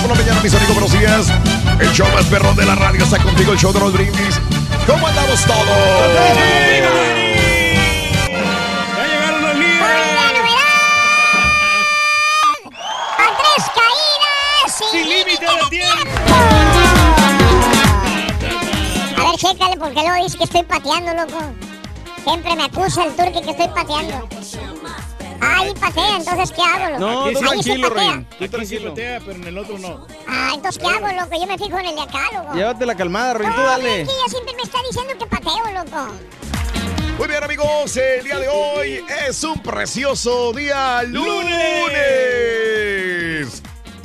Por 0.00 0.08
la 0.10 0.14
mañana, 0.14 0.40
mis 0.42 0.54
amigos, 0.54 0.74
buenos 0.74 0.92
días. 0.92 1.32
El 1.78 1.92
show 1.92 2.08
más 2.12 2.24
perrón 2.26 2.56
de 2.56 2.64
la 2.64 2.74
radio 2.74 3.02
está 3.04 3.18
contigo, 3.18 3.52
el 3.52 3.58
show 3.58 3.72
de 3.72 3.80
los 3.80 3.92
brindis. 3.92 4.40
¿Cómo 4.86 5.06
andamos 5.06 5.44
todos? 5.44 5.60
¡A 13.18 13.26
tres 13.38 13.64
caídas! 13.74 14.90
¡Sin 14.90 15.08
límite 15.08 15.46
de 15.46 15.70
tiempo! 15.70 16.10
A 19.16 19.20
ver, 19.30 19.36
chécale, 19.36 19.76
porque 19.76 20.00
luego 20.00 20.24
dice 20.24 20.38
que 20.38 20.44
estoy 20.44 20.62
pateando, 20.64 21.14
loco. 21.14 21.40
Siempre 22.24 22.56
me 22.56 22.64
acusa 22.64 23.04
el 23.04 23.16
turque 23.16 23.42
que 23.42 23.50
estoy 23.50 23.68
pateando. 23.68 24.28
Ahí 25.42 25.74
patea, 25.74 26.16
entonces 26.16 26.52
¿qué 26.52 26.62
hago, 26.62 26.90
loco? 26.90 27.00
No, 27.00 27.26
se 27.28 27.34
tranquilo, 27.44 27.88
patea. 27.88 28.14
Rey. 28.14 28.26
Tú 28.38 28.48
tranquilo. 28.48 28.94
pero 28.94 29.32
en 29.32 29.44
el 29.44 29.58
otro 29.58 29.78
no. 29.78 30.06
Ah, 30.28 30.50
entonces 30.54 30.80
¿qué 30.82 30.88
hago, 30.88 31.06
loco? 31.08 31.36
Yo 31.40 31.46
me 31.46 31.58
fijo 31.58 31.78
en 31.78 31.86
el 31.86 31.94
de 31.96 32.00
acá, 32.02 32.22
loco. 32.32 32.54
Llévatela 32.54 32.94
calmada, 32.94 33.34
Rey. 33.34 33.48
Tú 33.54 33.60
No, 33.60 33.66
dale. 33.66 34.02
es 34.02 34.08
que 34.08 34.14
ella 34.14 34.28
siempre 34.28 34.54
me 34.54 34.62
está 34.62 34.78
diciendo 34.88 35.14
que 35.18 35.26
pateo, 35.26 35.72
loco. 35.74 36.12
Muy 37.18 37.28
bien, 37.28 37.44
amigos, 37.44 37.96
el 37.96 38.24
día 38.24 38.38
de 38.38 38.48
hoy 38.48 39.04
es 39.28 39.44
un 39.44 39.60
precioso 39.62 40.52
día 40.52 41.02
lunes. 41.02 42.42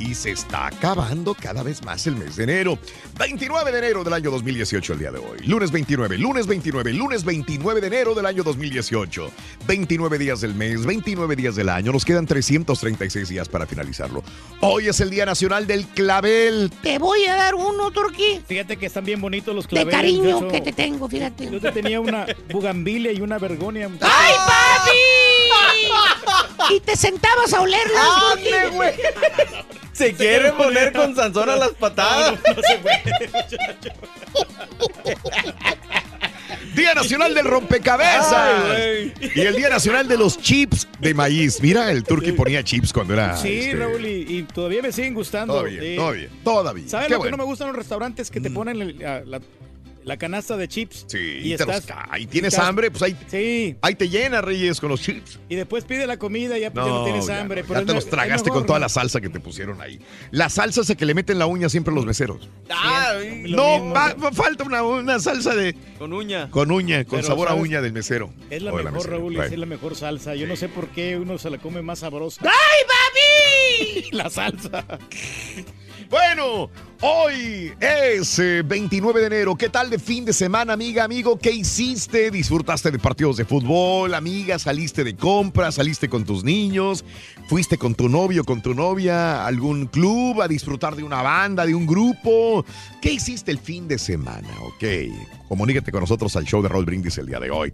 Y 0.00 0.14
se 0.14 0.30
está 0.30 0.68
acabando 0.68 1.34
cada 1.34 1.64
vez 1.64 1.82
más 1.84 2.06
el 2.06 2.14
mes 2.14 2.36
de 2.36 2.44
enero. 2.44 2.78
29 3.18 3.72
de 3.72 3.78
enero 3.78 4.04
del 4.04 4.12
año 4.14 4.30
2018, 4.30 4.92
el 4.92 4.98
día 5.00 5.10
de 5.10 5.18
hoy. 5.18 5.38
Lunes 5.44 5.72
29, 5.72 6.16
lunes 6.18 6.46
29, 6.46 6.92
lunes 6.94 7.24
29 7.24 7.80
de 7.80 7.86
enero 7.88 8.14
del 8.14 8.24
año 8.26 8.44
2018. 8.44 9.30
29 9.66 10.18
días 10.18 10.40
del 10.40 10.54
mes, 10.54 10.86
29 10.86 11.34
días 11.34 11.56
del 11.56 11.68
año. 11.68 11.90
Nos 11.90 12.04
quedan 12.04 12.26
336 12.26 13.28
días 13.28 13.48
para 13.48 13.66
finalizarlo. 13.66 14.22
Hoy 14.60 14.86
es 14.88 15.00
el 15.00 15.10
Día 15.10 15.26
Nacional 15.26 15.66
del 15.66 15.84
Clavel. 15.88 16.70
Te 16.80 16.98
voy 17.00 17.24
a 17.26 17.34
dar 17.34 17.56
uno, 17.56 17.90
Turquí. 17.90 18.40
Fíjate 18.46 18.76
que 18.76 18.86
están 18.86 19.04
bien 19.04 19.20
bonitos 19.20 19.52
los 19.52 19.64
De 19.64 19.70
claveles. 19.70 19.94
cariño 19.96 20.40
yo- 20.42 20.48
que 20.48 20.60
te 20.60 20.72
tengo, 20.72 21.08
fíjate. 21.08 21.50
Yo 21.50 21.60
te 21.60 21.72
tenía 21.72 22.00
una 22.00 22.24
bugambilia 22.50 23.10
y 23.10 23.20
una 23.20 23.38
vergonia. 23.38 23.90
¡Ay, 24.00 24.32
papi! 24.46 24.90
Y 26.70 26.80
te 26.80 26.96
sentabas 26.96 27.52
a 27.54 27.62
olerlos. 27.62 27.96
¡Ande, 28.34 28.68
güey! 28.76 28.92
Se 29.92 30.12
quiere 30.14 30.52
poner 30.52 30.92
con 30.92 31.14
Sansón 31.16 31.48
a 31.50 31.56
las 31.56 31.70
patadas. 31.70 32.38
Día 36.74 36.94
Nacional 36.94 37.34
del 37.34 37.46
Rompecabezas. 37.46 38.32
Ay, 38.70 39.12
y 39.34 39.40
el 39.40 39.56
Día 39.56 39.68
Nacional 39.68 40.06
de 40.06 40.16
los 40.16 40.38
Chips 40.38 40.86
de 41.00 41.12
maíz. 41.14 41.60
Mira, 41.60 41.90
el 41.90 42.04
turqui 42.04 42.32
ponía 42.32 42.62
chips 42.62 42.92
cuando 42.92 43.14
era. 43.14 43.36
Sí, 43.36 43.58
este, 43.60 43.76
Raúl, 43.76 44.04
y, 44.06 44.38
y 44.38 44.42
todavía 44.44 44.82
me 44.82 44.92
siguen 44.92 45.14
gustando. 45.14 45.54
Todavía, 45.54 45.80
Eh, 45.82 45.96
todavía, 45.96 46.28
todavía. 46.44 46.88
¿Sabes 46.88 47.06
Qué 47.08 47.12
lo 47.14 47.18
bueno. 47.18 47.30
Mm. 47.30 47.32
que 47.32 47.36
no 47.36 47.42
me 47.44 47.48
gustan 47.48 47.68
los 47.68 47.76
restaurantes? 47.76 48.30
Que 48.30 48.40
te 48.40 48.50
ponen 48.50 48.80
el- 48.80 48.98
la, 48.98 49.20
la- 49.24 49.40
la 50.08 50.16
canasta 50.16 50.56
de 50.56 50.66
chips. 50.68 51.04
Sí, 51.06 51.18
y 51.42 51.52
estás- 51.52 51.86
y 52.18 52.26
tienes 52.26 52.54
estás- 52.54 52.66
hambre, 52.66 52.90
pues 52.90 53.02
ahí, 53.02 53.16
Sí. 53.30 53.76
ahí 53.82 53.94
te 53.94 54.08
llena, 54.08 54.40
Reyes, 54.40 54.80
con 54.80 54.88
los 54.88 55.00
chips. 55.02 55.38
Y 55.48 55.54
después 55.54 55.84
pide 55.84 56.06
la 56.06 56.16
comida 56.16 56.56
y 56.58 56.62
ya, 56.62 56.72
ya 56.72 56.74
no 56.74 57.04
tienes 57.04 57.26
ya 57.26 57.40
hambre. 57.40 57.60
no, 57.62 57.68
pero 57.68 57.80
ya 57.80 57.80
es 57.82 57.86
te 57.86 57.94
los 57.94 58.04
es 58.04 58.10
tragaste 58.10 58.44
mejor, 58.50 58.60
con 58.62 58.66
toda 58.66 58.78
¿no? 58.78 58.84
la 58.86 58.88
salsa 58.88 59.20
que 59.20 59.28
te 59.28 59.38
pusieron 59.38 59.80
ahí. 59.82 60.00
La 60.30 60.48
salsa 60.48 60.80
esa 60.80 60.94
que 60.94 61.04
le 61.04 61.14
meten 61.14 61.38
la 61.38 61.46
uña 61.46 61.68
siempre 61.68 61.92
a 61.92 61.94
los 61.94 62.06
meseros. 62.06 62.48
Lo 62.68 63.56
no, 63.56 63.74
mismo, 63.78 63.94
va- 63.94 64.14
va- 64.14 64.32
falta 64.32 64.64
una, 64.64 64.82
una 64.82 65.20
salsa 65.20 65.54
de 65.54 65.74
Con 65.98 66.12
uña. 66.12 66.50
con 66.50 66.70
uña, 66.70 67.04
con 67.04 67.18
Pero, 67.18 67.28
sabor 67.28 67.48
a 67.48 67.54
uña 67.54 67.80
del 67.82 67.92
mesero. 67.92 68.32
Es 68.50 68.62
la 68.62 68.72
O 68.72 68.76
mejor, 68.76 68.92
mesera. 68.92 69.12
Raúl, 69.16 69.36
es 69.40 69.58
la 69.58 69.66
mejor 69.66 69.94
salsa. 69.94 70.34
Yo 70.34 70.46
no 70.46 70.56
sé 70.56 70.68
por 70.68 70.88
qué 70.88 71.16
uno 71.18 71.36
se 71.38 71.50
la 71.50 71.58
come 71.58 71.82
más 71.82 71.98
sabrosa. 72.00 72.40
¡Ay, 72.44 74.00
papi! 74.00 74.10
la 74.16 74.30
salsa. 74.30 74.84
Bueno, 76.10 76.70
hoy 77.02 77.74
es 77.80 78.38
eh, 78.38 78.62
29 78.64 79.20
de 79.20 79.26
enero. 79.26 79.56
¿Qué 79.56 79.68
tal 79.68 79.90
de 79.90 79.98
fin 79.98 80.24
de 80.24 80.32
semana, 80.32 80.72
amiga, 80.72 81.04
amigo? 81.04 81.38
¿Qué 81.38 81.50
hiciste? 81.50 82.30
¿Disfrutaste 82.30 82.90
de 82.90 82.98
partidos 82.98 83.36
de 83.36 83.44
fútbol, 83.44 84.14
amiga? 84.14 84.58
¿Saliste 84.58 85.04
de 85.04 85.14
compras? 85.14 85.74
¿Saliste 85.74 86.08
con 86.08 86.24
tus 86.24 86.44
niños? 86.44 87.04
¿Fuiste 87.50 87.76
con 87.76 87.94
tu 87.94 88.08
novio, 88.08 88.42
con 88.44 88.62
tu 88.62 88.74
novia 88.74 89.42
a 89.42 89.46
algún 89.46 89.86
club 89.86 90.40
a 90.40 90.48
disfrutar 90.48 90.96
de 90.96 91.02
una 91.02 91.20
banda, 91.20 91.66
de 91.66 91.74
un 91.74 91.86
grupo? 91.86 92.64
¿Qué 93.02 93.12
hiciste 93.12 93.50
el 93.50 93.58
fin 93.58 93.86
de 93.86 93.98
semana? 93.98 94.48
Ok, 94.62 94.84
comunícate 95.46 95.92
con 95.92 96.00
nosotros 96.00 96.34
al 96.36 96.46
show 96.46 96.62
de 96.62 96.70
Roll 96.70 96.86
Brindis 96.86 97.18
el 97.18 97.26
día 97.26 97.38
de 97.38 97.50
hoy. 97.50 97.70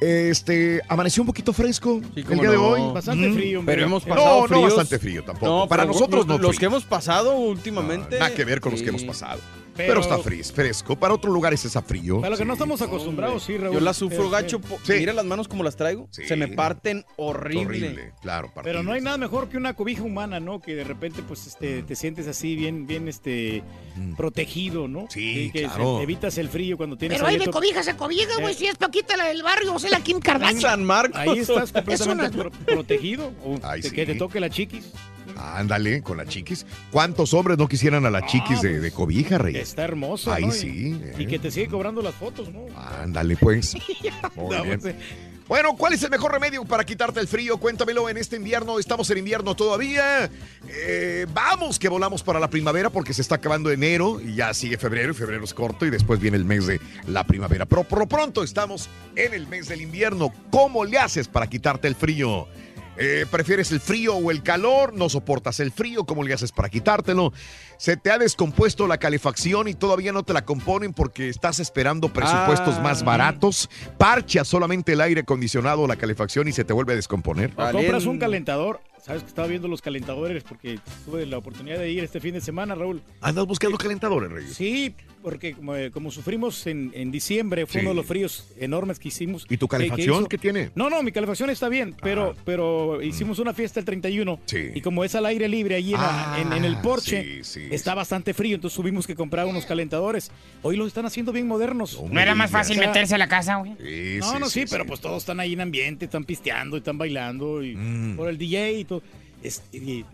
Este, 0.00 0.80
amaneció 0.88 1.22
un 1.22 1.26
poquito 1.26 1.52
fresco 1.52 2.00
el 2.16 2.24
cómo 2.24 2.40
día 2.40 2.50
de 2.50 2.56
no. 2.56 2.68
hoy. 2.68 2.92
Bastante 2.94 3.28
Mm. 3.28 3.34
frío, 3.34 3.58
hombre. 3.60 3.74
Pero 3.74 3.86
hemos 3.86 4.06
No, 4.06 4.14
pasado 4.14 4.40
no 4.40 4.46
fríos. 4.48 4.62
bastante 4.64 4.98
frío 4.98 5.24
tampoco. 5.24 5.68
Para 5.68 5.82
pero 5.82 5.92
nosotros 5.92 6.26
no 6.26 6.38
Los 6.38 6.48
frío. 6.52 6.58
que 6.60 6.66
hemos 6.66 6.84
pasado 6.84 7.36
últimamente. 7.36 8.18
Nada 8.18 8.34
que 8.34 8.44
ver 8.44 8.60
con 8.60 8.72
los 8.72 8.82
que 8.82 8.88
hemos 8.88 9.02
sí. 9.02 9.06
pasado. 9.06 9.40
Pero, 9.76 10.00
está 10.00 10.18
fris- 10.18 10.52
fresco. 10.52 10.96
Para 10.96 11.14
otros 11.14 11.32
lugares 11.32 11.64
está 11.64 11.80
frío. 11.82 12.16
Para 12.20 12.30
lo 12.30 12.36
que 12.36 12.42
Sí. 12.42 12.46
no 12.46 12.52
estamos 12.54 12.82
acostumbrados, 12.82 13.42
sí, 13.44 13.56
Raúl. 13.56 13.74
Yo 13.74 13.80
la 13.80 13.94
sufro 13.94 14.26
Eh, 14.26 14.30
gacho. 14.30 14.60
Sí. 14.84 14.94
Mira 14.98 15.12
las 15.12 15.24
manos 15.24 15.48
como 15.48 15.62
las 15.62 15.76
traigo. 15.76 16.08
Sí. 16.10 16.26
Se 16.26 16.36
me 16.36 16.48
parten 16.48 17.04
horrible. 17.16 17.64
Horrible, 17.88 18.12
claro. 18.20 18.52
Pero 18.62 18.82
no 18.82 18.92
hay 18.92 19.00
nada 19.00 19.16
mejor 19.16 19.48
que 19.48 19.56
una 19.56 19.74
cobija 19.74 20.02
humana, 20.02 20.40
¿no? 20.40 20.60
Que 20.60 20.74
de 20.74 20.84
repente, 20.84 21.22
pues, 21.26 21.46
este, 21.46 21.82
te 21.82 21.96
sientes 21.96 22.26
así 22.28 22.56
bien, 22.56 22.86
bien, 22.86 23.08
este, 23.08 23.62
protegido, 24.16 24.88
¿no? 24.88 25.02
Mm. 25.02 25.10
Sí, 25.10 25.50
que 25.52 25.62
claro. 25.64 25.96
se- 25.98 26.02
evitas 26.02 26.38
el 26.38 26.48
frío 26.48 26.76
cuando 26.76 26.96
tienes 26.96 27.18
Pero 27.18 27.28
ahí 27.28 27.38
de 27.38 27.46
cobija 27.48 27.82
se 27.82 27.96
cobija, 27.96 28.34
güey. 28.40 28.52
Eh. 28.54 28.56
Si 28.56 28.66
es 28.66 28.76
Paquita 28.76 29.16
la 29.16 29.24
del 29.26 29.42
barrio, 29.42 29.74
o 29.74 29.78
sea, 29.78 29.90
la 29.90 30.00
Kim 30.00 30.20
Kardashian. 30.20 30.60
San 30.60 30.84
Marcos. 30.84 31.18
Ahí 31.18 31.38
estás 31.38 31.72
completamente 31.72 31.90
Es 32.26 32.30
una- 32.30 32.30
pro- 32.30 32.50
protegido. 32.50 33.32
O 33.44 33.58
Ay, 33.62 33.82
que 33.82 34.06
te 34.06 34.14
toque 34.14 34.40
la 34.40 34.50
chiquis. 34.50 34.92
Ándale, 35.36 36.02
con 36.02 36.16
la 36.18 36.26
chiquis. 36.26 36.66
¿Cuántos 36.90 37.34
hombres 37.34 37.58
no 37.58 37.68
quisieran 37.68 38.06
a 38.06 38.10
la 38.10 38.26
chiquis 38.26 38.60
de, 38.62 38.80
de 38.80 38.90
cobija, 38.92 39.38
rey? 39.38 39.56
Está 39.56 39.84
hermoso, 39.84 40.32
Ahí 40.32 40.50
sí. 40.50 40.96
Y, 41.18 41.22
eh. 41.22 41.26
que 41.26 41.38
te 41.38 41.50
sigue 41.50 41.68
cobrando 41.68 42.02
las 42.02 42.14
fotos, 42.14 42.52
¿no? 42.52 42.66
Ándale, 43.00 43.36
pues. 43.36 43.74
Muy 44.34 44.56
No, 44.56 44.62
bien. 44.64 44.80
pues, 44.80 44.94
Bueno, 45.48 45.74
¿cuál 45.76 45.92
es 45.94 46.02
el 46.04 46.10
mejor 46.10 46.30
remedio 46.32 46.64
para 46.64 46.84
quitarte 46.84 47.18
el 47.20 47.26
frío? 47.26 47.58
Cuéntamelo 47.58 48.08
en 48.08 48.16
este 48.16 48.36
invierno. 48.36 48.78
Estamos 48.78 49.10
en 49.10 49.18
invierno 49.18 49.54
todavía. 49.56 50.30
Eh, 50.68 51.26
vamos 51.34 51.78
que 51.78 51.88
volamos 51.88 52.22
para 52.22 52.38
la 52.38 52.48
primavera 52.48 52.90
porque 52.90 53.12
se 53.12 53.22
está 53.22 53.34
acabando 53.36 53.70
enero 53.70 54.20
y 54.20 54.36
ya 54.36 54.54
sigue 54.54 54.78
febrero 54.78 55.10
y 55.12 55.14
febrero 55.14 55.42
es 55.44 55.52
corto 55.54 55.86
y 55.86 55.90
después 55.90 56.20
viene 56.20 56.36
el 56.36 56.44
mes 56.44 56.66
de 56.66 56.80
la 57.08 57.24
primavera. 57.26 57.66
Pero 57.66 57.82
por 57.84 57.98
lo 57.98 58.06
pronto 58.06 58.42
estamos 58.44 58.88
en 59.16 59.34
el 59.34 59.46
mes 59.48 59.68
del 59.68 59.80
invierno. 59.80 60.32
¿Cómo 60.50 60.84
le 60.84 60.98
haces 60.98 61.26
para 61.26 61.48
quitarte 61.48 61.88
el 61.88 61.96
frío? 61.96 62.46
Eh, 63.02 63.24
¿Prefieres 63.30 63.72
el 63.72 63.80
frío 63.80 64.14
o 64.14 64.30
el 64.30 64.42
calor? 64.42 64.92
¿No 64.94 65.08
soportas 65.08 65.58
el 65.60 65.72
frío? 65.72 66.04
¿Cómo 66.04 66.22
le 66.22 66.34
haces 66.34 66.52
para 66.52 66.68
quitártelo? 66.68 67.32
¿Se 67.78 67.96
te 67.96 68.10
ha 68.10 68.18
descompuesto 68.18 68.86
la 68.86 68.98
calefacción 68.98 69.68
y 69.68 69.74
todavía 69.74 70.12
no 70.12 70.22
te 70.22 70.34
la 70.34 70.44
componen 70.44 70.92
porque 70.92 71.30
estás 71.30 71.60
esperando 71.60 72.12
presupuestos 72.12 72.74
Ah. 72.76 72.80
más 72.82 73.02
baratos? 73.02 73.70
Parcha 73.96 74.44
solamente 74.44 74.92
el 74.92 75.00
aire 75.00 75.22
acondicionado 75.22 75.80
o 75.80 75.86
la 75.86 75.96
calefacción 75.96 76.46
y 76.48 76.52
se 76.52 76.62
te 76.64 76.74
vuelve 76.74 76.92
a 76.92 76.96
descomponer. 76.96 77.52
O 77.56 77.72
compras 77.72 78.04
un 78.04 78.18
calentador. 78.18 78.80
Sabes 79.02 79.22
que 79.22 79.28
estaba 79.28 79.48
viendo 79.48 79.66
los 79.66 79.80
calentadores 79.82 80.42
porque 80.44 80.78
tuve 81.04 81.24
la 81.26 81.38
oportunidad 81.38 81.78
de 81.78 81.90
ir 81.90 82.04
este 82.04 82.20
fin 82.20 82.34
de 82.34 82.40
semana, 82.40 82.74
Raúl. 82.74 83.00
¿Andas 83.20 83.46
buscando 83.46 83.78
calentadores, 83.78 84.30
Reyes? 84.30 84.54
Sí, 84.54 84.94
porque 85.22 85.54
como, 85.54 85.74
eh, 85.74 85.90
como 85.90 86.10
sufrimos 86.10 86.66
en, 86.66 86.92
en 86.94 87.10
diciembre, 87.10 87.66
fue 87.66 87.80
Sí. 87.80 87.86
uno 87.86 87.90
de 87.90 87.96
los 87.96 88.06
fríos 88.06 88.48
enormes 88.58 88.98
que 88.98 89.08
hicimos. 89.08 89.46
¿Y 89.48 89.56
tu 89.56 89.66
que- 89.68 89.76
que 89.76 89.82
calefacción 89.88 90.16
hizo- 90.20 90.28
qué 90.28 90.38
tiene? 90.38 90.70
No, 90.74 90.90
no, 90.90 91.02
mi 91.02 91.12
calefacción 91.12 91.48
está 91.50 91.68
bien, 91.68 91.94
pero, 92.02 92.34
pero 92.44 93.02
hicimos 93.02 93.38
una 93.38 93.54
fiesta 93.54 93.80
el 93.80 93.86
31 93.86 94.38
Sí. 94.44 94.70
y 94.74 94.80
como 94.82 95.02
es 95.04 95.14
al 95.14 95.26
aire 95.26 95.48
libre 95.48 95.74
allí 95.76 95.94
en, 95.94 96.00
la- 96.00 96.36
en- 96.40 96.52
en 96.52 96.64
el 96.64 96.74
Ah, 96.76 96.82
porche, 96.82 97.42
sí, 97.42 97.60
sí, 97.60 97.68
está 97.70 97.94
bastante 97.94 98.34
frío, 98.34 98.54
entonces 98.54 98.76
tuvimos 98.76 99.06
que 99.06 99.14
comprar 99.14 99.46
unos 99.46 99.64
calentadores. 99.66 100.30
Hoy 100.62 100.76
los 100.76 100.86
están 100.88 101.06
haciendo 101.06 101.32
bien 101.32 101.46
modernos. 101.48 101.98
¿No 102.10 102.20
era 102.20 102.34
más 102.34 102.50
fácil 102.50 102.76
O 102.76 102.80
sea, 102.80 102.88
meterse 102.88 103.14
a 103.14 103.18
la 103.18 103.28
casa, 103.28 103.56
güey? 103.56 103.72
no, 104.20 104.38
no, 104.38 104.48
sí, 104.50 104.64
pero 104.70 104.84
pues 104.86 105.00
todos 105.00 105.22
están 105.22 105.40
ahí 105.40 105.54
en 105.54 105.62
ambiente, 105.62 106.04
están 106.04 106.24
pisteando, 106.24 106.76
están 106.76 106.98
bailando 106.98 107.62
y 107.64 107.74
Mm. 107.76 108.16
por 108.16 108.28
el 108.28 108.36
DJ 108.38 108.72
y 108.80 108.84
todo. 108.90 109.02
Es- 109.42 109.62
y 109.72 110.04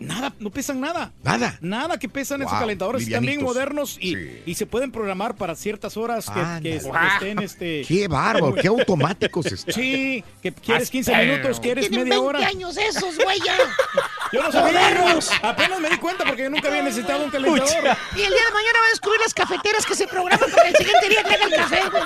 nada, 0.00 0.32
no 0.38 0.50
pesan 0.50 0.80
nada. 0.80 1.12
Nada. 1.22 1.58
Nada 1.60 1.98
que 1.98 2.08
pesan 2.08 2.40
esos 2.42 2.52
Wow, 2.52 2.60
calentadores. 2.60 3.02
Están 3.02 3.22
bien 3.22 3.42
modernos 3.42 3.96
y, 4.00 4.14
Sí. 4.14 4.42
y 4.46 4.54
se 4.54 4.66
pueden 4.66 4.90
programar 4.92 5.34
para 5.36 5.54
ciertas 5.54 5.96
horas 5.96 6.26
que, 6.30 6.62
que 6.62 6.76
estén 6.76 7.38
este. 7.40 7.84
Qué 7.86 8.08
bárbaro, 8.08 8.54
qué 8.54 8.68
automáticos 8.68 9.46
están. 9.46 9.74
Sí, 9.74 10.24
que 10.42 10.52
quieres 10.52 10.90
15 10.90 11.12
Pero- 11.12 11.32
minutos, 11.32 11.60
quieres 11.60 11.90
media 11.90 12.04
20 12.04 12.16
hora. 12.18 12.46
años 12.46 12.76
esos, 12.76 13.16
güey, 13.18 13.38
ya. 13.44 13.56
Yo 14.32 14.42
no 14.42 14.52
sabía, 14.52 15.18
apenas 15.42 15.80
me 15.80 15.88
di 15.88 15.96
cuenta 15.96 16.22
porque 16.26 16.42
yo 16.42 16.50
nunca 16.50 16.68
había 16.68 16.82
necesitado 16.82 17.24
un 17.24 17.30
calentador. 17.30 17.66
Y 18.14 18.20
el 18.20 18.28
día 18.28 18.44
de 18.44 18.52
mañana 18.52 18.78
va 18.82 18.86
a 18.86 18.90
descubrir 18.90 19.20
las 19.22 19.32
cafeteras 19.32 19.86
que 19.86 19.94
se 19.94 20.06
programan 20.06 20.50
para 20.50 20.64
que 20.64 20.68
el 20.68 20.76
siguiente 20.76 21.08
día 21.08 21.22
traiga 21.24 21.46
el 21.46 21.54
café, 21.54 21.80
güey. 21.90 22.02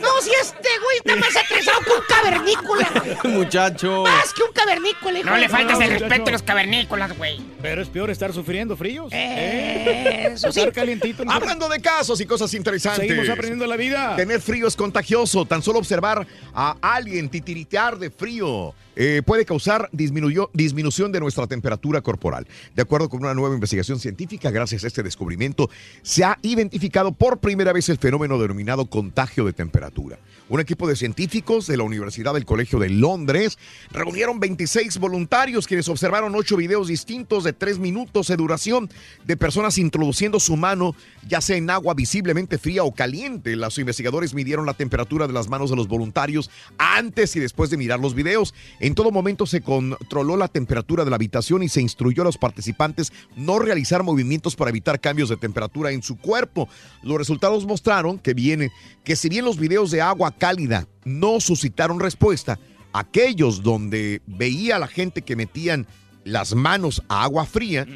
No, 0.00 0.08
si 0.22 0.30
este 0.40 0.68
güey 0.82 0.96
está 0.96 1.16
más 1.16 1.36
atrasado 1.36 1.80
que 1.82 1.90
un 1.90 2.00
cavernícola. 2.08 2.90
güey. 3.22 3.34
Muchacho. 3.36 4.04
Más 4.04 4.32
que 4.32 4.42
un 4.42 4.52
cavernícola, 4.54 5.18
hijo 5.18 5.28
No 5.28 5.36
le 5.36 5.48
faltas 5.50 5.78
el 5.80 5.86
muchacho. 5.92 6.04
respeto 6.08 6.28
a 6.28 6.32
los 6.32 6.42
cavernícolas, 6.42 6.87
güey. 6.88 7.40
Pero 7.62 7.82
es 7.82 7.88
peor 7.88 8.10
estar 8.10 8.32
sufriendo 8.32 8.76
fríos. 8.76 9.12
Eh, 9.12 10.30
eso 10.32 10.50
sí. 10.52 10.60
Estar 10.60 10.72
calientito. 10.72 11.24
no- 11.24 11.32
Hablando 11.32 11.68
de 11.68 11.80
casos 11.80 12.20
y 12.20 12.26
cosas 12.26 12.52
interesantes. 12.54 13.06
Seguimos 13.06 13.28
aprendiendo 13.28 13.66
la 13.66 13.76
vida. 13.76 14.16
Tener 14.16 14.40
frío 14.40 14.66
es 14.66 14.76
contagioso. 14.76 15.44
Tan 15.44 15.62
solo 15.62 15.78
observar 15.78 16.26
a 16.54 16.76
alguien 16.80 17.28
titiritear 17.28 17.98
de 17.98 18.10
frío 18.10 18.74
eh, 18.96 19.22
puede 19.24 19.44
causar 19.44 19.88
disminuyó- 19.92 20.50
disminución 20.52 21.12
de 21.12 21.20
nuestra 21.20 21.46
temperatura 21.46 22.00
corporal. 22.00 22.46
De 22.74 22.82
acuerdo 22.82 23.08
con 23.08 23.20
una 23.20 23.34
nueva 23.34 23.54
investigación 23.54 24.00
científica, 24.00 24.50
gracias 24.50 24.82
a 24.82 24.86
este 24.88 25.02
descubrimiento, 25.04 25.70
se 26.02 26.24
ha 26.24 26.36
identificado 26.42 27.12
por 27.12 27.38
primera 27.38 27.72
vez 27.72 27.88
el 27.90 27.98
fenómeno 27.98 28.38
denominado 28.38 28.86
contagio 28.86 29.44
de 29.44 29.52
temperatura. 29.52 30.18
Un 30.50 30.60
equipo 30.60 30.88
de 30.88 30.96
científicos 30.96 31.66
de 31.66 31.76
la 31.76 31.82
Universidad 31.82 32.32
del 32.32 32.46
Colegio 32.46 32.78
de 32.78 32.88
Londres 32.88 33.58
reunieron 33.90 34.40
26 34.40 34.96
voluntarios 34.96 35.66
quienes 35.66 35.90
observaron 35.90 36.34
ocho 36.34 36.56
videos 36.56 36.88
distintos 36.88 37.44
de 37.44 37.52
tres 37.52 37.78
minutos 37.78 38.28
de 38.28 38.36
duración 38.36 38.88
de 39.26 39.36
personas 39.36 39.76
introduciendo 39.76 40.40
su 40.40 40.56
mano 40.56 40.94
ya 41.28 41.42
sea 41.42 41.56
en 41.56 41.68
agua 41.68 41.92
visiblemente 41.92 42.56
fría 42.56 42.82
o 42.84 42.94
caliente. 42.94 43.56
Los 43.56 43.78
investigadores 43.78 44.32
midieron 44.32 44.64
la 44.64 44.72
temperatura 44.72 45.26
de 45.26 45.34
las 45.34 45.48
manos 45.48 45.68
de 45.68 45.76
los 45.76 45.86
voluntarios 45.86 46.50
antes 46.78 47.36
y 47.36 47.40
después 47.40 47.68
de 47.68 47.76
mirar 47.76 48.00
los 48.00 48.14
videos. 48.14 48.54
En 48.80 48.94
todo 48.94 49.10
momento 49.10 49.44
se 49.44 49.60
controló 49.60 50.38
la 50.38 50.48
temperatura 50.48 51.04
de 51.04 51.10
la 51.10 51.16
habitación 51.16 51.62
y 51.62 51.68
se 51.68 51.82
instruyó 51.82 52.22
a 52.22 52.24
los 52.24 52.38
participantes 52.38 53.12
no 53.36 53.58
realizar 53.58 54.02
movimientos 54.02 54.56
para 54.56 54.70
evitar 54.70 54.98
cambios 54.98 55.28
de 55.28 55.36
temperatura 55.36 55.90
en 55.90 56.02
su 56.02 56.16
cuerpo. 56.16 56.70
Los 57.02 57.18
resultados 57.18 57.66
mostraron 57.66 58.18
que 58.18 58.32
viene 58.32 58.70
que 59.04 59.14
si 59.14 59.28
bien 59.28 59.44
los 59.44 59.58
videos 59.58 59.90
de 59.90 60.00
agua 60.00 60.37
cálida 60.38 60.88
no 61.04 61.40
suscitaron 61.40 62.00
respuesta, 62.00 62.58
aquellos 62.92 63.62
donde 63.62 64.22
veía 64.26 64.76
a 64.76 64.78
la 64.78 64.88
gente 64.88 65.22
que 65.22 65.36
metían 65.36 65.86
las 66.24 66.54
manos 66.54 67.02
a 67.08 67.24
agua 67.24 67.46
fría, 67.46 67.86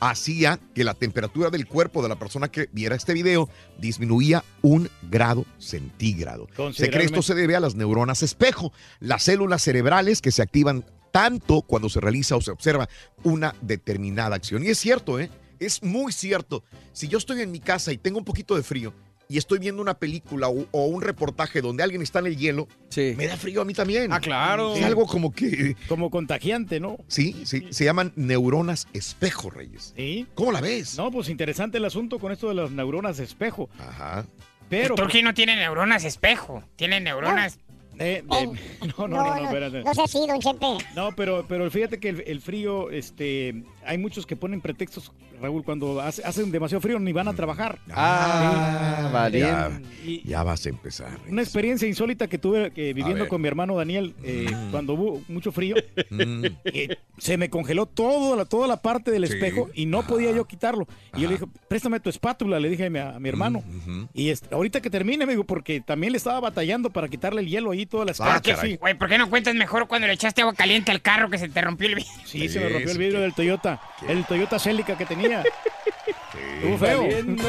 hacía 0.00 0.60
que 0.74 0.84
la 0.84 0.94
temperatura 0.94 1.50
del 1.50 1.66
cuerpo 1.66 2.02
de 2.02 2.08
la 2.08 2.18
persona 2.18 2.48
que 2.48 2.68
viera 2.72 2.96
este 2.96 3.14
video 3.14 3.48
disminuía 3.78 4.44
un 4.62 4.88
grado 5.10 5.44
centígrado. 5.58 6.48
Se 6.72 6.90
cree 6.90 7.06
esto 7.06 7.22
se 7.22 7.34
debe 7.34 7.56
a 7.56 7.60
las 7.60 7.74
neuronas 7.74 8.22
espejo, 8.22 8.72
las 9.00 9.24
células 9.24 9.62
cerebrales 9.62 10.20
que 10.22 10.32
se 10.32 10.42
activan 10.42 10.84
tanto 11.10 11.62
cuando 11.62 11.88
se 11.88 12.00
realiza 12.00 12.36
o 12.36 12.40
se 12.40 12.50
observa 12.50 12.88
una 13.24 13.54
determinada 13.60 14.36
acción. 14.36 14.64
Y 14.64 14.68
es 14.68 14.78
cierto, 14.78 15.18
¿eh? 15.18 15.30
Es 15.58 15.82
muy 15.82 16.12
cierto. 16.12 16.62
Si 16.92 17.08
yo 17.08 17.18
estoy 17.18 17.40
en 17.40 17.50
mi 17.50 17.58
casa 17.58 17.92
y 17.92 17.98
tengo 17.98 18.18
un 18.18 18.24
poquito 18.24 18.54
de 18.54 18.62
frío 18.62 18.94
y 19.28 19.36
estoy 19.36 19.58
viendo 19.58 19.82
una 19.82 19.98
película 19.98 20.48
o, 20.48 20.66
o 20.70 20.86
un 20.86 21.02
reportaje 21.02 21.60
donde 21.60 21.82
alguien 21.82 22.00
está 22.00 22.20
en 22.20 22.26
el 22.26 22.36
hielo, 22.36 22.66
me 22.96 23.26
da 23.26 23.36
frío 23.36 23.60
a 23.60 23.64
mí 23.66 23.74
también. 23.74 24.10
Ah, 24.12 24.20
claro. 24.20 24.74
Es 24.74 24.82
algo 24.82 25.06
como 25.06 25.32
que... 25.32 25.76
Como 25.86 26.10
contagiante, 26.10 26.80
¿no? 26.80 26.96
Sí, 27.08 27.42
sí, 27.44 27.66
se 27.70 27.84
llaman 27.84 28.12
neuronas 28.16 28.88
espejo, 28.94 29.50
Reyes. 29.50 29.92
Sí. 29.96 30.26
¿Cómo 30.34 30.50
la 30.50 30.62
ves? 30.62 30.96
No, 30.96 31.10
pues 31.10 31.28
interesante 31.28 31.76
el 31.76 31.84
asunto 31.84 32.18
con 32.18 32.32
esto 32.32 32.48
de 32.48 32.54
las 32.54 32.70
neuronas 32.70 33.18
espejo. 33.18 33.68
Ajá. 33.78 34.26
Pero. 34.70 34.94
El 34.94 35.00
Turquí 35.00 35.22
no 35.22 35.34
tiene 35.34 35.56
neuronas 35.56 36.04
espejo, 36.04 36.64
tiene 36.76 37.00
neuronas. 37.00 37.58
Eh, 37.98 38.22
eh, 38.30 38.46
no, 38.98 39.08
no, 39.08 39.16
no, 39.24 39.34
no, 39.36 39.44
espérate. 39.44 39.82
No 39.82 39.94
sé 39.94 40.06
si, 40.06 40.26
don 40.26 40.38
Chepe. 40.40 40.78
No, 40.94 41.14
pero, 41.14 41.46
pero 41.48 41.70
fíjate 41.70 41.98
que 41.98 42.10
el, 42.10 42.24
el 42.26 42.40
frío, 42.40 42.90
este, 42.90 43.64
hay 43.88 43.98
muchos 43.98 44.26
que 44.26 44.36
ponen 44.36 44.60
pretextos, 44.60 45.10
Raúl, 45.40 45.64
cuando 45.64 46.00
hace- 46.00 46.22
hacen 46.24 46.50
demasiado 46.52 46.80
frío 46.80 46.98
ni 46.98 47.12
van 47.12 47.26
a 47.28 47.32
trabajar. 47.34 47.78
Ah, 47.90 49.10
vale. 49.12 49.40
Ya, 50.24 50.42
vas 50.42 50.64
a 50.66 50.68
empezar. 50.68 51.18
Una 51.28 51.42
experiencia 51.42 51.88
insólita 51.88 52.26
que 52.28 52.38
tuve 52.38 52.70
que 52.72 52.92
viviendo 52.94 53.28
con 53.28 53.40
mi 53.40 53.48
hermano 53.48 53.76
Daniel 53.76 54.14
eh, 54.22 54.46
Mm. 54.50 54.70
cuando 54.70 54.94
hubo 54.94 55.22
mucho 55.28 55.52
frío. 55.52 55.76
Mm. 56.10 56.44
eh, 56.64 56.96
se 57.18 57.36
me 57.36 57.50
congeló 57.50 57.86
toda 57.86 58.36
la, 58.36 58.44
toda 58.44 58.66
la 58.68 58.80
parte 58.80 59.10
del 59.10 59.26
Sí. 59.26 59.34
espejo 59.34 59.68
y 59.74 59.86
no 59.86 60.06
podía 60.06 60.30
yo 60.32 60.44
quitarlo. 60.46 60.86
Y 61.16 61.20
yo 61.22 61.28
le 61.28 61.34
dije, 61.34 61.46
préstame 61.68 62.00
tu 62.00 62.10
espátula, 62.10 62.60
le 62.60 62.68
dije 62.68 62.86
a 62.86 62.90
mi, 62.90 62.98
a 62.98 63.18
mi 63.18 63.28
hermano. 63.28 63.62
Mm. 63.86 64.04
Y 64.14 64.28
este, 64.30 64.54
ahorita 64.54 64.80
que 64.80 64.90
termine, 64.90 65.26
me 65.26 65.32
digo, 65.32 65.44
porque 65.44 65.80
también 65.80 66.12
le 66.12 66.18
estaba 66.18 66.40
batallando 66.40 66.90
para 66.90 67.08
quitarle 67.08 67.40
el 67.40 67.48
hielo 67.48 67.70
ahí, 67.70 67.86
toda 67.86 68.04
la 68.04 68.10
Ah, 68.10 68.12
escarcha. 68.12 68.54
caray. 68.56 68.72
sí. 68.72 68.76
Güey, 68.78 68.94
¿por 68.98 69.08
qué 69.08 69.18
no 69.18 69.28
cuentas 69.30 69.54
mejor 69.54 69.88
cuando 69.88 70.06
le 70.06 70.12
echaste 70.12 70.42
agua 70.42 70.54
caliente 70.54 70.90
al 70.90 71.00
carro 71.02 71.30
que 71.30 71.38
se 71.38 71.48
te 71.48 71.60
rompió 71.60 71.88
el 71.88 71.94
vidrio? 71.96 72.12
Sí, 72.24 72.48
se 72.48 72.60
me 72.60 72.68
rompió 72.68 72.90
el 72.92 72.98
vidrio 72.98 73.20
del 73.20 73.34
Toyota. 73.34 73.77
Qué- 74.00 74.12
El 74.12 74.24
Toyota 74.24 74.58
Celica 74.58 74.96
que 74.96 75.06
tenía. 75.06 75.42
Sí. 76.32 76.38
Estuvo 76.56 76.78
feo. 76.78 77.00
Valiendo, 77.02 77.42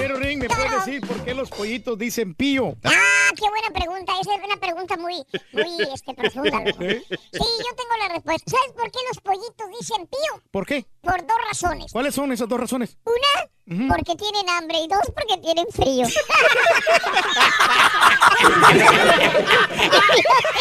Oye, 0.00 0.14
Ring, 0.14 0.38
¿me 0.40 0.48
puedes 0.48 0.70
decir 0.72 1.06
por 1.06 1.22
qué 1.24 1.34
los 1.34 1.50
pollitos 1.50 1.98
dicen 1.98 2.34
pío? 2.34 2.74
Ah, 2.84 3.30
qué 3.36 3.48
buena 3.48 3.70
pregunta. 3.70 4.12
Esa 4.20 4.34
es 4.34 4.40
una 4.44 4.56
pregunta 4.56 4.96
muy, 4.96 5.22
muy 5.52 5.82
este, 5.94 6.14
profunda. 6.14 6.58
loco. 6.60 6.78
¿Eh? 6.84 7.02
Sí, 7.06 7.18
yo 7.32 7.76
tengo 7.76 7.96
la 7.98 8.08
respuesta. 8.14 8.50
¿Sabes 8.50 8.72
por 8.72 8.90
qué 8.90 8.98
los 9.08 9.20
pollitos 9.20 9.68
dicen 9.78 10.06
pío? 10.06 10.42
¿Por 10.50 10.66
qué? 10.66 10.86
Por 11.02 11.26
dos 11.26 11.36
razones. 11.48 11.92
¿Cuáles 11.92 12.14
son 12.14 12.32
esas 12.32 12.48
dos 12.48 12.58
razones? 12.58 12.96
Una, 13.04 13.50
porque 13.88 14.16
tienen 14.16 14.48
hambre 14.48 14.78
y 14.80 14.88
dos, 14.88 15.02
porque 15.14 15.36
tienen 15.42 15.66
frío. 15.70 16.06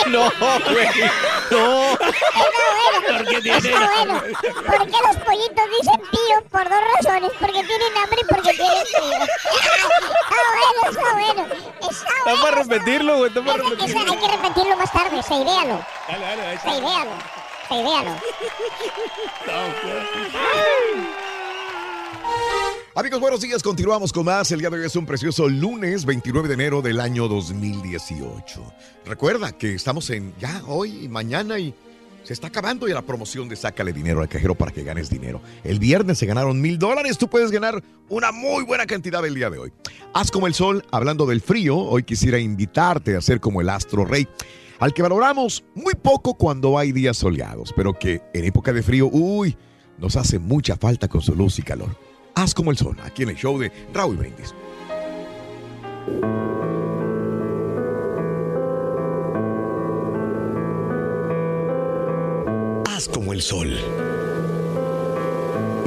No, 0.09 0.31
güey. 0.71 0.87
No. 1.51 1.91
Está 1.91 2.09
bueno. 2.75 3.57
Está 3.57 3.91
bueno. 3.93 4.21
¿Por 4.65 4.85
qué 4.87 4.97
los 5.07 5.17
pollitos 5.23 5.65
dicen 5.79 6.01
pío? 6.11 6.49
Por 6.51 6.63
dos 6.63 6.79
razones. 6.95 7.31
Porque 7.39 7.63
tienen 7.63 7.97
hambre 8.03 8.19
y 8.21 8.25
porque 8.25 8.53
tienen 8.53 8.85
frío. 8.85 9.19
Está 9.35 10.41
bueno, 10.53 10.89
está 10.89 11.13
bueno. 11.13 11.53
Está 11.53 11.89
Está 11.89 12.23
bueno. 12.25 12.41
para 12.41 12.55
repetirlo, 12.63 13.17
güey. 13.17 13.27
Está 13.29 13.41
para 13.45 13.63
Hay 13.63 13.69
que, 13.69 13.75
repetirlo. 13.75 14.11
hay 14.11 14.17
que 14.19 14.27
repetirlo 14.37 14.77
más 14.77 14.91
tarde. 14.91 15.23
Se 15.23 15.33
idealo. 15.35 15.85
Dale, 16.07 16.25
dale, 16.25 16.41
ahí 16.47 16.55
está. 16.55 16.69
Se 16.71 16.77
idealo. 16.77 17.11
Se 17.67 17.75
idealo. 17.75 18.11
Amigos, 22.95 23.19
buenos 23.21 23.41
días. 23.41 23.63
Continuamos 23.63 24.11
con 24.11 24.25
más. 24.25 24.51
El 24.51 24.59
día 24.59 24.69
de 24.69 24.79
hoy 24.79 24.85
es 24.85 24.95
un 24.95 25.05
precioso 25.05 25.47
lunes 25.47 26.05
29 26.05 26.47
de 26.49 26.53
enero 26.55 26.81
del 26.81 26.99
año 26.99 27.27
2018. 27.27 28.61
Recuerda 29.05 29.51
que 29.53 29.75
estamos 29.75 30.09
en 30.09 30.33
ya 30.37 30.61
hoy 30.67 31.05
y 31.05 31.07
mañana 31.07 31.57
y 31.59 31.73
se 32.29 32.33
está 32.33 32.49
acabando 32.49 32.87
ya 32.87 32.93
la 32.93 33.01
promoción 33.01 33.49
de 33.49 33.55
Sácale 33.55 33.91
Dinero 33.91 34.21
al 34.21 34.29
Cajero 34.29 34.53
para 34.53 34.71
que 34.71 34.83
ganes 34.83 35.09
dinero. 35.09 35.41
El 35.63 35.79
viernes 35.79 36.19
se 36.19 36.27
ganaron 36.27 36.61
mil 36.61 36.77
dólares. 36.77 37.17
Tú 37.17 37.27
puedes 37.27 37.49
ganar 37.49 37.83
una 38.07 38.31
muy 38.31 38.63
buena 38.65 38.85
cantidad 38.85 39.25
el 39.25 39.33
día 39.33 39.49
de 39.49 39.57
hoy. 39.57 39.73
Haz 40.13 40.29
como 40.29 40.45
el 40.45 40.53
sol. 40.53 40.85
Hablando 40.91 41.25
del 41.25 41.41
frío, 41.41 41.75
hoy 41.75 42.03
quisiera 42.03 42.37
invitarte 42.37 43.15
a 43.15 43.21
ser 43.21 43.39
como 43.39 43.61
el 43.61 43.69
astro 43.69 44.05
rey. 44.05 44.27
Al 44.77 44.93
que 44.93 45.01
valoramos 45.01 45.63
muy 45.73 45.95
poco 45.95 46.35
cuando 46.35 46.77
hay 46.77 46.91
días 46.91 47.17
soleados, 47.17 47.73
pero 47.75 47.97
que 47.97 48.21
en 48.35 48.45
época 48.45 48.73
de 48.73 48.83
frío, 48.83 49.09
uy, 49.11 49.57
nos 49.97 50.15
hace 50.15 50.37
mucha 50.37 50.77
falta 50.77 51.07
con 51.07 51.21
su 51.21 51.33
luz 51.33 51.57
y 51.57 51.63
calor. 51.63 51.97
Haz 52.35 52.53
como 52.53 52.69
el 52.69 52.77
sol, 52.77 52.95
aquí 53.03 53.23
en 53.23 53.29
el 53.29 53.37
show 53.37 53.57
de 53.57 53.71
Raúl 53.91 54.17
Brindis. 54.17 54.53
Como 63.07 63.33
el 63.33 63.41
sol. 63.41 63.77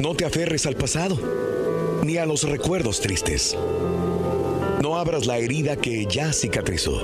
No 0.01 0.15
te 0.15 0.25
aferres 0.25 0.65
al 0.65 0.75
pasado, 0.75 1.17
ni 2.03 2.17
a 2.17 2.25
los 2.25 2.43
recuerdos 2.43 2.99
tristes. 2.99 3.55
No 4.81 4.97
abras 4.97 5.25
la 5.25 5.37
herida 5.37 5.75
que 5.75 6.05
ya 6.05 6.33
cicatrizó. 6.33 7.01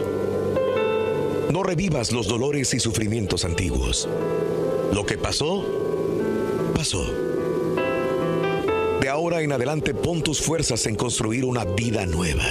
No 1.52 1.64
revivas 1.64 2.12
los 2.12 2.28
dolores 2.28 2.74
y 2.74 2.80
sufrimientos 2.80 3.46
antiguos. 3.46 4.10
Lo 4.94 5.06
que 5.06 5.18
pasó, 5.18 5.64
pasó. 6.76 7.06
De 9.02 9.10
ahora 9.10 9.42
en 9.42 9.52
adelante 9.52 9.94
pon 9.94 10.22
tus 10.22 10.42
fuerzas 10.42 10.86
en 10.88 10.96
construir 10.96 11.46
una 11.46 11.66
vida 11.66 12.06
nueva, 12.06 12.46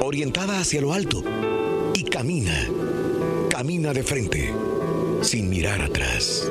orientada 0.00 0.60
hacia 0.60 0.80
lo 0.80 0.92
alto, 0.92 1.22
y 1.94 2.04
camina, 2.04 2.68
camina 3.50 3.92
de 3.92 4.02
frente, 4.02 4.54
sin 5.22 5.48
mirar 5.48 5.80
atrás. 5.80 6.50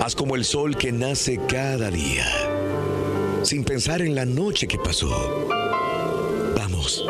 Haz 0.00 0.14
como 0.14 0.36
el 0.36 0.44
sol 0.44 0.76
que 0.76 0.92
nace 0.92 1.38
cada 1.48 1.90
día, 1.90 2.26
sin 3.42 3.64
pensar 3.64 4.02
en 4.02 4.14
la 4.14 4.24
noche 4.24 4.66
que 4.66 4.78
pasó. 4.78 5.46
Vamos, 6.56 7.04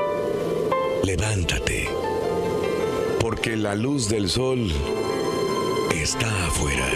levántate, 1.04 1.88
porque 3.20 3.56
la 3.56 3.74
luz 3.74 4.08
del 4.08 4.28
sol 4.28 4.70
está 5.94 6.46
afuera. 6.46 6.88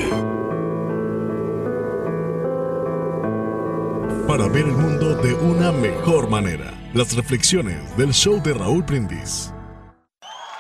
Para 4.27 4.49
ver 4.49 4.67
el 4.67 4.73
mundo 4.73 5.15
de 5.23 5.35
una 5.35 5.71
mejor 5.71 6.29
manera. 6.29 6.75
Las 6.93 7.15
reflexiones 7.15 7.97
del 7.97 8.13
show 8.13 8.43
de 8.43 8.55
Raúl 8.55 8.83
Brindis. 8.83 9.53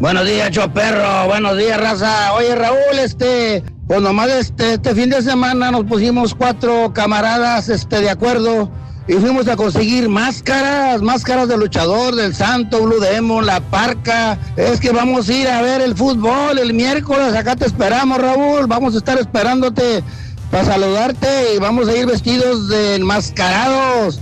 Buenos 0.00 0.26
días, 0.26 0.50
perro. 0.72 1.26
Buenos 1.26 1.58
días, 1.58 1.78
raza. 1.78 2.32
Oye, 2.32 2.54
Raúl, 2.54 2.98
este, 2.98 3.62
pues 3.86 4.00
nomás 4.00 4.30
este, 4.30 4.74
este 4.74 4.94
fin 4.94 5.10
de 5.10 5.20
semana 5.20 5.70
nos 5.70 5.84
pusimos 5.84 6.34
cuatro 6.34 6.92
camaradas, 6.94 7.68
este, 7.68 8.00
de 8.00 8.08
acuerdo 8.08 8.70
y 9.06 9.14
fuimos 9.14 9.46
a 9.48 9.56
conseguir 9.56 10.08
máscaras, 10.08 11.02
máscaras 11.02 11.48
de 11.48 11.58
luchador, 11.58 12.14
del 12.14 12.34
Santo, 12.34 12.82
Blue 12.82 12.98
Demon, 12.98 13.44
la 13.44 13.60
Parca. 13.60 14.38
Es 14.56 14.80
que 14.80 14.90
vamos 14.90 15.28
a 15.28 15.32
ir 15.34 15.48
a 15.48 15.60
ver 15.60 15.82
el 15.82 15.94
fútbol 15.94 16.58
el 16.58 16.72
miércoles. 16.72 17.34
Acá 17.34 17.54
te 17.54 17.66
esperamos, 17.66 18.22
Raúl. 18.22 18.66
Vamos 18.68 18.94
a 18.94 18.98
estar 18.98 19.18
esperándote 19.18 20.02
para 20.50 20.64
saludarte 20.64 21.56
y 21.56 21.58
vamos 21.58 21.88
a 21.88 21.96
ir 21.96 22.06
vestidos 22.06 22.68
de 22.68 22.94
enmascarados. 22.94 24.18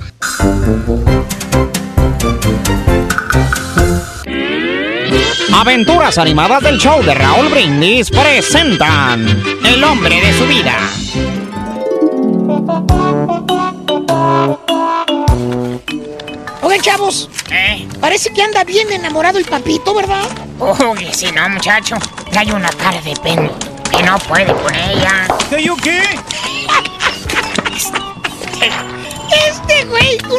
Aventuras 5.52 6.18
animadas 6.18 6.62
del 6.62 6.78
show 6.78 7.02
de 7.02 7.14
Raúl 7.14 7.48
Brindis 7.48 8.10
presentan 8.10 9.42
El 9.64 9.82
hombre 9.82 10.20
de 10.20 10.38
su 10.38 10.46
vida. 10.46 10.76
Oigan, 16.62 16.80
chavos. 16.82 17.30
Parece 18.00 18.30
que 18.32 18.42
anda 18.42 18.62
bien 18.64 18.92
enamorado 18.92 19.38
el 19.38 19.44
papito, 19.44 19.94
¿verdad? 19.94 20.28
Uy, 20.58 21.08
si 21.12 21.32
no, 21.32 21.48
muchacho. 21.48 21.96
Hay 22.36 22.50
una 22.50 22.68
cara 22.70 23.00
de 23.00 23.14
pena 23.16 23.50
que 23.90 24.02
no 24.02 24.18
puede 24.20 24.52
con 24.54 24.74
ella. 24.74 25.26
¿Qué 25.50 25.62
yo 25.62 25.76
qué? 25.76 26.02
Este, 29.46 29.84
güey, 29.84 30.16
tú 30.18 30.38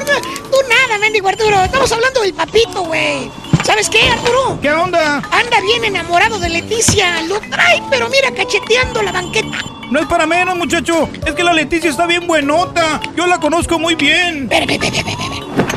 nada, 0.67 0.97
mendigo 0.99 1.29
Arturo. 1.29 1.63
Estamos 1.63 1.91
hablando 1.91 2.21
del 2.21 2.33
papito, 2.33 2.83
güey. 2.83 3.29
¿Sabes 3.69 3.87
qué, 3.87 4.01
Arturo? 4.09 4.57
¿Qué 4.63 4.71
onda? 4.71 5.17
Anda 5.17 5.61
bien 5.61 5.85
enamorado 5.85 6.39
de 6.39 6.49
Leticia. 6.49 7.21
Lo 7.27 7.39
trae, 7.39 7.83
pero 7.91 8.09
mira, 8.09 8.31
cacheteando 8.31 9.03
la 9.03 9.11
banqueta. 9.11 9.59
No 9.91 9.99
es 9.99 10.07
para 10.07 10.25
menos, 10.25 10.57
muchacho. 10.57 11.07
Es 11.23 11.35
que 11.35 11.43
la 11.43 11.53
Leticia 11.53 11.91
está 11.91 12.07
bien 12.07 12.25
buenota. 12.25 12.99
Yo 13.15 13.27
la 13.27 13.39
conozco 13.39 13.77
muy 13.77 13.93
bien. 13.93 14.49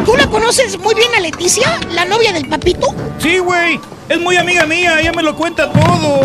¿Tú 0.06 0.16
la 0.16 0.26
conoces 0.26 0.78
muy 0.78 0.94
bien 0.94 1.10
a 1.14 1.20
Leticia, 1.20 1.78
la 1.90 2.06
novia 2.06 2.32
del 2.32 2.48
papito? 2.48 2.94
Sí, 3.18 3.36
güey. 3.36 3.78
Es 4.08 4.18
muy 4.18 4.36
amiga 4.38 4.64
mía. 4.64 4.98
Ella 4.98 5.12
me 5.12 5.22
lo 5.22 5.36
cuenta 5.36 5.70
todo. 5.70 6.24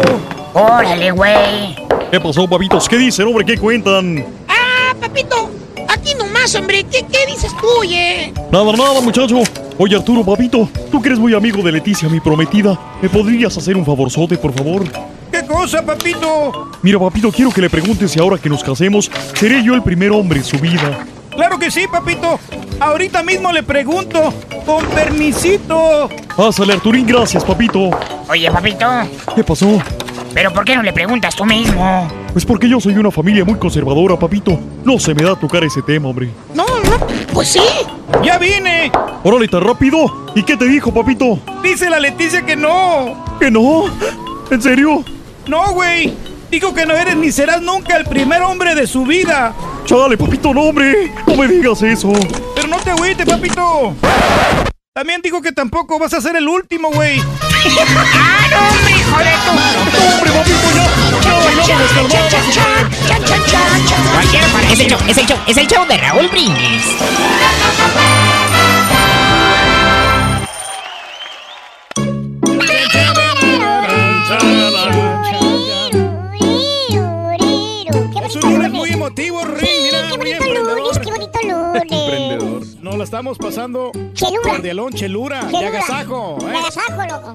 Órale, 0.54 1.12
güey. 1.12 1.76
¿Qué 2.10 2.22
pasó, 2.22 2.48
papitos? 2.48 2.88
¿Qué 2.88 2.96
dicen, 2.96 3.28
hombre? 3.28 3.44
¿Qué 3.46 3.58
cuentan? 3.58 4.26
Ah, 4.48 4.96
papito. 5.02 5.50
Aquí 5.88 6.14
nomás, 6.16 6.54
hombre. 6.56 6.84
¿Qué, 6.84 7.06
qué 7.12 7.26
dices 7.28 7.52
tú, 7.60 7.68
oye? 7.80 8.34
Nada, 8.52 8.72
nada, 8.74 9.02
muchacho. 9.02 9.42
Oye, 9.78 9.96
Arturo, 9.96 10.24
papito, 10.26 10.68
tú 10.92 11.02
que 11.02 11.10
eres 11.10 11.20
muy 11.20 11.34
amigo 11.36 11.62
de 11.62 11.72
Leticia, 11.72 12.10
mi 12.10 12.20
prometida, 12.20 12.80
¿me 13.02 13.10
podrías 13.10 13.56
hacer 13.58 13.78
un 13.78 13.86
favorzote, 13.86 14.36
por 14.38 14.52
favor? 14.54 14.84
¿Qué 15.32 15.46
cosa, 15.46 15.86
papito? 15.86 16.72
Mira, 16.82 16.98
papito, 17.00 17.32
quiero 17.32 17.52
que 17.52 17.62
le 17.62 17.70
preguntes 17.70 18.12
si 18.12 18.20
ahora 18.20 18.38
que 18.40 18.50
nos 18.50 18.64
casemos, 18.64 19.12
seré 19.36 19.64
yo 19.64 19.76
el 19.76 19.84
primer 19.84 20.12
hombre 20.12 20.40
en 20.40 20.46
su 20.46 20.58
vida. 20.58 21.06
Claro 21.30 21.60
que 21.60 21.70
sí, 21.70 21.86
papito. 21.92 22.40
Ahorita 22.80 23.22
mismo 23.22 23.52
le 23.52 23.62
pregunto. 23.62 24.34
Con 24.66 24.84
permisito. 24.88 26.10
Pásale, 26.36 26.74
Arturín, 26.74 27.06
gracias, 27.06 27.44
papito. 27.44 27.92
Oye, 28.28 28.50
papito. 28.52 28.88
¿Qué 29.36 29.44
pasó? 29.44 29.80
¿Pero 30.34 30.54
por 30.54 30.66
qué 30.66 30.76
no 30.76 30.84
le 30.84 30.94
preguntas 30.94 31.36
tú 31.36 31.46
mismo? 31.46 32.08
Pues 32.34 32.46
porque 32.46 32.70
yo 32.70 32.80
soy 32.80 32.98
una 32.98 33.12
familia 33.12 33.44
muy 33.44 33.56
conservadora, 33.56 34.18
papito. 34.18 34.60
No 34.84 35.00
se 35.00 35.14
me 35.16 35.24
da 35.24 35.36
tocar 35.36 35.64
ese 35.64 35.82
tema, 35.82 36.10
hombre. 36.10 36.30
No, 36.54 36.66
no, 36.66 37.08
pues 37.34 37.50
sí. 37.50 37.62
¡Ya 38.24 38.38
vine! 38.38 38.92
Órale, 39.24 39.48
tan 39.48 39.62
rápido. 39.62 40.28
¿Y 40.36 40.44
qué 40.44 40.56
te 40.56 40.66
dijo, 40.66 40.94
papito? 40.94 41.40
Dice 41.64 41.90
la 41.90 42.00
Leticia 42.00 42.46
que 42.46 42.56
no. 42.56 43.26
¿Que 43.40 43.52
no? 43.52 43.86
¿En 44.52 44.62
serio? 44.62 45.04
No, 45.48 45.74
güey. 45.74 46.14
Dijo 46.52 46.74
que 46.74 46.86
no 46.86 46.94
eres 46.94 47.18
ni 47.18 47.32
serás 47.32 47.62
nunca 47.62 47.98
el 47.98 48.06
primer 48.06 48.42
hombre 48.42 48.76
de 48.76 48.88
su 48.88 49.06
vida. 49.06 49.54
Chale, 49.86 50.18
papito, 50.18 50.54
no, 50.54 50.62
hombre. 50.62 51.12
No 51.26 51.36
me 51.36 51.48
digas 51.48 51.82
eso. 51.82 52.14
Pero 52.56 52.68
no 52.68 52.78
te 52.78 52.92
agüites, 52.92 53.26
papito. 53.26 53.94
También 54.98 55.22
dijo 55.22 55.44
que 55.44 55.52
tampoco 55.52 56.00
vas 56.00 56.12
a 56.16 56.22
ser 56.22 56.36
el 56.38 56.50
último, 56.50 56.90
güey. 56.90 57.20
¡Ah, 57.20 58.48
no, 58.50 58.58
hombre, 58.70 58.94
hijo 58.98 59.18
de 59.20 59.26
tu... 59.46 59.54
¡No, 59.54 60.16
hombre, 60.16 60.32
papito, 60.32 60.72
ya! 60.74 60.88
¡Ya, 61.68 61.78
Es 64.72 64.80
el 64.80 64.88
show, 64.88 65.00
es 65.08 65.18
el 65.20 65.28
show, 65.28 65.38
es 65.46 65.58
el 65.58 65.68
show 65.68 65.86
de 65.86 65.98
Raúl 65.98 66.28
Brindis. 66.30 66.84
Nos 82.98 83.12
la 83.12 83.18
estamos 83.20 83.38
pasando. 83.38 83.92
Chelura. 84.14 84.54
Cordialón, 84.54 84.92
chelura. 84.92 85.44
De 85.46 85.52
Chelura. 85.52 85.68
agasajo. 85.68 86.38
De 86.42 86.52
¿eh? 86.52 86.58
agasajo, 86.58 87.04
loco. 87.06 87.34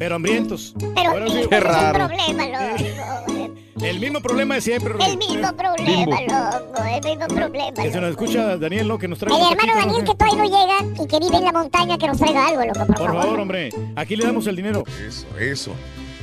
Pero 0.00 0.14
hambrientos. 0.16 0.74
Pero 0.96 1.10
Ahora 1.10 1.26
sí. 1.28 1.32
ese 1.32 1.44
es 1.44 1.52
el 1.52 1.92
problema, 1.92 2.46
loco. 2.48 3.54
El 3.86 4.00
mismo 4.00 4.20
problema 4.20 4.56
de 4.56 4.60
siempre. 4.60 4.92
El 5.06 5.16
mismo 5.16 5.56
problema, 5.56 5.86
Bimbo. 5.86 6.10
loco. 6.10 6.82
El 6.84 7.04
mismo 7.04 7.26
problema. 7.28 7.82
Que 7.82 7.92
se 7.92 8.00
nos 8.00 8.10
escucha 8.10 8.56
Daniel, 8.58 8.88
¿no? 8.88 8.98
Que 8.98 9.06
nos 9.06 9.20
trae 9.20 9.32
El 9.32 9.52
hermano 9.52 9.72
Daniel 9.74 10.04
¿no? 10.04 10.10
que 10.10 10.18
todavía 10.18 10.42
no 10.42 10.44
llega 10.44 11.04
y 11.04 11.06
que 11.06 11.18
vive 11.20 11.36
en 11.36 11.44
la 11.44 11.52
montaña 11.52 11.96
que 11.96 12.06
nos 12.08 12.18
traiga 12.18 12.48
algo, 12.48 12.64
loco, 12.64 12.78
por, 12.80 12.86
Por 12.88 12.96
favor. 13.06 13.22
favor, 13.22 13.40
hombre. 13.40 13.70
Aquí 13.94 14.16
le 14.16 14.24
damos 14.24 14.48
el 14.48 14.56
dinero. 14.56 14.82
Eso, 15.06 15.26
eso. 15.38 15.70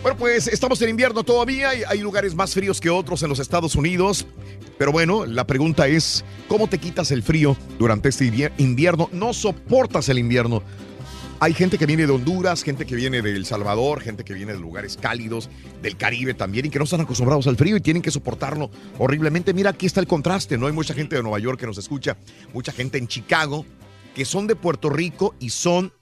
Bueno, 0.01 0.17
pues 0.17 0.47
estamos 0.47 0.81
en 0.81 0.89
invierno 0.89 1.23
todavía 1.23 1.75
y 1.75 1.83
hay 1.83 1.99
lugares 1.99 2.33
más 2.35 2.53
fríos 2.53 2.79
que 2.79 2.89
otros 2.89 3.23
en 3.23 3.29
los 3.29 3.39
Estados 3.39 3.75
Unidos. 3.75 4.25
Pero 4.77 4.91
bueno, 4.91 5.25
la 5.25 5.45
pregunta 5.47 5.87
es, 5.87 6.23
¿cómo 6.47 6.67
te 6.67 6.77
quitas 6.77 7.11
el 7.11 7.23
frío 7.23 7.57
durante 7.79 8.09
este 8.09 8.25
invier- 8.25 8.53
invierno? 8.57 9.09
¿No 9.11 9.33
soportas 9.33 10.07
el 10.09 10.19
invierno? 10.19 10.61
Hay 11.39 11.53
gente 11.53 11.77
que 11.77 11.85
viene 11.85 12.05
de 12.05 12.13
Honduras, 12.13 12.63
gente 12.63 12.85
que 12.85 12.95
viene 12.95 13.21
de 13.21 13.31
El 13.31 13.45
Salvador, 13.45 14.01
gente 14.01 14.23
que 14.23 14.33
viene 14.33 14.53
de 14.53 14.59
lugares 14.59 14.97
cálidos, 14.97 15.49
del 15.81 15.97
Caribe 15.97 16.33
también, 16.33 16.65
y 16.65 16.69
que 16.69 16.79
no 16.79 16.85
están 16.85 17.01
acostumbrados 17.01 17.45
al 17.47 17.57
frío 17.57 17.75
y 17.75 17.81
tienen 17.81 18.01
que 18.01 18.11
soportarlo 18.11 18.71
horriblemente. 18.97 19.53
Mira, 19.53 19.71
aquí 19.71 19.85
está 19.87 19.99
el 19.99 20.07
contraste, 20.07 20.57
¿no? 20.57 20.67
Hay 20.67 20.73
mucha 20.73 20.93
gente 20.93 21.15
de 21.15 21.21
Nueva 21.23 21.39
York 21.39 21.59
que 21.59 21.67
nos 21.67 21.77
escucha, 21.77 22.17
mucha 22.53 22.71
gente 22.71 22.97
en 22.97 23.07
Chicago, 23.07 23.65
que 24.15 24.25
son 24.25 24.47
de 24.47 24.55
Puerto 24.55 24.89
Rico 24.89 25.35
y 25.39 25.49
son 25.51 25.93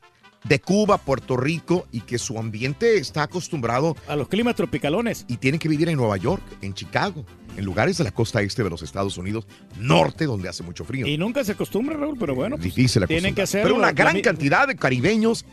de 0.48 0.60
Cuba, 0.60 0.98
Puerto 0.98 1.38
Rico, 1.38 1.88
y 1.92 2.02
que 2.02 2.18
su 2.18 2.38
ambiente 2.38 2.98
está 2.98 3.24
acostumbrado 3.24 3.96
a 4.08 4.16
los 4.16 4.28
climas 4.28 4.56
tropicalones. 4.56 5.25
Y 5.28 5.38
tienen 5.38 5.60
que 5.60 5.68
vivir 5.68 5.90
en 5.90 5.98
Nueva 5.98 6.18
York, 6.18 6.44
en 6.62 6.74
Chicago, 6.74 7.25
en 7.58 7.66
lugares 7.66 7.98
de 7.98 8.04
la 8.04 8.12
costa 8.12 8.42
este 8.42 8.64
de 8.64 8.70
los 8.70 8.82
Estados 8.82 9.18
Unidos, 9.18 9.48
norte, 9.80 10.25
donde 10.25 10.50
hace 10.50 10.64
mucho 10.64 10.86
frío. 10.86 11.08
Y 11.08 11.18
nunca 11.18 11.44
se 11.44 11.54
acostumbra, 11.54 11.98
Raúl, 11.98 12.18
pero 12.20 12.36
bueno. 12.36 12.58
pues, 12.58 12.75
Difícil 12.75 13.06
Tienen 13.08 13.34
que 13.34 13.42
hacerlo. 13.42 13.70
Pero 13.70 13.75
una 13.75 13.92
gran 13.92 14.22
cantidad 14.22 14.68
de 14.68 14.75
caribeños 14.75 15.46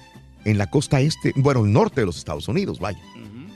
en 0.45 0.59
la 0.59 0.69
costa 0.69 1.01
este, 1.01 1.33
bueno, 1.37 1.65
el 1.65 1.73
norte 1.73 2.01
de 2.03 2.07
los 2.07 2.19
Estados 2.19 2.49
Unidos, 2.49 2.79
vaya. 2.81 3.01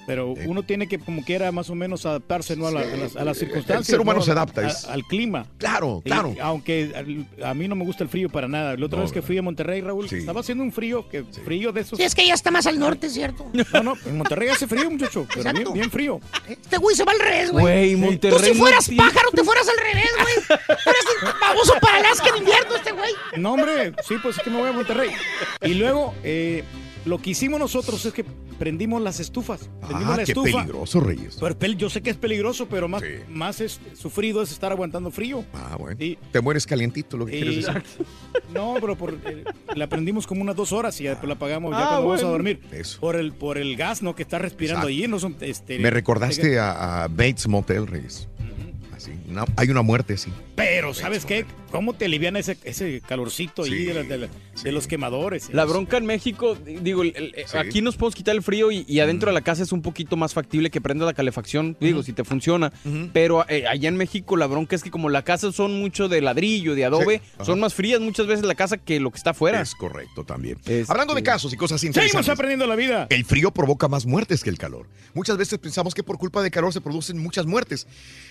Pero 0.06 0.34
uno 0.46 0.62
tiene 0.62 0.86
que, 0.86 0.98
como 0.98 1.24
quiera, 1.24 1.50
más 1.52 1.68
o 1.70 1.74
menos 1.74 2.06
adaptarse 2.06 2.54
¿no? 2.56 2.66
a, 2.68 2.70
la- 2.70 2.80
a 2.80 2.96
las, 2.96 3.16
a 3.16 3.24
las 3.24 3.38
circunstancias. 3.38 3.80
El 3.88 3.92
ser 3.94 4.00
humano 4.00 4.20
¿no? 4.20 4.24
se 4.24 4.30
adapta, 4.30 4.66
A- 4.66 4.92
al 4.92 5.02
clima. 5.04 5.46
Claro, 5.58 6.00
Y- 6.04 6.08
claro. 6.10 6.34
aunque 6.40 7.26
a, 7.44 7.54
mí 7.54 7.66
no 7.68 7.74
me 7.74 7.84
gusta 7.84 8.04
el 8.04 8.08
frío 8.10 8.28
para 8.28 8.46
nada. 8.48 8.76
La 8.76 8.86
otra 8.86 8.98
No, 8.98 9.02
vez 9.04 9.12
que 9.12 9.22
fui 9.22 9.36
a 9.38 9.42
Monterrey, 9.42 9.80
Raúl, 9.80 10.06
estaba 10.10 10.40
haciendo 10.40 10.62
un 10.64 10.72
frío, 10.72 11.08
que 11.08 11.24
frío 11.44 11.72
de 11.72 11.80
esos. 11.80 11.98
Sí, 11.98 12.04
es 12.04 12.14
que 12.14 12.22
ella 12.22 12.34
está 12.34 12.50
más 12.50 12.66
al 12.66 12.78
norte, 12.78 13.10
¿cierto? 13.10 13.50
No, 13.72 13.82
no, 13.82 13.94
en 14.06 14.16
Monterrey 14.16 14.48
hace 14.48 14.66
frío, 14.66 14.90
muchacho. 14.90 15.26
Pero 15.34 15.52
bien, 15.52 15.72
bien 15.72 15.90
frío. 15.90 16.20
Este 16.48 16.78
güey 16.78 16.94
se 16.96 17.04
va 17.04 17.12
al 17.12 17.18
revés, 17.20 17.50
güey. 17.50 17.62
Güey, 17.64 17.92
Tú 17.94 17.98
Monterrey 17.98 18.52
si 18.54 18.58
fueras 18.58 18.88
pájaro, 18.96 19.30
te 19.34 19.44
fueras 19.44 19.68
al 19.68 19.76
revés, 19.92 20.10
güey. 20.22 20.58
Eres 20.86 21.40
baboso 21.40 21.74
para 21.80 21.98
Alaska 21.98 22.28
en 22.30 22.36
invierno 22.38 22.76
este 22.76 22.92
güey. 22.92 23.12
No, 23.36 23.52
hombre, 23.54 23.92
sí, 24.06 24.14
pues 24.22 24.36
es 24.38 24.42
que 24.42 24.50
me 24.50 24.58
voy 24.58 24.68
a 24.68 24.72
Monterrey. 24.72 25.10
Y 25.62 25.74
luego, 25.74 26.14
eh, 26.22 26.64
lo 27.06 27.18
que 27.18 27.30
hicimos 27.30 27.58
nosotros 27.58 28.04
es 28.04 28.12
que 28.12 28.24
prendimos 28.58 29.00
las 29.00 29.20
estufas. 29.20 29.70
Prendimos 29.80 30.14
Ah, 30.14 30.16
la 30.18 30.24
qué 30.24 30.32
estufa. 30.32 30.58
peligroso, 30.58 31.00
Reyes. 31.00 31.38
Pero 31.58 31.72
yo 31.74 31.88
sé 31.88 32.02
que 32.02 32.10
es 32.10 32.16
peligroso, 32.16 32.66
pero 32.68 32.88
más, 32.88 33.02
más 33.28 33.60
es, 33.60 33.80
sufrido 33.94 34.42
es 34.42 34.50
estar 34.52 34.72
aguantando 34.72 35.10
frío. 35.10 35.44
Ah, 35.54 35.76
bueno. 35.78 35.96
Y- 36.02 36.18
Te 36.32 36.40
mueres 36.40 36.66
calientito, 36.66 37.16
lo 37.16 37.24
que 37.26 37.36
y- 37.38 37.42
quieres 37.42 37.66
decir. 37.66 37.82
No, 38.54 38.74
pero 38.80 38.96
por, 38.96 39.14
eh, 39.24 39.44
la 39.74 39.88
prendimos 39.88 40.26
como 40.26 40.40
unas 40.42 40.56
dos 40.56 40.72
horas 40.72 40.98
y 41.00 41.04
ya 41.04 41.10
después 41.10 41.28
la 41.28 41.34
apagamos 41.34 41.72
ya 41.72 41.78
Ah, 41.84 41.88
cuando 41.88 42.06
vamos 42.08 42.22
a 42.22 42.26
dormir. 42.28 42.60
Eso. 42.72 43.00
Por 43.00 43.16
el, 43.16 43.32
por 43.32 43.58
el 43.58 43.76
gas, 43.76 44.02
¿no? 44.02 44.14
Que 44.14 44.22
está 44.22 44.38
respirando 44.38 44.88
Exacto. 44.88 45.02
allí. 45.02 45.08
No 45.08 45.18
son, 45.18 45.36
este, 45.40 45.78
Me 45.78 45.90
recordaste 45.90 46.58
a, 46.58 47.04
a 47.04 47.08
Bates 47.08 47.46
Motel, 47.48 47.86
Reyes. 47.86 48.28
Así, 48.94 49.12
una- 49.28 49.44
hay 49.56 49.68
una 49.70 49.82
muerte 49.82 50.14
así. 50.14 50.30
Pero, 50.56 50.94
¿sabes 50.94 51.24
qué? 51.26 51.44
¿Cómo 51.70 51.92
te 51.92 52.06
alivian 52.06 52.36
ese, 52.36 52.56
ese 52.64 53.02
calorcito 53.06 53.64
ahí 53.64 53.70
Sí, 53.70 53.84
de, 53.84 53.94
la- 53.94 54.02
de 54.04 54.16
la- 54.18 54.28
de 54.62 54.72
los 54.72 54.86
quemadores? 54.86 55.50
La 55.52 55.64
bronca 55.66 55.98
en 55.98 56.06
México, 56.06 56.56
digo, 56.56 57.02
el- 57.02 57.12
el- 57.14 57.34
Sí. 57.46 57.58
aquí 57.58 57.82
nos 57.82 57.96
podemos 57.96 58.14
quitar 58.14 58.34
el 58.34 58.42
frío 58.42 58.70
y, 58.72 58.84
y 58.88 59.00
adentro 59.00 59.28
de 59.28 59.34
la 59.34 59.42
casa 59.42 59.62
es 59.62 59.72
un 59.72 59.82
poquito 59.82 60.16
más 60.16 60.32
factible 60.32 60.70
que 60.70 60.80
prenda 60.80 61.04
la 61.04 61.12
calefacción, 61.12 61.76
digo, 61.78 62.02
si 62.02 62.12
te 62.14 62.24
funciona. 62.24 62.72
Pero 63.12 63.44
eh, 63.50 63.66
allá 63.68 63.88
en 63.90 63.96
México 63.96 64.36
la 64.38 64.46
bronca 64.46 64.74
es 64.76 64.82
que 64.82 64.90
como 64.90 65.10
la 65.10 65.22
casa 65.22 65.52
son 65.52 65.78
mucho 65.78 66.08
de 66.08 66.22
ladrillo, 66.22 66.74
de 66.74 66.84
adobe, 66.86 67.20
son 67.44 67.60
más 67.60 67.74
frías 67.74 68.00
muchas 68.00 68.26
veces 68.26 68.46
la 68.46 68.54
casa 68.54 68.78
que 68.78 68.98
lo 68.98 69.10
que 69.10 69.18
está 69.18 69.30
afuera. 69.30 69.60
Es 69.60 69.74
correcto 69.74 70.24
también. 70.24 70.56
Este- 70.58 70.84
Hablando 70.88 71.14
de 71.14 71.22
casos 71.22 71.52
y 71.52 71.56
cosas 71.56 71.80
Seguimos 71.82 71.96
interesantes. 71.98 72.30
aprendiendo 72.30 72.66
la 72.66 72.76
vida. 72.76 73.06
El 73.10 73.24
frío 73.26 73.50
provoca 73.50 73.88
más 73.88 74.06
muertes 74.06 74.42
que 74.42 74.48
el 74.50 74.56
calor. 74.56 74.86
Muchas 75.12 75.36
veces 75.36 75.58
pensamos 75.58 75.94
que 75.94 76.02
por 76.02 76.16
culpa 76.16 76.40
del 76.42 76.50
calor 76.52 76.72
se 76.72 76.80
producen 76.80 77.18
muchas 77.18 77.44
muertes. 77.44 77.86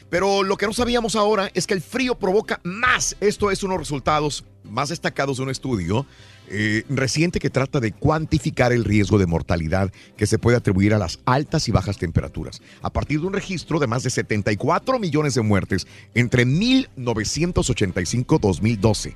Pero 0.09 0.41
lo 0.43 0.57
que 0.57 0.65
no 0.65 0.73
sabíamos 0.73 1.15
ahora 1.15 1.51
es 1.53 1.67
que 1.67 1.73
el 1.75 1.81
frío 1.81 2.14
provoca 2.17 2.61
más. 2.63 3.17
Esto 3.19 3.51
es 3.51 3.63
unos 3.63 3.77
resultados 3.77 4.45
más 4.63 4.89
destacados 4.89 5.37
de 5.37 5.43
un 5.43 5.49
estudio 5.49 6.05
eh, 6.47 6.83
reciente 6.89 7.39
que 7.39 7.49
trata 7.49 7.79
de 7.79 7.91
cuantificar 7.91 8.71
el 8.71 8.83
riesgo 8.83 9.17
de 9.17 9.25
mortalidad 9.25 9.91
que 10.15 10.27
se 10.27 10.37
puede 10.37 10.57
atribuir 10.57 10.93
a 10.93 10.99
las 10.99 11.17
altas 11.25 11.67
y 11.67 11.71
bajas 11.71 11.97
temperaturas. 11.97 12.61
A 12.81 12.91
partir 12.91 13.21
de 13.21 13.27
un 13.27 13.33
registro 13.33 13.79
de 13.79 13.87
más 13.87 14.03
de 14.03 14.11
74 14.11 14.99
millones 14.99 15.33
de 15.33 15.41
muertes 15.41 15.87
entre 16.13 16.45
1985-2012 16.45 19.15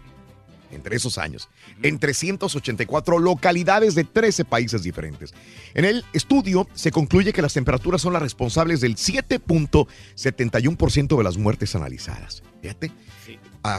entre 0.71 0.95
esos 0.95 1.17
años, 1.17 1.49
en 1.81 1.97
384 1.97 3.17
localidades 3.19 3.95
de 3.95 4.03
13 4.03 4.45
países 4.45 4.83
diferentes. 4.83 5.33
En 5.73 5.85
el 5.85 6.05
estudio 6.13 6.67
se 6.73 6.91
concluye 6.91 7.33
que 7.33 7.41
las 7.41 7.53
temperaturas 7.53 8.01
son 8.01 8.13
las 8.13 8.21
responsables 8.21 8.79
del 8.81 8.95
7.71% 8.95 11.17
de 11.17 11.23
las 11.23 11.37
muertes 11.37 11.73
analizadas. 11.75 12.43
Fíjate, 12.61 12.91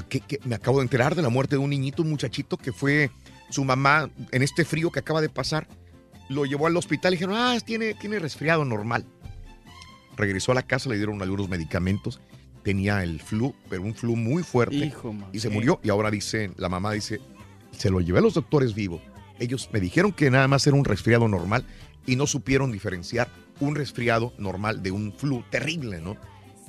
que- 0.08 0.20
que 0.20 0.38
me 0.44 0.54
acabo 0.54 0.78
de 0.78 0.84
enterar 0.84 1.14
de 1.14 1.22
la 1.22 1.28
muerte 1.28 1.56
de 1.56 1.58
un 1.58 1.70
niñito, 1.70 2.02
un 2.02 2.10
muchachito 2.10 2.56
que 2.56 2.72
fue 2.72 3.10
su 3.50 3.64
mamá 3.64 4.10
en 4.30 4.42
este 4.42 4.64
frío 4.64 4.90
que 4.90 5.00
acaba 5.00 5.20
de 5.20 5.28
pasar, 5.28 5.66
lo 6.28 6.44
llevó 6.44 6.66
al 6.66 6.76
hospital 6.76 7.12
y 7.12 7.16
dijeron, 7.16 7.34
ah, 7.36 7.58
tiene, 7.64 7.94
tiene 7.94 8.18
resfriado 8.18 8.64
normal. 8.64 9.04
Regresó 10.16 10.52
a 10.52 10.54
la 10.54 10.62
casa, 10.62 10.88
le 10.88 10.96
dieron 10.96 11.20
algunos 11.22 11.48
medicamentos, 11.48 12.20
tenía 12.62 13.02
el 13.02 13.20
flu, 13.20 13.54
pero 13.68 13.82
un 13.82 13.94
flu 13.94 14.16
muy 14.16 14.42
fuerte. 14.42 14.76
Hijo, 14.76 15.14
y 15.32 15.40
se 15.40 15.48
murió. 15.48 15.80
Y 15.82 15.88
ahora 15.90 16.10
dice, 16.10 16.50
la 16.56 16.68
mamá 16.68 16.92
dice, 16.92 17.20
se 17.72 17.90
lo 17.90 18.00
llevé 18.00 18.18
a 18.18 18.22
los 18.22 18.34
doctores 18.34 18.74
vivo. 18.74 19.00
Ellos 19.38 19.70
me 19.72 19.80
dijeron 19.80 20.12
que 20.12 20.30
nada 20.30 20.46
más 20.48 20.66
era 20.66 20.76
un 20.76 20.84
resfriado 20.84 21.26
normal 21.26 21.64
y 22.06 22.16
no 22.16 22.26
supieron 22.26 22.70
diferenciar 22.72 23.28
un 23.60 23.74
resfriado 23.74 24.32
normal 24.38 24.82
de 24.82 24.90
un 24.90 25.12
flu 25.12 25.42
terrible, 25.50 26.00
¿no? 26.00 26.16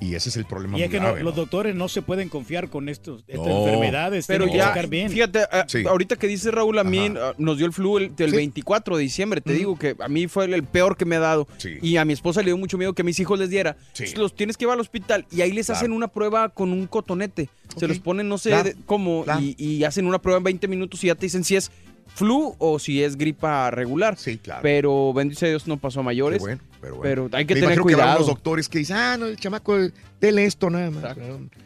Y 0.02 0.14
ese 0.16 0.30
es 0.30 0.36
el 0.36 0.44
problema 0.46 0.78
Y 0.78 0.82
es 0.82 0.90
que 0.90 0.98
no- 0.98 1.14
los 1.14 1.22
¿no? 1.22 1.32
doctores 1.32 1.74
no 1.76 1.88
se 1.88 2.02
pueden 2.02 2.28
confiar 2.28 2.68
con 2.68 2.88
estos, 2.88 3.22
estas 3.28 3.46
No. 3.46 3.64
enfermedades. 3.66 4.26
Pero 4.26 4.46
tienen 4.46 4.66
que 4.74 4.80
ya, 4.80 4.86
bien. 4.86 5.10
fíjate, 5.10 5.40
ah, 5.50 5.66
ahorita 5.88 6.16
que 6.16 6.26
dice 6.26 6.50
Raúl, 6.50 6.78
a 6.78 6.84
mí 6.84 7.12
ah, 7.16 7.34
nos 7.38 7.56
dio 7.58 7.66
el 7.66 7.72
flu 7.72 7.98
el, 7.98 8.12
el 8.18 8.30
Sí. 8.30 8.36
24 8.36 8.96
de 8.96 9.02
diciembre. 9.02 9.40
Te 9.40 9.52
digo 9.52 9.78
que 9.78 9.94
a 10.00 10.08
mí 10.08 10.26
fue 10.26 10.46
el, 10.46 10.54
el 10.54 10.64
peor 10.64 10.96
que 10.96 11.04
me 11.04 11.16
ha 11.16 11.20
dado. 11.20 11.46
Y 11.80 11.96
a 11.98 12.04
mi 12.04 12.12
esposa 12.12 12.40
le 12.40 12.46
dio 12.46 12.58
mucho 12.58 12.78
miedo 12.78 12.92
que 12.94 13.02
a 13.02 13.04
mis 13.04 13.18
hijos 13.20 13.38
les 13.38 13.50
diera. 13.50 13.76
Entonces, 13.92 14.16
Los 14.18 14.34
tienes 14.34 14.56
que 14.56 14.62
llevar 14.64 14.74
al 14.74 14.80
hospital 14.80 15.24
y 15.30 15.40
ahí 15.42 15.52
les 15.52 15.66
Claro. 15.66 15.78
hacen 15.78 15.92
una 15.92 16.08
prueba 16.08 16.48
con 16.48 16.72
un 16.72 16.86
cotonete. 16.86 17.48
Se 17.76 17.86
los 17.88 17.98
ponen, 18.00 18.28
no 18.28 18.36
sé 18.38 18.50
Claro, 18.50 18.64
de- 18.64 18.76
cómo, 18.84 19.24
claro. 19.24 19.40
y, 19.40 19.54
y 19.56 19.84
hacen 19.84 20.06
una 20.06 20.20
prueba 20.20 20.38
en 20.38 20.44
20 20.44 20.68
minutos 20.68 21.02
y 21.04 21.06
ya 21.06 21.14
te 21.14 21.26
dicen 21.26 21.42
si 21.44 21.56
es 21.56 21.70
flu 22.14 22.54
o 22.58 22.78
si 22.78 23.02
es 23.02 23.16
gripa 23.16 23.70
regular. 23.70 24.16
Sí, 24.18 24.38
claro. 24.38 24.60
Pero 24.62 25.12
bendice 25.12 25.46
a 25.46 25.48
Dios 25.50 25.66
no 25.66 25.76
pasó 25.78 26.00
a 26.00 26.02
mayores. 26.02 26.38
Qué 26.38 26.44
bueno, 26.44 26.62
pero 26.80 26.96
bueno. 26.96 27.28
hay 27.32 27.44
que 27.46 27.54
Me 27.54 27.60
tener 27.60 27.74
imagino 27.76 27.86
que 27.86 27.94
cuidado. 27.94 28.16
unos 28.16 28.26
doctores 28.28 28.68
que 28.68 28.78
dicen, 28.78 28.96
ah, 28.96 29.16
no, 29.16 29.26
el 29.26 29.36
chamaco, 29.36 29.76
dele 30.20 30.44
esto 30.44 30.70
nada 30.70 30.90
más. 30.90 31.16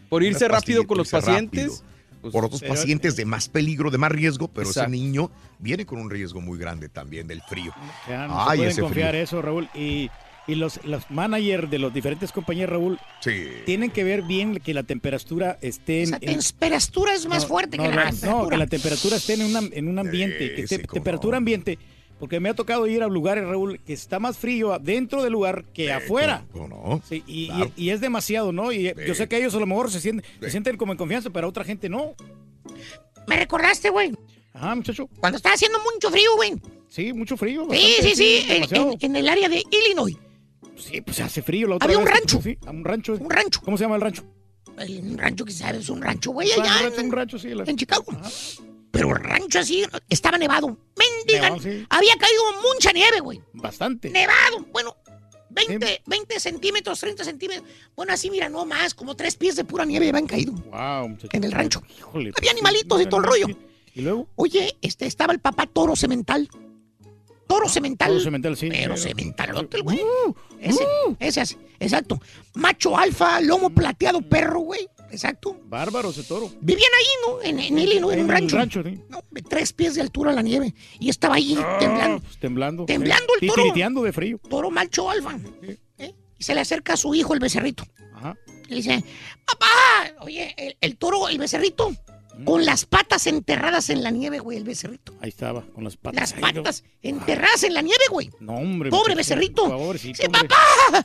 Por 0.08 0.22
irse 0.22 0.46
rápido 0.48 0.86
con 0.86 0.98
los 0.98 1.10
pacientes, 1.10 1.64
rápido. 1.82 2.20
pues, 2.22 2.32
por 2.32 2.44
otros 2.44 2.60
pero- 2.60 2.74
pacientes 2.74 3.16
de 3.16 3.24
más 3.24 3.48
peligro, 3.48 3.90
de 3.90 3.98
más 3.98 4.12
riesgo, 4.12 4.48
pero 4.48 4.68
Exacto. 4.68 4.90
ese 4.92 5.00
niño 5.02 5.30
viene 5.58 5.84
con 5.86 5.98
un 6.00 6.10
riesgo 6.10 6.40
muy 6.40 6.58
grande 6.58 6.88
también 6.88 7.26
del 7.26 7.42
frío. 7.42 7.72
Ya, 8.08 8.26
no 8.26 8.40
Ay, 8.40 8.44
se 8.50 8.56
pueden 8.56 8.70
ese 8.72 8.80
confiar 8.82 9.10
frío. 9.10 9.22
eso, 9.22 9.42
Raúl. 9.42 9.68
Y, 9.74 10.10
y 10.48 10.54
los, 10.54 10.84
los 10.84 11.10
managers 11.10 11.68
de 11.70 11.78
los 11.78 11.92
diferentes 11.92 12.30
compañías, 12.32 12.68
Raúl, 12.70 12.98
Sí. 13.20 13.32
tienen 13.64 13.90
que 13.90 14.04
ver 14.04 14.22
bien 14.22 14.56
que 14.60 14.74
la 14.74 14.82
temperatura 14.84 15.58
esté 15.60 16.02
en... 16.04 16.10
La 16.12 16.20
temperatura 16.20 17.14
es 17.14 17.26
más 17.26 17.42
no, 17.42 17.48
fuerte 17.48 17.76
no, 17.76 17.82
que 17.82 17.88
no, 17.90 17.94
la 17.96 18.04
no, 18.04 18.10
temperatura. 18.12 18.50
que 18.50 18.56
la 18.58 18.66
temperatura 18.66 19.16
esté 19.16 19.34
en, 19.34 19.42
una- 19.44 19.68
en 19.72 19.88
un 19.88 19.98
ambiente, 19.98 20.54
que 20.54 20.62
esté 20.62 20.78
temperatura 20.78 21.38
ambiente, 21.38 21.78
porque 22.20 22.38
me 22.40 22.48
ha 22.48 22.54
tocado 22.54 22.86
ir 22.86 23.02
a 23.02 23.08
lugares, 23.08 23.44
Raúl, 23.44 23.80
que 23.80 23.92
está 23.92 24.18
más 24.20 24.38
frío 24.38 24.78
dentro 24.80 25.22
del 25.22 25.32
lugar 25.32 25.64
que 25.74 25.92
afuera. 25.92 26.44
¿Cómo 26.52 26.68
no? 26.68 27.02
Sí, 27.08 27.22
y, 27.26 27.48
Claro. 27.48 27.70
y- 27.76 27.84
y 27.86 27.90
es 27.90 28.00
demasiado, 28.00 28.52
¿no? 28.52 28.72
Y 28.72 28.92
yo 29.06 29.14
sé 29.14 29.28
que 29.28 29.36
ellos 29.38 29.54
a 29.54 29.58
lo 29.58 29.66
mejor 29.66 29.90
se 29.90 30.00
sienten, 30.00 30.24
se 30.40 30.50
sienten 30.50 30.76
como 30.76 30.92
en 30.92 30.98
confianza, 30.98 31.28
pero 31.30 31.48
otra 31.48 31.64
gente 31.64 31.88
no. 31.88 32.14
Me 33.26 33.36
recordaste, 33.36 33.90
güey. 33.90 34.12
Ajá, 34.54 34.74
muchacho. 34.74 35.08
Cuando 35.20 35.36
estaba 35.36 35.54
haciendo 35.56 35.78
mucho 35.92 36.10
frío, 36.10 36.30
güey. 36.36 36.54
Sí, 36.88 37.12
mucho 37.12 37.36
frío. 37.36 37.66
Sí, 37.70 37.76
bastante, 37.76 38.02
sí, 38.02 38.14
sí. 38.16 38.38
En, 38.42 38.54
demasiado. 38.54 38.90
en- 38.92 38.98
en 39.00 39.16
el 39.16 39.28
área 39.28 39.48
de 39.48 39.62
Illinois. 39.70 40.16
Sí, 40.76 41.00
pues 41.00 41.20
hace 41.20 41.42
frío 41.42 41.68
la 41.68 41.76
otra 41.76 41.86
Había 41.86 41.98
un 41.98 42.06
rancho. 42.06 42.40
Sí, 42.42 42.56
un 42.66 42.84
rancho. 42.84 43.14
Un 43.14 43.30
rancho. 43.30 43.60
¿Cómo 43.64 43.76
se 43.76 43.84
llama 43.84 43.96
el 43.96 44.02
rancho? 44.02 44.24
El- 44.78 45.00
un 45.00 45.18
rancho 45.18 45.44
que 45.44 45.52
sabes, 45.52 45.88
un 45.88 46.02
rancho, 46.02 46.30
güey, 46.32 46.50
Un 46.56 46.62
allá 46.62 46.82
rancho, 46.82 47.00
en, 47.00 47.06
un 47.06 47.12
rancho, 47.12 47.38
sí. 47.38 47.48
la- 47.54 47.64
en 47.64 47.76
Chicago. 47.76 48.04
Pero 48.90 49.16
el 49.16 49.22
rancho 49.22 49.58
así 49.58 49.84
estaba 50.08 50.38
nevado. 50.38 50.68
Mendiga. 50.96 51.42
Nevado, 51.50 51.62
sí. 51.62 51.86
Había 51.90 52.16
caído 52.16 52.42
mucha 52.74 52.92
nieve, 52.92 53.20
güey. 53.20 53.40
Bastante. 53.54 54.10
Nevado. 54.10 54.66
Bueno, 54.72 54.96
20, 55.50 56.02
20 56.06 56.40
centímetros, 56.40 56.98
30 57.00 57.24
centímetros. 57.24 57.66
Bueno, 57.94 58.12
así, 58.12 58.30
mira, 58.30 58.48
no 58.48 58.64
más. 58.66 58.94
Como 58.94 59.14
tres 59.16 59.36
pies 59.36 59.56
de 59.56 59.64
pura 59.64 59.84
nieve 59.84 60.08
habían 60.08 60.26
caído. 60.26 60.52
Wow, 60.52 61.08
muchacho. 61.08 61.28
En 61.32 61.44
el 61.44 61.52
rancho. 61.52 61.82
Híjole, 61.98 62.32
Había 62.36 62.50
animalitos 62.52 63.00
y 63.00 63.06
todo 63.06 63.20
el 63.20 63.26
rollo. 63.26 63.46
¿Y 63.94 64.02
luego? 64.02 64.28
Oye, 64.36 64.76
este, 64.82 65.06
estaba 65.06 65.32
el 65.32 65.40
papá 65.40 65.66
toro 65.66 65.96
cemental. 65.96 66.48
Toro 67.46 67.68
cemental. 67.68 68.08
Toro 68.08 68.20
cemental, 68.20 68.56
sí. 68.56 68.68
Pero 68.68 68.96
cementalote, 68.96 69.76
el 69.76 69.82
güey. 69.82 70.00
ese, 70.60 70.84
ese, 71.20 71.40
así, 71.40 71.56
exacto. 71.78 72.20
Macho 72.54 72.96
alfa, 72.98 73.40
lomo 73.40 73.70
plateado, 73.70 74.20
perro, 74.22 74.60
güey. 74.60 74.88
Exacto. 75.12 75.56
Bárbaro 75.66 76.10
ese 76.10 76.24
toro. 76.24 76.50
Vivían 76.60 76.90
ahí, 76.98 77.06
¿no? 77.26 77.42
En, 77.42 77.60
en 77.60 77.78
Illinois, 77.78 78.14
en 78.16 78.24
un 78.24 78.30
En 78.36 78.42
un 78.44 78.50
rancho, 78.50 78.82
sí. 78.82 79.00
No, 79.08 79.20
de 79.30 79.42
tres 79.42 79.72
pies 79.72 79.94
de 79.94 80.00
altura 80.02 80.32
la 80.32 80.42
nieve. 80.42 80.74
Y 80.98 81.08
estaba 81.08 81.36
ahí 81.36 81.56
Ah, 81.58 81.76
temblando. 81.78 82.20
pues, 82.22 82.38
temblando. 82.38 82.84
Temblando 82.86 83.32
el 83.40 83.48
toro. 83.48 83.62
Tiritando 83.62 84.02
de 84.02 84.12
frío. 84.12 84.38
Toro 84.50 84.70
macho 84.70 85.08
alfa. 85.08 85.38
¿eh? 85.62 86.12
Y 86.38 86.42
se 86.42 86.54
le 86.54 86.60
acerca 86.60 86.94
a 86.94 86.96
su 86.96 87.14
hijo, 87.14 87.32
el 87.34 87.40
becerrito. 87.40 87.84
Ajá. 88.16 88.36
Le 88.68 88.76
dice, 88.76 89.04
papá, 89.46 89.66
oye, 90.22 90.52
el, 90.58 90.76
el 90.80 90.96
toro, 90.96 91.28
el 91.28 91.38
becerrito, 91.38 91.94
con 92.44 92.64
las 92.64 92.84
patas 92.84 93.26
enterradas 93.26 93.90
en 93.90 94.02
la 94.02 94.10
nieve, 94.10 94.38
güey, 94.38 94.58
el 94.58 94.64
becerrito. 94.64 95.14
Ahí 95.20 95.28
estaba, 95.30 95.62
con 95.74 95.84
las 95.84 95.96
patas. 95.96 96.20
Las 96.20 96.32
patas 96.40 96.84
enterradas 97.02 97.62
en 97.62 97.74
la 97.74 97.82
nieve, 97.82 98.04
güey. 98.10 98.30
No, 98.40 98.54
hombre. 98.54 98.90
Pobre 98.90 99.14
muchacho, 99.14 99.16
becerrito. 99.16 99.64
Pobrecito, 99.68 100.12
Dice, 100.18 100.26
hombre. 100.26 100.48
papá, 100.48 101.04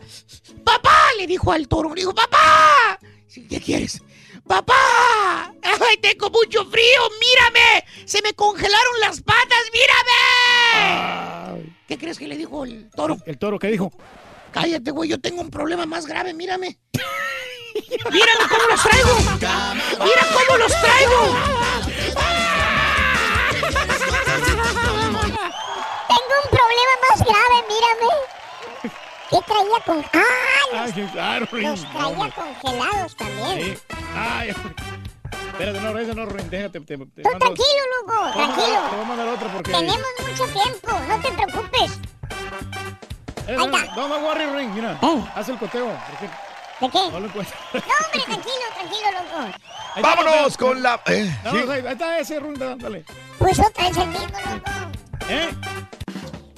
papá, 0.63 0.97
le 1.17 1.27
dijo 1.27 1.51
al 1.51 1.67
toro, 1.67 1.89
le 1.95 2.01
dijo, 2.01 2.13
papá, 2.13 2.99
Sí, 3.27 3.47
¿qué 3.47 3.61
quieres? 3.61 4.01
Papá, 4.45 5.53
ay, 5.63 5.97
tengo 6.01 6.29
mucho 6.29 6.65
frío, 6.65 7.01
mírame, 7.21 7.85
se 8.05 8.21
me 8.21 8.33
congelaron 8.33 8.99
las 8.99 9.21
patas, 9.21 9.59
mírame. 9.71 11.71
¿Qué 11.87 11.97
crees 11.97 12.19
que 12.19 12.27
le 12.27 12.35
dijo 12.35 12.65
el 12.65 12.89
toro? 12.89 13.17
¿El 13.25 13.37
toro 13.37 13.57
qué 13.57 13.67
dijo? 13.67 13.89
Cállate, 14.51 14.91
güey, 14.91 15.09
yo 15.09 15.21
tengo 15.21 15.39
un 15.41 15.49
problema 15.49 15.85
más 15.85 16.05
grave, 16.07 16.33
mírame. 16.33 16.77
Mírame 18.11 18.47
cómo 18.49 18.67
los 18.69 18.81
traigo. 18.83 19.15
Mira 20.03 20.27
cómo 20.33 20.57
los 20.57 20.71
traigo. 20.81 21.19
Tengo 26.07 26.33
un 26.43 26.49
problema 26.49 26.93
más 27.09 27.19
grave, 27.19 27.55
mírame. 27.67 28.09
¿Qué 29.29 29.37
traía 29.47 29.79
con.? 29.85 30.05
¡Ah! 30.13 30.85
Los 31.53 31.81
traía 31.81 32.31
congelados 32.31 33.15
también. 33.15 33.57
Sí. 33.59 33.95
Ay, 34.15 34.49
espérate, 34.49 35.79
no, 35.79 35.99
ese 35.99 36.15
no, 36.15 36.25
Rin, 36.25 36.49
déjate. 36.49 36.79
Te, 36.81 36.97
te 36.97 37.21
tranquilo, 37.21 37.83
loco, 38.01 38.31
tranquilo. 38.33 38.79
Te 38.89 38.95
voy 38.95 39.05
a 39.05 39.07
mandar 39.07 39.27
otro 39.29 39.47
porque. 39.49 39.71
Tenemos 39.71 40.07
mucho 40.19 40.45
tiempo, 40.47 40.99
no 41.07 41.19
te 41.21 41.31
preocupes. 41.31 41.99
Eh, 43.47 43.55
no, 43.55 43.67
no, 43.67 44.07
no, 44.07 44.19
worry, 44.19 44.45
Ring, 44.45 44.73
mira. 44.73 44.99
Haz 45.35 45.49
el 45.49 45.57
coteo. 45.57 45.87
porque 46.09 46.29
¿De 46.81 46.89
qué? 46.89 47.11
No 47.11 47.19
lo 47.19 47.27
encuentro. 47.27 47.55
No, 47.73 47.79
hombre, 47.79 48.21
tranquilo, 48.25 48.65
tranquilo, 48.75 49.11
loco. 49.11 49.57
Ahí 49.95 50.01
Vámonos 50.03 50.57
con 50.57 50.81
la. 50.81 51.01
eh, 51.07 51.29
No, 51.43 51.51
sí. 51.51 51.57
ahí 51.69 51.83
está 51.87 52.19
ese, 52.19 52.39
Ring, 52.39 52.57
dale. 52.57 53.03
Pues 53.37 53.59
otra 53.59 53.87
vez 53.89 53.97
el 53.97 54.07
mismo, 54.07 54.27
loco. 54.27 54.71
¿Eh? 55.29 55.49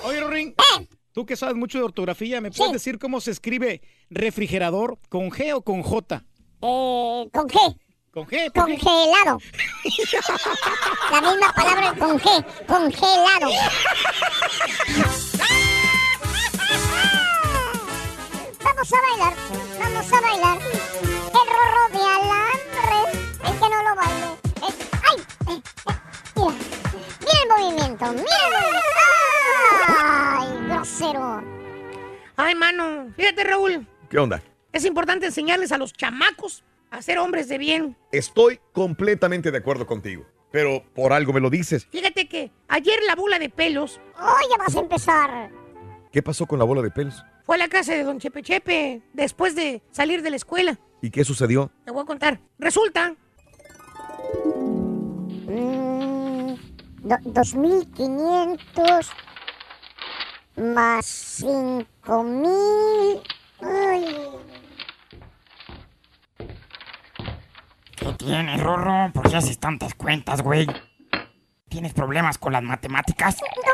Oye, 0.04 0.24
Ring. 0.28 0.54
Eh. 0.80 0.88
Tú 1.14 1.26
que 1.28 1.36
sabes 1.36 1.56
mucho 1.56 1.78
de 1.78 1.84
ortografía, 1.84 2.42
¿me 2.42 2.50
puedes 2.50 2.74
decir 2.74 2.98
cómo 2.98 3.22
se 3.22 3.30
escribe 3.32 3.82
refrigerador? 4.10 4.98
¿Con 5.10 5.30
G 5.30 5.54
o 5.54 5.62
con 5.62 5.84
J? 5.84 6.16
Eh, 6.16 6.22
¿Con 6.62 7.30
G? 7.32 7.78
¿Con 8.12 8.26
G? 8.28 8.52
Congelado. 8.52 9.38
La 11.12 11.22
misma 11.22 11.54
palabra 11.54 11.94
con 12.00 12.20
G, 12.20 12.46
congelado. 12.66 13.50
Vamos 18.76 18.94
a 18.94 19.02
bailar, 19.02 19.34
vamos 19.80 20.14
a 20.14 20.22
bailar. 20.22 20.58
El 20.60 21.48
rorro 21.54 21.90
de 21.92 22.04
alambre, 22.04 23.20
el 23.46 23.60
que 23.60 23.70
no 23.70 23.84
lo 23.84 23.96
baile. 23.96 24.38
es- 24.68 24.90
¡Ay! 25.10 25.56
Eh, 25.56 25.62
eh, 25.88 25.94
Mira, 26.36 26.54
mira 27.20 27.40
el 27.44 27.50
movimiento, 27.50 28.06
mira 28.14 28.38
el 28.46 28.54
movimiento. 28.54 29.04
¡Ay, 29.88 30.68
grosero! 30.68 31.44
Ay, 32.36 32.56
mano, 32.56 33.14
fíjate, 33.16 33.44
Raúl, 33.44 33.88
¿Qué 34.10 34.18
onda? 34.18 34.42
es 34.72 34.86
importante 34.86 35.28
enseñarles 35.28 35.72
a 35.72 35.78
los 35.78 35.94
chamacos 35.94 36.64
a 36.92 37.02
ser 37.02 37.20
hombres 37.20 37.48
de 37.48 37.58
bien. 37.58 37.96
Estoy 38.12 38.60
completamente 38.72 39.52
de 39.52 39.58
acuerdo 39.58 39.86
contigo. 39.86 40.26
Pero 40.52 40.84
por 40.94 41.14
algo 41.14 41.34
me 41.34 41.40
lo 41.40 41.50
dices. 41.50 41.88
Fíjate 41.92 42.28
que 42.30 42.52
ayer 42.68 43.00
la 43.08 43.16
bola 43.16 43.40
de 43.40 43.50
pelos 43.50 44.00
¡Ay, 44.16 44.46
ya 44.52 44.58
vas 44.58 44.76
a 44.76 44.80
empezar! 44.82 45.50
¿Qué 46.12 46.22
pasó 46.22 46.46
con 46.46 46.60
la 46.60 46.66
bola 46.66 46.84
de 46.84 46.92
pelos? 46.92 47.24
Fue 47.44 47.56
a 47.56 47.60
la 47.60 47.68
casa 47.68 47.94
de 47.94 48.04
don 48.04 48.20
Chepe 48.20 48.42
Chepe 48.42 49.02
después 49.14 49.56
de 49.56 49.82
salir 49.92 50.22
de 50.22 50.30
la 50.32 50.36
escuela. 50.38 50.80
¿Y 51.02 51.12
qué 51.12 51.24
sucedió? 51.26 51.70
Te 51.86 51.92
voy 51.92 52.04
a 52.04 52.06
contar. 52.06 52.40
Resulta 52.60 53.14
Mm, 55.46 56.56
do- 57.04 57.18
2500 57.26 59.12
más 60.56 61.06
5000. 61.06 63.22
Ay. 63.62 64.30
¿Qué 67.96 68.14
tienes, 68.18 68.62
Rorro? 68.62 69.12
¿Por 69.14 69.30
qué 69.30 69.38
haces 69.38 69.60
tantas 69.60 69.94
cuentas, 69.96 70.42
güey? 70.42 70.68
¿Tienes 71.70 71.94
problemas 71.94 72.38
con 72.38 72.54
las 72.54 72.64
matemáticas? 72.64 73.38
No, 73.42 73.73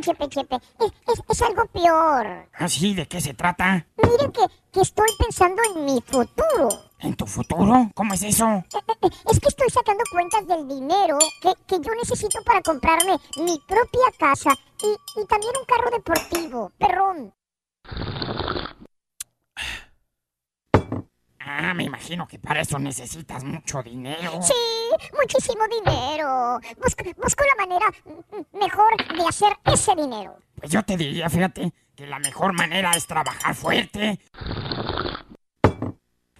Chepe 0.00 0.28
Chepe. 0.28 0.56
Es, 0.56 0.92
es- 1.12 1.22
es 1.28 1.42
algo 1.42 1.66
peor. 1.66 2.48
¿Ah, 2.54 2.68
sí? 2.68 2.94
¿De 2.94 3.06
qué 3.06 3.20
se 3.20 3.34
trata? 3.34 3.86
Mire 3.96 4.32
que, 4.32 4.46
que 4.72 4.80
estoy 4.80 5.08
pensando 5.18 5.60
en 5.74 5.84
mi 5.84 6.00
futuro. 6.02 6.68
¿En 7.00 7.14
tu 7.16 7.26
futuro? 7.26 7.90
¿Cómo 7.94 8.12
es 8.14 8.22
eso? 8.22 8.46
Eh, 8.48 8.62
eh, 9.02 9.08
Es 9.30 9.40
que 9.40 9.48
estoy 9.48 9.68
sacando 9.70 10.02
cuentas 10.12 10.46
del 10.46 10.68
dinero 10.68 11.18
que, 11.40 11.52
que 11.66 11.80
yo 11.80 11.94
necesito 11.94 12.42
para 12.44 12.60
comprarme 12.62 13.16
mi 13.38 13.58
propia 13.66 14.10
casa 14.18 14.50
y, 14.82 15.20
y 15.20 15.26
también 15.26 15.52
un 15.58 15.64
carro 15.66 15.90
deportivo. 15.90 16.70
Perrón. 16.78 17.32
Ah, 21.52 21.74
me 21.74 21.84
imagino 21.84 22.28
que 22.28 22.38
para 22.38 22.60
eso 22.60 22.78
necesitas 22.78 23.42
mucho 23.42 23.82
dinero. 23.82 24.40
Sí, 24.40 24.54
muchísimo 25.20 25.64
dinero. 25.68 26.60
Busco, 26.80 27.04
busco 27.16 27.44
la 27.44 27.66
manera 27.66 27.86
mejor 28.52 28.96
de 29.16 29.26
hacer 29.26 29.52
ese 29.64 29.94
dinero. 29.96 30.38
Pues 30.54 30.70
yo 30.70 30.82
te 30.84 30.96
diría, 30.96 31.28
fíjate, 31.28 31.72
que 31.96 32.06
la 32.06 32.18
mejor 32.20 32.52
manera 32.52 32.92
es 32.92 33.06
trabajar 33.06 33.54
fuerte 33.54 34.20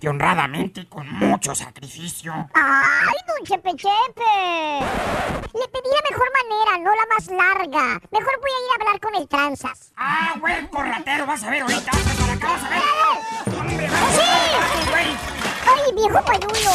y 0.00 0.06
honradamente 0.06 0.88
con 0.88 1.08
mucho 1.12 1.54
sacrificio. 1.54 2.32
¡Ay, 2.54 3.14
don 3.26 3.44
Chepe 3.46 3.70
Chepe! 3.76 4.80
Le 5.52 5.68
pedí 5.68 5.90
la 5.92 6.10
mejor 6.10 6.28
manera, 6.32 6.78
no 6.78 6.94
la 6.94 7.06
más 7.14 7.26
larga. 7.26 8.00
Mejor 8.10 8.40
voy 8.40 8.50
a 8.50 8.60
ir 8.64 8.70
a 8.70 8.74
hablar 8.80 9.00
con 9.00 9.14
el 9.14 9.28
tranzas. 9.28 9.92
¡Ah, 9.96 10.34
güey, 10.40 10.66
corratero! 10.68 11.26
Vas 11.26 11.44
a 11.44 11.50
ver 11.50 11.62
ahorita, 11.62 11.90
para 11.90 12.32
acá, 12.32 12.48
vas 12.48 12.64
a 12.64 12.68
ver. 12.70 13.58
¡Hombre, 13.60 13.88
vas 13.88 14.14
¡Sí! 14.14 14.20
a 14.20 14.94
ver! 14.94 15.06
¡Ay, 15.66 15.94
viejo 15.94 16.24
payulo! 16.24 16.70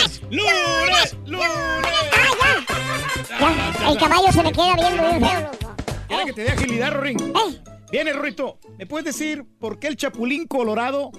¡Lunes! 0.00 0.20
¡Lunes! 0.30 1.16
¡Lunes! 1.26 1.87
El 3.88 3.96
caballo 3.98 4.32
se 4.32 4.42
me 4.42 4.52
queda 4.52 4.74
viendo 4.76 5.02
bien 5.02 5.20
feo, 5.26 5.40
loco. 5.40 5.74
¿Quieres 6.08 6.26
que 6.26 6.32
te 6.32 6.42
dé 6.42 6.50
agilidad, 6.50 6.92
Rorín? 6.92 7.32
Viene, 7.90 8.12
Rorrito. 8.12 8.58
¿Me 8.78 8.86
puedes 8.86 9.04
decir 9.06 9.44
por 9.58 9.78
qué 9.78 9.86
el 9.88 9.96
Chapulín 9.96 10.46
Colorado 10.46 11.10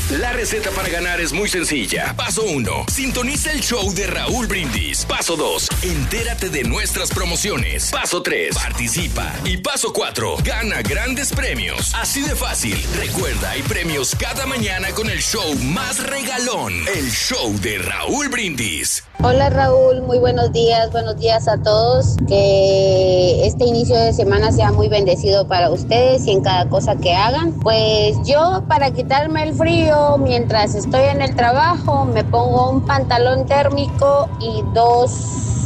La 0.19 0.33
receta 0.33 0.71
para 0.71 0.89
ganar 0.89 1.21
es 1.21 1.31
muy 1.31 1.47
sencilla. 1.47 2.13
Paso 2.17 2.43
1. 2.43 2.85
Sintoniza 2.91 3.53
el 3.53 3.61
show 3.61 3.93
de 3.93 4.07
Raúl 4.07 4.45
Brindis. 4.45 5.05
Paso 5.05 5.37
2. 5.37 5.69
Entérate 5.83 6.49
de 6.49 6.65
nuestras 6.65 7.11
promociones. 7.11 7.89
Paso 7.91 8.21
3. 8.21 8.53
Participa. 8.53 9.31
Y 9.45 9.55
paso 9.57 9.93
4. 9.93 10.35
Gana 10.43 10.81
grandes 10.81 11.31
premios. 11.31 11.93
Así 11.95 12.21
de 12.23 12.35
fácil. 12.35 12.75
Recuerda, 12.97 13.51
hay 13.51 13.61
premios 13.61 14.13
cada 14.13 14.45
mañana 14.45 14.89
con 14.89 15.09
el 15.09 15.19
show 15.19 15.55
más 15.63 16.05
regalón. 16.05 16.73
El 16.93 17.09
show 17.09 17.57
de 17.61 17.77
Raúl 17.77 18.27
Brindis. 18.27 19.05
Hola 19.23 19.51
Raúl, 19.51 20.01
muy 20.01 20.17
buenos 20.17 20.51
días, 20.51 20.91
buenos 20.91 21.17
días 21.19 21.47
a 21.47 21.61
todos. 21.61 22.17
Que 22.27 23.45
este 23.45 23.65
inicio 23.65 23.95
de 23.95 24.11
semana 24.11 24.51
sea 24.51 24.71
muy 24.71 24.89
bendecido 24.89 25.47
para 25.47 25.69
ustedes 25.69 26.25
y 26.25 26.31
en 26.31 26.41
cada 26.41 26.67
cosa 26.67 26.97
que 26.97 27.13
hagan. 27.13 27.53
Pues 27.59 28.17
yo 28.25 28.65
para 28.67 28.91
quitarme 28.91 29.43
el 29.43 29.53
frío 29.53 30.00
mientras 30.17 30.75
estoy 30.75 31.05
en 31.05 31.21
el 31.21 31.35
trabajo 31.35 32.05
me 32.05 32.23
pongo 32.23 32.71
un 32.71 32.85
pantalón 32.85 33.45
térmico 33.45 34.29
y 34.39 34.63
dos 34.73 35.11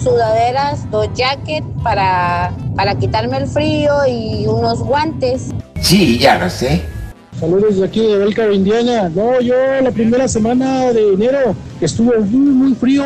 sudaderas, 0.03 0.89
dos 0.91 1.07
jackets 1.15 1.65
para, 1.83 2.53
para 2.75 2.95
quitarme 2.95 3.37
el 3.37 3.47
frío 3.47 3.93
y 4.07 4.45
unos 4.47 4.79
guantes. 4.79 5.49
Sí, 5.81 6.19
ya 6.19 6.37
lo 6.37 6.49
sé. 6.49 6.83
Saludos 7.39 7.77
de 7.77 7.85
aquí 7.85 7.99
de 7.99 8.17
Belcar, 8.17 8.53
Indiana. 8.53 9.09
No, 9.09 9.41
yo 9.41 9.55
la 9.81 9.91
primera 9.91 10.27
semana 10.27 10.93
de 10.93 11.13
enero 11.13 11.53
estuvo 11.81 12.13
muy, 12.21 12.51
muy 12.51 12.75
frío. 12.75 13.03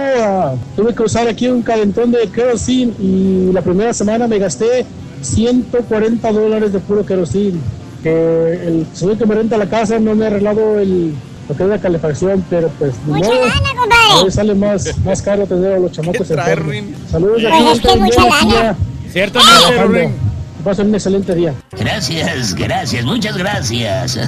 tuve 0.75 0.93
que 0.93 1.03
usar 1.03 1.27
aquí 1.27 1.47
un 1.47 1.63
calentón 1.63 2.11
de 2.11 2.27
kerosene 2.27 2.93
y 2.99 3.51
la 3.51 3.61
primera 3.61 3.91
semana 3.93 4.27
me 4.27 4.37
gasté 4.37 4.85
140 5.21 6.31
dólares 6.31 6.73
de 6.73 6.79
puro 6.79 7.03
kerosene. 7.05 7.59
Que 8.03 8.53
el 8.65 8.87
señor 8.93 9.17
que 9.17 9.25
me 9.25 9.35
renta 9.35 9.57
la 9.57 9.69
casa 9.69 9.99
no 9.99 10.15
me 10.15 10.25
ha 10.25 10.27
arreglado 10.27 10.79
el, 10.79 11.13
lo 11.49 11.55
que 11.55 11.63
es 11.63 11.69
la 11.69 11.77
calefacción, 11.79 12.43
pero 12.49 12.69
pues 12.79 12.93
ni 13.07 13.13
Mucha 13.13 13.29
modo. 13.29 13.41
lana, 13.47 13.69
compadre. 13.77 13.95
A 14.11 14.17
veces 14.19 14.33
sale 14.35 14.55
más, 14.55 14.97
más 15.05 15.21
caro 15.21 15.45
tener 15.45 15.73
a 15.73 15.79
los 15.79 15.91
chamacos 15.91 16.31
enfermos. 16.31 16.75
Saludos 17.11 17.41
de 17.41 17.47
aquí 17.49 17.63
Pues 17.81 17.97
mucha 17.99 18.25
lana. 18.29 18.75
Que 19.13 20.63
pasen 20.63 20.87
un 20.87 20.95
excelente 20.95 21.33
día. 21.35 21.53
Gracias, 21.77 22.53
gracias, 22.53 23.05
muchas 23.05 23.37
gracias. 23.37 24.19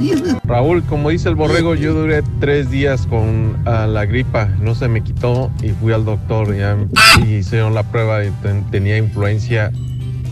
Raúl, 0.44 0.82
como 0.84 1.10
dice 1.10 1.28
el 1.28 1.36
borrego, 1.36 1.74
yo 1.76 1.94
duré 1.94 2.22
tres 2.40 2.70
días 2.70 3.06
con 3.06 3.56
la 3.64 4.04
gripa, 4.04 4.48
no 4.60 4.74
se 4.74 4.88
me 4.88 5.02
quitó 5.02 5.50
y 5.62 5.68
fui 5.70 5.92
al 5.92 6.04
doctor 6.04 6.56
ya, 6.56 6.76
y 7.24 7.34
hicieron 7.36 7.74
la 7.74 7.84
prueba 7.84 8.24
y 8.24 8.30
ten- 8.42 8.64
tenía 8.70 8.96
influencia 8.98 9.70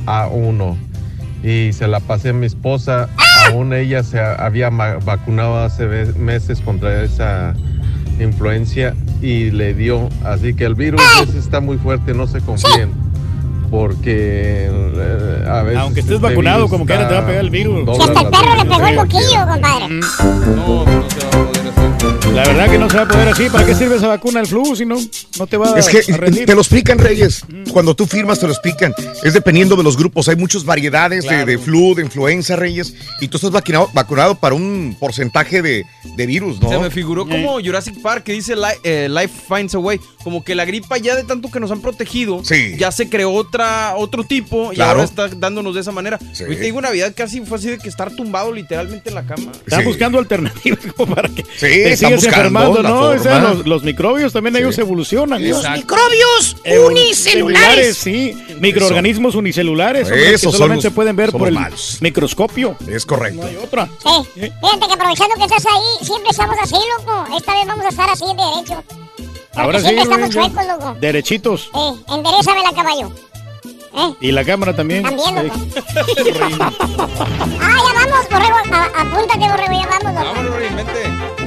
A1 0.07 0.77
y 1.45 1.73
se 1.75 1.87
la 1.87 2.01
pasé 2.01 2.31
a 2.31 2.33
mi 2.33 2.47
esposa, 2.47 3.09
aún 3.51 3.73
ella 3.75 4.03
se 4.03 4.19
ha- 4.19 4.35
había 4.35 4.71
vacunado 4.71 5.59
hace 5.63 5.87
meses 6.17 6.61
contra 6.63 7.03
esa 7.05 7.55
influencia 8.19 8.95
y 9.21 9.51
le 9.51 9.75
dio, 9.75 10.09
así 10.25 10.55
que 10.55 10.65
el 10.65 10.75
virus 10.75 11.03
ese 11.23 11.39
está 11.39 11.61
muy 11.61 11.77
fuerte, 11.77 12.15
no 12.15 12.27
se 12.27 12.41
confíen. 12.41 12.93
Porque 13.71 14.69
eh, 14.71 15.45
a 15.49 15.63
veces. 15.63 15.79
Aunque 15.81 16.01
estés 16.01 16.17
este 16.17 16.29
vacunado, 16.29 16.59
virus 16.59 16.71
como 16.71 16.87
quiera 16.87 17.09
te 17.09 17.15
va 17.15 17.21
a 17.21 17.27
pegar 17.27 17.41
el 17.45 17.51
virus. 17.51 17.89
hasta 17.99 18.21
el 18.21 18.29
perro 18.29 18.55
le 18.57 18.65
pegó 18.65 18.87
el 18.87 18.97
dosis. 18.97 19.15
moquillo, 19.15 19.47
compadre. 19.49 19.89
La 22.35 22.43
verdad 22.45 22.69
que 22.71 22.79
no 22.79 22.91
se 22.91 22.97
va 22.97 23.03
a 23.05 23.09
poder 23.09 23.29
así. 23.29 23.49
¿Para 23.49 23.65
qué 23.65 23.75
sirve 23.75 23.97
esa 23.97 24.09
vacuna 24.09 24.41
del 24.41 24.49
flu 24.49 24.75
si 24.75 24.85
no, 24.85 24.97
no 25.39 25.47
te 25.47 25.57
va 25.57 25.79
Es 25.79 25.89
que 25.89 26.13
a 26.13 26.17
rendir? 26.17 26.47
te 26.47 26.55
lo 26.55 26.61
explican, 26.63 26.99
Reyes. 26.99 27.43
Cuando 27.73 27.95
tú 27.95 28.07
firmas, 28.07 28.41
te 28.41 28.47
lo 28.47 28.53
explican. 28.53 28.93
Es 29.23 29.35
dependiendo 29.35 29.77
de 29.77 29.83
los 29.85 29.97
grupos. 29.97 30.29
Hay 30.29 30.37
muchas 30.37 30.65
variedades 30.65 31.25
de, 31.25 31.45
de 31.45 31.59
flu, 31.59 31.95
de 31.95 32.03
influenza, 32.03 32.57
Reyes. 32.57 32.95
Y 33.21 33.29
tú 33.29 33.37
estás 33.37 33.51
vacunado, 33.53 33.89
vacunado 33.95 34.35
para 34.35 34.55
un 34.57 34.97
porcentaje 34.99 35.63
de, 35.63 35.85
de 36.17 36.27
virus, 36.27 36.61
¿no? 36.61 36.69
Se 36.71 36.79
me 36.79 36.91
figuró 36.91 37.27
como 37.29 37.61
Jurassic 37.61 38.01
Park 38.03 38.25
que 38.25 38.33
dice 38.33 38.55
eh, 38.83 39.09
Life 39.09 39.35
Finds 39.49 39.75
a 39.77 39.79
Way. 39.79 40.01
Como 40.25 40.43
que 40.43 40.55
la 40.55 40.65
gripa 40.65 40.97
ya 40.99 41.15
de 41.15 41.23
tanto 41.25 41.51
que 41.51 41.61
nos 41.61 41.71
han 41.71 41.83
protegido, 41.83 42.43
ya 42.79 42.91
se 42.91 43.09
creó 43.11 43.33
otra, 43.33 43.95
otro 43.97 44.25
tipo 44.25 44.73
y 44.73 44.77
Claro. 44.77 44.93
ahora 44.93 45.05
está 45.05 45.29
dándonos 45.29 45.75
de 45.75 45.83
esa 45.83 45.93
manera. 45.93 46.19
Sí. 46.33 46.45
Hoy 46.45 46.57
te 46.57 46.63
digo, 46.63 46.81
Navidad 46.81 47.13
casi 47.15 47.41
fue 47.43 47.59
así 47.59 47.69
de 47.69 47.79
que 47.79 47.89
estar 47.89 48.11
tumbado 48.17 48.51
literalmente 48.53 49.11
en 49.11 49.15
la 49.15 49.27
cama. 49.27 49.53
Están 49.67 49.85
buscando 49.85 50.19
alternativas 50.19 50.81
como 50.97 51.15
para 51.15 51.29
que 51.29 51.45
Sí, 51.57 51.94
sigas 51.97 52.15
buscando 52.25 52.37
enfermando, 52.49 52.83
¿no? 52.83 53.01
O 53.11 53.19
sea, 53.19 53.39
los, 53.41 53.67
los 53.67 53.83
microbios 53.83 54.33
también 54.33 54.57
ellos 54.57 54.77
evolucionan. 54.79 55.47
Los 55.49 55.63
¿no? 55.63 55.71
microbios 55.71 56.57
Evol- 56.65 56.87
unicelulares. 56.89 57.97
Sí, 57.97 58.37
microorganismos 58.61 59.35
unicelulares. 59.35 60.09
Esos 60.11 60.31
que 60.31 60.39
son 60.39 60.53
solamente 60.53 60.85
los- 60.89 60.95
pueden 60.95 61.17
ver 61.17 61.31
son 61.31 61.39
por 61.39 61.49
el 61.49 61.55
malos. 61.55 61.99
microscopio. 62.01 62.77
Es 62.89 63.05
correcto. 63.07 63.43
No 63.43 63.47
hay 63.49 63.57
otra. 63.57 63.87
Sí, 63.87 64.29
fíjate 64.35 64.87
que 64.87 64.93
aprovechando 64.93 65.35
que 65.37 65.45
estás 65.45 65.65
ahí, 65.67 66.07
siempre 66.07 66.31
estamos 66.31 66.57
así, 66.63 66.77
loco. 66.99 67.25
Esta 67.37 67.55
vez 67.55 67.67
vamos 67.67 67.85
a 67.85 67.89
estar 67.89 68.11
así 68.11 68.25
de 68.25 68.35
derecho. 68.35 68.85
Porque 68.87 69.61
Ahora 69.67 69.79
sí, 69.79 69.85
siempre 69.87 70.03
estamos 70.05 70.31
chuecos, 70.31 70.67
loco. 70.67 70.97
Derechitos. 71.01 71.71
Eh, 71.75 71.93
enderezame 72.15 72.63
la 72.63 72.73
caballo. 72.73 73.13
Eh, 73.97 74.15
Y 74.21 74.33
la 74.33 74.45
cámara 74.45 74.75
también. 74.75 75.05
también, 75.05 75.35
loco. 75.37 75.55
Sí. 75.95 76.59
Ah, 77.61 77.79
ya 77.87 78.07
vamos, 78.07 78.29
borrego. 78.31 78.57
A- 78.73 79.01
Apúntate, 79.03 79.39
borrego, 79.49 79.73
ya 79.81 79.89
vamos, 80.01 80.25
loco. 80.25 81.44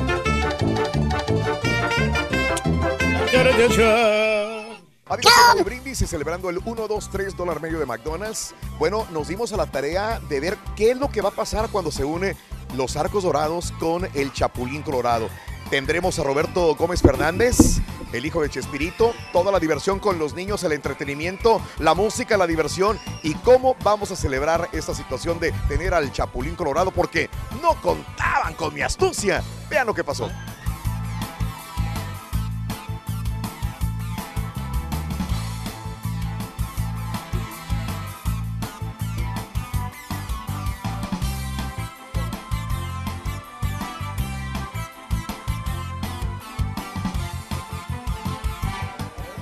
Amigos 5.10 5.32
de 5.56 5.64
Brindis 5.64 6.02
y 6.02 6.08
celebrando 6.08 6.50
el 6.50 6.60
1, 6.66 6.88
2, 6.88 7.10
3 7.12 7.38
dólar 7.38 7.62
medio 7.62 7.78
de 7.78 7.86
McDonald's. 7.86 8.56
Bueno, 8.80 9.06
nos 9.12 9.28
dimos 9.28 9.54
a 9.54 9.58
la 9.58 9.68
tarea 9.68 10.20
de 10.28 10.40
ver 10.40 10.58
qué 10.76 10.92
es 10.92 10.98
lo 10.98 11.10
que 11.10 11.22
va 11.22 11.30
a 11.30 11.34
pasar 11.34 11.70
cuando 11.70 11.92
se 11.92 12.04
une 12.04 12.36
los 12.76 12.98
arcos 12.98 13.24
dorados 13.24 13.72
con 13.80 14.10
el 14.16 14.34
Chapulín 14.34 14.82
Colorado. 14.82 15.30
Tendremos 15.70 16.18
a 16.18 16.24
Roberto 16.24 16.76
Gómez 16.76 17.02
Fernández, 17.02 17.80
el 18.12 18.26
hijo 18.26 18.42
de 18.42 18.50
Chespirito, 18.50 19.14
toda 19.32 19.52
la 19.52 19.60
diversión 19.60 20.00
con 20.00 20.18
los 20.18 20.34
niños, 20.34 20.64
el 20.64 20.72
entretenimiento, 20.72 21.62
la 21.78 21.94
música, 21.94 22.38
la 22.38 22.48
diversión 22.48 22.98
y 23.22 23.36
cómo 23.36 23.76
vamos 23.84 24.10
a 24.12 24.16
celebrar 24.16 24.68
esta 24.72 24.96
situación 24.96 25.40
de 25.40 25.52
tener 25.68 25.94
al 25.94 26.12
Chapulín 26.12 26.56
Colorado 26.56 26.90
porque 26.90 27.30
no 27.62 27.80
contaban 27.82 28.56
con 28.56 28.74
mi 28.74 28.82
astucia. 28.82 29.44
Vean 29.70 29.86
lo 29.86 29.94
que 29.94 30.04
pasó. 30.04 30.32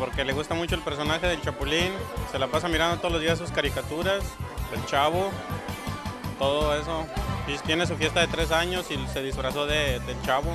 Porque 0.06 0.24
le 0.24 0.34
gusta 0.34 0.54
mucho 0.54 0.76
el 0.76 0.82
personaje 0.82 1.26
del 1.26 1.42
Chapulín, 1.42 1.92
se 2.32 2.38
la 2.38 2.46
pasa 2.46 2.68
mirando 2.68 2.98
todos 2.98 3.12
los 3.12 3.22
días 3.22 3.40
sus 3.40 3.50
caricaturas, 3.50 4.24
el 4.72 4.86
chavo, 4.86 5.32
todo 6.38 6.80
eso. 6.80 7.08
Tiene 7.66 7.88
su 7.88 7.96
fiesta 7.96 8.20
de 8.20 8.28
tres 8.28 8.52
años 8.52 8.86
y 8.92 9.08
se 9.08 9.24
disfrazó 9.24 9.66
de, 9.66 10.00
del 10.02 10.22
chavo. 10.22 10.52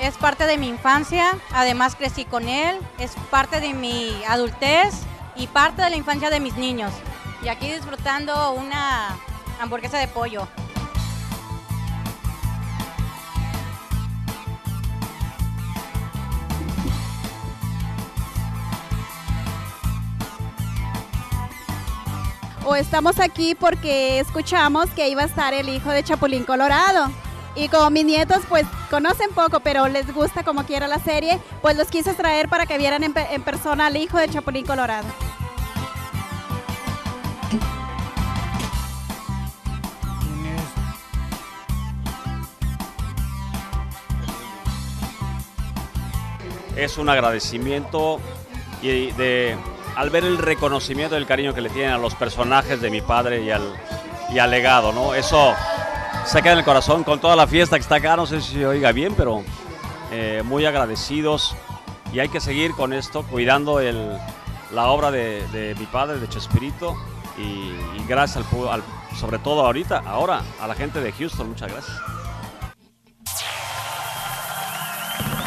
Es 0.00 0.16
parte 0.16 0.46
de 0.46 0.58
mi 0.58 0.66
infancia, 0.66 1.38
además 1.52 1.94
crecí 1.94 2.24
con 2.24 2.48
él, 2.48 2.76
es 2.98 3.12
parte 3.30 3.60
de 3.60 3.72
mi 3.72 4.10
adultez 4.26 4.94
y 5.36 5.46
parte 5.46 5.80
de 5.82 5.90
la 5.90 5.96
infancia 5.96 6.28
de 6.28 6.40
mis 6.40 6.56
niños. 6.56 6.92
Y 7.42 7.48
aquí 7.48 7.72
disfrutando 7.72 8.52
una 8.52 9.16
hamburguesa 9.60 9.98
de 9.98 10.08
pollo. 10.08 10.46
o 22.66 22.76
estamos 22.76 23.18
aquí 23.18 23.54
porque 23.54 24.20
escuchamos 24.20 24.90
que 24.90 25.08
iba 25.08 25.22
a 25.22 25.26
estar 25.26 25.54
el 25.54 25.68
hijo 25.68 25.90
de 25.90 26.04
Chapulín 26.04 26.44
Colorado. 26.44 27.10
Y 27.56 27.68
como 27.68 27.90
mis 27.90 28.04
nietos 28.04 28.42
pues 28.48 28.64
conocen 28.90 29.30
poco, 29.34 29.60
pero 29.60 29.88
les 29.88 30.12
gusta 30.14 30.44
como 30.44 30.64
quiera 30.64 30.86
la 30.86 30.98
serie, 31.00 31.40
pues 31.62 31.76
los 31.76 31.88
quise 31.88 32.14
traer 32.14 32.48
para 32.48 32.66
que 32.66 32.78
vieran 32.78 33.02
en, 33.02 33.12
pe- 33.12 33.34
en 33.34 33.42
persona 33.42 33.86
al 33.86 33.96
hijo 33.96 34.18
de 34.18 34.28
Chapulín 34.28 34.64
Colorado. 34.64 35.08
Es 46.84 46.98
un 46.98 47.08
agradecimiento 47.08 48.18
y 48.82 49.10
de 49.12 49.56
al 49.96 50.10
ver 50.10 50.24
el 50.24 50.38
reconocimiento 50.38 51.14
del 51.16 51.26
cariño 51.26 51.52
que 51.54 51.60
le 51.60 51.68
tienen 51.70 51.92
a 51.92 51.98
los 51.98 52.14
personajes 52.14 52.80
de 52.80 52.90
mi 52.90 53.00
padre 53.00 53.42
y 53.42 53.50
al, 53.50 53.62
y 54.32 54.38
al 54.38 54.50
legado, 54.50 54.92
¿no? 54.92 55.14
Eso 55.14 55.54
se 56.24 56.42
queda 56.42 56.52
en 56.52 56.58
el 56.60 56.64
corazón 56.64 57.02
con 57.04 57.20
toda 57.20 57.34
la 57.36 57.46
fiesta 57.46 57.76
que 57.76 57.82
está 57.82 57.96
acá, 57.96 58.16
no 58.16 58.24
sé 58.26 58.40
si 58.40 58.54
se 58.54 58.66
oiga 58.66 58.92
bien, 58.92 59.14
pero 59.16 59.42
eh, 60.12 60.42
muy 60.44 60.64
agradecidos 60.64 61.54
y 62.12 62.20
hay 62.20 62.28
que 62.28 62.40
seguir 62.40 62.72
con 62.72 62.92
esto, 62.92 63.22
cuidando 63.24 63.80
el, 63.80 64.16
la 64.72 64.86
obra 64.88 65.10
de, 65.10 65.46
de 65.48 65.74
mi 65.78 65.86
padre, 65.86 66.18
de 66.18 66.28
Chespirito, 66.28 66.96
y, 67.36 67.42
y 67.42 68.04
gracias 68.08 68.44
al, 68.52 68.68
al- 68.68 68.84
sobre 69.18 69.38
todo 69.38 69.64
ahorita, 69.66 70.02
ahora, 70.06 70.42
a 70.60 70.66
la 70.68 70.74
gente 70.74 71.00
de 71.00 71.12
Houston, 71.12 71.48
muchas 71.48 71.70
gracias. 71.72 71.96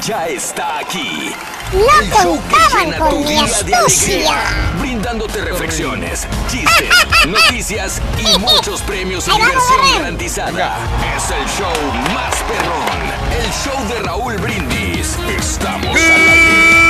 Ya 0.05 0.27
está 0.27 0.79
aquí. 0.79 1.33
No 1.71 1.99
el 2.01 2.11
show 2.11 2.37
que 2.49 2.57
llena 2.77 2.97
con 2.97 3.09
tu 3.09 3.19
mi 3.19 3.25
día 3.25 3.45
de 3.63 3.73
alegría, 3.73 4.73
brindándote 4.81 5.39
reflexiones, 5.39 6.27
chistes, 6.51 6.89
noticias 7.25 8.01
y 8.19 8.37
muchos 8.37 8.81
premios 8.81 9.29
y 9.29 9.31
diversión 9.31 9.79
garantizada. 9.93 10.75
Es 11.15 11.31
el 11.31 11.45
show 11.57 11.71
más 12.13 12.35
perrón, 12.43 13.13
el 13.39 13.49
show 13.63 13.79
de 13.87 13.99
Raúl 14.05 14.35
Brindis. 14.39 15.15
Estamos 15.39 15.95
al 15.95 15.95
aire. 15.95 16.83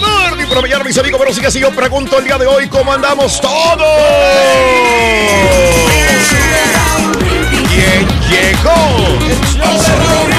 Morning 0.00 0.46
mañana, 0.62 0.82
mis 0.82 0.96
amigos. 0.96 1.18
Bueno, 1.18 1.34
sigue 1.34 1.48
así. 1.48 1.60
Yo 1.60 1.70
pregunto 1.72 2.20
el 2.20 2.24
día 2.24 2.38
de 2.38 2.46
hoy 2.46 2.68
cómo 2.68 2.90
andamos 2.90 3.38
todos. 3.38 3.86
¿Quién 7.68 8.08
llegó? 8.30 10.29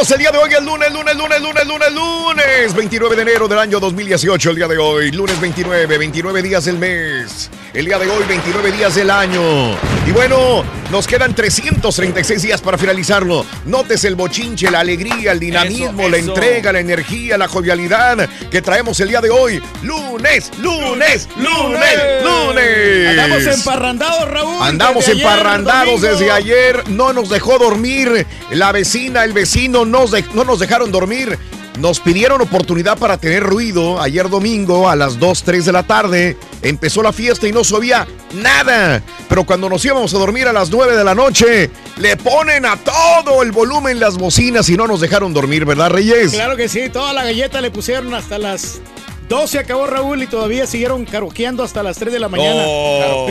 Amigos. 0.00 0.10
El 0.12 0.18
día 0.18 0.30
de 0.30 0.38
hoy 0.38 0.50
es 0.50 0.62
lunes, 0.62 0.92
lunes, 0.92 1.14
lunes, 1.14 1.40
lunes, 1.42 1.66
lunes, 1.66 1.92
lunes. 1.92 2.74
29 2.74 3.16
de 3.16 3.22
enero 3.22 3.48
del 3.48 3.58
año 3.58 3.78
2018. 3.80 4.50
El 4.50 4.56
día 4.56 4.68
de 4.68 4.78
hoy, 4.78 5.10
lunes 5.10 5.38
29, 5.38 5.98
29 5.98 6.42
días 6.42 6.64
del 6.64 6.78
mes. 6.78 7.50
El 7.74 7.84
día 7.84 7.98
de 7.98 8.08
hoy, 8.08 8.24
29 8.26 8.72
días 8.72 8.94
del 8.94 9.10
año. 9.10 9.76
Y 10.06 10.12
bueno, 10.12 10.64
nos 10.90 11.06
quedan 11.06 11.34
336 11.34 12.42
días 12.42 12.60
para 12.60 12.78
finalizarlo. 12.78 13.44
Notes 13.66 14.04
el 14.04 14.16
bochinche, 14.16 14.70
la 14.70 14.80
alegría, 14.80 15.32
el 15.32 15.38
dinamismo, 15.38 16.02
Eso, 16.02 16.10
la 16.10 16.16
entrega, 16.16 16.72
la 16.72 16.80
energía, 16.80 17.36
la 17.38 17.46
jovialidad 17.46 18.28
que 18.50 18.62
traemos 18.62 18.98
el 19.00 19.08
día 19.08 19.20
de 19.20 19.30
hoy. 19.30 19.62
Lunes, 19.82 20.50
lunes, 20.58 21.28
lunes, 21.36 22.24
lunes. 22.24 23.08
Andamos 23.08 23.46
emparrandados, 23.46 24.28
Raúl. 24.30 24.62
Andamos 24.62 25.06
desde 25.06 25.20
emparrandados 25.20 26.00
desde 26.00 26.30
ayer, 26.30 26.88
no 26.88 27.12
nos 27.12 27.28
dejó 27.28 27.58
dormir, 27.58 28.26
la 28.50 28.72
vecina, 28.72 29.22
el 29.24 29.32
vecino 29.32 29.84
nos 29.90 30.10
de- 30.10 30.24
no 30.34 30.44
nos 30.44 30.58
dejaron 30.58 30.90
dormir. 30.92 31.38
Nos 31.78 32.00
pidieron 32.00 32.40
oportunidad 32.42 32.98
para 32.98 33.16
tener 33.16 33.42
ruido 33.42 34.00
ayer 34.02 34.28
domingo 34.28 34.90
a 34.90 34.96
las 34.96 35.18
2, 35.18 35.42
3 35.44 35.64
de 35.64 35.72
la 35.72 35.82
tarde. 35.84 36.36
Empezó 36.62 37.02
la 37.02 37.12
fiesta 37.12 37.46
y 37.46 37.52
no 37.52 37.64
se 37.64 37.74
oía 37.74 38.06
nada. 38.34 39.02
Pero 39.28 39.44
cuando 39.44 39.68
nos 39.68 39.82
íbamos 39.84 40.12
a 40.12 40.18
dormir 40.18 40.46
a 40.48 40.52
las 40.52 40.68
9 40.70 40.94
de 40.96 41.04
la 41.04 41.14
noche, 41.14 41.70
le 41.96 42.16
ponen 42.16 42.66
a 42.66 42.76
todo 42.76 43.42
el 43.42 43.52
volumen 43.52 43.98
las 44.00 44.18
bocinas 44.18 44.68
y 44.68 44.76
no 44.76 44.86
nos 44.86 45.00
dejaron 45.00 45.32
dormir, 45.32 45.64
¿verdad, 45.64 45.90
Reyes? 45.90 46.32
Claro 46.32 46.56
que 46.56 46.68
sí, 46.68 46.90
toda 46.90 47.12
la 47.14 47.24
galleta 47.24 47.60
le 47.60 47.70
pusieron 47.70 48.12
hasta 48.14 48.36
las 48.38 48.80
12 49.28 49.60
acabó 49.60 49.86
Raúl 49.86 50.22
y 50.22 50.26
todavía 50.26 50.66
siguieron 50.66 51.04
caroqueando 51.06 51.62
hasta 51.62 51.82
las 51.84 51.96
3 51.98 52.12
de 52.12 52.18
la 52.18 52.28
mañana. 52.28 52.62
Oh. 52.66 53.28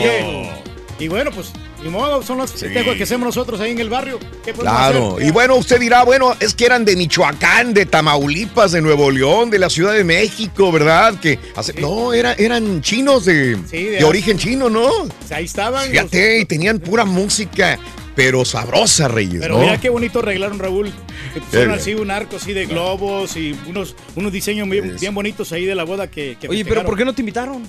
Y 0.98 1.08
bueno, 1.08 1.30
pues, 1.32 1.52
ni 1.84 1.90
modo, 1.90 2.22
son 2.24 2.38
los 2.40 2.52
festejos 2.52 2.96
que 2.96 3.04
hacemos 3.04 3.26
nosotros 3.26 3.60
ahí 3.62 3.72
en 3.72 3.80
el 3.80 3.90
barrio. 3.90 4.20
¿Qué 4.44 4.54
podemos 4.54 4.76
Claro, 4.78 5.16
hacer? 5.16 5.28
y 5.28 5.32
bueno, 5.32 5.56
usted 5.56 5.80
dirá, 5.80 6.04
bueno, 6.04 6.36
es 6.40 6.54
que 6.54 6.66
eran 6.66 6.84
de 6.86 6.96
Michoacán, 6.96 7.74
de 7.74 7.86
Tamaulipas, 7.86 8.72
de 8.72 8.82
Nuevo 8.82 9.12
León, 9.12 9.50
de 9.50 9.60
la 9.60 9.70
Ciudad 9.70 9.94
de 9.94 10.04
México, 10.04 10.72
¿verdad? 10.72 11.20
Que 11.20 11.40
hace- 11.56 11.74
no, 11.80 12.14
era, 12.14 12.34
eran 12.34 12.82
chinos 12.82 13.26
de, 13.26 13.58
Sí, 13.70 13.84
de 13.86 13.92
de- 13.98 14.04
origen 14.04 14.38
chino, 14.38 14.70
¿no? 14.70 14.90
Ahí 15.32 15.46
estaban. 15.46 15.82
los- 15.84 15.92
Fíjate, 15.92 16.40
y 16.40 16.46
tenían 16.46 16.80
pura 16.80 17.06
música, 17.06 17.80
pero 18.16 18.44
sabrosa, 18.44 19.08
Reyes, 19.08 19.40
Pero 19.40 19.56
¿no? 19.56 19.62
mira 19.62 19.80
qué 19.80 19.90
bonito 19.90 20.20
arreglaron, 20.20 20.60
Raúl. 20.60 20.92
Que 21.34 21.42
pusieron 21.42 21.72
así 21.72 21.94
un 21.94 22.10
arco 22.12 22.38
así 22.38 22.54
de 22.54 22.66
globos 22.66 23.38
y 23.38 23.56
unos, 23.68 23.96
unos 24.16 24.32
diseños 24.32 24.68
bien, 24.68 24.96
bien 25.00 25.14
bonitos 25.14 25.52
ahí 25.52 25.64
de 25.66 25.76
la 25.76 25.84
boda 25.84 26.08
que, 26.10 26.38
que 26.42 26.48
Oye, 26.50 26.66
pero 26.66 26.84
¿por 26.84 26.98
qué 26.98 27.06
no 27.06 27.14
te 27.14 27.22
invitaron? 27.22 27.64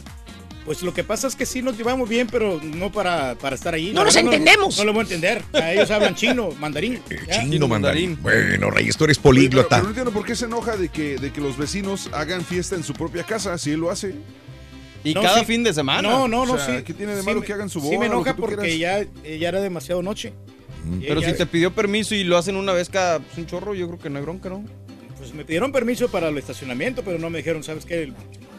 Pues 0.65 0.83
lo 0.83 0.93
que 0.93 1.03
pasa 1.05 1.27
es 1.27 1.35
que 1.35 1.47
sí 1.47 1.63
nos 1.63 1.77
llevamos 1.77 2.09
bien, 2.09 2.29
pero 2.31 2.61
no 2.63 2.93
para, 2.93 3.35
para 3.37 3.57
estar 3.57 3.73
ahí. 3.75 3.93
No 3.93 4.05
nos 4.05 4.15
entendemos. 4.15 4.77
No, 4.79 4.85
lo 4.85 4.93
voy 4.93 5.01
a 5.01 5.03
entender. 5.05 5.43
A 5.55 5.73
ellos 5.73 5.91
hablan 5.91 6.15
chino, 6.15 6.51
mandarín. 6.61 7.01
¿ya? 7.27 7.41
Chino 7.49 7.67
mandarín. 7.67 8.19
Bueno, 8.23 8.71
Reyes, 8.71 8.97
tú 8.97 9.05
eres 9.05 9.19
políglota. 9.19 9.69
pero 9.77 9.83
no 9.85 9.89
entiendo 9.89 10.11
por 10.13 10.25
qué 10.25 10.37
se 10.37 10.45
enoja 10.45 10.77
de 10.77 10.89
que, 10.91 11.17
de 11.17 11.33
que 11.33 11.41
los 11.41 11.57
vecinos 11.57 12.11
hagan 12.13 12.45
fiesta 12.45 12.77
en 12.77 12.85
su 12.85 12.93
propia 12.93 13.25
casa, 13.25 13.57
si 13.59 13.71
él 13.73 13.81
lo 13.81 13.91
hace. 13.91 14.15
Y 15.03 15.15
No, 15.15 15.23
cada 15.23 15.41
sí. 15.41 15.47
fin 15.47 15.65
de 15.65 15.73
semana. 15.73 16.03
No, 16.03 16.29
no, 16.29 16.45
no, 16.45 16.53
O 16.53 16.59
sea, 16.59 16.77
sí. 16.79 16.85
¿qué 16.85 16.93
tiene 16.93 17.15
de 17.15 17.21
Sí 17.23 17.27
malo 17.27 17.41
me- 17.41 17.47
que 17.47 17.53
hagan 17.55 17.71
su 17.71 17.81
Sí 17.81 17.87
boda, 17.87 17.99
me 18.01 18.07
lo 18.09 18.15
enoja 18.17 18.37
porque 18.37 18.79
ya, 18.79 19.01
eh, 19.01 19.39
ya 19.41 19.49
era 19.49 19.61
demasiado 19.63 20.03
noche. 20.03 20.35
Pero 21.01 21.23
ya- 21.23 21.31
si 21.31 21.37
te 21.39 21.47
pidió 21.47 21.75
permiso 21.75 22.15
y 22.15 22.23
lo 22.23 22.37
hacen 22.37 22.57
una 22.57 22.73
vez 22.75 22.91
cada 22.91 23.19
pues, 23.21 23.39
un 23.39 23.47
chorro, 23.47 23.75
yo 23.75 23.87
creo 23.87 23.99
que 23.99 24.11
no 24.11 24.19
hay 24.19 24.25
bronca, 24.25 24.51
¿no? 24.51 24.63
Pues 25.17 25.33
me 25.33 25.45
pidieron 25.47 25.73
permiso 25.73 26.11
para 26.11 26.29
el 26.29 26.37
estacionamiento, 26.39 27.03
pero 27.03 27.19
no 27.19 27.31
me 27.31 27.39
dijeron, 27.39 27.63
¿sabes 27.65 27.87
qué? 27.87 28.13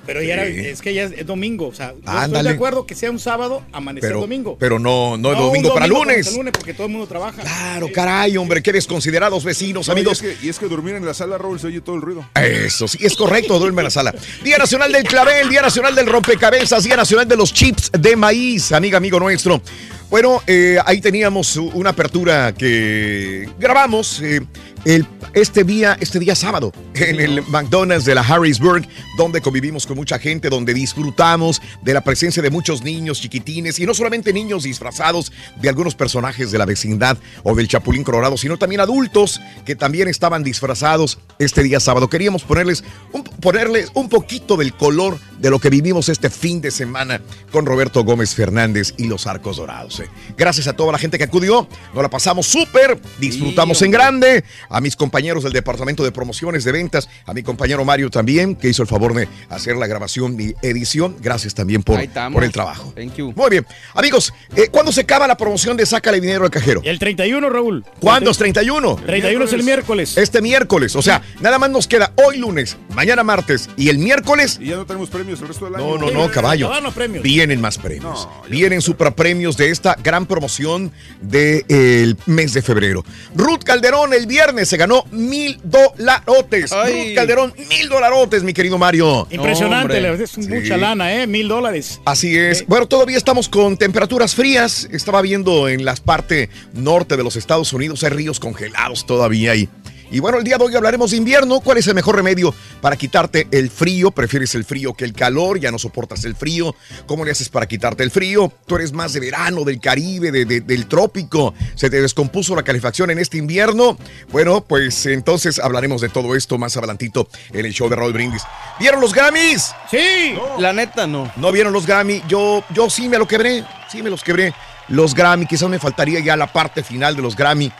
Pero 0.05 0.23
ya 0.23 0.33
era, 0.33 0.45
es 0.45 0.81
que 0.81 0.93
ya 0.95 1.03
es, 1.03 1.11
es 1.11 1.25
domingo, 1.27 1.67
o 1.67 1.73
sea, 1.73 1.93
yo 1.93 2.23
estoy 2.25 2.43
de 2.43 2.49
acuerdo 2.49 2.85
que 2.87 2.95
sea 2.95 3.11
un 3.11 3.19
sábado, 3.19 3.61
amanecer 3.71 4.09
Pero, 4.09 4.21
domingo. 4.21 4.57
pero 4.59 4.79
no, 4.79 5.15
no, 5.15 5.29
un 5.29 5.35
domingo 5.37 5.73
para 5.73 5.85
domingo 5.87 6.05
lunes. 6.05 6.25
hasta 6.27 6.37
lunes 6.37 6.53
porque 6.57 6.73
todo 6.73 6.87
el 6.87 6.91
mundo 6.93 7.07
trabaja. 7.07 7.41
Claro, 7.43 7.87
caray, 7.93 8.35
hombre, 8.35 8.63
qué 8.63 8.71
desconsiderados 8.73 9.43
vecinos, 9.43 9.87
No, 9.87 9.93
amigos. 9.93 10.21
Y 10.23 10.27
es, 10.27 10.37
que, 10.39 10.45
y 10.45 10.49
es 10.49 10.57
que 10.59 10.67
dormir 10.67 10.95
en 10.95 11.05
la 11.05 11.13
sala, 11.13 11.37
Raúl, 11.37 11.59
se 11.59 11.67
oye 11.67 11.81
todo 11.81 11.95
el 11.95 12.01
ruido. 12.01 12.25
Eso 12.35 12.87
sí, 12.87 12.97
es 13.01 13.15
correcto, 13.15 13.59
duerme 13.59 13.81
en 13.81 13.85
la 13.85 13.89
sala. 13.91 14.13
Día 14.43 14.57
Nacional 14.57 14.91
del 14.91 15.03
Clavel, 15.03 15.49
Día 15.49 15.61
Nacional 15.61 15.93
del 15.93 16.07
Rompecabezas, 16.07 16.83
Día 16.83 16.97
Nacional 16.97 17.27
de 17.27 17.37
los 17.37 17.53
Chips 17.53 17.91
de 17.91 18.15
Maíz, 18.15 18.71
amiga, 18.71 18.97
amigo 18.97 19.19
nuestro. 19.19 19.61
Bueno, 20.09 20.41
eh, 20.45 20.77
ahí 20.85 20.99
teníamos 20.99 21.55
una 21.55 21.91
apertura 21.91 22.53
que 22.53 23.47
grabamos 23.57 24.19
eh, 24.21 24.41
el, 24.85 25.05
este, 25.33 25.63
día, 25.63 25.97
este 25.99 26.19
día 26.19 26.35
sábado 26.35 26.71
en 26.95 27.19
el 27.19 27.41
McDonald's 27.47 28.05
de 28.05 28.15
la 28.15 28.21
Harrisburg, 28.21 28.87
donde 29.17 29.41
convivimos 29.41 29.85
con 29.85 29.97
mucha 29.97 30.19
gente, 30.19 30.49
donde 30.49 30.73
disfrutamos 30.73 31.61
de 31.81 31.93
la 31.93 32.01
presencia 32.01 32.41
de 32.41 32.49
muchos 32.49 32.83
niños 32.83 33.21
chiquitines 33.21 33.79
y 33.79 33.85
no 33.85 33.93
solamente 33.93 34.33
niños 34.33 34.63
disfrazados 34.63 35.31
de 35.61 35.69
algunos 35.69 35.95
personajes 35.95 36.51
de 36.51 36.57
la 36.57 36.65
vecindad 36.65 37.17
o 37.43 37.55
del 37.55 37.67
Chapulín 37.67 38.03
Colorado, 38.03 38.37
sino 38.37 38.57
también 38.57 38.81
adultos 38.81 39.39
que 39.65 39.75
también 39.75 40.07
estaban 40.07 40.43
disfrazados 40.43 41.19
este 41.39 41.63
día 41.63 41.79
sábado. 41.79 42.09
Queríamos 42.09 42.43
ponerles 42.43 42.83
un, 43.11 43.23
ponerles 43.23 43.91
un 43.93 44.09
poquito 44.09 44.57
del 44.57 44.73
color 44.73 45.19
de 45.39 45.49
lo 45.49 45.59
que 45.59 45.69
vivimos 45.69 46.09
este 46.09 46.29
fin 46.29 46.61
de 46.61 46.71
semana 46.71 47.21
con 47.51 47.65
Roberto 47.65 48.03
Gómez 48.03 48.35
Fernández 48.35 48.93
y 48.97 49.07
los 49.07 49.27
Arcos 49.27 49.57
Dorados. 49.57 49.99
eh. 49.99 50.09
Gracias 50.37 50.67
a 50.67 50.73
toda 50.73 50.91
la 50.91 50.97
gente 50.97 51.17
que 51.17 51.23
acudió, 51.23 51.67
nos 51.93 52.03
la 52.03 52.09
pasamos 52.09 52.47
súper, 52.47 52.99
disfrutamos 53.19 53.79
Sí, 53.79 53.85
en 53.85 53.91
grande, 53.91 54.43
a 54.71 54.81
mis 54.81 54.95
compañeros 54.95 55.43
del 55.43 55.53
Departamento 55.53 56.03
de 56.03 56.11
Promociones 56.11 56.63
de 56.63 56.71
Ventas, 56.71 57.09
a 57.25 57.33
mi 57.33 57.43
compañero 57.43 57.85
Mario 57.85 58.09
también, 58.09 58.55
que 58.55 58.69
hizo 58.69 58.81
el 58.81 58.87
favor 58.87 59.13
de 59.13 59.27
hacer 59.49 59.75
la 59.75 59.87
grabación 59.87 60.39
y 60.39 60.53
edición. 60.65 61.15
Gracias 61.21 61.53
también 61.53 61.83
por, 61.83 61.99
por 62.31 62.43
el 62.43 62.51
trabajo. 62.51 62.93
Thank 62.95 63.15
you. 63.15 63.33
Muy 63.35 63.49
bien. 63.49 63.67
Amigos, 63.93 64.33
eh, 64.55 64.69
¿cuándo 64.71 64.91
se 64.91 65.01
acaba 65.01 65.27
la 65.27 65.37
promoción 65.37 65.77
de 65.77 65.85
Sácale 65.85 66.19
Dinero 66.19 66.45
al 66.45 66.51
Cajero? 66.51 66.81
El 66.83 66.99
31, 66.99 67.49
Raúl. 67.49 67.85
¿Cuándo 67.99 68.31
es 68.31 68.37
31? 68.37 68.95
31 69.05 69.45
es 69.45 69.53
el 69.53 69.63
miércoles. 69.63 70.17
Este 70.17 70.41
miércoles. 70.41 70.95
O 70.95 71.01
sea, 71.01 71.21
nada 71.41 71.59
más 71.59 71.69
nos 71.69 71.87
queda 71.87 72.13
hoy 72.25 72.37
lunes, 72.37 72.77
mañana 72.93 73.23
martes 73.23 73.69
y 73.77 73.89
el 73.89 73.97
miércoles. 73.97 74.57
Y 74.61 74.67
ya 74.67 74.77
no 74.77 74.85
tenemos 74.85 75.09
premios 75.09 75.41
el 75.41 75.47
resto 75.49 75.65
del 75.65 75.75
año. 75.75 75.97
No, 75.97 75.97
no, 75.97 76.11
no, 76.11 76.31
caballo. 76.31 76.71
No 76.81 76.91
premios. 76.91 77.23
Vienen 77.23 77.61
más 77.61 77.77
premios. 77.77 78.27
Vienen 78.49 78.81
superpremios 78.81 79.57
de 79.57 79.69
esta 79.69 79.95
gran 80.01 80.25
promoción 80.25 80.91
del 81.21 82.17
mes 82.25 82.53
de 82.53 82.61
febrero. 82.61 83.03
Ruth 83.35 83.63
Calderón 83.63 84.13
el 84.13 84.25
viernes 84.27 84.60
se 84.65 84.77
ganó 84.77 85.03
mil 85.11 85.59
dolarotes. 85.63 86.71
Ruth 86.71 87.15
Calderón, 87.15 87.53
mil 87.69 87.89
dolarotes, 87.89 88.43
mi 88.43 88.53
querido 88.53 88.77
Mario. 88.77 89.27
Impresionante, 89.29 89.97
Hombre. 90.09 90.23
es 90.23 90.37
mucha 90.37 90.77
lana, 90.77 91.13
¿eh? 91.13 91.27
Mil 91.27 91.47
dólares. 91.47 91.99
Así 92.05 92.37
es. 92.37 92.65
Bueno, 92.67 92.87
todavía 92.87 93.17
estamos 93.17 93.49
con 93.49 93.77
temperaturas 93.77 94.35
frías. 94.35 94.87
Estaba 94.91 95.21
viendo 95.21 95.67
en 95.67 95.85
la 95.85 95.95
parte 95.95 96.49
norte 96.73 97.17
de 97.17 97.23
los 97.23 97.35
Estados 97.35 97.73
Unidos, 97.73 98.03
hay 98.03 98.09
ríos 98.09 98.39
congelados 98.39 99.05
todavía 99.05 99.51
ahí. 99.51 99.69
Y 100.11 100.19
bueno, 100.19 100.37
el 100.37 100.43
día 100.43 100.57
de 100.57 100.65
hoy 100.65 100.75
hablaremos 100.75 101.11
de 101.11 101.17
invierno. 101.17 101.61
¿Cuál 101.61 101.77
es 101.77 101.87
el 101.87 101.95
mejor 101.95 102.17
remedio 102.17 102.53
para 102.81 102.97
quitarte 102.97 103.47
el 103.49 103.69
frío? 103.69 104.11
¿Prefieres 104.11 104.53
el 104.55 104.65
frío 104.65 104.93
que 104.93 105.05
el 105.05 105.13
calor? 105.13 105.57
¿Ya 105.59 105.71
no 105.71 105.79
soportas 105.79 106.25
el 106.25 106.35
frío? 106.35 106.75
¿Cómo 107.05 107.23
le 107.23 107.31
haces 107.31 107.47
para 107.47 107.65
quitarte 107.65 108.03
el 108.03 108.11
frío? 108.11 108.51
¿Tú 108.67 108.75
eres 108.75 108.91
más 108.91 109.13
de 109.13 109.21
verano, 109.21 109.63
del 109.63 109.79
Caribe, 109.79 110.31
de- 110.31 110.43
de- 110.43 110.59
del 110.61 110.87
trópico? 110.87 111.53
¿Se 111.75 111.89
te 111.89 112.01
descompuso 112.01 112.55
la 112.55 112.63
calefacción 112.63 113.09
en 113.09 113.19
este 113.19 113.37
invierno? 113.37 113.97
Bueno, 114.33 114.61
pues 114.61 115.05
entonces 115.05 115.59
hablaremos 115.59 116.01
de 116.01 116.09
todo 116.09 116.35
esto 116.35 116.57
más 116.57 116.75
adelantito 116.75 117.29
en 117.53 117.65
el 117.65 117.71
show 117.71 117.87
de 117.87 117.95
Raúl 117.95 118.11
Brindis. 118.11 118.43
¿Vieron 118.79 118.99
los 118.99 119.13
Grammys? 119.13 119.71
Sí. 119.89 120.35
La 120.59 120.73
neta, 120.73 121.07
no. 121.07 121.31
¿No 121.37 121.51
vieron 121.53 121.71
los 121.71 121.85
Grammy? 121.87 122.21
Yo, 122.27 122.63
yo 122.73 122.89
sí 122.89 123.07
me 123.07 123.17
lo 123.17 123.27
quebré, 123.27 123.63
sí 123.89 124.03
me 124.03 124.09
los 124.09 124.23
quebré. 124.23 124.53
Los 124.89 125.15
Grammy, 125.15 125.45
quizás 125.45 125.69
me 125.69 125.79
faltaría 125.79 126.19
ya 126.19 126.35
la 126.35 126.51
parte 126.51 126.83
final 126.83 127.15
de 127.15 127.21
los 127.21 127.35
Grammy, 127.37 127.71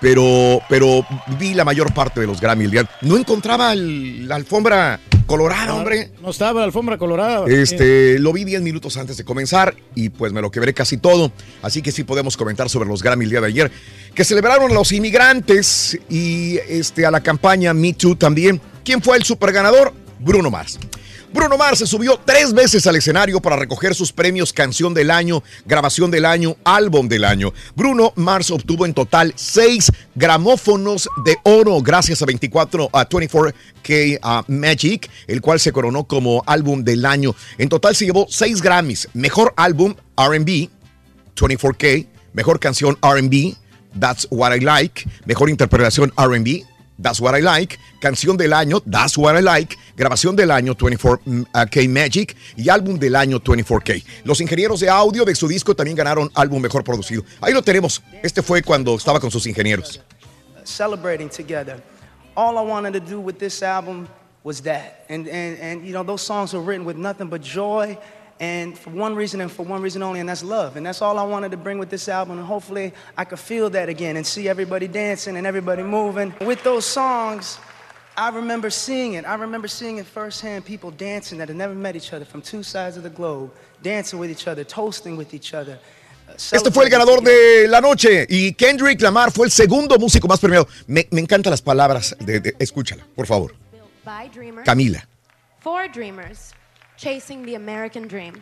pero, 0.00 0.60
pero 0.68 1.04
vi 1.38 1.54
la 1.54 1.64
mayor 1.64 1.92
parte 1.92 2.20
de 2.20 2.26
los 2.26 2.40
Grammy 2.40 2.64
el 2.66 2.70
día. 2.70 2.90
No 3.02 3.16
encontraba 3.16 3.72
el- 3.72 4.26
la 4.28 4.36
alfombra 4.36 5.00
colorada, 5.26 5.74
hombre. 5.74 6.10
No 6.22 6.30
estaba 6.30 6.60
la 6.60 6.66
alfombra 6.66 6.96
colorada. 6.96 7.44
Este, 7.48 8.18
lo 8.18 8.32
vi 8.32 8.44
10 8.44 8.62
minutos 8.62 8.96
antes 8.96 9.16
de 9.16 9.24
comenzar 9.24 9.74
y 9.94 10.08
pues 10.08 10.32
me 10.32 10.40
lo 10.40 10.50
quebré 10.50 10.72
casi 10.74 10.96
todo. 10.96 11.32
Así 11.62 11.82
que 11.82 11.92
sí 11.92 12.04
podemos 12.04 12.36
comentar 12.36 12.68
sobre 12.70 12.88
los 12.88 13.02
Grammy 13.02 13.24
el 13.24 13.30
día 13.30 13.40
de 13.40 13.46
ayer, 13.48 13.70
que 14.14 14.24
celebraron 14.24 14.70
a 14.70 14.74
los 14.74 14.90
inmigrantes 14.92 15.98
y 16.08 16.58
este, 16.68 17.04
a 17.04 17.10
la 17.10 17.20
campaña 17.22 17.74
Me 17.74 17.92
Too 17.92 18.16
también. 18.16 18.60
¿Quién 18.84 19.02
fue 19.02 19.16
el 19.16 19.24
super 19.24 19.52
ganador? 19.52 19.92
Bruno 20.20 20.50
Mars. 20.50 20.78
Bruno 21.32 21.58
Mars 21.58 21.80
se 21.80 21.86
subió 21.86 22.18
tres 22.24 22.54
veces 22.54 22.86
al 22.86 22.96
escenario 22.96 23.40
para 23.40 23.56
recoger 23.56 23.94
sus 23.94 24.12
premios 24.12 24.52
Canción 24.52 24.94
del 24.94 25.10
Año, 25.10 25.42
Grabación 25.66 26.10
del 26.10 26.24
Año, 26.24 26.56
Álbum 26.64 27.06
del 27.06 27.24
Año. 27.24 27.52
Bruno 27.76 28.12
Mars 28.16 28.50
obtuvo 28.50 28.86
en 28.86 28.94
total 28.94 29.34
seis 29.36 29.92
gramófonos 30.14 31.08
de 31.24 31.36
oro 31.44 31.82
gracias 31.82 32.22
a 32.22 32.26
24 32.26 32.88
a 32.92 33.08
24K 33.08 34.18
uh, 34.22 34.50
Magic, 34.50 35.10
el 35.26 35.42
cual 35.42 35.60
se 35.60 35.70
coronó 35.70 36.04
como 36.04 36.42
Álbum 36.46 36.82
del 36.82 37.04
Año. 37.04 37.34
En 37.58 37.68
total 37.68 37.94
se 37.94 38.06
llevó 38.06 38.26
seis 38.30 38.62
Grammys, 38.62 39.08
Mejor 39.12 39.52
Álbum 39.56 39.94
R&B, 40.16 40.70
24K, 41.36 42.06
Mejor 42.32 42.58
Canción 42.58 42.96
R&B, 43.02 43.54
That's 44.00 44.26
What 44.30 44.56
I 44.56 44.60
Like, 44.60 45.04
Mejor 45.26 45.50
Interpretación 45.50 46.10
R&B, 46.16 46.64
That's 47.00 47.20
What 47.20 47.38
I 47.38 47.42
Like, 47.42 47.78
Canción 48.00 48.36
del 48.36 48.52
Año, 48.52 48.80
That's 48.80 49.16
What 49.16 49.38
I 49.38 49.42
Like, 49.42 49.76
Grabación 49.96 50.36
del 50.36 50.50
Año, 50.50 50.74
24K 50.74 51.88
Magic 51.88 52.36
y 52.56 52.68
Álbum 52.68 52.98
del 52.98 53.16
Año, 53.16 53.40
24K. 53.40 54.04
Los 54.24 54.40
ingenieros 54.40 54.80
de 54.80 54.88
audio 54.88 55.24
de 55.24 55.34
su 55.34 55.46
disco 55.48 55.74
también 55.74 55.96
ganaron 55.96 56.30
Álbum 56.34 56.60
Mejor 56.60 56.84
Producido. 56.84 57.24
Ahí 57.40 57.52
lo 57.52 57.62
tenemos. 57.62 58.02
Este 58.22 58.42
fue 58.42 58.62
cuando 58.62 58.96
estaba 58.96 59.20
con 59.20 59.30
sus 59.30 59.46
ingenieros. 59.46 60.00
celebrating 60.68 61.28
together. 61.28 61.82
All 62.36 62.58
I 62.58 62.62
wanted 62.62 62.92
to 62.92 63.00
do 63.00 63.18
with 63.20 63.38
this 63.38 63.62
album 63.62 64.08
was 64.44 64.60
that. 64.62 65.04
And, 65.08 65.26
and, 65.26 65.58
and 65.58 65.86
you 65.86 65.92
know, 65.92 66.02
those 66.02 66.22
songs 66.22 66.52
were 66.52 66.60
written 66.60 66.84
with 66.84 66.96
nothing 66.96 67.28
but 67.28 67.42
joy 67.42 67.98
and 68.40 68.78
for 68.78 68.90
one 68.90 69.14
reason 69.16 69.40
and 69.40 69.50
for 69.50 69.64
one 69.64 69.82
reason 69.82 70.02
only, 70.02 70.20
and 70.20 70.28
that's 70.28 70.42
love. 70.44 70.76
And 70.76 70.86
that's 70.86 71.02
all 71.02 71.18
I 71.18 71.24
wanted 71.24 71.50
to 71.50 71.56
bring 71.56 71.78
with 71.78 71.90
this 71.90 72.08
album. 72.08 72.38
And 72.38 72.46
hopefully 72.46 72.92
I 73.16 73.24
could 73.24 73.38
feel 73.40 73.68
that 73.70 73.88
again 73.88 74.16
and 74.16 74.24
see 74.26 74.48
everybody 74.48 74.86
dancing 74.88 75.36
and 75.36 75.46
everybody 75.46 75.82
moving. 75.82 76.32
With 76.46 76.62
those 76.62 76.84
songs, 76.86 77.58
I 78.16 78.30
remember 78.30 78.70
seeing 78.70 79.14
it. 79.14 79.24
I 79.26 79.34
remember 79.34 79.68
seeing 79.68 79.98
it 79.98 80.06
firsthand 80.06 80.64
people 80.64 80.90
dancing 80.90 81.38
that 81.38 81.48
had 81.48 81.56
never 81.56 81.74
met 81.74 81.96
each 81.96 82.12
other 82.12 82.24
from 82.24 82.42
two 82.42 82.62
sides 82.62 82.96
of 82.96 83.02
the 83.02 83.10
globe, 83.10 83.50
dancing 83.82 84.18
with 84.20 84.30
each 84.30 84.46
other, 84.48 84.64
toasting 84.64 85.16
with 85.16 85.34
each 85.34 85.54
other. 85.54 85.78
uh, 86.28 86.32
Este 86.52 86.70
fue 86.70 86.84
el 86.84 86.90
ganador 86.90 87.22
de 87.22 87.66
la 87.68 87.80
noche 87.80 88.26
y 88.28 88.52
Kendrick 88.54 89.00
Lamar 89.00 89.30
fue 89.32 89.46
el 89.46 89.50
segundo 89.52 89.96
músico 89.98 90.28
más 90.28 90.40
premiado. 90.40 90.66
Me, 90.86 91.06
me 91.10 91.20
encantan 91.20 91.50
las 91.50 91.62
palabras. 91.62 92.14
De, 92.20 92.38
de- 92.40 92.54
escúchala, 92.58 93.04
por 93.16 93.26
favor. 93.26 93.54
Camila. 94.64 95.06
For 95.60 95.88
dreamers. 95.88 96.52
Chasing 96.98 97.44
the 97.46 97.54
American 97.56 98.08
dream. 98.08 98.34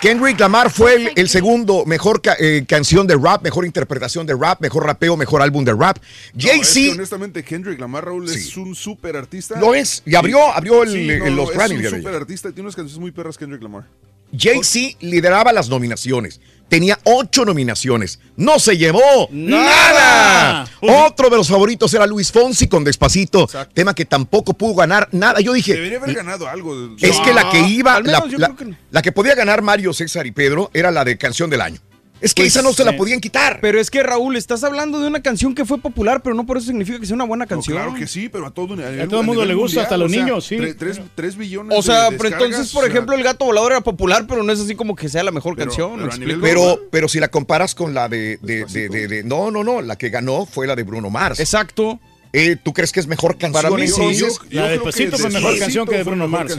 Kendrick 0.00 0.40
Lamar 0.40 0.70
fue 0.70 0.94
el, 0.94 1.12
el 1.14 1.28
segundo 1.28 1.84
mejor 1.84 2.22
ca- 2.22 2.36
eh, 2.38 2.64
canción 2.66 3.06
de 3.06 3.16
rap, 3.16 3.42
mejor 3.42 3.66
interpretación 3.66 4.26
de 4.26 4.34
rap, 4.34 4.58
mejor 4.62 4.86
rapeo, 4.86 5.14
mejor 5.14 5.42
álbum 5.42 5.62
de 5.62 5.74
rap. 5.74 5.98
No, 5.98 6.38
es 6.38 6.44
que 6.44 6.48
Jay-Z 6.64 6.92
honestamente, 6.94 7.44
Kendrick 7.44 7.78
Lamar 7.78 8.06
Raúl 8.06 8.26
es 8.30 8.56
un 8.56 8.74
súper 8.74 9.14
artista. 9.16 9.60
Lo 9.60 9.74
es, 9.74 10.02
y 10.06 10.14
abrió- 10.14 10.54
abrió 10.54 10.84
el- 10.84 10.90
Sí, 10.92 11.10
el- 11.10 11.36
los 11.36 11.50
es 11.50 11.54
Grammy 11.54 11.76
un 11.84 11.90
súper 11.90 12.14
artista 12.14 12.48
tiene 12.48 12.62
unas 12.62 12.76
canciones 12.76 12.98
muy 12.98 13.10
perras 13.10 13.36
Kendrick 13.36 13.62
Lamar. 13.62 13.84
Jay-Z 14.34 14.96
lideraba 15.00 15.52
las 15.52 15.68
nominaciones. 15.68 16.40
Tenía 16.70 16.98
ocho 17.04 17.44
nominaciones. 17.44 18.20
No 18.36 18.58
se 18.60 18.78
llevó 18.78 19.28
nada. 19.30 20.66
Otro 20.80 21.28
de 21.28 21.36
los 21.36 21.48
favoritos 21.48 21.92
era 21.92 22.06
Luis 22.06 22.30
Fonsi 22.32 22.68
con 22.68 22.84
Despacito. 22.84 23.48
Tema 23.74 23.92
que 23.92 24.04
tampoco 24.04 24.54
pudo 24.54 24.76
ganar 24.76 25.08
nada. 25.12 25.40
Yo 25.40 25.52
dije. 25.52 25.74
Debería 25.74 25.98
haber 25.98 26.14
ganado 26.14 26.48
algo. 26.48 26.94
Es 27.00 27.18
que 27.20 27.34
la 27.34 27.50
que 27.50 27.60
iba, 27.60 27.96
Al 27.96 28.04
la, 28.04 28.12
la- 28.12 28.46
creo 28.46 28.56
que 28.56 28.64
no. 28.66 28.76
la 28.90 29.02
que 29.02 29.10
podía 29.12 29.34
ganar 29.34 29.62
Mario, 29.62 29.92
César 29.92 30.26
y 30.26 30.30
Pedro 30.30 30.70
era 30.72 30.90
la 30.92 31.04
de 31.04 31.18
Canción 31.18 31.50
del 31.50 31.60
Año. 31.60 31.80
Es 32.20 32.34
que 32.34 32.42
Pues, 32.42 32.52
esa 32.54 32.62
no 32.62 32.72
se 32.72 32.84
la 32.84 32.90
sí. 32.92 32.96
podían 32.98 33.20
quitar. 33.20 33.58
Pero 33.62 33.80
es 33.80 33.90
que 33.90 34.02
Raúl, 34.02 34.36
estás 34.36 34.62
hablando 34.62 35.00
de 35.00 35.06
una 35.06 35.22
canción 35.22 35.54
que 35.54 35.64
fue 35.64 35.78
popular, 35.78 36.20
pero 36.22 36.34
no 36.34 36.44
por 36.44 36.58
eso 36.58 36.66
significa 36.66 36.98
que 37.00 37.06
sea 37.06 37.14
una 37.14 37.24
buena 37.24 37.46
canción. 37.46 37.76
claro 37.76 37.94
que 37.94 38.06
sí, 38.06 38.28
pero 38.28 38.46
a 38.46 38.50
todo, 38.50 38.74
A 38.74 39.06
todo 39.08 39.20
el 39.20 39.26
mundo 39.26 39.44
le 39.44 39.54
gusta, 39.54 39.82
hasta 39.82 39.96
los 39.96 40.10
niños, 40.10 40.44
sí. 40.44 40.58
Tres, 40.78 41.00
tres 41.14 41.36
billones 41.36 41.78
O 41.78 41.82
sea, 41.82 42.10
de 42.10 42.16
pero 42.18 42.28
entonces, 42.30 42.72
por 42.72 42.82
o 42.84 42.86
sea, 42.86 42.92
ejemplo, 42.94 43.14
El 43.16 43.22
Gato 43.22 43.44
Volador 43.46 43.72
era 43.72 43.80
popular, 43.80 44.26
pero 44.28 44.42
no 44.42 44.52
es 44.52 44.60
así 44.60 44.74
como 44.74 44.94
que 44.96 45.08
sea 45.08 45.22
la 45.22 45.30
mejor 45.32 45.56
canción. 45.56 46.08
Pero, 46.42 46.80
pero 46.90 47.08
si 47.08 47.20
la 47.20 47.28
comparas 47.28 47.74
con 47.74 47.94
la 47.94 48.08
de, 48.08 48.38
de- 48.42 48.64
de- 48.66 48.88
de- 48.88 49.08
de- 49.08 49.24
No, 49.24 49.50
no, 49.50 49.64
no. 49.64 49.80
La 49.82 49.96
que 49.96 50.10
ganó 50.10 50.46
fue 50.46 50.66
la 50.66 50.76
de 50.76 50.82
Bruno 50.82 51.10
Mars. 51.10 51.40
Exacto. 51.40 51.98
¿Tú 52.62 52.72
crees 52.72 52.92
que 52.92 53.00
es 53.00 53.06
mejor 53.08 53.36
canción? 53.38 53.62
Para 53.62 53.74
mí 53.74 53.88
sí. 53.88 53.94
entonces? 53.96 54.38
La 54.50 54.64
de 54.64 54.70
Despacito 54.72 55.18
fue 55.18 55.30
mejor 55.30 55.58
canción 55.58 55.86
que 55.86 55.96
de 55.96 56.02
Bruno 56.04 56.28
Mars. 56.28 56.54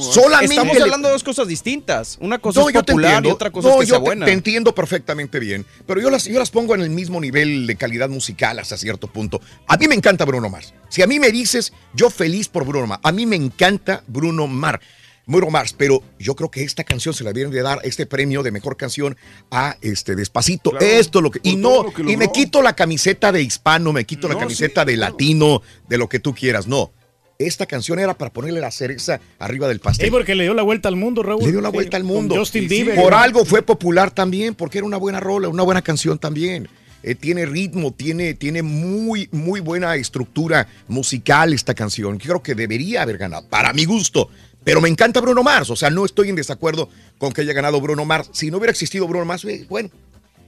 Solamente 0.00 0.54
Estamos 0.54 0.76
le- 0.76 0.82
hablando 0.82 1.08
de 1.08 1.12
dos 1.12 1.22
cosas 1.22 1.46
distintas. 1.46 2.18
Una 2.20 2.38
cosa 2.38 2.60
No, 2.60 2.68
es 2.68 2.74
yo 2.74 2.82
popular 2.82 3.24
y 3.24 3.30
otra 3.30 3.50
cosa 3.50 3.68
No, 3.68 3.74
es 3.74 3.80
que 3.80 3.86
yo 3.86 3.94
sea 3.94 3.98
te- 4.00 4.04
buena. 4.04 4.26
Te, 4.26 4.32
entiendo 4.32 4.74
perfectamente 4.74 5.38
bien, 5.38 5.64
pero 5.86 6.00
yo 6.00 6.10
las, 6.10 6.24
yo 6.24 6.38
las 6.38 6.50
pongo 6.50 6.74
en 6.74 6.80
el 6.80 6.90
mismo 6.90 7.20
nivel 7.20 7.66
de 7.66 7.76
calidad 7.76 8.08
musical 8.08 8.58
hasta 8.58 8.76
cierto 8.76 9.06
punto. 9.06 9.40
A 9.68 9.76
mí 9.76 9.86
me 9.86 9.94
encanta 9.94 10.24
Bruno 10.24 10.48
Mars. 10.50 10.74
Si 10.88 11.02
a 11.02 11.06
mí 11.06 11.20
me 11.20 11.30
dices, 11.30 11.72
yo 11.94 12.10
feliz 12.10 12.48
por 12.48 12.64
Bruno 12.66 12.86
Mars. 12.88 13.00
A 13.04 13.12
mí 13.12 13.24
me 13.24 13.36
encanta 13.36 14.02
Bruno 14.08 14.46
Mars. 14.48 14.80
Bruno 15.26 15.50
Mars, 15.50 15.74
pero 15.76 16.02
yo 16.18 16.34
creo 16.34 16.50
que 16.50 16.64
esta 16.64 16.84
canción 16.84 17.14
se 17.14 17.24
la 17.24 17.32
deben 17.32 17.52
de 17.52 17.62
dar 17.62 17.80
este 17.84 18.06
premio 18.06 18.42
de 18.42 18.50
mejor 18.50 18.76
canción 18.76 19.16
a 19.50 19.76
este 19.80 20.16
Despacito. 20.16 20.70
Claro, 20.70 20.84
Esto 20.84 21.20
lo 21.20 21.30
que 21.30 21.40
y 21.42 21.52
por 21.52 21.60
no 21.60 21.68
todo 21.68 21.82
lo 21.84 21.92
que 21.92 22.12
y 22.12 22.16
me 22.16 22.32
quito 22.32 22.62
la 22.62 22.74
camiseta 22.74 23.30
de 23.32 23.42
hispano, 23.42 23.92
me 23.92 24.04
quito 24.04 24.28
la 24.28 24.36
camiseta 24.38 24.82
sí, 24.82 24.88
de 24.88 24.96
latino, 24.96 25.62
de 25.88 25.98
lo 25.98 26.08
que 26.08 26.18
tú 26.18 26.34
quieras. 26.34 26.66
No. 26.66 26.92
Esta 27.38 27.66
canción 27.66 27.98
era 27.98 28.14
para 28.14 28.32
ponerle 28.32 28.60
la 28.60 28.70
cereza 28.70 29.20
arriba 29.38 29.66
del 29.68 29.80
pastel. 29.80 30.06
Sí, 30.06 30.10
porque 30.10 30.34
le 30.34 30.44
dio 30.44 30.54
la 30.54 30.62
vuelta 30.62 30.88
al 30.88 30.96
mundo, 30.96 31.22
Raúl. 31.22 31.42
Le 31.42 31.50
dio 31.50 31.60
la 31.60 31.70
Sí, 31.70 31.74
vuelta 31.74 31.96
al 31.96 32.04
mundo. 32.04 32.36
Justin 32.36 32.68
Bieber. 32.68 32.94
Por 32.94 33.14
algo 33.14 33.44
fue 33.44 33.62
popular 33.62 34.10
también, 34.10 34.54
porque 34.54 34.78
era 34.78 34.86
una 34.86 34.96
buena 34.96 35.18
rola, 35.18 35.48
una 35.48 35.62
buena 35.62 35.82
canción 35.82 36.18
también. 36.18 36.68
Eh, 37.02 37.16
tiene 37.16 37.46
ritmo, 37.46 37.92
tiene, 37.92 38.34
tiene 38.34 38.62
muy, 38.62 39.28
muy 39.32 39.60
buena 39.60 39.96
estructura 39.96 40.68
musical 40.86 41.52
esta 41.52 41.74
canción. 41.74 42.18
Yo 42.18 42.28
creo 42.28 42.42
que 42.42 42.54
debería 42.54 43.02
haber 43.02 43.18
ganado, 43.18 43.44
para 43.48 43.72
mi 43.72 43.84
gusto. 43.84 44.30
Pero 44.64 44.80
me 44.80 44.88
encanta 44.88 45.20
Bruno 45.20 45.42
Mars, 45.42 45.70
o 45.70 45.76
sea, 45.76 45.90
no 45.90 46.04
estoy 46.04 46.28
en 46.28 46.36
desacuerdo 46.36 46.88
con 47.18 47.32
que 47.32 47.40
haya 47.40 47.52
ganado 47.52 47.80
Bruno 47.80 48.04
Mars. 48.04 48.30
Si 48.32 48.50
no 48.50 48.58
hubiera 48.58 48.70
existido 48.70 49.08
Bruno 49.08 49.24
Mars, 49.24 49.44
bueno, 49.68 49.90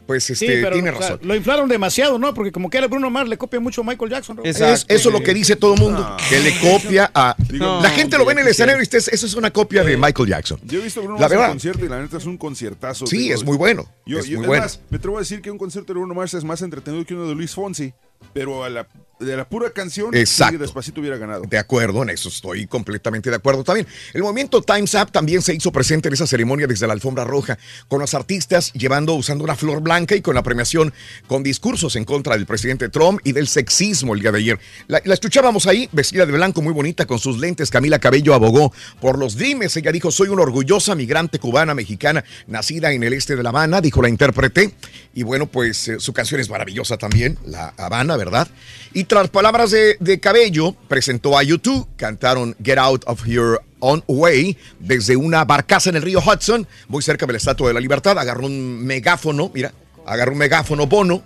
pues 0.07 0.23
Sí, 0.25 0.35
este, 0.35 0.47
pero, 0.63 0.73
tiene 0.75 0.91
o 0.91 0.99
sea, 0.99 1.13
razón. 1.13 1.21
lo 1.23 1.35
inflaron 1.35 1.67
demasiado, 1.69 2.19
¿no? 2.19 2.35
Porque 2.35 2.53
como 2.53 2.69
que 2.69 2.77
a 2.77 2.87
Bruno 2.87 3.09
Mars 3.09 3.27
le 3.29 3.39
copia 3.39 3.59
mucho 3.59 3.81
a 3.81 3.85
Michael 3.85 4.11
Jackson. 4.11 4.37
Raúl. 4.37 4.47
Es- 4.49 4.61
eso 4.61 4.85
es 4.89 5.05
lo 5.07 5.23
que 5.23 5.33
dice 5.33 5.57
todo 5.57 5.75
el 5.75 5.81
mundo, 5.81 6.17
que 6.29 6.41
le 6.41 6.61
copia 6.61 7.11
a... 7.15 7.35
Digo, 7.49 7.81
la 7.83 7.89
no, 7.89 7.95
gente 7.97 8.19
lo 8.19 8.27
ve 8.27 8.33
en 8.35 8.41
el 8.41 8.49
escenario 8.49 8.83
y 8.83 8.87
dice, 8.87 8.99
eso 9.13 9.25
es 9.27 9.35
una 9.35 9.51
copia 9.51 9.83
de 9.83 9.97
Michael 9.97 10.29
Jackson. 10.29 10.61
Yo 10.65 10.79
he 10.81 10.83
visto 10.85 11.01
Bruno 11.03 11.19
La 11.19 11.27
Mars 11.29 11.41
en 11.43 11.51
concierto 11.53 11.85
y 11.87 11.89
la 11.89 12.03
neta 12.03 12.19
es 12.19 12.27
un 12.27 12.37
conciertazo. 12.37 13.07
Sí, 13.07 13.33
es 13.33 13.43
muy 13.43 13.57
bueno, 13.57 13.89
Yo, 14.05 14.19
es 14.19 14.27
yo- 14.27 14.39
muy 14.39 14.47
bueno. 14.47 14.63
más, 14.65 14.79
me 14.91 14.99
atrevo 14.99 15.17
a 15.17 15.21
decir 15.21 15.41
que 15.41 15.51
un 15.51 15.57
concierto 15.59 15.95
de 15.95 15.99
Bruno 15.99 16.15
Mars 16.15 16.35
es 16.35 16.45
más 16.45 16.61
entretenido 16.61 17.05
que 17.07 17.15
uno 17.15 17.27
de 17.27 17.35
Luis 17.35 17.53
Fonsi, 17.53 17.95
pero 18.35 18.63
a 18.63 18.69
la, 18.69 18.87
de 19.21 19.37
la 19.37 19.49
pura 19.49 19.71
canción, 19.71 20.15
Exacto. 20.15 20.55
sí, 20.55 20.59
Despacito 20.59 21.01
hubiera 21.01 21.17
ganado. 21.17 21.45
De 21.49 21.59
acuerdo, 21.59 22.03
en 22.03 22.11
eso 22.11 22.29
estoy 22.29 22.67
completamente 22.67 23.31
de 23.31 23.37
acuerdo 23.37 23.65
también. 23.65 23.87
El 24.13 24.23
movimiento 24.23 24.63
Time's 24.63 24.95
Up 24.95 25.13
también 25.13 25.43
se 25.43 25.55
hizo 25.55 25.71
presente 25.73 26.09
en 26.09 26.15
esa 26.15 26.27
ceremonia 26.27 26.67
desde 26.67 26.87
la 26.87 26.93
alfombra 26.93 27.25
roja, 27.25 27.59
con 27.89 28.01
los 28.01 28.15
artistas 28.15 28.73
llevando, 28.73 29.15
usando 29.15 29.45
una 29.45 29.57
flor 29.57 29.81
blanca 29.81 30.15
y 30.17 30.21
con 30.21 30.35
la 30.35 30.43
premiación 30.43 30.93
con 31.27 31.43
discursos 31.43 31.97
en 31.97 32.05
contra 32.05 32.37
del 32.37 32.47
presidente 32.47 32.89
Trump 32.89 33.21
y 33.25 33.33
del 33.33 33.49
sexismo 33.49 34.15
el 34.15 34.21
día 34.21 34.33
de 34.33 34.39
ayer. 34.39 34.61
La, 34.89 35.01
la 35.05 35.15
escuchábamos 35.15 35.67
ahí, 35.67 35.89
vestida 35.93 36.27
de 36.27 36.33
blanco, 36.33 36.61
muy 36.63 36.73
bonita, 36.73 37.07
con 37.07 37.19
sus 37.19 37.39
lentes. 37.39 37.71
Camila 37.71 37.99
Cabello 37.99 38.35
abogó 38.35 38.73
por 39.01 39.19
los 39.19 39.37
Dreamers. 39.37 39.77
Ella 39.77 39.93
dijo, 39.93 40.11
soy 40.11 40.29
una 40.29 40.43
orgullosa 40.43 40.95
migrante 40.95 41.39
cubana 41.39 41.75
mexicana, 41.75 42.25
nacida 42.47 42.93
en 42.93 43.03
el 43.03 43.13
este 43.13 43.37
de 43.37 43.43
La 43.43 43.51
Habana, 43.51 43.81
dijo 43.81 44.03
la 44.03 44.09
intérprete. 44.09 44.75
Y 45.15 45.23
bueno, 45.23 45.47
pues 45.47 45.89
eh, 45.89 46.01
su 46.01 46.13
canción 46.13 46.41
es 46.41 46.51
maravillosa 46.51 46.97
también, 46.99 47.39
La 47.45 47.73
Habana, 47.77 48.17
¿verdad? 48.17 48.49
Y 48.93 49.05
tras 49.15 49.31
palabras 49.31 49.71
de, 49.71 49.97
de 50.01 50.19
Cabello, 50.19 50.75
presentó 50.89 51.39
a 51.39 51.45
YouTube, 51.45 51.87
cantaron 51.97 52.57
Get 52.61 52.79
Out 52.79 53.05
of 53.07 53.25
Your 53.25 53.63
Own 53.79 54.03
Way 54.09 54.59
desde 54.81 55.15
una 55.15 55.45
barcaza 55.45 55.91
en 55.91 55.95
el 55.95 56.03
río 56.03 56.19
Hudson, 56.19 56.67
muy 56.89 57.01
cerca 57.01 57.25
de 57.25 57.35
la 57.35 57.37
Estatua 57.37 57.69
de 57.69 57.75
la 57.75 57.81
Libertad. 57.81 58.19
Agarró 58.19 58.47
un 58.47 58.85
megáfono, 58.85 59.53
mira, 59.55 59.73
agarró 60.05 60.33
un 60.33 60.39
megáfono 60.39 60.89
bono 60.89 61.23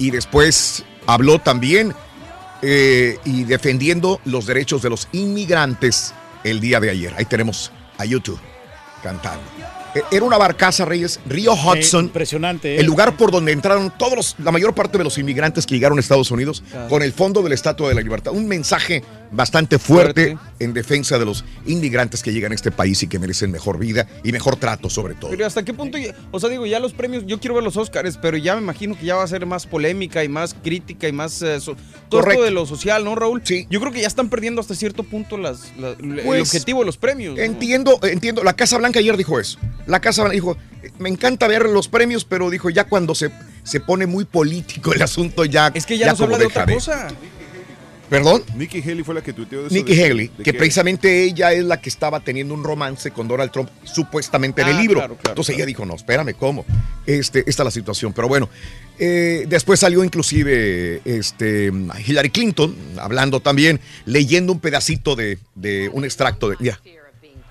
y 0.00 0.10
después 0.10 0.82
habló 1.06 1.38
también 1.38 1.94
eh, 2.60 3.18
y 3.24 3.44
defendiendo 3.44 4.20
los 4.24 4.46
derechos 4.46 4.82
de 4.82 4.90
los 4.90 5.06
inmigrantes 5.12 6.12
el 6.42 6.58
día 6.58 6.80
de 6.80 6.90
ayer. 6.90 7.14
Ahí 7.16 7.24
tenemos 7.24 7.70
a 7.98 8.04
YouTube 8.04 8.40
cantando. 9.00 9.48
Eh, 9.94 10.02
Era 10.12 10.24
una 10.24 10.38
barcaza, 10.38 10.84
Reyes, 10.84 11.18
Río 11.26 11.52
Hudson. 11.54 12.06
impresionante. 12.06 12.76
¿eh? 12.76 12.80
El 12.80 12.86
lugar 12.86 13.16
por 13.16 13.30
donde 13.30 13.52
entraron 13.52 13.92
todos 13.98 14.14
los- 14.14 14.36
la 14.38 14.52
mayor 14.52 14.74
parte 14.74 14.98
de 14.98 15.04
los 15.04 15.18
inmigrantes 15.18 15.66
que 15.66 15.74
llegaron 15.74 15.98
a 15.98 16.00
Estados 16.00 16.30
Unidos 16.30 16.62
Claro. 16.70 16.88
con 16.88 17.02
el 17.02 17.12
fondo 17.12 17.42
de 17.42 17.48
la 17.48 17.54
Estatua 17.54 17.88
de 17.88 17.94
la 17.94 18.00
Libertad. 18.00 18.32
Un 18.32 18.46
mensaje 18.46 19.02
bastante 19.32 19.78
fuerte, 19.78 20.36
en 20.58 20.74
defensa 20.74 21.18
de 21.18 21.24
los 21.24 21.44
inmigrantes 21.66 22.22
que 22.22 22.32
llegan 22.32 22.52
a 22.52 22.54
este 22.54 22.70
país 22.70 23.02
y 23.02 23.06
que 23.06 23.18
merecen 23.18 23.50
mejor 23.50 23.78
vida 23.78 24.06
y 24.24 24.32
mejor 24.32 24.56
trato 24.56 24.90
sobre 24.90 25.14
todo. 25.14 25.30
Pero 25.30 25.46
hasta 25.46 25.64
qué 25.64 25.72
punto, 25.72 25.98
ya- 25.98 26.14
o 26.32 26.40
sea, 26.40 26.48
digo, 26.48 26.66
ya 26.66 26.80
los 26.80 26.92
premios, 26.92 27.24
yo 27.26 27.38
quiero 27.38 27.54
ver 27.54 27.62
los 27.64 27.76
Oscars, 27.76 28.18
pero 28.20 28.36
ya 28.36 28.56
me 28.56 28.62
imagino 28.62 28.98
que 28.98 29.06
ya 29.06 29.14
va 29.16 29.22
a 29.22 29.28
ser 29.28 29.46
más 29.46 29.66
polémica 29.66 30.24
y 30.24 30.28
más 30.28 30.54
crítica 30.54 31.06
y 31.08 31.12
más 31.12 31.40
eh, 31.42 31.60
so- 31.60 31.76
todo 32.08 32.28
esto 32.28 32.42
de 32.42 32.50
lo 32.50 32.66
social, 32.66 33.04
¿no, 33.04 33.14
Raúl? 33.14 33.40
Sí. 33.44 33.66
Yo 33.70 33.78
creo 33.80 33.92
que 33.92 34.00
ya 34.00 34.08
están 34.08 34.28
perdiendo 34.28 34.60
hasta 34.60 34.74
cierto 34.74 35.04
punto 35.04 35.36
las, 35.38 35.72
la- 35.78 35.90
el 35.90 36.20
Pues, 36.24 36.42
objetivo 36.42 36.80
de 36.80 36.86
los 36.86 36.96
premios. 36.96 37.36
¿no? 37.36 37.42
Entiendo, 37.42 37.98
entiendo. 38.02 38.42
La 38.42 38.54
Casa 38.54 38.78
Blanca 38.78 38.98
ayer 38.98 39.16
dijo 39.16 39.38
eso. 39.38 39.58
La 39.86 40.00
Casa 40.00 40.22
Blanca 40.22 40.34
dijo, 40.34 40.56
me 40.98 41.08
encanta 41.08 41.46
ver 41.46 41.66
los 41.68 41.88
premios, 41.88 42.24
pero 42.24 42.50
dijo, 42.50 42.68
ya 42.70 42.84
cuando 42.84 43.14
se, 43.14 43.30
se 43.62 43.78
pone 43.80 44.06
muy 44.06 44.24
político 44.24 44.92
el 44.92 45.02
asunto, 45.02 45.44
ya 45.44 45.70
Es 45.74 45.86
que 45.86 45.96
ya, 45.98 46.06
no 46.08 46.12
se 46.16 46.22
como 46.24 46.34
habla 46.34 46.38
de 46.38 46.46
otra 46.46 46.66
cosa. 46.66 47.08
¿Perdón? 48.10 48.42
Nikki 48.56 48.82
Haley 48.82 49.02
fue 49.04 49.14
la 49.14 49.22
que 49.22 49.32
tuiteó 49.32 49.60
de 49.60 49.66
eso. 49.68 49.74
Nikki 49.74 49.94
de- 49.94 50.04
Haley, 50.04 50.30
de 50.36 50.42
que 50.44 50.52
precisamente 50.52 51.22
ella 51.22 51.52
es 51.52 51.64
la 51.64 51.80
que 51.80 51.88
estaba 51.88 52.20
teniendo 52.20 52.52
un 52.52 52.64
romance 52.64 53.10
con 53.12 53.28
Donald 53.28 53.50
Trump, 53.52 53.70
supuestamente 53.84 54.62
en 54.62 54.68
el 54.68 54.76
Ah, 54.76 54.80
libro. 54.80 54.98
claro, 54.98 55.14
claro, 55.16 55.30
Entonces 55.30 55.54
claro. 55.54 55.58
ella 55.62 55.66
dijo, 55.66 55.86
no, 55.86 55.94
espérame, 55.94 56.34
¿cómo? 56.38 56.64
Este, 57.06 57.38
esta 57.48 57.62
es 57.62 57.64
la 57.64 57.70
situación. 57.70 58.12
Pero 58.12 58.26
bueno, 58.28 58.48
eh, 58.98 59.44
después 59.48 59.78
salió 59.80 60.02
inclusive 60.04 61.00
este, 61.04 61.72
Hillary 62.06 62.30
Clinton, 62.30 62.76
hablando 62.98 63.40
también, 63.40 63.80
leyendo 64.04 64.52
un 64.52 64.60
pedacito 64.60 65.14
de, 65.16 65.38
de 65.54 65.88
un 65.92 66.04
extracto 66.04 66.48
de... 66.50 66.56
Ya, 66.58 66.80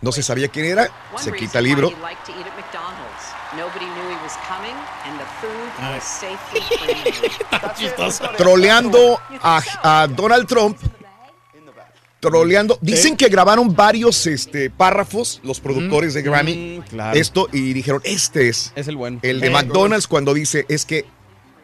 no 0.02 0.12
se 0.12 0.24
sabía 0.24 0.48
quién 0.50 0.66
era, 0.66 0.90
se 1.18 1.32
quita 1.34 1.60
el 1.60 1.66
libro. 1.66 1.92
troleando 8.38 9.20
a, 9.42 9.62
a 9.84 10.08
Donald 10.08 10.48
Trump. 10.48 10.78
Troleando. 12.20 12.78
Dicen 12.82 13.16
que 13.16 13.30
grabaron 13.30 13.74
varios 13.74 14.28
este, 14.28 14.70
párrafos, 14.70 15.40
los 15.42 15.62
productores 15.62 16.14
de 16.14 16.22
Grammy, 16.22 16.82
claro. 16.90 17.18
esto, 17.18 17.48
y 17.54 17.72
dijeron, 17.72 18.02
este 18.04 18.50
es, 18.50 18.74
Es 18.76 18.90
el 18.90 18.98
bueno. 18.98 19.20
el 19.22 19.40
de 19.40 19.48
Eh, 19.48 19.50
McDonald's 19.50 20.06
cuando 20.06 20.34
dice, 20.34 20.66
es 20.68 20.84
que 20.86 21.06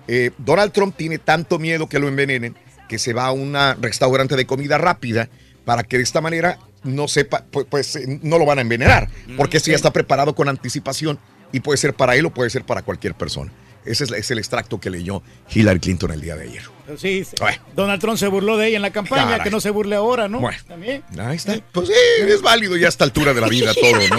eh, 0.07 0.32
Donald 0.38 0.72
Trump 0.72 0.95
tiene 0.95 1.18
tanto 1.18 1.59
miedo 1.59 1.89
que 1.89 1.99
lo 1.99 2.07
envenenen, 2.07 2.55
que 2.88 2.99
se 2.99 3.11
va 3.11 3.26
a 3.26 3.32
un 3.34 3.53
restaurante 3.82 4.38
de 4.38 4.45
comida 4.45 4.78
rápida 4.78 5.28
para 5.66 5.84
que 5.84 5.97
de 5.97 6.03
esta 6.03 6.22
manera 6.22 6.57
no 6.84 7.09
sepa, 7.09 7.43
pues, 7.51 7.66
pues, 7.70 7.95
eh, 7.97 8.20
no 8.22 8.38
lo 8.38 8.45
van 8.45 8.59
a 8.59 8.61
envenenar, 8.61 9.09
porque 9.36 9.57
eso 9.57 9.72
ya 9.72 9.76
está 9.76 9.91
preparado 9.91 10.36
con 10.36 10.47
anticipación 10.47 11.20
y 11.51 11.59
puede 11.59 11.78
ser 11.78 11.95
para 11.95 12.16
él 12.16 12.28
o 12.28 12.34
puede 12.34 12.49
ser 12.49 12.63
para 12.63 12.82
cualquier 12.82 13.13
persona. 13.13 13.51
Ese 13.86 14.04
es, 14.06 14.12
es 14.12 14.32
el 14.32 14.40
extracto 14.40 14.80
que 14.80 14.90
leyó 14.90 15.22
Hillary 15.54 15.80
Clinton 15.80 16.12
el 16.12 16.22
día 16.22 16.36
de 16.36 16.44
ayer. 16.44 16.64
Sí, 16.98 17.24
sí. 17.24 17.36
Donald 17.76 18.02
Trump 18.02 18.18
se 18.18 18.28
burló 18.28 18.58
de 18.58 18.68
ella 18.68 18.76
en 18.78 18.82
la 18.82 18.92
campaña, 18.92 19.24
Caray. 19.24 19.44
que 19.44 19.50
no 19.52 19.60
se 19.60 19.70
burle 19.70 19.96
ahora, 19.96 20.28
¿no? 20.28 20.40
Bueno. 20.40 20.58
También. 20.68 21.04
Ahí 21.20 21.36
está. 21.36 21.60
Pues 21.72 21.88
sí, 21.88 21.94
es 22.28 22.42
válido 22.42 22.78
ya 22.78 22.88
a 22.88 22.90
esta 22.90 23.04
altura 23.04 23.34
de 23.34 23.42
la 23.42 23.48
vida 23.48 23.74
todo, 23.74 24.00
¿no? 24.10 24.18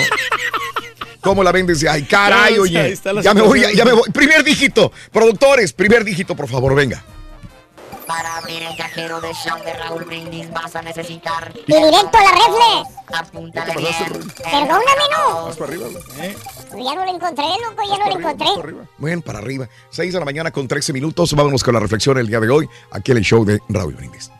¿Cómo 1.20 1.42
la 1.42 1.50
ven 1.50 1.66
desde? 1.66 1.88
Ay, 1.88 2.02
caray, 2.04 2.58
oye. 2.58 2.96
Ya 3.22 3.34
me 3.34 3.42
voy, 3.42 3.60
ya 3.74 3.84
me 3.84 3.92
voy. 3.92 4.08
Primer 4.12 4.44
dígito. 4.44 4.92
Productores, 5.12 5.72
primer 5.72 6.04
dígito, 6.04 6.36
por 6.36 6.48
favor, 6.48 6.74
venga. 6.74 7.02
Para 8.06 8.36
abrir 8.36 8.62
el 8.62 8.76
cajero 8.76 9.20
de 9.20 9.32
show 9.32 9.58
de 9.64 9.72
Raúl 9.72 10.04
Brindis 10.04 10.50
vas 10.50 10.76
a 10.76 10.82
necesitar. 10.82 11.52
Y 11.66 11.72
directo 11.72 12.18
a 12.18 12.22
la 12.22 12.30
reflex. 12.30 12.96
Apúntale 13.12 13.72
¿Qué 13.72 13.78
te 13.78 13.84
pasaste, 13.84 14.18
bien. 14.18 14.30
Perdóname, 14.30 15.02
no. 15.16 15.46
Más 15.46 15.56
para 15.56 15.70
arriba. 15.72 15.88
¿Eh? 16.20 16.36
Ya 16.72 16.94
no 16.94 17.04
lo 17.04 17.14
encontré, 17.14 17.44
loco, 17.44 17.82
ya 17.88 17.98
no 17.98 18.10
lo 18.10 18.18
encontré. 18.18 18.48
Bueno, 18.98 19.22
para 19.22 19.38
arriba. 19.38 19.68
6 19.90 20.12
de 20.12 20.18
la 20.18 20.24
mañana 20.24 20.50
con 20.52 20.68
13 20.68 20.92
minutos. 20.92 21.32
Vámonos 21.34 21.64
con 21.64 21.74
la 21.74 21.80
reflexión 21.80 22.18
el 22.18 22.28
día 22.28 22.38
de 22.38 22.48
hoy. 22.48 22.68
Aquí 22.92 23.10
en 23.10 23.18
el 23.18 23.24
show 23.24 23.44
de 23.44 23.60
Raúl 23.68 23.94
Brindis. 23.94 24.30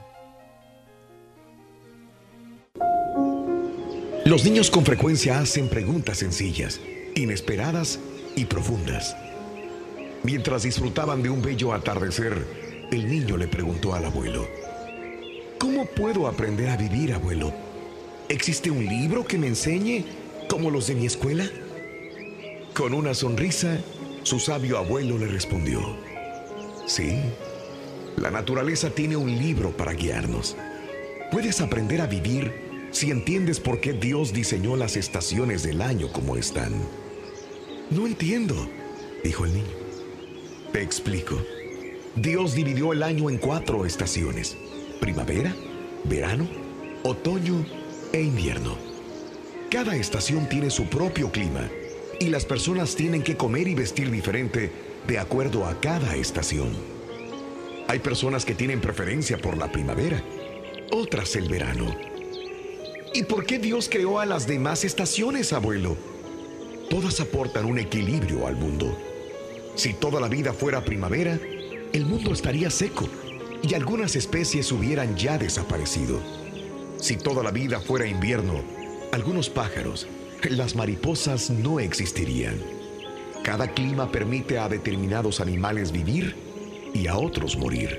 Los 4.25 4.45
niños 4.45 4.71
con 4.71 4.85
frecuencia 4.85 5.39
hacen 5.39 5.69
preguntas 5.69 6.19
sencillas, 6.19 6.81
inesperadas 7.15 8.01
y 8.35 8.45
profundas. 8.45 9.17
Mientras 10.25 10.65
disfrutaban 10.65 11.23
de 11.23 11.31
un 11.31 11.43
bello 11.43 11.73
atardecer, 11.73 12.66
el 12.91 13.09
niño 13.09 13.37
le 13.37 13.49
preguntó 13.49 13.95
al 13.95 14.05
abuelo, 14.05 14.47
¿Cómo 15.59 15.87
puedo 15.87 16.27
aprender 16.27 16.69
a 16.69 16.77
vivir, 16.77 17.13
abuelo? 17.13 17.53
¿Existe 18.29 18.71
un 18.71 18.85
libro 18.85 19.25
que 19.25 19.39
me 19.39 19.47
enseñe 19.47 20.05
como 20.49 20.71
los 20.71 20.87
de 20.87 20.95
mi 20.95 21.07
escuela? 21.07 21.49
Con 22.75 22.93
una 22.95 23.15
sonrisa, 23.15 23.79
su 24.23 24.39
sabio 24.39 24.79
abuelo 24.79 25.19
le 25.19 25.27
respondió, 25.27 25.81
Sí, 26.87 27.21
la 28.17 28.31
naturaleza 28.31 28.91
tiene 28.91 29.17
un 29.17 29.39
libro 29.39 29.77
para 29.77 29.93
guiarnos. 29.93 30.57
Puedes 31.31 31.61
aprender 31.61 32.01
a 32.01 32.07
vivir 32.07 32.53
si 32.93 33.11
entiendes 33.11 33.61
por 33.61 33.81
qué 33.81 33.93
Dios 33.93 34.33
diseñó 34.33 34.77
las 34.77 34.97
estaciones 34.97 35.63
del 35.63 35.83
año 35.83 36.13
como 36.13 36.37
están. 36.37 36.73
No 37.91 38.07
entiendo, 38.07 38.55
dijo 39.25 39.45
el 39.45 39.55
niño. 39.55 39.67
Te 40.73 40.83
explico. 40.83 41.37
Dios 42.17 42.55
dividió 42.55 42.95
el 42.95 43.03
año 43.03 43.29
en 43.29 43.37
cuatro 43.37 43.85
estaciones. 43.85 44.57
Primavera, 45.01 45.55
verano, 46.05 46.49
otoño 47.03 47.67
e 48.11 48.23
invierno. 48.23 48.79
Cada 49.71 49.95
estación 49.97 50.49
tiene 50.49 50.71
su 50.71 50.87
propio 50.87 51.31
clima 51.31 51.69
y 52.19 52.29
las 52.29 52.47
personas 52.47 52.97
tienen 52.97 53.23
que 53.23 53.37
comer 53.37 53.69
y 53.69 53.75
vestir 53.75 54.11
diferente 54.11 54.73
de 55.07 55.19
acuerdo 55.19 55.67
a 55.67 55.79
cada 55.79 56.17
estación. 56.17 56.71
Hay 57.87 57.99
personas 57.99 58.47
que 58.47 58.55
tienen 58.55 58.81
preferencia 58.81 59.37
por 59.37 59.59
la 59.59 59.71
primavera, 59.71 60.23
otras 60.93 61.37
el 61.37 61.51
verano. 61.51 61.95
¿Y 63.13 63.25
por 63.25 63.45
qué 63.45 63.59
Dios 63.59 63.91
creó 63.91 64.21
a 64.21 64.27
las 64.27 64.47
demás 64.47 64.85
estaciones, 64.85 65.53
abuelo? 65.53 65.99
Todas 66.89 67.21
aportan 67.21 67.67
un 67.67 67.79
equilibrio 67.79 68.47
al 68.47 68.57
mundo. 68.57 68.97
Si 69.75 69.93
toda 69.93 70.19
la 70.19 70.29
vida 70.29 70.55
fuera 70.55 70.83
primavera, 70.83 71.39
el 71.97 72.05
mundo 72.05 72.33
estaría 72.33 72.71
seco 72.71 73.09
y 73.63 73.73
algunas 73.75 74.17
especies 74.17 74.71
hubieran 74.71 75.17
ya 75.17 75.39
desaparecido. 75.39 76.21
Si 76.99 77.17
toda 77.17 77.43
la 77.43 77.51
vida 77.51 77.81
fuera 77.81 78.07
invierno, 78.07 78.63
algunos 79.13 79.49
pájaros, 79.49 80.07
las 80.51 80.77
mariposas 80.77 81.49
no 81.49 81.81
existirían. 81.81 82.61
Cada 83.43 83.73
clima 83.73 84.13
permite 84.13 84.59
a 84.59 84.69
determinados 84.69 85.41
animales 85.41 85.91
vivir 85.91 86.37
y 86.93 87.07
a 87.07 87.17
otros 87.17 87.57
morir. 87.57 87.99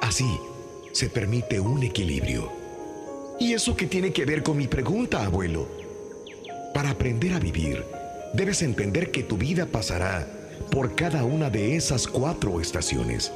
Así, 0.00 0.38
se 0.92 1.10
permite 1.10 1.60
un 1.60 1.82
equilibrio. 1.82 2.50
¿Y 3.38 3.52
eso 3.52 3.76
qué 3.76 3.86
tiene 3.86 4.12
que 4.12 4.24
ver 4.24 4.42
con 4.42 4.56
mi 4.56 4.66
pregunta, 4.66 5.24
abuelo? 5.24 5.68
Para 6.72 6.90
aprender 6.90 7.34
a 7.34 7.38
vivir, 7.38 7.84
debes 8.32 8.62
entender 8.62 9.10
que 9.10 9.22
tu 9.22 9.36
vida 9.36 9.66
pasará 9.66 10.26
por 10.70 10.94
cada 10.94 11.24
una 11.24 11.50
de 11.50 11.76
esas 11.76 12.06
cuatro 12.06 12.60
estaciones. 12.60 13.32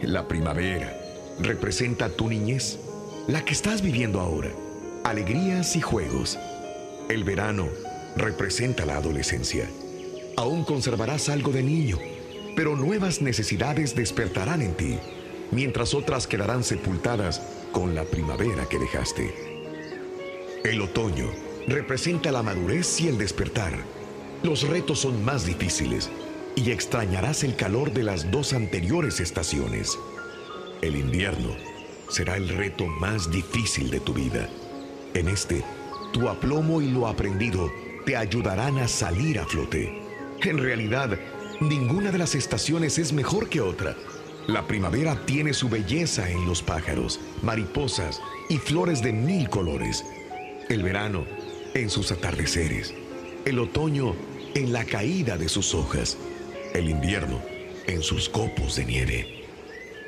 La 0.00 0.28
primavera 0.28 0.96
representa 1.40 2.08
tu 2.08 2.28
niñez, 2.28 2.78
la 3.26 3.44
que 3.44 3.52
estás 3.52 3.82
viviendo 3.82 4.20
ahora, 4.20 4.50
alegrías 5.04 5.76
y 5.76 5.80
juegos. 5.80 6.38
El 7.08 7.24
verano 7.24 7.68
representa 8.16 8.84
la 8.84 8.96
adolescencia. 8.96 9.68
Aún 10.36 10.64
conservarás 10.64 11.28
algo 11.28 11.52
de 11.52 11.62
niño, 11.62 11.98
pero 12.56 12.76
nuevas 12.76 13.22
necesidades 13.22 13.94
despertarán 13.94 14.62
en 14.62 14.74
ti, 14.74 14.98
mientras 15.50 15.94
otras 15.94 16.26
quedarán 16.26 16.64
sepultadas 16.64 17.40
con 17.72 17.94
la 17.94 18.04
primavera 18.04 18.66
que 18.68 18.78
dejaste. 18.78 19.34
El 20.64 20.80
otoño 20.80 21.30
representa 21.66 22.32
la 22.32 22.42
madurez 22.42 23.00
y 23.00 23.08
el 23.08 23.18
despertar. 23.18 23.72
Los 24.42 24.68
retos 24.68 25.00
son 25.00 25.24
más 25.24 25.46
difíciles 25.46 26.10
y 26.56 26.70
extrañarás 26.70 27.44
el 27.44 27.56
calor 27.56 27.92
de 27.92 28.02
las 28.02 28.30
dos 28.30 28.52
anteriores 28.52 29.20
estaciones. 29.20 29.98
El 30.82 30.96
invierno 30.96 31.50
será 32.08 32.36
el 32.36 32.48
reto 32.48 32.86
más 32.86 33.30
difícil 33.30 33.90
de 33.90 34.00
tu 34.00 34.12
vida. 34.12 34.48
En 35.14 35.28
este, 35.28 35.64
tu 36.12 36.28
aplomo 36.28 36.80
y 36.80 36.88
lo 36.88 37.08
aprendido 37.08 37.70
te 38.04 38.16
ayudarán 38.16 38.78
a 38.78 38.88
salir 38.88 39.38
a 39.38 39.46
flote. 39.46 40.00
En 40.42 40.58
realidad, 40.58 41.18
ninguna 41.60 42.12
de 42.12 42.18
las 42.18 42.34
estaciones 42.34 42.98
es 42.98 43.12
mejor 43.12 43.48
que 43.48 43.60
otra. 43.60 43.96
La 44.46 44.66
primavera 44.66 45.24
tiene 45.24 45.54
su 45.54 45.68
belleza 45.68 46.30
en 46.30 46.46
los 46.46 46.62
pájaros, 46.62 47.18
mariposas 47.42 48.20
y 48.50 48.58
flores 48.58 49.02
de 49.02 49.12
mil 49.12 49.48
colores. 49.48 50.04
El 50.68 50.82
verano 50.82 51.24
en 51.72 51.88
sus 51.88 52.12
atardeceres. 52.12 52.94
El 53.44 53.58
otoño 53.58 54.14
en 54.54 54.72
la 54.72 54.84
caída 54.84 55.36
de 55.36 55.48
sus 55.48 55.74
hojas. 55.74 56.16
El 56.74 56.90
invierno 56.90 57.40
en 57.86 58.02
sus 58.02 58.28
copos 58.28 58.74
de 58.74 58.84
nieve. 58.84 59.44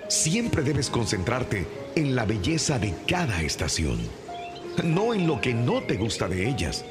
Siempre 0.08 0.64
debes 0.64 0.90
concentrarte 0.90 1.64
en 1.94 2.16
la 2.16 2.24
belleza 2.24 2.80
de 2.80 2.92
cada 3.06 3.40
estación, 3.40 4.00
no 4.82 5.14
en 5.14 5.28
lo 5.28 5.40
que 5.40 5.54
no 5.54 5.84
te 5.84 5.94
gusta 5.94 6.26
de 6.26 6.48
ellas. 6.48 6.84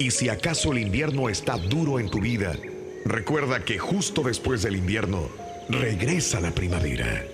Y 0.00 0.10
si 0.10 0.28
acaso 0.28 0.72
el 0.72 0.78
invierno 0.78 1.28
está 1.28 1.56
duro 1.56 2.00
en 2.00 2.10
tu 2.10 2.20
vida, 2.20 2.56
recuerda 3.04 3.64
que 3.64 3.78
justo 3.78 4.22
después 4.24 4.62
del 4.62 4.74
invierno 4.74 5.28
regresa 5.68 6.40
la 6.40 6.50
primavera. 6.50 7.24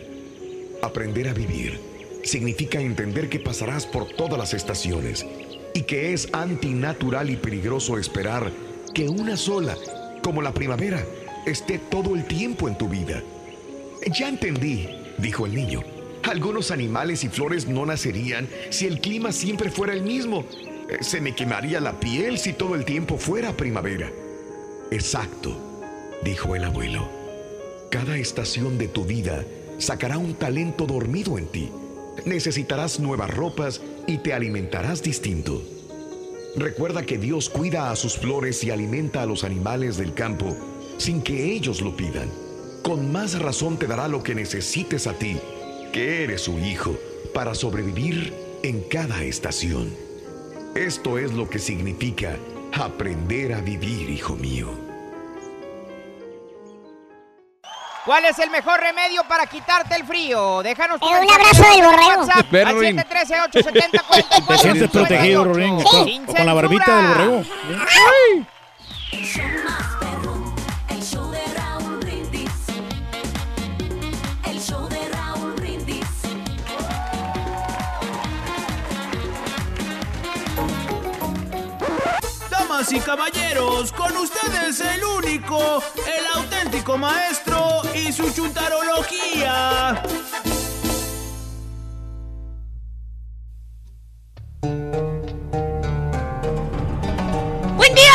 Aprender 0.82 1.28
a 1.28 1.32
vivir 1.32 1.80
significa 2.22 2.78
entender 2.82 3.30
que 3.30 3.40
pasarás 3.40 3.86
por 3.86 4.08
todas 4.08 4.38
las 4.38 4.52
estaciones 4.52 5.24
y 5.72 5.84
que 5.84 6.12
es 6.12 6.28
antinatural 6.34 7.30
y 7.30 7.36
peligroso 7.36 7.96
esperar 7.96 8.52
que 8.92 9.08
una 9.08 9.38
sola, 9.38 9.74
como 10.22 10.42
la 10.42 10.52
primavera, 10.52 11.02
esté 11.46 11.78
todo 11.78 12.14
el 12.14 12.24
tiempo 12.24 12.68
en 12.68 12.76
tu 12.76 12.88
vida. 12.88 13.22
Ya 14.18 14.28
entendí, 14.28 14.88
dijo 15.18 15.46
el 15.46 15.54
niño. 15.54 15.82
Algunos 16.24 16.70
animales 16.70 17.24
y 17.24 17.28
flores 17.28 17.66
no 17.66 17.86
nacerían 17.86 18.48
si 18.70 18.86
el 18.86 19.00
clima 19.00 19.32
siempre 19.32 19.70
fuera 19.70 19.92
el 19.92 20.02
mismo. 20.02 20.44
Eh, 20.88 20.98
Se 21.00 21.20
me 21.20 21.34
quemaría 21.34 21.80
la 21.80 21.98
piel 21.98 22.38
si 22.38 22.52
todo 22.52 22.74
el 22.74 22.84
tiempo 22.84 23.16
fuera 23.16 23.56
primavera. 23.56 24.10
Exacto, 24.90 25.56
dijo 26.24 26.54
el 26.54 26.64
abuelo. 26.64 27.08
Cada 27.90 28.16
estación 28.16 28.78
de 28.78 28.88
tu 28.88 29.04
vida 29.04 29.44
sacará 29.78 30.18
un 30.18 30.34
talento 30.34 30.86
dormido 30.86 31.38
en 31.38 31.46
ti. 31.46 31.70
Necesitarás 32.24 33.00
nuevas 33.00 33.30
ropas 33.30 33.80
y 34.06 34.18
te 34.18 34.34
alimentarás 34.34 35.02
distinto. 35.02 35.62
Recuerda 36.56 37.06
que 37.06 37.18
Dios 37.18 37.48
cuida 37.48 37.90
a 37.90 37.96
sus 37.96 38.18
flores 38.18 38.64
y 38.64 38.70
alimenta 38.70 39.22
a 39.22 39.26
los 39.26 39.44
animales 39.44 39.96
del 39.96 40.14
campo 40.14 40.56
sin 40.98 41.22
que 41.22 41.52
ellos 41.52 41.80
lo 41.80 41.96
pidan. 41.96 42.30
Con 42.82 43.10
más 43.10 43.38
razón 43.38 43.78
te 43.78 43.86
dará 43.86 44.08
lo 44.08 44.22
que 44.22 44.34
necesites 44.34 45.06
a 45.06 45.14
ti, 45.14 45.38
que 45.92 46.24
eres 46.24 46.42
su 46.42 46.58
hijo, 46.58 46.96
para 47.32 47.54
sobrevivir 47.54 48.34
en 48.62 48.82
cada 48.82 49.22
estación. 49.22 49.94
Esto 50.74 51.18
es 51.18 51.32
lo 51.32 51.48
que 51.48 51.58
significa 51.58 52.36
aprender 52.72 53.54
a 53.54 53.60
vivir, 53.60 54.10
hijo 54.10 54.34
mío. 54.36 54.68
¿Cuál 58.04 58.24
es 58.24 58.38
el 58.38 58.48
mejor 58.50 58.80
remedio 58.80 59.22
para 59.28 59.46
quitarte 59.46 59.94
el 59.94 60.04
frío? 60.06 60.62
Déjanos 60.62 60.98
tu 60.98 61.06
Eh, 61.06 61.20
un 61.20 61.30
abrazo 61.30 61.62
de 61.62 61.68
del 61.68 61.84
borrego. 61.84 62.20
WhatsApp 62.22 62.50
Ven, 62.50 62.66
al 62.66 62.74
Rorín. 62.74 62.96
713-870-4458. 62.96 64.46
Te 64.48 64.58
sientes 64.58 64.90
protegido, 64.90 65.44
Rorín, 65.44 65.82
con, 65.82 66.26
con 66.26 66.46
la 66.46 66.54
barbita 66.54 66.96
del 66.96 67.06
borrego. 67.08 67.44
Damas 82.88 82.92
y 82.92 83.00
caballeros, 83.00 83.92
con 83.92 84.16
ustedes 84.16 84.80
el 84.80 85.04
único, 85.04 85.82
el 86.06 86.26
auténtico 86.40 86.96
maestro 86.96 87.82
y 87.94 88.10
su 88.12 88.30
chuntarología. 88.32 90.02
Buen 97.76 97.94
día, 97.94 98.12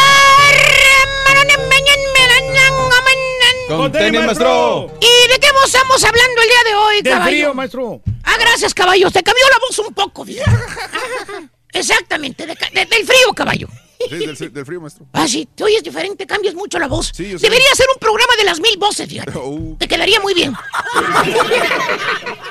Con 3.68 3.92
tenis, 3.92 4.22
maestro. 4.26 4.88
¿Y 5.00 5.32
de 5.32 5.40
qué 5.40 5.48
estamos 5.66 6.04
hablando 6.04 6.42
el 6.42 6.48
día 6.48 6.64
de 6.70 6.76
hoy, 6.76 7.02
Del 7.02 7.14
caballo? 7.14 7.30
frío, 7.32 7.54
maestro. 7.54 8.02
Ah, 8.24 8.36
gracias, 8.40 8.74
caballo. 8.74 9.10
Te 9.10 9.24
cambió 9.24 9.44
la 9.50 9.58
voz 9.60 9.80
un 9.80 9.94
poco. 9.94 10.26
Exactamente, 11.74 12.46
de 12.46 12.56
ca- 12.56 12.70
de- 12.72 12.86
del 12.86 13.06
frío, 13.06 13.34
caballo. 13.36 13.68
Sí, 14.10 14.26
del, 14.26 14.54
del 14.54 14.66
frío, 14.66 14.82
maestro. 14.82 15.06
Ah, 15.14 15.28
sí, 15.28 15.48
te 15.56 15.64
oyes 15.64 15.84
diferente, 15.84 16.26
cambias 16.28 16.54
mucho 16.56 16.78
la 16.80 16.88
voz. 16.88 17.12
Sí, 17.14 17.30
yo 17.32 17.40
sé. 17.40 17.46
Debería 17.48 17.74
ser 17.76 17.88
un 17.94 18.00
programa 18.00 18.36
de 18.38 18.44
las 18.44 18.60
mil 18.60 18.78
voces, 18.78 19.08
fíjate. 19.10 19.32
Oh, 19.38 19.76
Te 19.80 19.88
quedaría 19.88 20.20
muy 20.20 20.34
bien. 20.34 20.54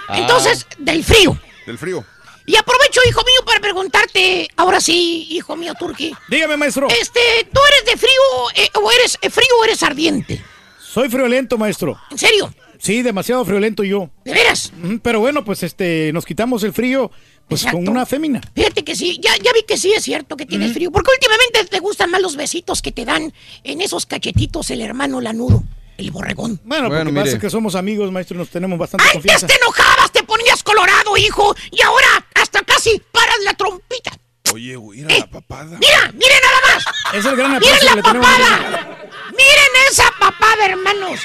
Entonces, 0.09 0.67
del 0.79 1.05
frío. 1.05 1.39
del 1.67 1.79
frío. 1.79 2.05
Y 2.45 2.57
aprovecho, 2.57 3.01
hijo 3.09 3.21
mío, 3.21 3.45
para 3.47 3.61
preguntarte, 3.61 4.49
ahora 4.57 4.81
sí, 4.81 5.29
hijo 5.31 5.55
mío, 5.57 5.75
Turki. 5.79 6.13
Dígame, 6.29 6.57
maestro. 6.57 6.89
Este, 6.89 7.21
¿tú 7.53 7.61
eres 7.71 7.93
de 7.93 7.97
frío 7.97 8.21
eh, 8.57 8.69
o 8.83 8.91
eres 8.91 9.17
eh, 9.23 9.31
frío 9.31 9.47
o 9.61 9.65
eres 9.65 9.81
ardiente? 9.85 10.43
Soy 10.81 11.09
friolento, 11.09 11.57
maestro. 11.57 11.99
¿En 12.11 12.19
serio? 12.19 12.53
Sí, 12.79 13.03
demasiado 13.03 13.45
friolento 13.45 13.85
yo. 13.85 14.11
¿De 14.25 14.33
veras? 14.35 14.73
Pero 15.05 15.21
bueno, 15.21 15.45
pues 15.45 15.63
este, 15.63 16.11
nos 16.13 16.25
quitamos 16.25 16.65
el 16.65 16.73
frío 16.73 17.13
pues 17.49 17.65
con 17.67 17.87
una 17.89 18.07
fémina. 18.07 18.41
Fíjate 18.55 18.83
que 18.85 18.97
sí, 18.97 19.19
ya, 19.23 19.37
ya 19.37 19.53
vi 19.53 19.63
que 19.67 19.77
sí 19.77 19.93
es 19.93 20.03
cierto 20.05 20.37
que 20.37 20.47
tienes 20.47 20.73
frío. 20.73 20.91
Porque 20.91 21.11
últimamente 21.13 21.65
te 21.67 21.79
gustan 21.81 22.11
más 22.11 22.23
los 22.23 22.37
besitos 22.37 22.81
que 22.83 22.93
te 22.93 23.05
dan 23.05 23.33
en 23.65 23.81
esos 23.83 24.07
cachetitos 24.07 24.71
el 24.71 24.81
hermano 24.81 25.21
lanudo, 25.21 25.63
el 25.99 26.11
borregón. 26.11 26.61
Bueno, 26.65 26.85
porque 26.89 27.03
Bueno, 27.05 27.21
pasa 27.21 27.27
mire. 27.33 27.39
que 27.41 27.51
somos 27.51 27.75
amigos, 27.75 28.11
maestro, 28.11 28.37
y 28.37 28.39
nos 28.39 28.49
tenemos 28.49 28.79
bastante 28.79 29.05
Antes 29.05 29.15
confianza. 29.15 29.47
te 29.47 29.55
enojabas, 29.57 30.11
te 30.13 30.23
ponías 30.23 30.63
colorado, 30.63 31.17
hijo, 31.19 31.55
y 31.71 31.83
ahora 31.83 32.27
hasta 32.35 32.63
casi 32.63 33.01
paras 33.13 33.37
la 33.45 33.53
trompita. 33.55 34.13
Oye, 34.53 34.77
güey, 34.77 35.03
mira 35.03 35.19
la 35.19 35.27
papada. 35.31 35.79
Mira, 35.79 36.13
miren 36.13 36.39
nada 36.43 36.75
más. 36.75 36.85
Es 37.15 37.25
el 37.25 37.37
gran 37.37 37.59
Miren 37.59 37.79
la 37.85 38.03
papada. 38.03 38.99
Miren 39.31 39.91
esa 39.91 40.11
papada, 40.19 40.67
hermanos. 40.67 41.21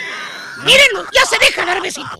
Mírenlo, 0.66 1.06
ya 1.14 1.26
se 1.26 1.38
deja 1.40 1.66
dar 1.66 1.82
besitos. 1.82 2.18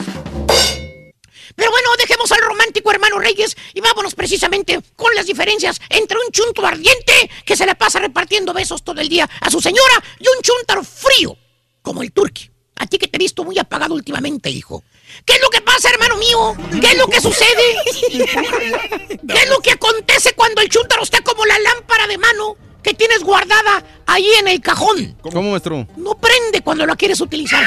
Pero 1.56 1.72
bueno, 1.72 1.90
dejemos 1.98 2.32
al 2.32 2.42
romántico 2.42 2.92
hermano 2.92 3.20
Reyes 3.20 3.56
y 3.74 3.82
vámonos 3.82 4.16
precisamente 4.16 4.80
con 4.96 5.14
las 5.16 5.26
diferencias 5.26 5.80
entre 5.90 6.18
un 6.18 6.32
chunto 6.32 6.66
ardiente 6.66 7.30
que 7.46 7.56
se 7.56 7.66
le 7.66 7.76
pasa 7.76 8.00
repartiendo 8.00 8.54
besos 8.54 8.84
todo 8.84 9.02
el 9.02 9.10
día 9.10 9.30
a 9.42 9.50
su 9.50 9.62
señora 9.62 10.04
y 10.20 10.28
un 10.28 10.42
chuntaro 10.42 10.84
frío, 10.84 11.38
como 11.82 12.02
el 12.02 12.12
turqui. 12.12 12.50
A 12.80 12.86
ti 12.86 13.00
que 13.00 13.08
te 13.08 13.18
he 13.18 13.20
visto 13.20 13.44
muy 13.44 13.58
apagado 13.58 13.96
últimamente, 13.96 14.50
hijo. 14.52 14.84
¿Qué 15.26 15.34
es 15.34 15.42
lo 15.42 15.50
que 15.50 15.62
pasa, 15.62 15.90
hermano 15.90 16.16
mío? 16.18 16.56
¿Qué 16.80 16.92
es 16.92 16.98
lo 16.98 17.08
que 17.08 17.20
sucede? 17.20 17.76
¿Qué 18.12 19.40
es 19.42 19.50
lo 19.50 19.60
que 19.62 19.72
acontece 19.72 20.34
cuando 20.34 20.62
el 20.62 20.70
chuntaro 20.70 21.02
está 21.02 21.22
como 21.22 21.46
la 21.46 21.58
lámpara 21.58 22.06
de 22.06 22.18
mano 22.18 22.56
que 22.88 22.94
tienes 22.94 23.22
guardada 23.22 23.84
ahí 24.06 24.32
en 24.40 24.48
el 24.48 24.62
cajón? 24.62 25.18
¿Cómo, 25.22 25.52
maestro? 25.52 25.86
No 25.98 26.16
prende 26.16 26.62
cuando 26.62 26.86
la 26.86 26.96
quieres 26.96 27.20
utilizar. 27.20 27.62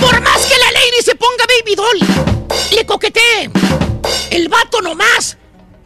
Por 0.00 0.20
más 0.20 0.46
que 0.46 0.58
la 0.58 0.72
lady 0.72 1.00
se 1.04 1.14
ponga 1.14 1.44
baby 1.46 1.76
doll, 1.76 2.00
le 2.74 2.84
coquetee. 2.84 3.48
El 4.30 4.48
vato 4.48 4.80
nomás. 4.80 5.38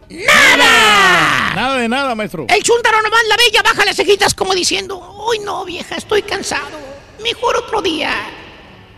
¡Nada! 0.08 1.52
Nada 1.54 1.76
de 1.76 1.88
nada, 1.88 2.14
maestro. 2.14 2.46
El 2.48 2.62
chúntaro 2.62 3.02
nomás 3.02 3.20
la 3.28 3.36
bella 3.36 3.60
baja 3.62 3.84
las 3.84 3.96
cejitas 3.96 4.32
como 4.32 4.54
diciendo, 4.54 4.96
¡Uy 5.28 5.40
no, 5.40 5.66
vieja, 5.66 5.96
estoy 5.96 6.22
cansado! 6.22 6.80
Mejor 7.22 7.56
otro 7.58 7.82
día. 7.82 8.14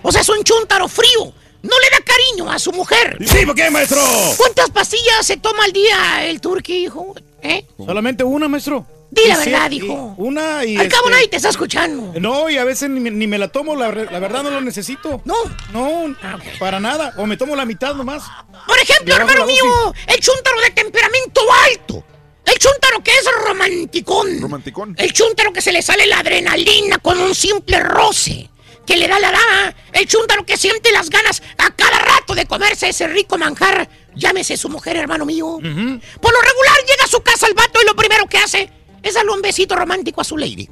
O 0.03 0.13
sea, 0.13 0.21
es 0.21 0.29
un 0.29 0.45
chúntaro 0.45 0.87
frío. 0.87 1.33
No 1.63 1.79
le 1.81 1.91
da 1.91 1.99
cariño 2.05 2.51
a 2.51 2.59
su 2.59 2.73
mujer. 2.73 3.19
Sí, 3.27 3.45
¿por 3.45 3.55
qué, 3.55 3.69
maestro? 3.71 4.01
¿Cuántas 4.37 4.71
pastillas 4.71 5.27
se 5.27 5.37
toma 5.39 5.65
al 5.65 5.73
día 5.73 6.25
el 6.27 6.41
turqui, 6.41 6.85
hijo? 6.85 7.15
¿Eh? 7.43 7.65
Solamente 7.77 8.23
una, 8.25 8.49
maestro. 8.49 8.87
Di 9.11 9.23
la 9.27 9.37
sí, 9.37 9.51
verdad, 9.51 9.71
y 9.71 9.77
hijo. 9.77 10.15
Una 10.19 10.65
y. 10.67 10.77
Al 10.77 10.89
cabo 10.89 11.05
este, 11.07 11.13
nadie 11.17 11.29
te 11.29 11.37
está 11.37 11.49
escuchando. 11.49 12.13
No, 12.21 12.51
y 12.51 12.59
a 12.59 12.65
veces 12.65 12.91
ni, 12.91 13.01
me- 13.01 13.11
ni 13.11 13.27
me 13.27 13.39
la 13.39 13.49
tomo, 13.49 13.75
la, 13.75 13.91
la 13.91 14.19
verdad 14.19 14.43
no 14.43 14.51
lo 14.51 14.61
necesito. 14.61 15.23
No. 15.25 15.35
No, 15.73 16.15
para 16.59 16.79
nada. 16.79 17.15
O 17.17 17.27
me 17.27 17.37
tomo 17.39 17.57
la 17.57 17.65
mitad 17.65 17.95
nomás. 17.95 18.25
Por 18.67 18.79
ejemplo, 18.79 19.15
hermano 19.17 19.47
mío, 19.47 19.95
el 20.09 20.21
chúntaro 20.21 20.61
de 20.61 20.71
temperamento 20.71 21.41
alto. 21.71 22.05
El 22.45 22.59
chúntaro 22.59 23.03
que 23.03 23.11
es 23.13 23.25
romanticón. 23.47 24.41
Romanticón. 24.41 24.95
El 24.99 25.13
chúntaro 25.13 25.53
que 25.53 25.61
se 25.63 25.73
le 25.73 25.83
sale 25.83 26.07
la 26.07 26.21
adrenalina 26.21 26.99
con 26.99 27.19
un 27.19 27.35
simple 27.35 27.81
roce. 27.81 28.51
Que 28.89 28.97
le 28.97 29.07
da 29.07 29.19
la 29.19 29.31
dama. 29.31 29.75
El 29.93 30.09
chúntaro 30.09 30.47
que 30.47 30.57
siente 30.57 30.91
las 30.93 31.11
ganas 31.11 31.43
a 31.59 31.71
cada 31.77 31.99
rato 31.99 32.35
de 32.35 32.47
comerse 32.47 32.89
ese 32.89 33.07
rico 33.07 33.37
manjar. 33.37 33.87
Llámese 34.15 34.57
su 34.57 34.71
mujer, 34.71 34.97
hermano 34.97 35.27
mío. 35.27 35.59
Por 35.59 36.33
lo 36.33 36.41
regular 36.41 36.77
llega 36.89 37.05
a 37.05 37.07
su 37.07 37.21
casa 37.21 37.47
el 37.47 37.53
vato 37.53 37.81
y 37.83 37.87
lo 37.87 37.95
primero 37.95 38.27
que 38.27 38.39
hace 38.39 38.73
es 39.03 39.13
darle 39.13 39.33
un 39.33 39.43
besito 39.43 39.77
romántico 39.77 40.23
a 40.23 40.25
su 40.25 40.39
lady. 40.39 40.71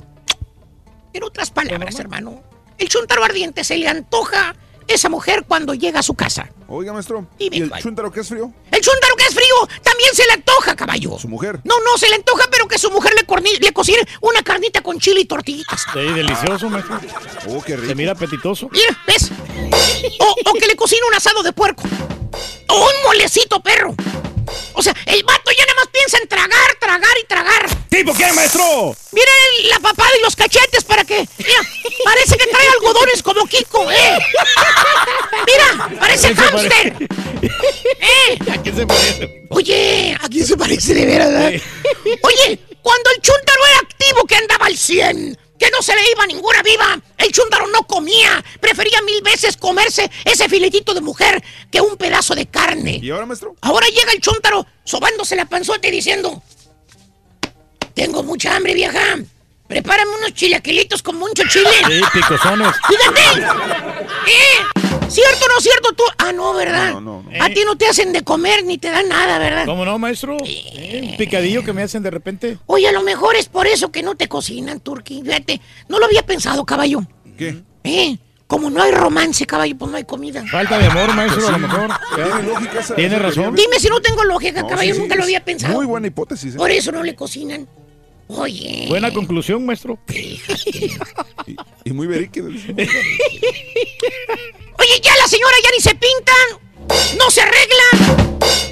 En 1.12 1.22
otras 1.24 1.50
palabras, 1.50 1.98
hermano, 1.98 2.42
el 2.78 2.88
chúntaro 2.88 3.22
ardiente 3.22 3.64
se 3.64 3.76
le 3.76 3.86
antoja 3.86 4.56
esa 4.88 5.08
mujer 5.08 5.44
cuando 5.46 5.74
llega 5.74 6.00
a 6.00 6.02
su 6.02 6.14
casa. 6.14 6.50
Oiga, 6.68 6.92
maestro. 6.92 7.26
Dime, 7.38 7.56
¿Y 7.56 7.62
el 7.62 7.68
caballo. 7.68 7.82
chúntaro 7.82 8.10
qué 8.12 8.20
es 8.20 8.28
frío? 8.28 8.52
El 8.70 8.80
chúntaro 8.80 9.16
que 9.16 9.24
es 9.24 9.34
frío 9.34 9.54
también 9.82 10.10
se 10.14 10.24
le 10.26 10.32
antoja, 10.32 10.74
caballo. 10.76 11.18
Su 11.18 11.28
mujer. 11.28 11.60
No, 11.64 11.74
no, 11.80 11.96
se 11.98 12.08
le 12.08 12.16
antoja, 12.16 12.44
pero 12.50 12.66
que 12.68 12.78
su 12.78 12.90
mujer 12.90 13.12
le, 13.14 13.26
corni- 13.26 13.58
le 13.60 13.72
cocine 13.72 13.98
una 14.20 14.42
carnita 14.42 14.80
con 14.82 14.98
chile 14.98 15.20
y 15.20 15.24
tortillitas. 15.24 15.84
Sí, 15.92 16.00
delicioso, 16.00 16.68
maestro. 16.70 16.98
Oh, 17.48 17.62
qué 17.62 17.76
rico. 17.76 17.88
Se 17.88 17.94
mira 17.94 18.12
apetitoso. 18.12 18.68
Mira, 18.72 18.98
¿ves? 19.06 19.30
O, 20.20 20.50
o 20.50 20.52
que 20.54 20.66
le 20.66 20.76
cocine 20.76 21.02
un 21.08 21.14
asado 21.14 21.42
de 21.42 21.52
puerco. 21.52 21.82
O 22.68 22.74
un 22.80 22.92
molecito 23.04 23.60
perro. 23.60 23.94
O 24.74 24.82
sea, 24.82 24.94
el 25.06 25.22
vato 25.24 25.50
ya 25.52 25.64
nada 25.64 25.76
más 25.80 25.88
piensa 25.88 26.18
en 26.18 26.28
tragar, 26.28 26.76
tragar 26.80 27.16
y 27.22 27.26
tragar. 27.26 27.68
¿Tipo 27.88 28.14
qué, 28.14 28.32
maestro? 28.32 28.94
Miren 29.12 29.68
la 29.70 29.80
papada 29.80 30.10
y 30.18 30.22
los 30.22 30.36
cachetes 30.36 30.84
para 30.84 31.04
que. 31.04 31.26
Mira, 31.38 31.60
parece 32.04 32.36
que 32.36 32.46
trae 32.46 32.68
algodones 32.68 33.22
como 33.22 33.46
Kiko, 33.46 33.90
¿eh? 33.90 34.18
Mira, 35.46 35.90
parece 35.98 36.28
¿A 36.28 36.30
quién 36.34 36.36
se 36.36 36.42
hámster. 36.42 37.08
¿Eh? 37.42 38.38
¿A 38.52 38.62
quién 38.62 38.76
se 38.76 38.86
parece? 38.86 39.46
Oye, 39.50 40.16
¿a 40.20 40.28
quién 40.28 40.46
se 40.46 40.56
parece 40.56 40.94
de 40.94 41.06
veras? 41.06 41.30
verdad? 41.30 41.52
Oye, 42.22 42.58
cuando 42.82 43.10
el 43.10 43.22
chúntaro 43.22 43.66
era 43.66 43.78
activo 43.78 44.24
que 44.24 44.36
andaba 44.36 44.66
al 44.66 44.76
100, 44.76 45.38
que 45.58 45.70
no 45.70 45.82
se 45.82 45.94
le 45.94 46.02
iba 46.10 46.26
ninguna 46.26 46.62
viva. 46.62 47.00
El 47.18 47.32
chúntaro 47.32 47.66
no 47.68 47.86
comía. 47.86 48.44
Prefería 48.60 49.00
mil 49.02 49.22
veces 49.22 49.56
comerse 49.56 50.10
ese 50.24 50.48
filetito 50.48 50.94
de 50.94 51.00
mujer 51.00 51.42
que 51.70 51.80
un 51.80 51.96
pedazo 51.96 52.34
de 52.34 52.46
carne. 52.46 53.00
¿Y 53.02 53.10
ahora, 53.10 53.26
maestro? 53.26 53.54
Ahora 53.60 53.86
llega 53.88 54.12
el 54.12 54.20
chúntaro 54.20 54.66
sobándose 54.84 55.36
la 55.36 55.46
panzota 55.46 55.88
y 55.88 55.92
diciendo: 55.92 56.42
Tengo 57.94 58.22
mucha 58.22 58.56
hambre, 58.56 58.74
vieja. 58.74 59.18
Prepárame 59.66 60.10
unos 60.18 60.34
chilaquilitos 60.34 61.02
con 61.02 61.16
mucho 61.16 61.42
chile. 61.48 61.70
Sí, 61.88 62.00
picosones. 62.12 62.68
¡Fíjate! 62.88 63.42
¿Eh? 64.26 64.85
¿Cierto 65.08 65.44
o 65.46 65.54
no 65.54 65.60
cierto 65.60 65.92
tú? 65.92 66.02
Ah, 66.18 66.32
no, 66.32 66.52
¿verdad? 66.54 66.94
A 67.40 67.48
ti 67.48 67.62
no 67.64 67.76
te 67.76 67.86
hacen 67.86 68.12
de 68.12 68.22
comer 68.22 68.64
ni 68.64 68.78
te 68.78 68.90
dan 68.90 69.08
nada, 69.08 69.38
¿verdad? 69.38 69.64
¿Cómo 69.64 69.84
no, 69.84 69.98
maestro? 69.98 70.36
Eh, 70.44 71.08
Un 71.12 71.16
picadillo 71.16 71.62
que 71.64 71.72
me 71.72 71.82
hacen 71.82 72.02
de 72.02 72.10
repente. 72.10 72.58
Oye, 72.66 72.88
a 72.88 72.92
lo 72.92 73.02
mejor 73.02 73.36
es 73.36 73.48
por 73.48 73.66
eso 73.66 73.90
que 73.92 74.02
no 74.02 74.14
te 74.16 74.28
cocinan, 74.28 74.80
Turki. 74.80 75.22
Fíjate, 75.22 75.60
no 75.88 75.98
lo 75.98 76.06
había 76.06 76.22
pensado, 76.24 76.64
caballo. 76.66 77.00
¿Qué? 77.38 77.62
¿Eh? 77.84 78.18
Como 78.46 78.70
no 78.70 78.80
hay 78.82 78.92
romance, 78.92 79.44
caballo, 79.46 79.76
pues 79.76 79.90
no 79.90 79.96
hay 79.96 80.04
comida. 80.04 80.44
Falta 80.50 80.78
de 80.78 80.86
amor, 80.86 81.12
maestro, 81.14 81.48
a 81.48 81.52
lo 81.52 81.58
mejor. 81.58 81.90
Tiene 82.14 82.42
lógica 82.42 82.80
esa- 82.80 82.94
Tiene 82.94 83.18
razón. 83.18 83.54
Dime 83.56 83.78
si 83.80 83.88
no 83.88 84.00
tengo 84.00 84.22
lógica, 84.24 84.62
No, 84.62 84.68
caballo, 84.68 84.90
sí, 84.92 84.94
sí, 84.96 85.00
nunca 85.02 85.16
lo 85.16 85.24
había 85.24 85.44
pensado. 85.44 85.74
Muy 85.74 85.86
buena 85.86 86.06
hipótesis. 86.06 86.54
¿eh? 86.54 86.56
Por 86.58 86.70
eso 86.70 86.92
no 86.92 87.02
le 87.02 87.14
cocinan. 87.16 87.68
Oye. 88.28 88.86
Buena 88.88 89.12
conclusión, 89.12 89.64
maestro. 89.66 89.98
Y 91.84 91.92
muy 91.92 92.06
verídica. 92.08 92.40
Oye, 94.78 95.00
ya 95.02 95.14
la 95.16 95.28
señora 95.28 95.54
ya 95.62 95.70
ni 95.70 95.80
se 95.80 95.94
pintan, 95.94 96.58
no 97.18 97.30
se 97.30 97.40
arregla. 97.42 97.84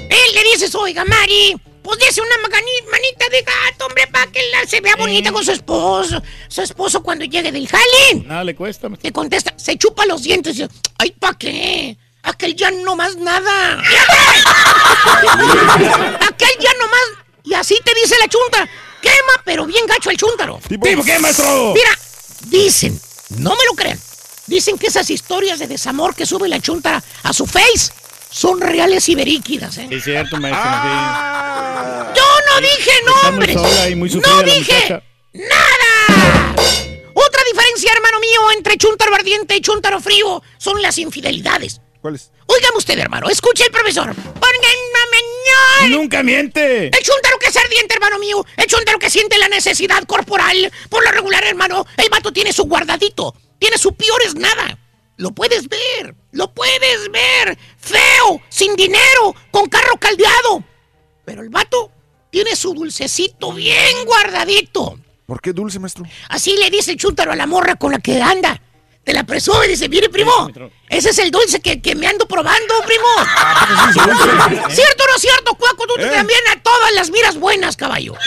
Él 0.09 0.35
le 0.35 0.43
dices, 0.51 0.75
oiga, 0.75 1.05
Mari, 1.05 1.55
pues 1.81 1.97
dice 1.99 2.19
una 2.21 2.35
magani- 2.45 2.91
manita 2.91 3.29
de 3.31 3.41
gato, 3.41 3.85
hombre, 3.85 4.05
para 4.07 4.29
que 4.31 4.41
la 4.51 4.65
se 4.67 4.81
vea 4.81 4.95
bonita 4.97 5.31
con 5.31 5.45
su 5.45 5.51
esposo. 5.53 6.21
Su 6.49 6.61
esposo 6.61 7.01
cuando 7.01 7.23
llegue 7.25 7.51
del 7.53 7.67
jale. 7.69 8.25
Nada 8.25 8.43
le 8.43 8.53
cuesta. 8.55 8.89
maestro. 8.89 9.07
Te 9.07 9.13
contesta, 9.13 9.53
se 9.57 9.77
chupa 9.77 10.05
los 10.05 10.23
dientes 10.23 10.57
y 10.57 10.63
dice, 10.63 10.73
ay, 10.97 11.11
¿pa' 11.11 11.37
qué? 11.37 11.97
Aquel 12.23 12.55
ya 12.55 12.71
no 12.71 12.95
más 12.97 13.15
nada. 13.15 13.79
Aquel 16.27 16.49
ya 16.59 16.73
no 16.79 16.87
más. 16.87 17.01
Y 17.43 17.53
así 17.53 17.79
te 17.83 17.93
dice 17.93 18.15
la 18.19 18.27
chunta. 18.27 18.67
Quema, 19.01 19.41
pero 19.43 19.65
bien 19.65 19.85
gacho 19.85 20.09
el 20.09 20.17
chúntaro. 20.17 20.59
¿Tipo 20.67 21.03
qué, 21.03 21.19
maestro? 21.19 21.73
Mira, 21.73 21.89
dicen, 22.47 22.99
no 23.37 23.51
me 23.51 23.65
lo 23.65 23.73
crean. 23.73 23.99
Dicen 24.47 24.77
que 24.77 24.87
esas 24.87 25.09
historias 25.09 25.59
de 25.59 25.67
desamor 25.67 26.15
que 26.15 26.25
sube 26.25 26.47
la 26.47 26.59
chunta 26.59 27.03
a 27.23 27.33
su 27.33 27.47
face 27.47 27.91
son 28.29 28.61
reales 28.61 29.07
y 29.09 29.15
veríquidas, 29.15 29.77
¿eh? 29.77 29.87
Es 29.89 30.03
cierto, 30.03 30.37
maestro. 30.37 30.63
Ah. 30.65 32.13
Yo 32.15 32.23
no 32.51 32.61
dije 32.61 32.91
muy 33.03 33.31
nombres. 33.31 33.55
sola 33.55 33.89
y 33.89 33.95
muy 33.95 34.09
sufrida 34.09 34.35
no 34.35 34.43
dije 34.43 35.03
nada. 35.33 36.55
Otra 37.13 37.41
diferencia, 37.51 37.91
hermano 37.93 38.19
mío, 38.19 38.51
entre 38.55 38.77
chúntaro 38.77 39.15
ardiente 39.15 39.55
y 39.55 39.61
chúntaro 39.61 39.99
frío 39.99 40.43
son 40.57 40.81
las 40.81 40.97
infidelidades. 40.97 41.81
¿Cuáles? 42.01 42.31
Óigame 42.45 42.77
usted, 42.77 42.99
hermano, 42.99 43.29
escuche 43.29 43.63
el 43.63 43.71
profesor. 43.71 44.13
Nunca 45.89 46.23
miente. 46.23 46.87
El 46.87 47.03
chúntaro 47.03 47.37
que 47.39 47.47
es 47.47 47.57
ardiente, 47.57 47.93
hermano 47.93 48.19
mío. 48.19 48.45
El 48.57 48.67
chúntaro 48.67 48.99
que 48.99 49.09
siente 49.09 49.37
la 49.37 49.47
necesidad 49.47 50.03
corporal. 50.05 50.71
Por 50.89 51.03
lo 51.03 51.11
regular, 51.11 51.43
hermano, 51.43 51.85
el 51.97 52.09
vato 52.09 52.31
tiene 52.31 52.53
su 52.53 52.63
guardadito. 52.63 53.35
Tiene 53.59 53.77
su 53.77 53.95
peor 53.95 54.21
es 54.25 54.35
nada. 54.35 54.77
Lo 55.17 55.31
puedes 55.31 55.67
ver. 55.67 56.15
Lo 56.31 56.53
puedes 56.53 57.11
ver. 57.11 57.57
Feo, 57.77 58.41
sin 58.49 58.75
dinero, 58.75 59.35
con 59.51 59.67
carro 59.67 59.97
caldeado. 59.99 60.63
Pero 61.23 61.41
el 61.41 61.49
vato 61.49 61.91
tiene 62.29 62.55
su 62.55 62.73
dulcecito 62.73 63.53
bien 63.53 64.05
guardadito. 64.05 64.99
¿Por 65.25 65.41
qué 65.41 65.53
dulce, 65.53 65.79
maestro? 65.79 66.05
Así 66.29 66.55
le 66.57 66.69
dice 66.69 66.91
el 66.91 66.97
chúntaro 66.97 67.31
a 67.31 67.35
la 67.35 67.47
morra 67.47 67.75
con 67.75 67.91
la 67.91 67.99
que 67.99 68.21
anda. 68.21 68.61
Te 69.05 69.13
la 69.13 69.23
presume 69.23 69.67
y 69.67 69.69
dice, 69.69 69.87
mire, 69.87 70.09
primo, 70.09 70.49
ese 70.89 71.11
es 71.11 71.19
el 71.19 71.29
dulce 71.29 71.59
que, 71.61 71.79
que 71.79 71.93
me 71.93 72.07
ando 72.07 72.27
probando, 72.27 72.73
primo. 72.87 73.05
¿Cierto 74.69 75.03
o 75.03 75.07
no 75.11 75.17
cierto, 75.19 75.53
Cuaco? 75.53 75.85
Tú 75.87 75.93
también 76.01 76.39
a 76.51 76.61
todas 76.63 76.91
las 76.95 77.11
miras 77.11 77.37
buenas, 77.37 77.77
caballo. 77.77 78.13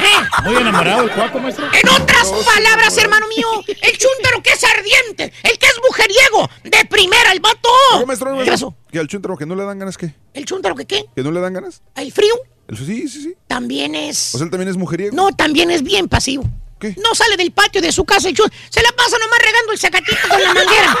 ¿Eh? 0.00 0.42
Muy 0.44 0.56
enamorado 0.56 1.02
el 1.02 1.10
cuaco, 1.10 1.38
maestro. 1.38 1.66
En 1.66 1.88
otras 1.90 2.32
palabras, 2.54 2.96
hermano 2.96 3.26
mío, 3.28 3.46
el 3.66 3.98
chúntaro 3.98 4.42
que 4.42 4.50
es 4.50 4.64
ardiente, 4.64 5.32
el 5.42 5.58
que 5.58 5.66
es 5.66 5.78
mujeriego, 5.86 6.48
de 6.64 6.84
primera, 6.86 7.32
el 7.32 7.40
vato. 7.40 7.68
Oiga, 7.94 8.06
maestro, 8.06 8.38
¿Qué 8.42 8.50
pasó? 8.50 8.74
¿Que 8.90 8.98
al 9.00 9.08
chúntaro 9.08 9.36
que 9.36 9.44
no 9.44 9.54
le 9.54 9.64
dan 9.64 9.78
ganas 9.78 9.98
qué? 9.98 10.14
¿El 10.32 10.46
chúntaro 10.46 10.74
que 10.74 10.86
qué? 10.86 11.04
¿Que 11.14 11.22
no 11.22 11.30
le 11.30 11.40
dan 11.40 11.52
ganas? 11.52 11.82
¿El 11.96 12.12
frío? 12.12 12.34
El- 12.66 12.76
Sí, 12.78 13.08
sí, 13.08 13.22
sí. 13.22 13.34
También 13.46 13.94
es... 13.94 14.34
O 14.34 14.38
sea, 14.38 14.44
él 14.44 14.50
también 14.50 14.68
es 14.68 14.76
mujeriego. 14.76 15.14
No, 15.16 15.32
también 15.32 15.70
es 15.70 15.82
bien 15.82 16.06
pasivo. 16.08 16.44
¿Qué? 16.78 16.94
No 16.98 17.14
sale 17.14 17.36
del 17.36 17.50
patio 17.52 17.80
de 17.80 17.90
su 17.90 18.04
casa 18.04 18.28
el 18.28 18.36
chúntaro. 18.36 18.62
Se 18.68 18.82
la 18.82 18.92
pasa 18.92 19.16
nomás 19.18 19.38
regando 19.40 19.72
el 19.72 19.78
sacatito 19.78 20.28
con 20.28 20.42
la 20.42 20.54
manguera. 20.54 20.96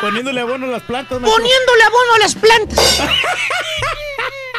Poniéndole 0.00 0.40
abono 0.40 0.66
a 0.66 0.70
las 0.70 0.82
plantas, 0.82 1.20
maestro. 1.20 1.42
Poniéndole 1.42 1.82
abono 1.84 2.14
a 2.14 2.18
las 2.18 2.34
plantas. 2.34 3.02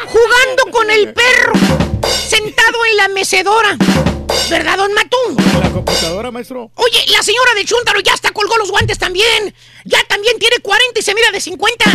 Jugando 0.05 0.71
con 0.71 0.89
el 0.91 1.13
perro. 1.13 1.94
Sentado 2.15 2.85
en 2.89 2.97
la 2.97 3.07
mecedora. 3.09 3.77
¿Verdad, 4.49 4.77
don 4.77 4.93
Matún? 4.93 5.35
En 5.37 5.59
la 5.59 5.71
computadora, 5.71 6.31
maestro. 6.31 6.71
Oye, 6.75 7.05
la 7.07 7.23
señora 7.23 7.53
del 7.55 7.65
Chúntaro 7.65 7.99
ya 7.99 8.13
hasta 8.13 8.31
colgó 8.31 8.57
los 8.57 8.69
guantes 8.69 8.97
también. 8.97 9.53
Ya 9.85 10.03
también 10.03 10.37
tiene 10.39 10.59
40 10.59 10.99
y 10.99 11.03
se 11.03 11.13
mira 11.15 11.31
de 11.31 11.41
50. 11.41 11.85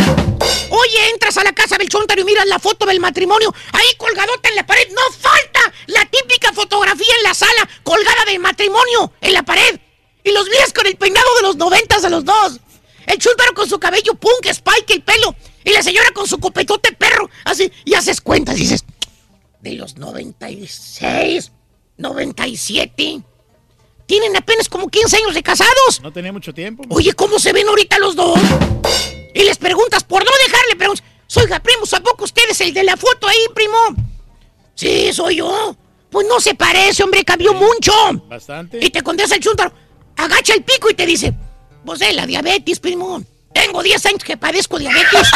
Oye, 0.69 1.09
entras 1.11 1.37
a 1.37 1.43
la 1.43 1.53
casa 1.53 1.77
del 1.77 1.89
Chúntaro 1.89 2.21
y 2.21 2.25
miras 2.25 2.45
la 2.47 2.59
foto 2.59 2.85
del 2.85 2.99
matrimonio. 2.99 3.53
Ahí 3.71 3.87
colgadota 3.97 4.49
en 4.49 4.55
la 4.55 4.65
pared. 4.65 4.87
No 4.89 5.01
falta 5.17 5.59
la 5.87 6.05
típica 6.05 6.51
fotografía 6.53 7.13
en 7.17 7.23
la 7.23 7.33
sala 7.33 7.69
colgada 7.83 8.25
del 8.25 8.39
matrimonio 8.39 9.13
en 9.21 9.33
la 9.33 9.43
pared. 9.43 9.79
Y 10.23 10.31
los 10.31 10.45
días 10.49 10.73
con 10.73 10.85
el 10.85 10.97
peinado 10.97 11.35
de 11.37 11.41
los 11.43 11.55
noventas 11.55 12.03
a 12.03 12.09
los 12.09 12.25
dos. 12.25 12.59
El 13.07 13.17
Chúntaro 13.17 13.53
con 13.53 13.67
su 13.67 13.79
cabello 13.79 14.13
punk, 14.15 14.45
spike, 14.45 14.93
el 14.93 15.03
pelo. 15.03 15.35
Y 15.63 15.71
la 15.71 15.83
señora 15.83 16.11
con 16.11 16.27
su 16.27 16.39
copetote 16.39 16.91
perro. 16.93 17.29
Así, 17.45 17.71
y 17.85 17.93
haces 17.93 18.21
cuentas, 18.21 18.55
dices, 18.55 18.83
de 19.61 19.73
los 19.73 19.97
96, 19.97 21.51
97. 21.97 23.21
Tienen 24.05 24.35
apenas 24.35 24.67
como 24.67 24.89
15 24.89 25.17
años 25.17 25.33
de 25.33 25.43
casados. 25.43 26.01
No 26.01 26.11
tenía 26.11 26.33
mucho 26.33 26.53
tiempo. 26.53 26.83
Oye, 26.89 27.13
¿cómo 27.13 27.39
se 27.39 27.53
ven 27.53 27.67
ahorita 27.67 27.97
los 27.99 28.15
dos? 28.15 28.39
Y 29.33 29.43
les 29.43 29.57
preguntas, 29.57 30.03
por 30.03 30.23
no 30.25 30.31
dejarle, 30.45 30.75
preguntas, 30.75 31.05
oiga, 31.35 31.59
primo, 31.61 31.83
¿a 31.89 31.99
poco 32.01 32.25
usted 32.25 32.43
es 32.49 32.59
el 32.61 32.73
de 32.73 32.83
la 32.83 32.97
foto 32.97 33.27
ahí, 33.27 33.37
primo? 33.53 33.77
Sí, 34.75 35.13
soy 35.13 35.37
yo. 35.37 35.75
Pues 36.09 36.27
no 36.27 36.41
se 36.41 36.55
parece, 36.55 37.03
hombre, 37.03 37.23
cambió 37.23 37.53
mucho. 37.53 37.93
Bastante. 38.27 38.79
Y 38.85 38.89
te 38.89 39.01
contesta 39.01 39.35
el 39.35 39.41
chúntaro, 39.41 39.71
agacha 40.17 40.53
el 40.53 40.63
pico 40.63 40.89
y 40.89 40.93
te 40.93 41.05
dice, 41.05 41.33
pues 41.85 42.01
es 42.01 42.13
la 42.13 42.25
diabetes, 42.25 42.79
primo. 42.79 43.23
Tengo 43.53 43.83
10 43.83 44.05
años 44.05 44.23
que 44.23 44.37
padezco 44.37 44.79
diabetes. 44.79 45.27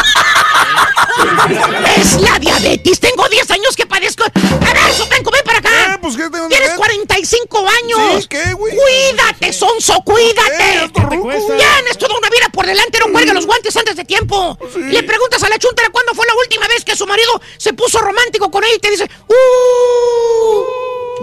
es 1.98 2.22
la 2.22 2.40
diabetes. 2.40 3.00
Tengo 3.00 3.28
10 3.28 3.52
años 3.52 3.76
que 3.76 3.86
padezco. 3.86 4.24
A 4.24 4.74
ver, 4.74 4.94
Sopenco, 4.94 5.32
ven 5.32 5.42
para 5.46 5.60
acá. 5.60 6.00
pues, 6.02 6.16
¿qué 6.16 6.24
tengo 6.30 6.48
que 6.48 6.56
Tienes 6.56 6.70
ver? 6.70 6.78
45 6.78 7.58
años. 7.60 8.22
Sí, 8.24 8.28
¿qué, 8.30 8.54
güey? 8.54 8.74
Cuídate, 8.76 9.54
sonso, 9.54 10.02
cuídate. 10.06 10.90
Tienes 10.94 11.98
toda 11.98 12.18
una 12.18 12.30
vida 12.30 12.50
por 12.52 12.66
delante. 12.66 13.00
No 13.00 13.12
cuelga 13.12 13.34
los 13.34 13.46
guantes 13.46 13.76
antes 13.76 13.96
de 13.96 14.06
tiempo. 14.06 14.58
Le 14.76 15.04
preguntas 15.04 15.44
a 15.44 15.50
la 15.50 15.58
chuntera 15.60 15.90
cuándo 15.90 16.14
fue 16.14 16.26
la 16.26 16.34
última 16.36 16.68
vez 16.68 16.84
que 16.86 16.96
su 16.96 17.06
marido 17.06 17.42
se 17.58 17.74
puso 17.74 18.00
romántico 18.00 18.50
con 18.50 18.64
ella 18.64 18.76
y 18.76 18.80
te 18.80 18.92
dice, 18.92 19.10
¡Uh! 19.28 20.64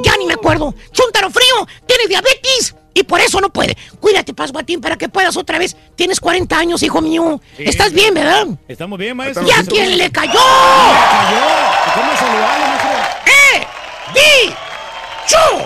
Ya 0.03 0.17
ni 0.17 0.27
me 0.27 0.35
acuerdo. 0.35 0.75
Chuntaro 0.93 1.31
frío, 1.31 1.67
tiene 1.87 2.07
diabetes. 2.07 2.75
Y 2.95 3.03
por 3.05 3.21
eso 3.21 3.41
no 3.41 3.49
puede. 3.51 3.77
Cuídate, 4.01 4.35
Pasguatín, 4.35 4.81
para 4.81 4.97
que 4.97 5.09
puedas 5.09 5.37
otra 5.37 5.59
vez. 5.59 5.77
Tienes 5.97 6.21
40 6.21 6.59
años, 6.59 6.83
hijo 6.83 7.01
mío. 7.01 7.41
Sí, 7.57 7.65
Estás 7.65 7.89
sí. 7.89 7.95
bien, 7.95 8.13
¿verdad? 8.15 8.47
Estamos 8.69 8.99
bien, 8.99 9.17
maestro. 9.17 9.47
¿Y 9.47 9.51
a 9.51 9.63
quién 9.65 9.97
le 9.99 10.11
cayó? 10.11 10.33
cayó? 10.33 11.47
¿Cómo 11.95 12.17
saludarlo, 12.17 12.67
maestro? 12.67 12.91
¡Eh! 13.27 13.67
¡Di! 14.15 14.55
¡Chu! 15.27 15.65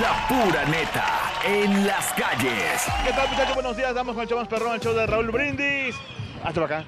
La 0.00 0.26
pura 0.28 0.64
neta 0.64 1.32
en 1.46 1.86
las 1.86 2.12
calles. 2.14 2.82
¿Qué 3.04 3.12
tal, 3.12 3.28
muchachos? 3.28 3.54
Buenos 3.54 3.76
días. 3.76 3.94
Damos 3.94 4.14
con 4.14 4.22
el 4.22 4.28
show 4.28 4.38
más 4.38 4.48
perrón, 4.48 4.74
el 4.74 4.80
show 4.80 4.94
de 4.94 5.06
Raúl 5.06 5.30
Brindis. 5.30 5.94
Hazlo 6.42 6.64
acá. 6.64 6.84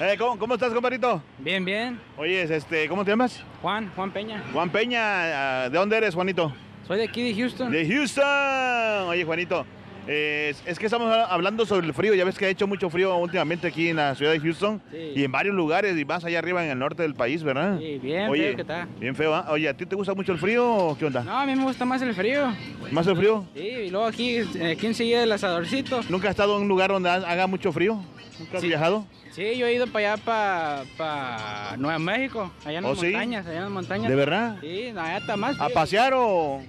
Eh, 0.00 0.16
¿cómo, 0.18 0.38
¿Cómo 0.38 0.54
estás, 0.54 0.72
compadrito? 0.72 1.22
Bien, 1.38 1.64
bien. 1.64 2.00
Oye, 2.16 2.42
este, 2.42 2.88
¿cómo 2.88 3.04
te 3.04 3.10
llamas? 3.10 3.40
Juan, 3.62 3.90
Juan 3.96 4.10
Peña. 4.10 4.42
Juan 4.52 4.70
Peña. 4.70 5.00
ah, 5.64 5.68
¿De 5.70 5.78
dónde 5.78 5.96
eres, 5.96 6.14
Juanito? 6.14 6.52
Soy 6.86 6.98
de 6.98 7.04
aquí 7.04 7.22
de 7.22 7.34
Houston. 7.40 7.70
De 7.70 7.86
Houston. 7.86 9.08
Oye, 9.08 9.24
Juanito, 9.24 9.64
Eh, 10.06 10.54
es, 10.66 10.78
que 10.78 10.84
estamos 10.84 11.10
hablando 11.28 11.64
sobre 11.64 11.86
el 11.86 11.94
frío. 11.94 12.14
Ya 12.14 12.24
ves 12.24 12.36
que 12.36 12.44
ha 12.44 12.48
hecho 12.48 12.66
mucho 12.66 12.90
frío 12.90 13.16
últimamente 13.16 13.66
aquí 13.68 13.88
en 13.88 13.96
la 13.96 14.14
ciudad 14.14 14.32
de 14.32 14.40
Houston 14.40 14.82
Sí. 14.90 15.12
y 15.16 15.24
en 15.24 15.32
varios 15.32 15.54
lugares 15.54 15.96
y 15.98 16.04
más 16.04 16.24
allá 16.24 16.38
arriba 16.38 16.62
en 16.64 16.70
el 16.70 16.78
norte 16.78 17.02
del 17.02 17.14
país, 17.14 17.42
¿verdad? 17.42 17.78
Sí, 17.78 17.98
bien 18.02 18.28
Oye, 18.28 18.44
feo 18.48 18.56
que 18.56 18.62
está. 18.62 18.88
Bien 19.00 19.14
feo, 19.16 19.34
¿ah? 19.34 19.46
Oye, 19.50 19.68
¿a 19.68 19.74
ti 19.74 19.86
te 19.86 19.96
gusta 19.96 20.14
mucho 20.14 20.32
el 20.32 20.38
frío 20.38 20.70
o 20.70 20.98
qué 20.98 21.06
onda? 21.06 21.22
No, 21.24 21.38
a 21.38 21.46
mí 21.46 21.54
me 21.56 21.64
gusta 21.64 21.84
más 21.84 22.02
el 22.02 22.14
frío. 22.14 22.52
¿Más 22.90 23.06
el 23.06 23.16
frío? 23.16 23.46
Sí, 23.54 23.60
y 23.60 23.90
luego 23.90 24.06
aquí, 24.06 24.38
aquí 24.40 24.86
enseguida 24.86 25.22
el 25.22 25.32
asadorcito. 25.32 26.00
¿Nunca 26.10 26.28
has 26.28 26.32
estado 26.32 26.56
en 26.56 26.62
un 26.62 26.68
lugar 26.68 26.90
donde 26.90 27.08
ha- 27.08 27.14
haga 27.14 27.46
mucho 27.46 27.72
frío? 27.72 27.98
¿Nunca 28.38 28.56
has 28.56 28.60
Sí. 28.60 28.68
viajado? 28.68 29.06
Sí, 29.30 29.56
yo 29.56 29.66
he 29.66 29.74
ido 29.74 29.86
para 29.88 30.12
allá, 30.14 30.22
para, 30.96 31.76
Nueva 31.76 31.98
México, 31.98 32.52
allá 32.64 32.78
en 32.78 32.84
¿Oh, 32.84 32.90
las 32.90 32.98
sí? 33.00 33.06
montañas, 33.06 33.46
allá 33.46 33.56
en 33.56 33.62
las 33.62 33.72
montañas. 33.72 34.08
¿De 34.10 34.14
verdad? 34.14 34.56
Sí, 34.60 34.88
allá 34.96 35.16
está 35.16 35.36
más 35.36 35.60
¿A 35.60 35.68
pasear 35.70 36.12
o...? 36.14 36.62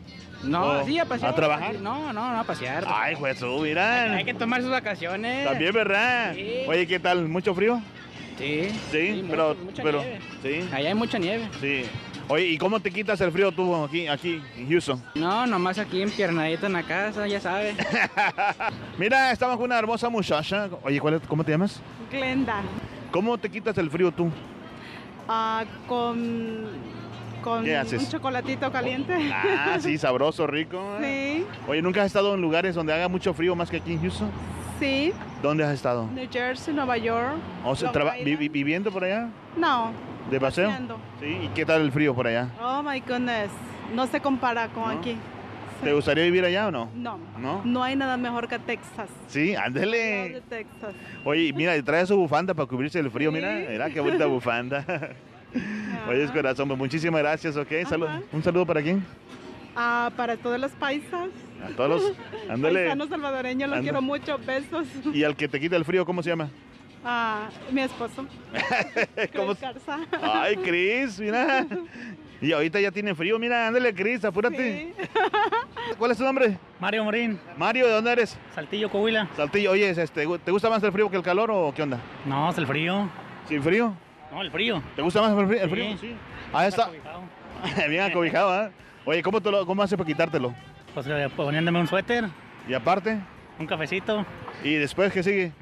No, 0.45 0.63
o 0.81 0.85
sí, 0.85 0.97
a 0.99 1.05
pasear. 1.05 1.31
¿A 1.31 1.35
trabajar? 1.35 1.75
No, 1.75 2.13
no, 2.13 2.31
no, 2.33 2.39
a 2.39 2.43
pasear. 2.43 2.85
Ay, 2.87 3.15
Jesús, 3.15 3.61
mira. 3.61 4.13
Hay 4.13 4.25
que 4.25 4.33
tomar 4.33 4.61
sus 4.61 4.71
vacaciones. 4.71 5.45
También, 5.45 5.73
¿verdad? 5.73 6.33
Sí. 6.33 6.51
Oye, 6.67 6.87
¿qué 6.87 6.99
tal? 6.99 7.27
¿Mucho 7.27 7.53
frío? 7.55 7.81
Sí. 8.37 8.69
Sí, 8.91 9.25
pero... 9.29 9.55
mucha 9.55 9.81
pero 9.83 9.99
nieve. 9.99 10.19
Sí. 10.43 10.69
Allá 10.73 10.89
hay 10.89 10.95
mucha 10.95 11.17
nieve. 11.17 11.47
Sí. 11.61 11.83
Oye, 12.27 12.45
¿y 12.47 12.57
cómo 12.57 12.79
te 12.79 12.89
quitas 12.91 13.21
el 13.21 13.31
frío 13.31 13.51
tú 13.51 13.75
aquí, 13.83 14.07
aquí 14.07 14.41
en 14.57 14.67
Houston? 14.69 15.01
No, 15.13 15.45
nomás 15.45 15.77
aquí 15.77 16.01
empiernadito 16.01 16.65
en 16.65 16.73
la 16.73 16.83
casa, 16.83 17.27
ya 17.27 17.39
sabes. 17.39 17.75
Mira, 18.97 19.31
estamos 19.31 19.57
con 19.57 19.65
una 19.65 19.77
hermosa 19.77 20.09
muchacha. 20.09 20.69
Oye, 20.83 20.99
¿cuál 20.99 21.15
es- 21.15 21.21
¿cómo 21.27 21.43
te 21.43 21.51
llamas? 21.51 21.79
Glenda, 22.11 22.61
¿Cómo 23.11 23.37
te 23.37 23.49
quitas 23.49 23.77
el 23.77 23.89
frío 23.89 24.11
tú? 24.11 24.29
ah, 25.27 25.63
con, 25.87 26.65
con 27.45 27.63
¿Qué 27.63 27.77
haces? 27.77 28.01
un 28.03 28.09
chocolatito 28.09 28.71
caliente. 28.71 29.13
Ah, 29.31 29.77
sí, 29.79 29.97
sabroso, 29.99 30.47
rico. 30.47 30.97
Sí, 30.99 31.45
Oye, 31.67 31.81
¿nunca 31.83 32.01
has 32.01 32.07
estado 32.07 32.33
en 32.33 32.41
lugares 32.41 32.73
donde 32.73 32.91
haga 32.93 33.07
mucho 33.07 33.33
frío 33.35 33.55
más 33.55 33.69
que 33.69 33.77
aquí 33.77 33.93
en 33.93 34.01
Houston? 34.01 34.29
sí. 34.79 35.13
¿Dónde 35.43 35.63
has 35.63 35.71
estado? 35.73 36.07
New 36.13 36.27
Jersey, 36.31 36.73
Nueva 36.73 36.97
York. 36.97 37.35
O 37.63 37.75
sea, 37.75 37.91
vi- 38.23 38.35
vi- 38.35 38.49
¿Viviendo 38.49 38.91
por 38.91 39.03
allá? 39.03 39.29
No, 39.55 39.91
¿De 40.31 40.39
paseo? 40.39 40.67
paseando. 40.69 40.97
Sí, 41.19 41.37
¿y 41.43 41.47
qué 41.53 41.65
tal 41.65 41.81
el 41.81 41.91
frío 41.91 42.15
por 42.15 42.25
allá? 42.25 42.49
Oh 42.59 42.81
my 42.81 42.99
goodness. 43.01 43.51
No 43.93 44.07
se 44.07 44.19
compara 44.19 44.67
con 44.69 44.89
aquí. 44.97 45.15
¿Te 45.83 45.93
gustaría 45.93 46.23
vivir 46.23 46.43
allá 46.45 46.67
o 46.67 46.71
no? 46.71 46.89
No, 46.95 47.19
¿No? 47.39 47.61
no 47.63 47.83
hay 47.83 47.95
nada 47.95 48.17
mejor 48.17 48.47
que 48.47 48.57
Texas. 48.57 49.07
Sí, 49.27 49.53
ándele. 49.55 50.29
de 50.29 50.41
Texas. 50.49 50.95
Oye, 51.23 51.53
mira, 51.53 51.79
trae 51.83 52.07
su 52.07 52.17
bufanda 52.17 52.55
para 52.55 52.67
cubrirse 52.67 52.97
el 52.97 53.11
frío, 53.11 53.31
mira, 53.31 53.51
mira 53.69 53.89
qué 53.91 53.99
bonita 53.99 54.25
bufanda. 54.25 54.83
Oye, 56.09 56.23
es 56.23 56.31
corazón, 56.31 56.67
pues, 56.67 56.77
muchísimas 56.77 57.21
gracias, 57.21 57.55
¿ok? 57.57 57.71
Salud- 57.87 58.07
un 58.31 58.43
saludo 58.43 58.65
para 58.65 58.81
quién? 58.81 59.03
Ah, 59.75 60.11
para 60.15 60.37
todos 60.37 60.59
los 60.59 60.71
paisas. 60.73 61.29
A 61.63 61.75
todos 61.75 61.89
los, 61.89 62.13
ándale. 62.49 62.81
Paisanos 62.81 63.09
salvadoreños, 63.09 63.69
los 63.69 63.79
quiero 63.81 64.01
mucho. 64.01 64.37
Besos. 64.37 64.87
Y 65.13 65.23
al 65.23 65.35
que 65.35 65.47
te 65.47 65.59
quita 65.59 65.75
el 65.75 65.83
frío, 65.85 66.05
¿cómo 66.05 66.21
se 66.23 66.29
llama? 66.29 66.49
Ah, 67.03 67.49
mi 67.71 67.81
esposo. 67.81 68.25
¿Cómo 69.35 69.53
Chris 69.55 69.61
Garza. 69.61 69.99
Ay, 70.21 70.55
Cris, 70.57 71.19
mira. 71.19 71.65
Y 72.41 72.51
ahorita 72.51 72.81
ya 72.81 72.91
tiene 72.91 73.15
frío, 73.15 73.39
mira, 73.39 73.65
ándale, 73.65 73.93
Cris, 73.95 74.23
apúrate. 74.25 74.93
¿Cuál 75.97 76.11
es 76.11 76.17
tu 76.17 76.23
nombre? 76.25 76.59
Mario 76.81 77.05
Morín. 77.05 77.39
Mario, 77.57 77.87
¿de 77.87 77.93
dónde 77.93 78.11
eres? 78.11 78.37
Saltillo, 78.53 78.89
Coahuila. 78.91 79.29
Saltillo, 79.37 79.71
oye, 79.71 79.89
este, 79.89 80.27
¿te 80.43 80.51
gusta 80.51 80.69
más 80.69 80.83
el 80.83 80.91
frío 80.91 81.09
que 81.09 81.15
el 81.15 81.23
calor 81.23 81.49
o 81.49 81.73
qué 81.73 81.81
onda? 81.83 81.97
No, 82.25 82.49
es 82.51 82.57
el 82.57 82.67
frío. 82.67 83.09
¿Sin 83.47 83.63
frío? 83.63 83.95
No, 84.35 84.41
el 84.41 84.51
frío. 84.51 84.83
¿Te 84.97 85.01
gusta 85.01 85.21
más 85.21 85.31
el 85.31 85.47
frío? 85.47 85.61
el 85.63 85.69
frío? 85.69 85.97
Sí. 85.97 86.13
Ahí 86.51 86.67
está. 86.67 86.89
Bien 87.89 88.03
acobijado, 88.03 88.49
¿ah? 88.51 88.69
Oye, 89.05 89.23
¿cómo, 89.23 89.39
te 89.39 89.49
lo, 89.49 89.65
¿cómo 89.65 89.81
haces 89.81 89.97
para 89.97 90.05
quitártelo? 90.05 90.53
Pues 90.93 91.07
eh, 91.07 91.29
poniéndome 91.33 91.79
un 91.79 91.87
suéter, 91.87 92.25
¿Y 92.67 92.73
aparte? 92.73 93.17
un 93.57 93.65
cafecito. 93.65 94.25
¿Y 94.61 94.73
después 94.73 95.13
qué 95.13 95.23
sigue? 95.23 95.53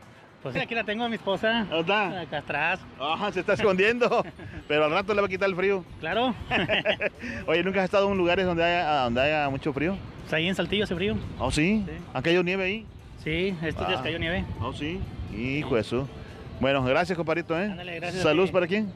Pues 0.41 0.55
aquí 0.55 0.73
la 0.73 0.83
tengo 0.83 1.03
a 1.03 1.09
mi 1.09 1.15
esposa. 1.17 1.67
¿Dónde 1.69 1.81
está? 1.81 2.21
Acá 2.21 2.37
atrás. 2.39 2.79
Ajá, 2.99 3.31
se 3.31 3.41
está 3.41 3.53
escondiendo. 3.53 4.25
Pero 4.67 4.85
al 4.85 4.91
rato 4.91 5.13
le 5.13 5.21
va 5.21 5.27
a 5.27 5.29
quitar 5.29 5.47
el 5.47 5.55
frío. 5.55 5.85
Claro. 5.99 6.33
Oye, 7.45 7.63
¿nunca 7.63 7.79
has 7.81 7.85
estado 7.85 8.11
en 8.11 8.17
lugares 8.17 8.43
donde 8.47 8.63
haya, 8.63 9.03
donde 9.03 9.21
haya 9.21 9.49
mucho 9.51 9.71
frío? 9.71 9.95
Pues 10.23 10.33
ahí 10.33 10.47
en 10.47 10.55
Saltillo 10.55 10.85
hace 10.85 10.95
frío. 10.95 11.15
¿Oh, 11.37 11.51
sí? 11.51 11.85
¿Ha 12.11 12.23
caído 12.23 12.41
nieve 12.41 12.63
ahí? 12.63 12.85
Sí, 13.23 13.55
estos 13.61 13.87
días 13.87 13.99
Ah. 13.99 14.03
cayó 14.03 14.17
nieve. 14.17 14.43
¿Oh, 14.59 14.73
sí? 14.73 14.99
Hijo 15.37 15.75
de 15.75 15.81
eso. 15.81 16.09
Bueno, 16.63 16.81
gracias, 16.81 17.17
compadrito, 17.17 17.59
¿eh? 17.59 17.65
Ándale, 17.65 17.95
gracias 17.99 18.21
a 18.21 18.29
¿Saludos 18.29 18.49
para 18.49 18.65
quién? 18.67 18.89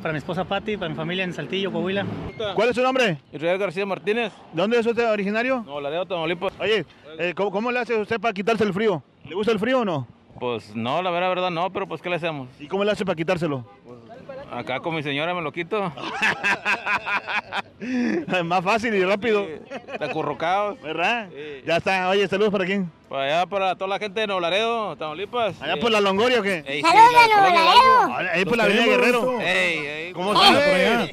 Para 0.00 0.12
mi 0.12 0.18
esposa 0.18 0.44
Patti, 0.44 0.76
para 0.76 0.88
mi 0.88 0.94
familia 0.94 1.24
en 1.24 1.32
Saltillo, 1.32 1.72
Coahuila. 1.72 2.06
¿Cuál 2.54 2.68
es 2.68 2.76
su 2.76 2.80
nombre? 2.80 3.18
Israel 3.32 3.58
García 3.58 3.84
Martínez. 3.84 4.32
¿De 4.52 4.62
dónde 4.62 4.78
es 4.78 4.86
usted 4.86 5.10
originario? 5.10 5.64
No, 5.66 5.80
la 5.80 5.90
de 5.90 6.06
Tamaulipas. 6.06 6.52
Oye, 6.60 6.86
eh, 7.18 7.32
¿cómo, 7.34 7.50
cómo 7.50 7.72
le 7.72 7.80
hace 7.80 7.96
usted 7.96 8.20
para 8.20 8.32
quitarse 8.32 8.62
el 8.62 8.72
frío? 8.72 9.02
¿Le 9.28 9.34
gusta 9.34 9.50
el 9.50 9.58
frío 9.58 9.80
o 9.80 9.84
no? 9.84 10.06
Pues 10.38 10.76
no, 10.76 11.02
la 11.02 11.10
verdad, 11.10 11.30
verdad 11.30 11.50
no, 11.50 11.72
pero 11.72 11.88
pues 11.88 12.00
¿qué 12.00 12.08
le 12.08 12.14
hacemos? 12.14 12.48
¿Y 12.60 12.68
cómo 12.68 12.84
le 12.84 12.92
hace 12.92 13.04
para 13.04 13.16
quitárselo? 13.16 13.64
Acá 14.50 14.80
con 14.80 14.94
mi 14.94 15.02
señora 15.02 15.34
me 15.34 15.42
lo 15.42 15.52
quito. 15.52 15.92
Más 18.44 18.64
fácil 18.64 18.94
y 18.94 19.04
rápido. 19.04 19.46
Está 19.92 20.06
acurrucado. 20.06 20.76
¿Verdad? 20.82 21.28
Ya 21.66 21.76
está. 21.76 22.08
Oye, 22.08 22.26
saludos 22.28 22.50
para 22.50 22.64
quién? 22.64 22.90
Para 23.08 23.22
allá, 23.24 23.46
para 23.46 23.74
toda 23.74 23.88
la 23.88 23.98
gente 23.98 24.20
de 24.20 24.26
Nuevo 24.26 24.40
Laredo, 24.40 24.96
Tamaulipas. 24.96 25.60
¿Allá 25.62 25.76
por 25.78 25.90
la 25.90 26.00
Longoria 26.00 26.40
o 26.40 26.42
qué? 26.42 26.62
Ey, 26.66 26.82
sí, 26.82 26.88
¡Saludos 26.88 27.12
la 27.12 27.20
a 27.20 27.26
Nuevo 27.26 27.42
colonia 27.42 27.64
Laredo! 27.64 28.08
Hidalgo. 28.08 28.30
Ahí 28.34 28.44
por 28.44 28.56
la 28.56 28.64
Avenida 28.64 28.84
Guerrero. 28.86 29.20
Roberto. 29.22 29.40
Ey, 29.48 29.78
ey. 29.78 30.12
¿Cómo 30.12 30.32
estás? 30.34 30.52
por 30.52 30.62
allá. 30.62 31.08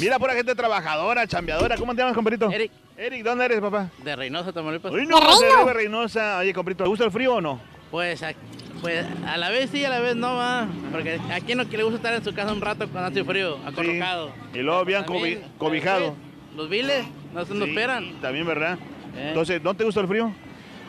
Mira, 0.00 0.18
pura 0.18 0.34
gente 0.34 0.54
trabajadora, 0.54 1.26
chambeadora. 1.26 1.76
¿Cómo 1.76 1.94
te 1.94 1.98
llamas, 2.02 2.14
compadrito? 2.14 2.50
Eric. 2.50 2.70
Eric, 2.96 3.24
¿dónde 3.24 3.44
eres, 3.46 3.60
papá? 3.60 3.88
De 3.98 4.14
Reynosa, 4.14 4.52
Tamaulipas. 4.52 4.92
Uy, 4.92 5.06
no, 5.06 5.18
se 5.38 5.64
ve 5.64 5.72
Reynosa. 5.72 6.38
Oye, 6.38 6.52
compadrito, 6.52 6.84
¿te 6.84 6.90
gusta 6.90 7.04
el 7.04 7.10
frío 7.10 7.34
o 7.36 7.40
no? 7.40 7.60
Pues, 7.90 8.22
a, 8.22 8.32
pues 8.80 9.06
a 9.26 9.36
la 9.36 9.48
vez 9.50 9.70
sí, 9.70 9.84
a 9.84 9.90
la 9.90 10.00
vez 10.00 10.16
no 10.16 10.34
va. 10.36 10.66
Porque 10.92 11.20
aquí 11.32 11.54
no 11.54 11.68
que 11.68 11.76
le 11.76 11.82
gusta 11.84 11.96
estar 11.98 12.14
en 12.14 12.24
su 12.24 12.32
casa 12.34 12.52
un 12.52 12.60
rato 12.60 12.88
cuando 12.88 13.08
hace 13.10 13.24
frío, 13.24 13.58
acorrocado. 13.66 14.32
Y 14.54 14.58
luego 14.58 14.84
bien 14.84 15.04
cobi- 15.04 15.40
cobijado. 15.58 16.14
Los 16.56 16.68
viles 16.68 17.04
no 17.34 17.44
se 17.44 17.54
nos 17.54 17.64
Sí, 17.64 17.70
esperan. 17.70 18.20
También, 18.20 18.46
¿verdad? 18.46 18.78
Eh. 19.16 19.26
Entonces, 19.28 19.62
¿no 19.62 19.74
te 19.74 19.84
gusta 19.84 20.00
el 20.00 20.08
frío? 20.08 20.32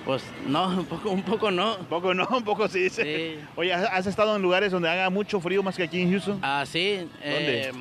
Pues 0.06 0.24
no, 0.48 0.68
un 0.80 0.86
poco, 0.86 1.10
un 1.12 1.22
poco 1.24 1.52
no. 1.52 1.76
Un 1.78 1.86
poco 1.86 2.14
no, 2.14 2.28
un 2.32 2.44
poco 2.44 2.68
sí. 2.68 2.89
sí. 2.89 3.36
Oye, 3.56 3.74
¿has 3.74 4.08
estado 4.08 4.36
en 4.36 4.42
lugares 4.42 4.72
donde 4.72 4.89
haga 4.89 5.10
mucho 5.10 5.39
frío 5.39 5.62
más 5.62 5.76
que 5.78 5.84
aquí 5.84 6.02
en 6.02 6.12
Houston? 6.12 6.39
Ah, 6.42 6.64
sí. 6.66 6.98
¿Dónde? 7.24 7.62
eh, 7.68 7.72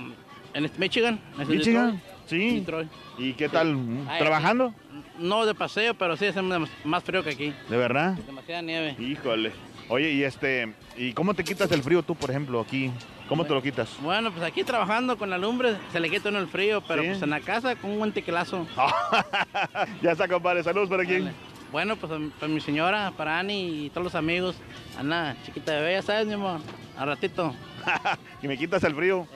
en 0.54 0.70
Michigan. 0.78 1.20
en 1.38 1.48
¿Michigan? 1.48 1.92
Detroit. 1.92 2.04
Sí. 2.26 2.58
Detroit. 2.61 2.88
¿Y 3.18 3.32
qué 3.34 3.48
tal? 3.48 3.76
Ay, 4.08 4.18
¿Trabajando? 4.20 4.74
No 5.18 5.44
de 5.46 5.54
paseo, 5.54 5.94
pero 5.94 6.16
sí 6.16 6.26
hace 6.26 6.40
más 6.42 7.04
frío 7.04 7.22
que 7.24 7.30
aquí. 7.30 7.52
¿De 7.68 7.76
verdad? 7.76 8.12
Demasiada 8.26 8.62
nieve. 8.62 8.96
Híjole. 8.98 9.52
Oye, 9.93 10.12
y 10.12 10.22
este, 10.22 10.72
¿y 10.97 11.12
cómo 11.14 11.34
te 11.34 11.43
quitas 11.43 11.70
el 11.72 11.82
frío 11.82 12.01
tú, 12.05 12.14
por 12.14 12.30
ejemplo, 12.30 12.61
aquí? 12.61 12.93
¿Cómo 13.28 13.45
te 13.45 13.53
lo 13.53 13.61
quitas? 13.61 13.91
Bueno, 14.01 14.30
pues 14.32 14.45
aquí 14.45 14.62
trabajando 14.62 15.18
con 15.18 15.28
la 15.30 15.36
lumbre 15.36 15.76
se 15.91 15.99
le 15.99 16.09
quita 16.09 16.28
uno 16.28 16.38
el 16.38 16.47
frío, 16.47 16.80
pero 16.86 17.03
Sí. 17.03 17.09
pues 17.09 17.22
en 17.22 17.30
la 17.30 17.41
casa 17.41 17.74
con 17.74 17.91
un 17.91 17.99
buen 17.99 18.12
tequilazo. 18.12 18.68
ya 20.03 20.12
está, 20.12 20.28
compadre. 20.28 20.62
Saludos 20.62 20.88
para 20.88 21.05
quién. 21.05 21.32
Bueno, 21.72 21.97
pues 21.97 22.12
para 22.38 22.53
mi 22.53 22.61
señora, 22.61 23.12
para 23.16 23.41
Ani 23.41 23.86
y 23.86 23.91
todos 23.91 24.05
los 24.05 24.14
amigos. 24.14 24.55
Ana, 24.97 25.36
chiquita 25.45 25.72
bebé, 25.72 25.95
ya 25.95 26.03
sabes, 26.03 26.26
mi 26.26 26.34
amor. 26.34 26.61
Al 26.97 27.09
ratito. 27.09 27.53
y 28.43 28.47
me 28.49 28.57
quitas 28.57 28.84
el 28.84 28.95
frío. 28.95 29.26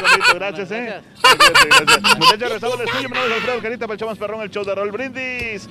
Compadrito, 0.00 0.34
gracias, 0.34 0.70
¿eh? 0.72 1.00
Gracias, 1.22 1.66
gracias. 1.66 2.18
Muchachos, 2.18 2.40
regresamos 2.40 2.80
al 2.80 2.86
estudio. 2.86 3.08
Mi 3.08 3.14
nombre 3.14 3.30
es 3.32 3.36
Alfredo 3.40 3.62
Carita, 3.62 3.86
para 3.86 3.94
el 3.94 4.00
show 4.00 4.08
más 4.10 4.18
perrón, 4.18 4.42
el 4.42 4.50
show 4.50 4.64
de 4.64 4.74
Rol 4.74 4.90
Brindis. 4.90 5.68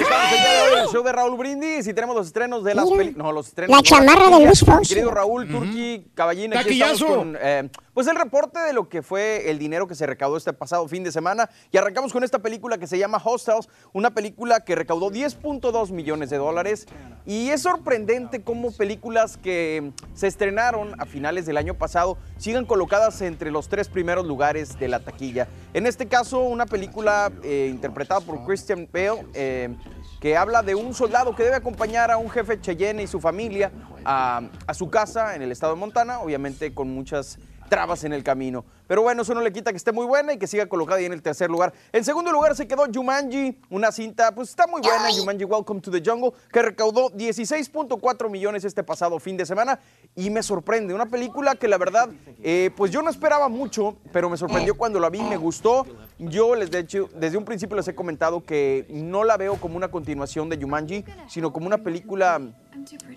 Estamos 0.00 0.32
el 0.32 0.38
día 0.38 0.52
de 0.52 0.62
hoy 0.62 0.72
en 0.74 0.82
el 0.84 0.88
show 0.88 1.02
de 1.02 1.12
Raúl 1.12 1.36
Brindis 1.36 1.86
y 1.86 1.94
tenemos 1.94 2.14
los 2.14 2.26
estrenos 2.26 2.64
de 2.64 2.74
las 2.74 2.88
películas. 2.88 3.16
No, 3.16 3.32
los 3.32 3.48
estrenos. 3.48 3.74
la 3.74 3.82
chamarra 3.82 4.38
de. 4.38 4.44
Luis 4.44 4.60
Fonsi. 4.60 4.94
Querido 4.94 5.10
Raúl, 5.10 5.48
Turki, 5.48 6.06
Caballín, 6.14 6.56
aquí 6.56 6.80
estamos 6.80 7.02
con 7.02 7.38
eh, 7.40 7.68
pues 7.96 8.06
el 8.08 8.16
reporte 8.16 8.60
de 8.60 8.74
lo 8.74 8.90
que 8.90 9.02
fue 9.02 9.50
el 9.50 9.58
dinero 9.58 9.86
que 9.86 9.94
se 9.94 10.04
recaudó 10.04 10.36
este 10.36 10.52
pasado 10.52 10.86
fin 10.86 11.02
de 11.02 11.10
semana. 11.10 11.48
Y 11.72 11.78
arrancamos 11.78 12.12
con 12.12 12.24
esta 12.24 12.40
película 12.40 12.76
que 12.76 12.86
se 12.86 12.98
llama 12.98 13.20
Hostels, 13.24 13.70
una 13.94 14.10
película 14.10 14.60
que 14.60 14.74
recaudó 14.74 15.10
10.2 15.10 15.90
millones 15.92 16.28
de 16.28 16.36
dólares. 16.36 16.86
Y 17.24 17.48
es 17.48 17.62
sorprendente 17.62 18.42
cómo 18.42 18.70
películas 18.70 19.38
que 19.38 19.92
se 20.12 20.26
estrenaron 20.26 20.94
a 21.00 21.06
finales 21.06 21.46
del 21.46 21.56
año 21.56 21.74
pasado 21.74 22.18
sigan 22.36 22.66
colocadas 22.66 23.22
entre 23.22 23.50
los 23.50 23.68
tres 23.68 23.88
primeros 23.88 24.26
lugares 24.26 24.78
de 24.78 24.88
la 24.88 25.00
taquilla. 25.00 25.48
En 25.72 25.86
este 25.86 26.06
caso, 26.06 26.40
una 26.40 26.66
película 26.66 27.32
eh, 27.42 27.68
interpretada 27.70 28.20
por 28.20 28.44
Christian 28.44 28.86
Bale. 28.92 29.15
Eh, 29.34 29.74
que 30.20 30.36
habla 30.36 30.62
de 30.62 30.74
un 30.74 30.94
soldado 30.94 31.34
que 31.34 31.44
debe 31.44 31.56
acompañar 31.56 32.10
a 32.10 32.16
un 32.16 32.30
jefe 32.30 32.60
Cheyenne 32.60 33.02
y 33.02 33.06
su 33.06 33.20
familia 33.20 33.70
a, 34.04 34.42
a 34.66 34.74
su 34.74 34.88
casa 34.90 35.34
en 35.34 35.42
el 35.42 35.52
estado 35.52 35.74
de 35.74 35.80
Montana, 35.80 36.20
obviamente 36.20 36.74
con 36.74 36.88
muchas 36.90 37.38
trabas 37.68 38.04
en 38.04 38.12
el 38.12 38.22
camino. 38.22 38.64
Pero 38.86 39.02
bueno, 39.02 39.22
eso 39.22 39.34
no 39.34 39.40
le 39.40 39.52
quita 39.52 39.70
que 39.72 39.76
esté 39.76 39.92
muy 39.92 40.06
buena 40.06 40.32
y 40.32 40.38
que 40.38 40.46
siga 40.46 40.66
colocada 40.66 40.98
ahí 40.98 41.06
en 41.06 41.12
el 41.12 41.22
tercer 41.22 41.50
lugar. 41.50 41.72
En 41.92 42.04
segundo 42.04 42.30
lugar 42.32 42.54
se 42.54 42.68
quedó 42.68 42.84
Jumanji, 42.92 43.58
una 43.70 43.90
cinta, 43.92 44.34
pues 44.34 44.50
está 44.50 44.66
muy 44.66 44.80
buena, 44.80 45.10
Jumanji 45.12 45.44
Welcome 45.44 45.80
to 45.80 45.90
the 45.90 46.02
Jungle, 46.04 46.32
que 46.52 46.62
recaudó 46.62 47.10
16.4 47.10 48.30
millones 48.30 48.64
este 48.64 48.82
pasado 48.82 49.18
fin 49.18 49.36
de 49.36 49.46
semana 49.46 49.80
y 50.14 50.30
me 50.30 50.42
sorprende. 50.42 50.94
Una 50.94 51.06
película 51.06 51.54
que 51.54 51.68
la 51.68 51.78
verdad, 51.78 52.08
eh, 52.42 52.70
pues 52.76 52.90
yo 52.90 53.02
no 53.02 53.10
esperaba 53.10 53.48
mucho, 53.48 53.96
pero 54.12 54.30
me 54.30 54.36
sorprendió 54.36 54.76
cuando 54.76 55.00
la 55.00 55.10
vi, 55.10 55.22
me 55.22 55.36
gustó. 55.36 55.86
Yo 56.18 56.54
les 56.54 56.70
de 56.70 56.78
hecho, 56.78 57.08
desde 57.14 57.36
un 57.36 57.44
principio 57.44 57.76
les 57.76 57.88
he 57.88 57.94
comentado 57.94 58.44
que 58.44 58.86
no 58.90 59.24
la 59.24 59.36
veo 59.36 59.56
como 59.56 59.76
una 59.76 59.88
continuación 59.88 60.48
de 60.48 60.58
Jumanji, 60.58 61.04
sino 61.28 61.52
como 61.52 61.66
una 61.66 61.78
película 61.78 62.40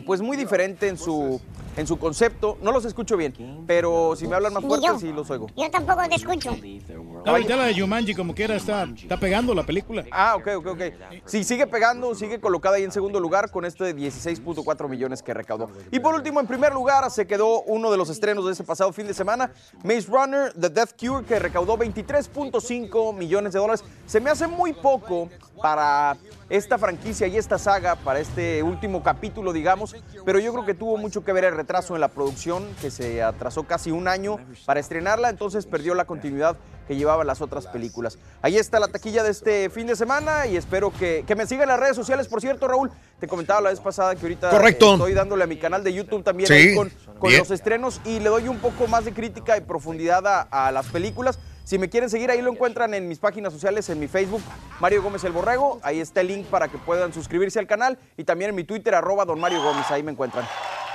pues 0.06 0.22
muy 0.22 0.38
diferente 0.38 0.88
en 0.88 0.98
su, 0.98 1.40
en 1.78 1.88
su 1.88 1.98
concepto. 1.98 2.58
No 2.62 2.72
los 2.72 2.86
escucho 2.86 3.18
bien, 3.18 3.64
pero 3.68 4.16
si 4.16 4.28
me 4.28 4.36
hablan 4.36 4.54
más 4.54 4.64
fuerte, 4.64 4.88
sí 5.00 5.12
los 5.12 5.30
oigo. 5.30 5.48
Yo 5.60 5.70
tampoco 5.70 6.02
te 6.08 6.16
escucho. 6.16 6.56
No, 7.26 7.38
ya 7.38 7.56
la 7.58 7.66
de 7.66 7.74
Yumanji, 7.74 8.16
como 8.16 8.34
quiera, 8.34 8.56
está, 8.56 8.84
está 8.84 9.20
pegando 9.20 9.54
la 9.54 9.64
película. 9.64 10.06
Ah, 10.10 10.36
ok, 10.38 10.48
ok, 10.58 10.68
ok. 10.68 10.82
Sí, 11.26 11.44
sigue 11.44 11.68
pegando, 11.68 12.16
sigue 12.16 12.40
colocada 12.40 12.78
ahí 12.78 12.84
en 12.84 12.92
segundo 12.92 13.20
lugar 13.20 13.52
con 13.52 13.66
este 13.66 13.84
de 13.84 13.96
16.4 13.96 14.88
millones 14.88 15.22
que 15.22 15.34
recaudó. 15.34 15.70
Y 15.92 16.00
por 16.00 16.16
último, 16.16 16.40
en 16.40 16.48
primer 16.48 16.74
lugar, 16.74 17.12
se 17.12 17.28
quedó 17.28 17.62
uno 17.64 17.92
de 17.92 17.98
los 17.98 18.10
estrenos 18.10 18.46
de 18.46 18.54
ese 18.54 18.64
pasado 18.64 18.94
fin 18.94 19.06
de 19.06 19.14
semana, 19.14 19.52
Maze 19.84 20.08
Runner, 20.08 20.54
The 20.54 20.70
Death 20.70 20.92
Cure, 20.98 21.26
que 21.26 21.40
recaudó 21.40 21.78
23.5 21.78 23.14
millones 23.14 23.52
de 23.52 23.60
dólares. 23.60 23.84
Se 24.06 24.22
me 24.22 24.30
hace 24.30 24.48
muy 24.48 24.72
poco 24.72 25.30
para 25.62 26.16
esta 26.50 26.78
franquicia 26.78 27.28
y 27.28 27.38
esta 27.38 27.58
saga, 27.58 27.96
para 27.96 28.20
este 28.20 28.64
último 28.64 29.04
capítulo, 29.04 29.54
digamos, 29.54 29.96
pero 30.26 30.40
yo 30.40 30.52
creo 30.52 30.66
que 30.66 30.74
tuvo 30.74 30.98
mucho 30.98 31.24
que 31.24 31.32
ver 31.32 31.44
el 31.46 31.56
retraso 31.56 31.96
en 31.96 32.02
la 32.02 32.08
producción, 32.08 32.66
que 32.82 32.90
se 32.92 33.22
atrasó 33.22 33.64
casi 33.64 33.92
un 33.92 34.08
año 34.08 34.38
para 34.66 34.80
estrenarla, 34.80 35.30
entonces 35.30 35.66
perdió 35.66 35.94
la 35.94 36.06
continuidad 36.06 36.58
que 36.88 36.96
llevaba 36.96 37.24
las 37.24 37.40
otras 37.42 37.68
películas. 37.68 38.18
Ahí 38.42 38.58
está 38.58 38.80
la 38.80 38.88
taquilla 38.88 39.22
de 39.22 39.30
este 39.30 39.70
fin 39.70 39.86
de 39.86 39.96
semana 39.96 40.48
y 40.48 40.58
espero 40.58 40.92
que, 40.92 41.24
que 41.28 41.36
me 41.36 41.46
sigan 41.46 41.64
en 41.64 41.70
las 41.70 41.80
redes 41.80 41.96
sociales. 41.96 42.28
Por 42.28 42.42
cierto, 42.42 42.68
Raúl, 42.68 42.90
te 43.20 43.28
comentaba 43.28 43.62
la 43.62 43.70
vez 43.70 43.80
pasada 43.80 44.16
que 44.16 44.22
ahorita 44.24 44.50
Correcto. 44.50 44.94
estoy 44.94 45.14
dándole 45.14 45.44
a 45.44 45.48
mi 45.48 45.58
canal 45.58 45.84
de 45.84 45.94
YouTube 45.94 46.24
también 46.24 46.48
Sí, 46.48 46.54
ahí 46.54 46.76
con, 46.76 46.92
con 47.20 47.38
los 47.38 47.52
estrenos 47.52 48.02
y 48.06 48.20
le 48.20 48.30
doy 48.30 48.48
un 48.48 48.58
poco 48.58 48.88
más 48.88 49.06
de 49.06 49.14
crítica 49.14 49.56
y 49.56 49.62
profundidad 49.62 50.26
a, 50.26 50.42
a 50.50 50.72
las 50.72 50.88
películas. 50.88 51.38
Si 51.70 51.78
me 51.78 51.88
quieren 51.88 52.10
seguir, 52.10 52.32
ahí 52.32 52.42
lo 52.42 52.52
encuentran 52.52 52.96
en 52.96 53.08
mis 53.08 53.20
páginas 53.20 53.54
sociales, 53.54 53.88
en 53.92 54.00
mi 54.00 54.08
Facebook, 54.08 54.42
Mario 54.80 55.04
Gómez 55.04 55.24
el 55.24 55.32
Borrego. 55.32 55.80
Ahí 55.84 56.00
está 56.00 56.22
el 56.22 56.28
link 56.30 56.48
para 56.48 56.68
que 56.68 56.80
puedan 56.80 57.14
suscribirse 57.14 57.60
al 57.60 57.68
canal 57.68 58.00
y 58.18 58.24
también 58.24 58.50
en 58.50 58.56
mi 58.56 58.64
Twitter, 58.64 58.96
arroba 58.96 59.24
Don 59.24 59.40
Mario 59.40 59.62
Gómez. 59.62 59.86
Ahí 59.92 60.02
me 60.02 60.12
encuentran. 60.12 60.50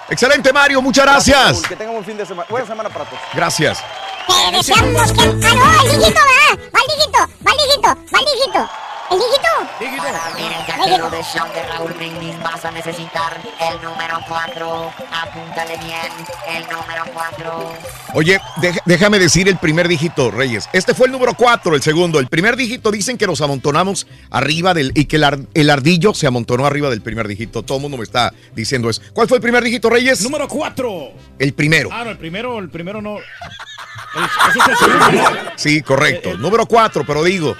Excelente, 0.08 0.52
Mario, 0.52 0.82
muchas 0.82 1.04
gracias. 1.04 1.52
Raúl, 1.52 1.68
que 1.68 1.76
tengan 1.76 1.94
un 1.94 2.04
fin 2.04 2.16
de 2.16 2.26
semana. 2.26 2.48
Buena 2.50 2.66
semana 2.66 2.88
para 2.88 3.04
todos. 3.04 3.22
Gracias. 3.32 3.84
Te 4.26 4.56
deseamos 4.56 5.12
que... 5.12 5.20
¡Ah, 5.20 5.80
dígito, 5.84 6.18
va! 6.18 6.56
¡Va 6.56 6.80
el 6.80 6.88
dígito! 6.90 7.18
¡Va 7.46 7.52
el 7.52 7.56
dígito! 7.56 7.88
¡Va 8.12 8.18
el 8.18 8.24
dígito! 8.24 8.70
¿El 9.14 9.20
dígito? 9.20 9.96
Para 9.98 10.26
abrir 10.26 10.46
el 10.46 10.66
cajero 10.66 11.10
del 11.10 11.22
show 11.22 11.46
de 11.54 11.62
Raúl 11.68 11.92
Brindis 11.92 12.34
vas 12.42 12.64
a 12.64 12.70
necesitar 12.72 13.40
el 13.70 13.80
número 13.82 14.18
4. 14.28 14.92
Apúntale 15.22 15.76
bien, 15.78 16.00
el 16.48 16.62
número 16.64 17.04
4. 17.12 17.72
Oye, 18.14 18.40
déjame 18.86 19.18
decir 19.20 19.48
el 19.48 19.56
primer 19.58 19.86
dígito, 19.88 20.30
Reyes. 20.32 20.68
Este 20.72 20.94
fue 20.94 21.06
el 21.06 21.12
número 21.12 21.34
4, 21.34 21.76
el 21.76 21.82
segundo. 21.82 22.18
El 22.18 22.26
primer 22.26 22.56
dígito 22.56 22.90
dicen 22.90 23.16
que 23.16 23.26
nos 23.26 23.40
amontonamos 23.40 24.06
arriba 24.30 24.74
del. 24.74 24.90
y 24.96 25.04
que 25.04 25.16
el, 25.16 25.24
ar- 25.24 25.38
el 25.54 25.70
ardillo 25.70 26.12
se 26.14 26.26
amontonó 26.26 26.66
arriba 26.66 26.90
del 26.90 27.00
primer 27.02 27.28
dígito. 27.28 27.62
Todo 27.62 27.78
el 27.78 27.82
mundo 27.82 27.96
me 27.98 28.04
está 28.04 28.32
diciendo 28.54 28.90
eso. 28.90 29.00
¿Cuál 29.12 29.28
fue 29.28 29.36
el 29.38 29.42
primer 29.42 29.62
dígito, 29.62 29.90
Reyes? 29.90 30.22
Número 30.22 30.48
4. 30.48 31.12
El 31.38 31.52
primero. 31.54 31.88
Ah, 31.92 32.02
no, 32.04 32.10
el 32.10 32.18
primero, 32.18 32.58
el 32.58 32.68
primero 32.68 33.00
no. 33.00 33.18
El- 33.18 33.24
ese 34.50 34.58
es 34.58 34.68
el 34.68 34.76
segundo, 34.76 35.30
¿no? 35.30 35.50
Sí, 35.56 35.82
correcto. 35.82 36.36
Número 36.36 36.66
4, 36.66 37.04
pero 37.06 37.22
digo, 37.24 37.56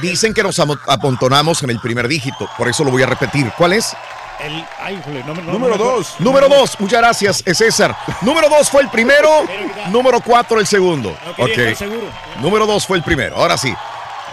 dicen 0.00 0.32
que 0.34 0.42
nos 0.42 0.58
amo- 0.58 0.78
amontonamos 0.86 1.62
en 1.62 1.70
el 1.70 1.80
primer 1.80 2.08
dígito. 2.08 2.48
Por 2.56 2.68
eso 2.68 2.84
lo 2.84 2.90
voy 2.90 3.02
a 3.02 3.06
repetir. 3.06 3.52
¿Cuál 3.56 3.74
es? 3.74 3.94
El, 4.40 4.64
ay, 4.80 4.96
híjole, 4.96 5.22
no, 5.24 5.34
no, 5.34 5.42
Número 5.42 5.52
no 5.52 5.58
me 5.58 5.74
acuerdo. 5.74 5.96
dos. 5.98 6.14
Número 6.18 6.48
2, 6.48 6.80
muchas 6.80 6.98
gracias, 7.00 7.42
es 7.46 7.58
César. 7.58 7.96
Número 8.22 8.48
2 8.48 8.68
fue 8.70 8.82
el 8.82 8.88
primero, 8.88 9.28
número 9.90 10.20
4 10.20 10.58
el 10.58 10.66
segundo. 10.66 11.16
No 11.24 11.34
quería 11.36 11.52
Ok. 11.54 11.58
estar 11.72 11.88
seguro. 11.88 12.08
Número 12.40 12.66
2 12.66 12.86
fue 12.86 12.96
el 12.96 13.04
primero. 13.04 13.36
Ahora 13.36 13.56
sí. 13.56 13.72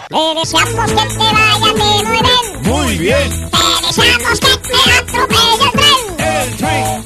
Te 0.08 0.16
deseamos 0.40 0.90
que 0.90 1.08
te 1.08 1.18
vaya 1.18 1.58
muy 1.76 2.04
bien. 2.10 2.62
Muy 2.62 2.98
bien. 2.98 3.50
Te 3.50 3.86
deseamos 3.86 4.40
que 4.40 4.56
te 4.56 4.92
atropelle 4.98 5.64
el 5.64 5.70
tren. 5.70 6.26
El 6.26 6.56
tren. 6.56 7.04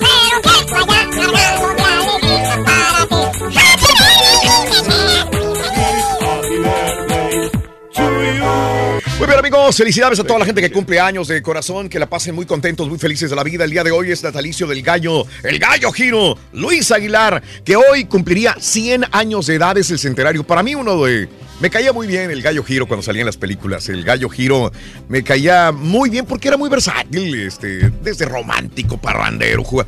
Felicidades 9.73 10.21
a 10.21 10.25
toda 10.25 10.39
la 10.39 10.45
gente 10.45 10.61
que 10.61 10.71
cumple 10.71 11.01
años 11.01 11.29
de 11.29 11.41
corazón, 11.43 11.89
que 11.89 11.99
la 11.99 12.09
pasen 12.09 12.35
muy 12.35 12.45
contentos, 12.47 12.89
muy 12.89 12.99
felices 12.99 13.31
de 13.31 13.37
la 13.37 13.43
vida. 13.43 13.65
El 13.65 13.71
día 13.71 13.83
de 13.83 13.91
hoy 13.91 14.11
es 14.11 14.23
natalicio 14.23 14.67
del 14.67 14.83
gallo, 14.83 15.25
el 15.43 15.59
gallo 15.59 15.91
giro, 15.91 16.37
Luis 16.53 16.91
Aguilar, 16.93 17.43
que 17.65 17.75
hoy 17.77 18.05
cumpliría 18.05 18.55
100 18.59 19.07
años 19.12 19.47
de 19.47 19.55
edad, 19.55 19.77
es 19.79 19.91
el 19.91 19.99
centenario. 19.99 20.45
Para 20.45 20.62
mí 20.62 20.75
uno 20.75 21.03
de... 21.05 21.29
Me 21.61 21.71
caía 21.71 21.93
muy 21.93 22.07
bien 22.07 22.31
el 22.31 22.43
gallo 22.43 22.62
giro 22.65 22.87
cuando 22.87 23.03
salía 23.03 23.23
en 23.23 23.27
las 23.27 23.37
películas. 23.37 23.89
El 23.89 24.05
gallo 24.05 24.29
giro 24.29 24.71
me 25.09 25.23
caía 25.23 25.73
muy 25.73 26.11
bien 26.11 26.27
porque 26.27 26.49
era 26.49 26.57
muy 26.57 26.69
versátil, 26.69 27.35
este, 27.43 27.91
desde 28.03 28.27
romántico, 28.27 28.99
parrandero, 28.99 29.62
juga- 29.65 29.87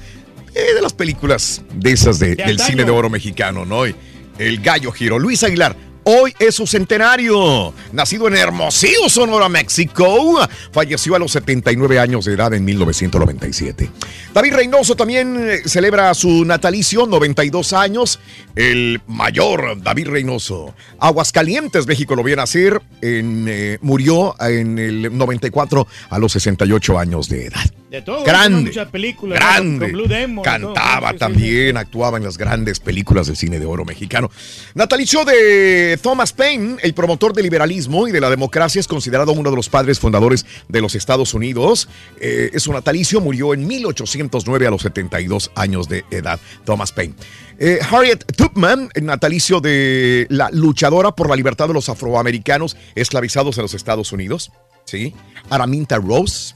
eh, 0.55 0.75
de 0.75 0.81
las 0.81 0.93
películas 0.95 1.63
de 1.75 1.93
esas 1.93 2.19
de- 2.19 2.37
De 2.37 2.45
del 2.45 2.59
cine 2.61 2.85
de 2.85 2.91
oro 2.93 3.11
mexicano, 3.11 3.65
¿no? 3.67 3.85
El 3.85 4.61
gallo 4.63 4.91
giro, 4.93 5.19
Luis 5.19 5.43
Aguilar. 5.43 5.77
Hoy 6.09 6.33
es 6.39 6.55
su 6.55 6.69
centenario. 6.69 7.75
Nacido 7.91 8.29
en 8.29 8.37
Hermosillo, 8.37 9.09
Sonora, 9.09 9.49
México. 9.49 10.39
Falleció 10.71 11.17
a 11.17 11.19
los 11.19 11.33
79 11.33 11.99
años 11.99 12.27
de 12.27 12.35
edad 12.35 12.55
en 12.55 12.65
1997. 12.65 13.91
David 14.33 14.55
Reynoso 14.55 14.95
también 14.95 15.37
eh, 15.37 15.63
celebra 15.67 16.15
su 16.15 16.45
natalicio, 16.45 17.07
92 17.07 17.73
años. 17.73 18.21
El 18.55 19.01
mayor 19.09 19.83
David 19.83 20.07
Reynoso. 20.07 20.77
Aguascalientes, 21.01 21.89
México 21.89 22.15
lo 22.15 22.23
vio 22.23 22.37
nacer. 22.37 22.81
En, 23.03 23.47
eh, 23.49 23.79
murió 23.81 24.37
en 24.39 24.79
el 24.79 25.19
94 25.19 25.89
a 26.11 26.19
los 26.21 26.31
68 26.31 27.01
años 27.01 27.29
de 27.29 27.47
edad. 27.47 27.69
De 27.91 28.03
todo. 28.03 28.23
Grande, 28.23 28.71
Muchas 28.71 28.89
películas. 28.91 29.41
Grande. 29.41 29.87
Con 29.87 29.93
Blue 29.93 30.07
Demon. 30.09 30.45
Cantaba 30.45 31.09
Sí, 31.09 31.15
sí, 31.15 31.19
también, 31.19 31.77
actuaba 31.77 32.19
en 32.19 32.25
las 32.25 32.39
grandes 32.39 32.79
películas 32.79 33.27
del 33.27 33.37
cine 33.37 33.59
de 33.59 33.67
oro 33.67 33.85
mexicano. 33.85 34.31
Natalicio 34.75 35.25
de 35.25 35.96
Thomas 35.97 36.33
Paine, 36.33 36.77
el 36.83 36.95
promotor 36.95 37.33
del 37.33 37.45
liberalismo 37.45 38.09
y 38.09 38.13
de 38.13 38.21
la 38.21 38.31
democracia, 38.31 38.81
es 38.81 38.89
considerado 38.89 39.33
uno 39.33 39.51
de 39.51 39.57
los 39.57 39.69
padres 39.69 39.99
fundadores 39.99 40.47
de 40.69 40.81
los 40.81 40.95
Estados 40.95 41.35
Unidos. 41.35 41.89
Eh, 42.21 42.51
es 42.53 42.67
un 42.67 42.75
natalicio, 42.75 43.21
murió 43.21 43.55
en 43.55 43.67
1809 43.67 44.67
a 44.67 44.71
los 44.71 44.83
72 44.83 45.51
años 45.55 45.89
de 45.89 46.05
edad. 46.11 46.41
Thomas 46.65 46.93
Paine. 46.93 47.15
Eh, 47.59 47.79
Harriet 47.91 48.25
Tubman, 48.37 48.91
natalicio 49.01 49.61
de 49.61 50.27
la 50.29 50.51
luchadora 50.53 51.13
por 51.13 51.29
la 51.29 51.37
libertad 51.37 51.69
de 51.69 51.75
los 51.75 51.89
afroamericanos 51.89 52.77
esclavizados 52.95 53.57
en 53.59 53.63
los 53.63 53.75
Estados 53.75 54.13
Unidos. 54.13 54.53
¿sí? 54.85 55.15
Araminta 55.51 55.97
Rose. 55.97 56.55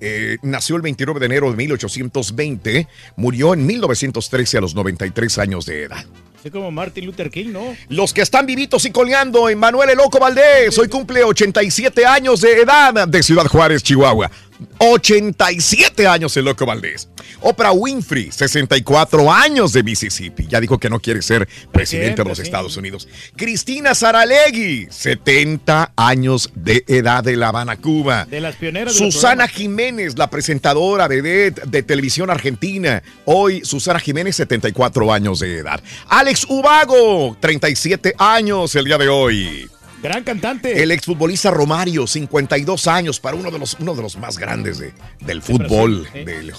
Eh, 0.00 0.38
nació 0.42 0.76
el 0.76 0.82
29 0.82 1.18
de 1.18 1.26
enero 1.26 1.50
de 1.50 1.56
1820, 1.56 2.86
murió 3.16 3.52
en 3.52 3.66
1913 3.66 4.58
a 4.58 4.60
los 4.60 4.74
93 4.74 5.38
años 5.38 5.66
de 5.66 5.82
edad. 5.84 6.06
Como 6.50 6.70
Martin 6.70 7.06
Luther 7.06 7.30
King, 7.30 7.48
¿no? 7.52 7.76
Los 7.88 8.12
que 8.12 8.22
están 8.22 8.46
vivitos 8.46 8.84
y 8.84 8.90
coleando, 8.90 9.48
Emanuel 9.48 9.90
El 9.90 9.98
Loco 9.98 10.18
Valdés, 10.18 10.78
hoy 10.78 10.88
cumple 10.88 11.24
87 11.24 12.06
años 12.06 12.40
de 12.40 12.62
edad 12.62 13.06
de 13.06 13.22
Ciudad 13.22 13.46
Juárez, 13.46 13.82
Chihuahua. 13.82 14.30
87 14.78 16.06
años 16.06 16.36
el 16.36 16.44
Loco 16.44 16.66
Valdés. 16.66 17.08
Oprah 17.40 17.72
Winfrey, 17.72 18.32
64 18.32 19.32
años 19.32 19.72
de 19.72 19.82
Mississippi. 19.82 20.46
Ya 20.48 20.60
dijo 20.60 20.78
que 20.78 20.90
no 20.90 21.00
quiere 21.00 21.22
ser 21.22 21.48
presidente 21.72 22.22
de 22.22 22.28
los 22.28 22.38
sí. 22.38 22.44
Estados 22.44 22.76
Unidos. 22.76 23.08
Cristina 23.36 23.94
Saralegui, 23.94 24.88
70 24.90 25.92
años 25.96 26.50
de 26.54 26.84
edad 26.88 27.22
de 27.22 27.36
La 27.36 27.48
Habana, 27.48 27.76
Cuba. 27.76 28.24
De 28.24 28.40
las 28.40 28.56
pioneras 28.56 28.94
Susana. 28.94 29.48
Jiménez, 29.48 30.18
la 30.18 30.30
presentadora 30.30 31.08
vedette 31.08 31.62
de 31.66 31.82
televisión 31.82 32.30
argentina. 32.30 33.02
Hoy 33.24 33.64
Susana 33.64 34.00
Jiménez, 34.00 34.36
74 34.36 35.12
años 35.12 35.40
de 35.40 35.58
edad. 35.58 35.80
Alex 36.08 36.46
Ubago, 36.48 37.36
37 37.40 38.14
años 38.18 38.74
el 38.74 38.84
día 38.84 38.98
de 38.98 39.08
hoy. 39.08 39.68
Gran 40.02 40.22
cantante. 40.22 40.80
El 40.82 40.92
exfutbolista 40.92 41.50
Romario, 41.50 42.06
52 42.06 42.86
años, 42.86 43.18
para 43.18 43.36
uno 43.36 43.50
de 43.50 43.58
los, 43.58 43.76
uno 43.80 43.94
de 43.94 44.02
los 44.02 44.16
más 44.16 44.38
grandes 44.38 44.78
de- 44.78 44.92
del 45.20 45.42
fútbol, 45.42 46.08
del 46.12 46.24
de 46.52 46.54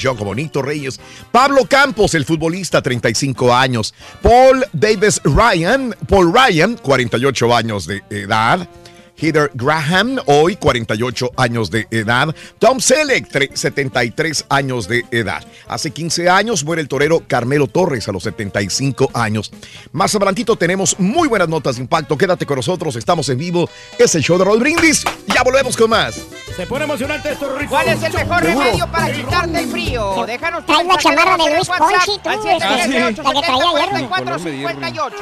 Jogo 0.00 0.24
Bonito 0.24 0.62
Reyes. 0.62 1.00
Pablo 1.32 1.64
Campos, 1.66 2.14
el 2.14 2.24
futbolista, 2.24 2.80
35 2.82 3.52
años. 3.52 3.94
Paul 4.22 4.64
Davis 4.72 5.20
Ryan, 5.24 5.96
Paul 6.08 6.32
Ryan, 6.32 6.76
48 6.76 7.56
años 7.56 7.86
de 7.86 8.02
edad. 8.10 8.68
Heather 9.16 9.50
Graham, 9.54 10.18
hoy 10.26 10.56
48 10.56 11.30
años 11.36 11.70
de 11.70 11.86
edad. 11.90 12.34
Tom 12.58 12.80
Selleck, 12.80 13.28
tre- 13.30 13.54
73 13.54 14.46
años 14.48 14.88
de 14.88 15.04
edad. 15.12 15.44
Hace 15.68 15.90
15 15.92 16.28
años 16.28 16.64
muere 16.64 16.82
el 16.82 16.88
torero 16.88 17.22
Carmelo 17.26 17.66
Torres 17.68 18.08
a 18.08 18.12
los 18.12 18.24
75 18.24 19.10
años. 19.14 19.52
Más 19.92 20.14
adelantito 20.14 20.56
tenemos 20.56 20.98
muy 20.98 21.28
buenas 21.28 21.48
notas 21.48 21.76
de 21.76 21.82
impacto. 21.82 22.18
Quédate 22.18 22.44
con 22.44 22.56
nosotros, 22.56 22.96
estamos 22.96 23.28
en 23.28 23.38
vivo. 23.38 23.68
Es 23.98 24.14
el 24.14 24.22
show 24.22 24.36
de 24.36 24.44
Roll 24.44 24.58
Brindis. 24.60 25.04
Ya 25.34 25.42
volvemos 25.42 25.76
con 25.76 25.90
más. 25.90 26.20
Se 26.56 26.66
pone 26.66 26.84
emocionante 26.84 27.32
esto, 27.32 27.48
Rorrito. 27.48 27.70
¿Cuál 27.70 27.88
es 27.88 28.02
el 28.02 28.12
mejor 28.12 28.42
Seguro. 28.44 28.64
remedio 28.64 28.90
para 28.90 29.12
quitarte 29.12 29.58
el 29.60 29.68
frío? 29.68 30.24
Déjanos 30.26 30.66
tu 30.66 30.72
mensaje 30.72 31.02
chamarra 31.02 31.36
de 31.44 31.54
Luis 31.54 31.66
Fonsi, 31.68 32.18
tú, 32.22 32.28
al 32.28 32.38
este, 32.38 33.00
la 33.22 33.32
que 33.32 33.40
traía 33.40 33.70
ayer. 33.70 34.08
718-44-58. 34.10 35.12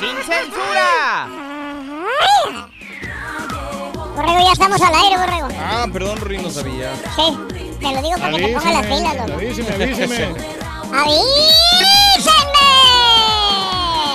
¡Sin 0.00 0.16
censura! 0.32 1.28
Borrego, 4.16 4.40
ya 4.42 4.52
estamos 4.52 4.80
al 4.80 4.94
aire, 4.94 5.16
Borrego. 5.18 5.48
Ah, 5.60 5.86
perdón, 5.92 6.18
Rin, 6.22 6.42
no 6.42 6.50
sabía. 6.50 6.90
Sí, 7.14 7.38
te 7.78 7.92
lo 7.94 8.00
digo 8.02 8.16
para 8.18 8.32
que 8.32 8.38
te 8.46 8.54
pongan 8.54 8.72
las 8.72 8.86
pilas, 8.86 9.16
loco. 9.16 9.32
Avíseme, 9.34 9.84
avíseme. 9.84 10.24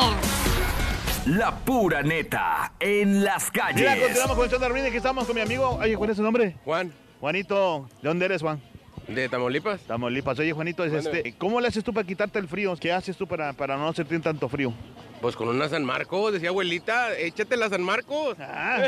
¡Avísenme! 0.02 0.18
La 1.38 1.56
pura 1.64 2.02
neta 2.02 2.74
en 2.80 3.24
las 3.24 3.52
Mira, 3.54 3.66
calles. 3.68 4.00
continuamos 4.02 4.36
con 4.36 4.46
el 4.46 4.52
show 4.52 4.60
de 4.60 4.68
Raúl, 4.70 4.92
que 4.92 4.98
estamos 4.98 5.26
con 5.26 5.36
mi 5.36 5.42
amigo. 5.42 5.78
Oye, 5.80 5.96
¿cuál 5.96 6.10
es 6.10 6.18
su 6.18 6.24
nombre? 6.24 6.58
Juan. 6.66 6.92
Juanito, 7.20 7.88
¿de 8.02 8.08
dónde 8.10 8.26
eres, 8.26 8.42
Juan? 8.42 8.60
¿De 9.08 9.28
Tamaulipas? 9.30 9.82
Tamaulipas. 9.82 10.40
Oye, 10.40 10.54
Juanito, 10.54 10.84
es 10.84 10.92
Bueno. 10.92 11.10
este, 11.10 11.34
¿cómo 11.38 11.60
le 11.60 11.68
haces 11.68 11.84
tú 11.84 11.94
para 11.94 12.08
quitarte 12.08 12.40
el 12.40 12.48
frío? 12.48 12.76
¿Qué 12.80 12.92
haces 12.92 13.18
tú 13.18 13.28
para, 13.28 13.52
para 13.54 13.76
no 13.78 13.92
sentir 13.94 14.22
tanto 14.22 14.48
frío? 14.48 14.74
Pues 15.22 15.36
con 15.36 15.50
una 15.50 15.70
San 15.70 15.84
Marcos, 15.86 16.34
decía 16.34 16.50
abuelita, 16.50 17.16
échate 17.18 17.56
la 17.58 17.70
San 17.70 17.84
Marcos. 17.84 18.36
Ah, 18.40 18.88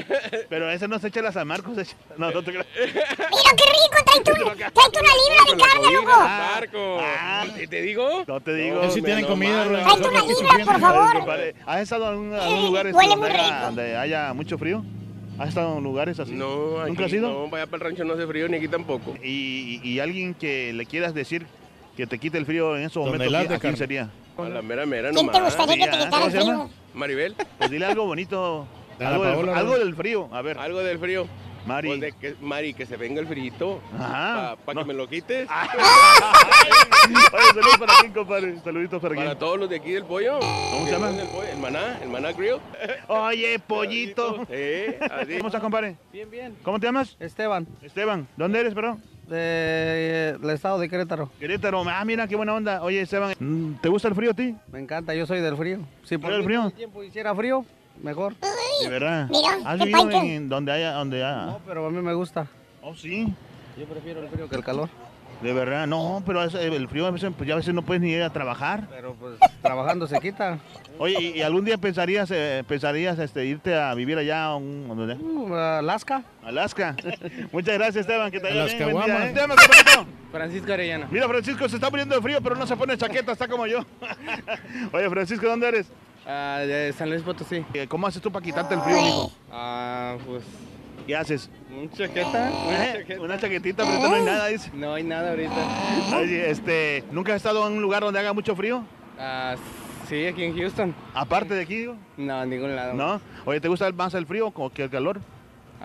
pero 0.49 0.69
esa 0.71 0.87
no 0.87 0.97
se 0.97 1.09
echa 1.09 1.21
la 1.21 1.31
San 1.31 1.47
Marcos. 1.47 1.77
echa- 1.77 1.95
No, 2.17 2.31
no 2.31 2.41
te 2.41 2.51
creas. 2.51 2.65
Mira 2.75 3.51
qué 3.55 3.63
rico, 3.65 4.03
trae 4.05 4.19
tu, 4.19 4.33
trae 4.33 4.89
tu 4.91 4.99
una 4.99 5.13
libra 5.13 5.43
de 5.51 5.61
carne, 5.61 5.93
loco. 5.93 6.19
Marcos. 6.19 7.03
¿Te, 7.55 7.67
te 7.67 7.81
digo? 7.81 8.23
No 8.27 8.39
te 8.41 8.53
digo. 8.55 8.81
Él 8.81 8.91
sí 8.91 9.01
tiene 9.01 9.25
comida, 9.27 9.63
Trae 9.67 10.09
una 10.09 10.21
libra, 10.21 10.65
por 10.65 10.79
favor. 10.79 11.29
¿Has 11.67 11.81
estado 11.81 12.13
en 12.13 12.19
un- 12.19 12.33
algún 12.33 12.65
lugar 12.65 12.87
este, 12.87 12.97
Huele 12.97 13.09
donde, 13.15 13.27
muy 13.29 13.37
haya, 13.39 13.49
rico. 13.53 13.65
donde 13.65 13.97
haya 13.97 14.33
mucho 14.33 14.57
frío? 14.57 14.83
¿Has 15.39 15.49
estado 15.49 15.77
en 15.77 15.83
lugares 15.83 16.19
así? 16.19 16.31
No, 16.33 16.79
aquí 16.79 16.89
¿Nunca 16.91 17.05
has 17.05 17.13
ido? 17.13 17.29
No, 17.31 17.49
vaya 17.49 17.65
para 17.65 17.77
el 17.77 17.89
rancho 17.91 18.03
no 18.03 18.13
hace 18.13 18.27
frío 18.27 18.47
ni 18.47 18.57
aquí 18.57 18.67
tampoco. 18.67 19.15
¿Y, 19.23 19.79
y, 19.83 19.89
y 19.89 19.99
alguien 19.99 20.33
que 20.33 20.71
le 20.73 20.85
quieras 20.85 21.13
decir 21.13 21.45
que 21.97 22.05
te 22.07 22.19
quite 22.19 22.37
el 22.37 22.45
frío 22.45 22.75
en 22.77 22.83
esos 22.83 23.05
momentos, 23.05 23.31
las 23.31 23.41
¿quién- 23.41 23.49
de 23.49 23.55
¿a 23.55 23.59
quién 23.59 23.71
carne. 23.73 23.77
sería? 23.77 24.09
A 24.37 24.49
la 24.49 24.61
mera 24.63 24.85
mera 24.85 25.11
¿Quién 25.11 25.29
te 25.29 25.41
gustaría 25.41 25.75
que 25.75 25.91
te 25.91 25.97
quitara 25.97 26.09
¿cómo 26.09 26.25
el 26.25 26.31
frío? 26.31 26.69
Maribel. 26.93 27.35
Pues 27.57 27.69
dile 27.71 27.85
algo 27.85 28.05
bonito. 28.05 28.67
Algo, 28.99 29.77
del 29.77 29.95
frío. 29.95 30.29
A 30.31 30.41
ver. 30.41 30.57
Algo 30.57 30.79
del 30.83 30.97
frío. 30.99 31.27
Mari. 31.65 31.87
Pues 31.87 32.01
de 32.01 32.11
que, 32.13 32.35
Mari, 32.41 32.73
que 32.73 32.85
se 32.85 32.97
venga 32.97 33.21
el 33.21 33.27
frito. 33.27 33.81
Ajá. 33.97 34.55
Para 34.65 34.81
que 34.81 34.87
me 34.87 34.93
lo 34.93 35.07
quites. 35.07 35.47
Oye, 37.07 37.47
saludos 37.53 37.77
para 37.79 37.93
quién, 37.99 38.13
compadre. 38.13 38.59
Saluditos 38.63 39.01
para 39.01 39.15
quién. 39.15 39.27
Para 39.27 39.39
todos 39.39 39.59
los 39.59 39.69
de 39.69 39.75
aquí 39.77 39.91
del 39.91 40.03
pollo. 40.05 40.39
¿Cómo 40.39 40.85
se 40.85 40.91
llama? 40.91 41.11
pollo, 41.31 41.47
El 41.47 41.57
maná, 41.59 41.99
el 42.01 42.09
maná 42.09 42.31
grill. 42.31 42.55
Oye, 43.07 43.59
pollito. 43.67 44.45
Eh, 44.49 44.99
así. 45.11 45.37
¿Cómo 45.37 45.47
estás, 45.47 45.61
compadre? 45.61 45.95
Bien, 46.11 46.29
bien. 46.29 46.55
¿Cómo 46.63 46.79
te 46.79 46.85
llamas? 46.87 47.15
Esteban, 47.19 47.67
Esteban. 47.81 48.27
¿Dónde 48.37 48.59
eres, 48.59 48.73
perdón? 48.73 49.01
del 49.27 50.49
estado 50.49 50.77
de 50.79 50.89
Querétaro. 50.89 51.29
Querétaro. 51.39 51.83
Ah, 51.87 52.03
mira, 52.05 52.27
qué 52.27 52.35
buena 52.35 52.53
onda. 52.53 52.83
Oye, 52.83 53.01
Esteban, 53.01 53.33
¿te 53.81 53.87
gusta 53.87 54.09
el 54.09 54.15
frío 54.15 54.31
a 54.31 54.33
ti? 54.33 54.53
Me 54.71 54.79
encanta, 54.79 55.15
yo 55.15 55.25
soy 55.25 55.39
del 55.39 55.55
frío. 55.55 55.79
Si 56.03 56.17
por 56.17 56.29
¿Eres 56.31 56.39
del 56.45 56.47
mí 56.47 56.53
frío? 56.53 56.67
el 56.67 56.73
tiempo 56.73 57.03
hiciera 57.03 57.33
frío, 57.33 57.65
mejor. 58.03 58.35
De 58.81 58.89
verdad. 58.89 59.27
Mira, 59.29 59.57
¿Has 59.65 59.79
vivido 59.79 59.99
panque. 60.09 60.35
en 60.35 60.49
donde 60.49 60.71
haya, 60.71 60.91
donde 60.93 61.23
haya? 61.23 61.45
No, 61.45 61.59
pero 61.65 61.85
a 61.87 61.89
mí 61.89 62.01
me 62.01 62.13
gusta. 62.13 62.47
Oh, 62.81 62.93
sí. 62.93 63.33
Yo 63.77 63.85
prefiero 63.85 64.21
el 64.21 64.29
frío 64.29 64.47
que 64.47 64.55
el 64.55 64.63
calor. 64.63 64.89
De 65.41 65.51
verdad, 65.51 65.87
no, 65.87 66.23
pero 66.25 66.41
el 66.41 66.87
frío 66.87 67.05
a 67.05 67.11
veces, 67.11 67.33
pues 67.37 67.47
ya 67.47 67.53
a 67.53 67.57
veces 67.57 67.73
no 67.73 67.81
puedes 67.81 68.01
ni 68.01 68.11
ir 68.11 68.23
a 68.23 68.31
trabajar. 68.31 68.87
Pero 68.89 69.13
pues 69.15 69.35
trabajando 69.61 70.07
se 70.07 70.17
quita. 70.21 70.59
Oye, 70.97 71.15
¿y, 71.19 71.39
y 71.39 71.41
algún 71.41 71.65
día 71.65 71.77
pensarías, 71.77 72.31
eh, 72.31 72.63
pensarías 72.65 73.19
este, 73.19 73.45
irte 73.45 73.75
a 73.75 73.93
vivir 73.93 74.17
allá 74.17 74.45
a 74.45 74.55
un, 74.55 74.87
a 74.89 74.93
dónde? 74.93 75.15
Uh, 75.15 75.53
Alaska. 75.53 76.23
Alaska. 76.43 76.95
Muchas 77.51 77.73
gracias, 77.73 77.97
Esteban, 77.97 78.31
que 78.31 78.39
te 78.39 78.47
vaya 78.47 78.63
las 78.63 78.77
bien. 78.77 78.89
día. 78.89 79.29
¿eh? 79.31 80.05
Francisco 80.31 80.71
Arellano. 80.71 81.07
Mira, 81.11 81.27
Francisco 81.27 81.67
se 81.67 81.75
está 81.75 81.89
muriendo 81.89 82.15
de 82.15 82.21
frío, 82.21 82.39
pero 82.41 82.55
no 82.55 82.65
se 82.65 82.77
pone 82.77 82.97
chaqueta, 82.97 83.33
está 83.33 83.47
como 83.47 83.67
yo. 83.67 83.79
Oye, 84.93 85.09
Francisco, 85.09 85.45
¿dónde 85.47 85.67
eres? 85.67 85.87
Ah, 86.25 86.59
de 86.65 86.93
San 86.93 87.09
Luis 87.09 87.21
Potosí. 87.21 87.65
Eh, 87.73 87.87
¿Cómo 87.87 88.07
haces 88.07 88.21
tú 88.21 88.31
para 88.31 88.43
quitarte 88.43 88.75
el 88.75 88.81
frío, 88.81 89.01
mijo? 89.01 89.31
Ah, 89.51 90.15
pues. 90.25 90.43
¿Qué 91.05 91.15
haces? 91.15 91.49
¿Un 91.69 91.89
chaqueta? 91.89 92.49
¿Eh? 92.69 93.17
Una 93.19 93.37
chaquetita, 93.37 93.83
pero 93.83 93.97
ahorita 93.97 94.09
no 94.09 94.15
hay 94.15 94.23
nada, 94.23 94.47
dice. 94.47 94.71
No 94.73 94.93
hay 94.93 95.03
nada 95.03 95.31
ahorita. 95.31 96.15
Oye, 96.17 96.49
este, 96.49 97.03
¿nunca 97.11 97.33
has 97.33 97.37
estado 97.37 97.67
en 97.67 97.73
un 97.73 97.81
lugar 97.81 98.03
donde 98.03 98.19
haga 98.19 98.31
mucho 98.31 98.55
frío? 98.55 98.85
Ah, 99.19 99.55
sí, 100.07 100.25
aquí 100.25 100.45
en 100.45 100.57
Houston. 100.57 100.95
Aparte 101.13 101.55
de 101.55 101.63
aquí, 101.63 101.75
digo. 101.75 101.95
No, 102.15 102.43
en 102.43 102.49
ningún 102.49 102.75
lado. 102.75 102.93
¿No? 102.93 103.19
Oye, 103.45 103.59
¿te 103.59 103.67
gusta 103.67 103.91
más 103.91 104.13
el 104.13 104.25
frío 104.25 104.47
o 104.55 104.69
que 104.69 104.83
el 104.83 104.89
calor? 104.89 105.19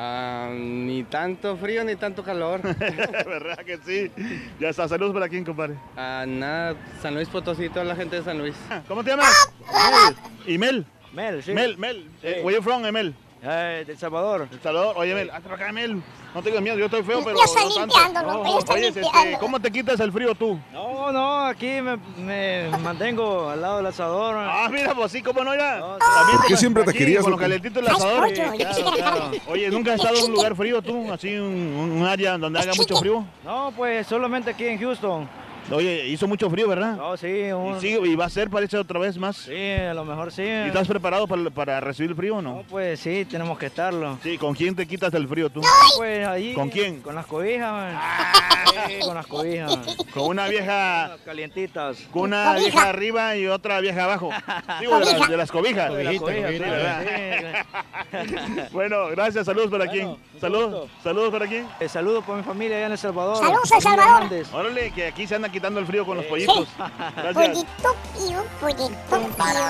Ah, 0.00 0.50
ni 0.54 1.02
tanto 1.02 1.56
frío 1.56 1.82
ni 1.82 1.96
tanto 1.96 2.22
calor. 2.22 2.62
¿Verdad 2.78 3.58
que 3.64 3.78
sí? 3.78 4.12
Ya 4.60 4.68
está, 4.68 4.86
saludos 4.86 5.12
para 5.12 5.28
quién, 5.28 5.44
compadre. 5.44 5.74
Ah, 5.96 6.24
nada, 6.24 6.76
San 7.02 7.16
Luis 7.16 7.28
Potosí, 7.28 7.68
toda 7.68 7.84
la 7.84 7.96
gente 7.96 8.14
de 8.14 8.22
San 8.22 8.38
Luis. 8.38 8.54
¿Cómo 8.86 9.02
te 9.02 9.10
llamas? 9.10 9.52
Mel. 9.66 10.16
¿Y 10.46 10.56
Mel? 10.56 10.86
Mel, 11.12 11.42
sí. 11.42 11.52
Mel, 11.52 11.76
Mel. 11.78 12.08
Sí. 12.20 12.28
Eh, 12.28 12.42
where 12.44 12.56
you 12.56 12.62
from, 12.62 12.84
Emel? 12.86 13.12
Eh, 13.42 13.84
de 13.86 13.92
El 13.92 13.98
Salvador. 13.98 14.48
El 14.50 14.60
Salvador. 14.60 14.94
Oye, 14.98 15.14
Mel, 15.14 15.30
hazte 15.30 15.48
para 15.48 15.54
acá, 15.62 15.72
Mel. 15.72 16.02
No 16.34 16.42
tengas 16.42 16.60
miedo, 16.60 16.76
yo 16.76 16.86
estoy 16.86 17.02
feo, 17.02 17.20
pero 17.24 17.36
Yo 17.38 17.44
estoy 17.44 17.62
no 17.64 17.74
tanto. 17.74 17.96
limpiando, 17.96 18.32
loco, 18.32 18.44
yo 18.52 18.58
estoy 18.58 18.76
Oye, 18.76 18.88
este, 18.88 19.00
limpiando. 19.00 19.38
¿cómo 19.38 19.60
te 19.60 19.70
quitas 19.70 20.00
el 20.00 20.12
frío 20.12 20.34
tú? 20.34 20.58
No, 20.72 21.10
no, 21.12 21.46
aquí 21.46 21.80
me, 21.80 21.96
me 22.18 22.68
mantengo 22.82 23.48
al 23.48 23.60
lado 23.62 23.76
del 23.78 23.86
asador. 23.86 24.34
Ah, 24.36 24.68
mira, 24.70 24.94
pues 24.94 25.12
sí, 25.12 25.22
¿cómo 25.22 25.42
no 25.44 25.54
ya? 25.54 25.80
¿Por 25.80 26.46
qué 26.46 26.56
siempre 26.56 26.82
te 26.84 26.90
Aquí, 26.90 26.98
querías, 26.98 27.22
Con 27.22 27.30
lo 27.32 27.38
calentito 27.38 27.80
el 27.80 27.86
Ay, 27.88 27.94
asador. 27.96 28.20
pollo, 28.28 28.52
era 28.52 29.10
carne. 29.12 29.40
Oye, 29.48 29.70
¿nunca 29.70 29.92
has 29.94 30.00
estado 30.00 30.18
en 30.18 30.24
un 30.24 30.32
lugar 30.32 30.54
frío 30.56 30.82
tú? 30.82 31.10
Así, 31.12 31.34
un, 31.36 31.92
un 32.00 32.04
área 32.06 32.36
donde 32.36 32.58
haga 32.58 32.72
mucho 32.74 32.96
frío. 32.96 33.24
No, 33.44 33.72
pues 33.76 34.06
solamente 34.06 34.50
aquí 34.50 34.66
en 34.66 34.78
Houston. 34.80 35.28
Oye, 35.70 36.06
hizo 36.06 36.26
mucho 36.26 36.48
frío, 36.48 36.66
¿verdad? 36.66 36.96
No, 36.96 37.14
sí, 37.18 37.26
un- 37.52 37.76
Y, 37.76 37.80
sigue- 37.80 38.00
y 38.08 38.14
va 38.16 38.24
a 38.24 38.30
ser, 38.30 38.48
parece, 38.48 38.78
otra 38.78 38.98
vez 38.98 39.18
más. 39.18 39.36
Sí, 39.36 39.72
a 39.72 39.92
lo 39.92 40.02
mejor 40.04 40.32
sí. 40.32 40.42
¿Y 40.42 40.68
estás 40.68 40.88
preparado 40.88 41.26
para, 41.26 41.50
para 41.50 41.78
recibir 41.80 42.10
el 42.10 42.16
frío 42.16 42.36
o 42.36 42.42
no? 42.42 42.54
No, 42.56 42.62
pues 42.62 42.98
sí, 43.00 43.26
tenemos 43.26 43.58
que 43.58 43.66
estarlo. 43.66 44.18
Sí, 44.22 44.38
¿con 44.38 44.54
quién 44.54 44.74
te 44.74 44.86
quitas 44.86 45.12
el 45.12 45.28
frío 45.28 45.50
tú? 45.50 45.60
Pues 45.98 46.26
ahí. 46.26 46.54
¿Con 46.54 46.70
quién? 46.70 47.02
Con 47.02 47.14
las 47.14 47.26
cobijas, 47.26 47.70
man. 47.70 48.00
Sí, 48.86 48.94
con 49.04 49.14
las 49.14 49.26
cobijas. 49.26 49.76
Con 50.14 50.28
una 50.28 50.48
vieja, 50.48 51.16
Calientitas. 51.24 51.98
con 52.12 52.22
una 52.22 52.54
Cobija. 52.54 52.60
vieja 52.70 52.88
arriba 52.88 53.36
y 53.36 53.46
otra 53.46 53.80
vieja 53.80 54.04
abajo. 54.04 54.30
Digo, 54.80 54.94
de, 54.98 55.04
las- 55.04 55.14
Cobija. 55.14 55.30
de 55.30 55.36
las 55.36 55.50
cobijas. 55.52 55.94
De 55.94 56.04
las 56.04 56.16
cobijas, 56.16 56.50
Sí, 56.50 56.56
sí, 56.56 56.62
¿verdad? 56.70 57.66
Bueno, 58.72 59.08
gracias, 59.08 59.44
saludos 59.46 59.70
para 59.70 59.86
quién. 59.88 60.16
Saludos, 60.40 60.88
saludos 61.02 61.30
para 61.30 61.46
quién. 61.46 61.66
Eh, 61.80 61.88
saludos 61.88 62.24
por 62.24 62.36
mi 62.36 62.42
familia 62.42 62.76
allá 62.78 62.86
en 62.86 62.92
El 62.92 62.98
Salvador. 62.98 63.36
Saludos, 63.36 63.70
El 63.72 63.82
Familia 63.82 64.04
Salvador. 64.06 64.44
Órale, 64.52 64.90
que 64.92 65.06
aquí 65.08 65.26
se 65.26 65.34
anda 65.34 65.48
quitando 65.58 65.80
el 65.80 65.86
frío 65.86 66.06
con 66.06 66.16
los 66.16 66.24
Sí. 66.24 66.30
pollitos. 66.30 66.68
Gracias. 67.16 67.34
Pollito 67.34 67.96
pío, 68.14 68.44
pollito 68.60 69.18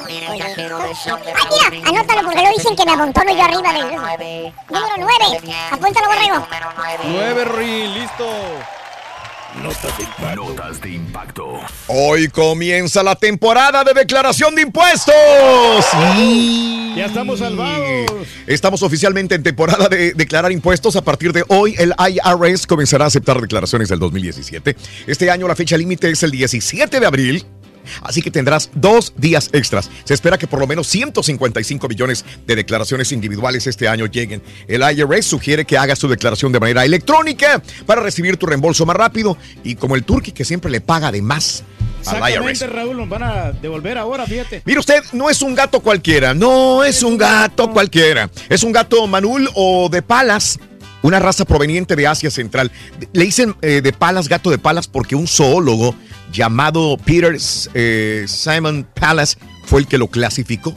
pío, 0.07 0.79
de 0.79 1.33
Ay, 1.33 1.71
mira, 1.71 1.89
anótalo 1.89 2.23
porque 2.25 2.43
lo 2.43 2.51
dicen 2.51 2.77
que 2.77 2.85
me 2.85 2.93
amontono 2.93 3.33
yo 3.35 3.43
arriba 3.43 3.73
del... 3.73 4.53
Número 4.69 4.95
9. 4.99 5.59
Apúntalo, 5.73 6.07
Borrego. 6.09 6.47
Nueve, 7.05 7.45
Rin, 7.45 7.95
listo. 7.95 8.27
Notas 9.63 9.99
de 9.99 10.05
impacto. 10.05 10.45
Notas 10.45 10.81
de 10.81 10.91
impacto. 10.91 11.61
Hoy 11.89 12.29
comienza 12.29 13.03
la 13.03 13.17
temporada 13.17 13.83
de 13.83 13.93
declaración 13.93 14.55
de 14.55 14.63
impuestos. 14.63 15.15
Sí. 16.15 16.95
Ya 16.97 17.07
estamos 17.07 17.41
salvados. 17.41 18.07
Estamos 18.47 18.83
oficialmente 18.83 19.35
en 19.35 19.43
temporada 19.43 19.89
de 19.89 20.13
declarar 20.15 20.53
impuestos. 20.53 20.97
A 20.97 21.03
partir 21.03 21.33
de 21.33 21.45
hoy, 21.49 21.75
el 21.79 21.93
IRS 21.99 22.67
comenzará 22.67 23.05
a 23.05 23.09
aceptar 23.09 23.41
declaraciones 23.41 23.89
del 23.89 23.99
2017. 23.99 24.77
Este 25.07 25.31
año 25.31 25.49
la 25.49 25.57
fecha 25.57 25.77
límite 25.77 26.11
es 26.11 26.23
el 26.23 26.31
17 26.31 27.01
de 27.01 27.07
abril. 27.07 27.45
Así 28.03 28.23
que 28.23 28.31
tendrás 28.31 28.71
dos 28.75 29.13
días 29.17 29.51
extras. 29.53 29.91
Se 30.05 30.15
espera 30.15 30.39
que 30.39 30.47
por 30.47 30.61
lo 30.61 30.67
menos 30.67 30.87
155 30.89 31.89
millones 31.89 32.25
de 32.47 32.57
declaraciones 32.57 33.13
individuales 33.13 33.67
este 33.67 33.89
año 33.89 34.07
lleguen. 34.07 34.43
El 34.67 34.83
IRS 34.83 35.27
sugiere 35.27 35.65
que 35.65 35.79
hagas 35.79 35.99
tu 35.99 36.09
declaración 36.09 36.53
de 36.53 36.61
manera 36.61 36.85
electrónica 36.85 37.63
para 37.87 38.01
recibir 38.01 38.37
tu 38.37 38.47
reembolso 38.47 38.87
más 38.87 38.97
rápido 38.97 39.37
y 39.65 39.75
como 39.75 39.97
el 39.97 40.05
turqui 40.05 40.33
que 40.33 40.45
siempre 40.45 40.71
le 40.71 40.81
paga 40.81 41.13
de 41.13 41.23
más. 41.23 41.65
Exactamente, 42.01 42.67
Raúl, 42.67 42.97
nos 42.97 43.09
van 43.09 43.23
a 43.23 43.53
devolver 43.53 43.99
ahora, 43.99 44.25
fíjate. 44.27 44.63
Mire 44.65 44.79
usted, 44.81 45.03
no 45.13 45.29
es 45.29 45.43
un 45.43 45.55
gato 45.55 45.81
cualquiera, 45.81 46.33
no 46.33 46.85
es 46.85 47.03
un 47.03 47.19
gato 47.19 47.71
cualquiera. 47.71 48.31
Es 48.49 48.63
un 48.63 48.73
gato 48.73 49.07
manul 49.07 49.49
o 49.55 49.89
de 49.91 50.03
palas, 50.03 50.59
una 51.03 51.19
raza 51.19 51.45
proveniente 51.45 51.97
de 51.97 52.07
Asia 52.07 52.31
Central. 52.31 52.71
Le 53.13 53.25
dicen 53.25 53.55
eh, 53.63 53.81
de 53.83 53.93
palas, 53.93 54.29
gato 54.29 54.51
de 54.51 54.59
palas, 54.59 54.89
porque 54.89 55.15
un 55.15 55.27
zoólogo 55.27 55.95
llamado 56.33 56.97
Peter 57.05 57.37
eh, 57.75 58.25
Simon 58.27 58.87
Palace 58.95 59.39
fue 59.65 59.81
el 59.81 59.87
que 59.87 59.99
lo 59.99 60.09
clasificó. 60.09 60.75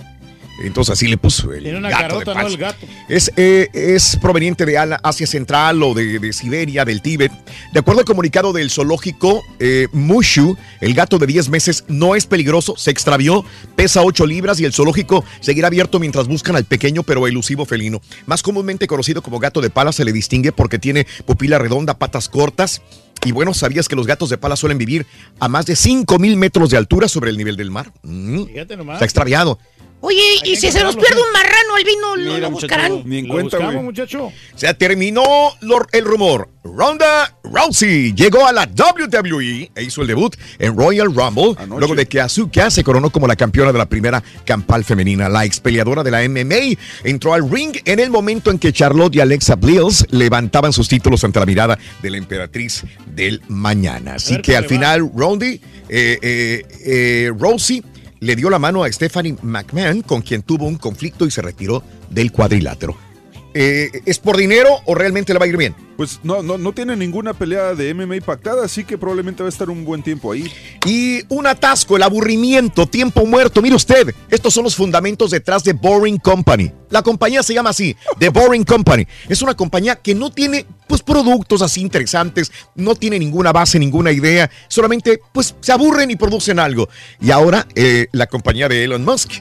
Entonces 0.64 0.94
así 0.94 1.08
le 1.08 1.18
puso 1.18 1.52
el 1.54 1.64
Tiene 1.64 1.78
una 1.78 1.90
gato 1.90 2.20
de 2.20 2.26
¿no? 2.26 2.48
El 2.48 2.58
gato. 2.58 2.86
Es, 3.10 3.32
eh, 3.36 3.68
es 3.74 4.18
proveniente 4.22 4.66
de 4.66 4.78
Asia 4.78 5.28
Central 5.28 5.82
o 5.84 5.94
de, 5.94 6.20
de 6.20 6.34
Siberia, 6.34 6.86
del 6.86 7.02
Tíbet. 7.02 7.32
De 7.74 7.80
acuerdo 7.80 8.02
al 8.02 8.06
comunicado 8.06 8.54
del 8.54 8.70
zoológico 8.70 9.44
eh, 9.60 9.88
Mushu, 9.92 10.58
el 10.80 10.94
gato 10.94 11.18
de 11.18 11.28
10 11.28 11.50
meses 11.50 11.84
no 11.88 12.16
es 12.16 12.26
peligroso, 12.26 12.76
se 12.78 12.92
extravió, 12.92 13.46
pesa 13.76 14.02
8 14.04 14.26
libras 14.26 14.60
y 14.60 14.66
el 14.66 14.74
zoológico 14.74 15.24
seguirá 15.40 15.68
abierto 15.68 16.00
mientras 16.00 16.28
buscan 16.28 16.56
al 16.56 16.66
pequeño 16.66 17.04
pero 17.04 17.28
elusivo 17.28 17.66
felino. 17.66 18.02
Más 18.26 18.42
comúnmente 18.44 18.88
conocido 18.88 19.22
como 19.22 19.40
gato 19.40 19.62
de 19.62 19.70
pala 19.70 19.92
se 19.92 20.06
le 20.06 20.14
distingue 20.14 20.52
porque 20.52 20.80
tiene 20.80 21.06
pupila 21.26 21.58
redonda, 21.58 21.98
patas 21.98 22.30
cortas. 22.30 22.82
Y 23.24 23.32
bueno, 23.32 23.54
¿sabías 23.54 23.88
que 23.88 23.96
los 23.96 24.08
gatos 24.08 24.30
de 24.30 24.38
pala 24.38 24.56
suelen 24.56 24.80
vivir 24.80 25.06
a 25.40 25.48
más 25.48 25.68
de 25.68 25.74
5.000 25.74 26.36
metros 26.38 26.72
de 26.72 26.78
altura 26.78 27.08
sobre 27.08 27.30
el 27.30 27.38
nivel 27.38 27.56
del 27.56 27.70
mar? 27.70 27.92
Mm, 28.02 28.46
Fíjate 28.46 28.76
nomás. 28.76 28.96
Está 28.96 29.06
extraviado. 29.06 29.60
Oye, 30.02 30.22
y 30.46 30.56
si 30.56 30.72
se 30.72 30.84
nos 30.84 30.96
pierde 30.96 31.22
un 31.22 31.32
marrano 31.32 31.76
al 31.78 31.84
vino, 31.84 32.16
¿lo, 32.16 32.38
lo 32.40 32.52
buscarán? 32.52 33.04
Ni 33.06 33.20
en 33.20 33.28
Lo 33.28 33.34
cuenta, 33.36 33.58
buscamos, 33.58 33.74
güey. 33.76 33.86
muchacho. 33.86 34.32
Se 34.56 34.74
terminó 34.74 35.24
lo- 35.62 35.88
el 35.92 36.04
rumor. 36.06 36.50
Ronda 36.64 37.36
Rousey 37.44 38.14
llegó 38.14 38.46
a 38.46 38.52
la 38.52 38.66
WWE 38.68 39.72
e 39.76 39.84
hizo 39.84 40.02
el 40.02 40.08
debut 40.08 40.36
en 40.60 40.76
Royal 40.78 41.08
Rumble 41.08 41.56
luego 41.78 41.96
de 41.96 42.06
que 42.06 42.22
Asuka 42.22 42.70
se 42.70 42.84
coronó 42.84 43.10
como 43.10 43.28
la 43.28 43.36
campeona 43.36 43.72
de 43.72 43.80
la 43.80 43.88
primera 43.90 44.24
campal 44.46 44.84
femenina. 44.86 45.28
La 45.28 45.44
ex 45.44 45.60
peleadora 45.60 46.04
de 46.04 46.12
la 46.12 46.22
MMA 46.30 46.78
entró 47.04 47.34
al 47.34 47.50
ring 47.50 47.76
en 47.86 48.00
el 48.00 48.10
momento 48.12 48.52
en 48.52 48.60
que 48.60 48.72
Charlotte 48.72 49.16
y 49.16 49.20
Alexa 49.22 49.56
Bliss 49.56 50.06
levantaban 50.12 50.72
sus 50.72 50.88
títulos 50.88 51.24
ante 51.24 51.40
la 51.40 51.46
mirada 51.48 51.80
de 52.02 52.10
la 52.12 52.18
emperatriz 52.18 52.84
del 53.08 53.42
mañana. 53.48 54.16
Así 54.16 54.34
ver 54.34 54.42
que 54.44 54.56
al 54.56 54.66
final 54.66 55.12
Rondy, 55.16 55.60
eh, 55.90 56.18
eh, 56.22 56.64
eh, 56.86 57.32
Rousey 57.38 57.84
le 58.22 58.36
dio 58.36 58.50
la 58.52 58.60
mano 58.60 58.84
a 58.84 58.92
Stephanie 58.92 59.36
McMahon 59.42 60.04
con 60.04 60.22
quien 60.22 60.44
tuvo 60.44 60.66
un 60.66 60.78
conflicto 60.78 61.26
y 61.26 61.32
se 61.32 61.42
retiró 61.42 61.82
del 62.10 62.32
cuadrilátero. 62.32 63.11
Eh, 63.54 64.02
¿Es 64.06 64.20
por 64.20 64.38
dinero 64.38 64.70
o 64.86 64.96
realmente 64.96 65.34
le 65.34 65.40
va 65.40 65.46
a 65.46 65.48
ir 65.48 65.58
bien? 65.58 65.76
Pues 65.98 66.20
no, 66.24 66.42
no, 66.42 66.58
no 66.58 66.72
tiene 66.72 66.96
ninguna 66.96 67.34
pelea 67.34 67.76
de 67.76 67.94
MMA 67.94 68.26
pactada, 68.26 68.66
así 68.66 68.84
que 68.84 68.98
probablemente 68.98 69.44
va 69.44 69.48
a 69.48 69.52
estar 69.52 69.70
un 69.70 69.84
buen 69.84 70.02
tiempo 70.02 70.32
ahí. 70.32 70.52
Y 70.86 71.22
un 71.28 71.46
atasco, 71.46 71.96
el 71.96 72.04
aburrimiento, 72.04 72.88
tiempo 72.88 73.26
muerto. 73.26 73.62
Mire 73.62 73.76
usted, 73.76 74.16
estos 74.30 74.54
son 74.54 74.64
los 74.64 74.76
fundamentos 74.76 75.32
detrás 75.32 75.64
de 75.64 75.74
Boring 75.74 76.18
Company. 76.18 76.72
La 76.90 77.02
compañía 77.02 77.44
se 77.44 77.54
llama 77.54 77.72
así, 77.72 77.96
The 78.20 78.30
Boring 78.32 78.64
Company. 78.64 79.06
Es 79.28 79.42
una 79.42 79.54
compañía 79.54 79.96
que 79.98 80.16
no 80.16 80.32
tiene 80.32 80.66
pues 80.88 81.02
productos 81.02 81.62
así 81.62 81.82
interesantes, 81.82 82.52
no 82.76 82.96
tiene 82.96 83.20
ninguna 83.20 83.52
base, 83.52 83.80
ninguna 83.80 84.12
idea, 84.12 84.50
solamente 84.68 85.22
pues 85.34 85.56
se 85.60 85.72
aburren 85.72 86.10
y 86.10 86.16
producen 86.16 86.60
algo. 86.60 86.90
Y 87.20 87.32
ahora 87.32 87.68
eh, 87.76 88.08
la 88.12 88.28
compañía 88.28 88.68
de 88.68 88.84
Elon 88.84 89.06
Musk 89.06 89.32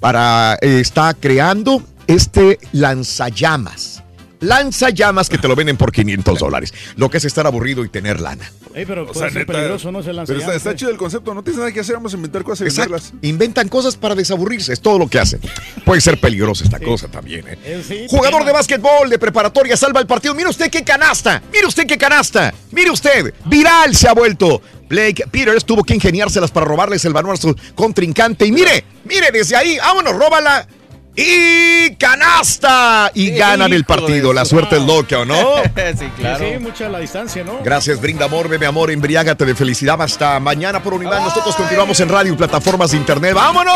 para, 0.00 0.54
eh, 0.60 0.80
está 0.80 1.14
creando 1.14 1.82
este 2.06 2.58
lanzallamas. 2.72 4.02
Lanzallamas 4.40 5.30
que 5.30 5.38
te 5.38 5.48
lo 5.48 5.56
venden 5.56 5.76
por 5.78 5.92
500 5.92 6.38
dólares. 6.38 6.72
Lo 6.96 7.08
que 7.08 7.16
es 7.16 7.24
estar 7.24 7.46
aburrido 7.46 7.84
y 7.84 7.88
tener 7.88 8.20
lana. 8.20 8.50
Ey, 8.74 8.84
pero 8.84 9.04
O 9.04 9.06
puede 9.06 9.30
sea, 9.30 9.40
neta, 9.40 9.52
peligroso, 9.54 9.90
¿no? 9.90 10.02
Se 10.02 10.12
lanza 10.12 10.34
Pero 10.34 10.52
está, 10.52 10.70
eh. 10.72 10.76
chido 10.76 10.90
el 10.90 10.98
concepto, 10.98 11.32
no 11.32 11.42
tienes 11.42 11.58
nada 11.58 11.72
que 11.72 11.80
hacer, 11.80 11.94
vamos 11.94 12.12
a 12.12 12.16
inventar 12.16 12.44
cosas 12.44 12.66
y 12.66 12.68
Exacto. 12.68 12.92
venderlas. 12.92 13.14
Inventan 13.22 13.68
cosas 13.68 13.96
para 13.96 14.14
desaburrirse, 14.14 14.74
es 14.74 14.80
todo 14.80 14.98
lo 14.98 15.08
que 15.08 15.18
hacen. 15.18 15.40
Puede 15.86 16.02
ser 16.02 16.20
peligrosa 16.20 16.64
esta 16.64 16.78
cosa 16.78 17.08
también. 17.08 17.48
¿eh? 17.48 17.58
Eh, 17.64 17.84
sí, 17.86 18.06
Jugador 18.10 18.44
de 18.44 18.52
básquetbol 18.52 19.08
de 19.08 19.18
preparatoria 19.18 19.74
salva 19.76 20.00
el 20.00 20.06
partido. 20.06 20.34
Mire 20.34 20.50
usted 20.50 20.70
qué 20.70 20.84
canasta. 20.84 21.42
Mire 21.50 21.66
usted 21.66 21.86
qué 21.86 21.96
canasta. 21.96 22.52
Mire 22.72 22.90
usted. 22.90 23.32
Viral 23.46 23.96
se 23.96 24.08
ha 24.08 24.12
vuelto. 24.12 24.60
Blake 24.88 25.24
Peters 25.30 25.64
tuvo 25.64 25.82
que 25.82 25.94
ingeniárselas 25.94 26.50
para 26.50 26.66
robarles 26.66 27.04
el 27.06 27.14
balón 27.14 27.32
a 27.32 27.36
su 27.36 27.56
contrincante. 27.74 28.44
Y 28.44 28.52
mire, 28.52 28.84
mire 29.04 29.30
desde 29.32 29.56
ahí. 29.56 29.78
Vámonos, 29.78 30.14
róbala. 30.14 30.68
Y 31.16 31.94
canasta. 31.96 33.10
Y 33.14 33.30
ganan 33.30 33.72
el 33.72 33.84
partido. 33.84 34.32
La 34.34 34.44
suerte 34.44 34.76
es 34.76 34.82
loca, 34.82 35.20
¿o 35.20 35.24
no? 35.24 35.56
sí, 35.64 35.70
Sí, 35.98 36.06
claro. 36.18 36.44
sí, 36.46 36.58
mucha 36.60 36.88
la 36.88 36.98
distancia, 36.98 37.42
¿no? 37.42 37.60
Gracias, 37.64 38.00
brinda 38.00 38.26
amor, 38.26 38.48
bebe 38.48 38.66
amor, 38.66 38.90
embriágate 38.90 39.44
de 39.46 39.54
felicidad. 39.54 40.00
Hasta 40.02 40.38
mañana 40.40 40.82
por 40.82 40.92
Univán. 40.94 41.22
Nosotros 41.24 41.56
continuamos 41.56 41.98
en 42.00 42.08
radio 42.10 42.34
y 42.34 42.36
plataformas 42.36 42.90
de 42.90 42.98
internet. 42.98 43.32
¡Vámonos! 43.34 43.74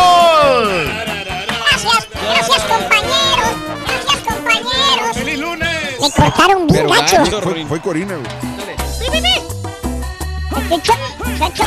Gracias, 1.08 2.08
gracias 2.12 2.62
compañeros, 2.64 3.50
gracias 3.86 4.34
compañeros. 4.34 5.16
¡Feliz 5.16 5.38
lunes! 5.38 6.00
Me 6.00 6.10
cortaron 6.10 6.66
bien 6.66 6.86
gacho. 6.88 7.40
Fue, 7.40 7.66
fue 7.66 7.80
Corina, 7.80 8.16
güey. 8.16 8.30
Chacho. 11.38 11.64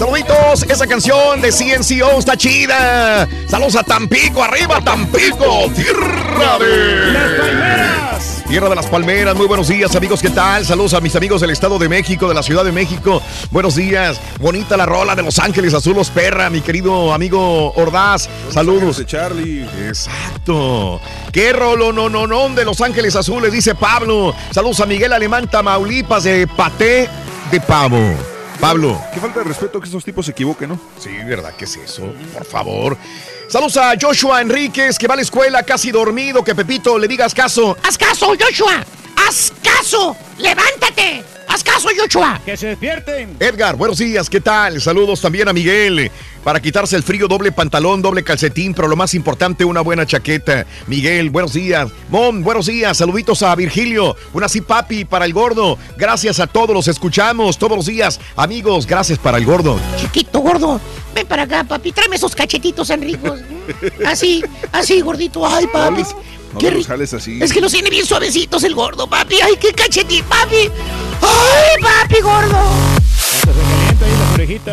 Saluditos, 0.00 0.62
esa 0.62 0.86
canción 0.86 1.42
de 1.42 1.52
CNCO 1.52 2.20
está 2.20 2.34
chida. 2.34 3.28
Saludos 3.46 3.76
a 3.76 3.82
Tampico, 3.82 4.42
arriba 4.42 4.80
Tampico, 4.82 5.70
tierra 5.76 6.58
de... 6.58 7.12
¡Las 7.12 7.30
palmeras! 7.38 8.44
Tierra 8.48 8.68
de 8.70 8.76
las 8.76 8.86
Palmeras, 8.86 9.36
muy 9.36 9.46
buenos 9.46 9.68
días 9.68 9.94
amigos, 9.94 10.22
¿qué 10.22 10.30
tal? 10.30 10.64
Saludos 10.64 10.94
a 10.94 11.02
mis 11.02 11.14
amigos 11.16 11.42
del 11.42 11.50
Estado 11.50 11.78
de 11.78 11.90
México, 11.90 12.28
de 12.28 12.34
la 12.34 12.42
Ciudad 12.42 12.64
de 12.64 12.72
México. 12.72 13.20
Buenos 13.50 13.76
días, 13.76 14.18
bonita 14.40 14.74
la 14.78 14.86
rola 14.86 15.14
de 15.14 15.22
Los 15.22 15.38
Ángeles 15.38 15.74
Azulos 15.74 16.08
Perra, 16.08 16.48
mi 16.48 16.62
querido 16.62 17.12
amigo 17.12 17.70
Ordaz. 17.74 18.26
Saludos. 18.48 18.96
De 18.96 19.04
Charlie. 19.04 19.68
Exacto. 19.86 20.98
Qué 21.30 21.52
rolo 21.52 21.92
no 21.92 22.08
no 22.08 22.26
no 22.26 22.48
de 22.48 22.64
Los 22.64 22.80
Ángeles 22.80 23.16
Azules, 23.16 23.52
dice 23.52 23.74
Pablo. 23.74 24.34
Saludos 24.50 24.80
a 24.80 24.86
Miguel 24.86 25.12
Alemán 25.12 25.46
Tamaulipas 25.46 26.24
de 26.24 26.46
Paté 26.46 27.06
de 27.50 27.60
Pavo. 27.60 28.39
Pablo. 28.60 29.00
Qué 29.14 29.20
falta 29.20 29.38
de 29.40 29.46
respeto 29.46 29.80
que 29.80 29.86
estos 29.86 30.04
tipos 30.04 30.26
se 30.26 30.32
equivoquen, 30.32 30.68
¿no? 30.68 30.80
Sí, 30.98 31.10
¿verdad 31.26 31.54
que 31.54 31.64
es 31.64 31.76
eso? 31.76 32.12
Por 32.34 32.44
favor. 32.44 32.96
Saludos 33.48 33.78
a 33.78 33.94
Joshua 34.00 34.40
Enríquez, 34.42 34.98
que 34.98 35.08
va 35.08 35.14
a 35.14 35.16
la 35.16 35.22
escuela 35.22 35.62
casi 35.62 35.90
dormido. 35.90 36.44
Que 36.44 36.54
Pepito 36.54 36.98
le 36.98 37.08
digas 37.08 37.34
caso. 37.34 37.76
¡Haz 37.82 37.96
caso, 37.96 38.34
Joshua! 38.38 38.84
¡Haz 39.16 39.52
caso! 39.62 40.14
¡Levántate! 40.38 41.24
¡Haz 41.50 41.64
caso, 41.64 41.88
Joshua! 41.98 42.40
¡Que 42.44 42.56
se 42.56 42.68
despierten! 42.68 43.36
Edgar, 43.40 43.74
buenos 43.74 43.98
días, 43.98 44.30
¿qué 44.30 44.40
tal? 44.40 44.80
Saludos 44.80 45.20
también 45.20 45.48
a 45.48 45.52
Miguel. 45.52 46.08
Para 46.44 46.62
quitarse 46.62 46.94
el 46.94 47.02
frío, 47.02 47.26
doble 47.26 47.50
pantalón, 47.50 48.00
doble 48.00 48.22
calcetín, 48.22 48.72
pero 48.72 48.86
lo 48.86 48.94
más 48.94 49.14
importante, 49.14 49.64
una 49.64 49.80
buena 49.80 50.06
chaqueta. 50.06 50.64
Miguel, 50.86 51.28
buenos 51.30 51.52
días. 51.52 51.90
Mom, 52.08 52.44
buenos 52.44 52.66
días. 52.66 52.96
Saluditos 52.96 53.42
a 53.42 53.52
Virgilio. 53.56 54.16
Una 54.32 54.48
sí, 54.48 54.60
papi, 54.60 55.04
para 55.04 55.24
el 55.24 55.32
gordo. 55.32 55.76
Gracias 55.98 56.38
a 56.38 56.46
todos, 56.46 56.70
los 56.70 56.86
escuchamos 56.86 57.58
todos 57.58 57.76
los 57.76 57.86
días. 57.86 58.20
Amigos, 58.36 58.86
gracias 58.86 59.18
para 59.18 59.36
el 59.36 59.44
gordo. 59.44 59.80
Chiquito, 60.00 60.38
gordo. 60.38 60.80
Ven 61.16 61.26
para 61.26 61.42
acá, 61.42 61.64
papi. 61.64 61.90
Tráeme 61.90 62.14
esos 62.14 62.32
cachetitos 62.36 62.90
enricos. 62.90 63.40
Así, 64.06 64.44
así, 64.70 65.00
gordito. 65.00 65.44
Ay, 65.44 65.66
papi. 65.66 66.04
No 66.52 66.58
así. 67.16 67.38
Es 67.40 67.52
que 67.52 67.60
los 67.60 67.72
tiene 67.72 67.90
bien 67.90 68.04
suavecitos 68.04 68.64
el 68.64 68.74
gordo, 68.74 69.06
papi. 69.06 69.40
Ay, 69.40 69.54
qué 69.60 69.72
cachetín, 69.72 70.24
papi. 70.24 70.70
Ay, 71.22 71.39
papi, 71.80 72.20
gordo. 72.22 72.90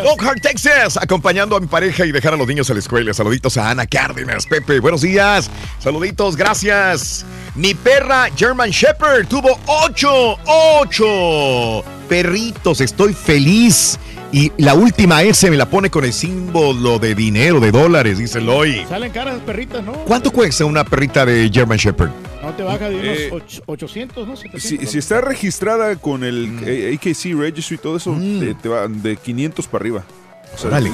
Lockhart, 0.02 0.40
Texas, 0.42 0.96
acompañando 0.96 1.54
a 1.56 1.60
mi 1.60 1.66
pareja 1.66 2.04
y 2.04 2.12
dejar 2.12 2.34
a 2.34 2.36
los 2.36 2.48
niños 2.48 2.68
a 2.70 2.72
la 2.72 2.80
escuela. 2.80 3.12
Saluditos 3.14 3.56
a 3.58 3.70
Ana 3.70 3.86
Cárdenas, 3.86 4.46
Pepe, 4.46 4.80
buenos 4.80 5.02
días. 5.02 5.50
Saluditos, 5.78 6.36
gracias. 6.36 7.24
Mi 7.54 7.74
perra 7.74 8.28
German 8.36 8.70
Shepherd 8.70 9.26
tuvo 9.28 9.58
ocho, 9.66 10.36
ocho 10.46 11.84
perritos. 12.08 12.80
Estoy 12.80 13.14
feliz. 13.14 13.98
Y 14.30 14.52
la 14.58 14.74
última 14.74 15.22
S 15.22 15.48
me 15.50 15.56
la 15.56 15.66
pone 15.66 15.90
con 15.90 16.04
el 16.04 16.12
símbolo 16.12 16.98
de 16.98 17.14
dinero, 17.14 17.60
de 17.60 17.70
dólares, 17.70 18.18
dice 18.18 18.40
Loy. 18.40 18.84
Salen 18.88 19.10
caras 19.10 19.40
perritas, 19.40 19.82
¿no? 19.82 19.92
¿Cuánto 20.04 20.30
cuesta 20.30 20.64
una 20.66 20.84
perrita 20.84 21.24
de 21.24 21.50
German 21.52 21.78
Shepherd? 21.78 22.10
No 22.48 22.54
te 22.54 22.62
baja 22.62 22.88
de 22.88 22.96
unos 22.96 23.18
Eh, 23.18 23.28
och- 23.30 23.62
800, 23.66 24.26
¿no? 24.26 24.34
Si, 24.36 24.48
700. 24.48 24.90
si 24.90 24.98
está 24.98 25.20
registrada 25.20 25.96
con 25.96 26.24
el 26.24 26.48
Mm. 26.48 26.94
AKC 26.94 27.34
Registry 27.34 27.74
y 27.76 27.78
todo 27.78 27.96
eso, 27.98 28.16
te, 28.40 28.54
te 28.54 28.68
va 28.70 28.88
de 28.88 29.16
500 29.16 29.66
para 29.66 29.82
arriba. 29.82 30.04
O 30.54 30.58
sea, 30.58 30.68
Órale. 30.70 30.90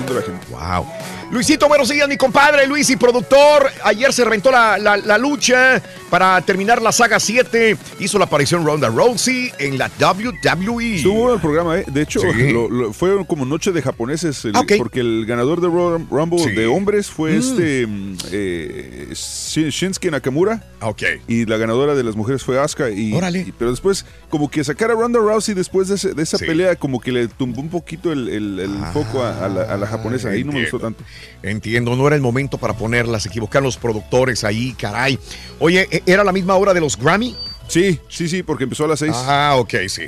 Wow. 0.51 0.87
Luisito, 1.31 1.67
buenos 1.69 1.89
días, 1.89 2.07
mi 2.07 2.17
compadre 2.17 2.67
Luis 2.67 2.91
y 2.91 2.97
productor. 2.97 3.71
Ayer 3.83 4.13
se 4.13 4.25
reventó 4.25 4.51
la, 4.53 4.77
la- 4.79 4.99
la 4.99 5.19
lucha 5.19 5.83
para 6.11 6.41
terminar 6.43 6.81
la 6.83 6.93
saga 6.93 7.19
7. 7.19 7.77
Hizo 7.99 8.19
la 8.19 8.27
aparición 8.27 8.65
Ronda 8.65 8.89
Rousey 8.89 9.51
en 9.59 9.79
la 9.79 9.91
WWE. 9.99 10.97
Estuvo 10.97 11.33
el 11.35 11.41
programa, 11.41 11.79
¿eh? 11.79 11.85
De 11.89 12.03
hecho, 12.03 12.21
Sí. 12.21 12.53
lo- 12.53 12.69
lo- 12.69 12.93
fue 12.93 13.27
como 13.27 13.45
noche 13.47 13.73
de 13.73 13.81
japoneses, 13.83 14.45
el- 14.45 14.53
porque 14.79 15.01
el 15.01 15.25
ganador 15.27 15.61
de 15.61 15.67
Rumble 15.69 16.39
Sí. 16.39 16.51
de 16.51 16.67
hombres 16.67 17.11
fue 17.11 17.33
Mm. 17.33 17.39
este 17.39 17.87
mm, 17.87 18.17
eh, 18.31 19.09
Shin- 19.13 19.71
Shinsuke 19.71 20.11
Nakamura. 20.11 20.63
Ah, 20.81 20.89
Ok. 20.89 21.03
Y 21.27 21.47
la 21.47 21.57
ganadora 21.57 21.95
de 21.95 22.05
las 22.05 22.15
mujeres 22.15 22.43
fue 22.45 22.61
Asuka. 22.61 22.91
Y, 22.91 23.15
Órale. 23.15 23.41
y- 23.49 23.53
pero 23.53 23.71
después, 23.71 24.05
como 24.29 24.51
que 24.51 24.63
sacar 24.63 24.91
a 24.91 24.95
Ronda 24.95 25.19
Rousey 25.19 25.55
después 25.55 25.89
de, 25.89 25.95
ese- 25.95 26.13
de 26.13 26.23
esa 26.23 26.37
Sí. 26.37 26.45
pelea, 26.45 26.77
como 26.77 27.01
que 27.01 27.11
le 27.11 27.27
tumbó 27.29 27.61
un 27.63 27.71
poquito 27.71 28.13
el, 28.13 28.29
el- 28.29 28.61
el 28.61 28.77
Ah, 28.85 28.91
foco 28.93 29.23
a, 29.23 29.44
a 29.45 29.49
la, 29.49 29.63
a 29.63 29.77
la 29.77 29.87
japonesa. 29.87 30.31
Ahí 30.31 30.45
no 30.45 30.53
me 30.53 30.63
gustó 30.63 30.79
tanto. 30.81 31.03
Entiendo, 31.43 31.95
no 31.97 32.07
era 32.07 32.17
el 32.17 32.23
momento 32.23 32.59
para 32.59 32.75
ponerlas. 32.75 33.23
Se 33.25 33.29
equivocaron 33.29 33.65
los 33.65 33.77
productores 33.77 34.45
ahí, 34.45 34.73
caray. 34.73 35.19
Oye, 35.59 35.87
¿e- 35.91 36.03
¿era 36.07 36.25
la 36.25 36.33
misma 36.33 36.55
hora 36.57 36.75
de 36.75 36.81
los 36.81 36.97
Grammy? 36.97 37.37
Sí, 37.69 37.99
sí, 38.09 38.29
sí, 38.29 38.43
porque 38.43 38.65
empezó 38.65 38.85
a 38.85 38.89
las 38.89 38.99
6. 38.99 39.13
Ah, 39.15 39.55
ok, 39.59 39.75
sí. 39.89 40.03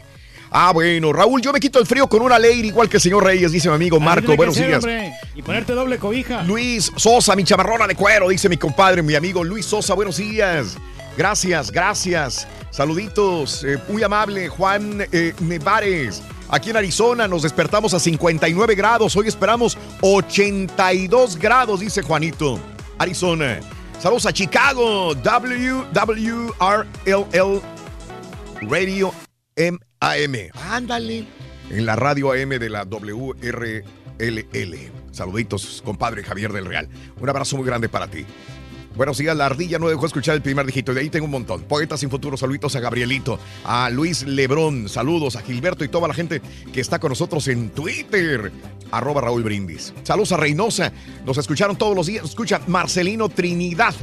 Ah, 0.50 0.70
bueno, 0.72 1.12
Raúl, 1.12 1.42
yo 1.42 1.52
me 1.52 1.58
quito 1.60 1.78
el 1.80 1.86
frío 1.86 2.08
con 2.08 2.22
una 2.22 2.38
ley 2.38 2.60
igual 2.66 2.88
que 2.88 2.98
el 2.98 3.00
señor 3.00 3.24
Reyes, 3.24 3.50
dice 3.50 3.68
mi 3.68 3.74
amigo 3.74 3.98
Marco. 3.98 4.36
Buenos 4.36 4.54
ser, 4.54 4.68
días. 4.68 4.78
hombre, 4.78 5.12
Y 5.34 5.42
ponerte 5.42 5.72
doble 5.72 5.98
cobija. 5.98 6.42
Luis 6.44 6.90
Sosa, 6.96 7.34
mi 7.34 7.44
chamarrona 7.44 7.86
de 7.86 7.94
cuero, 7.94 8.28
dice 8.28 8.48
mi 8.48 8.56
compadre, 8.56 9.02
mi 9.02 9.14
amigo 9.16 9.42
Luis 9.42 9.66
Sosa, 9.66 9.94
buenos 9.94 10.16
días. 10.18 10.76
Gracias, 11.18 11.70
gracias. 11.70 12.46
Saluditos, 12.70 13.64
eh, 13.64 13.78
muy 13.88 14.02
amable, 14.02 14.48
Juan 14.48 15.04
eh, 15.12 15.32
Nevares. 15.40 16.22
Aquí 16.48 16.70
en 16.70 16.76
Arizona 16.76 17.26
nos 17.26 17.42
despertamos 17.42 17.92
a 17.94 18.00
59 18.00 18.74
grados, 18.74 19.16
hoy 19.16 19.28
esperamos 19.28 19.76
82 20.00 21.36
grados, 21.36 21.80
dice 21.80 22.02
Juanito. 22.02 22.60
Arizona. 22.98 23.60
Saludos 23.98 24.26
a 24.26 24.32
Chicago, 24.32 25.14
WWRLL 25.14 26.52
Radio 28.62 29.12
MAM. 29.56 30.50
Ándale. 30.70 31.26
En 31.70 31.86
la 31.86 31.96
radio 31.96 32.32
AM 32.32 32.50
de 32.50 32.70
la 32.70 32.84
WRLL. 32.84 33.84
Saluditos, 35.10 35.82
compadre 35.84 36.22
Javier 36.22 36.52
del 36.52 36.66
Real. 36.66 36.88
Un 37.20 37.28
abrazo 37.28 37.56
muy 37.56 37.66
grande 37.66 37.88
para 37.88 38.06
ti. 38.06 38.24
Buenos 38.96 39.18
días, 39.18 39.36
la 39.36 39.44
ardilla 39.44 39.78
no 39.78 39.90
dejó 39.90 40.06
escuchar 40.06 40.36
el 40.36 40.40
primer 40.40 40.64
dígito. 40.64 40.94
De 40.94 41.02
ahí 41.02 41.10
tengo 41.10 41.26
un 41.26 41.30
montón. 41.30 41.62
Poetas 41.64 42.00
sin 42.00 42.08
futuro, 42.08 42.38
saluditos 42.38 42.76
a 42.76 42.80
Gabrielito, 42.80 43.38
a 43.62 43.90
Luis 43.90 44.22
Lebrón, 44.22 44.88
saludos 44.88 45.36
a 45.36 45.42
Gilberto 45.42 45.84
y 45.84 45.88
toda 45.88 46.08
la 46.08 46.14
gente 46.14 46.40
que 46.72 46.80
está 46.80 46.98
con 46.98 47.10
nosotros 47.10 47.46
en 47.48 47.68
Twitter. 47.68 48.50
Arroba 48.90 49.20
Raúl 49.20 49.42
Brindis. 49.42 49.92
Saludos 50.02 50.32
a 50.32 50.38
Reynosa. 50.38 50.92
Nos 51.26 51.36
escucharon 51.36 51.76
todos 51.76 51.94
los 51.94 52.06
días. 52.06 52.24
Escucha 52.24 52.62
Marcelino 52.68 53.28
Trinidad. 53.28 53.94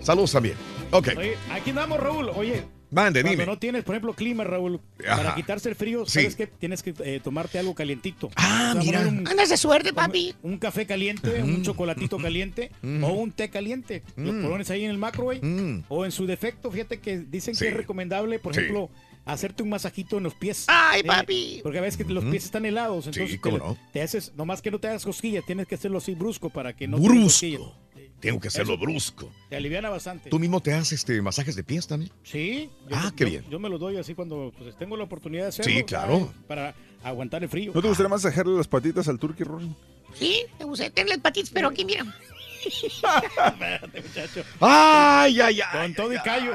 Saludos 0.00 0.32
también. 0.32 0.54
Ok. 0.92 1.08
Oye, 1.18 1.36
aquí 1.52 1.68
andamos, 1.68 2.00
Raúl. 2.00 2.30
Oye, 2.30 2.64
Mande, 2.90 3.20
cuando 3.22 3.30
dime. 3.42 3.46
no 3.46 3.58
tienes, 3.58 3.84
por 3.84 3.94
ejemplo, 3.94 4.14
clima, 4.14 4.44
Raúl, 4.44 4.80
Ajá. 5.06 5.16
para 5.16 5.34
quitarse 5.34 5.68
el 5.68 5.74
frío, 5.74 6.06
Sí. 6.06 6.12
sabes 6.20 6.36
que 6.36 6.46
tienes 6.46 6.82
que 6.82 6.94
eh, 7.04 7.20
tomarte 7.22 7.58
algo 7.58 7.74
calientito. 7.74 8.30
Ah, 8.36 8.74
O 8.78 8.82
sea, 8.82 8.82
mira. 8.82 9.04
poner 9.04 9.28
Andas 9.28 9.48
de 9.50 9.56
suerte, 9.56 9.92
papi. 9.92 10.34
Un 10.42 10.58
café 10.58 10.86
caliente, 10.86 11.42
un 11.42 11.62
chocolatito 11.62 12.16
caliente 12.18 12.70
o 13.02 13.12
un 13.12 13.32
té 13.32 13.50
caliente. 13.50 14.02
Lo 14.16 14.32
Mm. 14.32 14.42
pones 14.48 14.70
ahí 14.70 14.84
en 14.84 14.90
el 14.90 14.98
microwave 14.98 15.40
Mm. 15.42 15.84
o 15.88 16.04
en 16.04 16.12
su 16.12 16.26
defecto, 16.26 16.70
fíjate 16.70 16.98
que 17.00 17.18
dicen 17.18 17.54
Sí. 17.54 17.64
que 17.64 17.68
es 17.70 17.76
recomendable, 17.76 18.38
por 18.38 18.54
Sí. 18.54 18.60
ejemplo, 18.60 18.90
hacerte 19.26 19.62
un 19.62 19.68
masajito 19.68 20.16
en 20.16 20.22
los 20.22 20.34
pies. 20.34 20.64
Ay, 20.68 21.02
Sí, 21.02 21.06
papi. 21.06 21.60
Porque 21.62 21.78
a 21.78 21.82
veces 21.82 21.98
que 22.02 22.10
los 22.10 22.24
pies 22.24 22.46
están 22.46 22.64
helados, 22.64 23.04
Sí, 23.04 23.10
entonces 23.12 23.38
cómo 23.40 23.58
te, 23.58 23.64
no. 23.64 23.78
te 23.92 24.00
haces, 24.02 24.32
nomás 24.36 24.62
que 24.62 24.70
no 24.70 24.78
te 24.78 24.88
hagas 24.88 25.04
cosquillas, 25.04 25.44
tienes 25.44 25.66
que 25.66 25.74
hacerlo 25.74 25.98
así 25.98 26.14
brusco 26.14 26.48
para 26.48 26.74
que 26.74 26.88
no 26.88 26.96
te 26.98 27.04
hagas 27.06 27.18
cosquillas. 27.24 27.60
Tengo 28.20 28.40
que 28.40 28.48
hacerlo 28.48 28.74
Eso. 28.74 28.82
brusco. 28.82 29.30
Te 29.48 29.56
aliviana 29.56 29.90
bastante. 29.90 30.28
¿Tú 30.30 30.38
mismo 30.38 30.60
te 30.60 30.72
haces 30.72 30.92
este, 31.00 31.22
masajes 31.22 31.54
de 31.54 31.62
pies 31.62 31.86
también? 31.86 32.10
Sí. 32.24 32.68
yo- 32.88 32.96
Ah, 32.96 33.12
qué 33.16 33.24
yo- 33.24 33.30
bien. 33.30 33.44
Yo 33.48 33.58
me 33.60 33.68
lo 33.68 33.78
doy 33.78 33.96
así 33.96 34.14
cuando 34.14 34.52
pues, 34.58 34.76
tengo 34.76 34.96
la 34.96 35.04
oportunidad 35.04 35.44
de 35.44 35.48
hacerlo. 35.50 35.72
Sí, 35.72 35.84
claro. 35.84 36.18
¿sabes? 36.18 36.32
Para 36.48 36.74
aguantar 37.04 37.42
el 37.44 37.48
frío. 37.48 37.72
¿No 37.74 37.80
te 37.80 37.88
gustaría 37.88 38.08
masajearle 38.08 38.56
las 38.56 38.66
patitas 38.68 39.06
al 39.08 39.18
turkey, 39.18 39.44
Ron? 39.46 39.76
Sí, 40.14 40.42
me 40.58 40.64
gusta 40.64 40.90
tener 40.90 41.10
las 41.10 41.18
patitas, 41.18 41.50
pero 41.50 41.68
aquí, 41.68 41.84
mira. 41.84 42.04
Espérate, 42.64 44.02
muchacho. 44.02 44.44
Ay, 44.60 45.40
ay, 45.40 45.60
ay. 45.60 45.86
Con 45.86 45.94
todo 45.94 46.12
y 46.12 46.18
callo. 46.18 46.52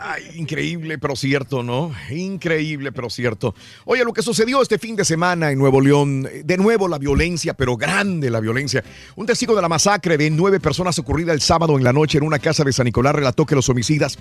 Ay, 0.00 0.30
increíble, 0.34 0.98
pero 0.98 1.16
cierto, 1.16 1.62
¿no? 1.62 1.92
Increíble, 2.10 2.92
pero 2.92 3.10
cierto. 3.10 3.54
Oye, 3.84 4.04
lo 4.04 4.12
que 4.12 4.22
sucedió 4.22 4.62
este 4.62 4.78
fin 4.78 4.96
de 4.96 5.04
semana 5.04 5.50
en 5.50 5.58
Nuevo 5.58 5.80
León, 5.80 6.28
de 6.44 6.56
nuevo 6.56 6.88
la 6.88 6.98
violencia, 6.98 7.54
pero 7.54 7.76
grande 7.76 8.30
la 8.30 8.40
violencia. 8.40 8.84
Un 9.16 9.26
testigo 9.26 9.54
de 9.54 9.62
la 9.62 9.68
masacre 9.68 10.16
de 10.16 10.30
nueve 10.30 10.60
personas 10.60 10.98
ocurrida 10.98 11.32
el 11.32 11.40
sábado 11.40 11.76
en 11.76 11.84
la 11.84 11.92
noche 11.92 12.18
en 12.18 12.24
una 12.24 12.38
casa 12.38 12.64
de 12.64 12.72
San 12.72 12.84
Nicolás 12.84 13.14
relató 13.14 13.46
que 13.46 13.54
los 13.54 13.68
homicidas 13.68 14.18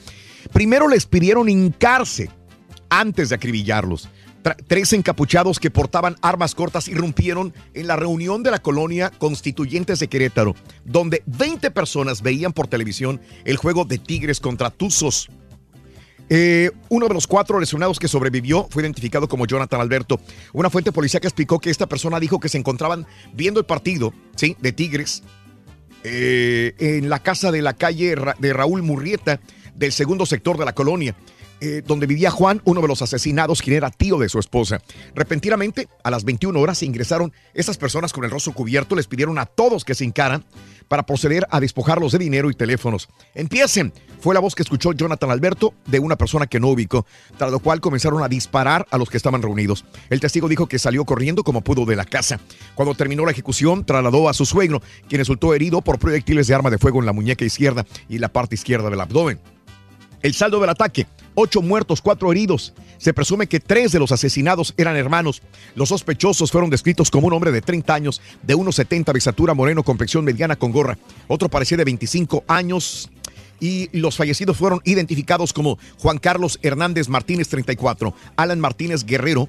primero 0.53 0.87
les 0.87 1.05
pidieron 1.05 1.49
hincarse 1.49 2.29
antes 2.89 3.29
de 3.29 3.35
acribillarlos. 3.35 4.09
Tres 4.67 4.93
encapuchados 4.93 5.59
que 5.59 5.71
portaban 5.71 6.17
armas 6.21 6.53
cortas 6.53 6.87
irrumpieron 6.87 7.53
en 7.73 7.87
la 7.87 7.95
reunión 7.95 8.43
de 8.43 8.51
la 8.51 8.59
colonia 8.59 9.09
Constituyentes 9.09 9.99
de 9.99 10.07
Querétaro, 10.07 10.55
donde 10.83 11.23
20 11.25 11.71
personas 11.71 12.21
veían 12.21 12.53
por 12.53 12.67
televisión 12.67 13.19
el 13.43 13.57
juego 13.57 13.85
de 13.85 13.97
Tigres 13.97 14.39
contra 14.39 14.69
Tuzos. 14.69 15.29
Eh, 16.29 16.71
uno 16.89 17.07
de 17.07 17.13
los 17.13 17.25
cuatro 17.25 17.59
lesionados 17.59 17.97
que 17.97 18.07
sobrevivió 18.07 18.67
fue 18.69 18.83
identificado 18.83 19.27
como 19.27 19.47
Jonathan 19.47 19.81
Alberto. 19.81 20.19
Una 20.53 20.69
fuente 20.69 20.91
policíaca 20.91 21.27
explicó 21.27 21.59
que 21.59 21.71
esta 21.71 21.87
persona 21.87 22.19
dijo 22.19 22.39
que 22.39 22.49
se 22.49 22.57
encontraban 22.57 23.07
viendo 23.33 23.59
el 23.59 23.65
partido 23.65 24.13
¿sí? 24.35 24.55
de 24.59 24.71
Tigres 24.73 25.23
eh, 26.03 26.75
en 26.77 27.09
la 27.09 27.19
casa 27.19 27.51
de 27.51 27.63
la 27.63 27.73
calle 27.73 28.15
de 28.37 28.53
Raúl 28.53 28.83
Murrieta 28.83 29.39
del 29.75 29.91
segundo 29.91 30.25
sector 30.25 30.57
de 30.57 30.65
la 30.65 30.73
colonia. 30.73 31.15
Eh, 31.61 31.81
donde 31.85 32.07
vivía 32.07 32.31
Juan, 32.31 32.61
uno 32.65 32.81
de 32.81 32.87
los 32.87 33.01
asesinados, 33.01 33.61
quien 33.61 33.77
era 33.77 33.91
tío 33.91 34.17
de 34.17 34.29
su 34.29 34.39
esposa. 34.39 34.81
Repentinamente, 35.13 35.87
a 36.03 36.11
las 36.11 36.23
21 36.23 36.59
horas, 36.59 36.83
ingresaron 36.83 37.31
estas 37.53 37.77
personas 37.77 38.13
con 38.13 38.23
el 38.23 38.31
rostro 38.31 38.53
cubierto, 38.53 38.95
les 38.95 39.07
pidieron 39.07 39.37
a 39.39 39.45
todos 39.45 39.85
que 39.85 39.95
se 39.95 40.05
hincaran 40.05 40.45
para 40.87 41.05
proceder 41.05 41.47
a 41.49 41.59
despojarlos 41.59 42.11
de 42.11 42.19
dinero 42.19 42.49
y 42.49 42.53
teléfonos. 42.53 43.09
Empiecen, 43.33 43.93
fue 44.19 44.33
la 44.33 44.39
voz 44.39 44.55
que 44.55 44.63
escuchó 44.63 44.93
Jonathan 44.93 45.31
Alberto 45.31 45.73
de 45.85 45.99
una 45.99 46.15
persona 46.15 46.47
que 46.47 46.59
no 46.59 46.67
ubicó, 46.67 47.05
tras 47.37 47.51
lo 47.51 47.59
cual 47.59 47.81
comenzaron 47.81 48.23
a 48.23 48.27
disparar 48.27 48.85
a 48.91 48.97
los 48.97 49.09
que 49.09 49.17
estaban 49.17 49.41
reunidos. 49.41 49.85
El 50.09 50.19
testigo 50.19 50.47
dijo 50.47 50.67
que 50.67 50.79
salió 50.79 51.05
corriendo 51.05 51.43
como 51.43 51.61
pudo 51.61 51.85
de 51.85 51.95
la 51.95 52.05
casa. 52.05 52.39
Cuando 52.75 52.95
terminó 52.95 53.25
la 53.25 53.31
ejecución, 53.31 53.85
trasladó 53.85 54.29
a 54.29 54.33
su 54.33 54.45
suegro, 54.45 54.81
quien 55.07 55.19
resultó 55.19 55.53
herido 55.53 55.81
por 55.81 55.99
proyectiles 55.99 56.47
de 56.47 56.55
arma 56.55 56.69
de 56.69 56.77
fuego 56.77 56.99
en 56.99 57.05
la 57.05 57.13
muñeca 57.13 57.45
izquierda 57.45 57.85
y 58.09 58.19
la 58.19 58.29
parte 58.29 58.55
izquierda 58.55 58.89
del 58.89 59.01
abdomen. 59.01 59.39
El 60.21 60.33
saldo 60.33 60.59
del 60.59 60.71
ataque, 60.71 61.05
ocho 61.35 61.61
muertos, 61.61 62.01
cuatro 62.01 62.31
heridos. 62.31 62.73
Se 62.97 63.13
presume 63.13 63.47
que 63.47 63.59
tres 63.59 63.91
de 63.91 63.99
los 63.99 64.11
asesinados 64.11 64.73
eran 64.77 64.95
hermanos. 64.95 65.41
Los 65.75 65.89
sospechosos 65.89 66.51
fueron 66.51 66.69
descritos 66.69 67.11
como 67.11 67.27
un 67.27 67.33
hombre 67.33 67.51
de 67.51 67.61
30 67.61 67.93
años, 67.93 68.21
de 68.41 68.55
1,70 68.55 69.11
de 69.11 69.19
estatura 69.19 69.53
moreno, 69.53 69.83
complexión 69.83 70.25
mediana 70.25 70.55
con 70.55 70.71
gorra. 70.71 70.97
Otro 71.27 71.49
parecía 71.49 71.77
de 71.77 71.85
25 71.85 72.45
años. 72.47 73.09
Y 73.59 73.89
los 73.97 74.17
fallecidos 74.17 74.57
fueron 74.57 74.81
identificados 74.83 75.53
como 75.53 75.77
Juan 75.99 76.17
Carlos 76.17 76.59
Hernández 76.61 77.07
Martínez, 77.07 77.47
34, 77.47 78.13
Alan 78.35 78.59
Martínez 78.59 79.05
Guerrero, 79.05 79.47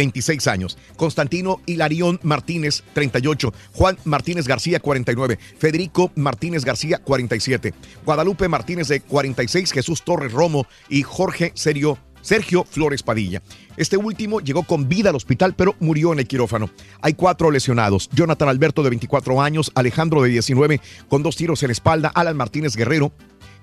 26 0.00 0.46
años. 0.48 0.78
Constantino 0.96 1.60
Hilarión 1.66 2.20
Martínez, 2.22 2.82
38. 2.94 3.52
Juan 3.72 3.98
Martínez 4.04 4.46
García, 4.46 4.80
49. 4.80 5.38
Federico 5.58 6.10
Martínez 6.14 6.64
García, 6.64 6.98
47. 6.98 7.74
Guadalupe 8.04 8.48
Martínez, 8.48 8.88
de 8.88 9.00
46. 9.00 9.72
Jesús 9.72 10.02
Torres 10.02 10.32
Romo 10.32 10.66
y 10.88 11.02
Jorge 11.02 11.52
Serio. 11.54 11.98
Sergio 12.22 12.64
Flores 12.64 13.02
Padilla. 13.02 13.42
Este 13.76 13.96
último 13.96 14.40
llegó 14.40 14.62
con 14.62 14.88
vida 14.88 15.10
al 15.10 15.16
hospital, 15.16 15.54
pero 15.54 15.74
murió 15.80 16.12
en 16.12 16.20
el 16.20 16.26
quirófano. 16.26 16.70
Hay 17.00 17.14
cuatro 17.14 17.50
lesionados. 17.50 18.08
Jonathan 18.12 18.48
Alberto, 18.48 18.82
de 18.82 18.90
24 18.90 19.42
años. 19.42 19.72
Alejandro, 19.74 20.22
de 20.22 20.30
19, 20.30 20.80
con 21.08 21.22
dos 21.22 21.36
tiros 21.36 21.62
en 21.62 21.68
la 21.68 21.72
espalda. 21.72 22.12
Alan 22.14 22.36
Martínez 22.36 22.76
Guerrero, 22.76 23.12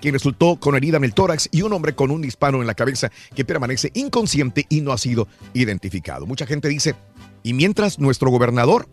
quien 0.01 0.13
resultó 0.13 0.57
con 0.57 0.75
herida 0.75 0.97
en 0.97 1.03
el 1.03 1.13
tórax 1.13 1.49
y 1.51 1.61
un 1.61 1.73
hombre 1.73 1.93
con 1.93 2.11
un 2.11 2.21
disparo 2.21 2.61
en 2.61 2.67
la 2.67 2.73
cabeza 2.73 3.11
que 3.35 3.45
permanece 3.45 3.91
inconsciente 3.93 4.65
y 4.69 4.81
no 4.81 4.91
ha 4.91 4.97
sido 4.97 5.27
identificado. 5.53 6.25
Mucha 6.25 6.45
gente 6.45 6.67
dice, 6.67 6.95
y 7.43 7.53
mientras 7.53 7.99
nuestro 7.99 8.29
gobernador, 8.29 8.87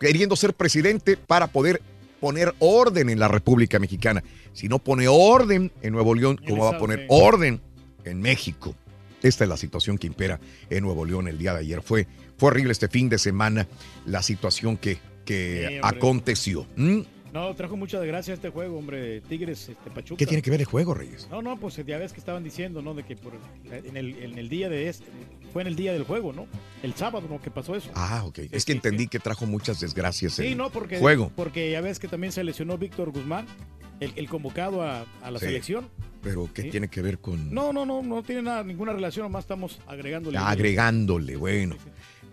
queriendo 0.00 0.36
ser 0.36 0.54
presidente 0.54 1.16
para 1.16 1.48
poder 1.48 1.82
poner 2.20 2.54
orden 2.58 3.10
en 3.10 3.18
la 3.18 3.28
República 3.28 3.78
Mexicana, 3.78 4.22
si 4.52 4.68
no 4.68 4.78
pone 4.78 5.08
orden 5.08 5.72
en 5.82 5.92
Nuevo 5.92 6.14
León, 6.14 6.40
¿cómo 6.46 6.64
va 6.64 6.76
a 6.76 6.78
poner 6.78 7.06
orden 7.08 7.60
en 8.04 8.20
México? 8.20 8.74
Esta 9.22 9.44
es 9.44 9.50
la 9.50 9.56
situación 9.56 9.98
que 9.98 10.06
impera 10.06 10.40
en 10.70 10.84
Nuevo 10.84 11.04
León 11.04 11.28
el 11.28 11.38
día 11.38 11.52
de 11.52 11.60
ayer. 11.60 11.82
Fue, 11.82 12.06
fue 12.36 12.48
horrible 12.48 12.72
este 12.72 12.88
fin 12.88 13.08
de 13.08 13.18
semana 13.18 13.66
la 14.06 14.22
situación 14.22 14.76
que, 14.76 14.98
que 15.24 15.66
Sí, 15.68 15.80
aconteció. 15.82 16.66
¿Mm? 16.76 17.00
No, 17.32 17.54
trajo 17.54 17.76
mucha 17.76 18.00
desgracia 18.00 18.32
este 18.34 18.48
juego, 18.48 18.78
hombre. 18.78 19.20
Tigres, 19.20 19.68
este, 19.68 19.90
Pachuca. 19.90 20.18
¿Qué 20.18 20.26
tiene 20.26 20.42
que 20.42 20.50
ver 20.50 20.60
el 20.60 20.66
juego, 20.66 20.94
Reyes? 20.94 21.28
No, 21.30 21.42
no, 21.42 21.58
pues 21.58 21.76
ya 21.76 21.98
ves 21.98 22.12
que 22.12 22.20
estaban 22.20 22.42
diciendo, 22.42 22.80
¿no? 22.80 22.94
De 22.94 23.02
que 23.04 23.16
por, 23.16 23.34
en, 23.70 23.96
el, 23.96 24.16
en 24.22 24.38
el 24.38 24.48
día 24.48 24.68
de 24.70 24.88
este, 24.88 25.06
fue 25.52 25.62
en 25.62 25.68
el 25.68 25.76
día 25.76 25.92
del 25.92 26.04
juego, 26.04 26.32
¿no? 26.32 26.46
El 26.82 26.94
sábado, 26.94 27.26
¿no? 27.28 27.40
Que 27.40 27.50
pasó 27.50 27.74
eso. 27.76 27.90
Ah, 27.94 28.24
ok. 28.24 28.38
Es 28.50 28.64
que 28.64 28.72
entendí 28.72 29.08
que 29.08 29.18
trajo 29.18 29.44
muchas 29.46 29.78
desgracias 29.80 30.34
Sí, 30.34 30.46
el 30.48 30.56
no, 30.56 30.70
porque, 30.70 30.98
juego. 30.98 31.30
porque 31.36 31.70
ya 31.70 31.80
ves 31.82 31.98
que 31.98 32.08
también 32.08 32.32
se 32.32 32.42
lesionó 32.44 32.78
Víctor 32.78 33.10
Guzmán, 33.10 33.46
el, 34.00 34.12
el 34.16 34.28
convocado 34.28 34.82
a, 34.82 35.04
a 35.22 35.30
la 35.30 35.38
Sí. 35.38 35.46
selección. 35.46 35.88
Pero 36.22 36.48
¿qué 36.52 36.62
Sí. 36.62 36.70
tiene 36.70 36.88
que 36.88 37.02
ver 37.02 37.18
con 37.18 37.52
No, 37.52 37.72
no, 37.72 37.84
no, 37.84 38.02
no 38.02 38.22
tiene 38.22 38.42
nada, 38.42 38.64
ninguna 38.64 38.92
relación, 38.92 39.24
nomás 39.24 39.44
estamos 39.44 39.80
agregándole. 39.86 40.38
agregándole? 40.38 41.36
Bueno. 41.36 41.76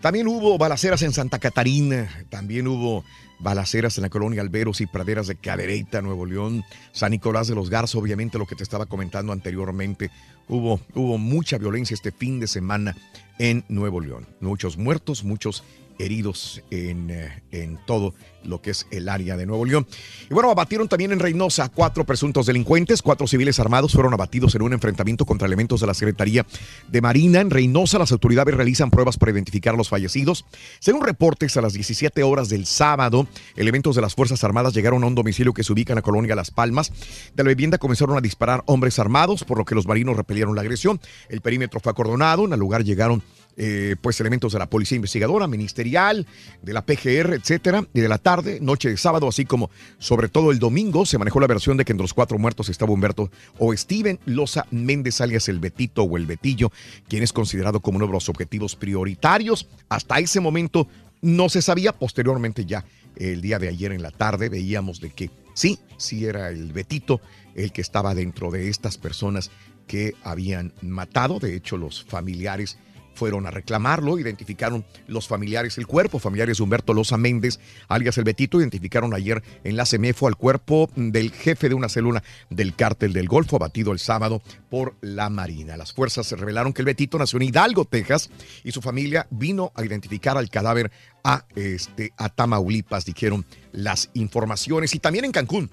También 0.00 0.26
hubo 0.28 0.58
balaceras 0.58 1.00
en 1.02 1.12
Santa 1.12 1.38
Catarina, 1.38 2.08
también 2.28 2.66
hubo 2.68 3.04
balaceras 3.38 3.96
en 3.98 4.02
la 4.02 4.10
colonia 4.10 4.40
Alberos 4.40 4.80
y 4.80 4.86
Praderas 4.86 5.26
de 5.26 5.36
Cadereyta, 5.36 6.02
Nuevo 6.02 6.26
León, 6.26 6.64
San 6.92 7.10
Nicolás 7.10 7.48
de 7.48 7.54
los 7.54 7.70
Garza, 7.70 7.98
obviamente 7.98 8.38
lo 8.38 8.46
que 8.46 8.56
te 8.56 8.62
estaba 8.62 8.86
comentando 8.86 9.32
anteriormente. 9.32 10.10
Hubo, 10.48 10.80
hubo 10.94 11.18
mucha 11.18 11.58
violencia 11.58 11.94
este 11.94 12.12
fin 12.12 12.40
de 12.40 12.46
semana 12.46 12.96
en 13.38 13.64
Nuevo 13.68 14.00
León. 14.00 14.26
Muchos 14.40 14.76
muertos, 14.76 15.24
muchos 15.24 15.64
heridos 15.98 16.62
en, 16.70 17.10
eh, 17.10 17.42
en 17.50 17.78
todo 17.86 18.14
lo 18.46 18.62
que 18.62 18.70
es 18.70 18.86
el 18.90 19.08
área 19.08 19.36
de 19.36 19.46
Nuevo 19.46 19.64
León. 19.64 19.86
Y 20.30 20.34
bueno, 20.34 20.50
abatieron 20.50 20.88
también 20.88 21.12
en 21.12 21.18
Reynosa 21.18 21.68
cuatro 21.68 22.04
presuntos 22.04 22.46
delincuentes. 22.46 23.02
Cuatro 23.02 23.26
civiles 23.26 23.58
armados 23.60 23.92
fueron 23.92 24.12
abatidos 24.12 24.54
en 24.54 24.62
un 24.62 24.72
enfrentamiento 24.72 25.24
contra 25.24 25.46
elementos 25.46 25.80
de 25.80 25.86
la 25.86 25.94
Secretaría 25.94 26.46
de 26.88 27.00
Marina. 27.00 27.40
En 27.40 27.50
Reynosa, 27.50 27.98
las 27.98 28.12
autoridades 28.12 28.54
realizan 28.54 28.90
pruebas 28.90 29.16
para 29.18 29.32
identificar 29.32 29.74
a 29.74 29.76
los 29.76 29.88
fallecidos. 29.88 30.44
Según 30.78 31.02
reportes, 31.02 31.56
a 31.56 31.60
las 31.60 31.72
17 31.72 32.22
horas 32.22 32.48
del 32.48 32.66
sábado, 32.66 33.26
elementos 33.56 33.96
de 33.96 34.02
las 34.02 34.14
Fuerzas 34.14 34.42
Armadas 34.44 34.74
llegaron 34.74 35.02
a 35.04 35.06
un 35.06 35.14
domicilio 35.14 35.52
que 35.52 35.64
se 35.64 35.72
ubica 35.72 35.92
en 35.92 35.96
la 35.96 36.02
colonia 36.02 36.34
Las 36.34 36.50
Palmas. 36.50 36.92
De 37.34 37.42
la 37.42 37.48
vivienda 37.48 37.78
comenzaron 37.78 38.16
a 38.16 38.20
disparar 38.20 38.62
hombres 38.66 38.98
armados, 38.98 39.44
por 39.44 39.58
lo 39.58 39.64
que 39.64 39.74
los 39.74 39.86
marinos 39.86 40.16
repelieron 40.16 40.54
la 40.54 40.62
agresión. 40.62 41.00
El 41.28 41.40
perímetro 41.40 41.80
fue 41.80 41.90
acordonado. 41.90 42.44
En 42.44 42.52
el 42.52 42.60
lugar 42.60 42.84
llegaron 42.84 43.22
eh, 43.56 43.96
pues 44.00 44.20
elementos 44.20 44.52
de 44.52 44.58
la 44.58 44.68
policía 44.68 44.96
investigadora, 44.96 45.46
ministerial, 45.46 46.26
de 46.62 46.72
la 46.72 46.84
PGR, 46.84 47.34
etcétera, 47.34 47.86
y 47.94 48.00
de 48.00 48.08
la 48.08 48.18
tarde, 48.18 48.58
noche 48.60 48.90
de 48.90 48.96
sábado, 48.96 49.28
así 49.28 49.44
como 49.44 49.70
sobre 49.98 50.28
todo 50.28 50.50
el 50.50 50.58
domingo, 50.58 51.06
se 51.06 51.18
manejó 51.18 51.40
la 51.40 51.46
versión 51.46 51.76
de 51.76 51.84
que 51.84 51.92
entre 51.92 52.04
los 52.04 52.14
cuatro 52.14 52.38
muertos 52.38 52.68
estaba 52.68 52.92
Humberto 52.92 53.30
o. 53.58 53.76
Steven 53.76 54.18
Loza 54.26 54.66
Méndez, 54.70 55.20
alias 55.20 55.48
el 55.48 55.58
Betito 55.58 56.02
o 56.02 56.16
el 56.16 56.26
Betillo, 56.26 56.72
quien 57.08 57.22
es 57.22 57.32
considerado 57.32 57.80
como 57.80 57.96
uno 57.96 58.06
de 58.06 58.12
los 58.12 58.28
objetivos 58.28 58.74
prioritarios. 58.74 59.68
Hasta 59.88 60.18
ese 60.18 60.40
momento 60.40 60.88
no 61.20 61.48
se 61.48 61.62
sabía, 61.62 61.92
posteriormente 61.92 62.64
ya 62.64 62.84
el 63.16 63.40
día 63.40 63.58
de 63.58 63.68
ayer 63.68 63.92
en 63.92 64.02
la 64.02 64.10
tarde 64.10 64.48
veíamos 64.48 65.00
de 65.00 65.10
que 65.10 65.30
sí, 65.54 65.78
sí 65.96 66.26
era 66.26 66.50
el 66.50 66.72
Betito 66.72 67.20
el 67.54 67.72
que 67.72 67.80
estaba 67.80 68.14
dentro 68.14 68.50
de 68.50 68.68
estas 68.68 68.98
personas 68.98 69.50
que 69.86 70.14
habían 70.22 70.72
matado, 70.82 71.38
de 71.38 71.54
hecho 71.54 71.76
los 71.76 72.04
familiares 72.04 72.78
fueron 73.16 73.46
a 73.46 73.50
reclamarlo, 73.50 74.18
identificaron 74.18 74.84
los 75.08 75.26
familiares, 75.26 75.78
el 75.78 75.86
cuerpo, 75.86 76.18
familiares 76.18 76.58
de 76.58 76.62
Humberto 76.62 76.94
Loza 76.94 77.16
Méndez, 77.16 77.58
alias 77.88 78.18
el 78.18 78.24
Betito, 78.24 78.60
identificaron 78.60 79.14
ayer 79.14 79.42
en 79.64 79.76
la 79.76 79.86
CEMEFO 79.86 80.28
al 80.28 80.36
cuerpo 80.36 80.90
del 80.94 81.32
jefe 81.32 81.68
de 81.68 81.74
una 81.74 81.88
célula 81.88 82.22
del 82.50 82.74
cártel 82.76 83.12
del 83.12 83.26
Golfo, 83.26 83.56
abatido 83.56 83.92
el 83.92 83.98
sábado 83.98 84.42
por 84.70 84.94
la 85.00 85.30
Marina. 85.30 85.76
Las 85.76 85.92
fuerzas 85.92 86.26
se 86.26 86.36
revelaron 86.36 86.72
que 86.72 86.82
el 86.82 86.86
Betito 86.86 87.18
nació 87.18 87.38
en 87.38 87.44
Hidalgo, 87.44 87.86
Texas, 87.86 88.30
y 88.62 88.72
su 88.72 88.82
familia 88.82 89.26
vino 89.30 89.72
a 89.74 89.84
identificar 89.84 90.36
al 90.36 90.50
cadáver 90.50 90.92
a, 91.24 91.44
este, 91.56 92.12
a 92.18 92.28
Tamaulipas, 92.28 93.04
dijeron 93.04 93.44
las 93.72 94.10
informaciones, 94.14 94.94
y 94.94 94.98
también 94.98 95.24
en 95.24 95.32
Cancún. 95.32 95.70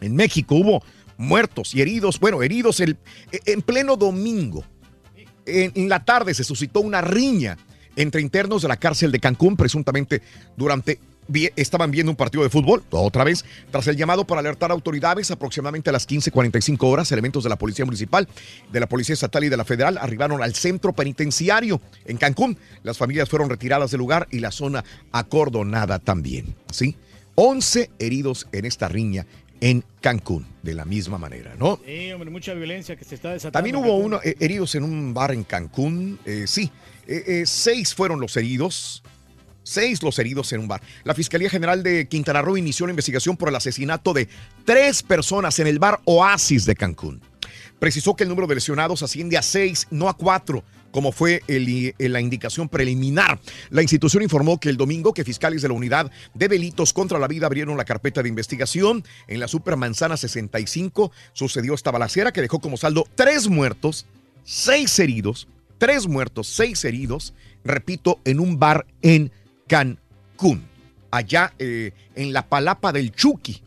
En 0.00 0.14
México 0.14 0.56
hubo 0.56 0.82
muertos 1.16 1.74
y 1.74 1.80
heridos, 1.80 2.20
bueno, 2.20 2.42
heridos 2.42 2.80
el, 2.80 2.98
en 3.46 3.62
pleno 3.62 3.96
domingo 3.96 4.64
en, 5.46 5.88
la 5.88 6.04
tarde 6.04 6.34
se 6.34 6.44
suscitó 6.44 6.80
una 6.80 7.00
riña 7.00 7.56
entre 7.96 8.20
internos 8.20 8.62
de 8.62 8.68
la 8.68 8.76
cárcel 8.76 9.12
de 9.12 9.20
Cancún, 9.20 9.56
presuntamente 9.56 10.22
durante 10.56 10.98
estaban 11.56 11.90
viendo 11.90 12.10
un 12.10 12.16
partido 12.16 12.42
de 12.42 12.50
fútbol, 12.50 12.82
otra 12.90 13.24
vez, 13.24 13.44
tras 13.70 13.86
el 13.86 13.96
llamado 13.96 14.26
para 14.26 14.40
alertar 14.40 14.70
a 14.70 14.74
autoridades, 14.74 15.30
aproximadamente 15.30 15.90
a 15.90 15.92
las 15.92 16.08
15.45 16.08 16.78
horas, 16.82 17.12
elementos 17.12 17.44
de 17.44 17.50
la 17.50 17.56
Policía 17.56 17.84
Municipal, 17.84 18.28
de 18.70 18.80
la 18.80 18.88
Policía 18.88 19.14
Estatal 19.14 19.44
y 19.44 19.48
de 19.48 19.56
la 19.56 19.64
Federal 19.64 19.98
arribaron 19.98 20.42
al 20.42 20.54
centro 20.54 20.92
penitenciario 20.92 21.80
en 22.06 22.16
Cancún. 22.16 22.58
Las 22.82 22.98
familias 22.98 23.28
fueron 23.28 23.48
retiradas 23.48 23.92
del 23.92 23.98
lugar 23.98 24.26
y 24.30 24.40
la 24.40 24.50
zona 24.50 24.84
acordonada 25.12 25.98
también, 26.00 26.54
¿sí? 26.70 26.96
11 27.34 27.90
heridos 27.98 28.46
en 28.52 28.66
esta 28.66 28.88
riña 28.88 29.26
en 29.62 29.84
Cancún, 30.00 30.44
de 30.64 30.74
la 30.74 30.84
misma 30.84 31.18
manera, 31.18 31.54
¿no? 31.56 31.78
Sí, 31.86 32.10
hombre, 32.10 32.30
mucha 32.30 32.52
violencia 32.52 32.96
que 32.96 33.04
se 33.04 33.14
está 33.14 33.30
desatando. 33.30 33.52
También 33.52 33.76
hubo 33.76 33.96
uno, 33.96 34.20
eh, 34.24 34.34
heridos 34.40 34.74
en 34.74 34.82
un 34.82 35.14
bar 35.14 35.30
en 35.30 35.44
Cancún. 35.44 36.18
eh, 36.26 36.46
sí, 36.48 36.68
eh, 37.06 37.44
seis 37.46 37.94
fueron 37.94 38.20
los 38.20 38.36
heridos. 38.36 39.04
Seis 39.62 40.02
los 40.02 40.18
heridos 40.18 40.52
en 40.52 40.60
un 40.62 40.68
bar. 40.68 40.82
La 41.04 41.14
Fiscalía 41.14 41.48
General 41.48 41.80
de 41.84 42.08
Quintana 42.08 42.42
Roo 42.42 42.56
inició 42.56 42.82
una 42.82 42.90
investigación 42.90 43.36
por 43.36 43.48
el 43.48 43.54
asesinato 43.54 44.12
de 44.12 44.28
tres 44.64 45.04
personas 45.04 45.56
en 45.60 45.68
el 45.68 45.78
bar 45.78 46.00
Oasis 46.06 46.64
de 46.64 46.74
Cancún. 46.74 47.20
Precisó 47.78 48.16
que 48.16 48.24
el 48.24 48.28
número 48.28 48.48
de 48.48 48.56
lesionados 48.56 49.04
asciende 49.04 49.38
a 49.38 49.42
seis, 49.42 49.86
no 49.92 50.08
a 50.08 50.16
cuatro, 50.16 50.64
como 50.92 51.10
fue 51.10 51.40
i- 51.48 51.92
la 51.98 52.20
indicación 52.20 52.68
preliminar. 52.68 53.40
La 53.70 53.82
institución 53.82 54.22
informó 54.22 54.60
que 54.60 54.68
el 54.68 54.76
domingo 54.76 55.12
que 55.12 55.24
fiscales 55.24 55.62
de 55.62 55.68
la 55.68 55.74
unidad 55.74 56.12
de 56.34 56.46
delitos 56.48 56.92
contra 56.92 57.18
la 57.18 57.26
vida 57.26 57.46
abrieron 57.46 57.76
la 57.76 57.84
carpeta 57.84 58.22
de 58.22 58.28
investigación. 58.28 59.02
En 59.26 59.40
la 59.40 59.48
Supermanzana 59.48 60.16
65 60.16 61.10
sucedió 61.32 61.74
esta 61.74 61.90
balacera 61.90 62.30
que 62.32 62.42
dejó 62.42 62.60
como 62.60 62.76
saldo 62.76 63.04
tres 63.16 63.48
muertos, 63.48 64.06
seis 64.44 64.96
heridos, 65.00 65.48
tres 65.78 66.06
muertos, 66.06 66.46
seis 66.46 66.84
heridos, 66.84 67.34
repito, 67.64 68.20
en 68.24 68.38
un 68.38 68.58
bar 68.60 68.86
en 69.02 69.32
Cancún, 69.66 70.62
allá 71.10 71.52
eh, 71.58 71.92
en 72.14 72.32
la 72.32 72.46
Palapa 72.46 72.92
del 72.92 73.12
Chuqui, 73.12 73.62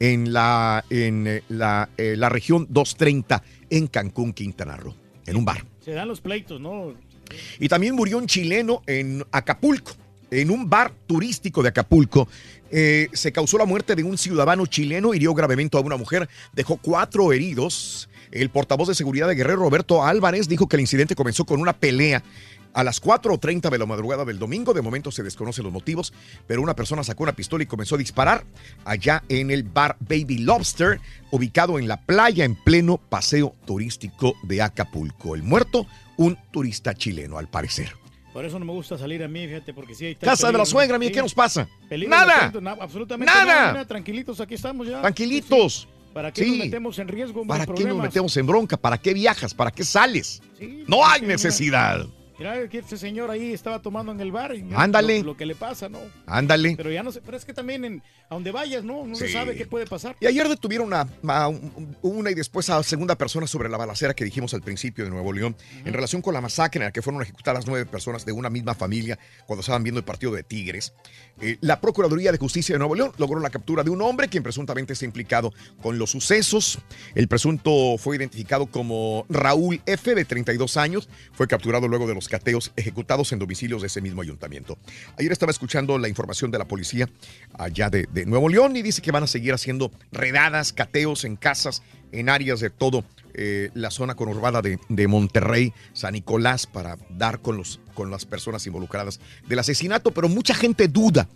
en 0.00 0.32
la, 0.32 0.84
en, 0.90 1.26
eh, 1.26 1.42
la, 1.48 1.88
eh, 1.96 2.14
la 2.16 2.28
región 2.28 2.66
230 2.70 3.42
en 3.70 3.86
Cancún, 3.88 4.32
Quintana 4.32 4.76
Roo, 4.76 4.94
en 5.26 5.36
un 5.36 5.44
bar. 5.44 5.64
Se 5.88 5.94
dan 5.94 6.06
los 6.06 6.20
pleitos, 6.20 6.60
¿no? 6.60 6.92
Y 7.58 7.66
también 7.66 7.94
murió 7.94 8.18
un 8.18 8.26
chileno 8.26 8.82
en 8.86 9.24
Acapulco, 9.32 9.92
en 10.30 10.50
un 10.50 10.68
bar 10.68 10.92
turístico 11.06 11.62
de 11.62 11.70
Acapulco. 11.70 12.28
Eh, 12.70 13.08
se 13.14 13.32
causó 13.32 13.56
la 13.56 13.64
muerte 13.64 13.96
de 13.96 14.02
un 14.02 14.18
ciudadano 14.18 14.66
chileno, 14.66 15.14
hirió 15.14 15.32
gravemente 15.32 15.78
a 15.78 15.80
una 15.80 15.96
mujer, 15.96 16.28
dejó 16.52 16.76
cuatro 16.76 17.32
heridos. 17.32 18.10
El 18.30 18.50
portavoz 18.50 18.88
de 18.88 18.94
seguridad 18.94 19.28
de 19.28 19.34
Guerrero, 19.34 19.60
Roberto 19.60 20.04
Álvarez, 20.04 20.46
dijo 20.46 20.68
que 20.68 20.76
el 20.76 20.82
incidente 20.82 21.14
comenzó 21.14 21.46
con 21.46 21.58
una 21.58 21.72
pelea 21.72 22.22
a 22.74 22.84
las 22.84 23.02
4.30 23.02 23.70
de 23.70 23.78
la 23.78 23.86
madrugada 23.86 24.24
del 24.24 24.38
domingo. 24.38 24.74
De 24.74 24.82
momento 24.82 25.10
se 25.10 25.22
desconocen 25.22 25.64
los 25.64 25.72
motivos, 25.72 26.12
pero 26.46 26.62
una 26.62 26.74
persona 26.74 27.02
sacó 27.04 27.22
una 27.24 27.32
pistola 27.34 27.64
y 27.64 27.66
comenzó 27.66 27.94
a 27.94 27.98
disparar 27.98 28.44
allá 28.84 29.22
en 29.28 29.50
el 29.50 29.62
bar 29.64 29.96
Baby 30.00 30.38
Lobster, 30.38 31.00
ubicado 31.30 31.78
en 31.78 31.88
la 31.88 32.00
playa 32.00 32.44
en 32.44 32.54
pleno 32.54 32.98
paseo 32.98 33.54
turístico 33.66 34.34
de 34.42 34.62
Acapulco. 34.62 35.34
El 35.34 35.42
muerto, 35.42 35.86
un 36.16 36.38
turista 36.50 36.94
chileno, 36.94 37.38
al 37.38 37.48
parecer. 37.48 37.92
Por 38.32 38.44
eso 38.44 38.58
no 38.58 38.64
me 38.66 38.72
gusta 38.72 38.96
salir 38.96 39.22
a 39.24 39.28
mí, 39.28 39.46
fíjate, 39.48 39.74
porque 39.74 39.94
sí 39.94 40.04
hay 40.06 40.14
Casa 40.14 40.52
de 40.52 40.58
la 40.58 40.64
suegra, 40.66 40.98
mira, 40.98 41.10
¿qué 41.12 41.22
nos 41.22 41.34
pasa? 41.34 41.66
Peligro 41.88 42.14
Nada. 42.14 42.52
na- 42.60 42.76
absolutamente 42.80 43.32
Nada. 43.34 43.84
tranquilitos, 43.86 44.40
aquí 44.40 44.54
estamos 44.54 44.86
ya. 44.86 45.00
Tranquilitos. 45.00 45.88
¿Para 46.14 46.32
qué 46.32 46.44
Sí. 46.44 46.50
nos 46.50 46.58
metemos 46.58 46.98
en 46.98 47.08
riesgo? 47.08 47.46
¿Para 47.46 47.66
qué 47.66 47.84
nos 47.84 47.98
metemos 47.98 48.36
en 48.36 48.46
bronca? 48.46 48.76
¿Para 48.76 48.98
qué 48.98 49.12
viajas? 49.14 49.54
¿Para 49.54 49.70
qué 49.70 49.84
sales? 49.84 50.40
No 50.86 51.04
hay 51.06 51.22
necesidad. 51.22 52.06
Mira 52.38 52.68
que 52.68 52.78
este 52.78 52.96
señor 52.96 53.30
ahí 53.30 53.52
estaba 53.52 53.82
tomando 53.82 54.12
en 54.12 54.20
el 54.20 54.30
bar. 54.30 54.54
y 54.54 54.64
Ándale. 54.74 55.18
Lo, 55.20 55.26
lo 55.32 55.36
que 55.36 55.44
le 55.44 55.54
pasa, 55.56 55.88
¿no? 55.88 55.98
Ándale. 56.26 56.74
Pero 56.76 56.90
ya 56.90 57.02
no 57.02 57.10
sé, 57.10 57.20
pero 57.20 57.36
es 57.36 57.44
que 57.44 57.52
también 57.52 57.84
en, 57.84 58.02
a 58.30 58.34
donde 58.34 58.52
vayas, 58.52 58.84
¿no? 58.84 59.04
No 59.06 59.16
se 59.16 59.28
sabe 59.28 59.56
qué 59.56 59.66
puede 59.66 59.86
pasar. 59.86 60.16
Y 60.20 60.26
ayer 60.26 60.48
detuvieron 60.48 60.94
a, 60.94 61.08
a 61.26 61.48
un- 61.48 61.96
una 62.02 62.30
y 62.30 62.34
después 62.34 62.70
a 62.70 62.80
segunda 62.84 63.16
persona 63.16 63.46
sobre 63.48 63.68
la 63.68 63.76
balacera 63.76 64.14
que 64.14 64.24
dijimos 64.24 64.54
al 64.54 64.62
principio 64.62 65.04
de 65.04 65.10
Nuevo 65.10 65.32
León 65.32 65.56
en 65.84 65.92
relación 65.92 66.22
con 66.22 66.32
la 66.32 66.40
masacre 66.40 66.80
en 66.80 66.84
la 66.86 66.92
que 66.92 67.02
fueron 67.02 67.20
ejecutadas 67.22 67.66
nueve 67.66 67.86
personas 67.86 68.24
de 68.24 68.30
una 68.32 68.50
misma 68.50 68.74
familia 68.74 69.18
cuando 69.46 69.60
estaban 69.60 69.82
viendo 69.82 69.98
el 69.98 70.04
partido 70.04 70.30
de 70.32 70.44
Tigres. 70.44 70.92
Eh, 71.40 71.58
la 71.60 71.80
Procuraduría 71.80 72.30
de 72.30 72.38
Justicia 72.38 72.74
de 72.74 72.78
Nuevo 72.78 72.94
León 72.94 73.12
logró 73.18 73.40
la 73.40 73.50
captura 73.50 73.82
de 73.82 73.90
un 73.90 74.00
hombre 74.02 74.28
quien 74.28 74.42
presuntamente 74.44 74.92
está 74.92 75.04
implicado 75.04 75.52
con 75.82 75.98
los 75.98 76.10
sucesos. 76.10 76.78
El 77.16 77.26
presunto 77.26 77.96
fue 77.98 78.16
identificado 78.16 78.66
como 78.66 79.26
Raúl 79.28 79.80
F., 79.86 80.14
de 80.14 80.24
32 80.24 80.76
años. 80.76 81.08
Fue 81.32 81.48
capturado 81.48 81.88
luego 81.88 82.06
de 82.06 82.14
los 82.14 82.27
cateos 82.28 82.72
ejecutados 82.76 83.32
en 83.32 83.38
domicilios 83.38 83.80
de 83.80 83.88
ese 83.88 84.00
mismo 84.00 84.22
ayuntamiento. 84.22 84.78
Ayer 85.18 85.32
estaba 85.32 85.50
escuchando 85.50 85.98
la 85.98 86.08
información 86.08 86.50
de 86.50 86.58
la 86.58 86.66
policía 86.66 87.08
allá 87.58 87.90
de, 87.90 88.06
Nuevo 88.26 88.48
León 88.48 88.76
y 88.76 88.82
dice 88.82 89.02
que 89.02 89.10
van 89.10 89.22
a 89.22 89.26
seguir 89.26 89.54
haciendo 89.54 89.90
redadas, 90.12 90.72
cateos 90.72 91.24
en 91.24 91.36
casas, 91.36 91.82
en 92.12 92.28
áreas 92.28 92.60
de 92.60 92.70
todo 92.70 93.04
eh, 93.34 93.70
la 93.74 93.90
zona 93.90 94.14
conurbada 94.14 94.60
de, 94.62 94.78
de 94.88 95.08
Monterrey, 95.08 95.72
San 95.92 96.14
Nicolás, 96.14 96.66
para 96.66 96.98
dar 97.10 97.40
con, 97.40 97.56
los, 97.56 97.80
con 97.94 98.10
las 98.10 98.26
personas 98.26 98.66
involucradas 98.66 99.20
del 99.46 99.58
asesinato, 99.58 100.10
pero 100.10 100.28
mucha 100.28 100.54
gente 100.54 100.88
duda 100.88 101.28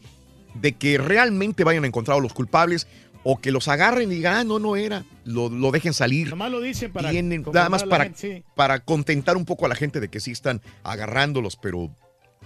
de 0.55 0.73
que 0.73 0.98
realmente 0.98 1.64
vayan 1.64 1.85
a 1.85 1.86
encontrar 1.86 2.19
a 2.19 2.20
los 2.20 2.35
culpables 2.35 2.86
o 3.24 3.39
que 3.39 3.53
los 3.53 3.69
agarren 3.69 4.11
y 4.11 4.16
digan, 4.16 4.35
ah, 4.35 4.44
no, 4.44 4.59
no 4.59 4.77
era, 4.77 5.05
lo, 5.24 5.49
lo 5.49 5.70
dejen 5.70 5.93
salir. 5.93 6.32
Lo 6.36 6.61
dicen 6.61 6.93
para. 6.93 7.11
Tienen, 7.11 7.44
nada 7.53 7.69
más 7.69 7.82
a 7.82 7.86
la 7.86 7.90
para, 7.90 8.05
gente, 8.05 8.19
sí. 8.19 8.44
para 8.55 8.81
contentar 8.81 9.36
un 9.36 9.44
poco 9.44 9.66
a 9.66 9.69
la 9.69 9.74
gente 9.74 10.01
de 10.01 10.09
que 10.09 10.20
sí 10.20 10.32
están 10.32 10.61
agarrándolos, 10.82 11.57
pero, 11.57 11.94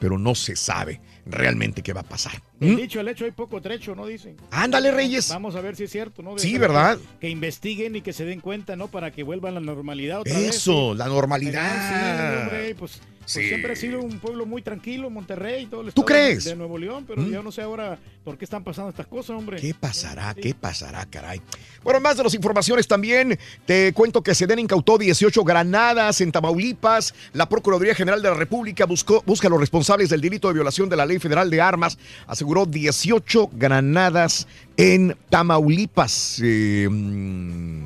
pero 0.00 0.18
no 0.18 0.34
se 0.34 0.56
sabe 0.56 1.00
realmente 1.26 1.82
qué 1.82 1.92
va 1.92 2.00
a 2.02 2.08
pasar. 2.08 2.40
El 2.60 2.72
¿Mm? 2.72 2.76
dicho 2.76 3.00
al 3.00 3.08
hecho 3.08 3.24
hay 3.24 3.32
poco 3.32 3.60
trecho, 3.60 3.94
¿no? 3.94 4.06
Dicen. 4.06 4.36
Ándale, 4.50 4.90
Reyes. 4.92 5.28
Vamos 5.28 5.56
a 5.56 5.60
ver 5.60 5.76
si 5.76 5.84
es 5.84 5.90
cierto, 5.90 6.22
¿no? 6.22 6.34
De 6.34 6.40
Sí, 6.40 6.56
¿verdad? 6.56 6.98
Que, 7.20 7.28
investiguen 7.28 7.96
y 7.96 8.00
que 8.00 8.12
se 8.12 8.24
den 8.24 8.40
cuenta, 8.40 8.76
¿no? 8.76 8.88
Para 8.88 9.10
que 9.10 9.22
vuelvan 9.22 9.56
a 9.56 9.60
la 9.60 9.66
normalidad 9.66 10.20
otra 10.20 10.32
vez. 10.38 10.56
Eso, 10.56 10.92
¿sí? 10.92 10.98
la 10.98 11.06
Sí, 11.06 11.10
normalidad. 11.10 12.42
hombre, 12.42 12.74
pues, 12.76 12.98
pues 13.00 13.16
Sí. 13.26 13.48
siempre 13.48 13.72
ha 13.72 13.76
sido 13.76 14.00
un 14.00 14.20
pueblo 14.20 14.46
muy 14.46 14.62
tranquilo, 14.62 15.10
Monterrey 15.10 15.64
y 15.64 15.66
todo 15.66 15.80
el 15.80 15.92
¿Tú 15.92 16.04
crees? 16.04 16.44
de 16.44 16.54
Nuevo 16.54 16.78
León, 16.78 17.04
pero 17.08 17.22
¿Mm? 17.22 17.32
yo 17.32 17.42
no 17.42 17.50
sé 17.50 17.60
ahora 17.60 17.98
por 18.24 18.38
qué 18.38 18.44
están 18.44 18.62
pasando 18.62 18.90
estas 18.90 19.08
cosas, 19.08 19.30
hombre. 19.30 19.60
¿Qué 19.60 19.74
pasará? 19.74 20.32
¿Qué 20.32 20.54
pasará, 20.54 21.04
caray? 21.06 21.40
Bueno, 21.82 21.98
más 22.00 22.16
de 22.16 22.22
las 22.22 22.34
informaciones 22.34 22.86
también, 22.86 23.36
te 23.64 23.92
cuento 23.92 24.22
que 24.22 24.32
Sedena 24.34 24.60
incautó 24.60 24.96
18 24.96 25.42
granadas 25.42 26.20
en 26.20 26.30
Tamaulipas. 26.30 27.14
La 27.32 27.48
Procuraduría 27.48 27.94
General 27.96 28.22
de 28.22 28.28
la 28.28 28.34
República 28.36 28.86
buscó, 28.86 29.22
busca 29.26 29.48
a 29.48 29.50
los 29.50 29.58
responsables 29.60 30.08
del 30.08 30.20
delito 30.20 30.46
de 30.48 30.54
violación 30.54 30.88
de 30.88 30.96
la 30.96 31.04
Ley 31.04 31.15
Federal 31.20 31.50
de 31.50 31.60
Armas. 31.60 31.98
Aseguró 32.26 32.66
18 32.66 33.50
granadas 33.52 34.46
en 34.76 35.16
Tamaulipas. 35.30 36.40
Eh, 36.42 36.88
mm, 36.90 37.84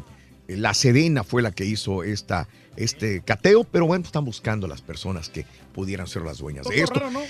la 0.49 0.75
Sedena 0.75 1.25
fue 1.25 1.43
la 1.43 1.53
que 1.53 1.65
hizo 1.65 2.03
esta, 2.03 2.49
este 2.77 3.23
cateo, 3.23 3.65
pero 3.65 3.87
bueno, 3.87 4.05
están 4.05 4.25
buscando 4.25 4.67
las 4.67 4.83
personas 4.83 5.29
que 5.29 5.47
pudieran 5.81 6.07
ser 6.07 6.21
las 6.21 6.37
dueñas 6.37 6.67
de 6.67 6.83
esto. 6.83 7.01
raro, 7.01 7.11
¿no? 7.11 7.23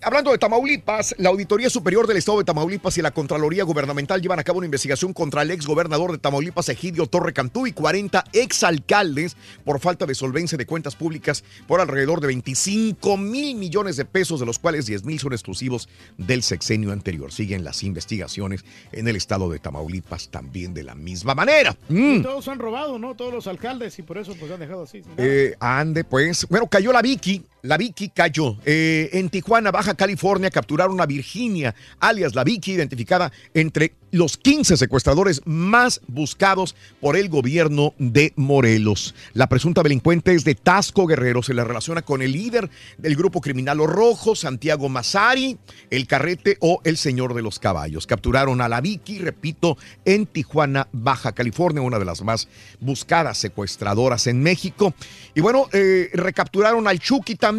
Hablando 0.00 0.30
de 0.30 0.38
Tamaulipas, 0.38 1.14
la 1.18 1.28
Auditoría 1.28 1.68
Superior 1.68 2.06
del 2.06 2.16
Estado 2.16 2.38
de 2.38 2.44
Tamaulipas 2.44 2.96
y 2.96 3.02
la 3.02 3.10
Contraloría 3.10 3.64
Gubernamental 3.64 4.22
llevan 4.22 4.38
a 4.38 4.44
cabo 4.44 4.60
una 4.60 4.64
investigación 4.64 5.12
contra 5.12 5.42
el 5.42 5.50
ex 5.50 5.66
gobernador 5.66 6.12
de 6.12 6.16
Tamaulipas, 6.16 6.70
Egidio 6.70 7.06
Torre 7.06 7.34
Cantú, 7.34 7.66
y 7.66 7.72
40 7.72 8.24
exalcaldes 8.32 9.36
por 9.62 9.78
falta 9.78 10.06
de 10.06 10.14
solvencia 10.14 10.56
de 10.56 10.64
cuentas 10.64 10.96
públicas 10.96 11.44
por 11.66 11.82
alrededor 11.82 12.22
de 12.22 12.28
25 12.28 13.18
mil 13.18 13.56
millones 13.56 13.98
de 13.98 14.06
pesos, 14.06 14.40
de 14.40 14.46
los 14.46 14.58
cuales 14.58 14.86
10 14.86 15.04
mil 15.04 15.20
son 15.20 15.34
exclusivos 15.34 15.90
del 16.16 16.42
sexenio 16.42 16.92
anterior. 16.92 17.30
Siguen 17.30 17.62
las 17.62 17.82
investigaciones 17.82 18.64
en 18.90 19.06
el 19.06 19.16
estado 19.16 19.50
de 19.50 19.58
Tamaulipas 19.58 20.30
también 20.30 20.72
de 20.72 20.82
la 20.82 20.94
misma 20.94 21.34
manera. 21.34 21.76
Mm. 21.90 22.14
Y 22.14 22.22
todos 22.22 22.48
han 22.48 22.58
robado, 22.58 22.98
¿no? 22.98 23.14
Todos 23.16 23.34
los 23.34 23.46
alcaldes 23.46 23.98
y 23.98 24.02
por 24.02 24.16
eso 24.16 24.34
pues 24.40 24.50
han 24.50 24.60
dejado 24.60 24.84
así. 24.84 25.02
Eh, 25.18 25.54
ande, 25.60 26.04
pues. 26.04 26.48
Bueno, 26.48 26.66
cayó 26.68 26.90
la 26.90 27.02
Vicky. 27.02 27.44
La 27.62 27.76
Vicky 27.76 28.10
cayó. 28.10 28.56
Eh, 28.64 29.10
en 29.12 29.30
Tijuana, 29.30 29.70
Baja 29.70 29.94
California, 29.94 30.50
capturaron 30.50 31.00
a 31.00 31.06
Virginia, 31.06 31.74
alias 31.98 32.34
la 32.34 32.44
Vicky, 32.44 32.72
identificada 32.72 33.32
entre 33.52 33.94
los 34.10 34.38
15 34.38 34.76
secuestradores 34.76 35.42
más 35.44 36.00
buscados 36.06 36.74
por 37.00 37.16
el 37.16 37.28
gobierno 37.28 37.94
de 37.98 38.32
Morelos. 38.36 39.14
La 39.34 39.48
presunta 39.48 39.82
delincuente 39.82 40.34
es 40.34 40.44
de 40.44 40.54
Tasco 40.54 41.06
Guerrero. 41.06 41.42
Se 41.42 41.52
le 41.52 41.64
relaciona 41.64 42.02
con 42.02 42.22
el 42.22 42.32
líder 42.32 42.70
del 42.96 43.16
grupo 43.16 43.40
criminal 43.40 43.78
Los 43.78 43.90
Rojo, 43.90 44.34
Santiago 44.34 44.88
Mazari, 44.88 45.58
el 45.90 46.06
Carrete 46.06 46.56
o 46.60 46.80
el 46.84 46.96
Señor 46.96 47.34
de 47.34 47.42
los 47.42 47.58
Caballos. 47.58 48.06
Capturaron 48.06 48.60
a 48.60 48.68
la 48.68 48.80
Vicky, 48.80 49.18
repito, 49.18 49.76
en 50.04 50.26
Tijuana, 50.26 50.88
Baja 50.92 51.32
California, 51.32 51.82
una 51.82 51.98
de 51.98 52.04
las 52.04 52.22
más 52.22 52.48
buscadas 52.80 53.36
secuestradoras 53.38 54.26
en 54.26 54.42
México. 54.42 54.94
Y 55.34 55.40
bueno, 55.40 55.68
eh, 55.72 56.08
recapturaron 56.14 56.88
al 56.88 56.98
Chucky 56.98 57.34
también. 57.34 57.57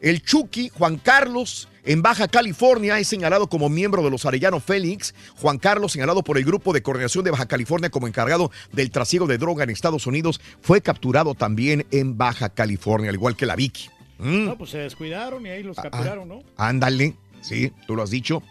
El 0.00 0.22
Chucky, 0.22 0.70
Juan 0.70 0.96
Carlos, 0.96 1.68
en 1.84 2.02
Baja 2.02 2.26
California, 2.28 2.98
es 2.98 3.06
señalado 3.08 3.48
como 3.48 3.68
miembro 3.68 4.02
de 4.02 4.10
los 4.10 4.24
Arellano 4.24 4.60
Félix. 4.60 5.14
Juan 5.36 5.58
Carlos, 5.58 5.92
señalado 5.92 6.22
por 6.22 6.38
el 6.38 6.44
Grupo 6.44 6.72
de 6.72 6.82
Coordinación 6.82 7.24
de 7.24 7.30
Baja 7.30 7.46
California 7.46 7.90
como 7.90 8.08
encargado 8.08 8.50
del 8.72 8.90
trasiego 8.90 9.26
de 9.26 9.38
droga 9.38 9.64
en 9.64 9.70
Estados 9.70 10.06
Unidos, 10.06 10.40
fue 10.60 10.80
capturado 10.80 11.34
también 11.34 11.86
en 11.90 12.16
Baja 12.18 12.48
California, 12.48 13.10
al 13.10 13.16
igual 13.16 13.36
que 13.36 13.46
la 13.46 13.56
Vicky. 13.56 13.88
Mm. 14.18 14.44
No, 14.46 14.58
pues 14.58 14.70
se 14.70 14.78
descuidaron 14.78 15.46
y 15.46 15.50
ahí 15.50 15.62
los 15.62 15.76
capturaron, 15.76 16.28
¿no? 16.28 16.42
Ándale, 16.56 17.14
sí, 17.42 17.72
tú 17.86 17.94
lo 17.94 18.02
has 18.02 18.10
dicho. 18.10 18.42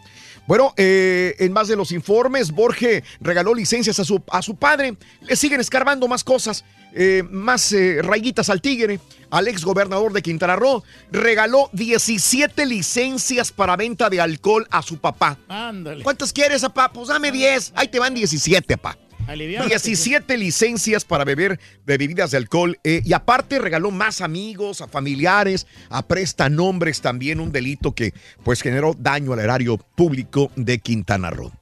Bueno, 0.46 0.72
eh, 0.76 1.34
en 1.40 1.52
más 1.52 1.68
de 1.68 1.76
los 1.76 1.90
informes, 1.92 2.52
Borge 2.52 3.02
regaló 3.20 3.54
licencias 3.54 3.98
a 3.98 4.04
su, 4.04 4.22
a 4.30 4.42
su 4.42 4.54
padre. 4.56 4.96
Le 5.22 5.34
siguen 5.34 5.60
escarbando 5.60 6.06
más 6.06 6.22
cosas, 6.22 6.64
eh, 6.92 7.24
más 7.30 7.72
eh, 7.72 8.00
rayitas 8.02 8.48
al 8.48 8.62
tigre. 8.62 9.00
Al 9.28 9.48
ex 9.48 9.64
gobernador 9.64 10.12
de 10.12 10.22
Quintana 10.22 10.54
Roo 10.54 10.84
regaló 11.10 11.68
17 11.72 12.64
licencias 12.64 13.50
para 13.50 13.74
venta 13.74 14.08
de 14.08 14.20
alcohol 14.20 14.68
a 14.70 14.82
su 14.82 14.98
papá. 14.98 15.36
Ándale. 15.48 16.04
¿Cuántas 16.04 16.32
quieres, 16.32 16.62
papá? 16.62 16.92
Pues 16.92 17.08
dame 17.08 17.32
10. 17.32 17.72
Ahí 17.74 17.88
te 17.88 17.98
van 17.98 18.14
17, 18.14 18.76
papá. 18.78 18.96
Aliviánate. 19.26 19.68
17 19.70 20.36
licencias 20.38 21.04
para 21.04 21.24
beber 21.24 21.58
de 21.84 21.98
bebidas 21.98 22.30
de 22.30 22.36
alcohol 22.36 22.78
eh, 22.84 23.02
y 23.04 23.12
aparte 23.12 23.58
regaló 23.58 23.90
más 23.90 24.20
amigos, 24.20 24.80
a 24.80 24.88
familiares, 24.88 25.66
a 25.90 26.06
prestanombres 26.06 27.00
también 27.00 27.40
un 27.40 27.50
delito 27.52 27.92
que 27.92 28.12
pues 28.44 28.62
generó 28.62 28.94
daño 28.98 29.32
al 29.32 29.40
erario 29.40 29.78
público 29.78 30.50
de 30.56 30.78
Quintana 30.78 31.30
Roo. 31.30 31.52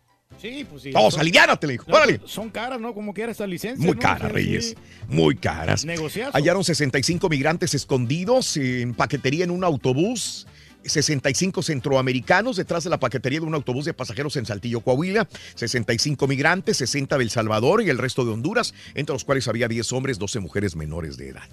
Sí, 0.41 0.66
pues 0.69 0.82
sí. 0.82 0.91
Vamos, 0.91 1.15
Son- 1.15 1.23
aliviánate, 1.23 1.66
le 1.66 1.73
dijo. 1.74 1.86
No, 1.89 1.97
Órale. 1.97 2.19
pues, 2.19 2.31
Son 2.31 2.51
caras, 2.51 2.78
¿no? 2.78 2.93
Como 2.93 3.15
quiera 3.15 3.32
esta 3.32 3.47
licencia. 3.47 3.82
Muy 3.82 3.95
¿no? 3.95 4.01
caras, 4.01 4.31
Reyes. 4.31 4.69
sí. 4.70 4.74
Muy 5.09 5.36
caras. 5.36 5.86
Negociazo. 5.86 6.32
Hallaron 6.36 6.62
65 6.65 7.31
migrantes 7.31 7.73
escondidos 7.73 8.59
en 8.59 8.93
paquetería 8.93 9.45
en 9.45 9.51
un 9.51 9.65
autobús. 9.65 10.47
65 10.85 11.62
centroamericanos 11.62 12.56
detrás 12.56 12.85
de 12.85 12.90
la 12.90 13.01
paquetería 13.01 13.40
de 13.40 13.47
un 13.47 13.55
autobús 13.55 13.85
de 13.85 13.94
pasajeros 13.94 14.36
en 14.36 14.47
Saltillo, 14.47 14.81
Coahuila. 14.81 15.28
65 15.55 16.27
migrantes, 16.27 16.77
60 16.78 17.19
del 17.19 17.31
Salvador 17.31 17.82
y 17.82 17.90
el 17.90 17.98
resto 17.98 18.24
de 18.24 18.32
Honduras, 18.32 18.74
entre 18.94 19.15
los 19.15 19.24
cuales 19.24 19.48
había 19.48 19.69
10 19.69 19.93
hombres, 19.93 20.19
12 20.19 20.40
mujeres 20.40 20.77
menores 20.77 21.16
de 21.16 21.31
edad. 21.31 21.48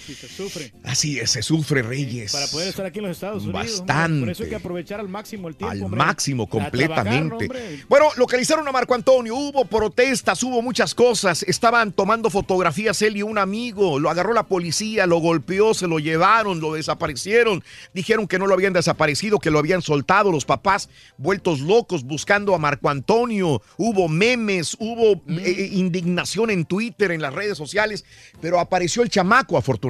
Sí 0.00 0.14
se 0.14 0.28
sufre. 0.28 0.72
Así 0.84 1.18
es, 1.18 1.30
se 1.30 1.42
sufre, 1.42 1.82
Reyes. 1.82 2.32
Para 2.32 2.46
poder 2.46 2.68
estar 2.68 2.86
aquí 2.86 2.98
en 2.98 3.06
los 3.06 3.12
Estados 3.16 3.44
Unidos. 3.44 3.80
hombre. 3.80 3.92
Bastante. 3.94 4.20
Por 4.20 4.30
eso 4.30 4.42
hay 4.44 4.48
que 4.48 4.56
aprovechar 4.56 5.00
al 5.00 5.08
máximo 5.08 5.48
el 5.48 5.56
tiempo. 5.56 5.72
Al 5.72 5.82
hombre. 5.82 5.98
máximo, 5.98 6.46
trabajar, 6.48 6.70
completamente. 6.70 7.48
bueno, 7.88 8.06
localizaron 8.16 8.66
a 8.66 8.72
Marco 8.72 8.94
Antonio, 8.94 9.34
hubo 9.34 9.64
protestas, 9.64 10.42
hubo 10.42 10.62
muchas 10.62 10.94
cosas. 10.94 11.42
Estaban 11.42 11.92
tomando 11.92 12.30
fotografías 12.30 13.00
él 13.02 13.16
y 13.16 13.22
un 13.22 13.38
amigo. 13.38 13.98
Lo 13.98 14.10
agarró 14.10 14.32
la 14.32 14.46
policía, 14.46 15.06
lo 15.06 15.18
golpeó, 15.18 15.74
se 15.74 15.86
lo 15.86 15.98
llevaron, 15.98 16.60
lo 16.60 16.74
desaparecieron. 16.74 17.62
Dijeron 17.94 18.26
que 18.26 18.38
no 18.38 18.46
lo 18.46 18.54
habían 18.54 18.72
desaparecido, 18.72 19.38
que 19.38 19.50
lo 19.50 19.58
habían 19.58 19.82
soltado. 19.82 20.30
Los 20.32 20.44
papás 20.44 20.88
vueltos 21.18 21.60
locos 21.60 22.04
buscando 22.04 22.54
a 22.54 22.58
Marco 22.58 22.88
Antonio. 22.88 23.60
Hubo 23.76 24.08
memes, 24.08 24.76
hubo 24.78 25.16
Mm. 25.26 25.38
eh, 25.40 25.68
indignación 25.72 26.50
en 26.50 26.64
Twitter, 26.64 27.10
en 27.12 27.20
las 27.22 27.34
redes 27.34 27.56
sociales. 27.58 28.04
Pero 28.40 28.58
apareció 28.58 29.02
el 29.02 29.10
chamaco, 29.10 29.56
afortunadamente. 29.56 29.81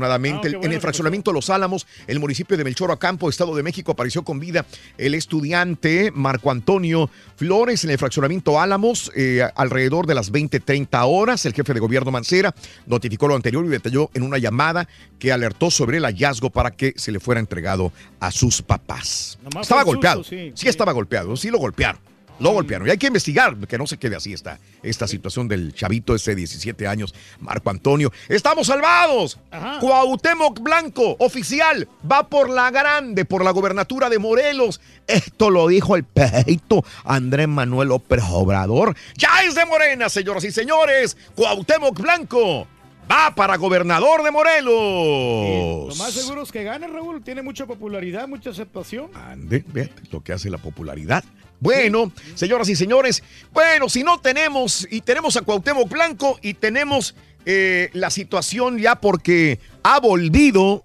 Ah, 0.42 0.46
El- 0.46 0.52
bueno 0.52 0.66
en 0.66 0.72
el 0.72 0.76
que 0.78 0.80
fraccionamiento 0.80 1.32
Los 1.32 1.50
Álamos, 1.50 1.86
el 2.06 2.18
municipio 2.20 2.56
de 2.56 2.64
Melchor 2.64 2.90
Ocampo, 2.90 3.28
Estado 3.28 3.54
de 3.54 3.62
México, 3.62 3.92
apareció 3.92 4.22
con 4.24 4.38
vida 4.38 4.64
el 4.98 5.14
estudiante 5.14 6.10
Marco 6.14 6.50
Antonio 6.50 7.10
Flores 7.36 7.84
en 7.84 7.90
el 7.90 7.98
fraccionamiento 7.98 8.60
Álamos 8.60 9.10
eh, 9.16 9.42
alrededor 9.56 10.06
de 10.06 10.14
las 10.14 10.32
20-30 10.32 11.04
horas. 11.06 11.44
El 11.46 11.52
jefe 11.54 11.74
de 11.74 11.80
gobierno 11.80 12.10
Mancera 12.10 12.54
notificó 12.86 13.28
lo 13.28 13.34
anterior 13.34 13.64
y 13.64 13.68
detalló 13.68 14.10
en 14.14 14.22
una 14.22 14.38
llamada 14.38 14.88
que 15.18 15.32
alertó 15.32 15.70
sobre 15.70 15.98
el 15.98 16.04
hallazgo 16.04 16.50
para 16.50 16.70
que 16.70 16.94
se 16.96 17.12
le 17.12 17.20
fuera 17.20 17.40
entregado 17.40 17.92
a 18.20 18.30
sus 18.30 18.62
papás. 18.62 19.38
Nomás 19.42 19.62
estaba 19.62 19.82
golpeado. 19.84 20.18
susto, 20.22 20.36
sí, 20.36 20.52
sí, 20.54 20.68
estaba 20.68 20.92
golpeado. 20.92 21.36
Sí 21.36 21.50
lo 21.50 21.58
golpearon. 21.58 22.00
Lo 22.38 22.50
golpearon. 22.50 22.88
Y 22.88 22.90
hay 22.90 22.98
que 22.98 23.06
investigar 23.06 23.56
que 23.68 23.78
no 23.78 23.86
se 23.86 23.98
quede 23.98 24.16
así 24.16 24.32
esta, 24.32 24.58
esta 24.82 25.06
situación 25.06 25.48
del 25.48 25.74
chavito 25.74 26.14
ese 26.14 26.32
de 26.32 26.36
17 26.36 26.86
años, 26.86 27.14
Marco 27.40 27.70
Antonio. 27.70 28.12
¡Estamos 28.28 28.66
salvados! 28.66 29.38
Cuauhtémoc 29.80 30.60
Blanco, 30.60 31.16
oficial, 31.18 31.88
va 32.10 32.28
por 32.28 32.50
la 32.50 32.70
grande, 32.70 33.24
por 33.24 33.44
la 33.44 33.50
gobernatura 33.50 34.08
de 34.08 34.18
Morelos. 34.18 34.80
Esto 35.06 35.50
lo 35.50 35.68
dijo 35.68 35.96
el 35.96 36.04
peito 36.04 36.84
Andrés 37.04 37.48
Manuel 37.48 37.88
López 37.88 38.22
Obrador. 38.30 38.96
Ya 39.16 39.44
es 39.46 39.54
de 39.54 39.64
Morena, 39.64 40.08
señoras 40.08 40.44
y 40.44 40.52
señores. 40.52 41.16
Cuauhtémoc 41.34 42.00
Blanco 42.00 42.66
va 43.10 43.34
para 43.34 43.56
gobernador 43.56 44.22
de 44.22 44.30
Morelos. 44.30 45.88
Lo 45.88 46.04
más 46.04 46.12
seguro 46.12 46.42
es 46.42 46.52
que 46.52 46.64
gane, 46.64 46.86
Raúl. 46.86 47.22
Tiene 47.22 47.42
mucha 47.42 47.66
popularidad, 47.66 48.28
mucha 48.28 48.50
aceptación. 48.50 49.10
Ande, 49.14 49.64
ve 49.68 49.90
lo 50.10 50.22
que 50.22 50.32
hace 50.32 50.50
la 50.50 50.58
popularidad. 50.58 51.24
Bueno, 51.62 52.10
señoras 52.34 52.68
y 52.68 52.74
señores, 52.74 53.22
bueno, 53.52 53.88
si 53.88 54.02
no 54.02 54.18
tenemos, 54.20 54.84
y 54.90 55.00
tenemos 55.00 55.36
a 55.36 55.42
Cuauhtémoc 55.42 55.88
Blanco 55.88 56.36
y 56.42 56.54
tenemos 56.54 57.14
eh, 57.46 57.88
la 57.92 58.10
situación 58.10 58.78
ya 58.78 58.96
porque 58.96 59.60
ha 59.84 60.00
volvido 60.00 60.84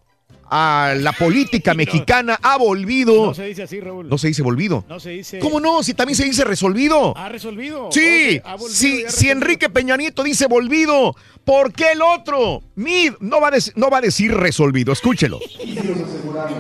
a 0.49 0.93
la 0.95 1.11
política 1.13 1.73
mexicana, 1.73 2.39
ha 2.41 2.57
volvido. 2.57 3.25
No 3.25 3.33
se 3.33 3.45
dice 3.47 3.63
así, 3.63 3.79
Raúl. 3.81 4.07
No 4.07 4.17
se 4.19 4.27
dice 4.27 4.43
volvido. 4.43 4.85
No 4.87 4.99
se 4.99 5.09
dice. 5.09 5.39
¿Cómo 5.39 5.59
no? 5.59 5.81
Si 5.81 5.93
también 5.95 6.15
se 6.15 6.25
dice 6.25 6.43
resolvido. 6.45 7.17
¿Ha 7.17 7.27
resolvido? 7.27 7.89
Sí, 7.91 8.37
Ok, 8.39 8.45
ha 8.47 8.55
volvido 8.55 8.69
sí, 8.79 9.03
ha 9.05 9.09
si. 9.11 9.29
Enrique 9.29 9.69
Peña 9.69 9.97
Nieto 9.97 10.23
dice 10.23 10.45
volvido, 10.45 11.15
¿por 11.43 11.73
qué 11.73 11.91
el 11.93 12.01
otro? 12.03 12.61
Mid 12.75 13.13
no 13.19 13.41
va 13.41 13.47
a, 13.47 13.51
dec- 13.51 13.73
no 13.75 13.89
va 13.89 13.97
a 13.97 14.01
decir 14.01 14.31
resolvido, 14.33 14.93
escúchelo. 14.93 15.39
Y 15.41 15.71
si 15.71 15.75
nos 15.75 16.07
aseguramos 16.07 16.59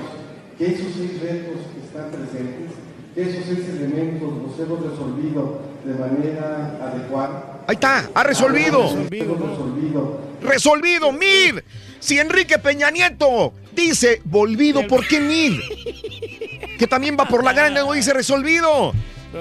que 0.57 0.65
esos 0.65 0.87
seis 0.97 1.21
retos 1.21 1.61
que 1.73 1.85
están 1.87 2.11
presentes, 2.11 2.56
esos 3.17 3.45
seis 3.45 3.67
elementos 3.69 4.29
los 4.31 4.59
hemos 4.59 4.91
resolvido 4.91 5.61
de 5.83 5.93
manera 5.93 6.77
adecuada. 6.81 7.63
Ahí 7.67 7.75
está, 7.75 8.09
ha 8.13 8.23
resolvido. 8.23 8.89
Hemos 8.89 9.09
resolvido. 9.09 10.21
Resolvido, 10.41 11.11
Mid. 11.11 11.59
Si 11.99 12.19
Enrique 12.19 12.59
Peña 12.59 12.91
Nieto 12.91 13.53
dice 13.73 14.21
volvido, 14.23 14.85
¿por 14.87 15.05
qué 15.07 15.19
Mid? 15.19 15.59
que 16.77 16.87
también 16.87 17.17
va 17.19 17.25
por 17.25 17.43
la 17.43 17.53
grande, 17.53 17.81
no 17.81 17.91
dice 17.93 18.13
resolvido. 18.13 18.93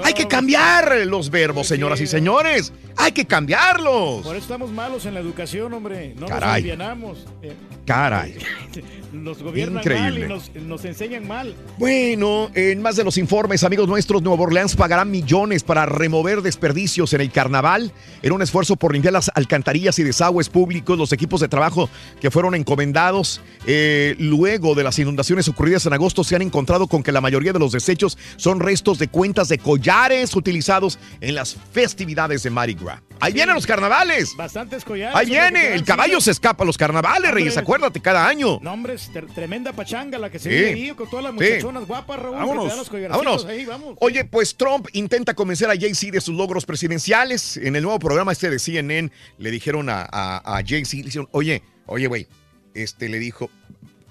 Hay 0.02 0.14
que 0.14 0.26
cambiar 0.26 0.96
los 1.06 1.30
verbos, 1.30 1.68
señoras 1.68 2.00
y 2.00 2.06
señores. 2.06 2.72
Hay 2.96 3.12
que 3.12 3.24
cambiarlos. 3.24 4.22
Por 4.22 4.34
eso 4.34 4.42
estamos 4.44 4.72
malos 4.72 5.06
en 5.06 5.14
la 5.14 5.20
educación, 5.20 5.72
hombre. 5.74 6.14
No 6.18 6.26
Caray. 6.26 6.40
nos 6.40 6.54
alivianamos. 6.54 7.26
Eh, 7.42 7.52
Caray. 7.84 8.36
nos 9.22 9.42
gobiernan 9.42 9.82
Increíble. 9.82 10.28
mal 10.28 10.40
y 10.40 10.58
nos, 10.58 10.66
nos 10.66 10.84
enseñan 10.84 11.26
mal. 11.26 11.54
Bueno, 11.78 12.50
en 12.54 12.82
más 12.82 12.96
de 12.96 13.04
los 13.04 13.18
informes, 13.18 13.64
amigos 13.64 13.88
nuestros, 13.88 14.22
Nueva 14.22 14.42
Orleans 14.44 14.76
pagará 14.76 15.04
millones 15.04 15.62
para 15.62 15.86
remover 15.86 16.42
desperdicios 16.42 17.12
en 17.12 17.20
el 17.20 17.30
carnaval. 17.30 17.92
En 18.22 18.32
un 18.32 18.42
esfuerzo 18.42 18.76
por 18.76 18.92
limpiar 18.92 19.12
las 19.12 19.30
alcantarillas 19.34 19.98
y 19.98 20.02
desagües 20.02 20.48
públicos, 20.48 20.98
los 20.98 21.12
equipos 21.12 21.40
de 21.40 21.48
trabajo 21.48 21.88
que 22.20 22.30
fueron 22.30 22.54
encomendados 22.54 23.40
eh, 23.66 24.14
luego 24.18 24.74
de 24.74 24.84
las 24.84 24.98
inundaciones 24.98 25.48
ocurridas 25.48 25.86
en 25.86 25.92
agosto 25.92 26.24
se 26.24 26.36
han 26.36 26.42
encontrado 26.42 26.86
con 26.86 27.02
que 27.02 27.12
la 27.12 27.20
mayoría 27.20 27.52
de 27.52 27.58
los 27.58 27.72
desechos 27.72 28.18
son 28.36 28.60
restos 28.60 28.98
de 28.98 29.08
cuentas 29.08 29.48
de 29.48 29.58
collares 29.58 30.34
utilizados 30.34 30.98
en 31.20 31.34
las 31.34 31.56
festividades 31.72 32.42
de 32.42 32.50
Mardi 32.50 32.74
Gras. 32.74 33.00
Ahí 33.20 33.32
vienen 33.32 33.54
los 33.54 33.66
carnavales. 33.66 34.36
Bastantes 34.36 34.84
collares. 34.84 35.16
Ahí 35.16 35.26
viene. 35.26 35.74
El 35.74 35.84
caballo 35.84 36.20
se 36.20 36.30
escapa 36.30 36.64
a 36.64 36.66
los 36.66 36.76
carnavales. 36.76 37.30
Reyes. 37.30 37.56
Acuérdate, 37.56 38.00
cada 38.00 38.28
año. 38.28 38.58
No, 38.60 38.72
hombre, 38.72 38.96
tremenda 39.12 39.72
pachanga 39.72 40.18
la 40.18 40.30
que 40.30 40.38
se 40.38 40.50
Sí. 40.50 40.56
vive 40.56 40.68
ahí 40.72 40.90
con 40.94 41.08
todas 41.10 41.24
las 41.24 41.32
Sí. 41.34 41.38
muchachonas 41.52 41.86
guapas, 41.86 42.18
Raúl. 42.18 42.36
Vámonos, 42.36 42.90
vámonos. 43.08 43.44
ahí, 43.46 43.64
vamos. 43.64 43.96
Oye, 44.00 44.24
pues 44.24 44.56
Trump 44.56 44.86
intenta 44.92 45.34
convencer 45.34 45.70
a 45.70 45.76
Jay-Z 45.76 46.12
de 46.12 46.20
sus 46.20 46.34
logros 46.36 46.64
presidenciales. 46.66 47.56
En 47.56 47.76
el 47.76 47.82
nuevo 47.82 47.98
programa 47.98 48.32
este 48.32 48.50
de 48.50 48.58
CNN 48.58 49.10
le 49.38 49.50
dijeron 49.50 49.88
a, 49.88 50.02
a, 50.10 50.58
a 50.58 50.62
Jay-Z, 50.66 50.96
le 50.98 51.02
dijeron, 51.04 51.28
oye, 51.32 51.62
oye, 51.86 52.06
güey, 52.06 52.26
este 52.74 53.08
le 53.08 53.18
dijo, 53.18 53.50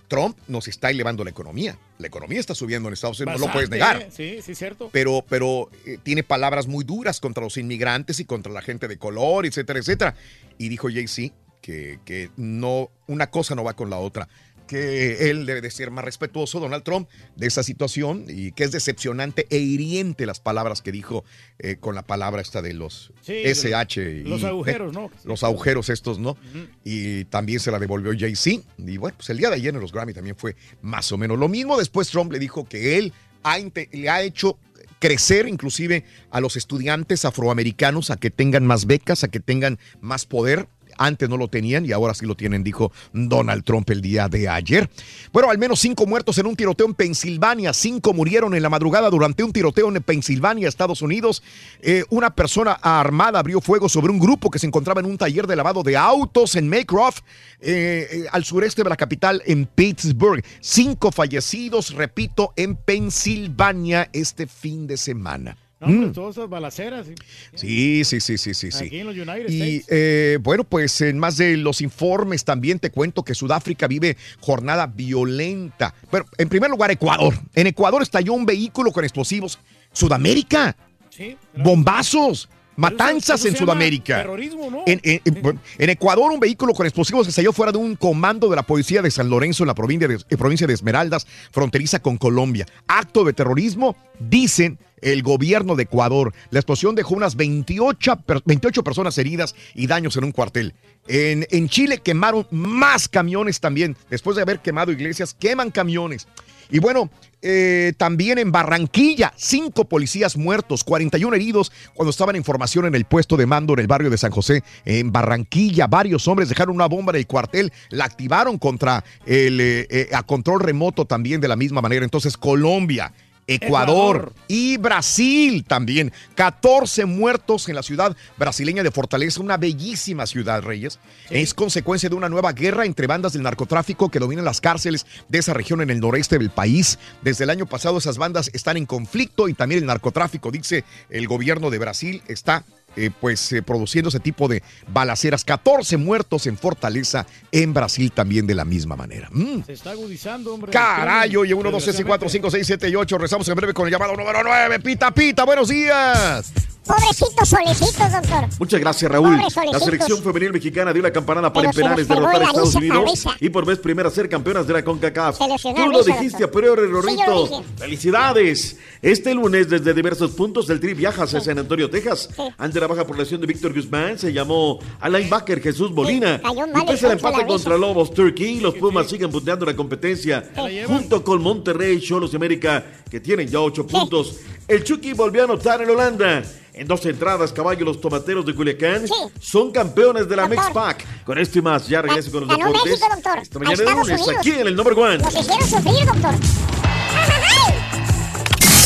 Trump 0.08 0.38
nos 0.48 0.68
está 0.68 0.90
elevando 0.92 1.24
la 1.24 1.32
economía. 1.32 1.78
La 1.98 2.08
economía 2.08 2.40
está 2.40 2.54
subiendo 2.54 2.90
en 2.90 2.94
Estados 2.94 3.20
Unidos, 3.20 3.40
no 3.42 3.48
lo 3.48 3.54
puedes 3.54 3.70
negar. 3.70 4.02
¿eh? 4.02 4.08
Sí, 4.12 4.40
sí, 4.44 4.54
cierto. 4.54 4.90
Pero, 4.92 5.26
pero 5.28 5.70
eh, 5.86 5.98
tiene 6.04 6.24
palabras 6.24 6.68
muy 6.68 6.84
duras 6.84 7.20
contra 7.20 7.44
los 7.44 7.58
inmigrantes 7.58 8.20
y 8.20 8.26
contra 8.26 8.52
la 8.52 8.62
gente 8.62 8.88
de 8.88 8.98
color, 8.98 9.46
etcétera, 9.46 9.80
etcétera. 9.80 10.16
Y 10.58 10.70
dijo 10.70 10.90
Jay-Z 10.92 11.34
que, 11.62 12.00
que 12.06 12.30
no, 12.38 12.92
una 13.08 13.32
cosa 13.32 13.56
no 13.56 13.64
va 13.64 13.74
con 13.76 13.90
la 13.90 13.98
otra. 13.98 14.28
Que 14.68 15.30
él 15.30 15.46
debe 15.46 15.62
de 15.62 15.70
ser 15.70 15.92
más 15.92 16.04
respetuoso, 16.04 16.60
Donald 16.60 16.84
Trump, 16.84 17.08
de 17.36 17.48
esa 17.48 17.62
situación 17.64 18.26
y 18.28 18.52
que 18.52 18.64
es 18.64 18.72
decepcionante 18.72 19.46
e 19.50 19.58
hiriente 19.58 20.26
las 20.26 20.40
palabras 20.40 20.82
que 20.82 20.92
dijo 20.92 21.24
eh, 21.60 21.76
con 21.80 21.94
la 21.96 22.02
palabra 22.02 22.42
esta 22.42 22.62
de 22.62 22.74
los 22.74 23.14
Sí, 23.22 23.34
SH. 23.46 24.02
y- 24.02 24.24
los 24.24 24.44
agujeros, 24.44 24.92
¿no? 24.94 25.12
Los 25.24 25.44
agujeros 25.44 25.90
estos, 25.90 26.18
¿no? 26.20 26.36
Y 26.84 27.26
también 27.26 27.60
se 27.60 27.70
la 27.72 27.80
devolvió 27.80 28.12
Jay-Z. 28.18 28.64
Y 28.80 28.98
bueno, 28.98 29.16
pues 29.18 29.30
el 29.30 29.38
día 29.38 29.50
de 29.50 29.56
ayer 29.56 29.74
en 29.76 29.82
los 29.82 29.92
Grammy 29.92 30.14
también 30.14 30.36
fue 30.36 30.56
más 30.82 31.12
o 31.12 31.18
menos 31.18 31.38
lo 31.38 31.48
mismo. 31.48 31.78
Después 31.78 32.10
Trump 32.10 32.32
le 32.32 32.40
dijo 32.40 32.66
que 32.66 32.98
él 32.98 33.14
ha 33.44 33.58
le 33.92 34.10
ha 34.10 34.24
hecho 34.24 34.58
crecer 34.98 35.48
inclusive 35.48 36.04
a 36.32 36.40
los 36.42 36.56
estudiantes 36.56 37.26
afroamericanos 37.26 38.10
a 38.10 38.16
que 38.18 38.32
tengan 38.32 38.66
más 38.66 38.86
becas, 38.88 39.24
a 39.24 39.28
que 39.28 39.40
tengan 39.40 39.78
más 40.02 40.26
poder. 40.26 40.68
Antes 40.98 41.30
no 41.30 41.38
lo 41.38 41.48
tenían 41.48 41.86
y 41.86 41.92
ahora 41.92 42.14
sí 42.14 42.26
lo 42.26 42.36
tienen, 42.36 42.64
dijo 42.64 42.92
Donald 43.14 43.64
Trump 43.64 43.90
el 43.90 44.02
día 44.02 44.28
de 44.28 44.48
ayer. 44.48 44.90
Bueno, 45.32 45.50
al 45.50 45.58
menos 45.58 45.80
cinco 45.80 46.06
muertos 46.06 46.38
en 46.38 46.48
un 46.48 46.56
tiroteo 46.56 46.88
en 46.88 46.94
Pensilvania. 46.94 47.74
Cinco 47.74 48.14
murieron 48.14 48.54
en 48.56 48.64
la 48.64 48.70
madrugada 48.70 49.10
durante 49.10 49.44
un 49.44 49.52
tiroteo 49.52 49.90
en 49.90 50.02
Pensilvania, 50.02 50.68
Estados 50.68 51.02
Unidos. 51.02 51.44
Eh, 51.82 52.04
una 52.10 52.34
persona 52.34 52.74
armada 52.74 53.40
abrió 53.40 53.62
fuego 53.62 53.90
sobre 53.90 54.12
un 54.12 54.20
grupo 54.20 54.50
que 54.50 54.60
se 54.60 54.68
encontraba 54.68 55.02
en 55.02 55.08
un 55.08 55.18
taller 55.18 55.48
de 55.48 55.56
lavado 55.56 55.84
de 55.84 55.98
autos 55.98 56.56
en 56.56 56.68
Maycroft, 56.68 57.24
eh, 57.62 58.08
eh, 58.12 58.26
al 58.32 58.46
sureste 58.46 58.84
de 58.84 58.90
la 58.90 58.98
capital, 58.98 59.42
en 59.46 59.66
Pittsburgh. 59.66 60.44
Cinco 60.60 61.12
fallecidos, 61.12 61.94
repito, 61.94 62.54
en 62.56 62.76
Pensilvania 62.76 64.10
este 64.14 64.48
fin 64.48 64.88
de 64.88 64.98
semana. 64.98 65.58
No, 65.80 65.88
hombre, 65.88 66.08
Mm. 66.08 66.14
todas 66.14 66.38
esas 66.38 66.50
balaceras. 66.50 67.06
Sí, 67.54 68.04
sí. 68.06 68.20
sí, 68.22 68.38
sí, 68.38 68.54
sí, 68.54 68.72
sí. 68.72 68.86
Aquí 68.86 69.00
en 69.00 69.08
los 69.08 69.16
United 69.16 69.50
Y 69.50 69.84
eh, 69.90 70.38
bueno, 70.42 70.64
pues 70.64 71.02
en 71.02 71.20
más 71.20 71.36
de 71.38 71.58
los 71.58 71.82
informes 71.82 72.46
también 72.46 72.80
te 72.80 72.92
cuento 72.92 73.24
que 73.24 73.36
Sudáfrica 73.36 73.86
vive 73.88 74.16
jornada 74.40 74.88
violenta. 74.88 75.94
Pero 76.10 76.26
en 76.38 76.48
primer 76.48 76.70
lugar, 76.70 76.92
Ecuador. 76.92 77.34
En 77.54 77.68
Ecuador 77.68 78.02
estalló 78.02 78.34
un 78.34 78.46
vehículo 78.46 78.92
con 78.92 79.04
explosivos. 79.04 79.60
Sudamérica. 79.92 80.76
Sí. 81.10 81.36
Bombazos. 81.58 82.48
Matanzas 82.78 83.40
eso 83.40 83.48
en 83.48 83.54
se 83.54 83.60
Sudamérica. 83.60 84.18
terrorismo, 84.18 84.70
¿no? 84.70 84.84
En, 84.86 85.00
en- 85.04 85.22
en- 85.26 85.60
en 85.78 85.90
Ecuador, 85.90 86.32
un 86.32 86.40
vehículo 86.40 86.74
con 86.74 86.86
explosivos 86.86 87.28
estalló 87.28 87.54
fuera 87.54 87.72
de 87.72 87.78
un 87.78 87.96
comando 87.96 88.50
de 88.50 88.56
la 88.56 88.64
policía 88.64 89.02
de 89.02 89.12
San 89.12 89.30
Lorenzo 89.30 89.64
en 89.64 89.68
la 89.68 89.76
provincia 89.76 90.08
de, 90.08 90.16
eh, 90.16 90.38
provincia 90.38 90.68
de 90.68 90.74
Esmeraldas, 90.74 91.26
fronteriza 91.52 92.00
con 92.02 92.18
Colombia. 92.18 92.66
Acto 92.88 93.24
de 93.24 93.34
terrorismo, 93.34 93.96
dicen 94.20 94.78
el 95.02 95.22
gobierno 95.24 95.76
de 95.76 95.84
Ecuador. 95.84 96.34
La 96.50 96.60
explosión 96.60 96.96
dejó 96.96 97.14
unas 97.16 97.36
28, 97.36 98.16
per- 98.26 98.42
28 98.46 98.84
personas 98.84 99.18
heridas 99.18 99.54
y 99.74 99.88
daños 99.88 100.18
en 100.18 100.24
un 100.24 100.32
cuartel. 100.32 100.74
En, 101.08 101.46
en 101.52 101.70
Chile 101.70 102.00
quemaron 102.00 102.48
más 102.50 103.08
camiones 103.08 103.60
también. 103.60 103.96
Después 104.10 104.36
de 104.36 104.42
haber 104.42 104.60
quemado 104.60 104.92
iglesias, 104.92 105.36
queman 105.38 105.70
camiones. 105.70 106.28
Y 106.70 106.80
bueno, 106.80 107.10
eh, 107.48 107.94
también 107.98 108.40
en 108.40 108.52
Barranquilla, 108.52 109.32
cinco 109.36 109.86
policías 109.86 110.36
muertos, 110.36 110.84
41 110.84 111.36
heridos 111.36 111.72
cuando 111.94 112.10
estaban 112.10 112.36
en 112.36 112.44
formación 112.44 112.86
en 112.86 112.96
el 112.96 113.06
puesto 113.06 113.38
de 113.38 113.46
mando 113.46 113.74
en 113.74 113.80
el 113.80 113.88
barrio 113.88 114.10
de 114.10 114.18
San 114.18 114.32
José. 114.32 114.64
En 114.84 115.12
Barranquilla, 115.12 115.86
varios 115.86 116.28
hombres 116.28 116.50
dejaron 116.50 116.76
una 116.76 116.88
bomba 116.88 117.12
en 117.12 117.18
el 117.18 117.28
cuartel, 117.28 117.72
la 117.90 118.06
activaron 118.06 118.58
contra 118.58 119.04
el 119.28 119.62
eh, 119.62 119.88
eh, 119.92 120.10
a 120.14 120.24
control 120.24 120.62
remoto 120.62 121.06
también 121.06 121.40
de 121.40 121.48
la 121.48 121.56
misma 121.56 121.82
manera. 121.82 122.04
Entonces, 122.04 122.36
Colombia. 122.36 123.14
Ecuador, 123.48 124.16
Ecuador. 124.16 124.34
y 124.48 124.78
Brasil 124.78 125.64
también. 125.66 126.12
14 126.36 127.06
muertos 127.06 127.70
en 127.70 127.76
la 127.76 127.84
ciudad 127.84 128.16
brasileña 128.38 128.84
de 128.84 128.92
Fortaleza, 128.92 129.42
una 129.42 129.58
bellísima 129.58 130.26
ciudad, 130.26 130.64
Reyes. 130.64 131.00
Es 131.30 131.54
consecuencia 131.54 132.10
de 132.10 132.16
una 132.16 132.30
nueva 132.30 132.54
guerra 132.54 132.86
entre 132.86 133.08
bandas 133.08 133.34
del 133.34 133.44
narcotráfico 133.44 134.10
que 134.10 134.20
dominan 134.20 134.46
las 134.46 134.62
cárceles 134.62 135.06
de 135.30 135.40
esa 135.40 135.54
región 135.54 135.82
en 135.82 135.90
el 135.90 136.00
noreste 136.00 136.38
del 136.40 136.50
país. 136.50 136.98
Desde 137.22 137.44
el 137.44 137.50
año 137.50 137.66
pasado 137.66 137.98
esas 137.98 138.18
bandas 138.18 138.50
están 138.54 138.78
en 138.78 138.86
conflicto 138.86 139.48
y 139.48 139.54
también 139.54 139.82
el 139.82 139.88
narcotráfico, 139.88 140.52
dice 140.52 140.84
el 141.10 141.28
gobierno 141.28 141.70
de 141.70 141.80
Brasil, 141.80 142.22
está 142.28 142.64
eh, 142.96 143.12
pues 143.20 143.52
eh, 143.52 143.62
produciendo 143.62 144.10
ese 144.10 144.20
tipo 144.20 144.48
de 144.48 144.64
balaceras. 144.88 145.44
14 145.44 145.98
muertos 145.98 146.48
en 146.48 146.58
Fortaleza, 146.58 147.26
en 147.52 147.74
Brasil 147.74 148.12
también 148.12 148.48
de 148.48 148.56
la 148.56 148.66
misma 148.66 148.96
manera. 148.96 149.30
Mm. 149.32 149.64
Se 149.66 149.74
está 149.74 149.92
agudizando, 149.92 150.54
hombre. 150.54 150.72
Caray, 150.72 151.36
oye, 151.36 151.54
1, 151.54 151.72
2, 151.72 151.84
3, 151.84 152.04
4, 152.06 152.30
5, 152.30 152.52
6, 152.52 152.68
7 152.68 152.90
y 152.90 152.96
8. 152.96 153.18
Rezamos 153.18 153.48
en 153.48 153.56
breve 153.56 153.74
con 153.74 153.86
el 153.86 153.92
llamado 153.92 154.16
número 154.16 154.44
9. 154.44 154.80
Pita, 154.80 155.12
pita, 155.12 155.44
buenos 155.44 155.70
días. 155.70 156.54
Pobrecitos 156.86 157.50
solecitos, 157.50 158.12
doctor. 158.12 158.48
Muchas 158.60 158.80
gracias, 158.80 159.12
Raúl. 159.12 159.42
La 159.72 159.80
selección 159.80 160.22
femenil 160.22 160.54
mexicana 160.54 160.94
dio 160.94 161.02
la 161.02 161.12
campanada 161.12 161.52
para 161.52 161.70
en 161.70 161.76
penales 161.76 162.08
derrotar 162.08 162.42
a 162.44 162.46
Estados 162.46 162.76
Unidos 162.76 163.26
y 163.40 163.50
por 163.50 163.66
vez 163.66 163.80
primera 163.80 164.10
ser 164.12 164.30
campeonas 164.30 164.68
de 164.68 164.74
la 164.74 164.84
CONCACAF. 164.84 165.40
Tú 165.40 165.48
lo 165.48 166.00
risa, 166.00 166.16
dijiste 166.16 166.44
doctor. 166.44 166.48
a 166.48 166.52
priori, 166.52 166.92
Rorrito. 166.92 167.64
Felicidades. 167.78 168.78
Este 169.02 169.34
lunes, 169.34 169.68
desde 169.70 169.94
diversos 169.94 170.32
puntos, 170.32 170.70
el 170.70 170.80
Tri 170.80 170.94
viaja 170.94 171.24
hacia 171.24 171.42
San 171.42 171.58
Antonio, 171.58 171.90
Texas. 171.90 172.30
Ante 172.58 172.80
la 172.86 172.94
baja 172.94 173.08
por 173.08 173.18
lesión 173.18 173.42
de 173.42 173.48
Víctor 173.48 173.74
Guzmán, 173.74 174.20
se 174.20 174.32
llamó 174.32 174.78
a 175.00 175.10
linebacker 175.10 175.60
Jesús 175.60 175.92
Molina. 175.92 176.40
Y 176.44 176.86
pese 176.86 177.08
el 177.08 177.14
al 177.14 177.18
empate 177.18 177.44
contra 177.48 177.76
Lobos 177.78 178.14
Turkey, 178.14 178.60
los 178.60 178.76
Pumas 178.76 179.10
siguen 179.10 179.32
punteando 179.32 179.66
la 179.66 179.76
competencia. 179.76 180.48
Junto 180.86 181.24
con 181.24 181.42
Monterrey, 181.42 182.00
Cholos 182.00 182.32
y 182.34 182.36
América, 182.36 182.86
que 183.10 183.20
tienen 183.20 183.48
ya 183.48 183.60
ocho 183.60 183.88
puntos. 183.88 184.42
El 184.68 184.84
Chucky 184.84 185.14
volvió 185.14 185.42
a 185.42 185.46
anotar 185.46 185.82
en 185.82 185.90
Holanda. 185.90 186.44
En 186.74 186.88
dos 186.88 187.04
entradas, 187.06 187.52
caballo, 187.54 187.86
los 187.86 188.00
tomateros 188.00 188.46
de 188.46 188.54
Culiacán 188.54 189.06
son 189.40 189.72
campeones 189.72 190.30
de 190.30 190.36
la 190.36 190.48
Mix 190.48 190.62
Pack. 190.74 191.24
Con 191.24 191.40
esto 191.40 191.58
y 191.58 191.62
más, 191.64 191.88
ya 191.88 192.04
regreso 192.04 192.30
con 192.32 192.42
los 192.42 192.50
Ganó 192.50 192.68
deportes. 192.68 192.92
México, 192.92 193.08
doctor. 193.16 193.40
Esta 193.42 193.58
mañana 193.60 193.78
de 193.78 193.86
lunes, 193.92 194.22
Unidos. 194.22 194.36
aquí 194.38 194.52
en 194.52 194.68
el 194.68 194.76
number 194.76 194.94
one. 194.94 195.18
Nos 195.20 195.36
hicieron 195.36 195.68
sufrir, 195.68 196.06
doctor. 196.06 196.36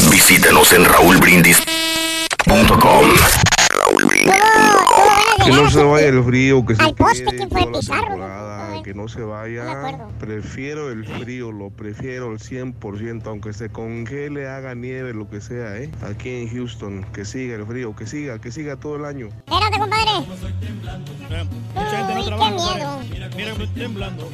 Visítanos 0.10 0.72
en 0.72 0.86
raulbrindis.com. 0.86 3.39
Que 5.44 5.52
no 5.52 5.70
se 5.70 5.84
vaya 5.84 6.08
el 6.08 6.24
frío, 6.24 6.66
que 6.66 6.76
se 6.76 6.84
Al 6.84 6.96
poste, 6.96 7.24
quede 7.26 7.38
¿quién 7.38 7.50
fue? 7.50 7.82
toda 7.82 8.18
la 8.18 8.60
que 8.84 8.94
no 8.94 9.08
se 9.08 9.22
vaya. 9.22 10.10
Prefiero 10.20 10.92
el 10.92 11.06
frío, 11.06 11.52
lo 11.52 11.70
prefiero 11.70 12.30
al 12.32 12.40
100%, 12.40 13.28
aunque 13.28 13.54
se 13.54 13.70
congele, 13.70 14.48
haga 14.48 14.76
nieve, 14.76 15.14
lo 15.14 15.30
que 15.30 15.42
sea, 15.42 15.78
¿eh? 15.78 15.92
Aquí 16.02 16.30
en 16.30 16.50
Houston, 16.50 17.06
que 17.14 17.26
siga 17.26 17.56
el 17.56 17.66
frío, 17.66 17.96
que 17.96 18.06
siga, 18.08 18.40
que 18.40 18.52
siga 18.52 18.78
todo 18.78 18.96
el 18.96 19.06
año. 19.06 19.28
Espérate, 19.48 19.80
compadre. 19.80 20.12
No 21.76 21.84
Uy, 21.84 22.26
qué 22.28 22.36
miedo. 22.36 23.00
Mira, 23.12 23.30
mira, 23.36 23.52
estoy 23.52 23.68
temblando. 23.68 24.30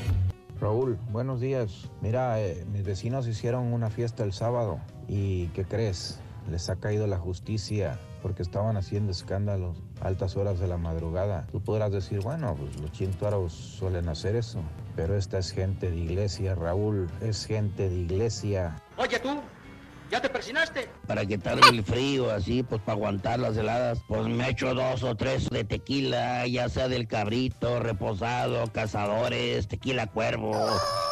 Raúl, 0.59 0.97
buenos 1.11 1.41
días. 1.41 1.89
Mira, 2.01 2.39
eh, 2.41 2.65
mis 2.71 2.83
vecinos 2.83 3.27
hicieron 3.27 3.73
una 3.73 3.89
fiesta 3.89 4.23
el 4.23 4.31
sábado 4.31 4.79
y 5.07 5.47
¿qué 5.47 5.65
crees? 5.65 6.19
Les 6.49 6.69
ha 6.69 6.77
caído 6.77 7.07
la 7.07 7.17
justicia 7.17 7.99
porque 8.21 8.41
estaban 8.41 8.77
haciendo 8.77 9.11
escándalos 9.11 9.83
altas 10.01 10.35
horas 10.35 10.59
de 10.59 10.67
la 10.67 10.77
madrugada. 10.77 11.47
Tú 11.51 11.61
podrás 11.61 11.91
decir, 11.91 12.21
bueno, 12.21 12.55
pues 12.55 12.79
los 12.79 12.91
chintuaros 12.91 13.53
suelen 13.53 14.09
hacer 14.09 14.35
eso, 14.35 14.59
pero 14.95 15.15
esta 15.15 15.37
es 15.37 15.51
gente 15.51 15.89
de 15.89 15.97
iglesia, 15.97 16.55
Raúl, 16.55 17.09
es 17.21 17.45
gente 17.45 17.89
de 17.89 17.95
iglesia. 17.95 18.81
Oye 18.97 19.19
tú, 19.19 19.41
¿Ya 20.11 20.21
te 20.21 20.29
persinaste? 20.29 20.87
Para 21.07 21.25
quitarme 21.25 21.67
el 21.69 21.83
frío, 21.83 22.29
así, 22.29 22.61
pues 22.61 22.79
para 22.81 22.93
aguantar 22.93 23.39
las 23.39 23.57
heladas, 23.57 23.99
pues 24.07 24.27
me 24.27 24.49
echo 24.49 24.75
dos 24.75 25.01
o 25.03 25.15
tres 25.15 25.49
de 25.49 25.63
tequila, 25.63 26.45
ya 26.45 26.69
sea 26.69 26.87
del 26.87 27.07
cabrito, 27.07 27.79
reposado, 27.79 28.71
cazadores, 28.71 29.67
tequila 29.67 30.05
cuervo, 30.05 30.55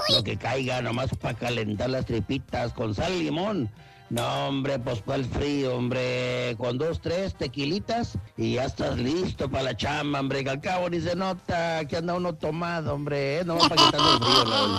lo 0.09 0.23
que 0.23 0.37
caiga, 0.37 0.81
nomás 0.81 1.09
para 1.17 1.33
calentar 1.33 1.89
las 1.89 2.05
tripitas 2.05 2.71
con 2.73 2.93
sal 2.93 3.13
y 3.13 3.23
limón. 3.23 3.71
No, 4.13 4.47
hombre, 4.47 4.77
pues 4.77 5.01
para 5.01 5.17
el 5.17 5.25
frío, 5.25 5.75
hombre, 5.75 6.55
con 6.59 6.77
dos, 6.77 7.01
tres 7.01 7.33
tequilitas 7.33 8.15
y 8.37 8.53
ya 8.53 8.65
estás 8.65 8.99
listo 8.99 9.49
para 9.49 9.63
la 9.63 9.75
chamba, 9.75 10.19
hombre, 10.19 10.43
que 10.43 10.51
al 10.51 10.61
cabo 10.61 10.87
ni 10.87 11.01
se 11.01 11.15
nota 11.15 11.83
que 11.85 11.97
anda 11.97 12.13
uno 12.13 12.35
tomado, 12.35 12.93
hombre, 12.93 13.39
¿eh? 13.39 13.43
no 13.43 13.57
para 13.57 13.75
quitarme 13.75 14.11
el 14.11 14.17
frío, 14.19 14.45
Raúl. 14.45 14.77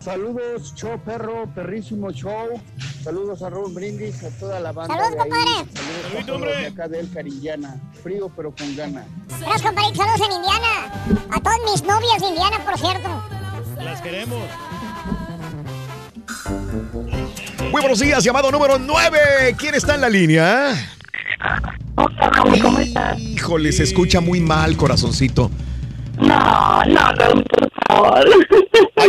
Saludos, 0.00 0.74
show 0.74 1.00
perro, 1.04 1.48
perrísimo 1.54 2.10
show. 2.10 2.60
Saludos 3.04 3.40
a 3.44 3.48
Raúl 3.48 3.72
Brindis, 3.72 4.24
a 4.24 4.30
toda 4.30 4.58
la 4.58 4.72
banda. 4.72 4.96
Saludos, 4.96 5.16
compadre. 5.16 5.72
Saludos 5.72 6.22
a 6.22 6.26
todos 6.26 6.40
de 6.40 6.66
acá 6.66 6.88
de 6.88 6.98
El 6.98 7.12
Carillana. 7.12 7.80
Frío 8.02 8.32
pero 8.34 8.52
con 8.52 8.74
gana. 8.74 9.06
Gracias, 9.38 9.62
compadrito. 9.62 10.02
Saludos 10.02 10.28
en 10.28 10.34
Indiana. 10.34 11.28
A 11.30 11.40
todas 11.40 11.58
mis 11.70 11.84
novias 11.84 12.20
de 12.20 12.26
Indiana, 12.26 12.58
por 12.64 12.76
cierto. 12.76 13.08
Las 13.84 14.00
queremos. 14.00 14.42
Muy 16.48 17.80
buenos 17.80 17.98
días, 17.98 18.22
llamado 18.22 18.50
número 18.50 18.78
9. 18.78 19.56
¿Quién 19.58 19.74
está 19.74 19.94
en 19.94 20.00
la 20.00 20.08
línea? 20.08 20.74
Híjole, 23.18 23.72
se 23.72 23.82
escucha 23.82 24.20
muy 24.20 24.40
mal, 24.40 24.76
corazoncito. 24.76 25.50
No, 26.18 26.84
no, 26.84 27.12
no, 27.12 27.42
por 27.44 27.70
favor. 27.88 28.24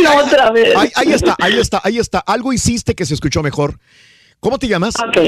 no, 0.02 0.16
otra 0.16 0.50
vez. 0.50 0.76
Ahí, 0.76 0.90
ahí 0.96 1.12
está, 1.12 1.36
ahí 1.40 1.58
está, 1.58 1.80
ahí 1.84 1.98
está. 1.98 2.18
Algo 2.20 2.52
hiciste 2.52 2.94
que 2.94 3.06
se 3.06 3.14
escuchó 3.14 3.42
mejor. 3.42 3.78
¿Cómo 4.40 4.58
te 4.58 4.68
llamas? 4.68 4.94
Ok. 4.96 5.18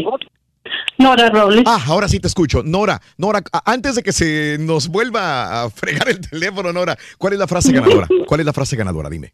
Nora 0.99 1.31
Robles. 1.31 1.63
Ah, 1.67 1.83
ahora 1.87 2.09
sí 2.09 2.21
te 2.21 2.29
escucho. 2.29 2.63
Nora, 2.63 3.01
Nora, 3.17 3.43
antes 3.65 3.95
de 3.95 4.03
que 4.03 4.13
se 4.13 4.59
nos 4.61 4.89
vuelva 4.89 5.63
a 5.63 5.71
fregar 5.71 6.09
el 6.09 6.21
teléfono, 6.21 6.73
Nora, 6.73 6.97
¿cuál 7.17 7.33
es 7.33 7.39
la 7.39 7.47
frase 7.47 7.73
ganadora? 7.73 8.07
¿Cuál 8.27 8.41
es 8.41 8.47
la 8.47 8.53
frase 8.53 8.77
ganadora? 8.77 9.09
Dime. 9.09 9.33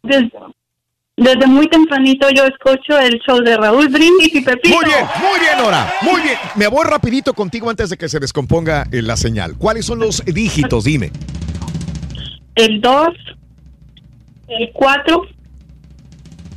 Desde 1.17 1.47
muy 1.47 1.67
tempranito 1.67 2.29
yo 2.29 2.43
escucho 2.45 2.97
el 2.99 3.19
show 3.25 3.39
de 3.41 3.57
Raúl 3.57 3.89
Brindis 3.89 4.35
y 4.35 4.41
Pepito. 4.41 4.75
Muy 4.75 4.85
bien, 4.85 5.05
muy 5.19 5.39
bien, 5.39 5.57
Nora. 5.57 5.93
Muy 6.03 6.21
bien. 6.21 6.37
Me 6.55 6.67
voy 6.67 6.85
rapidito 6.85 7.33
contigo 7.33 7.69
antes 7.69 7.89
de 7.89 7.97
que 7.97 8.07
se 8.07 8.19
descomponga 8.19 8.87
eh, 8.91 9.01
la 9.01 9.17
señal. 9.17 9.57
¿Cuáles 9.57 9.85
son 9.85 9.99
los 9.99 10.23
dígitos? 10.23 10.83
Dime. 10.83 11.11
El 12.53 12.81
2, 12.81 13.07
el 14.47 14.71
4 14.73 15.21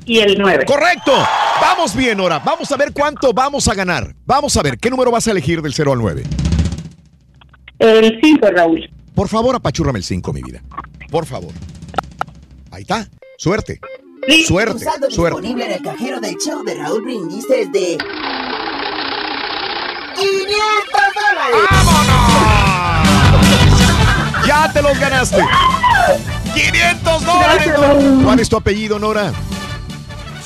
y 0.04 0.18
el 0.18 0.38
9. 0.38 0.66
Correcto. 0.66 1.12
Vamos 1.60 1.96
bien, 1.96 2.18
Nora. 2.18 2.38
Vamos 2.40 2.70
a 2.70 2.76
ver 2.76 2.92
cuánto 2.92 3.32
vamos 3.32 3.66
a 3.66 3.74
ganar. 3.74 4.14
Vamos 4.26 4.56
a 4.58 4.62
ver, 4.62 4.78
¿qué 4.78 4.90
número 4.90 5.10
vas 5.10 5.26
a 5.26 5.30
elegir 5.30 5.62
del 5.62 5.72
0 5.72 5.92
al 5.92 5.98
9? 5.98 6.22
El 7.78 8.20
5, 8.22 8.46
Raúl. 8.50 8.90
Por 9.14 9.28
favor, 9.28 9.56
apachúrrame 9.56 9.98
el 9.98 10.04
5, 10.04 10.32
mi 10.34 10.42
vida. 10.42 10.62
Por 11.10 11.24
favor. 11.24 11.52
Ahí 12.70 12.82
está. 12.82 13.08
Suerte. 13.38 13.80
Suerte, 14.46 14.84
suerte. 15.08 15.40
disponible 15.40 15.64
en 15.64 15.72
el 15.72 15.82
cajero 15.82 16.20
del 16.20 16.36
show 16.36 16.62
de 16.62 16.74
Raúl 16.74 17.02
Brindis 17.02 17.48
de... 17.48 17.66
500 17.68 17.98
dólares. 21.14 21.56
¡Ya 24.46 24.70
te 24.72 24.82
los 24.82 24.98
ganaste! 25.00 25.38
¡500 26.54 27.24
dólares! 27.24 27.72
¿Cuál 28.22 28.40
es 28.40 28.48
tu 28.48 28.56
apellido, 28.56 28.98
Nora? 28.98 29.32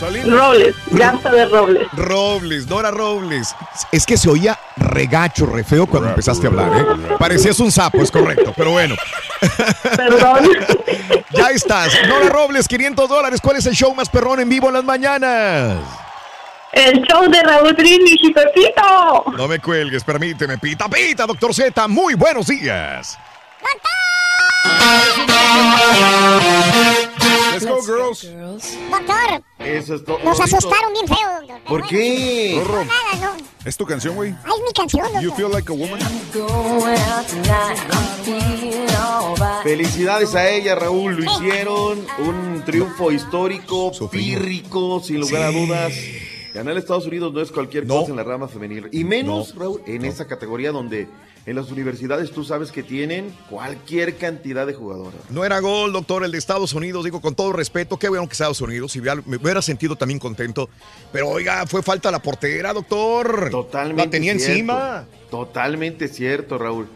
Robles, 0.00 0.74
Garza 0.90 1.30
de 1.30 1.46
Robles. 1.46 1.88
Robles, 1.92 2.66
Nora 2.66 2.90
Robles. 2.90 3.54
Es 3.92 4.04
que 4.04 4.16
se 4.16 4.28
oía 4.28 4.58
regacho, 4.76 5.46
re 5.46 5.62
feo 5.64 5.86
cuando 5.86 6.08
empezaste 6.08 6.46
a 6.46 6.50
hablar, 6.50 6.72
¿eh? 6.80 7.14
Parecías 7.18 7.58
un 7.60 7.70
sapo, 7.70 8.02
es 8.02 8.10
correcto, 8.10 8.52
pero 8.56 8.72
bueno. 8.72 8.96
Perdón. 9.96 10.48
ya 11.30 11.50
estás. 11.50 11.92
Nora 12.08 12.28
Robles, 12.28 12.66
500 12.66 13.08
dólares. 13.08 13.40
¿Cuál 13.40 13.56
es 13.56 13.66
el 13.66 13.74
show 13.74 13.94
más 13.94 14.08
perrón 14.08 14.40
en 14.40 14.48
vivo 14.48 14.68
en 14.68 14.74
las 14.74 14.84
mañanas? 14.84 15.78
El 16.72 17.02
show 17.02 17.30
de 17.30 17.40
Raúl 17.40 17.72
Brindis 17.74 18.18
y 18.20 18.32
Pepito. 18.32 19.24
No 19.36 19.46
me 19.46 19.60
cuelgues, 19.60 20.02
permíteme. 20.02 20.58
Pita, 20.58 20.88
pita, 20.88 21.24
doctor 21.24 21.54
Z. 21.54 21.86
Muy 21.86 22.14
buenos 22.14 22.48
días. 22.48 23.16
Let's 27.52 27.66
go, 27.66 27.80
girls. 27.82 28.26
Doctor, 28.90 29.42
Eso 29.60 29.94
es 29.94 30.04
todo. 30.04 30.18
nos 30.24 30.40
asustaron 30.40 30.92
bien 30.92 31.06
feo, 31.06 31.16
doctor. 31.40 31.60
¿Por 31.66 31.86
qué? 31.86 32.60
Rorro, 32.66 32.84
Nada, 32.84 33.36
no. 33.36 33.44
¿Es 33.64 33.76
tu 33.76 33.86
canción, 33.86 34.14
güey? 34.16 34.30
Ay, 34.44 34.52
es 34.58 34.62
mi 34.66 34.72
canción, 34.72 35.06
You 35.22 35.30
doctor. 35.30 35.36
feel 35.36 35.52
like 35.52 35.70
a 35.70 35.76
woman? 35.76 36.00
Felicidades 39.62 40.34
a 40.34 40.48
ella, 40.50 40.74
Raúl. 40.74 41.16
Lo 41.16 41.24
hicieron. 41.32 42.04
Un 42.18 42.62
triunfo 42.64 43.12
histórico, 43.12 43.92
pírrico, 44.10 45.00
sin 45.00 45.20
lugar 45.20 45.42
a 45.44 45.50
dudas. 45.52 45.92
Ganar 46.52 46.76
Estados 46.76 47.06
Unidos 47.06 47.32
no 47.32 47.40
es 47.40 47.50
cualquier 47.50 47.86
cosa 47.86 48.10
en 48.10 48.16
la 48.16 48.24
rama 48.24 48.48
femenil. 48.48 48.88
Y 48.92 49.04
menos, 49.04 49.54
Raúl, 49.54 49.82
en 49.86 50.04
esa 50.04 50.26
categoría 50.26 50.70
donde 50.72 51.08
en 51.46 51.56
las 51.56 51.70
universidades 51.70 52.30
tú 52.30 52.42
sabes 52.44 52.72
que 52.72 52.82
tienen 52.82 53.34
cualquier 53.50 54.16
cantidad 54.16 54.66
de 54.66 54.72
jugadoras. 54.74 55.20
No 55.30 55.44
era 55.44 55.60
gol, 55.60 55.92
doctor, 55.92 56.24
el 56.24 56.32
de 56.32 56.38
Estados 56.38 56.72
Unidos. 56.72 57.04
Digo, 57.04 57.20
con 57.20 57.34
todo 57.34 57.52
respeto, 57.52 57.98
qué 57.98 58.08
bueno 58.08 58.26
que 58.26 58.32
Estados 58.32 58.60
Unidos. 58.60 58.92
Si 58.92 59.00
hubiera- 59.00 59.20
me 59.26 59.36
hubiera 59.36 59.60
sentido 59.60 59.96
también 59.96 60.18
contento. 60.18 60.70
Pero 61.12 61.28
oiga, 61.28 61.66
fue 61.66 61.82
falta 61.82 62.10
la 62.10 62.20
portera, 62.22 62.72
doctor. 62.72 63.50
Totalmente 63.50 64.04
La 64.04 64.10
tenía 64.10 64.32
cierto. 64.34 64.50
encima. 64.52 65.04
Totalmente 65.30 66.08
cierto, 66.08 66.56
Raúl. 66.58 66.88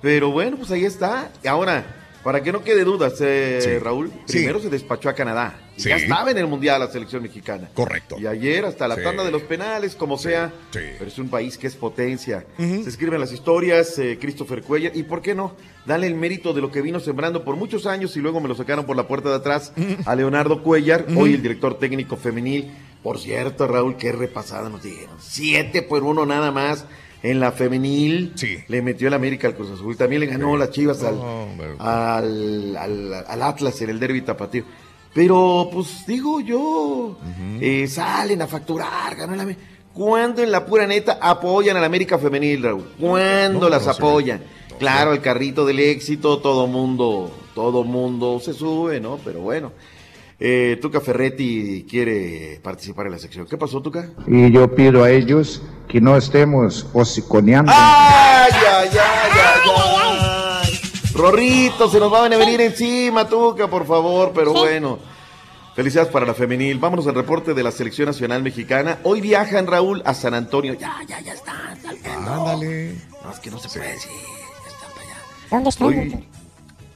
Pero 0.00 0.30
bueno, 0.30 0.56
pues 0.58 0.70
ahí 0.70 0.84
está. 0.84 1.32
Ahora, 1.46 1.84
para 2.22 2.42
que 2.42 2.52
no 2.52 2.62
quede 2.62 2.84
dudas, 2.84 3.14
eh, 3.20 3.58
Sí. 3.60 3.78
Raúl, 3.78 4.12
Sí. 4.26 4.34
primero 4.38 4.60
se 4.60 4.70
despachó 4.70 5.08
a 5.08 5.14
Canadá. 5.14 5.58
Sí. 5.78 5.88
Ya 5.88 5.96
estaba 5.96 6.30
en 6.30 6.38
el 6.38 6.46
Mundial 6.46 6.80
la 6.80 6.88
selección 6.90 7.22
mexicana. 7.22 7.70
Correcto. 7.72 8.16
Y 8.18 8.26
ayer 8.26 8.64
hasta 8.66 8.86
la 8.88 8.96
Sí. 8.96 9.02
tanda 9.02 9.24
de 9.24 9.30
los 9.30 9.42
penales, 9.42 9.94
como 9.94 10.18
sea. 10.18 10.52
Sí. 10.72 10.80
Pero 10.98 11.06
es 11.08 11.18
un 11.18 11.28
país 11.30 11.56
que 11.56 11.66
es 11.68 11.76
potencia. 11.76 12.44
Se 12.58 12.88
escriben 12.88 13.20
las 13.20 13.32
historias, 13.32 13.98
eh, 13.98 14.18
Christopher 14.20 14.62
Cuellar. 14.62 14.94
Y 14.96 15.04
por 15.04 15.22
qué 15.22 15.34
no, 15.34 15.54
dale 15.86 16.06
el 16.06 16.14
mérito 16.16 16.52
de 16.52 16.60
lo 16.60 16.70
que 16.70 16.82
vino 16.82 17.00
sembrando 17.00 17.44
por 17.44 17.56
muchos 17.56 17.86
años 17.86 18.16
y 18.16 18.20
luego 18.20 18.40
me 18.40 18.48
lo 18.48 18.54
sacaron 18.54 18.84
por 18.84 18.96
la 18.96 19.06
puerta 19.08 19.28
de 19.30 19.36
atrás 19.36 19.72
a 20.04 20.14
Leonardo 20.14 20.62
Cuellar, 20.62 21.06
hoy 21.16 21.34
el 21.34 21.42
director 21.42 21.78
técnico 21.78 22.16
femenil. 22.16 22.70
Por 23.02 23.18
cierto, 23.20 23.66
Raúl, 23.68 23.96
qué 23.96 24.10
repasada 24.12 24.68
nos 24.68 24.82
dieron. 24.82 25.16
Siete 25.20 25.82
por 25.82 26.02
uno 26.02 26.26
nada 26.26 26.50
más. 26.50 26.84
En 27.20 27.40
la 27.40 27.50
femenil 27.50 28.32
le 28.68 28.80
metió 28.80 29.08
el 29.08 29.14
América 29.14 29.48
al 29.48 29.54
Cruz 29.56 29.70
Azul. 29.72 29.96
También 29.96 30.20
le 30.20 30.26
ganó 30.26 30.56
las 30.56 30.70
Chivas 30.70 31.02
al, 31.02 31.18
al, 31.80 32.76
al- 32.76 33.14
al 33.26 33.42
Atlas 33.42 33.80
en 33.82 33.90
el 33.90 33.98
derby 34.00 34.22
tapatío. 34.22 34.64
Pero, 35.18 35.68
pues 35.72 36.06
digo 36.06 36.38
yo, 36.38 37.18
eh, 37.60 37.88
salen 37.88 38.40
a 38.40 38.46
facturar, 38.46 39.16
ganó 39.16 39.32
América. 39.32 39.60
¿Cuándo 39.92 40.44
en 40.44 40.52
la 40.52 40.64
pura 40.64 40.86
neta 40.86 41.18
apoyan 41.20 41.76
al 41.76 41.82
América 41.82 42.18
femenil, 42.20 42.62
Raúl? 42.62 42.84
¿Cuándo 43.00 43.62
No, 43.62 43.68
las 43.68 43.84
no 43.84 43.90
apoyan? 43.90 44.40
Claro, 44.78 45.12
el 45.12 45.20
carrito 45.20 45.66
del 45.66 45.80
éxito, 45.80 46.38
todo 46.38 46.68
mundo, 46.68 47.32
todo 47.52 47.82
mundo 47.82 48.38
se 48.38 48.54
sube, 48.54 49.00
¿no? 49.00 49.18
Pero 49.24 49.40
bueno. 49.40 49.72
Eh, 50.38 50.78
Tuca 50.80 51.00
Ferretti 51.00 51.84
quiere 51.90 52.60
participar 52.62 53.06
en 53.06 53.12
la 53.14 53.18
sección. 53.18 53.44
¿Qué 53.50 53.56
pasó, 53.56 53.82
Tuca? 53.82 54.10
Y 54.28 54.52
yo 54.52 54.72
pido 54.72 55.02
a 55.02 55.10
ellos 55.10 55.62
que 55.88 56.00
no 56.00 56.16
estemos 56.16 56.86
hociconeando. 56.92 57.72
¡Ay, 57.74 58.52
ay, 58.52 58.88
ay, 58.92 58.98
ay, 59.34 59.70
ay! 59.74 60.07
Rorrito, 61.18 61.90
se 61.90 61.98
nos 61.98 62.12
van 62.12 62.32
a 62.32 62.36
venir 62.36 62.60
encima, 62.60 63.28
Tuca, 63.28 63.66
por 63.68 63.84
favor, 63.84 64.30
pero 64.32 64.52
bueno. 64.52 65.00
Felicidades 65.74 66.10
para 66.12 66.24
la 66.24 66.32
femenil. 66.32 66.78
Vámonos 66.78 67.06
al 67.08 67.14
reporte 67.16 67.54
de 67.54 67.62
la 67.64 67.72
selección 67.72 68.06
nacional 68.06 68.40
mexicana. 68.42 69.00
Hoy 69.02 69.20
viajan, 69.20 69.66
Raúl, 69.66 70.00
a 70.04 70.14
San 70.14 70.32
Antonio. 70.34 70.74
Ya, 70.74 70.96
ya, 71.08 71.20
ya 71.20 71.32
están 71.32 71.80
saltando. 71.82 72.30
Ándale. 72.34 72.94
No, 73.24 73.32
es 73.32 73.38
que 73.40 73.50
no 73.50 73.58
se 73.58 73.68
puede 73.68 73.92
decir. 73.92 74.10
¿Dónde 75.50 75.70
está, 75.70 75.84
Hoy- 75.86 75.94
doctor? 76.08 76.20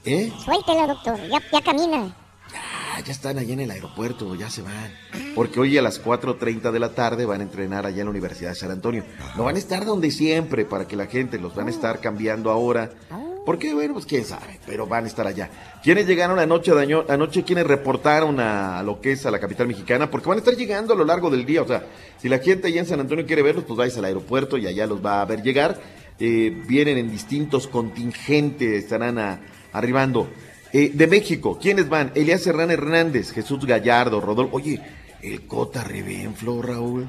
¿Eh? 0.05 0.33
Suéltela, 0.45 0.87
doctor. 0.87 1.17
Ya, 1.29 1.41
ya 1.53 1.61
camina. 1.61 2.15
Ah, 2.55 3.01
ya 3.05 3.13
están 3.13 3.39
allá 3.39 3.53
en 3.55 3.61
el 3.61 3.71
aeropuerto, 3.73 4.35
ya 4.37 4.51
se 4.51 4.63
van. 4.63 4.93
Porque 5.35 5.59
hoy 5.59 5.77
a 5.79 5.83
las 5.83 6.01
4.30 6.01 6.71
de 6.71 6.79
la 6.79 6.91
tarde 6.95 7.25
van 7.25 7.41
a 7.41 7.45
entrenar 7.45 7.87
allá 7.87 8.01
en 8.01 8.05
la 8.07 8.11
Universidad 8.11 8.51
de 8.51 8.57
San 8.57 8.71
Antonio. 8.71 9.05
No 9.37 9.45
van 9.45 9.57
a 9.57 9.59
estar 9.59 9.85
donde 9.85 10.11
siempre, 10.13 10.65
para 10.65 10.87
que 10.87 10.95
la 10.95 11.07
gente 11.07 11.39
los 11.39 11.55
van 11.57 11.67
a 11.67 11.71
estar 11.71 12.01
cambiando 12.01 12.51
ahora. 12.51 12.91
¿Por 13.45 13.59
qué? 13.59 13.75
Bueno, 13.75 13.95
pues 13.95 14.07
quién 14.07 14.25
sabe, 14.25 14.61
pero 14.67 14.87
van 14.87 15.03
a 15.05 15.09
estar 15.09 15.27
allá. 15.27 15.51
¿Quiénes 15.83 16.07
llegaron 16.07 16.39
anoche, 16.39 16.73
daño- 16.73 17.05
anoche? 17.09 17.43
¿Quiénes 17.43 17.67
reportaron 17.67 18.39
a 18.39 18.83
lo 18.85 19.01
que 19.01 19.13
es 19.13 19.27
a 19.27 19.33
la 19.33 19.41
capital 19.41 19.67
mexicana? 19.67 20.09
Porque 20.11 20.29
van 20.29 20.39
a 20.39 20.41
estar 20.41 20.55
llegando 20.55 20.95
a 20.95 20.97
lo 20.97 21.05
largo 21.05 21.29
del 21.29 21.45
día. 21.45 21.63
O 21.63 21.67
sea, 21.67 21.85
si 22.19 22.29
la 22.29 22.39
gente 22.39 22.69
allá 22.69 22.81
en 22.81 22.87
San 22.87 23.01
Antonio 23.01 23.27
quiere 23.27 23.43
verlos, 23.43 23.65
pues 23.65 23.77
vais 23.77 23.97
al 23.99 24.05
aeropuerto 24.05 24.57
y 24.59 24.67
allá 24.69 24.87
los 24.87 25.05
va 25.05 25.21
a 25.21 25.25
ver 25.25 25.43
llegar. 25.43 25.81
Eh, 26.21 26.57
vienen 26.69 26.99
en 26.99 27.11
distintos 27.11 27.67
contingentes, 27.67 28.85
estarán 28.85 29.41
arribando. 29.73 30.29
Eh, 30.73 30.93
de 30.95 31.07
México, 31.09 31.59
¿quiénes 31.61 31.89
van? 31.89 32.13
Elías 32.15 32.43
Serrán 32.43 32.71
Hernández, 32.71 33.33
Jesús 33.33 33.67
Gallardo, 33.67 34.21
Rodolfo. 34.21 34.57
Oye, 34.57 34.81
el 35.21 35.47
Cota 35.49 35.83
Rebenflo, 35.83 36.63
Raúl. 36.63 37.07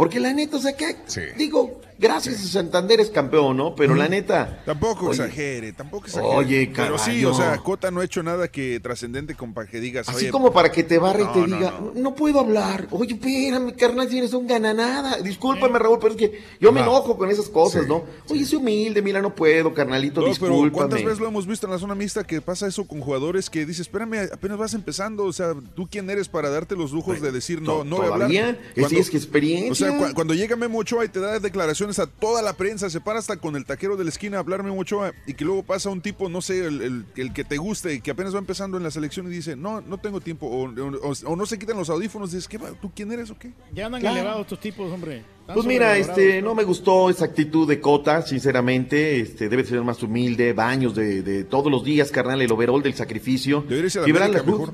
Porque 0.00 0.18
la 0.18 0.32
neta, 0.32 0.56
o 0.56 0.60
sea, 0.60 0.74
que 0.74 0.96
digo, 1.36 1.78
gracias 1.98 2.42
a 2.42 2.46
Santander 2.46 3.00
es 3.00 3.10
campeón, 3.10 3.58
¿no? 3.58 3.74
Pero 3.74 3.94
la 3.94 4.08
neta. 4.08 4.62
Tampoco 4.64 5.08
oye, 5.08 5.24
exagere, 5.24 5.72
tampoco 5.74 6.06
exagere. 6.06 6.34
Oye, 6.34 6.72
Pero 6.74 6.96
sí, 6.96 7.04
caballo. 7.04 7.30
o 7.30 7.34
sea, 7.34 7.58
Cota 7.58 7.90
no 7.90 8.00
ha 8.00 8.04
hecho 8.04 8.22
nada 8.22 8.48
que 8.48 8.80
trascendente 8.80 9.34
con 9.34 9.52
para 9.52 9.68
que 9.68 9.78
digas. 9.78 10.08
Así 10.08 10.16
oye, 10.16 10.30
como 10.30 10.52
para 10.52 10.72
que 10.72 10.82
te 10.84 10.98
barre 10.98 11.24
y 11.24 11.26
te 11.26 11.40
no, 11.40 11.56
diga, 11.56 11.74
no. 11.78 11.92
no, 11.94 12.14
puedo 12.14 12.40
hablar. 12.40 12.88
Oye, 12.90 13.12
espérame, 13.12 13.72
carnal, 13.76 14.08
tienes 14.08 14.32
un 14.32 14.46
gananada. 14.46 15.18
Discúlpame, 15.18 15.78
Raúl, 15.78 15.98
pero 16.00 16.14
es 16.14 16.18
que 16.18 16.40
yo 16.58 16.72
me 16.72 16.80
enojo 16.80 17.18
con 17.18 17.30
esas 17.30 17.48
cosas, 17.48 17.82
Sí, 17.82 17.88
¿no? 17.88 18.04
Oye, 18.30 18.46
soy 18.46 18.58
humilde, 18.58 19.02
mira, 19.02 19.20
no 19.20 19.34
puedo, 19.34 19.74
carnalito, 19.74 20.20
pero 20.22 20.28
discúlpame. 20.28 20.70
¿cuántas 20.70 21.04
veces 21.04 21.20
lo 21.20 21.28
hemos 21.28 21.46
visto 21.46 21.66
en 21.66 21.72
la 21.72 21.78
zona 21.78 21.94
mixta 21.94 22.24
que 22.24 22.40
pasa 22.40 22.66
eso 22.66 22.86
con 22.86 23.00
jugadores 23.00 23.50
que 23.50 23.66
dices, 23.66 23.82
espérame, 23.82 24.30
apenas 24.32 24.56
vas 24.56 24.72
empezando, 24.74 25.24
o 25.24 25.32
sea, 25.32 25.54
¿tú 25.74 25.86
quién 25.90 26.08
eres 26.08 26.28
para 26.28 26.48
darte 26.48 26.74
los 26.76 26.92
lujos 26.92 27.20
de 27.20 27.30
decir 27.30 27.60
no, 27.60 27.84
no 27.84 27.96
voy 27.96 28.06
a 28.06 28.08
hablar? 28.08 28.30
todavía, 28.30 28.58
sí, 28.88 28.96
es 28.96 29.10
que 29.10 29.16
experiencia. 29.18 29.72
O 29.72 29.74
sea, 29.74 29.89
cua- 29.98 30.14
cuando 30.14 30.34
llega 30.34 30.56
Memo 30.56 30.78
Ochoa 30.78 31.04
y 31.04 31.08
te 31.08 31.20
da 31.20 31.38
declaraciones 31.38 31.98
a 31.98 32.06
toda 32.06 32.42
la 32.42 32.54
prensa, 32.54 32.90
se 32.90 33.00
para 33.00 33.18
hasta 33.18 33.36
con 33.36 33.56
el 33.56 33.64
taquero 33.64 33.96
de 33.96 34.04
la 34.04 34.10
esquina 34.10 34.36
a 34.36 34.40
hablar 34.40 34.62
Memo 34.62 34.80
Ochoa 34.80 35.12
y 35.26 35.34
que 35.34 35.44
luego 35.44 35.62
pasa 35.62 35.90
un 35.90 36.00
tipo, 36.00 36.28
no 36.28 36.40
sé, 36.40 36.64
el, 36.66 36.80
el- 36.82 37.04
el 37.16 37.32
que 37.32 37.44
te 37.44 37.56
guste, 37.56 38.00
que 38.00 38.10
apenas 38.10 38.34
va 38.34 38.38
empezando 38.38 38.76
en 38.76 38.82
la 38.82 38.90
selección 38.90 39.26
y 39.26 39.30
dice, 39.30 39.56
no, 39.56 39.80
no 39.80 39.98
tengo 39.98 40.20
tiempo, 40.20 40.46
o, 40.46 40.64
o- 40.68 41.12
o 41.32 41.36
no 41.36 41.46
se 41.46 41.58
quitan 41.58 41.76
los 41.76 41.90
audífonos, 41.90 42.32
dices, 42.32 42.48
¿qué, 42.48 42.58
va? 42.58 42.70
¿tú 42.80 42.90
quién 42.94 43.10
eres 43.12 43.30
o 43.30 43.38
qué? 43.38 43.52
Ya 43.72 43.86
andan 43.86 44.00
Claro. 44.00 44.16
elevados 44.16 44.42
estos 44.42 44.60
tipos, 44.60 44.90
hombre. 44.92 45.22
Pues 45.52 45.66
mira, 45.66 45.96
este, 45.96 46.40
no 46.42 46.54
me 46.54 46.62
gustó 46.62 47.10
esa 47.10 47.24
actitud 47.24 47.66
de 47.66 47.80
Cota, 47.80 48.22
sinceramente, 48.22 49.18
este, 49.20 49.48
debe 49.48 49.64
ser 49.64 49.82
más 49.82 50.00
humilde, 50.02 50.52
baños 50.52 50.94
de, 50.94 51.22
de 51.22 51.42
todos 51.44 51.72
los 51.72 51.82
días, 51.84 52.10
carnal, 52.12 52.40
el 52.40 52.52
overall 52.52 52.82
del 52.82 52.94
sacrificio. 52.94 53.64
Debería 53.68 53.90
a 54.24 54.28
la 54.28 54.42
mejor. 54.44 54.72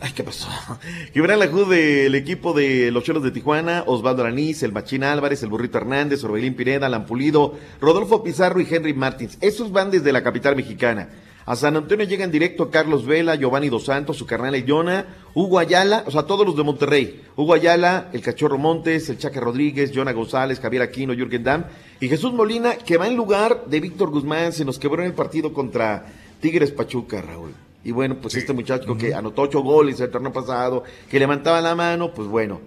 Ay, 0.00 0.12
¿qué 0.12 0.22
pasó? 0.22 0.48
Gibran 1.14 1.38
Lajú 1.38 1.64
del 1.64 2.14
equipo 2.14 2.52
de 2.52 2.90
los 2.90 3.04
Cholos 3.04 3.22
de 3.22 3.30
Tijuana, 3.30 3.84
Osvaldo 3.86 4.22
Aranís, 4.22 4.62
el 4.62 4.72
Machín 4.72 5.04
Álvarez, 5.04 5.42
el 5.42 5.48
Burrito 5.48 5.78
Hernández, 5.78 6.22
Orbelín 6.24 6.54
Pineda, 6.54 6.86
Alan 6.86 7.06
Pulido, 7.06 7.54
Rodolfo 7.80 8.22
Pizarro 8.22 8.60
y 8.60 8.66
Henry 8.68 8.94
Martins. 8.94 9.38
Esos 9.40 9.72
van 9.72 9.90
desde 9.90 10.12
la 10.12 10.22
capital 10.22 10.56
mexicana. 10.56 11.08
A 11.46 11.54
San 11.54 11.76
Antonio 11.76 12.04
llegan 12.04 12.32
directo 12.32 12.72
Carlos 12.72 13.06
Vela, 13.06 13.36
Giovanni 13.36 13.68
Dos 13.68 13.84
Santos, 13.84 14.16
su 14.16 14.26
carnal 14.26 14.64
Yona, 14.64 15.06
Hugo 15.32 15.60
Ayala, 15.60 16.02
o 16.04 16.10
sea, 16.10 16.24
todos 16.24 16.44
los 16.44 16.56
de 16.56 16.64
Monterrey. 16.64 17.22
Hugo 17.36 17.54
Ayala, 17.54 18.08
el 18.12 18.20
Cachorro 18.20 18.58
Montes, 18.58 19.08
el 19.10 19.18
Chaca 19.18 19.40
Rodríguez, 19.40 19.92
Jonah 19.94 20.12
González, 20.12 20.58
Javier 20.58 20.82
Aquino, 20.82 21.14
Jürgen 21.14 21.44
Damm 21.44 21.64
y 22.00 22.08
Jesús 22.08 22.32
Molina, 22.32 22.74
que 22.74 22.96
va 22.96 23.06
en 23.06 23.14
lugar 23.14 23.66
de 23.66 23.78
Víctor 23.78 24.10
Guzmán, 24.10 24.52
se 24.52 24.64
nos 24.64 24.80
quebró 24.80 25.02
en 25.02 25.08
el 25.08 25.14
partido 25.14 25.52
contra 25.52 26.06
Tigres 26.40 26.72
Pachuca, 26.72 27.22
Raúl. 27.22 27.65
Y 27.86 27.92
bueno, 27.92 28.16
pues 28.20 28.34
este 28.34 28.52
muchacho 28.52 28.96
que 28.96 29.14
anotó 29.14 29.42
ocho 29.42 29.60
goles 29.60 30.00
el 30.00 30.10
torneo 30.10 30.32
pasado, 30.32 30.82
que 31.08 31.20
levantaba 31.20 31.60
la 31.60 31.76
mano, 31.76 32.12
pues 32.12 32.26
bueno, 32.26 32.60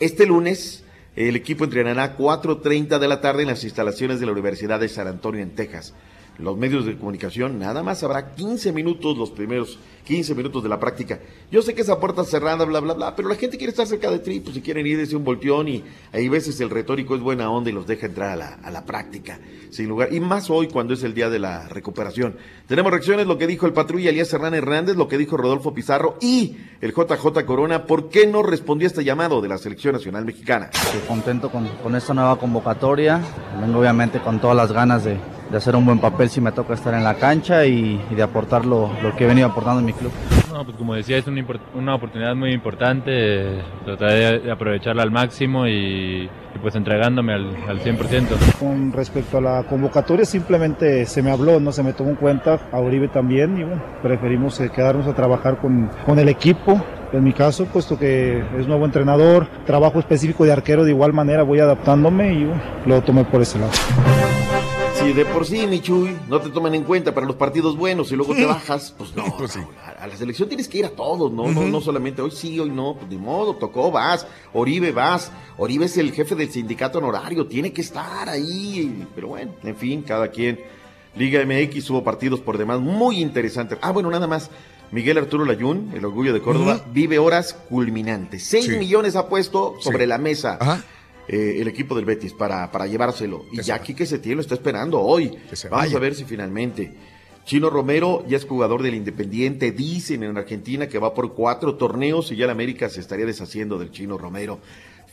este 0.00 0.24
lunes 0.24 0.82
el 1.14 1.36
equipo 1.36 1.64
entrenará 1.64 2.04
a 2.04 2.16
4.30 2.16 2.98
de 2.98 3.06
la 3.06 3.20
tarde 3.20 3.42
en 3.42 3.48
las 3.48 3.64
instalaciones 3.64 4.18
de 4.18 4.24
la 4.24 4.32
Universidad 4.32 4.80
de 4.80 4.88
San 4.88 5.08
Antonio 5.08 5.42
en 5.42 5.54
Texas. 5.54 5.92
Los 6.38 6.56
medios 6.56 6.86
de 6.86 6.96
comunicación, 6.96 7.58
nada 7.58 7.82
más 7.82 8.02
habrá 8.02 8.34
15 8.34 8.72
minutos, 8.72 9.18
los 9.18 9.30
primeros 9.30 9.78
15 10.04 10.34
minutos 10.34 10.62
de 10.62 10.68
la 10.68 10.80
práctica. 10.80 11.20
Yo 11.50 11.62
sé 11.62 11.74
que 11.74 11.82
esa 11.82 12.00
puerta 12.00 12.24
cerrada, 12.24 12.64
bla, 12.64 12.80
bla, 12.80 12.94
bla, 12.94 13.14
pero 13.14 13.28
la 13.28 13.34
gente 13.34 13.58
quiere 13.58 13.70
estar 13.70 13.86
cerca 13.86 14.10
de 14.10 14.18
Tri, 14.18 14.40
pues 14.40 14.54
si 14.54 14.62
quieren 14.62 14.86
ir, 14.86 14.96
desde 14.96 15.14
un 15.14 15.24
volteón 15.24 15.68
y 15.68 15.84
hay 16.12 16.28
veces 16.28 16.58
el 16.60 16.70
retórico 16.70 17.14
es 17.14 17.20
buena 17.20 17.50
onda 17.50 17.70
y 17.70 17.72
los 17.72 17.86
deja 17.86 18.06
entrar 18.06 18.30
a 18.30 18.36
la, 18.36 18.54
a 18.62 18.70
la 18.70 18.84
práctica, 18.84 19.38
sin 19.70 19.88
lugar. 19.88 20.12
Y 20.12 20.20
más 20.20 20.50
hoy 20.50 20.68
cuando 20.68 20.94
es 20.94 21.02
el 21.02 21.14
día 21.14 21.28
de 21.28 21.38
la 21.38 21.68
recuperación. 21.68 22.36
Tenemos 22.66 22.90
reacciones, 22.90 23.26
lo 23.26 23.38
que 23.38 23.46
dijo 23.46 23.66
el 23.66 23.72
patrulla 23.72 24.10
Elías 24.10 24.32
Hernán 24.32 24.54
Hernández, 24.54 24.96
lo 24.96 25.08
que 25.08 25.18
dijo 25.18 25.36
Rodolfo 25.36 25.74
Pizarro 25.74 26.16
y 26.20 26.56
el 26.80 26.92
JJ 26.92 27.44
Corona, 27.44 27.86
¿por 27.86 28.08
qué 28.08 28.26
no 28.26 28.42
respondió 28.42 28.86
a 28.86 28.90
este 28.90 29.04
llamado 29.04 29.40
de 29.40 29.48
la 29.48 29.58
Selección 29.58 29.92
Nacional 29.92 30.24
Mexicana? 30.24 30.70
Estoy 30.72 31.00
contento 31.06 31.50
con, 31.50 31.68
con 31.82 31.94
esta 31.94 32.14
nueva 32.14 32.38
convocatoria. 32.38 33.20
Vengo 33.60 33.80
obviamente 33.80 34.20
con 34.20 34.40
todas 34.40 34.56
las 34.56 34.72
ganas 34.72 35.04
de, 35.04 35.18
de 35.52 35.58
hacer 35.58 35.76
un 35.76 35.84
buen 35.84 35.98
papel 35.98 36.30
si 36.30 36.40
me 36.40 36.50
toca 36.50 36.72
estar 36.72 36.94
en 36.94 37.04
la 37.04 37.14
cancha 37.14 37.66
y, 37.66 38.00
y 38.10 38.14
de 38.14 38.22
aportar 38.22 38.64
lo, 38.64 38.90
lo 39.02 39.14
que 39.14 39.24
he 39.24 39.26
venido 39.26 39.46
aportando 39.46 39.80
en 39.80 39.86
mi 39.86 39.92
club. 39.92 40.10
No, 40.50 40.64
pues 40.64 40.76
como 40.76 40.94
decía, 40.94 41.18
es 41.18 41.26
una, 41.26 41.44
una 41.74 41.94
oportunidad 41.94 42.34
muy 42.34 42.52
importante, 42.52 43.62
trataré 43.84 44.40
de 44.40 44.50
aprovecharla 44.50 45.02
al 45.02 45.10
máximo 45.10 45.66
y, 45.66 46.24
y 46.24 46.58
pues 46.60 46.74
entregándome 46.74 47.34
al, 47.34 47.54
al 47.68 47.80
100%. 47.80 48.58
Con 48.58 48.92
respecto 48.92 49.38
a 49.38 49.40
la 49.42 49.62
convocatoria, 49.64 50.24
simplemente 50.24 51.04
se 51.04 51.22
me 51.22 51.30
habló, 51.30 51.60
no 51.60 51.70
se 51.70 51.82
me 51.82 51.92
tomó 51.92 52.10
en 52.10 52.16
cuenta, 52.16 52.58
a 52.72 52.80
Uribe 52.80 53.08
también, 53.08 53.58
y 53.58 53.64
bueno, 53.64 53.82
preferimos 54.02 54.58
eh, 54.60 54.70
quedarnos 54.74 55.06
a 55.06 55.14
trabajar 55.14 55.58
con, 55.58 55.90
con 56.06 56.18
el 56.18 56.28
equipo. 56.28 56.82
En 57.12 57.24
mi 57.24 57.34
caso, 57.34 57.66
puesto 57.66 57.98
que 57.98 58.42
es 58.58 58.66
nuevo 58.66 58.86
entrenador, 58.86 59.46
trabajo 59.66 59.98
específico 59.98 60.44
de 60.44 60.52
arquero, 60.52 60.82
de 60.84 60.92
igual 60.92 61.12
manera 61.12 61.42
voy 61.42 61.60
adaptándome 61.60 62.32
y 62.32 62.44
bueno, 62.44 62.62
lo 62.86 63.02
tomé 63.02 63.24
por 63.24 63.42
ese 63.42 63.58
lado. 63.58 63.72
De 65.14 65.26
por 65.26 65.44
sí, 65.44 65.66
Michuy, 65.66 66.16
no 66.28 66.40
te 66.40 66.48
toman 66.48 66.74
en 66.74 66.84
cuenta 66.84 67.12
para 67.14 67.26
los 67.26 67.36
partidos 67.36 67.76
buenos 67.76 68.10
y 68.12 68.16
luego 68.16 68.34
te 68.34 68.46
bajas, 68.46 68.94
pues 68.96 69.14
no, 69.14 69.24
Raúl, 69.38 69.74
a, 69.84 70.02
a 70.02 70.06
la 70.06 70.16
selección 70.16 70.48
tienes 70.48 70.68
que 70.68 70.78
ir 70.78 70.86
a 70.86 70.90
todos, 70.90 71.30
¿no? 71.30 71.48
no, 71.48 71.62
no 71.68 71.80
solamente 71.82 72.22
hoy 72.22 72.30
sí, 72.30 72.58
hoy 72.58 72.70
no, 72.70 72.94
pues 72.96 73.10
de 73.10 73.18
modo, 73.18 73.54
tocó, 73.56 73.90
vas, 73.90 74.26
Oribe, 74.54 74.90
vas, 74.90 75.30
Oribe 75.58 75.84
es 75.84 75.98
el 75.98 76.12
jefe 76.12 76.34
del 76.34 76.50
sindicato 76.50 76.98
honorario, 76.98 77.46
tiene 77.46 77.72
que 77.74 77.82
estar 77.82 78.26
ahí, 78.28 79.06
pero 79.14 79.28
bueno, 79.28 79.52
en 79.62 79.76
fin, 79.76 80.02
cada 80.02 80.28
quien. 80.28 80.58
Liga 81.14 81.44
MX 81.44 81.90
hubo 81.90 82.02
partidos 82.02 82.40
por 82.40 82.56
demás 82.56 82.80
muy 82.80 83.20
interesantes. 83.20 83.76
Ah, 83.82 83.90
bueno, 83.92 84.10
nada 84.10 84.26
más. 84.26 84.48
Miguel 84.92 85.18
Arturo 85.18 85.44
Layún, 85.44 85.90
el 85.94 86.04
orgullo 86.06 86.32
de 86.32 86.40
Córdoba, 86.40 86.84
vive 86.90 87.18
horas 87.18 87.52
culminantes. 87.68 88.44
Seis 88.44 88.64
Sí. 88.64 88.76
millones 88.78 89.14
ha 89.16 89.28
puesto 89.28 89.74
sobre 89.80 90.04
Sí. 90.04 90.06
la 90.06 90.16
mesa 90.18 90.58
eh, 91.28 91.56
el 91.60 91.68
equipo 91.68 91.94
del 91.94 92.04
Betis 92.04 92.32
para, 92.32 92.70
para 92.70 92.86
llevárselo. 92.86 93.44
Y 93.52 93.62
ya 93.62 93.76
aquí 93.76 93.94
que 93.94 94.06
se 94.06 94.18
tiene 94.18 94.36
lo 94.36 94.40
está 94.42 94.54
esperando 94.54 95.00
hoy. 95.00 95.28
Vamos 95.28 95.70
vaya. 95.70 95.96
a 95.96 96.00
ver 96.00 96.14
si 96.14 96.24
finalmente. 96.24 96.92
Chino 97.44 97.70
Romero 97.70 98.24
ya 98.28 98.36
es 98.36 98.44
jugador 98.44 98.82
del 98.82 98.94
Independiente. 98.94 99.72
Dicen 99.72 100.22
en 100.22 100.36
Argentina 100.36 100.86
que 100.86 100.98
va 100.98 101.14
por 101.14 101.34
cuatro 101.34 101.74
torneos 101.74 102.30
y 102.30 102.36
ya 102.36 102.46
la 102.46 102.52
América 102.52 102.88
se 102.88 103.00
estaría 103.00 103.26
deshaciendo 103.26 103.78
del 103.78 103.90
Chino 103.90 104.16
Romero. 104.16 104.60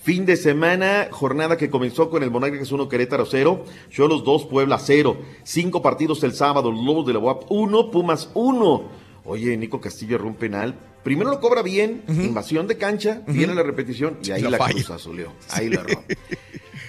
Fin 0.02 0.26
de 0.26 0.38
semana, 0.38 1.10
jornada 1.12 1.58
que 1.58 1.70
comenzó 1.70 2.10
con 2.10 2.24
el 2.24 2.32
Monarcas 2.32 2.72
1 2.72 2.88
Querétaro 2.88 3.26
0, 3.26 3.66
Cholos 3.90 4.24
2 4.24 4.46
Puebla 4.46 4.80
0. 4.80 5.18
Cinco 5.44 5.82
partidos 5.82 6.24
el 6.24 6.34
sábado, 6.34 6.72
los 6.72 6.84
Lobos 6.84 7.06
de 7.06 7.14
la 7.14 7.20
UAP 7.20 7.52
1, 7.52 7.92
Pumas 7.92 8.30
1. 8.34 8.84
Oye, 9.26 9.58
Nico 9.58 9.82
Castillo 9.82 10.16
erró 10.16 10.28
un 10.28 10.36
penal. 10.36 10.76
Primero 11.04 11.30
lo 11.30 11.40
cobra 11.40 11.62
bien, 11.62 12.04
invasión 12.08 12.68
de 12.68 12.78
cancha, 12.78 13.22
viene 13.28 13.56
la 13.56 13.64
repetición 13.64 14.18
y 14.24 14.32
ahí 14.32 14.42
La 14.42 14.52
la, 14.52 14.58
falla. 14.58 14.74
cruz 14.74 14.90
azuleó. 14.92 15.32
Ahí 15.52 15.70
la 15.70 15.82
erró. 15.82 16.04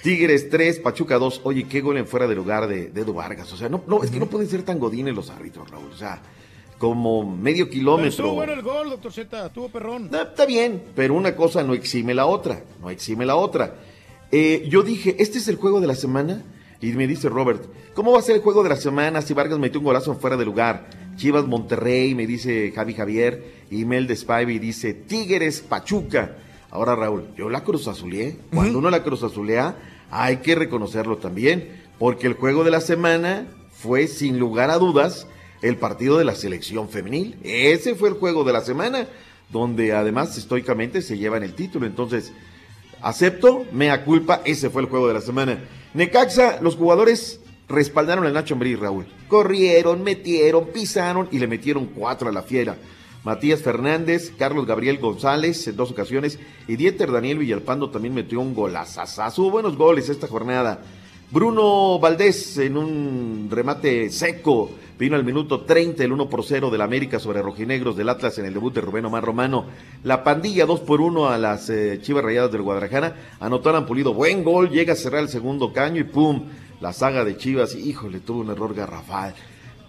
Tigres 0.03 0.49
3, 0.49 0.79
Pachuca 0.79 1.17
2. 1.17 1.41
Oye, 1.43 1.65
qué 1.67 1.81
gol 1.81 1.97
en 1.97 2.07
fuera 2.07 2.27
de 2.27 2.35
lugar 2.35 2.67
de, 2.67 2.87
de 2.89 3.01
Edu 3.01 3.13
Vargas. 3.13 3.51
O 3.53 3.57
sea, 3.57 3.69
no, 3.69 3.83
no, 3.87 4.03
es 4.03 4.09
que 4.11 4.19
no 4.19 4.25
pueden 4.27 4.49
ser 4.49 4.63
tan 4.63 4.79
godines 4.79 5.15
los 5.15 5.29
árbitros, 5.29 5.69
Raúl. 5.69 5.91
O 5.93 5.97
sea, 5.97 6.21
como 6.77 7.23
medio 7.23 7.65
Pero 7.65 7.73
kilómetro. 7.73 8.09
estuvo 8.09 8.33
bueno 8.33 8.53
el 8.53 8.61
gol, 8.63 8.89
doctor 8.89 9.13
Z, 9.13 9.45
estuvo 9.45 9.69
perrón. 9.69 10.09
No, 10.11 10.21
está 10.23 10.45
bien, 10.45 10.81
pero 10.95 11.13
una 11.13 11.35
cosa 11.35 11.63
no 11.63 11.73
exime 11.73 12.13
la 12.13 12.25
otra, 12.25 12.63
no 12.81 12.89
exime 12.89 13.25
la 13.25 13.35
otra. 13.35 13.75
Eh, 14.31 14.65
yo 14.69 14.81
dije, 14.81 15.15
¿este 15.19 15.37
es 15.37 15.47
el 15.47 15.57
juego 15.57 15.79
de 15.79 15.87
la 15.87 15.95
semana? 15.95 16.43
Y 16.81 16.87
me 16.93 17.05
dice 17.05 17.29
Robert, 17.29 17.63
¿cómo 17.93 18.11
va 18.11 18.19
a 18.19 18.23
ser 18.23 18.35
el 18.37 18.41
juego 18.41 18.63
de 18.63 18.69
la 18.69 18.75
semana 18.77 19.21
si 19.21 19.35
Vargas 19.35 19.59
metió 19.59 19.79
un 19.79 19.85
golazo 19.85 20.11
en 20.11 20.19
fuera 20.19 20.35
de 20.37 20.45
lugar? 20.45 20.89
Chivas 21.15 21.45
Monterrey, 21.47 22.15
me 22.15 22.27
dice 22.27 22.71
Javi 22.73 22.93
Javier, 22.93 23.65
y 23.69 23.85
Mel 23.85 24.07
de 24.07 24.15
Spivey 24.15 24.59
dice 24.59 24.93
Tigres 24.93 25.61
Pachuca. 25.61 26.37
Ahora 26.69 26.95
Raúl, 26.95 27.27
yo 27.37 27.49
la 27.49 27.63
cruz 27.63 27.87
azulé. 27.87 28.37
Cuando 28.53 28.79
uno 28.79 28.89
la 28.89 29.03
cruz 29.03 29.23
azulea, 29.23 29.75
hay 30.09 30.37
que 30.37 30.55
reconocerlo 30.55 31.17
también, 31.17 31.81
porque 31.99 32.27
el 32.27 32.33
juego 32.33 32.63
de 32.63 32.71
la 32.71 32.81
semana 32.81 33.47
fue 33.71 34.07
sin 34.07 34.39
lugar 34.39 34.69
a 34.69 34.77
dudas 34.77 35.27
el 35.61 35.77
partido 35.77 36.17
de 36.17 36.25
la 36.25 36.35
selección 36.35 36.89
femenil. 36.89 37.37
Ese 37.43 37.95
fue 37.95 38.09
el 38.09 38.15
juego 38.15 38.43
de 38.43 38.53
la 38.53 38.61
semana, 38.61 39.07
donde 39.49 39.93
además 39.93 40.37
estoicamente 40.37 41.01
se 41.01 41.17
llevan 41.17 41.43
el 41.43 41.53
título. 41.53 41.85
Entonces, 41.85 42.31
acepto, 43.01 43.65
mea 43.71 44.03
culpa, 44.05 44.41
ese 44.45 44.69
fue 44.69 44.81
el 44.81 44.87
juego 44.87 45.07
de 45.07 45.13
la 45.13 45.21
semana. 45.21 45.59
Necaxa, 45.93 46.61
los 46.61 46.75
jugadores 46.75 47.41
respaldaron 47.71 48.25
al 48.25 48.33
Nacho 48.33 48.53
Ambriz, 48.53 48.79
Raúl. 48.79 49.05
Corrieron, 49.27 50.03
metieron, 50.03 50.67
pisaron 50.67 51.27
y 51.31 51.39
le 51.39 51.47
metieron 51.47 51.87
cuatro 51.87 52.29
a 52.29 52.31
la 52.31 52.43
fiera. 52.43 52.77
Matías 53.23 53.61
Fernández, 53.61 54.33
Carlos 54.37 54.65
Gabriel 54.65 54.97
González 54.97 55.67
en 55.67 55.75
dos 55.75 55.91
ocasiones 55.91 56.39
y 56.67 56.75
Dieter 56.75 57.11
Daniel 57.11 57.37
Villalpando 57.37 57.91
también 57.91 58.15
metió 58.15 58.39
un 58.39 58.55
golazazazo. 58.55 59.51
Buenos 59.51 59.77
goles 59.77 60.09
esta 60.09 60.27
jornada. 60.27 60.81
Bruno 61.29 61.99
Valdés 61.99 62.57
en 62.57 62.77
un 62.77 63.47
remate 63.49 64.09
seco. 64.09 64.71
Vino 64.97 65.15
al 65.15 65.23
minuto 65.23 65.61
30 65.61 66.03
el 66.03 66.11
1 66.11 66.29
por 66.29 66.43
0 66.43 66.69
del 66.69 66.81
América 66.81 67.19
sobre 67.19 67.41
Rojinegros 67.41 67.95
del 67.95 68.09
Atlas 68.09 68.37
en 68.37 68.45
el 68.45 68.53
debut 68.53 68.73
de 68.73 68.81
Rubén 68.81 69.05
Omar 69.05 69.23
Romano. 69.23 69.65
La 70.03 70.23
pandilla 70.23 70.65
2 70.65 70.81
por 70.81 70.99
1 70.99 71.29
a 71.29 71.37
las 71.37 71.69
eh, 71.69 71.99
Chivas 72.01 72.23
Rayadas 72.23 72.51
del 72.51 72.61
Guadalajara. 72.63 73.15
Anotaron 73.39 73.85
Pulido. 73.85 74.13
Buen 74.13 74.43
gol. 74.43 74.69
Llega 74.69 74.93
a 74.93 74.95
cerrar 74.95 75.21
el 75.21 75.29
segundo 75.29 75.73
caño 75.73 76.01
y 76.01 76.03
¡pum! 76.03 76.43
La 76.81 76.91
saga 76.93 77.23
de 77.23 77.37
Chivas. 77.37 77.75
Híjole, 77.75 78.19
tuvo 78.19 78.41
un 78.41 78.49
error 78.49 78.73
garrafal. 78.73 79.33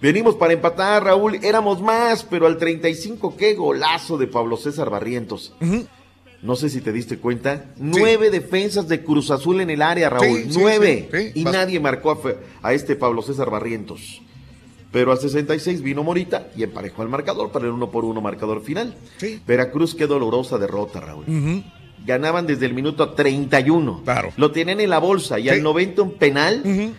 Venimos 0.01 0.35
para 0.35 0.52
empatar, 0.52 1.05
Raúl. 1.05 1.36
Éramos 1.43 1.81
más, 1.81 2.24
pero 2.24 2.47
al 2.47 2.59
35, 2.59 3.36
qué 3.36 3.55
golazo 3.55 4.19
de 4.19 4.27
Pablo 4.27 4.56
César 4.56 4.90
Barrientos. 4.90 5.55
No 6.43 6.56
sé 6.56 6.69
si 6.69 6.81
te 6.81 6.93
diste 6.93 7.19
cuenta. 7.19 7.66
Nueve 7.77 8.31
defensas 8.31 8.89
de 8.89 9.05
Cruz 9.05 9.31
Azul 9.31 9.60
en 9.60 9.70
el 9.70 9.81
área, 9.81 10.10
Raúl. 10.10 10.43
Sí, 10.51 10.59
Nueve. 10.59 11.09
sí. 11.12 11.31
Y 11.36 11.44
Vas- 11.44 11.55
nadie 11.55 11.78
marcó 11.78 12.20
a, 12.62 12.73
este 12.73 12.97
Pablo 12.97 13.23
César 13.23 13.48
Barrientos. 13.48 14.20
Pero 14.90 15.12
al 15.12 15.19
66 15.19 15.81
vino 15.81 16.02
Morita 16.02 16.48
y 16.56 16.64
emparejó 16.64 17.02
el 17.02 17.09
marcador 17.09 17.51
para 17.51 17.64
el 17.64 17.70
uno 17.70 17.90
por 17.90 18.05
uno 18.05 18.20
marcador 18.20 18.62
final. 18.62 18.94
Veracruz, 19.47 19.94
qué 19.94 20.06
dolorosa 20.06 20.59
derrota, 20.59 21.01
Raúl. 21.01 21.24
Ganaban 22.05 22.47
desde 22.47 22.66
el 22.66 22.74
minuto 22.74 23.11
31. 23.11 24.03
Claro. 24.05 24.33
Lo 24.37 24.51
tenían 24.51 24.81
en 24.81 24.91
la 24.91 24.99
bolsa 24.99 25.39
y 25.39 25.49
al 25.49 25.62
90 25.62 26.03
un 26.03 26.15
penal. 26.15 26.95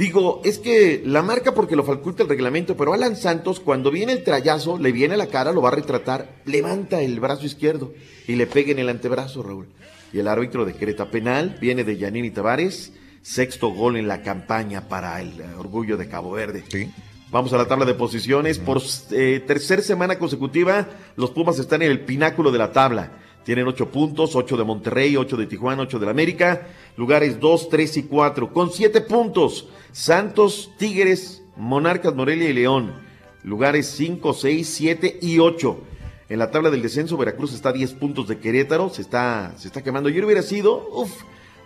Digo, 0.00 0.40
es 0.44 0.58
que 0.58 1.02
la 1.04 1.20
marca 1.20 1.52
porque 1.52 1.76
lo 1.76 1.84
faculta 1.84 2.22
el 2.22 2.28
reglamento, 2.30 2.74
pero 2.74 2.94
Alan 2.94 3.16
Santos, 3.16 3.60
cuando 3.60 3.90
viene 3.90 4.12
el 4.12 4.24
trayazo, 4.24 4.78
le 4.78 4.92
viene 4.92 5.12
a 5.12 5.18
la 5.18 5.26
cara, 5.26 5.52
lo 5.52 5.60
va 5.60 5.68
a 5.68 5.72
retratar, 5.72 6.40
levanta 6.46 7.02
el 7.02 7.20
brazo 7.20 7.44
izquierdo 7.44 7.92
y 8.26 8.36
le 8.36 8.46
pega 8.46 8.72
en 8.72 8.78
el 8.78 8.88
antebrazo, 8.88 9.42
Raúl. 9.42 9.68
Y 10.12 10.18
el 10.18 10.28
árbitro 10.28 10.64
decreta 10.64 11.10
penal, 11.10 11.58
viene 11.60 11.84
de 11.84 11.98
Yanini 11.98 12.30
Tavares, 12.30 12.94
sexto 13.20 13.68
gol 13.68 13.98
en 13.98 14.08
la 14.08 14.22
campaña 14.22 14.88
para 14.88 15.20
el 15.20 15.38
eh, 15.38 15.44
orgullo 15.58 15.98
de 15.98 16.08
Cabo 16.08 16.30
Verde. 16.32 16.64
Vamos 17.30 17.52
a 17.52 17.58
la 17.58 17.68
tabla 17.68 17.84
de 17.84 17.94
posiciones. 17.94 18.58
Por 18.58 18.80
eh, 19.12 19.44
tercera 19.46 19.82
semana 19.82 20.18
consecutiva, 20.18 20.88
los 21.16 21.30
Pumas 21.30 21.58
están 21.58 21.82
en 21.82 21.90
el 21.90 22.00
pináculo 22.00 22.50
de 22.50 22.58
la 22.58 22.72
tabla. 22.72 23.19
Tienen 23.44 23.66
ocho 23.66 23.90
puntos, 23.90 24.36
ocho 24.36 24.56
de 24.56 24.64
Monterrey, 24.64 25.16
ocho 25.16 25.36
de 25.36 25.46
Tijuana, 25.46 25.82
ocho 25.82 25.98
de 25.98 26.06
la 26.06 26.12
América. 26.12 26.68
Lugares 26.96 27.40
dos, 27.40 27.68
tres 27.68 27.96
y 27.96 28.02
cuatro. 28.04 28.52
Con 28.52 28.70
siete 28.70 29.00
puntos, 29.00 29.68
Santos, 29.92 30.70
Tigres, 30.76 31.42
Monarcas, 31.56 32.14
Morelia 32.14 32.50
y 32.50 32.52
León. 32.52 32.92
Lugares 33.42 33.86
cinco, 33.86 34.34
seis, 34.34 34.68
siete 34.68 35.18
y 35.22 35.38
ocho. 35.38 35.80
En 36.28 36.38
la 36.38 36.52
tabla 36.52 36.70
del 36.70 36.82
descenso, 36.82 37.16
Veracruz 37.16 37.52
está 37.52 37.70
a 37.70 37.72
10 37.72 37.94
puntos 37.94 38.28
de 38.28 38.38
Querétaro, 38.38 38.88
se 38.88 39.02
está, 39.02 39.52
se 39.56 39.66
está 39.66 39.82
quemando. 39.82 40.08
Yo 40.08 40.24
hubiera 40.24 40.42
sido, 40.42 40.88
uff, 40.92 41.10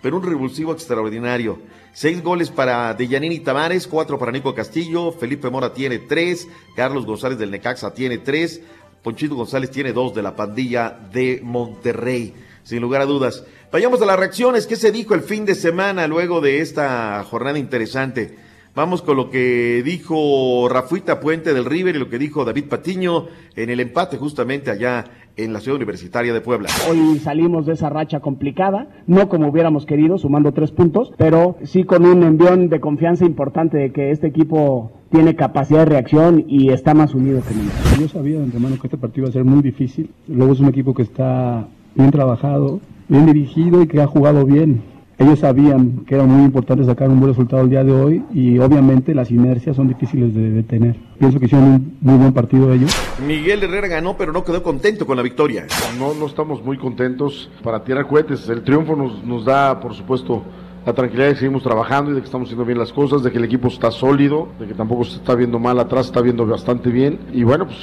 pero 0.01 0.17
un 0.17 0.23
revulsivo 0.23 0.73
extraordinario. 0.73 1.59
Seis 1.93 2.23
goles 2.23 2.51
para 2.51 2.95
Deyanini 2.95 3.41
Tavares, 3.41 3.87
cuatro 3.87 4.19
para 4.19 4.33
Nico 4.33 4.55
Castillo, 4.55 5.13
Felipe 5.13 5.51
Mora 5.51 5.75
tiene 5.75 5.99
tres, 5.99 6.49
Carlos 6.77 7.05
González 7.05 7.39
del 7.39 7.51
Necaxa 7.51 7.93
tiene 7.93 8.19
tres, 8.19 8.63
Ponchito 9.05 9.35
González 9.35 9.71
tiene 9.71 9.93
dos 9.93 10.15
de 10.15 10.23
la 10.23 10.35
pandilla 10.35 10.99
de 11.13 11.41
Monterrey. 11.45 12.33
Sin 12.63 12.81
lugar 12.81 13.03
a 13.03 13.05
dudas. 13.05 13.45
Vayamos 13.71 14.01
a 14.01 14.07
las 14.07 14.19
reacciones. 14.19 14.67
¿Qué 14.67 14.77
se 14.77 14.93
dijo 14.93 15.15
el 15.15 15.21
fin 15.21 15.45
de 15.45 15.55
semana 15.55 16.09
luego 16.09 16.41
de 16.41 16.63
esta 16.63 17.23
jornada 17.29 17.59
interesante? 17.59 18.39
Vamos 18.77 19.03
con 19.03 19.17
lo 19.17 19.31
que 19.31 19.85
dijo 19.85 20.69
Rafuita 20.69 21.21
Puente 21.21 21.55
del 21.55 21.65
River 21.65 21.95
y 21.95 21.99
lo 22.01 22.09
que 22.09 22.19
dijo 22.19 22.45
David 22.45 22.65
Patiño 22.65 23.27
en 23.55 23.71
el 23.71 23.79
empate 23.79 24.17
justamente 24.17 24.73
allá 24.73 25.05
en 25.37 25.53
la 25.53 25.61
ciudad 25.61 25.77
universitaria 25.77 26.35
de 26.35 26.41
Puebla. 26.41 26.69
Hoy 26.91 27.21
salimos 27.21 27.67
de 27.67 27.75
esa 27.75 27.89
racha 27.89 28.19
complicada, 28.19 28.89
no 29.07 29.29
como 29.29 29.47
hubiéramos 29.47 29.87
querido, 29.87 30.19
sumando 30.19 30.51
tres 30.51 30.73
puntos, 30.73 31.13
pero 31.17 31.57
sí 31.63 31.85
con 31.85 32.05
un 32.05 32.25
envión 32.25 32.69
de 32.69 32.81
confianza 32.81 33.25
importante 33.25 33.79
de 33.79 33.93
que 33.93 34.11
este 34.11 34.27
equipo 34.27 34.91
tiene 35.13 35.37
capacidad 35.37 35.81
de 35.81 35.85
reacción 35.85 36.45
y 36.49 36.71
está 36.71 36.95
más 36.95 37.15
unido 37.15 37.43
que 37.47 37.55
nunca. 37.55 37.75
Yo 38.01 38.09
sabía 38.09 38.39
de 38.39 38.45
antemano 38.45 38.77
que 38.81 38.89
este 38.89 38.99
partido 38.99 39.27
iba 39.27 39.31
a 39.31 39.35
ser 39.35 39.45
muy 39.45 39.63
difícil. 39.63 40.11
Luego 40.27 40.53
es 40.53 40.59
un 40.59 40.67
equipo 40.67 40.95
que 40.95 41.03
está 41.03 41.69
bien 41.95 42.11
trabajado, 42.11 42.81
bien 43.09 43.27
dirigido 43.27 43.83
y 43.83 43.87
que 43.87 44.03
ha 44.03 44.09
jugado 44.09 44.45
bien. 44.45 44.94
Ellos 45.19 45.39
sabían 45.39 46.05
que 46.07 46.17
era 46.17 46.25
muy 46.25 46.45
importante 46.45 46.85
sacar 46.85 47.09
un 47.09 47.21
buen 47.21 47.33
resultado 47.33 47.63
el 47.63 47.71
día 47.71 47.85
de 47.85 47.93
hoy 47.93 48.25
y 48.33 48.59
obviamente 48.59 49.15
las 49.15 49.31
inercias 49.31 49.77
son 49.77 49.87
difíciles 49.87 50.35
de 50.35 50.51
detener. 50.51 50.97
Pienso 51.19 51.39
que 51.39 51.47
hicieron 51.47 51.69
un 51.69 51.99
muy 52.01 52.17
buen 52.17 52.33
partido 52.33 52.73
ellos. 52.73 52.93
Miguel 53.25 53.63
Herrera 53.63 53.87
ganó, 53.87 54.17
pero 54.17 54.33
no 54.33 54.43
quedó 54.43 54.63
contento 54.63 55.07
con 55.07 55.17
la 55.17 55.23
victoria. 55.23 55.67
No, 55.99 56.15
no 56.15 56.27
estamos 56.27 56.65
muy 56.65 56.79
contentos 56.79 57.49
para 57.63 57.85
tirar 57.85 58.09
cohetes. 58.09 58.49
El 58.49 58.63
triunfo 58.63 58.97
nos, 58.97 59.23
nos 59.25 59.45
da, 59.45 59.79
por 59.79 59.95
supuesto, 59.95 60.43
la 60.85 60.93
tranquilidad 60.93 61.29
de 61.29 61.35
que 61.35 61.41
seguimos 61.41 61.63
trabajando 61.63 62.11
y 62.11 62.15
de 62.15 62.21
que 62.21 62.27
estamos 62.27 62.47
haciendo 62.49 62.65
bien 62.65 62.79
las 62.79 62.93
cosas, 62.93 63.23
de 63.23 63.31
que 63.31 63.39
el 63.39 63.45
equipo 63.45 63.69
está 63.69 63.93
sólido, 63.93 64.49
de 64.59 64.67
que 64.67 64.75
tampoco 64.75 65.05
se 65.05 65.17
está 65.17 65.35
viendo 65.37 65.61
mal 65.61 65.79
atrás, 65.79 66.07
se 66.07 66.11
está 66.11 66.23
viendo 66.23 66.45
bastante 66.45 66.91
bien. 66.91 67.21
Y 67.33 67.45
bueno, 67.45 67.67
pues 67.67 67.79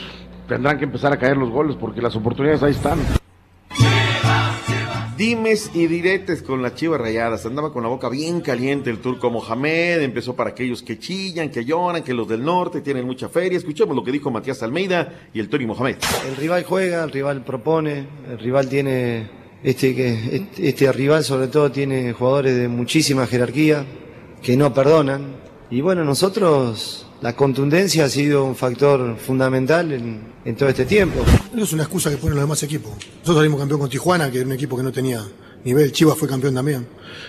tendrán 0.48 0.78
que 0.78 0.84
empezar 0.84 1.14
a 1.14 1.18
caer 1.18 1.38
los 1.38 1.50
goles 1.50 1.78
porque 1.80 2.02
las 2.02 2.16
oportunidades 2.16 2.62
ahí 2.62 2.72
están. 2.72 3.00
Dimes 5.22 5.70
y 5.76 5.86
diretes 5.86 6.42
con 6.42 6.64
las 6.64 6.74
chivas 6.74 7.00
rayadas. 7.00 7.46
Andaba 7.46 7.72
con 7.72 7.84
la 7.84 7.90
boca 7.90 8.10
bien 8.10 8.42
caliente 8.42 8.90
el 8.90 8.98
turco 8.98 9.30
Mohamed. 9.30 10.02
Empezó 10.02 10.36
para 10.36 10.50
aquellos 10.50 10.82
que 10.82 10.98
chillan, 10.98 11.52
que 11.52 11.64
lloran, 11.64 12.02
que 12.02 12.12
los 12.12 12.28
del 12.28 12.44
norte 12.44 12.82
tienen 12.82 13.06
mucha 13.06 13.30
feria. 13.30 13.56
Escuchemos 13.56 13.96
lo 13.96 14.04
que 14.04 14.12
dijo 14.12 14.32
Matías 14.32 14.64
Almeida 14.64 15.30
y 15.32 15.40
el 15.40 15.48
Tony 15.48 15.68
Mohamed. 15.68 15.98
El 16.28 16.38
rival 16.38 16.64
juega, 16.64 17.04
el 17.04 17.12
rival 17.12 17.44
propone, 17.44 18.08
el 18.32 18.40
rival 18.40 18.68
tiene, 18.68 19.30
este, 19.62 19.92
este, 20.38 20.68
este 20.68 20.92
rival 20.92 21.24
sobre 21.24 21.50
todo 21.50 21.72
tiene 21.72 22.14
jugadores 22.14 22.58
de 22.58 22.68
muchísima 22.68 23.28
jerarquía 23.28 23.86
que 24.42 24.58
no 24.58 24.74
perdonan. 24.74 25.36
Y 25.70 25.82
bueno, 25.82 26.04
nosotros, 26.04 27.06
la 27.22 27.36
contundencia 27.36 28.06
ha 28.06 28.10
sido 28.10 28.44
un 28.44 28.56
factor 28.56 29.16
fundamental 29.18 29.92
en, 29.92 30.22
en 30.44 30.56
todo 30.56 30.70
este 30.70 30.86
tiempo. 30.86 31.24
No 31.54 31.64
es 31.64 31.72
una 31.72 31.84
excusa 31.84 32.10
que 32.10 32.18
ponen 32.18 32.36
los 32.36 32.44
demás 32.44 32.64
equipos. 32.64 32.92
Nosotros 33.20 33.38
salimos 33.38 33.60
campeón 33.60 33.80
con 33.80 33.90
Tijuana, 33.90 34.32
que 34.32 34.40
era 34.40 34.48
un 34.48 34.54
equipo 34.54 34.76
que 34.76 34.84
no 34.84 34.92
tenía 34.92 35.24
nivel. 35.64 35.92
Chivas 35.92 36.18
fue 36.18 36.28
campeón 36.28 36.56
también. 36.56 36.88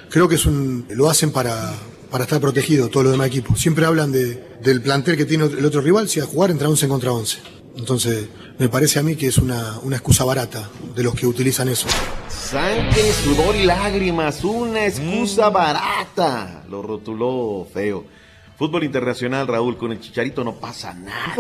Creo 0.09 0.29
que 0.29 0.37
es 0.37 0.47
un, 0.47 0.87
lo 0.91 1.11
hacen 1.11 1.31
para, 1.31 1.75
para 2.11 2.25
estar 2.25 2.41
protegido 2.41 2.89
todos 2.89 3.05
los 3.05 3.13
demás 3.13 3.27
equipos. 3.27 3.61
Siempre 3.61 3.85
hablan 3.85 4.13
de, 4.13 4.43
del 4.63 4.81
plantel 4.81 5.17
que 5.17 5.27
tiene 5.27 5.45
el 5.45 5.65
otro 5.65 5.83
rival, 5.83 6.09
si 6.09 6.21
a 6.21 6.25
jugar 6.25 6.51
entre 6.51 6.67
11 6.67 6.89
contra 6.89 7.13
11. 7.13 7.39
Entonces, 7.77 8.29
me 8.59 8.71
parece 8.71 8.99
a 8.99 9.03
mí 9.03 9.17
que 9.17 9.27
es 9.27 9.37
una, 9.39 9.79
una 9.83 9.97
excusa 9.97 10.25
barata 10.25 10.71
de 10.95 11.03
los 11.03 11.15
que 11.15 11.27
utilizan 11.27 11.69
eso. 11.69 11.87
Sangre, 12.29 13.13
sudor 13.25 13.57
y 13.57 13.65
lágrimas. 13.65 14.43
Una 14.43 14.87
excusa 14.87 15.51
barata. 15.51 16.65
Lo 16.71 16.81
rotuló 16.83 17.67
feo. 17.73 18.22
Fútbol 18.63 18.85
internacional, 18.85 19.49
Raúl, 19.49 19.77
con 19.77 19.91
el 19.91 19.99
Chicharito 19.99 20.45
no 20.45 20.53
pasa 20.55 20.95
nada. 20.95 21.35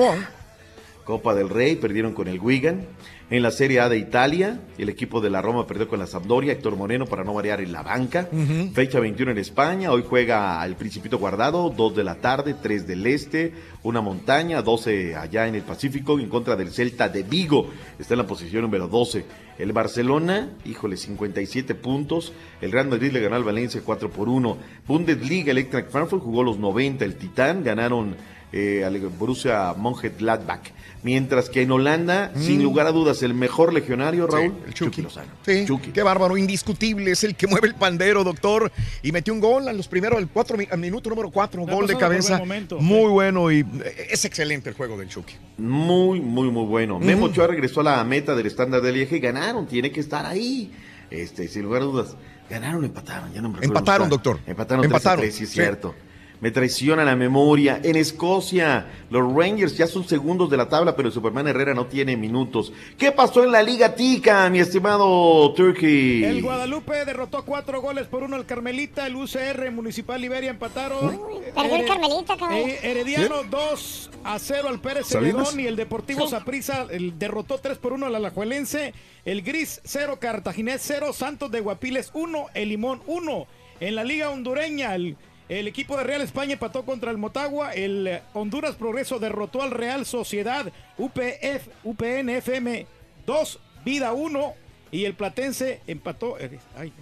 Copa 1.04 1.34
del 1.34 1.48
Rey, 1.48 1.76
perdieron 1.76 2.12
con 2.12 2.28
el 2.28 2.40
Wigan. 2.40 2.86
En 3.30 3.42
la 3.42 3.50
Serie 3.50 3.80
A 3.80 3.88
de 3.88 3.96
Italia, 3.96 4.60
el 4.76 4.90
equipo 4.90 5.22
de 5.22 5.30
la 5.30 5.40
Roma 5.40 5.66
perdió 5.66 5.88
con 5.88 5.98
la 5.98 6.06
Sampdoria, 6.06 6.52
Héctor 6.52 6.76
Moreno 6.76 7.06
para 7.06 7.24
no 7.24 7.32
variar 7.32 7.62
en 7.62 7.72
la 7.72 7.82
banca. 7.82 8.28
Fecha 8.74 9.00
21 9.00 9.32
en 9.32 9.38
España, 9.38 9.90
hoy 9.90 10.04
juega 10.06 10.62
el 10.66 10.76
Principito 10.76 11.16
Guardado, 11.18 11.70
2 11.70 11.96
de 11.96 12.04
la 12.04 12.16
tarde, 12.16 12.54
3 12.60 12.86
del 12.86 13.06
Este, 13.06 13.54
una 13.84 14.02
montaña, 14.02 14.60
12 14.60 15.16
allá 15.16 15.48
en 15.48 15.54
el 15.54 15.62
Pacífico, 15.62 16.20
en 16.20 16.28
contra 16.28 16.56
del 16.56 16.72
Celta 16.72 17.08
de 17.08 17.22
Vigo, 17.22 17.70
está 17.98 18.12
en 18.12 18.18
la 18.18 18.26
posición 18.26 18.62
número 18.62 18.86
12. 18.86 19.24
El 19.58 19.72
Barcelona, 19.72 20.50
híjole, 20.66 20.98
57 20.98 21.74
puntos, 21.74 22.34
el 22.60 22.70
Real 22.70 22.88
Madrid 22.88 23.12
le 23.12 23.20
ganó 23.20 23.36
al 23.36 23.44
Valencia 23.44 23.80
4 23.82 24.10
por 24.10 24.28
1. 24.28 24.58
Bundesliga, 24.86 25.52
Electric 25.52 25.88
Frankfurt 25.88 26.22
jugó 26.22 26.42
los 26.42 26.58
90, 26.58 27.02
el 27.04 27.14
Titán 27.14 27.64
ganaron 27.64 28.14
eh, 28.52 28.84
al 28.84 28.98
Borussia 29.08 29.74
Mönchengladbach. 29.76 30.70
Mientras 31.04 31.50
que 31.50 31.62
en 31.62 31.72
Holanda, 31.72 32.30
sin 32.36 32.60
Mm. 32.60 32.62
lugar 32.62 32.86
a 32.86 32.92
dudas, 32.92 33.22
el 33.24 33.34
mejor 33.34 33.72
legionario, 33.72 34.28
Raúl, 34.28 34.54
el 34.66 34.72
Chucky. 34.72 35.02
Lozano. 35.02 35.32
Sí, 35.44 35.66
qué 35.92 36.02
bárbaro, 36.04 36.36
indiscutible, 36.36 37.10
es 37.10 37.24
el 37.24 37.34
que 37.34 37.48
mueve 37.48 37.66
el 37.66 37.74
pandero, 37.74 38.22
doctor, 38.22 38.70
y 39.02 39.10
metió 39.10 39.34
un 39.34 39.40
gol 39.40 39.66
a 39.66 39.72
los 39.72 39.88
primeros, 39.88 40.18
al, 40.18 40.28
cuatro, 40.28 40.56
al 40.70 40.78
minuto 40.78 41.10
número 41.10 41.30
4, 41.30 41.62
Está 41.62 41.74
gol 41.74 41.86
de 41.88 41.96
cabeza, 41.96 42.38
buen 42.38 42.68
muy 42.78 43.10
bueno 43.10 43.50
y 43.50 43.60
eh, 43.60 44.08
es 44.10 44.24
excelente 44.24 44.68
el 44.68 44.76
juego 44.76 44.96
del 44.96 45.08
Chucky. 45.08 45.34
Muy, 45.58 46.20
muy, 46.20 46.52
muy 46.52 46.66
bueno. 46.66 47.00
Memo 47.00 47.26
Ochoa 47.26 47.48
regresó 47.48 47.80
a 47.80 47.84
la 47.84 48.04
meta 48.04 48.36
del 48.36 48.46
estándar 48.46 48.80
de 48.80 48.92
Lieja 48.92 49.16
y 49.16 49.20
ganaron, 49.20 49.66
tiene 49.66 49.90
que 49.90 49.98
estar 49.98 50.24
ahí. 50.24 50.70
Este, 51.10 51.48
sin 51.48 51.62
lugar 51.64 51.82
a 51.82 51.86
dudas, 51.86 52.16
ganaron 52.48 52.82
o 52.82 52.86
empataron, 52.86 53.32
ya 53.34 53.42
no 53.42 53.48
me 53.48 53.56
recuerdo. 53.56 53.78
Empataron, 53.78 54.08
doctor. 54.08 54.38
Empataron, 54.46 54.84
Empataron, 54.84 55.24
sí, 55.24 55.28
es 55.28 55.36
sí. 55.36 55.46
cierto. 55.46 55.94
Me 56.42 56.50
traiciona 56.50 57.04
la 57.04 57.14
memoria. 57.14 57.80
En 57.84 57.94
Escocia, 57.94 58.86
los 59.10 59.32
Rangers 59.32 59.76
ya 59.78 59.86
son 59.86 60.06
segundos 60.08 60.50
de 60.50 60.56
la 60.56 60.68
tabla, 60.68 60.96
pero 60.96 61.08
Superman 61.12 61.46
Herrera 61.46 61.72
no 61.72 61.86
tiene 61.86 62.16
minutos. 62.16 62.72
¿Qué 62.98 63.12
pasó 63.12 63.44
en 63.44 63.52
la 63.52 63.62
Liga 63.62 63.94
Tica, 63.94 64.50
mi 64.50 64.58
estimado 64.58 65.52
Turkey? 65.54 66.24
El 66.24 66.42
Guadalupe 66.42 67.04
derrotó 67.04 67.44
cuatro 67.44 67.80
goles 67.80 68.08
por 68.08 68.24
uno 68.24 68.34
al 68.34 68.44
Carmelita, 68.44 69.06
el 69.06 69.14
UCR 69.14 69.70
Municipal 69.70 70.20
Liberia 70.20 70.50
empataron. 70.50 71.20
perdió 71.54 71.76
el 71.76 71.86
Carmelita, 71.86 72.36
cabrón. 72.36 72.58
eh, 72.58 72.78
Herediano 72.82 73.44
2 73.48 74.10
a 74.24 74.38
0 74.40 74.68
al 74.68 74.80
Pérez. 74.80 75.06
Celedón 75.06 75.60
y 75.60 75.66
el 75.68 75.76
Deportivo 75.76 76.24
Sí. 76.24 76.30
Saprissa 76.32 76.86
el 76.90 77.20
derrotó 77.20 77.58
3 77.58 77.78
por 77.78 77.92
1 77.92 78.06
al 78.06 78.16
Alajuelense. 78.16 78.94
El 79.24 79.42
Gris 79.42 79.80
0, 79.84 80.18
Cartaginés 80.20 80.82
0, 80.84 81.12
Santos 81.12 81.52
de 81.52 81.60
Guapiles 81.60 82.10
1, 82.14 82.46
El 82.54 82.68
Limón 82.70 83.00
1. 83.06 83.46
En 83.78 83.94
la 83.94 84.02
Liga 84.04 84.30
Hondureña, 84.30 84.94
el, 84.96 85.16
el 85.48 85.66
equipo 85.68 85.96
de 85.96 86.04
Real 86.04 86.22
España 86.22 86.54
empató 86.54 86.84
contra 86.84 87.10
el 87.10 87.18
Motagua. 87.18 87.72
El 87.72 88.06
eh, 88.06 88.22
Honduras 88.34 88.74
Progreso 88.76 89.18
derrotó 89.18 89.62
al 89.62 89.70
Real 89.70 90.06
Sociedad 90.06 90.66
UPF, 90.98 91.68
UPNFM 91.84 92.86
2, 93.26 93.58
Vida 93.84 94.12
1. 94.12 94.54
Y 94.90 95.04
el 95.06 95.14
Platense 95.14 95.80
empató. 95.86 96.38
eh, 96.38 96.58
ay, 96.76 96.92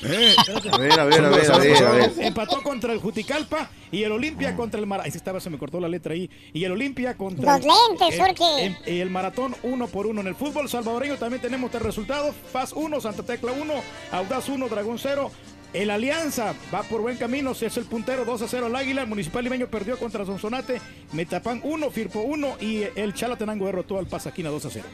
Eh, 0.00 0.32
A 0.72 0.78
ver, 0.78 0.92
a 1.00 1.04
ver, 1.06 1.24
a 1.24 1.28
ver, 1.28 1.50
a 1.50 1.58
ver, 1.58 1.84
a 1.84 1.90
ver. 1.90 2.12
Empató 2.20 2.62
contra 2.62 2.92
el 2.92 3.00
Juticalpa 3.00 3.68
y 3.90 4.04
el 4.04 4.12
Olimpia 4.12 4.54
contra 4.54 4.78
el 4.78 4.86
Maratón. 4.86 5.10
Ahí 5.10 5.16
estaba, 5.16 5.40
se 5.40 5.50
me 5.50 5.58
cortó 5.58 5.80
la 5.80 5.88
letra 5.88 6.12
ahí. 6.14 6.30
Y 6.52 6.62
el 6.62 6.70
Olimpia 6.70 7.16
contra. 7.16 7.56
Los 7.56 7.66
el- 7.66 7.72
lentes, 7.98 8.14
el- 8.14 8.20
Jorge. 8.36 8.66
el- 8.66 8.94
Y 8.94 9.00
el 9.00 9.10
Maratón 9.10 9.56
uno 9.64 9.88
por 9.88 10.06
uno. 10.06 10.20
En 10.20 10.28
el 10.28 10.36
fútbol 10.36 10.68
salvadoreño 10.68 11.16
también 11.16 11.42
tenemos 11.42 11.70
tres 11.72 11.82
resultados: 11.82 12.36
Paz 12.52 12.72
1, 12.76 13.00
Santa 13.00 13.24
Tecla 13.24 13.50
1, 13.50 13.74
Audaz 14.12 14.48
1, 14.48 14.68
Dragón 14.68 14.98
0. 15.00 15.32
El 15.72 15.90
Alianza 15.90 16.54
va 16.72 16.82
por 16.82 17.02
buen 17.02 17.16
camino, 17.16 17.54
se 17.54 17.66
es 17.66 17.76
el 17.76 17.84
puntero 17.84 18.24
2 18.24 18.42
a 18.42 18.48
0 18.48 18.66
al 18.66 18.76
Águila. 18.76 19.02
El 19.02 19.08
Municipal 19.08 19.44
Limeño 19.44 19.66
perdió 19.68 19.98
contra 19.98 20.24
Sonsonate, 20.24 20.80
Metapán 21.12 21.60
1, 21.62 21.90
Firpo 21.90 22.20
1 22.20 22.56
y 22.60 22.84
el 22.96 23.12
Chalatenango 23.14 23.66
derrotó 23.66 23.98
al 23.98 24.06
Pasaquina 24.06 24.48
2 24.50 24.64
a 24.64 24.70
0. 24.70 24.86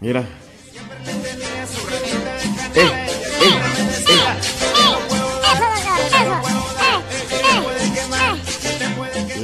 Mira. 0.00 0.24
Eh, 2.74 3.08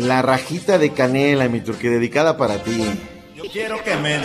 La 0.00 0.20
rajita 0.22 0.76
de 0.78 0.92
canela, 0.92 1.48
mi 1.48 1.60
turque, 1.60 1.88
dedicada 1.88 2.36
para 2.36 2.62
ti. 2.62 2.84
Yo 3.34 3.44
quiero 3.50 3.82
que 3.82 3.96
me 3.96 4.20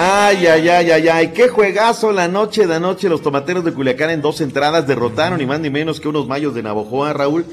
Ay, 0.00 0.46
ay, 0.46 0.68
ay, 0.68 0.90
ay, 0.92 1.08
ay, 1.08 1.28
qué 1.32 1.48
juegazo 1.48 2.12
la 2.12 2.28
noche 2.28 2.68
de 2.68 2.76
anoche. 2.76 3.08
Los 3.08 3.20
tomateros 3.20 3.64
de 3.64 3.72
Culiacán 3.72 4.10
en 4.10 4.22
dos 4.22 4.40
entradas 4.40 4.86
derrotaron 4.86 5.40
ni 5.40 5.44
más 5.44 5.58
ni 5.58 5.70
menos 5.70 5.98
que 5.98 6.06
unos 6.06 6.28
mayos 6.28 6.54
de 6.54 6.62
Navojoa, 6.62 7.12
Raúl. 7.14 7.44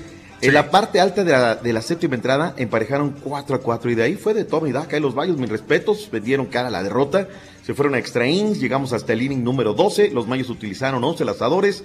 En 0.42 0.54
la 0.54 0.70
parte 0.70 1.00
alta 1.00 1.24
de 1.24 1.32
la, 1.32 1.56
de 1.56 1.74
la 1.74 1.82
séptima 1.82 2.14
entrada 2.14 2.54
emparejaron 2.56 3.16
4 3.24 3.56
a 3.56 3.60
4 3.62 3.90
y 3.90 3.96
de 3.96 4.04
ahí 4.04 4.16
fue 4.16 4.36
de 4.36 4.46
toma 4.46 4.70
y 4.70 4.74
daca. 4.74 4.96
Y 4.96 5.00
los 5.00 5.16
mayos, 5.16 5.38
mis 5.38 5.50
respetos, 5.50 6.08
vendieron 6.12 6.46
cara 6.46 6.68
a 6.68 6.72
la 6.72 6.84
derrota. 6.84 7.28
Se 7.66 7.74
fueron 7.74 7.96
a 7.96 7.98
extra 7.98 8.28
innings, 8.28 8.60
llegamos 8.60 8.94
hasta 8.94 9.14
el 9.14 9.24
inning 9.24 9.44
número 9.44 9.74
12. 9.74 10.12
Los 10.12 10.28
mayos 10.28 10.48
utilizaron 10.52 11.04
11 11.04 11.26
lanzadores. 11.26 11.84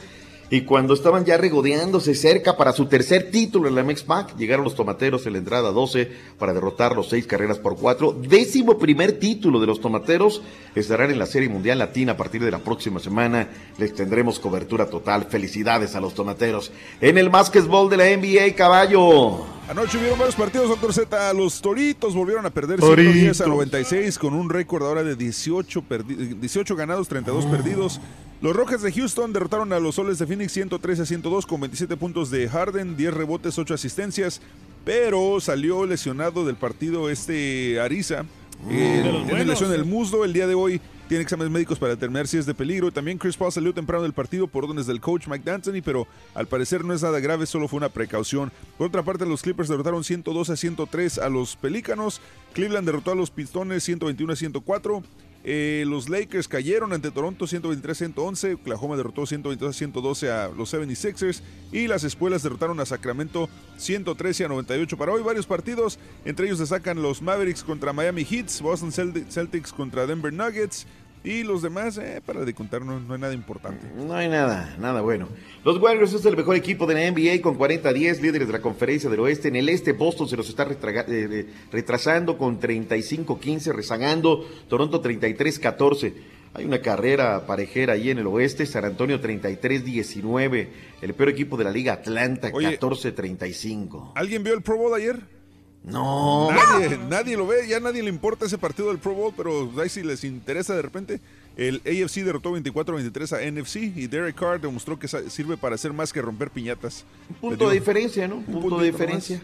Y 0.52 0.62
cuando 0.62 0.94
estaban 0.94 1.24
ya 1.24 1.36
regodeándose 1.36 2.16
cerca 2.16 2.56
para 2.56 2.72
su 2.72 2.86
tercer 2.86 3.30
título 3.30 3.68
en 3.68 3.76
la 3.76 3.84
Mex-Pac, 3.84 4.36
llegaron 4.36 4.64
los 4.64 4.74
tomateros 4.74 5.24
en 5.26 5.34
la 5.34 5.38
entrada 5.38 5.70
12 5.70 6.10
para 6.38 6.52
derrotar 6.52 6.96
los 6.96 7.08
seis 7.08 7.24
carreras 7.24 7.58
por 7.58 7.76
cuatro. 7.76 8.12
Décimo 8.12 8.76
primer 8.76 9.12
título 9.12 9.60
de 9.60 9.68
los 9.68 9.80
tomateros. 9.80 10.42
Estarán 10.74 11.12
en 11.12 11.20
la 11.20 11.26
Serie 11.26 11.48
Mundial 11.48 11.78
Latina 11.78 12.12
a 12.12 12.16
partir 12.16 12.42
de 12.42 12.50
la 12.50 12.58
próxima 12.58 12.98
semana. 12.98 13.48
Les 13.78 13.94
tendremos 13.94 14.40
cobertura 14.40 14.86
total. 14.86 15.26
Felicidades 15.26 15.94
a 15.94 16.00
los 16.00 16.14
tomateros. 16.14 16.72
En 17.00 17.16
el 17.16 17.28
básquetbol 17.28 17.88
de 17.88 17.96
la 17.96 18.16
NBA, 18.16 18.56
caballo. 18.56 19.59
Anoche 19.70 19.98
hubieron 19.98 20.18
varios 20.18 20.34
partidos, 20.34 20.68
doctor 20.68 20.92
Z. 20.92 21.32
Los 21.34 21.60
Toritos 21.62 22.12
volvieron 22.14 22.44
a 22.44 22.50
perder 22.50 22.80
Toritos. 22.80 23.12
110 23.14 23.40
a 23.42 23.46
96 23.46 24.18
con 24.18 24.34
un 24.34 24.50
récord 24.50 24.82
ahora 24.84 25.04
de 25.04 25.14
18, 25.14 25.84
perdi- 25.88 26.40
18 26.40 26.74
ganados, 26.74 27.06
32 27.06 27.46
perdidos. 27.46 28.00
Los 28.42 28.56
Rockets 28.56 28.82
de 28.82 28.90
Houston 28.90 29.32
derrotaron 29.32 29.72
a 29.72 29.78
los 29.78 29.94
Soles 29.94 30.18
de 30.18 30.26
Phoenix 30.26 30.50
113 30.52 31.02
a 31.02 31.06
102 31.06 31.46
con 31.46 31.60
27 31.60 31.96
puntos 31.96 32.30
de 32.32 32.48
Harden, 32.48 32.96
10 32.96 33.14
rebotes, 33.14 33.56
8 33.58 33.74
asistencias. 33.74 34.40
Pero 34.84 35.38
salió 35.40 35.86
lesionado 35.86 36.44
del 36.44 36.56
partido 36.56 37.08
este 37.08 37.78
Ariza. 37.80 38.24
Eh, 38.68 39.02
de 39.04 39.12
los 39.12 39.24
tiene 39.26 39.44
lesión 39.44 39.72
en 39.72 39.78
el 39.78 39.84
muslo 39.84 40.24
el 40.24 40.32
día 40.32 40.46
de 40.48 40.54
hoy. 40.54 40.80
Tiene 41.10 41.22
exámenes 41.24 41.50
médicos 41.52 41.76
para 41.76 41.96
determinar 41.96 42.28
si 42.28 42.38
es 42.38 42.46
de 42.46 42.54
peligro. 42.54 42.92
También 42.92 43.18
Chris 43.18 43.36
Paul 43.36 43.50
salió 43.50 43.74
temprano 43.74 44.04
del 44.04 44.12
partido 44.12 44.46
por 44.46 44.62
órdenes 44.62 44.86
del 44.86 45.00
coach 45.00 45.26
Mike 45.26 45.42
D'Antoni, 45.44 45.80
pero 45.80 46.06
al 46.34 46.46
parecer 46.46 46.84
no 46.84 46.94
es 46.94 47.02
nada 47.02 47.18
grave, 47.18 47.46
solo 47.46 47.66
fue 47.66 47.78
una 47.78 47.88
precaución. 47.88 48.52
Por 48.78 48.86
otra 48.86 49.02
parte, 49.02 49.26
los 49.26 49.42
Clippers 49.42 49.68
derrotaron 49.68 50.04
102 50.04 50.50
a 50.50 50.56
103 50.56 51.18
a 51.18 51.28
los 51.28 51.56
Pelícanos. 51.56 52.20
Cleveland 52.52 52.86
derrotó 52.86 53.10
a 53.10 53.16
los 53.16 53.32
Pistones 53.32 53.82
121 53.82 54.32
a 54.32 54.36
104. 54.36 55.02
Eh, 55.42 55.84
los 55.88 56.10
Lakers 56.10 56.48
cayeron 56.48 56.92
ante 56.92 57.10
Toronto 57.10 57.46
123-111. 57.46 58.54
Oklahoma 58.56 58.96
derrotó 58.96 59.22
122-112 59.22 60.28
a 60.28 60.48
los 60.54 60.72
76ers. 60.72 61.40
Y 61.72 61.88
las 61.88 62.04
espuelas 62.04 62.42
derrotaron 62.44 62.78
a 62.78 62.84
Sacramento 62.86 63.48
113 63.78 64.44
a 64.44 64.48
98. 64.48 64.96
Para 64.98 65.12
hoy 65.12 65.22
varios 65.22 65.46
partidos. 65.46 65.98
Entre 66.24 66.46
ellos 66.46 66.58
destacan 66.58 67.00
los 67.02 67.20
Mavericks 67.22 67.64
contra 67.64 67.92
Miami 67.92 68.22
Heats, 68.30 68.60
Boston 68.60 68.92
Celti- 68.92 69.24
Celtics 69.30 69.72
contra 69.72 70.06
Denver 70.06 70.32
Nuggets. 70.32 70.86
Y 71.22 71.42
los 71.42 71.60
demás, 71.60 71.98
eh, 71.98 72.22
para 72.24 72.46
de 72.46 72.54
contar, 72.54 72.82
no, 72.82 72.96
hay 73.12 73.20
nada 73.20 73.34
importante. 73.34 73.86
No 73.94 74.14
hay 74.14 74.28
nada, 74.28 74.74
nada 74.78 75.02
bueno. 75.02 75.28
Los 75.64 75.78
Warriors 75.78 76.14
es 76.14 76.24
el 76.24 76.34
mejor 76.34 76.56
equipo 76.56 76.86
de 76.86 76.94
la 76.94 77.10
NBA 77.10 77.42
con 77.42 77.58
40-10, 77.58 78.20
líderes 78.20 78.46
de 78.46 78.52
la 78.52 78.62
conferencia 78.62 79.10
del 79.10 79.20
oeste. 79.20 79.48
En 79.48 79.56
el 79.56 79.68
este, 79.68 79.92
Boston 79.92 80.28
se 80.28 80.36
los 80.36 80.48
está 80.48 80.62
eh, 80.64 80.76
eh, 81.08 81.46
retrasando 81.70 82.38
con 82.38 82.58
35-15, 82.58 83.72
rezagando. 83.74 84.46
Toronto 84.68 85.02
33-14. 85.02 86.14
Hay 86.54 86.64
una 86.64 86.80
carrera 86.80 87.46
parejera 87.46 87.92
ahí 87.92 88.08
en 88.08 88.18
el 88.18 88.26
oeste. 88.26 88.64
San 88.64 88.86
Antonio 88.86 89.20
33-19. 89.20 90.68
El 91.02 91.14
peor 91.14 91.28
equipo 91.28 91.58
de 91.58 91.64
la 91.64 91.70
liga, 91.70 91.92
Atlanta 91.92 92.50
Oye. 92.54 92.80
14-35. 92.80 94.12
¿Alguien 94.14 94.42
vio 94.42 94.54
el 94.54 94.62
Pro 94.62 94.78
Bowl 94.78 94.94
ayer? 94.94 95.39
No. 95.84 96.50
Nadie, 96.50 96.98
nadie 97.08 97.36
lo 97.36 97.46
ve, 97.46 97.66
ya 97.66 97.80
nadie 97.80 98.02
le 98.02 98.10
importa 98.10 98.44
ese 98.44 98.58
partido 98.58 98.88
del 98.88 98.98
Pro 98.98 99.14
Bowl, 99.14 99.32
pero 99.36 99.70
ahí 99.80 99.88
si 99.88 100.02
les 100.02 100.24
interesa 100.24 100.74
de 100.74 100.82
repente. 100.82 101.20
El 101.56 101.82
AFC 101.84 102.22
derrotó 102.22 102.56
24-23 102.56 103.32
a 103.36 103.50
NFC 103.50 103.76
y 103.96 104.06
Derek 104.06 104.36
Carr 104.36 104.60
demostró 104.60 104.98
que 104.98 105.08
sirve 105.08 105.56
para 105.56 105.74
hacer 105.74 105.92
más 105.92 106.12
que 106.12 106.22
romper 106.22 106.50
piñatas. 106.50 107.04
punto 107.40 107.68
de 107.68 107.74
diferencia, 107.74 108.28
¿no? 108.28 108.36
Un 108.36 108.44
punto, 108.44 108.78
de 108.78 108.86
diferencia. 108.86 109.42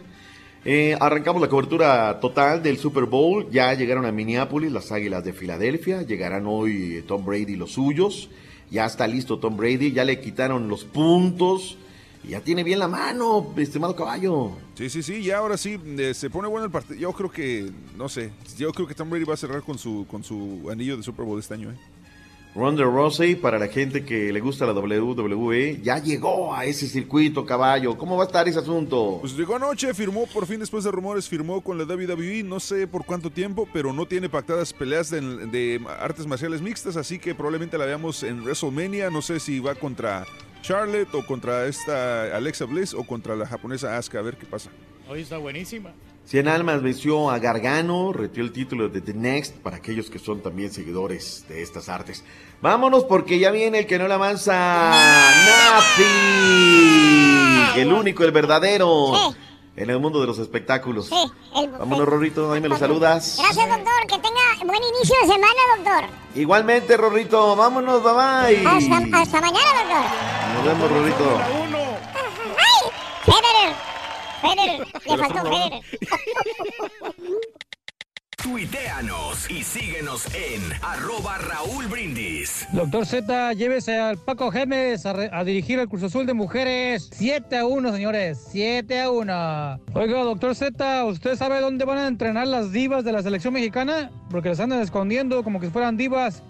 Eh, 0.65 0.97
arrancamos 0.99 1.41
la 1.41 1.47
cobertura 1.47 2.19
total 2.19 2.63
del 2.63 2.77
Super 2.77 3.05
Bowl. 3.05 3.49
Ya 3.51 3.73
llegaron 3.73 4.05
a 4.05 4.11
Minneapolis 4.11 4.71
las 4.71 4.91
Águilas 4.91 5.23
de 5.23 5.33
Filadelfia. 5.33 6.01
Llegarán 6.01 6.45
hoy 6.47 7.03
Tom 7.07 7.25
Brady 7.25 7.53
y 7.53 7.55
los 7.55 7.73
suyos. 7.73 8.29
Ya 8.71 8.85
está 8.85 9.05
listo 9.05 9.39
Tom 9.39 9.55
Brady. 9.57 9.91
Ya 9.91 10.03
le 10.03 10.19
quitaron 10.19 10.69
los 10.69 10.85
puntos. 10.85 11.77
Ya 12.23 12.41
tiene 12.41 12.63
bien 12.63 12.79
la 12.79 12.87
mano, 12.87 13.53
estimado 13.57 13.95
caballo. 13.95 14.51
Sí, 14.75 14.89
sí, 14.89 15.01
sí, 15.01 15.23
ya 15.23 15.37
ahora 15.37 15.57
sí 15.57 15.79
eh, 15.97 16.13
se 16.13 16.29
pone 16.29 16.47
bueno 16.47 16.65
el 16.65 16.71
partido. 16.71 16.99
Yo 16.99 17.13
creo 17.13 17.31
que, 17.31 17.71
no 17.95 18.09
sé, 18.09 18.31
yo 18.57 18.71
creo 18.73 18.87
que 18.87 18.95
Tom 18.95 19.09
Brady 19.09 19.23
va 19.23 19.35
a 19.35 19.37
cerrar 19.37 19.61
con 19.61 19.77
su, 19.77 20.05
con 20.09 20.23
su 20.23 20.67
anillo 20.69 20.97
de 20.97 21.03
Super 21.03 21.25
Bowl 21.25 21.39
este 21.39 21.53
año. 21.53 21.71
¿eh? 21.71 21.75
Ronda 22.57 22.83
Rousey, 22.83 23.35
para 23.35 23.59
la 23.59 23.67
gente 23.67 24.03
que 24.03 24.33
le 24.33 24.39
gusta 24.39 24.65
la 24.65 24.73
WWE, 24.73 25.79
ya 25.83 25.99
llegó 25.99 26.55
a 26.55 26.65
ese 26.65 26.87
circuito, 26.87 27.45
caballo. 27.45 27.95
¿Cómo 27.95 28.17
va 28.17 28.23
a 28.23 28.25
estar 28.25 28.47
ese 28.47 28.57
asunto? 28.57 29.19
Pues 29.21 29.37
llegó 29.37 29.55
anoche, 29.55 29.93
firmó 29.93 30.25
por 30.25 30.47
fin 30.47 30.59
después 30.59 30.83
de 30.83 30.89
rumores, 30.89 31.29
firmó 31.29 31.61
con 31.61 31.77
la 31.77 31.83
WWE, 31.83 32.41
no 32.43 32.59
sé 32.59 32.87
por 32.87 33.05
cuánto 33.05 33.29
tiempo, 33.29 33.69
pero 33.71 33.93
no 33.93 34.07
tiene 34.07 34.27
pactadas 34.27 34.73
peleas 34.73 35.11
de, 35.11 35.21
de 35.21 35.79
artes 35.99 36.25
marciales 36.25 36.59
mixtas, 36.59 36.97
así 36.97 37.19
que 37.19 37.35
probablemente 37.35 37.77
la 37.77 37.85
veamos 37.85 38.23
en 38.23 38.41
WrestleMania, 38.41 39.11
no 39.11 39.21
sé 39.21 39.39
si 39.39 39.59
va 39.59 39.75
contra 39.75 40.25
Charlotte 40.67 41.15
o 41.15 41.25
contra 41.25 41.65
esta 41.65 42.35
Alexa 42.35 42.65
Bliss 42.65 42.93
o 42.93 43.05
contra 43.05 43.37
la 43.37 43.47
japonesa 43.47 43.97
Asuka, 43.97 44.19
a 44.19 44.21
ver 44.21 44.35
qué 44.35 44.45
pasa. 44.45 44.69
Hoy 45.07 45.21
está 45.21 45.37
buenísima. 45.37 45.93
Cien 46.25 46.49
Almas 46.49 46.81
venció 46.81 47.31
a 47.31 47.39
Gargano, 47.39 48.11
retiró 48.11 48.45
el 48.45 48.51
título 48.51 48.89
de 48.89 48.99
The 48.99 49.13
Next 49.13 49.55
para 49.59 49.77
aquellos 49.77 50.09
que 50.09 50.19
son 50.19 50.41
también 50.41 50.69
seguidores 50.69 51.45
de 51.47 51.61
estas 51.61 51.87
artes. 51.87 52.25
Vámonos 52.61 53.05
porque 53.05 53.39
ya 53.39 53.49
viene 53.49 53.79
el 53.79 53.87
que 53.87 53.97
no 53.97 54.09
la 54.09 54.15
avanza, 54.15 54.91
Nafi, 55.45 56.03
el 57.79 57.93
único, 57.93 58.25
el 58.25 58.33
verdadero 58.33 59.13
en 59.77 59.89
el 59.89 59.99
mundo 59.99 60.19
de 60.19 60.27
los 60.27 60.39
espectáculos. 60.39 61.09
el- 61.55 61.69
Vámonos, 61.69 62.05
Rorrito, 62.07 62.51
ahí 62.51 62.59
me 62.59 62.67
lo 62.67 62.77
saludas. 62.77 63.37
Gracias, 63.39 63.69
doctor. 63.69 64.07
Que 64.07 64.17
tenga 64.19 64.65
buen 64.65 64.81
inicio 64.83 65.15
de 65.21 65.27
semana, 65.27 65.61
doctor. 65.77 66.03
Igualmente, 66.35 66.97
Rorrito, 66.97 67.55
vámonos, 67.55 68.03
bye 68.03 68.13
bye. 68.13 68.67
Hasta, 68.67 69.19
hasta 69.21 69.41
mañana, 69.41 69.83
doctor. 69.83 70.05
Nos 70.55 70.65
vemos, 70.65 70.91
Rorrito. 70.91 71.39
¡Ay! 72.57 72.91
Federer. 73.23 73.75
Federer. 74.41 74.87
Le 75.05 75.17
faltó 75.17 75.41
Federer. 75.49 75.81
Tuiteanos 78.51 79.51
y 79.51 79.61
síguenos 79.61 80.25
en 80.33 80.61
arroba 80.81 81.37
Raúl 81.37 81.85
Brindis. 81.87 82.65
Doctor 82.71 83.05
Z, 83.05 83.51
llévese 83.53 83.99
al 83.99 84.17
Paco 84.17 84.51
Gémez 84.51 85.05
a, 85.05 85.11
re- 85.11 85.29
a 85.33 85.43
dirigir 85.43 85.79
el 85.79 85.89
Cruz 85.89 86.03
Azul 86.03 86.25
de 86.25 86.33
Mujeres. 86.33 87.09
7 87.11 87.57
a 87.57 87.65
1, 87.65 87.91
señores. 87.91 88.47
7 88.49 89.01
a 89.01 89.11
1. 89.11 89.79
Oiga, 89.93 90.23
doctor 90.23 90.55
Z, 90.55 91.03
¿usted 91.03 91.35
sabe 91.35 91.59
dónde 91.59 91.83
van 91.83 91.97
a 91.97 92.07
entrenar 92.07 92.47
las 92.47 92.71
divas 92.71 93.03
de 93.03 93.11
la 93.11 93.21
selección 93.21 93.53
mexicana? 93.53 94.11
Porque 94.31 94.47
las 94.47 94.61
andan 94.61 94.79
escondiendo 94.81 95.43
como 95.43 95.59
que 95.59 95.65
si 95.65 95.71
fueran 95.73 95.97
divas. 95.97 96.41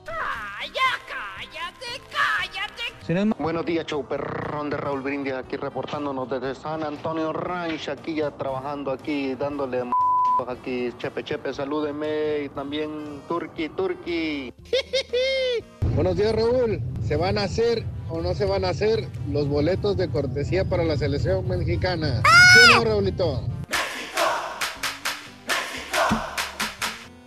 Si 3.08 3.14
no 3.14 3.20
es 3.22 3.26
ma- 3.26 3.36
Buenos 3.40 3.66
días, 3.66 3.86
show 3.88 4.06
perrón 4.06 4.70
de 4.70 4.78
Raúl 4.78 5.02
Brindis, 5.02 5.34
aquí 5.34 5.56
reportándonos 5.56 6.30
desde 6.30 6.54
San 6.54 6.84
Antonio 6.84 7.34
Ranch, 7.34 7.90
aquí 7.90 8.14
ya 8.16 8.30
trabajando 8.32 8.92
aquí, 8.92 9.34
dándole 9.34 9.80
m- 9.80 9.92
aquí, 10.48 10.92
chepe 10.98 11.24
chepe, 11.24 11.54
salúdeme, 11.54 12.44
y 12.46 12.50
también 12.50 13.22
turqui 13.28 13.70
turqui. 13.70 14.54
Buenos 15.96 16.16
días, 16.16 16.36
Raúl. 16.36 16.82
¿Se 17.06 17.16
van 17.16 17.38
a 17.38 17.44
hacer 17.44 17.84
o 18.10 18.22
no 18.22 18.36
se 18.36 18.46
van 18.46 18.64
a 18.66 18.70
hacer 18.70 19.08
los 19.32 19.48
boletos 19.48 19.98
de 19.98 20.10
cortesía 20.10 20.66
para 20.66 20.84
la 20.84 20.96
selección 20.98 21.48
mexicana? 21.48 22.22
¿Sí 22.54 22.74
no? 22.74 23.42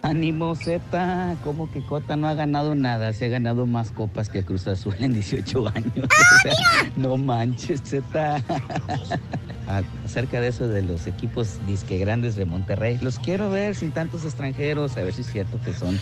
Ánimo, 0.03 0.55
Z. 0.55 1.37
¿Cómo 1.45 1.71
que 1.71 1.85
Cota 1.85 2.17
no 2.17 2.29
ha 2.29 2.35
ganado 2.35 2.75
nada? 2.75 3.13
Se 3.13 3.27
ha 3.27 3.29
ganado 3.29 3.67
más 3.67 3.91
copas 3.91 4.29
que 4.29 4.43
Cruz 4.45 4.67
Azul 4.67 4.95
en 4.99 5.13
18 5.13 5.69
años. 5.75 5.95
O 5.97 6.43
sea, 6.43 6.55
no 6.97 7.17
manches, 7.17 7.83
Z. 7.85 8.43
Acerca 10.05 10.41
de 10.41 10.49
eso 10.49 10.67
de 10.67 10.83
los 10.83 11.07
equipos 11.07 11.59
disque 11.67 11.99
grandes 11.99 12.35
de 12.35 12.45
Monterrey, 12.45 12.99
los 13.03 13.21
quiero 13.21 13.51
ver 13.51 13.77
sin 13.77 13.93
tantos 13.93 14.25
extranjeros, 14.25 14.97
a 14.97 15.03
ver 15.03 15.13
si 15.13 15.21
es 15.21 15.31
cierto 15.31 15.61
que 15.65 15.73
son 15.73 15.99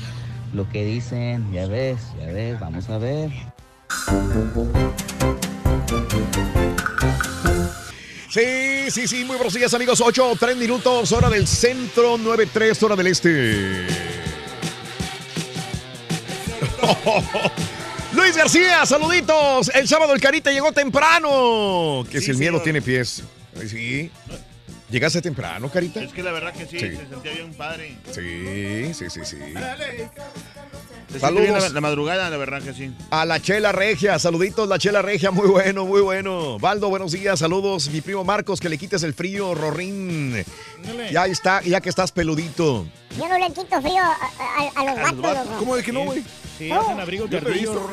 lo 0.54 0.68
que 0.70 0.84
dicen. 0.84 1.52
Ya 1.52 1.66
ves, 1.66 1.98
ya 2.18 2.32
ves, 2.32 2.58
vamos 2.58 2.88
a 2.88 2.98
ver. 2.98 3.30
Sí, 8.28 8.90
sí, 8.90 9.09
sí, 9.09 9.24
muy 9.24 9.36
buenos 9.36 9.55
días 9.55 9.72
amigos. 9.72 10.02
8, 10.02 10.34
3 10.38 10.56
minutos, 10.56 11.12
hora 11.12 11.30
del 11.30 11.46
centro, 11.46 12.18
9, 12.18 12.46
3, 12.52 12.82
hora 12.82 12.94
del 12.94 13.06
este. 13.06 13.86
Luis 18.12 18.36
García, 18.36 18.84
saluditos. 18.84 19.70
El 19.74 19.88
sábado 19.88 20.12
el 20.12 20.20
Carita 20.20 20.50
llegó 20.50 20.72
temprano. 20.72 22.05
Que 22.10 22.20
si 22.20 22.30
el 22.30 22.36
miedo 22.36 22.60
tiene 22.60 22.82
pies. 22.82 23.22
Sí. 23.66 24.10
¿Llegaste 24.90 25.20
temprano, 25.20 25.70
Carita? 25.70 26.02
Es 26.02 26.12
que 26.12 26.23
la 26.23 26.32
verdad 26.32 26.52
que 26.55 26.65
sí, 26.66 26.78
Sí. 26.78 26.97
se 26.97 27.06
sentía 27.09 27.32
bien 27.32 27.52
padre. 27.55 27.97
Sí, 28.10 28.94
sí, 28.94 29.10
sí, 29.10 29.20
sí. 29.24 29.36
Se 31.12 31.20
Saludos. 31.20 31.62
la, 31.62 31.69
la 31.70 31.81
madrugada, 31.81 32.28
la 32.31 32.36
verdad 32.39 32.62
que 32.62 32.73
sí. 32.73 32.93
A 33.10 33.24
la 33.27 33.40
Chela 33.40 33.73
Regia, 33.73 34.19
saluditos, 34.19 34.66
la 34.69 34.78
Chela 34.78 35.01
Regia, 35.02 35.31
muy 35.31 35.47
bueno, 35.48 35.85
muy 35.86 36.01
bueno. 36.01 36.59
Valdo, 36.59 36.89
buenos 36.89 37.12
días, 37.12 37.39
saludos. 37.39 37.89
Mi 37.90 38.01
primo 38.01 38.24
Marcos, 38.24 38.60
que 38.60 38.69
le 38.70 38.78
quites 38.78 39.02
el 39.02 39.12
frío, 39.15 39.55
Rorín. 39.55 40.44
Ya 41.12 41.27
está, 41.27 41.62
ya 41.62 41.81
que 41.82 41.89
estás 41.90 42.10
peludito. 42.12 42.86
Yo 43.19 43.28
no 43.28 43.39
le 43.39 43.47
quito 43.52 43.81
frío 43.82 44.02
a, 44.02 44.16
a- 44.16 44.81
a 44.81 44.85
los 44.85 45.23
vatos, 45.23 45.47
loco. 45.47 45.59
¿Cómo 45.59 45.77
de 45.77 45.82
que 45.82 45.93
no, 45.93 46.05
güey? 46.05 46.23
Sí, 46.59 46.69
No. 46.69 46.81
hacen 46.81 47.01
abrigo 47.01 47.24
Yo 47.27 47.31
te 47.31 47.36
he 47.36 47.40
tardío. 47.40 47.73
visto. 47.73 47.90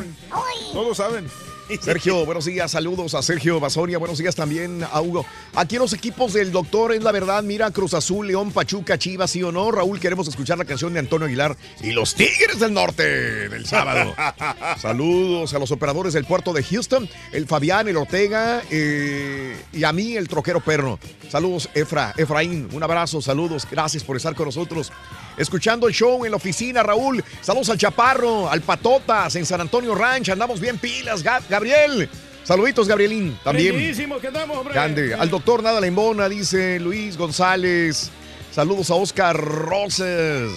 Todos 0.74 0.98
saben. 0.98 1.28
Sergio, 1.82 2.26
buenos 2.26 2.46
días, 2.46 2.72
saludos 2.72 3.16
a 3.16 3.22
Sergio 3.22 3.60
Basoria, 3.60 3.98
buenos 3.98 4.20
días 4.20 4.36
también 4.36 4.84
a 4.84 5.02
Hugo. 5.02 5.26
Aquí 5.56 5.76
en 5.76 5.82
los 5.82 5.94
equipos 5.94 6.34
del 6.34 6.52
doctor 6.52 6.94
es 6.94 7.02
la 7.02 7.12
verdad, 7.12 7.44
mira 7.44 7.72
Cruz 7.72 7.94
Azul, 7.94 8.28
León, 8.28 8.52
Pachuca, 8.52 8.98
Chivas, 8.98 9.32
sí 9.32 9.42
o 9.42 9.52
no. 9.52 9.72
Raúl, 9.72 10.00
queremos 10.00 10.28
escuchar 10.28 10.58
la 10.58 10.66
canción 10.66 10.94
de 10.94 11.00
Antonio 11.00 11.26
Aguilar 11.26 11.58
y 11.82 11.92
los 11.92 12.14
Tigres 12.14 12.60
del 12.60 12.74
Norte 12.74 13.50
del 13.50 13.66
sábado. 13.66 14.14
saludos 14.80 15.54
a 15.54 15.60
los 15.60 15.72
operadores 15.72 16.14
del 16.14 16.26
puerto 16.26 16.54
de 16.54 16.64
Houston, 16.64 17.10
el 17.32 17.48
Fabián, 17.48 17.88
el 17.88 17.98
Ortega 17.98 18.62
eh, 18.70 19.56
y 19.74 19.84
a 19.84 19.92
mí, 19.92 20.16
el 20.16 20.28
troquero 20.28 20.62
perno. 20.62 21.00
Saludos, 21.30 21.70
Efra, 21.74 22.14
Efraín, 22.18 22.70
un 22.74 22.84
abrazo, 22.84 23.22
saludos, 23.22 23.68
gracias 23.70 24.04
por 24.04 24.18
estar 24.18 24.36
con 24.36 24.46
nosotros. 24.46 24.92
Escuchando 25.38 25.88
el 25.88 25.94
show 25.94 26.24
en 26.26 26.32
la 26.32 26.38
oficina, 26.38 26.82
Raúl. 26.84 27.24
Saludos 27.42 27.70
al 27.70 27.78
Chaparro, 27.78 28.50
al 28.50 28.62
Patotas, 28.62 29.36
en 29.36 29.46
San 29.46 29.62
Antonio 29.62 29.94
Ranch. 29.96 30.30
Andamos 30.30 30.60
bien 30.60 30.78
pilas, 30.78 31.24
Gab- 31.24 31.44
Gabriel. 31.50 32.10
Saluditos, 32.44 32.88
Gabrielín, 32.88 33.38
también. 33.44 33.74
Prendidísimo 33.74 34.20
que 34.20 34.28
andamos, 34.28 34.58
hombre. 34.58 34.74
Grande. 34.74 35.14
Al 35.16 35.30
doctor 35.30 35.64
Nada 35.64 35.82
la 35.82 35.88
embona, 35.88 36.30
dice 36.30 36.80
Luis 36.80 37.18
González. 37.18 38.12
Saludos 38.54 38.90
a 38.92 38.96
Oscar 38.96 39.36
Roses. 39.36 40.52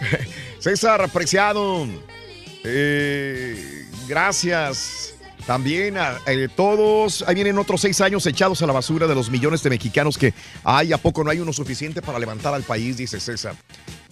César, 0.60 1.00
apreciado. 1.02 1.86
Eh, 2.64 3.86
gracias. 4.06 5.14
También 5.54 5.98
a 5.98 6.16
eh, 6.28 6.46
todos. 6.54 7.24
Ahí 7.26 7.34
vienen 7.34 7.58
otros 7.58 7.80
seis 7.80 8.00
años 8.00 8.24
echados 8.24 8.62
a 8.62 8.68
la 8.68 8.72
basura 8.72 9.08
de 9.08 9.16
los 9.16 9.30
millones 9.30 9.64
de 9.64 9.70
mexicanos 9.70 10.16
que 10.16 10.32
hay. 10.62 10.92
¿A 10.92 10.98
poco 10.98 11.24
no 11.24 11.30
hay 11.30 11.40
uno 11.40 11.52
suficiente 11.52 12.00
para 12.02 12.20
levantar 12.20 12.54
al 12.54 12.62
país? 12.62 12.96
Dice 12.96 13.18
César. 13.18 13.56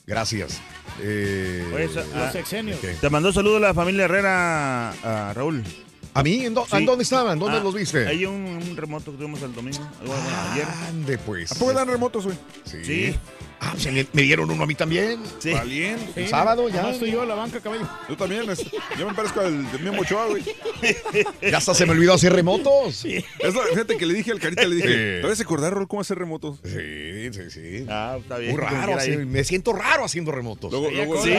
Gracias. 0.04 0.58
Eh, 1.00 1.88
sa- 1.94 2.02
ah, 2.16 2.30
sexenios. 2.32 2.78
ok. 2.80 2.90
Te 3.00 3.08
mandó 3.08 3.32
saludo 3.32 3.60
la 3.60 3.72
familia 3.72 4.06
Herrera, 4.06 4.90
a 4.90 5.32
Raúl. 5.32 5.62
¿A 6.12 6.24
mí? 6.24 6.44
¿En, 6.44 6.54
dó- 6.56 6.66
Sí. 6.68 6.74
¿en 6.78 6.86
dónde 6.86 7.04
estaban? 7.04 7.38
¿Dónde 7.38 7.58
Ah, 7.58 7.62
los 7.62 7.72
viste? 7.72 8.04
Hay 8.08 8.26
un, 8.26 8.34
un 8.44 8.76
remoto 8.76 9.12
que 9.12 9.18
tuvimos 9.18 9.40
el 9.42 9.54
domingo. 9.54 9.88
Bueno, 10.04 10.22
ayer. 10.50 10.66
Ande, 10.88 11.18
pues. 11.18 11.52
¿A 11.52 11.54
poco 11.54 11.72
dan 11.72 11.86
remotos, 11.86 12.24
güey? 12.24 12.36
Sí. 12.64 12.84
Sí. 12.84 13.14
Ah, 13.60 13.70
pues 13.72 13.92
me, 13.92 14.06
me 14.12 14.22
dieron 14.22 14.48
uno 14.50 14.62
a 14.62 14.66
mí 14.66 14.74
también. 14.76 15.20
Sí. 15.40 15.50
Valiente. 15.52 16.22
El 16.22 16.28
sábado 16.28 16.68
ya. 16.68 16.82
No 16.82 16.90
estoy 16.90 17.10
yo 17.10 17.22
a 17.22 17.26
la 17.26 17.34
banca, 17.34 17.60
caballo. 17.60 17.88
Yo 18.08 18.16
también. 18.16 18.48
es- 18.48 18.64
yo 18.96 19.08
me 19.08 19.14
parezco 19.14 19.40
al 19.40 19.70
de 19.72 19.78
Memo 19.78 20.02
Ochoa, 20.02 20.26
güey. 20.26 20.44
Ya 21.42 21.58
hasta 21.58 21.74
se 21.74 21.84
me 21.84 21.92
olvidó 21.92 22.14
hacer 22.14 22.32
remotos. 22.32 23.04
La- 23.04 23.50
fíjate 23.70 23.96
que 23.96 24.06
le 24.06 24.14
dije 24.14 24.30
al 24.30 24.38
Carita, 24.38 24.64
le 24.64 24.76
dije, 24.76 24.88
Sí. 24.88 25.22
¿te 25.22 25.26
vas 25.28 25.40
a 25.40 25.42
acordar, 25.42 25.72
Rol, 25.72 25.88
cómo 25.88 26.00
hacer 26.02 26.18
remotos? 26.18 26.60
Sí, 26.64 27.32
sí, 27.32 27.50
sí. 27.50 27.86
Ah, 27.88 28.16
está 28.20 28.38
bien. 28.38 28.52
Muy 28.52 28.60
raro. 28.60 28.94
Así, 28.96 29.16
me 29.16 29.42
siento 29.44 29.72
raro 29.72 30.04
haciendo 30.04 30.30
remotos. 30.30 30.70
Luego, 30.70 30.90
luego, 30.90 31.22
sí. 31.24 31.32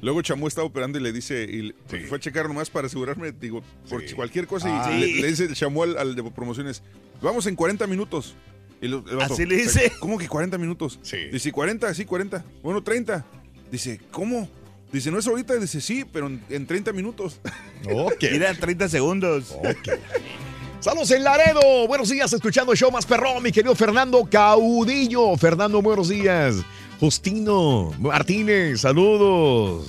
luego 0.00 0.22
Chamú 0.22 0.46
estaba 0.46 0.66
operando 0.66 0.98
y 0.98 1.02
le 1.02 1.12
dice, 1.12 1.42
y 1.44 1.74
Sí. 1.90 2.04
fue 2.08 2.18
a 2.18 2.20
checar 2.20 2.46
nomás 2.46 2.70
para 2.70 2.86
asegurarme, 2.86 3.32
digo, 3.32 3.62
por 3.88 4.06
Sí. 4.06 4.14
cualquier 4.14 4.46
cosa, 4.46 4.68
y 4.68 4.72
Ah. 4.72 4.90
le, 4.96 5.06
Sí. 5.06 5.20
le 5.22 5.28
dice 5.28 5.44
el 5.44 5.54
Chamú 5.54 5.82
al, 5.82 5.98
al 5.98 6.14
de 6.14 6.22
promociones, 6.30 6.82
vamos 7.20 7.46
en 7.46 7.56
40 7.56 7.86
minutos. 7.86 8.34
Y 8.80 8.88
lo- 8.88 9.04
el 9.08 9.16
vato, 9.16 9.34
Así 9.34 9.44
le 9.46 9.56
dice. 9.56 9.92
¿Cómo 10.00 10.18
que 10.18 10.28
40 10.28 10.56
minutos? 10.58 10.98
Sí. 11.02 11.16
Dice, 11.32 11.50
40, 11.52 11.92
sí, 11.94 12.04
40. 12.04 12.44
Bueno, 12.62 12.82
30. 12.82 13.24
Dice, 13.70 14.00
¿cómo? 14.10 14.48
Dice, 14.92 15.10
no 15.10 15.18
es 15.18 15.26
ahorita. 15.26 15.54
Dice, 15.56 15.80
sí, 15.80 16.04
pero 16.10 16.26
en, 16.28 16.42
en 16.48 16.66
30 16.66 16.92
minutos. 16.92 17.40
Ok. 17.92 18.24
Mira, 18.32 18.54
30 18.54 18.88
segundos. 18.88 19.52
Ok. 19.52 19.98
Saludos 20.80 21.10
en 21.10 21.24
Laredo. 21.24 21.88
Buenos 21.88 22.08
días, 22.08 22.32
escuchando 22.32 22.70
el 22.70 22.78
show 22.78 22.90
más 22.92 23.04
perrón, 23.04 23.42
mi 23.42 23.50
querido 23.50 23.74
Fernando 23.74 24.24
Caudillo. 24.30 25.36
Fernando, 25.36 25.82
buenos 25.82 26.08
días. 26.08 26.54
Justino 27.00 27.92
Martínez, 27.98 28.80
saludos. 28.82 29.88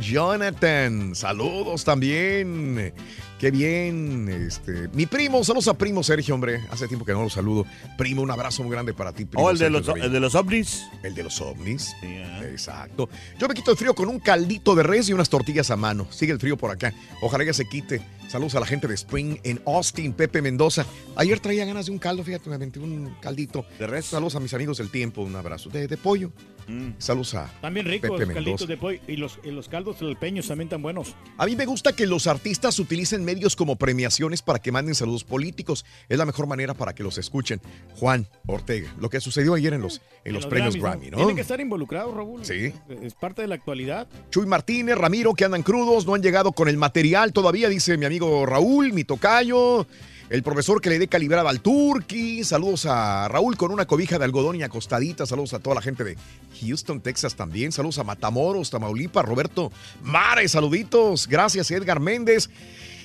Jonathan, 0.00 1.14
saludos 1.14 1.84
también. 1.84 2.94
Qué 3.42 3.50
bien. 3.50 4.28
Este, 4.28 4.86
mi 4.92 5.06
primo, 5.06 5.42
saludos 5.42 5.66
a 5.66 5.74
primo 5.76 6.04
Sergio, 6.04 6.32
hombre. 6.32 6.64
Hace 6.70 6.86
tiempo 6.86 7.04
que 7.04 7.12
no 7.12 7.24
lo 7.24 7.28
saludo. 7.28 7.66
Primo, 7.98 8.22
un 8.22 8.30
abrazo 8.30 8.62
muy 8.62 8.70
grande 8.70 8.94
para 8.94 9.12
ti. 9.12 9.24
Primo 9.24 9.44
Oh, 9.44 9.50
el 9.50 9.58
de, 9.58 9.68
los, 9.68 9.88
el 9.88 10.12
de 10.12 10.20
los 10.20 10.36
ovnis. 10.36 10.84
El 11.02 11.12
de 11.16 11.24
los 11.24 11.40
ovnis. 11.40 11.92
Ah. 12.04 12.44
Exacto. 12.44 13.08
Yo 13.40 13.48
me 13.48 13.54
quito 13.54 13.72
el 13.72 13.76
frío 13.76 13.96
con 13.96 14.08
un 14.08 14.20
caldito 14.20 14.76
de 14.76 14.84
res 14.84 15.08
y 15.08 15.12
unas 15.12 15.28
tortillas 15.28 15.72
a 15.72 15.76
mano. 15.76 16.06
Sigue 16.12 16.32
el 16.32 16.38
frío 16.38 16.56
por 16.56 16.70
acá. 16.70 16.94
Ojalá 17.20 17.42
ya 17.42 17.52
se 17.52 17.68
quite. 17.68 18.00
Saludos 18.28 18.54
a 18.54 18.60
la 18.60 18.66
gente 18.66 18.86
de 18.86 18.94
Spring 18.94 19.38
en 19.42 19.60
Austin, 19.66 20.12
Pepe 20.12 20.40
Mendoza. 20.40 20.86
Ayer 21.16 21.40
traía 21.40 21.64
ganas 21.64 21.86
de 21.86 21.92
un 21.92 21.98
caldo, 21.98 22.22
fíjate, 22.22 22.48
me 22.48 22.54
aventé 22.54 22.78
un 22.78 23.16
caldito. 23.20 23.66
¿De 23.76 23.88
res? 23.88 24.06
Saludos 24.06 24.36
a 24.36 24.40
mis 24.40 24.54
amigos 24.54 24.78
del 24.78 24.88
tiempo, 24.88 25.20
un 25.20 25.34
abrazo. 25.34 25.68
De, 25.68 25.88
de 25.88 25.96
pollo. 25.96 26.30
Mm. 26.66 26.90
Saludos 26.98 27.34
a 27.34 27.50
También 27.60 27.86
ricos, 27.86 28.18
Pepe 28.18 28.34
calditos 28.34 28.68
de 28.68 28.76
pollo. 28.76 29.00
Y 29.06 29.16
los, 29.16 29.38
y 29.44 29.50
los 29.50 29.68
caldos 29.68 29.96
peños 30.18 30.46
también 30.46 30.68
tan 30.68 30.82
buenos. 30.82 31.14
A 31.38 31.46
mí 31.46 31.56
me 31.56 31.66
gusta 31.66 31.94
que 31.94 32.06
los 32.06 32.26
artistas 32.26 32.78
utilicen 32.78 33.24
medios 33.24 33.56
como 33.56 33.76
premiaciones 33.76 34.42
para 34.42 34.58
que 34.58 34.72
manden 34.72 34.94
saludos 34.94 35.24
políticos. 35.24 35.84
Es 36.08 36.18
la 36.18 36.26
mejor 36.26 36.46
manera 36.46 36.74
para 36.74 36.94
que 36.94 37.02
los 37.02 37.18
escuchen. 37.18 37.60
Juan 37.96 38.28
Ortega, 38.46 38.94
lo 38.98 39.10
que 39.10 39.20
sucedió 39.20 39.54
ayer 39.54 39.72
en 39.74 39.82
los, 39.82 40.00
en 40.24 40.34
los, 40.34 40.46
premios 40.46 40.76
Grammy, 40.76 41.10
¿no? 41.10 41.16
Tienen 41.16 41.36
que 41.36 41.42
estar 41.42 41.60
involucrados, 41.60 42.14
Raúl. 42.14 42.44
Sí. 42.44 42.72
Es 43.02 43.14
parte 43.14 43.42
de 43.42 43.48
la 43.48 43.54
actualidad. 43.54 44.08
Chuy 44.30 44.46
Martínez, 44.46 44.96
Ramiro, 44.96 45.34
que 45.34 45.44
andan 45.44 45.62
crudos, 45.62 46.06
no 46.06 46.14
han 46.14 46.22
llegado 46.22 46.52
con 46.52 46.68
el 46.68 46.76
material 46.76 47.32
todavía, 47.32 47.68
dice 47.68 47.96
mi 47.96 48.06
amigo 48.06 48.46
Raúl, 48.46 48.92
mi 48.92 49.04
tocayo. 49.04 49.86
El 50.32 50.42
profesor 50.42 50.80
que 50.80 50.88
le 50.88 50.98
dé 50.98 51.08
calibrada 51.08 51.50
al 51.50 51.60
Turqui. 51.60 52.42
Saludos 52.42 52.86
a 52.86 53.28
Raúl 53.28 53.58
con 53.58 53.70
una 53.70 53.84
cobija 53.84 54.18
de 54.18 54.24
algodón 54.24 54.56
y 54.56 54.62
acostadita. 54.62 55.26
Saludos 55.26 55.52
a 55.52 55.58
toda 55.58 55.74
la 55.74 55.82
gente 55.82 56.04
de 56.04 56.16
Houston, 56.62 57.02
Texas 57.02 57.34
también. 57.34 57.70
Saludos 57.70 57.98
a 57.98 58.04
Matamoros, 58.04 58.70
Tamaulipas, 58.70 59.26
Roberto 59.26 59.70
Mare. 60.00 60.48
Saluditos. 60.48 61.28
Gracias, 61.28 61.70
Edgar 61.70 62.00
Méndez. 62.00 62.48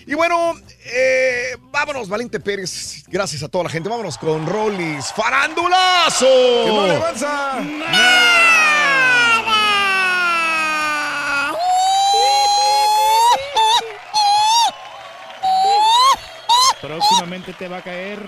Y 0.05 0.13
bueno, 0.13 0.53
eh, 0.85 1.57
vámonos, 1.69 2.07
Valente 2.07 2.39
Pérez. 2.39 3.03
Gracias 3.09 3.43
a 3.43 3.49
toda 3.49 3.65
la 3.65 3.69
gente. 3.71 3.89
Vámonos 3.89 4.17
con 4.17 4.47
Rollis. 4.47 5.07
¡Farandulazo! 5.13 6.25
¡Que 6.63 6.71
no 6.71 6.87
le 6.87 6.95
avanza! 6.95 7.59
Próximamente 16.81 17.53
te 17.53 17.67
va 17.67 17.77
a 17.77 17.81
caer 17.81 18.19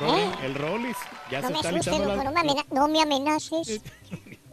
Rolly, 0.00 0.20
¿Eh? 0.20 0.30
el 0.44 0.54
Rollis. 0.54 0.96
Ya 1.30 1.40
No 1.40 1.48
se 1.48 1.52
me 1.52 1.58
está 1.58 1.68
asustes, 1.70 1.92
listando 1.92 2.14
loco, 2.16 2.30
la... 2.30 2.42
no 2.42 2.54
me, 2.54 2.64
no 2.70 2.88
me 2.88 3.02
amenaces. 3.02 3.80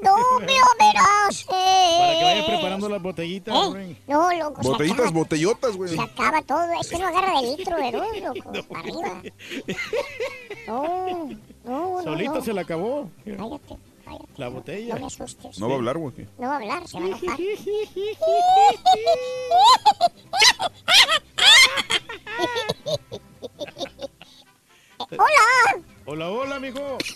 No 0.04 0.18
me 0.42 0.52
amenaces. 0.82 1.46
Para 1.46 2.14
que 2.20 2.24
vaya 2.24 2.46
preparando 2.46 2.90
las 2.90 3.02
botellitas, 3.02 3.56
¿Eh? 3.56 3.60
Rolly. 3.72 3.98
No, 4.06 4.34
loco, 4.34 4.62
Botellitas, 4.62 5.00
acaba, 5.00 5.12
botellotas, 5.12 5.78
güey. 5.78 5.96
se 5.96 6.02
acaba 6.02 6.42
todo. 6.42 6.66
Es 6.82 6.90
que 6.90 6.98
no 7.00 7.08
agarra 7.08 7.40
de 7.40 7.56
litro, 7.56 7.78
¿verdad, 7.78 8.04
loco? 8.22 8.52
Para 8.68 8.80
arriba. 8.82 9.22
No, 10.68 11.30
no, 11.64 11.96
no. 11.96 12.04
Solito 12.04 12.34
no. 12.36 12.42
se 12.44 12.52
le 12.54 12.60
acabó 12.62 13.10
Cállate, 13.24 13.78
cállate. 14.04 14.26
la 14.36 14.46
No 14.48 14.52
botella. 14.52 14.96
me 14.96 15.06
asustes. 15.06 15.58
No 15.60 15.68
va 15.70 15.76
a 15.76 15.78
hablar, 15.78 15.98
güey. 15.98 16.28
No 16.38 16.48
va 16.50 16.54
a 16.54 16.58
hablar, 16.58 16.86
se 16.86 17.00
va 17.00 17.06
a 17.06 17.08
enojar. 17.08 17.38
¡Hola! 25.12 25.84
Hola, 26.06 26.30
hola, 26.30 26.56
amigo. 26.56 26.98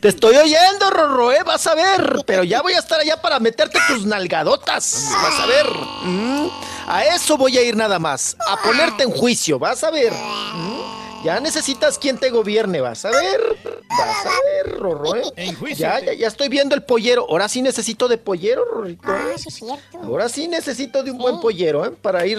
Te 0.00 0.08
estoy 0.08 0.36
oyendo, 0.36 0.90
Rorro, 0.90 1.32
¿eh? 1.32 1.42
Vas 1.44 1.66
a 1.66 1.74
ver. 1.74 2.18
Pero 2.26 2.44
ya 2.44 2.62
voy 2.62 2.74
a 2.74 2.78
estar 2.78 3.00
allá 3.00 3.20
para 3.20 3.40
meterte 3.40 3.78
tus 3.88 4.06
nalgadotas. 4.06 5.08
Vas 5.22 5.40
a 5.40 5.46
ver. 5.46 5.66
Mm, 6.02 6.48
A 6.86 7.04
eso 7.06 7.36
voy 7.36 7.58
a 7.58 7.62
ir 7.62 7.76
nada 7.76 7.98
más. 7.98 8.36
A 8.46 8.56
ponerte 8.62 9.02
en 9.02 9.10
juicio. 9.10 9.58
Vas 9.58 9.82
a 9.84 9.90
ver. 9.90 10.12
Mm, 10.12 10.80
Ya 11.26 11.40
necesitas 11.40 11.98
quien 11.98 12.18
te 12.18 12.30
gobierne. 12.30 12.80
Vas 12.80 13.04
a 13.04 13.10
ver. 13.10 13.40
Vas 13.88 14.26
a 14.26 14.64
ver, 14.64 14.78
Rorro, 14.78 15.14
¿eh? 15.16 15.54
Ya, 15.76 16.00
ya, 16.00 16.12
ya 16.14 16.28
estoy 16.28 16.48
viendo 16.48 16.74
el 16.74 16.82
pollero. 16.82 17.26
Ahora 17.28 17.48
sí 17.48 17.62
necesito 17.62 18.08
de 18.08 18.18
pollero, 18.18 18.64
Rorrito. 18.64 19.02
Ah, 19.06 19.32
sí 19.36 19.48
es 19.48 19.54
cierto. 19.54 19.98
Ahora 20.02 20.28
sí 20.28 20.48
necesito 20.48 21.02
de 21.02 21.10
un 21.10 21.18
buen 21.18 21.40
pollero, 21.40 21.84
¿eh? 21.84 21.90
Para 21.90 22.26
ir 22.26 22.38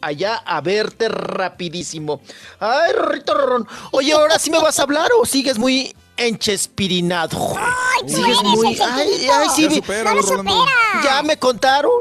allá 0.00 0.36
a 0.36 0.60
verte 0.60 1.08
rapidísimo. 1.08 2.20
Ay, 2.58 2.92
Rorrito 2.92 3.34
Rorrón. 3.34 3.68
Oye, 3.92 4.12
¿ahora 4.12 4.38
sí 4.38 4.50
me 4.50 4.58
vas 4.58 4.78
a 4.78 4.82
hablar 4.82 5.10
o 5.20 5.24
sigues 5.26 5.58
muy 5.58 5.94
enchespirinado? 6.16 7.36
tú 8.02 8.08
sigues 8.08 8.26
eres 8.38 8.42
muy... 8.42 8.78
Ay, 8.80 9.28
ay, 9.30 9.46
sí. 9.54 9.62
Ya 9.62 9.68
vi- 9.68 9.74
supéralo, 9.76 10.10
No 10.10 10.22
lo 10.22 10.28
Rolando. 10.28 10.52
supera. 10.60 11.04
Ya 11.04 11.22
me 11.22 11.36
contaron. 11.38 11.92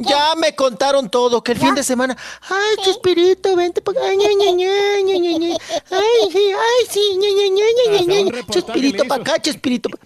Ya 0.00 0.34
me 0.36 0.54
contaron 0.54 1.08
todo, 1.08 1.42
que 1.42 1.52
el 1.52 1.58
fin 1.58 1.74
de 1.74 1.82
semana, 1.82 2.16
ay, 2.48 2.76
Chespirito, 2.84 3.56
vente 3.56 3.80
para 3.80 3.98
acá, 3.98 4.14
ña, 4.14 4.28
ña, 4.38 4.50
ña, 4.52 5.00
ña, 5.02 5.16
ña, 5.18 5.38
ña. 5.38 5.56
ay, 5.90 6.30
sí, 6.30 6.38
ay, 6.52 6.86
sí, 6.90 7.16
ña, 7.16 7.28
ña, 7.28 7.44
ña, 7.48 7.64
ña, 7.92 7.98
Hasta 7.98 8.12
ña, 8.12 8.20
un 8.20 8.26
ña. 8.26 8.32
reportaje 8.32 8.62
Chespirito 8.66 9.04
para 9.06 9.22
acá, 9.22 9.40
Chespirito. 9.42 9.88
pa- 9.88 9.98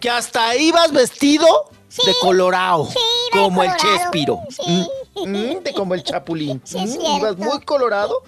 Que 0.00 0.08
hasta 0.08 0.54
ibas 0.56 0.92
vestido 0.92 1.68
de 2.06 2.14
colorado, 2.20 2.84
de 2.86 3.40
como 3.40 3.64
el 3.64 3.74
Chespiro. 3.76 4.40
Mm, 4.64 5.26
mm, 5.26 5.62
de 5.64 5.72
como 5.74 5.94
el 5.94 6.04
Chapulín. 6.04 6.62
Sí, 6.64 6.78
es 6.78 6.96
Mm, 6.96 7.16
ibas 7.16 7.36
muy 7.36 7.60
colorado. 7.62 8.22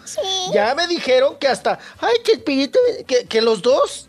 Ya 0.53 0.75
me 0.75 0.89
dijeron 0.89 1.37
que 1.37 1.47
hasta, 1.47 1.79
ay, 2.01 2.15
Chespirito, 2.25 2.81
que, 3.07 3.27
que 3.27 3.41
los 3.41 3.63
dos, 3.63 4.09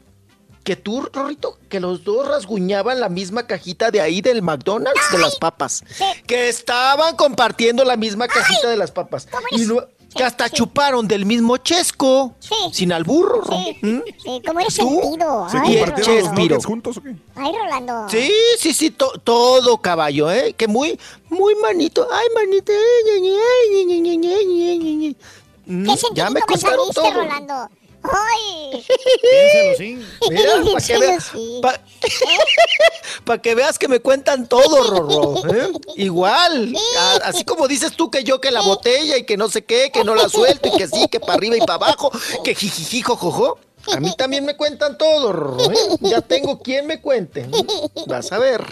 que 0.63 0.75
tú, 0.75 1.01
Rorrito, 1.01 1.57
que 1.69 1.79
los 1.79 2.03
dos 2.03 2.27
rasguñaban 2.27 2.99
la 2.99 3.09
misma 3.09 3.47
cajita 3.47 3.91
de 3.91 4.01
ahí 4.01 4.21
del 4.21 4.41
McDonald's 4.41 5.01
¡Ay! 5.09 5.17
de 5.17 5.23
las 5.23 5.35
papas. 5.37 5.83
Sí. 5.89 6.03
Que 6.27 6.49
estaban 6.49 7.15
compartiendo 7.15 7.83
la 7.83 7.97
misma 7.97 8.27
cajita 8.27 8.61
¡Ay! 8.67 8.71
de 8.71 8.77
las 8.77 8.91
papas. 8.91 9.27
Y 9.51 9.65
lo, 9.65 9.81
sí, 9.81 10.17
que 10.17 10.23
hasta 10.23 10.47
sí. 10.47 10.55
chuparon 10.55 11.07
del 11.07 11.25
mismo 11.25 11.57
chesco. 11.57 12.35
Sí. 12.39 12.55
Sin 12.73 12.93
alburro. 12.93 13.43
Sí. 13.49 13.77
¿Mm? 13.81 14.01
¿Cómo 14.45 14.59
eres 14.59 14.73
sentido? 14.73 15.49
¿Se 15.49 15.57
Ay, 15.57 15.79
compartieron 15.79 16.49
los 16.49 16.65
juntos 16.65 16.97
o 16.97 17.01
qué? 17.01 17.15
Ay, 17.35 17.53
Rolando. 17.57 18.07
Sí, 18.09 18.31
sí, 18.59 18.73
sí, 18.73 18.91
to, 18.91 19.13
todo 19.23 19.79
caballo, 19.79 20.31
¿eh? 20.31 20.53
Que 20.53 20.67
muy, 20.67 20.99
muy 21.29 21.55
manito. 21.55 22.07
Ay, 22.11 22.27
manito. 22.35 22.71
¿Qué 25.65 25.95
ya 26.13 26.29
me 26.29 26.41
contaron 26.41 26.91
todo. 26.91 27.11
Rolando? 27.11 27.69
¡Ay! 28.03 28.85
Piénsalo, 29.21 29.77
sí. 29.77 30.05
Mira, 30.29 30.51
para 30.73 30.85
que, 30.85 30.97
veas, 30.97 31.31
pa' 33.25 33.37
que 33.39 33.55
veas 33.55 33.77
que 33.79 33.87
me 33.87 33.99
cuentan 33.99 34.47
todo, 34.47 34.83
Rorro. 34.83 35.53
¿eh? 35.53 35.71
Igual. 35.97 36.73
a- 36.99 37.27
así 37.27 37.43
como 37.45 37.67
dices 37.67 37.93
tú 37.95 38.09
que 38.09 38.23
yo 38.23 38.41
que 38.41 38.51
la 38.51 38.61
botella 38.61 39.17
y 39.17 39.25
que 39.25 39.37
no 39.37 39.49
sé 39.49 39.63
qué, 39.65 39.91
que 39.91 40.03
no 40.03 40.15
la 40.15 40.29
suelto 40.29 40.69
y 40.69 40.77
que 40.77 40.87
sí, 40.87 41.07
que 41.09 41.19
para 41.19 41.33
arriba 41.33 41.57
y 41.57 41.59
para 41.59 41.75
abajo, 41.75 42.11
que 42.43 42.55
jijiji, 42.55 43.01
jojojo. 43.01 43.59
A 43.93 43.99
mí 43.99 44.15
también 44.15 44.45
me 44.45 44.55
cuentan 44.55 44.95
todo, 44.97 45.33
Rorro. 45.33 45.71
¿eh? 45.71 45.75
Ya 46.01 46.21
tengo 46.21 46.59
quien 46.59 46.85
me 46.85 47.01
cuente. 47.01 47.47
Vas 48.05 48.31
a 48.31 48.37
ver. 48.37 48.63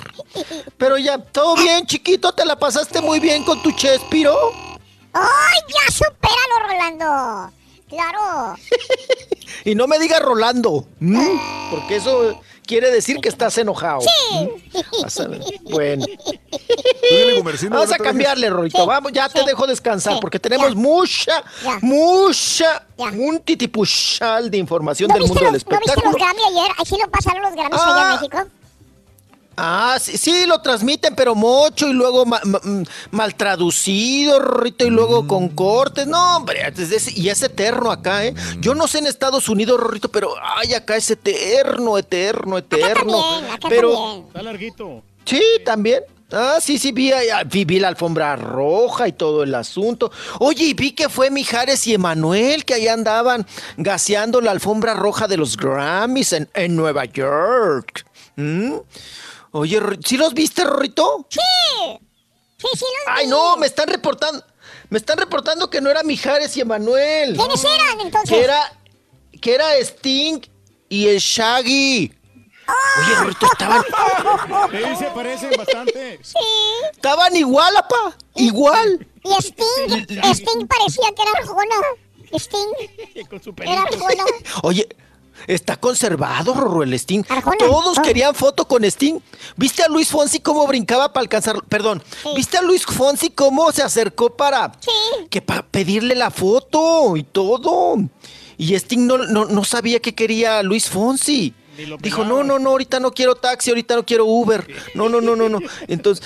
Pero 0.78 0.98
ya, 1.00 1.18
todo 1.18 1.56
bien, 1.56 1.86
chiquito, 1.88 2.32
te 2.34 2.46
la 2.46 2.58
pasaste 2.58 3.02
muy 3.02 3.20
bien 3.20 3.44
con 3.44 3.62
tu 3.64 3.72
Chespiro. 3.72 4.38
¡Ay, 5.14 5.60
ya 5.68 5.92
supéralo, 5.92 6.68
Rolando! 6.68 7.54
¡Claro! 7.90 8.56
Y 9.66 9.76
no 9.76 9.88
me 9.88 10.00
digas 10.00 10.22
Rolando, 10.22 10.86
¿m? 11.02 11.20
porque 11.72 11.98
eso 11.98 12.40
quiere 12.66 12.92
decir 12.92 13.18
que 13.20 13.28
estás 13.28 13.58
enojado. 13.58 14.00
¿m? 14.36 14.50
Vas 15.02 15.20
a 15.20 15.28
ver. 15.28 15.42
Bueno. 15.64 16.06
Vamos 17.70 17.92
a 17.92 17.98
cambiarle, 17.98 18.50
Rorito. 18.50 18.86
Vamos, 18.86 19.12
ya 19.12 19.28
te 19.28 19.44
dejo 19.44 19.68
descansar 19.68 20.20
porque 20.22 20.40
tenemos 20.40 20.76
mucha, 20.76 21.44
mucha, 21.82 22.86
un 22.98 23.40
titipuchal 23.40 24.50
de 24.50 24.58
información 24.58 25.10
¿No 25.10 25.16
del 25.16 25.24
mundo 25.28 25.42
los, 25.42 25.52
del 25.54 25.64
¿No 25.68 25.80
viste 25.80 25.96
los 25.96 25.98
espectáculo. 25.98 26.26
Grammy 26.26 26.58
ayer? 26.60 26.72
Así 26.78 26.96
lo 26.98 27.10
pasaron 27.12 27.42
los 27.42 27.54
Grammys 27.54 27.82
allá 27.82 27.96
Ah. 27.96 28.14
en 28.14 28.22
México. 28.22 28.59
Ah, 29.62 29.98
sí, 30.00 30.18
sí, 30.18 30.46
lo 30.46 30.62
transmiten, 30.62 31.16
pero 31.16 31.36
mucho 31.36 31.90
y 31.90 31.94
luego 31.94 32.26
ma- 32.26 32.40
ma- 32.46 32.62
mm, 32.64 32.84
mal 33.12 33.36
traducido, 33.36 34.40
Rorrito, 34.40 34.86
y 34.86 34.90
luego 34.90 35.28
con 35.28 35.50
cortes. 35.50 36.08
No, 36.08 36.38
hombre, 36.38 36.62
es- 36.78 37.18
y 37.18 37.28
es 37.30 37.42
eterno 37.44 37.92
acá, 37.92 38.26
¿eh? 38.26 38.34
Yo 38.60 38.74
no 38.74 38.88
sé 38.88 39.00
en 39.00 39.08
Estados 39.08 39.50
Unidos, 39.50 39.78
Rorrito, 39.80 40.10
pero 40.10 40.34
ay, 40.42 40.74
acá 40.74 40.96
es 40.96 41.10
eterno, 41.12 41.98
eterno, 41.98 42.58
eterno. 42.58 43.42
pero 43.68 44.26
Está 44.28 44.42
larguito. 44.44 45.04
Sí, 45.26 45.42
también. 45.66 46.04
Ah, 46.32 46.60
sí, 46.62 46.78
sí, 46.78 46.92
vi, 46.92 47.12
ah, 47.12 47.44
vi, 47.44 47.66
vi 47.66 47.80
la 47.80 47.88
alfombra 47.88 48.36
roja 48.36 49.08
y 49.08 49.14
todo 49.14 49.42
el 49.44 49.54
asunto. 49.56 50.12
Oye, 50.40 50.64
y 50.66 50.74
vi 50.74 50.92
que 50.92 51.10
fue 51.10 51.32
Mijares 51.32 51.86
y 51.88 51.96
Emanuel 51.96 52.66
que 52.66 52.76
ahí 52.76 52.88
andaban 52.88 53.46
gaseando 53.78 54.40
la 54.40 54.52
alfombra 54.52 54.94
roja 54.94 55.28
de 55.28 55.38
los 55.38 55.58
Grammys 55.58 56.34
en, 56.34 56.48
en 56.54 56.76
Nueva 56.76 57.06
York. 57.06 58.06
¿Mm? 58.36 58.74
Oye, 59.52 59.80
¿sí 60.06 60.18
los 60.18 60.34
viste, 60.34 60.64
Rorrito? 60.64 61.26
Sí. 61.30 61.40
Sí, 62.58 62.68
sí, 62.74 62.86
los 62.86 63.04
Ay, 63.08 63.26
vi. 63.26 63.30
no, 63.32 63.58
me 63.58 63.68
están 63.68 63.88
reportando. 63.88 64.44
Me 64.90 64.98
están 64.98 65.18
reportando 65.18 65.70
que 65.70 65.82
no 65.82 65.90
era 65.90 66.04
Mijares 66.04 66.56
y 66.58 66.62
Emanuel. 66.62 67.36
¿Quiénes 67.36 67.64
eran, 67.64 68.02
entonces? 68.02 68.30
Que 68.30 68.44
era, 68.44 68.78
que 69.42 69.54
era 69.56 69.76
Sting 69.78 70.42
y 70.90 71.08
el 71.08 71.20
Shaggy. 71.20 72.14
Oye, 73.00 73.16
Rorrito, 73.16 73.46
estaban, 73.52 73.84
Sí, 74.72 74.96
se 74.98 75.06
parecen 75.12 75.52
bastante. 75.58 76.20
Sí. 76.24 76.36
estaban 76.92 77.36
igual, 77.36 77.76
apa. 77.78 78.18
Igual. 78.36 79.08
Y 79.24 79.34
Sting, 79.42 80.06
Sting 80.34 80.68
parecía 80.68 81.10
que 81.16 81.22
era 81.22 81.32
Arjona. 81.40 81.76
Sting 82.34 83.26
Con 83.30 83.42
su 83.42 83.54
era 83.58 83.82
Arjona. 83.84 84.24
Oye, 84.64 84.88
está 85.48 85.76
conservado, 85.78 86.54
Rorro, 86.54 86.84
el 86.84 86.94
Sting. 86.94 87.24
Arjona. 87.30 87.58
Todos 87.58 87.98
Oh. 87.98 88.02
querían 88.02 88.36
foto 88.36 88.68
con 88.68 88.84
Sting. 88.84 89.20
¿Viste 89.56 89.84
a 89.84 89.88
Luis 89.88 90.10
Fonsi 90.10 90.40
cómo 90.40 90.66
brincaba 90.68 91.12
para 91.14 91.22
alcanzar? 91.24 91.62
Perdón. 91.68 92.04
¿Viste 92.36 92.58
a 92.58 92.62
Luis 92.62 92.86
Fonsi 92.86 93.30
cómo 93.30 93.72
se 93.72 93.82
acercó 93.84 94.36
para 94.36 94.72
que 95.30 95.42
para 95.42 95.64
pedirle 95.66 96.16
la 96.16 96.32
foto 96.32 97.16
y 97.18 97.24
todo? 97.24 97.96
Y 98.58 98.76
Sting 98.76 99.08
no, 99.08 99.18
no, 99.18 99.46
no 99.46 99.64
sabía 99.64 100.00
que 100.00 100.14
quería 100.16 100.62
Luis 100.64 100.90
Fonsi. 100.90 101.54
Dijo, 102.02 102.26
no, 102.26 102.44
no, 102.44 102.60
no, 102.60 102.72
ahorita 102.72 103.00
no 103.00 103.12
quiero 103.14 103.36
taxi, 103.36 103.70
ahorita 103.70 103.96
no 103.96 104.06
quiero 104.06 104.26
Uber. 104.26 104.68
No, 104.96 105.08
no, 105.08 105.22
no, 105.22 105.38
no, 105.38 105.48
no. 105.48 105.60
Entonces, 105.88 106.26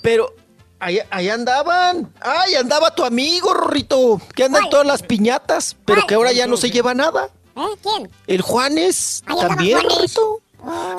pero 0.00 0.32
ahí, 0.78 1.00
ahí 1.10 1.28
andaban. 1.28 2.12
Ay, 2.20 2.54
andaba 2.54 2.94
tu 2.94 3.04
amigo, 3.04 3.52
Rorrito, 3.52 4.20
que 4.36 4.44
anda 4.44 4.60
en 4.60 4.70
todas 4.70 4.86
las 4.86 5.02
piñatas, 5.02 5.74
pero 5.84 6.06
que 6.06 6.14
ahora 6.14 6.30
ya 6.30 6.46
no 6.46 6.56
se 6.56 6.70
lleva 6.70 6.94
nada. 6.94 7.30
¿Eh? 7.56 7.76
¿Quién? 7.82 8.10
El 8.26 8.42
Juanes 8.42 9.22
Ahí 9.26 9.36
también, 9.40 9.78
Juanes. 9.80 10.14
Rorrito. 10.14 10.40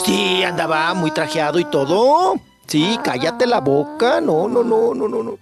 Sí, 0.05 0.43
andaba 0.43 0.93
muy 0.93 1.11
trajeado 1.11 1.59
y 1.59 1.65
todo. 1.65 2.35
Sí, 2.67 2.97
cállate 3.03 3.45
la 3.47 3.59
boca. 3.59 4.21
No, 4.21 4.47
no, 4.47 4.63
no, 4.63 4.93
no, 4.93 5.07
no, 5.07 5.23
no. 5.23 5.37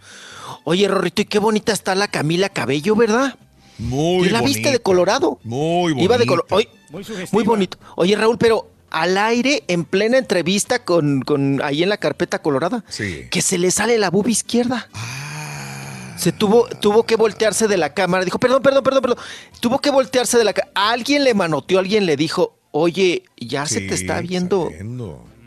Oye, 0.63 0.87
Rorrito, 0.87 1.21
y 1.21 1.25
qué 1.25 1.39
bonita 1.39 1.73
está 1.73 1.95
la 1.95 2.07
Camila 2.07 2.49
Cabello, 2.49 2.95
¿verdad? 2.95 3.35
Muy 3.77 4.27
¿Y 4.27 4.29
la 4.29 4.39
viste 4.41 4.59
bonita. 4.61 4.71
de 4.71 4.79
Colorado? 4.79 5.39
Muy 5.43 5.91
bonito. 5.93 6.03
Iba 6.03 6.17
de 6.17 6.25
color. 6.25 6.45
Oye, 6.49 6.69
Muy 6.89 7.03
muy 7.31 7.43
bonito. 7.43 7.77
Oye, 7.95 8.15
Raúl, 8.15 8.37
pero 8.37 8.67
al 8.89 9.17
aire, 9.17 9.63
en 9.67 9.83
plena 9.83 10.17
entrevista 10.17 10.79
con, 10.85 11.21
con 11.21 11.61
ahí 11.61 11.83
en 11.83 11.89
la 11.89 11.97
carpeta 11.97 12.41
colorada, 12.41 12.83
Sí. 12.87 13.27
que 13.29 13.41
se 13.41 13.57
le 13.57 13.69
sale 13.71 13.97
la 13.97 14.09
bubi 14.09 14.31
izquierda. 14.31 14.87
Se 16.17 16.31
tuvo, 16.31 16.67
tuvo 16.81 17.03
que 17.03 17.15
voltearse 17.15 17.67
de 17.67 17.77
la 17.77 17.93
cámara. 17.93 18.23
Dijo, 18.25 18.39
perdón, 18.39 18.61
perdón, 18.61 18.83
perdón, 18.83 19.01
perdón. 19.01 19.19
Tuvo 19.59 19.79
que 19.79 19.89
voltearse 19.89 20.37
de 20.37 20.43
la 20.43 20.53
cámara. 20.53 20.71
Alguien 20.75 21.23
le 21.23 21.33
manoteó, 21.33 21.79
alguien 21.79 22.05
le 22.05 22.15
dijo, 22.17 22.57
oye, 22.71 23.23
ya 23.37 23.65
se 23.65 23.81
te 23.81 23.93
está 23.93 24.21
viendo. 24.21 24.69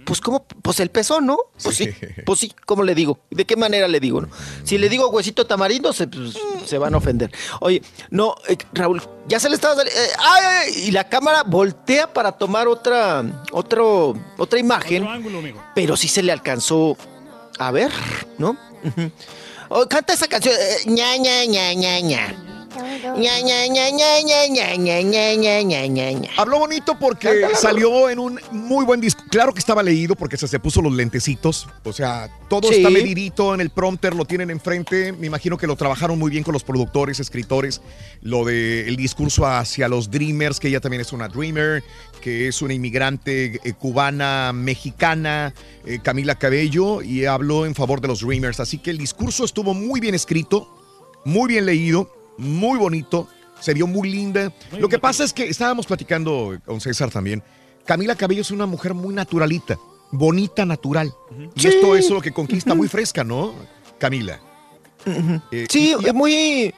Pues, 0.05 0.23
¿cómo? 0.23 0.43
Pues 0.63 0.81
el 0.81 0.89
pezón, 0.91 1.27
¿no? 1.27 1.37
Pues 1.63 1.77
sí. 1.77 1.91
Pues 2.25 2.41
sí, 2.41 2.51
¿cómo 2.65 2.83
le 2.83 2.95
digo? 2.95 3.19
¿De 3.31 3.45
qué 3.45 3.57
manera 3.57 3.87
le 3.89 4.01
digo? 4.01 4.23
no? 4.23 4.31
Si 4.65 4.79
le 4.79 4.89
digo 4.89 5.09
huesito 5.11 5.47
tamarindo, 5.47 5.93
se, 5.93 6.07
pues, 6.07 6.35
se 6.65 6.79
van 6.79 6.95
a 6.95 6.97
ofender. 6.97 7.31
Oye, 7.61 7.83
no, 8.09 8.35
eh, 8.49 8.57
Raúl, 8.73 9.03
ya 9.27 9.39
se 9.39 9.51
le 9.51 9.57
estaba 9.57 9.75
saliendo. 9.75 10.01
eh, 10.01 10.09
ay, 10.19 10.43
ay, 10.45 10.73
y 10.87 10.91
la 10.93 11.11
cámara 11.11 11.43
voltea 11.43 12.11
para 12.11 12.33
tomar 12.33 12.69
otra, 12.69 13.23
otro, 13.53 14.15
otra 14.39 14.59
imagen. 14.59 15.03
Otro 15.03 15.15
ángulo, 15.15 15.39
amigo. 15.41 15.63
Pero 15.75 15.95
sí 15.95 16.09
se 16.09 16.23
le 16.23 16.33
alcanzó 16.33 16.97
a 17.59 17.71
ver, 17.71 17.91
¿no? 18.39 18.57
Oh, 18.83 19.11
canta 19.89 20.15
esa 20.15 20.29
canción. 20.29 20.55
ña, 20.87 21.17
ña, 21.17 21.45
ña, 21.45 21.75
ña, 21.75 22.01
ña. 22.01 22.58
Ña, 22.79 23.41
ña, 23.41 23.67
ña, 23.67 23.91
ña, 23.91 24.21
ña, 24.23 24.47
ña, 24.47 24.77
ña, 24.77 25.03
ña, 25.03 25.35
ña, 25.35 25.63
ña, 25.63 25.87
ña, 25.87 26.13
ña. 26.13 26.31
Habló 26.37 26.59
bonito 26.61 26.99
porque 26.99 27.43
salió 27.55 28.09
en 28.11 28.19
un 28.19 28.41
muy 28.53 28.85
buen 28.85 29.01
disco. 29.01 29.23
Claro 29.31 29.53
que 29.53 29.59
estaba 29.61 29.83
leído 29.83 30.15
porque 30.17 30.37
se, 30.37 30.47
se 30.49 30.59
puso 30.61 30.81
los 30.83 30.93
lentecitos. 30.93 31.69
O 31.85 31.93
sea, 31.93 32.29
todo 32.49 32.69
Sí. 32.69 32.77
está 32.77 32.91
medidito 32.91 33.55
en 33.55 33.61
el 33.61 33.71
prompter, 33.71 34.15
lo 34.15 34.25
tienen 34.25 34.51
enfrente. 34.51 35.13
Me 35.13 35.27
imagino 35.27 35.57
que 35.57 35.67
lo 35.67 35.77
trabajaron 35.77 36.19
muy 36.19 36.31
bien 36.31 36.45
con 36.45 36.53
los 36.53 36.65
productores, 36.65 37.21
escritores. 37.21 37.81
Lo 38.23 38.45
de 38.45 38.87
el 38.89 38.97
discurso 38.97 39.47
hacia 39.47 39.89
los 39.89 40.11
Dreamers, 40.11 40.61
que 40.61 40.69
ella 40.69 40.81
también 40.81 41.01
es 41.01 41.13
una 41.13 41.29
Dreamer, 41.29 41.83
que 42.21 42.49
es 42.49 42.63
una 42.63 42.75
inmigrante 42.75 43.61
eh, 43.65 43.73
cubana, 43.75 44.53
mexicana, 44.53 45.55
eh, 45.87 45.99
Camila 46.03 46.37
Cabello, 46.37 47.03
y 47.03 47.25
habló 47.25 47.67
en 47.67 47.75
favor 47.75 48.01
de 48.01 48.09
los 48.09 48.21
Dreamers. 48.21 48.61
Así 48.61 48.79
que 48.79 48.91
el 48.91 48.99
discurso 48.99 49.45
estuvo 49.45 49.75
muy 49.75 50.01
bien 50.01 50.15
escrito, 50.15 50.69
muy 51.25 51.49
bien 51.49 51.67
leído, 51.67 52.11
muy 52.39 52.79
bonito, 52.79 53.29
se 53.61 53.75
vio 53.75 53.87
muy 53.87 54.09
linda. 54.11 54.53
Lo 54.79 54.89
que 54.89 54.99
pasa 54.99 55.25
es 55.25 55.33
que 55.33 55.45
estábamos 55.49 55.87
platicando 55.87 56.59
con 56.65 56.81
César 56.81 57.11
también. 57.11 57.43
Camila 57.85 58.15
Cabello 58.17 58.43
es 58.43 58.51
una 58.51 58.67
mujer 58.67 58.95
muy 58.95 59.15
naturalita, 59.15 59.79
bonita, 60.11 60.65
natural. 60.65 61.13
Y 61.55 61.61
Sí. 61.61 61.69
esto 61.69 61.97
es 61.97 62.09
lo 62.11 62.21
que 62.21 62.33
conquista, 62.33 62.75
muy 62.75 62.89
fresca, 62.89 63.25
¿no, 63.25 63.55
Camila? 63.99 64.41
Eh, 65.53 65.67
Sí, 65.71 65.95
es 66.05 66.15
muy. 66.15 66.75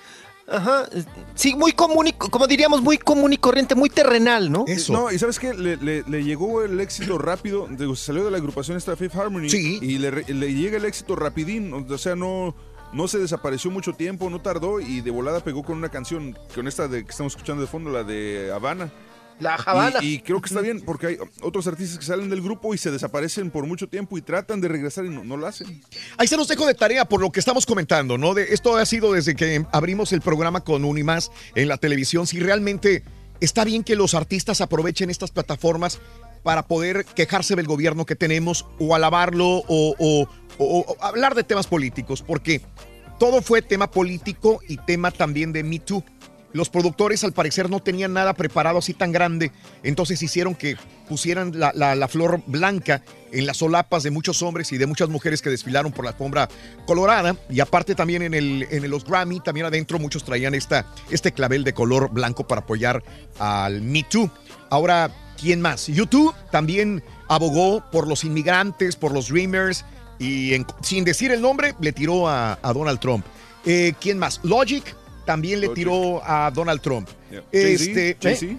Ajá. 0.53 0.89
Sí, 1.37 1.55
muy 1.55 1.71
común 1.73 2.09
y, 2.09 2.13
como 2.13 2.47
diríamos, 2.49 2.83
muy 2.83 2.99
común 2.99 3.33
y 3.33 3.37
corriente, 3.37 3.77
muy 3.77 3.89
terrenal, 3.89 4.51
¿no? 4.51 4.65
No, 4.89 5.13
y 5.13 5.17
¿sabes 5.19 5.39
qué? 5.39 5.55
Le, 5.55 5.77
le- 5.77 6.03
le 6.03 6.25
llegó 6.25 6.63
el 6.65 6.81
éxito 6.81 7.19
rápido. 7.19 7.69
digo, 7.71 7.95
salió 7.95 8.25
de 8.25 8.33
la 8.33 8.39
agrupación 8.39 8.77
esta 8.77 8.97
Fifth 8.97 9.15
Harmony. 9.15 9.49
Sí. 9.49 9.79
Y 9.81 9.99
le, 9.99 10.11
le 10.25 10.55
llega 10.55 10.77
el 10.77 10.85
éxito 10.87 11.15
rapidín. 11.15 11.73
O 11.73 11.99
sea, 11.99 12.17
no, 12.17 12.55
no 12.93 13.09
se 13.09 13.19
desapareció 13.19 13.71
mucho 13.71 13.93
tiempo, 13.93 14.29
no 14.31 14.41
tardó. 14.41 14.81
Y 14.81 15.01
de 15.01 15.11
volada 15.11 15.41
pegó 15.41 15.63
con 15.63 15.77
una 15.79 15.89
canción, 15.89 16.37
con 16.55 16.67
esta 16.69 16.89
de, 16.89 17.05
que 17.05 17.11
estamos 17.11 17.33
escuchando 17.35 17.63
de 17.63 17.69
fondo, 17.69 17.91
la 17.91 18.03
de 18.05 18.51
Habana. 18.55 18.91
La 19.39 19.55
Habana. 19.55 20.01
Y, 20.03 20.15
y 20.17 20.19
creo 20.21 20.41
que 20.43 20.49
está 20.49 20.61
bien, 20.61 20.83
porque 20.83 21.07
hay 21.07 21.19
otros 21.41 21.67
artistas 21.67 21.99
que 21.99 22.05
salen 22.05 22.29
del 22.29 22.43
grupo 22.43 22.75
y 22.75 22.79
se 22.79 22.91
desaparecen 22.91 23.51
por 23.51 23.65
mucho 23.67 23.89
tiempo 23.89 24.19
y 24.19 24.23
tratan 24.23 24.61
de 24.61 24.69
regresar 24.69 25.07
y 25.07 25.09
no, 25.09 25.25
no 25.25 25.39
lo 25.39 25.47
hacen. 25.47 25.81
Ahí 26.19 26.27
se 26.29 26.37
los 26.37 26.47
dejo 26.47 26.67
de 26.67 26.75
tarea 26.75 27.07
por 27.07 27.21
lo 27.23 27.33
que 27.33 27.41
estamos 27.41 27.65
comentando, 27.65 28.19
¿no? 28.19 28.35
De, 28.35 28.53
esto 28.53 28.77
ha 28.77 28.85
sido 28.85 29.13
desde 29.15 29.35
que 29.35 29.65
abrimos 29.73 30.13
el 30.13 30.21
programa 30.21 30.61
con 30.63 30.85
Unimás 30.85 31.31
en 31.55 31.69
la 31.69 31.79
televisión. 31.79 32.27
Si 32.27 32.39
realmente 32.39 33.03
está 33.41 33.65
bien 33.65 33.83
que 33.83 33.97
los 33.97 34.13
artistas 34.13 34.61
aprovechen 34.61 35.09
estas 35.09 35.31
plataformas 35.31 36.01
para 36.43 36.67
poder 36.67 37.07
quejarse 37.07 37.57
del 37.57 37.67
gobierno 37.67 38.05
que 38.05 38.17
tenemos 38.17 38.67
o 38.79 38.95
alabarlo 38.95 39.47
o, 39.47 39.65
o- 39.69 40.29
o- 40.59 40.81
o 40.87 40.97
hablar 41.03 41.35
de 41.35 41.45
temas 41.45 41.67
políticos, 41.67 42.23
porque 42.23 42.61
todo 43.21 43.43
fue 43.43 43.61
tema 43.61 43.91
político 43.91 44.61
y 44.67 44.79
tema 44.79 45.11
también 45.11 45.53
de 45.53 45.63
Me 45.63 45.79
Too. 45.79 46.03
Los 46.55 46.71
productores 46.71 47.23
al 47.23 47.33
parecer 47.33 47.69
no 47.69 47.81
tenían 47.81 48.15
nada 48.15 48.33
preparado 48.33 48.79
así 48.79 48.95
tan 48.95 49.13
grande, 49.13 49.53
entonces 49.85 50.21
hicieron 50.23 50.55
que 50.55 50.77
pusieran 51.07 51.53
la, 51.55 52.09
flor 52.09 52.43
blanca 52.47 53.03
en 53.31 53.47
las 53.47 53.59
solapas 53.59 54.03
de 54.05 54.11
muchos 54.11 54.43
hombres 54.43 54.73
y 54.73 54.79
de 54.79 54.87
muchas 54.87 55.11
mujeres 55.11 55.43
que 55.43 55.51
desfilaron 55.51 55.93
por 55.93 56.07
la 56.07 56.13
alfombra 56.13 56.49
colorada. 56.87 57.37
Y 57.51 57.61
aparte 57.61 57.95
también 57.95 58.23
en, 58.23 58.33
el, 58.33 58.67
los 58.89 59.05
Grammy, 59.05 59.41
también 59.41 59.67
adentro 59.67 59.99
muchos 59.99 60.25
traían 60.25 60.55
esta, 60.55 60.87
este 61.11 61.33
clavel 61.33 61.63
de 61.63 61.75
color 61.75 62.11
blanco 62.11 62.49
para 62.49 62.63
apoyar 62.63 63.05
al 63.39 63.83
Me 63.83 64.03
Too. 64.03 64.31
Ahora, 64.71 65.15
¿quién 65.39 65.61
más? 65.61 65.89
YouTube 65.89 66.35
también 66.51 67.03
abogó 67.29 67.85
por 67.93 68.09
los 68.09 68.25
inmigrantes, 68.25 68.97
por 68.97 69.13
los 69.13 69.29
Dreamers, 69.29 69.85
y 70.21 70.55
en- 70.55 70.67
sin 70.83 71.03
decir 71.05 71.33
el 71.33 71.41
nombre, 71.41 71.75
le 71.81 71.93
tiró 71.93 72.29
a, 72.29 72.59
a 72.63 72.73
Donald 72.73 73.01
Trump. 73.01 73.25
Eh, 73.67 73.95
¿Quién 74.01 74.19
más? 74.19 74.39
Logic 74.45 74.95
también 75.27 75.61
le 75.61 75.67
Logic. 75.67 75.75
tiró 75.85 76.23
a 76.25 76.51
Donald 76.53 76.81
Trump. 76.81 77.09
Yeah. 77.31 77.43
Este, 77.51 78.17
Jay-Z, 78.21 78.29
Jay-Z. 78.29 78.47
¿eh? 78.47 78.57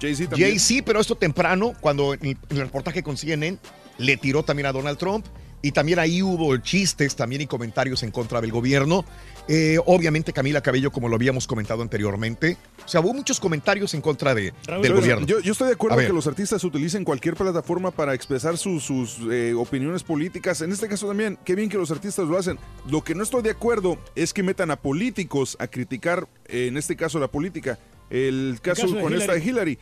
Jay-Z 0.00 0.30
también. 0.30 0.50
Jay-Z, 0.50 0.82
pero 0.84 1.00
esto 1.00 1.14
temprano, 1.16 1.72
cuando 1.80 2.12
en 2.14 2.36
el 2.50 2.56
reportaje 2.58 3.02
con 3.02 3.16
CNN, 3.16 3.56
le 3.98 4.16
tiró 4.18 4.42
también 4.42 4.66
a 4.66 4.72
Donald 4.72 4.98
Trump. 4.98 5.24
Y 5.62 5.72
también 5.72 5.98
ahí 5.98 6.22
hubo 6.22 6.54
chistes 6.58 7.16
también 7.16 7.40
y 7.42 7.46
comentarios 7.46 8.02
en 8.02 8.10
contra 8.12 8.40
del 8.40 8.52
gobierno. 8.52 9.04
Eh, 9.48 9.78
obviamente 9.86 10.32
Camila 10.32 10.60
Cabello, 10.60 10.90
como 10.90 11.08
lo 11.08 11.14
habíamos 11.14 11.46
comentado 11.46 11.82
anteriormente. 11.82 12.56
O 12.84 12.88
sea, 12.88 13.00
hubo 13.00 13.14
muchos 13.14 13.38
comentarios 13.38 13.94
en 13.94 14.00
contra 14.00 14.34
de, 14.34 14.52
del 14.82 14.92
gobierno. 14.92 15.26
Yo, 15.26 15.40
yo 15.40 15.52
estoy 15.52 15.68
de 15.68 15.74
acuerdo 15.74 15.98
que 15.98 16.12
los 16.12 16.26
artistas 16.26 16.62
utilicen 16.64 17.04
cualquier 17.04 17.34
plataforma 17.34 17.90
para 17.90 18.14
expresar 18.14 18.58
sus, 18.58 18.84
sus, 18.84 19.18
eh, 19.30 19.54
opiniones 19.54 20.02
políticas. 20.02 20.60
En 20.62 20.72
este 20.72 20.88
caso 20.88 21.06
también, 21.06 21.38
qué 21.44 21.54
bien 21.54 21.68
que 21.68 21.78
los 21.78 21.90
artistas 21.90 22.26
lo 22.26 22.36
hacen. 22.36 22.58
Lo 22.90 23.04
que 23.04 23.14
no 23.14 23.22
estoy 23.22 23.42
de 23.42 23.50
acuerdo 23.50 23.98
es 24.14 24.32
que 24.32 24.42
metan 24.42 24.70
a 24.70 24.76
políticos 24.76 25.56
a 25.60 25.68
criticar, 25.68 26.28
eh, 26.46 26.66
en 26.66 26.76
este 26.76 26.96
caso, 26.96 27.18
la 27.18 27.28
política. 27.28 27.78
El 28.10 28.58
caso, 28.62 28.82
caso 28.82 28.94
de 28.94 29.02
con 29.02 29.14
esta 29.14 29.34
de 29.34 29.38
Hillary. 29.44 29.72
Hillary. 29.72 29.78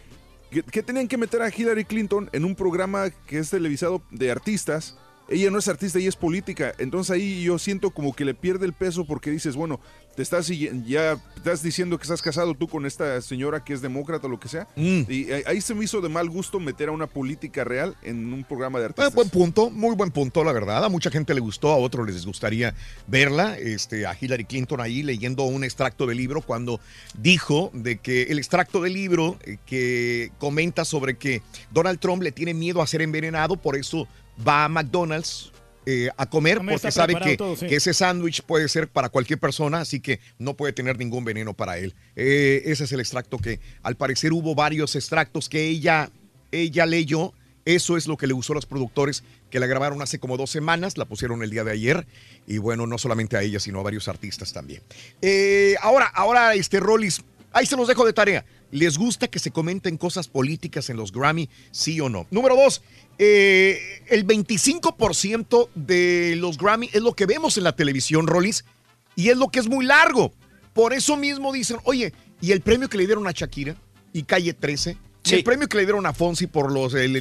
¿Qué, 0.51 0.63
qué 0.63 0.83
tenían 0.83 1.09
que 1.09 1.17
meter 1.17 1.43
a 1.43 1.49
Hillary 1.49 1.85
Clinton 1.85 2.29
en 2.33 2.45
un 2.45 2.55
programa 2.55 3.11
que 3.27 3.39
es 3.39 3.51
televisado 3.51 4.03
de 4.11 4.31
artistas? 4.31 4.97
Ella 5.29 5.51
no 5.51 5.59
es 5.59 5.69
artista, 5.69 5.99
ella 5.99 6.09
es 6.11 6.17
política. 6.17 6.75
Entonces 6.79 7.11
ahí 7.11 7.43
yo 7.43 7.59
siento 7.59 7.91
como 7.91 8.15
que 8.15 8.25
le 8.25 8.35
pierde 8.35 8.67
el 8.67 8.73
peso 8.75 9.05
porque 9.07 9.31
dices, 9.31 9.57
bueno, 9.57 9.81
te 10.15 10.23
estás 10.23 10.47
ya 10.49 11.17
estás 11.35 11.63
diciendo 11.63 11.97
que 11.99 12.03
estás 12.03 12.21
casado 12.23 12.55
tú 12.55 12.69
con 12.69 12.85
esta 12.87 13.21
señora 13.23 13.65
que 13.65 13.73
es 13.73 13.81
demócrata 13.81 14.27
o 14.27 14.31
lo 14.31 14.39
que 14.39 14.49
sea. 14.49 14.69
Mm. 14.77 15.01
Y 15.09 15.33
ahí- 15.47 15.61
se 15.61 15.75
me 15.75 15.85
hizo 15.85 16.01
de 16.03 16.09
mal 16.11 16.29
gusto 16.29 16.61
meter 16.61 16.89
a 16.91 16.93
una 16.93 17.07
política 17.07 17.65
real 17.65 17.97
en 18.03 18.33
un 18.33 18.45
programa 18.45 18.79
de 18.79 18.85
Eh, 18.85 18.89
artistas. 18.89 19.15
buen 19.15 19.31
punto, 19.31 19.71
muy 19.71 19.95
buen 19.97 20.11
punto, 20.11 20.45
la 20.45 20.53
verdad. 20.53 20.85
A 20.85 20.89
mucha 20.91 21.11
gente 21.11 21.33
le 21.35 21.41
gustó, 21.41 21.73
a 21.73 21.77
otros 21.79 22.07
les 22.07 22.27
gustaría 22.27 22.75
verla. 23.07 23.59
Este, 23.59 24.07
a 24.07 24.17
Hillary 24.21 24.45
Clinton 24.45 24.81
ahí 24.81 25.03
leyendo 25.03 25.45
un 25.45 25.65
extracto 25.65 26.07
del 26.07 26.19
libro 26.19 26.43
cuando 26.43 26.81
dijo 27.19 27.71
de 27.73 27.97
que 27.99 28.25
el 28.25 28.39
extracto 28.39 28.83
del 28.83 28.93
libro 28.93 29.39
eh, 29.45 29.57
que 29.67 30.31
comenta 30.39 30.85
sobre 30.85 31.17
que 31.17 31.43
Donald 31.73 31.99
Trump 31.99 32.23
le 32.23 32.31
tiene 32.31 32.53
miedo 32.55 32.83
a 32.83 32.87
ser 32.87 33.01
envenenado, 33.03 33.57
por 33.57 33.75
eso 33.77 34.07
va 34.47 34.65
a 34.65 34.69
McDonald's. 34.69 35.53
eh, 35.87 36.11
a 36.17 36.27
comer 36.27 36.59
porque 36.59 36.91
sabe 36.91 37.15
preparado 37.15 37.31
que, 37.31 37.37
todo, 37.37 37.57
sí. 37.57 37.67
que 37.67 37.77
ese 37.77 37.93
sándwich 37.95 38.43
puede 38.43 38.69
ser 38.69 38.89
para 38.89 39.09
cualquier 39.09 39.39
persona, 39.39 39.81
así 39.81 40.01
que 40.01 40.21
no 40.39 40.55
puede 40.55 40.73
tener 40.73 40.99
ningún 40.99 41.25
veneno 41.25 41.55
para 41.55 41.79
él. 41.79 41.95
Eh, 42.17 42.63
ese 42.67 42.85
es 42.85 42.93
el 42.93 43.01
extracto 43.01 43.39
que 43.39 43.61
al 43.83 43.97
parecer 43.97 44.33
hubo 44.33 44.55
varios 44.55 44.97
extractos 44.97 45.49
que 45.49 45.65
ella, 45.69 46.11
ella 46.53 46.87
leyó. 46.87 47.33
Eso 47.67 47.97
es 47.97 48.07
lo 48.07 48.19
que 48.19 48.27
le 48.27 48.35
usó 48.35 48.53
a 48.53 48.57
los 48.57 48.67
productores 48.67 49.25
que 49.51 49.59
la 49.59 49.67
grabaron 49.67 50.03
hace 50.03 50.19
como 50.19 50.37
dos 50.37 50.51
semanas, 50.51 50.99
la 50.99 51.07
pusieron 51.07 51.43
el 51.43 51.49
día 51.49 51.65
de 51.65 51.73
ayer. 51.73 52.07
Y 52.47 52.59
bueno, 52.59 52.87
no 52.87 52.99
solamente 52.99 53.39
a 53.39 53.43
ella, 53.43 53.59
sino 53.59 53.81
a 53.81 53.83
varios 53.83 54.07
artistas 54.09 54.53
también. 54.53 54.83
Eh, 55.23 55.75
ahora, 55.81 56.07
ahora, 56.07 56.55
este 56.55 56.79
Rollis, 56.79 57.23
ahí 57.55 57.65
se 57.67 57.77
los 57.77 57.89
dejo 57.89 58.05
de 58.05 58.13
tarea. 58.13 58.45
¿Les 58.71 58.99
gusta 58.99 59.29
que 59.29 59.39
se 59.39 59.51
comenten 59.51 59.97
cosas 59.97 60.29
políticas 60.29 60.91
en 60.91 60.97
los 60.99 61.13
Grammy? 61.13 61.49
Sí 61.71 61.99
o 62.01 62.09
no. 62.09 62.27
Número 62.31 62.57
dos, 62.57 62.83
eh, 63.19 63.79
el 64.09 64.27
25% 64.27 65.69
de 65.75 66.35
los 66.37 66.59
Grammy 66.59 66.91
es 66.93 67.01
lo 67.01 67.15
que 67.15 67.27
vemos 67.27 67.57
en 67.57 67.65
la 67.65 67.75
televisión, 67.77 68.27
Rollis, 68.27 68.65
y 69.17 69.31
es 69.31 69.37
lo 69.37 69.49
que 69.49 69.61
es 69.61 69.69
muy 69.69 69.85
largo. 69.85 70.33
Por 70.75 70.93
eso 70.93 71.17
mismo 71.17 71.53
dicen, 71.53 71.79
oye, 71.85 72.13
¿y 72.41 72.53
el 72.53 72.61
premio 72.61 72.89
que 72.89 72.99
le 72.99 73.07
dieron 73.07 73.27
a 73.27 73.33
Shakira 73.33 73.77
y 74.13 74.25
Calle 74.25 74.53
13? 74.53 74.99
¿Y 75.25 75.29
Sí. 75.31 75.35
el 75.37 75.45
premio 75.45 75.69
que 75.69 75.79
le 75.79 75.85
dieron 75.85 76.05
a 76.05 76.13
Fonsi 76.13 76.47
por 76.47 76.71
los 76.71 76.93
el 76.95 77.19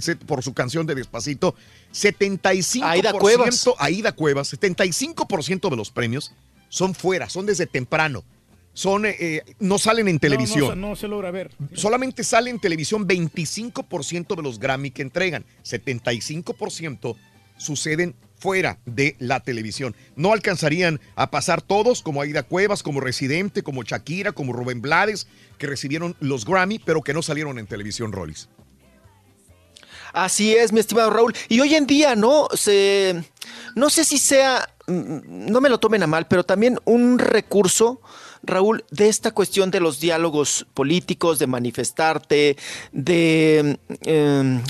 Sí. 0.00 0.14
por 0.26 0.42
su 0.42 0.54
canción 0.54 0.86
de 0.86 0.94
Despacito? 0.94 1.54
75%. 1.92 2.84
Aida 2.86 3.12
Cuevas. 3.12 3.68
Aida 3.78 4.12
Cuevas, 4.12 4.48
75% 4.48 5.68
de 5.68 5.76
los 5.76 5.90
premios 5.90 6.32
son 6.70 6.94
fuera, 6.94 7.28
son 7.28 7.44
desde 7.46 7.66
temprano. 7.66 8.24
Son, 8.74 9.06
eh, 9.06 9.16
eh, 9.18 9.42
no 9.60 9.78
salen 9.78 10.08
en 10.08 10.18
televisión. 10.18 10.68
No, 10.68 10.74
no, 10.74 10.88
no 10.90 10.96
se 10.96 11.08
logra 11.08 11.30
ver. 11.30 11.50
Solamente 11.74 12.24
sale 12.24 12.50
en 12.50 12.58
televisión 12.58 13.08
25% 13.08 14.36
de 14.36 14.42
los 14.42 14.58
Grammy 14.58 14.90
que 14.90 15.02
entregan. 15.02 15.44
75% 15.64 17.16
suceden 17.56 18.16
fuera 18.36 18.78
de 18.84 19.16
la 19.20 19.40
televisión. 19.40 19.96
No 20.16 20.32
alcanzarían 20.32 21.00
a 21.14 21.30
pasar 21.30 21.62
todos, 21.62 22.02
como 22.02 22.20
Aida 22.20 22.42
Cuevas, 22.42 22.82
como 22.82 23.00
Residente, 23.00 23.62
como 23.62 23.84
Shakira, 23.84 24.32
como 24.32 24.52
Rubén 24.52 24.82
Blades, 24.82 25.28
que 25.56 25.66
recibieron 25.66 26.16
los 26.20 26.44
Grammy, 26.44 26.78
pero 26.78 27.00
que 27.00 27.14
no 27.14 27.22
salieron 27.22 27.58
en 27.58 27.66
televisión, 27.66 28.12
Rollis. 28.12 28.48
Así 30.12 30.54
es, 30.54 30.72
mi 30.72 30.80
estimado 30.80 31.10
Raúl. 31.10 31.34
Y 31.48 31.60
hoy 31.60 31.74
en 31.74 31.86
día, 31.86 32.14
¿no? 32.14 32.48
Se, 32.54 33.24
no 33.74 33.90
sé 33.90 34.04
si 34.04 34.18
sea, 34.18 34.68
mm, 34.86 35.50
no 35.50 35.60
me 35.60 35.68
lo 35.68 35.78
tomen 35.78 36.02
a 36.02 36.06
mal, 36.06 36.26
pero 36.28 36.44
también 36.44 36.78
un 36.84 37.18
recurso, 37.18 38.00
Raúl, 38.46 38.84
de 38.90 39.08
esta 39.08 39.30
cuestión 39.30 39.70
de 39.70 39.80
los 39.80 40.00
diálogos 40.00 40.66
políticos, 40.74 41.38
de 41.38 41.46
manifestarte, 41.46 42.56
de 42.92 43.78
eh, 44.02 44.60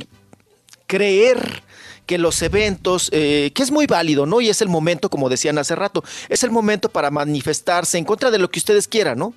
creer 0.86 1.62
que 2.06 2.18
los 2.18 2.42
eventos, 2.42 3.08
eh, 3.12 3.50
que 3.54 3.62
es 3.62 3.70
muy 3.70 3.86
válido, 3.86 4.26
¿no? 4.26 4.40
Y 4.40 4.48
es 4.48 4.60
el 4.60 4.68
momento, 4.68 5.08
como 5.08 5.28
decían 5.28 5.58
hace 5.58 5.74
rato, 5.74 6.04
es 6.28 6.42
el 6.44 6.50
momento 6.50 6.88
para 6.88 7.10
manifestarse 7.10 7.98
en 7.98 8.04
contra 8.04 8.30
de 8.30 8.38
lo 8.38 8.50
que 8.50 8.58
ustedes 8.58 8.88
quieran, 8.88 9.18
¿no? 9.18 9.34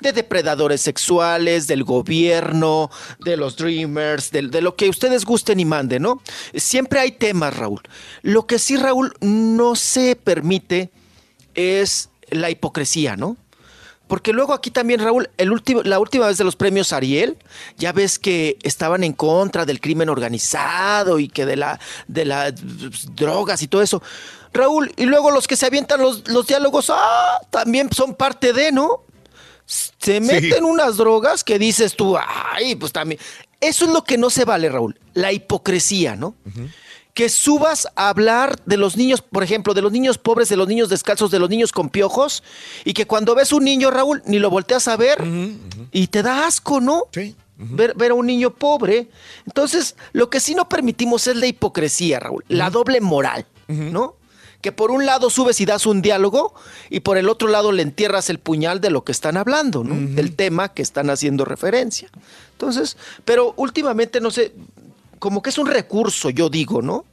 de 0.00 0.12
depredadores 0.12 0.80
sexuales, 0.80 1.66
del 1.66 1.84
gobierno, 1.84 2.90
de 3.18 3.36
los 3.36 3.56
dreamers, 3.56 4.30
de, 4.30 4.42
de 4.42 4.62
lo 4.62 4.74
que 4.74 4.88
ustedes 4.88 5.24
gusten 5.24 5.60
y 5.60 5.64
manden, 5.64 6.02
¿no? 6.02 6.22
Siempre 6.54 7.00
hay 7.00 7.12
temas, 7.12 7.56
Raúl. 7.56 7.82
Lo 8.22 8.46
que 8.46 8.58
sí, 8.58 8.76
Raúl, 8.76 9.12
no 9.20 9.76
se 9.76 10.16
permite 10.16 10.90
es 11.54 12.08
la 12.30 12.50
hipocresía, 12.50 13.16
¿no? 13.16 13.36
Porque 14.10 14.32
luego 14.32 14.54
aquí 14.54 14.72
también, 14.72 14.98
Raúl, 14.98 15.30
el 15.36 15.52
último, 15.52 15.84
la 15.84 16.00
última 16.00 16.26
vez 16.26 16.36
de 16.36 16.42
los 16.42 16.56
premios 16.56 16.92
Ariel, 16.92 17.38
ya 17.78 17.92
ves 17.92 18.18
que 18.18 18.58
estaban 18.64 19.04
en 19.04 19.12
contra 19.12 19.64
del 19.64 19.80
crimen 19.80 20.08
organizado 20.08 21.20
y 21.20 21.28
que 21.28 21.46
de 21.46 21.54
la 21.54 21.78
de 22.08 22.24
las 22.24 22.54
drogas 23.14 23.62
y 23.62 23.68
todo 23.68 23.82
eso. 23.82 24.02
Raúl, 24.52 24.92
y 24.96 25.04
luego 25.04 25.30
los 25.30 25.46
que 25.46 25.54
se 25.54 25.64
avientan 25.64 26.00
los, 26.00 26.28
los 26.28 26.44
diálogos, 26.48 26.90
ah, 26.90 27.40
también 27.50 27.88
son 27.92 28.16
parte 28.16 28.52
de, 28.52 28.72
¿no? 28.72 29.04
Se 29.64 30.20
meten 30.20 30.64
unas 30.64 30.96
drogas 30.96 31.44
que 31.44 31.60
dices 31.60 31.94
tú, 31.94 32.16
ay, 32.18 32.74
pues 32.74 32.90
también. 32.90 33.20
Eso 33.60 33.84
es 33.84 33.92
lo 33.92 34.02
que 34.02 34.18
no 34.18 34.28
se 34.28 34.44
vale, 34.44 34.68
Raúl, 34.70 34.98
la 35.14 35.30
hipocresía, 35.30 36.16
¿no? 36.16 36.34
Que 37.20 37.28
subas 37.28 37.86
a 37.96 38.08
hablar 38.08 38.58
de 38.64 38.78
los 38.78 38.96
niños, 38.96 39.20
por 39.20 39.42
ejemplo, 39.42 39.74
de 39.74 39.82
los 39.82 39.92
niños 39.92 40.16
pobres, 40.16 40.48
de 40.48 40.56
los 40.56 40.66
niños 40.66 40.88
descalzos, 40.88 41.30
de 41.30 41.38
los 41.38 41.50
niños 41.50 41.70
con 41.70 41.90
piojos, 41.90 42.42
y 42.82 42.94
que 42.94 43.06
cuando 43.06 43.34
ves 43.34 43.52
un 43.52 43.62
niño, 43.62 43.90
Raúl, 43.90 44.22
ni 44.24 44.38
lo 44.38 44.48
volteas 44.48 44.88
a 44.88 44.96
ver 44.96 45.22
y 45.92 46.06
te 46.06 46.22
da 46.22 46.46
asco, 46.46 46.80
¿no? 46.80 47.08
Sí. 47.12 47.36
Ver, 47.58 47.92
ver 47.94 48.12
a 48.12 48.14
un 48.14 48.24
niño 48.24 48.54
pobre. 48.54 49.10
Entonces, 49.44 49.96
lo 50.12 50.30
que 50.30 50.40
sí 50.40 50.54
no 50.54 50.66
permitimos 50.66 51.26
es 51.26 51.36
la 51.36 51.46
hipocresía, 51.46 52.20
Raúl, 52.20 52.42
la 52.48 52.70
doble 52.70 53.02
moral, 53.02 53.44
¿no? 53.68 54.16
que 54.62 54.72
por 54.72 54.90
un 54.90 55.04
lado 55.04 55.28
subes 55.28 55.60
y 55.60 55.66
das 55.66 55.84
un 55.84 56.00
diálogo 56.00 56.54
y 56.88 57.00
por 57.00 57.18
el 57.18 57.28
otro 57.28 57.48
lado 57.48 57.70
le 57.70 57.82
entierras 57.82 58.30
el 58.30 58.38
puñal 58.38 58.80
de 58.80 58.88
lo 58.88 59.04
que 59.04 59.12
están 59.12 59.36
hablando, 59.36 59.84
¿no? 59.84 59.94
Del 60.14 60.36
tema 60.36 60.72
que 60.72 60.80
están 60.80 61.10
haciendo 61.10 61.44
referencia. 61.44 62.08
Entonces, 62.52 62.96
pero 63.26 63.52
últimamente, 63.56 64.20
no 64.20 64.30
sé, 64.30 64.52
como 65.18 65.42
que 65.42 65.50
es 65.50 65.58
un 65.58 65.66
recurso, 65.66 66.30
yo 66.30 66.48
digo, 66.48 66.82
¿no? 66.82 67.04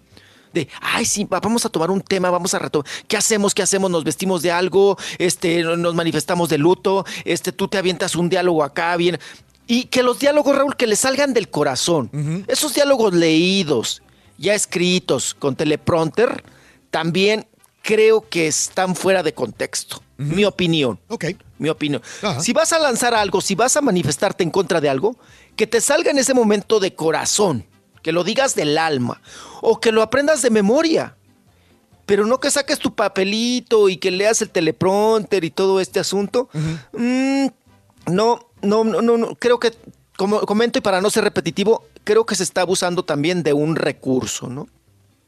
De, 0.53 0.67
ay, 0.81 1.05
sí, 1.05 1.23
va- 1.25 1.39
vamos 1.39 1.65
a 1.65 1.69
tomar 1.69 1.91
un 1.91 2.01
tema, 2.01 2.29
vamos 2.29 2.53
a 2.53 2.59
retomar. 2.59 2.87
¿Qué 3.07 3.17
hacemos? 3.17 3.53
¿Qué 3.53 3.61
hacemos? 3.61 3.91
¿Nos 3.91 4.03
vestimos 4.03 4.41
de 4.41 4.51
algo? 4.51 4.97
Este, 5.17 5.61
nos 5.63 5.93
manifestamos 5.95 6.49
de 6.49 6.57
luto. 6.57 7.05
Este, 7.25 7.51
tú 7.51 7.67
te 7.67 7.77
avientas 7.77 8.15
un 8.15 8.29
diálogo 8.29 8.63
acá, 8.63 8.95
bien. 8.97 9.19
Y 9.67 9.85
que 9.85 10.01
los 10.03 10.19
diálogos, 10.19 10.55
Raúl, 10.55 10.75
que 10.77 10.87
le 10.87 10.95
salgan 10.95 11.33
del 11.33 11.49
corazón. 11.49 12.09
Esos 12.47 12.73
diálogos 12.73 13.13
leídos, 13.13 14.01
ya 14.37 14.53
escritos, 14.55 15.33
con 15.33 15.55
teleprompter, 15.55 16.43
también 16.89 17.45
creo 17.81 18.27
que 18.29 18.47
están 18.47 18.95
fuera 18.95 19.23
de 19.23 19.33
contexto. 19.33 20.01
Mi 20.17 20.45
opinión. 20.45 20.99
Ok. 21.09 21.25
Mi 21.59 21.69
opinión. 21.69 22.01
Si 22.39 22.51
vas 22.53 22.73
a 22.73 22.79
lanzar 22.79 23.13
algo, 23.13 23.39
si 23.41 23.55
vas 23.55 23.77
a 23.77 23.81
manifestarte 23.81 24.43
en 24.43 24.49
contra 24.51 24.81
de 24.81 24.89
algo, 24.89 25.15
que 25.55 25.67
te 25.67 25.79
salga 25.81 26.11
en 26.11 26.17
ese 26.17 26.33
momento 26.33 26.79
de 26.79 26.95
corazón, 26.95 27.65
que 28.07 28.13
lo 28.13 28.23
digas 28.23 28.55
del 28.55 28.77
alma, 28.77 29.19
o 29.61 29.81
que 29.81 29.91
lo 29.91 30.01
aprendas 30.01 30.41
de 30.41 30.49
memoria. 30.49 31.17
Pero 32.05 32.25
no 32.25 32.39
que 32.39 32.49
saques 32.49 32.79
tu 32.79 32.95
papelito 32.95 33.89
y 33.89 33.97
que 33.97 34.11
leas 34.11 34.41
el 34.41 34.49
teleprompter 34.49 35.43
y 35.43 35.51
todo 35.51 35.81
este 35.81 35.99
asunto. 35.99 36.47
Mm, 36.93 37.47
no, 38.09 38.47
no, 38.61 38.83
no, 38.85 39.01
no, 39.01 39.17
no, 39.17 39.35
creo 39.35 39.59
que, 39.59 39.73
como 40.15 40.39
comento 40.45 40.79
y 40.79 40.81
para 40.81 41.01
no 41.01 41.09
ser 41.09 41.25
repetitivo, 41.25 41.83
creo 42.05 42.25
que 42.25 42.35
se 42.35 42.43
está 42.43 42.61
abusando 42.61 43.03
también 43.03 43.43
de 43.43 43.51
un 43.51 43.75
recurso, 43.75 44.47
¿no? 44.47 44.69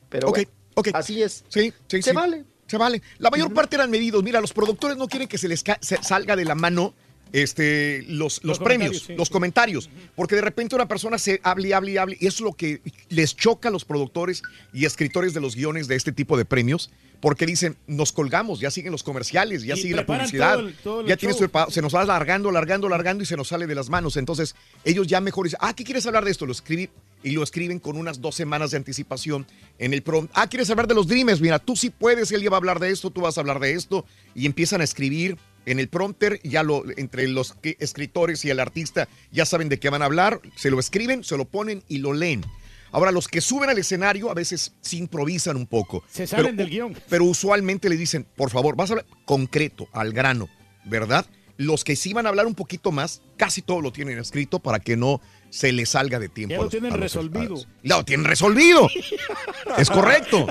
Pero 0.07 0.29
Ok, 0.29 0.35
bueno, 0.37 0.51
ok. 0.75 0.87
así 0.93 1.21
es. 1.21 1.43
Sí, 1.49 1.73
sí, 1.89 2.01
Se 2.01 2.11
sí. 2.11 2.15
vale. 2.15 2.45
Se 2.65 2.77
vale. 2.77 3.01
La 3.17 3.29
mayor 3.29 3.53
parte 3.53 3.75
eran 3.75 3.91
medidos. 3.91 4.23
Mira, 4.23 4.39
los 4.39 4.53
productores 4.53 4.95
no 4.95 5.09
quieren 5.09 5.27
que 5.27 5.37
se 5.37 5.49
les 5.49 5.65
se 5.81 6.01
salga 6.01 6.37
de 6.37 6.45
la 6.45 6.55
mano 6.55 6.93
este, 7.33 8.03
los, 8.07 8.43
los, 8.43 8.43
Los 8.43 8.59
premios, 8.59 8.89
comentarios, 8.89 9.03
sí. 9.07 9.13
los 9.15 9.29
comentarios, 9.29 9.89
porque 10.15 10.35
de 10.35 10.41
repente 10.41 10.75
una 10.75 10.87
persona 10.87 11.17
se 11.17 11.39
hable 11.43 11.69
y 11.69 11.73
hable 11.73 11.91
y 11.91 11.97
hable, 11.97 12.17
y 12.19 12.27
eso 12.27 12.37
es 12.37 12.41
lo 12.41 12.53
que 12.53 12.81
les 13.09 13.35
choca 13.35 13.69
a 13.69 13.71
los 13.71 13.85
productores 13.85 14.41
y 14.73 14.85
escritores 14.85 15.33
de 15.33 15.41
los 15.41 15.55
guiones 15.55 15.87
de 15.87 15.95
este 15.95 16.11
tipo 16.11 16.37
de 16.37 16.45
premios, 16.45 16.89
porque 17.19 17.45
dicen, 17.45 17.75
nos 17.85 18.13
colgamos, 18.13 18.61
ya 18.61 18.71
siguen 18.71 18.93
los 18.93 19.03
comerciales, 19.03 19.63
ya 19.63 19.75
Y 19.75 19.81
sigue 19.81 19.95
la 19.95 20.05
publicidad, 20.05 20.55
todo 20.55 20.67
el- 20.67 20.73
todo 20.75 21.01
el 21.01 21.07
ya 21.07 21.17
tiene 21.17 21.33
su 21.33 21.49
se 21.69 21.81
nos 21.81 21.93
va 21.93 22.01
alargando, 22.01 22.47
alargando, 22.49 22.87
alargando 22.87 23.23
y 23.23 23.25
se 23.25 23.35
nos 23.35 23.49
sale 23.49 23.67
de 23.67 23.75
las 23.75 23.89
manos. 23.89 24.15
Entonces, 24.15 24.55
ellos 24.85 25.05
ya 25.05 25.19
mejor 25.19 25.43
dicen, 25.45 25.59
ah, 25.61 25.73
¿qué 25.75 25.83
quieres 25.83 26.05
hablar 26.05 26.23
de 26.23 26.31
esto? 26.31 26.45
Lo 26.45 26.53
escribí 26.53 26.89
y 27.21 27.31
lo 27.31 27.43
escriben 27.43 27.79
con 27.79 27.97
unas 27.97 28.21
dos 28.21 28.35
semanas 28.35 28.71
de 28.71 28.77
anticipación 28.77 29.45
en 29.79 29.93
el 29.93 30.01
prompt. 30.01 30.31
Ah, 30.33 30.47
¿quieres 30.47 30.69
hablar 30.69 30.87
de 30.87 30.93
los 30.95 31.07
Dreamers? 31.07 31.41
Mira, 31.41 31.59
tú 31.59 31.75
sí 31.75 31.89
puedes, 31.89 32.31
él 32.31 32.41
ya 32.41 32.49
va 32.49 32.55
a 32.55 32.59
hablar 32.59 32.79
de 32.79 32.89
esto, 32.89 33.09
tú 33.11 33.19
vas 33.19 33.37
a 33.37 33.41
hablar 33.41 33.59
de 33.59 33.73
esto. 33.73 34.05
Y 34.33 34.45
empiezan 34.45 34.79
a 34.79 34.85
escribir 34.85 35.37
en 35.71 35.79
el 35.79 35.87
prompter, 35.89 36.39
ya 36.43 36.63
lo, 36.63 36.83
entre 36.97 37.27
los 37.27 37.53
que- 37.53 37.77
escritores 37.79 38.43
y 38.45 38.49
el 38.49 38.59
artista 38.59 39.07
ya 39.31 39.45
saben 39.45 39.69
de 39.69 39.79
qué 39.79 39.89
van 39.89 40.01
a 40.01 40.05
hablar, 40.05 40.41
se 40.55 40.69
lo 40.71 40.79
escriben, 40.79 41.23
se 41.23 41.37
lo 41.37 41.45
ponen 41.45 41.83
y 41.87 41.97
lo 41.99 42.13
leen. 42.13 42.43
Ahora, 42.91 43.11
los 43.11 43.27
que 43.27 43.39
suben 43.41 43.69
al 43.69 43.77
escenario 43.77 44.31
a 44.31 44.33
veces 44.33 44.73
sí 44.81 44.97
improvisan 44.97 45.55
un 45.55 45.67
poco. 45.67 46.03
Se 46.11 46.25
salen 46.25 46.55
pero- 46.55 46.57
del 46.57 46.69
guion. 46.69 46.97
Pero 47.09 47.25
usualmente 47.25 47.87
le 47.89 47.97
dicen, 47.97 48.25
por 48.35 48.49
favor, 48.49 48.75
vas 48.75 48.89
a 48.89 48.93
hablar 48.93 49.05
concreto, 49.25 49.87
al 49.93 50.11
grano, 50.11 50.47
¿verdad? 50.85 51.25
Los 51.59 51.83
que 51.83 51.97
sí 51.97 52.13
van 52.13 52.25
a 52.25 52.29
hablar 52.29 52.45
un 52.47 52.55
poquito 52.55 52.89
más, 52.93 53.21
casi 53.35 53.61
todo 53.61 53.81
lo 53.81 53.91
tienen 53.91 54.17
escrito 54.17 54.59
para 54.59 54.79
que 54.79 54.95
no 54.95 55.19
se 55.49 55.73
les 55.73 55.89
salga 55.89 56.17
de 56.17 56.29
tiempo. 56.29 56.51
Ya 56.53 56.57
lo 56.57 56.63
los- 56.63 56.71
tienen 56.71 56.93
resolvido. 56.93 57.55
Lo 57.83 58.05
tienen 58.05 58.25
resolvido. 58.25 58.89
es 59.77 59.89
correcto. 59.89 60.47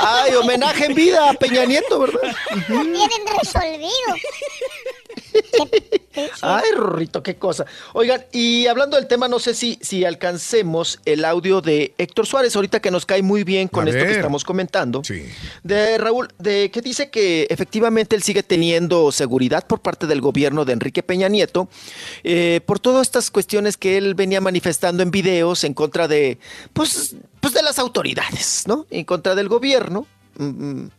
Ay, 0.00 0.34
homenaje 0.34 0.86
en 0.86 0.94
vida 0.96 1.30
a 1.30 1.34
Peña 1.34 1.64
Nieto, 1.66 2.00
¿verdad? 2.00 2.34
Lo 2.68 2.82
tienen 2.82 3.08
resolvido. 3.40 3.90
Ay, 6.42 6.64
Rorrito, 6.74 7.22
qué 7.22 7.36
cosa. 7.36 7.66
Oigan, 7.92 8.24
y 8.32 8.66
hablando 8.66 8.96
del 8.96 9.06
tema, 9.06 9.28
no 9.28 9.38
sé 9.38 9.54
si, 9.54 9.78
si 9.80 10.04
alcancemos 10.04 11.00
el 11.04 11.24
audio 11.24 11.60
de 11.60 11.94
Héctor 11.98 12.26
Suárez, 12.26 12.56
ahorita 12.56 12.80
que 12.80 12.90
nos 12.90 13.06
cae 13.06 13.22
muy 13.22 13.44
bien 13.44 13.68
con 13.68 13.86
A 13.86 13.90
esto 13.90 14.04
que 14.04 14.12
estamos 14.12 14.44
comentando. 14.44 15.02
De 15.62 15.98
Raúl, 15.98 16.28
de 16.38 16.70
que 16.70 16.80
dice 16.80 17.10
que 17.10 17.46
efectivamente 17.50 18.16
él 18.16 18.22
sigue 18.22 18.42
teniendo 18.42 19.12
seguridad 19.12 19.66
por 19.66 19.80
parte 19.80 20.06
del 20.06 20.20
gobierno 20.20 20.64
de 20.64 20.72
Enrique 20.72 21.02
Peña 21.02 21.28
Nieto, 21.28 21.68
eh, 22.24 22.60
por 22.66 22.80
todas 22.80 23.02
estas 23.02 23.30
cuestiones 23.30 23.76
que 23.76 23.96
él 23.96 24.14
venía 24.14 24.40
manifestando 24.40 25.02
en 25.02 25.10
videos 25.10 25.64
en 25.64 25.74
contra 25.74 26.08
de, 26.08 26.38
pues, 26.72 27.16
pues 27.40 27.54
de 27.54 27.62
las 27.62 27.78
autoridades, 27.78 28.64
¿no? 28.66 28.86
En 28.90 29.04
contra 29.04 29.34
del 29.34 29.48
gobierno 29.48 30.06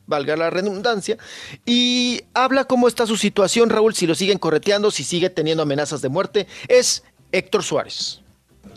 valga 0.08 0.36
la 0.36 0.50
redundancia, 0.50 1.18
y 1.66 2.22
habla 2.34 2.66
cómo 2.66 2.88
está 2.88 3.08
su 3.08 3.18
situación, 3.18 3.70
Raúl, 3.70 3.96
si 3.96 4.08
lo 4.08 4.16
siguen 4.16 4.38
correteando, 4.38 4.92
si 4.92 5.04
sigue 5.04 5.30
teniendo 5.30 5.64
amenazas 5.64 6.02
de 6.02 6.10
muerte, 6.10 6.48
es 6.68 7.04
Héctor 7.32 7.64
Suárez. 7.64 8.22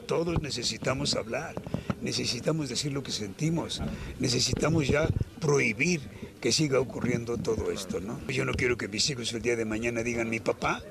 Todos 0.07 0.41
necesitamos 0.43 1.15
hablar, 1.15 1.55
necesitamos 2.03 2.69
decir 2.69 2.93
lo 2.93 3.03
que 3.03 3.13
sentimos, 3.13 3.83
necesitamos 4.19 4.87
ya 4.87 5.09
prohibir 5.41 6.01
que 6.41 6.53
siga 6.53 6.79
ocurriendo 6.79 7.39
todo 7.39 7.71
esto, 7.71 8.01
¿no? 8.01 8.21
Yo 8.29 8.45
no 8.45 8.53
quiero 8.53 8.77
que 8.77 8.89
mis 8.89 9.09
hijos 9.09 9.33
el 9.33 9.41
día 9.41 9.57
de 9.57 9.65
mañana 9.65 10.03
digan, 10.03 10.29
mi 10.29 10.41
papá 10.41 10.83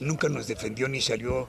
nunca 0.00 0.28
nos 0.28 0.46
defendió 0.46 0.88
ni 0.88 1.00
salió 1.00 1.48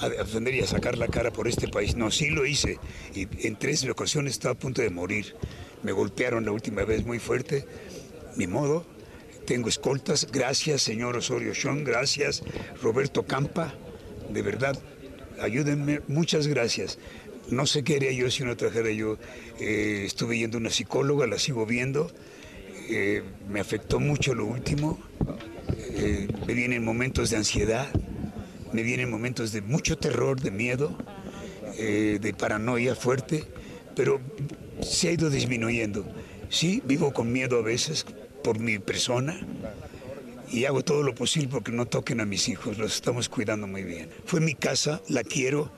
a 0.00 0.08
defender 0.08 0.54
y 0.54 0.60
a 0.60 0.66
sacar 0.66 0.96
la 0.96 1.08
cara 1.08 1.32
por 1.32 1.48
este 1.48 1.68
país. 1.68 1.96
No, 1.96 2.10
sí 2.10 2.30
lo 2.30 2.46
hice 2.46 2.78
y 3.14 3.28
en 3.46 3.56
tres 3.56 3.84
ocasiones 3.88 4.32
estaba 4.32 4.52
a 4.54 4.58
punto 4.58 4.82
de 4.82 4.90
morir. 4.90 5.34
Me 5.82 5.92
golpearon 5.92 6.44
la 6.44 6.52
última 6.52 6.84
vez 6.84 7.04
muy 7.04 7.18
fuerte, 7.18 7.64
ni 8.36 8.46
modo. 8.46 8.84
Tengo 9.46 9.68
escoltas, 9.68 10.28
gracias 10.30 10.82
señor 10.82 11.16
Osorio 11.16 11.54
Chong, 11.54 11.82
gracias 11.82 12.42
Roberto 12.82 13.22
Campa, 13.22 13.72
de 14.28 14.42
verdad, 14.42 14.78
ayúdenme, 15.40 16.00
muchas 16.06 16.46
gracias. 16.46 16.98
No 17.50 17.64
sé 17.66 17.82
qué 17.82 17.96
haría 17.96 18.12
yo 18.12 18.30
si 18.30 18.44
no 18.44 18.56
trajera 18.56 18.90
yo. 18.90 19.16
Eh, 19.58 20.02
estuve 20.04 20.38
yendo 20.38 20.58
a 20.58 20.60
una 20.60 20.70
psicóloga, 20.70 21.26
la 21.26 21.38
sigo 21.38 21.64
viendo. 21.64 22.10
Eh, 22.90 23.22
me 23.48 23.60
afectó 23.60 24.00
mucho 24.00 24.34
lo 24.34 24.44
último. 24.44 24.98
Eh, 25.76 26.28
me 26.46 26.54
vienen 26.54 26.84
momentos 26.84 27.30
de 27.30 27.36
ansiedad, 27.36 27.88
me 28.72 28.82
vienen 28.82 29.10
momentos 29.10 29.52
de 29.52 29.62
mucho 29.62 29.98
terror, 29.98 30.40
de 30.40 30.50
miedo, 30.50 30.96
eh, 31.78 32.18
de 32.20 32.34
paranoia 32.34 32.94
fuerte, 32.94 33.44
pero 33.94 34.20
se 34.82 35.08
ha 35.08 35.12
ido 35.12 35.30
disminuyendo. 35.30 36.06
Sí, 36.50 36.82
vivo 36.84 37.12
con 37.12 37.32
miedo 37.32 37.58
a 37.58 37.62
veces 37.62 38.06
por 38.42 38.58
mi 38.58 38.78
persona 38.78 39.38
y 40.50 40.64
hago 40.64 40.82
todo 40.82 41.02
lo 41.02 41.14
posible 41.14 41.48
porque 41.48 41.72
no 41.72 41.86
toquen 41.86 42.20
a 42.20 42.24
mis 42.24 42.48
hijos, 42.48 42.78
los 42.78 42.94
estamos 42.94 43.28
cuidando 43.28 43.66
muy 43.66 43.82
bien. 43.82 44.08
Fue 44.24 44.40
mi 44.40 44.54
casa, 44.54 45.02
la 45.08 45.22
quiero 45.22 45.70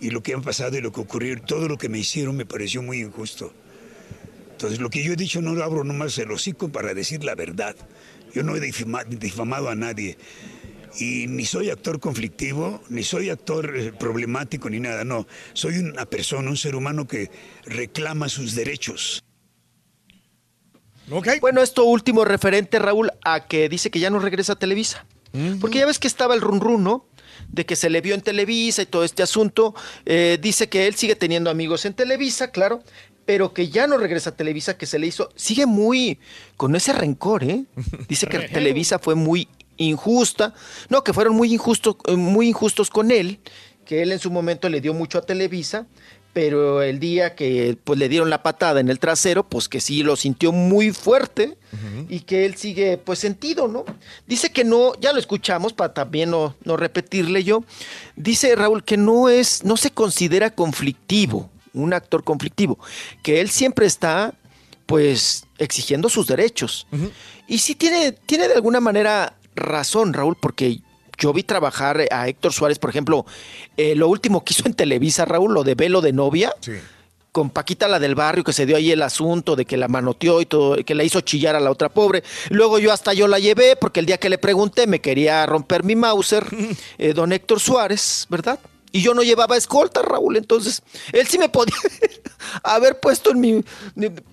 y 0.00 0.10
lo 0.10 0.22
que 0.22 0.34
ha 0.34 0.40
pasado 0.40 0.76
y 0.76 0.80
lo 0.80 0.92
que 0.92 1.00
ocurrió, 1.00 1.40
todo 1.40 1.68
lo 1.68 1.76
que 1.76 1.88
me 1.88 1.98
hicieron 1.98 2.36
me 2.36 2.46
pareció 2.46 2.82
muy 2.82 3.00
injusto. 3.00 3.52
Entonces 4.52 4.80
lo 4.80 4.88
que 4.88 5.02
yo 5.02 5.12
he 5.12 5.16
dicho 5.16 5.42
no 5.42 5.52
lo 5.52 5.64
abro 5.64 5.84
nomás 5.84 6.16
el 6.18 6.30
hocico 6.30 6.68
para 6.70 6.94
decir 6.94 7.24
la 7.24 7.34
verdad. 7.34 7.76
Yo 8.34 8.42
no 8.42 8.56
he 8.56 8.60
difama- 8.60 9.04
difamado 9.04 9.68
a 9.70 9.74
nadie. 9.74 10.18
Y 10.98 11.26
ni 11.26 11.44
soy 11.44 11.70
actor 11.70 11.98
conflictivo, 11.98 12.82
ni 12.88 13.02
soy 13.02 13.30
actor 13.30 13.76
eh, 13.76 13.92
problemático, 13.92 14.68
ni 14.70 14.78
nada, 14.80 15.04
no. 15.04 15.26
Soy 15.52 15.78
una 15.78 16.04
persona, 16.06 16.50
un 16.50 16.56
ser 16.56 16.76
humano 16.76 17.06
que 17.08 17.30
reclama 17.64 18.28
sus 18.28 18.54
derechos. 18.54 19.24
Bueno, 21.40 21.62
esto 21.62 21.84
último 21.84 22.24
referente, 22.24 22.78
Raúl, 22.78 23.10
a 23.24 23.46
que 23.46 23.68
dice 23.68 23.90
que 23.90 24.00
ya 24.00 24.10
no 24.10 24.18
regresa 24.20 24.54
a 24.54 24.56
Televisa. 24.56 25.04
Porque 25.60 25.78
ya 25.80 25.86
ves 25.86 25.98
que 25.98 26.06
estaba 26.06 26.34
el 26.34 26.40
run 26.40 26.60
run, 26.60 26.84
¿no? 26.84 27.08
De 27.48 27.66
que 27.66 27.74
se 27.74 27.90
le 27.90 28.00
vio 28.00 28.14
en 28.14 28.20
Televisa 28.20 28.82
y 28.82 28.86
todo 28.86 29.02
este 29.02 29.22
asunto. 29.24 29.74
Eh, 30.06 30.38
dice 30.40 30.68
que 30.68 30.86
él 30.86 30.94
sigue 30.94 31.16
teniendo 31.16 31.50
amigos 31.50 31.84
en 31.86 31.94
Televisa, 31.94 32.52
claro, 32.52 32.84
pero 33.24 33.52
que 33.52 33.68
ya 33.68 33.86
no 33.86 33.96
regresa 33.96 34.30
a 34.30 34.36
Televisa, 34.36 34.76
que 34.76 34.86
se 34.86 34.98
le 34.98 35.06
hizo. 35.06 35.30
Sigue 35.34 35.66
muy 35.66 36.18
con 36.56 36.76
ese 36.76 36.92
rencor, 36.92 37.44
¿eh? 37.44 37.64
Dice 38.08 38.26
que. 38.26 38.38
Televisa 38.54 38.98
fue 38.98 39.14
muy 39.14 39.48
injusta, 39.76 40.54
no, 40.88 41.02
que 41.02 41.12
fueron 41.12 41.34
muy 41.34 41.52
injustos, 41.52 41.96
eh, 42.06 42.16
muy 42.16 42.48
injustos 42.48 42.90
con 42.90 43.10
él, 43.10 43.40
que 43.84 44.02
él 44.02 44.12
en 44.12 44.18
su 44.18 44.30
momento 44.30 44.68
le 44.68 44.80
dio 44.80 44.94
mucho 44.94 45.18
a 45.18 45.22
Televisa, 45.22 45.86
pero 46.32 46.82
el 46.82 46.98
día 46.98 47.36
que 47.36 47.78
pues 47.84 47.98
le 47.98 48.08
dieron 48.08 48.28
la 48.28 48.42
patada 48.42 48.80
en 48.80 48.88
el 48.88 48.98
trasero, 48.98 49.48
pues 49.48 49.68
que 49.68 49.80
sí 49.80 50.02
lo 50.02 50.16
sintió 50.16 50.50
muy 50.52 50.90
fuerte 50.92 51.56
y 52.08 52.20
que 52.20 52.44
él 52.44 52.56
sigue 52.56 52.98
pues 52.98 53.20
sentido, 53.20 53.68
¿no? 53.68 53.84
Dice 54.26 54.50
que 54.50 54.64
no, 54.64 54.98
ya 55.00 55.12
lo 55.12 55.18
escuchamos 55.18 55.72
para 55.72 55.94
también 55.94 56.30
no, 56.30 56.56
no 56.64 56.76
repetirle 56.76 57.44
yo, 57.44 57.64
dice 58.16 58.54
Raúl 58.56 58.84
que 58.84 58.96
no 58.96 59.28
es, 59.28 59.64
no 59.64 59.76
se 59.76 59.92
considera 59.92 60.50
conflictivo, 60.50 61.50
un 61.74 61.92
actor 61.92 62.24
conflictivo, 62.24 62.78
que 63.22 63.40
él 63.40 63.50
siempre 63.50 63.86
está 63.86 64.32
pues 64.86 65.46
exigiendo 65.58 66.08
sus 66.08 66.26
derechos. 66.26 66.86
Y 67.46 67.58
sí 67.58 67.74
tiene, 67.74 68.12
tiene 68.12 68.48
de 68.48 68.54
alguna 68.54 68.80
manera 68.80 69.34
razón, 69.54 70.12
Raúl, 70.12 70.36
porque 70.40 70.80
yo 71.18 71.32
vi 71.32 71.42
trabajar 71.42 72.02
a 72.10 72.28
Héctor 72.28 72.52
Suárez, 72.52 72.78
por 72.78 72.90
ejemplo, 72.90 73.24
eh, 73.76 73.94
lo 73.94 74.08
último 74.08 74.44
que 74.44 74.52
hizo 74.52 74.66
en 74.66 74.74
Televisa, 74.74 75.24
Raúl, 75.24 75.54
lo 75.54 75.64
de 75.64 75.74
Velo 75.74 76.00
de 76.00 76.12
novia. 76.12 76.54
Con 77.32 77.50
Paquita 77.50 77.88
la 77.88 77.98
del 77.98 78.14
barrio, 78.14 78.44
que 78.44 78.52
se 78.52 78.64
dio 78.64 78.76
ahí 78.76 78.92
el 78.92 79.02
asunto 79.02 79.56
de 79.56 79.64
que 79.64 79.76
la 79.76 79.88
manoteó 79.88 80.40
y 80.40 80.46
todo, 80.46 80.76
que 80.84 80.94
la 80.94 81.02
hizo 81.02 81.20
chillar 81.20 81.56
a 81.56 81.60
la 81.60 81.72
otra 81.72 81.88
pobre. 81.88 82.22
Luego 82.50 82.78
yo 82.78 82.92
hasta 82.92 83.12
yo 83.12 83.26
la 83.26 83.40
llevé, 83.40 83.74
porque 83.74 83.98
el 83.98 84.06
día 84.06 84.18
que 84.18 84.28
le 84.28 84.38
pregunté 84.38 84.86
me 84.86 85.00
quería 85.00 85.44
romper 85.44 85.82
mi 85.82 85.96
Mauser, 85.96 86.46
eh, 86.98 87.12
don 87.12 87.32
Héctor 87.32 87.58
Suárez, 87.58 88.26
¿verdad? 88.30 88.60
Y 88.94 89.02
yo 89.02 89.12
no 89.12 89.24
llevaba 89.24 89.56
escolta, 89.56 90.02
Raúl, 90.02 90.36
entonces 90.36 90.80
él 91.12 91.26
sí 91.26 91.36
me 91.36 91.48
podía 91.48 91.74
haber 92.62 93.00
puesto 93.00 93.32
en 93.32 93.40
mi... 93.40 93.64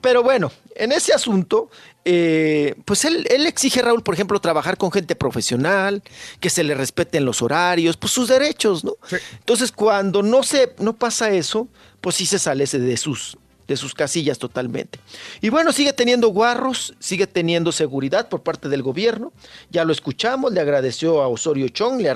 Pero 0.02 0.22
bueno, 0.22 0.52
en 0.76 0.92
ese 0.92 1.16
asunto, 1.16 1.72
eh, 2.06 2.76
pues 2.86 3.04
él, 3.06 3.26
él 3.32 3.48
exige, 3.48 3.82
Raúl, 3.82 4.04
por 4.04 4.14
ejemplo, 4.14 4.40
trabajar 4.40 4.78
con 4.78 4.92
gente 4.92 5.16
profesional, 5.16 6.04
que 6.40 6.52
se 6.52 6.64
le 6.64 6.76
respeten 6.76 7.26
los 7.26 7.42
horarios, 7.42 7.98
pues 7.98 8.14
sus 8.14 8.28
derechos, 8.28 8.84
¿no? 8.84 8.98
Entonces, 9.40 9.72
cuando 9.72 10.22
no 10.22 10.44
se, 10.44 10.76
no 10.78 10.94
pasa 10.94 11.32
eso, 11.32 11.68
pues 12.00 12.18
sí 12.18 12.28
se 12.28 12.38
sale 12.38 12.66
ese 12.66 12.78
de 12.78 12.98
sus, 12.98 13.40
de 13.72 13.78
sus 13.78 13.94
casillas 13.94 14.38
totalmente. 14.38 15.00
Y 15.40 15.50
bueno, 15.50 15.72
sigue 15.72 15.94
teniendo 15.94 16.28
guarros, 16.28 16.94
sigue 17.00 17.26
teniendo 17.26 17.72
seguridad 17.72 18.30
por 18.30 18.44
parte 18.44 18.70
del 18.70 18.84
gobierno. 18.84 19.32
Ya 19.70 19.86
lo 19.86 19.94
escuchamos, 19.94 20.52
le 20.52 20.60
agradeció 20.60 21.22
a 21.22 21.28
Osorio 21.28 21.70
Chong, 21.70 22.02
le, 22.02 22.14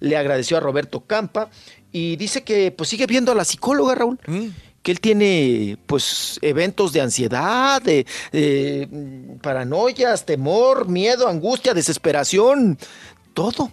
le 0.00 0.16
agradeció 0.16 0.56
a 0.56 0.60
Roberto 0.60 1.00
Campa 1.00 1.48
y 1.92 2.16
dice 2.16 2.42
que 2.42 2.70
pues 2.70 2.88
sigue 2.88 3.06
viendo 3.06 3.32
a 3.32 3.34
la 3.34 3.44
psicóloga, 3.44 3.94
Raúl. 3.94 4.18
Que 4.82 4.92
él 4.92 5.00
tiene, 5.00 5.78
pues, 5.86 6.38
eventos 6.42 6.92
de 6.92 7.00
ansiedad, 7.00 7.82
de, 7.82 8.06
de, 8.30 8.88
mm, 8.88 9.38
paranoias, 9.38 10.24
temor, 10.24 10.88
miedo, 10.88 11.26
angustia, 11.26 11.74
desesperación, 11.74 12.78
todo. 13.34 13.72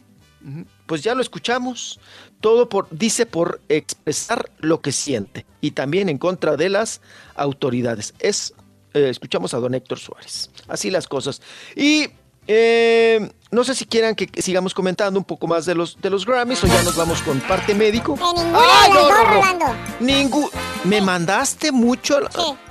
Pues 0.88 1.03
ya 1.03 1.14
lo 1.14 1.22
escuchamos. 1.22 1.99
Todo 2.41 2.68
por, 2.68 2.88
dice 2.90 3.26
por 3.26 3.61
expresar 3.69 4.52
lo 4.57 4.81
que 4.81 4.91
siente 4.91 5.45
y 5.61 5.72
también 5.72 6.10
en 6.10 6.18
contra 6.18 6.57
de 6.57 6.68
las 6.69 6.99
autoridades. 7.35 8.14
Es, 8.19 8.53
eh, 8.94 9.07
escuchamos 9.10 9.53
a 9.53 9.60
don 9.60 9.73
Héctor 9.73 9.99
Suárez. 9.99 10.49
Así 10.68 10.91
las 10.91 11.07
cosas. 11.07 11.41
Y 11.76 12.07
eh, 12.48 13.31
no 13.53 13.63
sé 13.63 13.75
si 13.75 13.85
quieran 13.85 14.15
que 14.15 14.30
sigamos 14.41 14.73
comentando 14.73 15.19
un 15.19 15.23
poco 15.25 15.47
más 15.47 15.65
de 15.65 15.75
los, 15.75 15.99
de 16.01 16.09
los 16.09 16.25
Grammys 16.25 16.63
o 16.63 16.67
ya 16.67 16.81
nos 16.84 16.95
vamos 16.95 17.21
con 17.21 17.39
parte 17.41 17.73
médico. 17.73 18.15
Ninguna 18.17 18.59
¡Ay, 18.81 18.91
de 18.91 18.95
las 18.99 19.03
no, 19.03 19.09
dos, 19.09 19.17
no, 19.17 19.23
no! 19.23 19.30
Rolando. 19.35 19.65
Ningún. 19.99 20.49
Me 20.84 20.99
mandaste 21.01 21.71
mucho. 21.71 22.19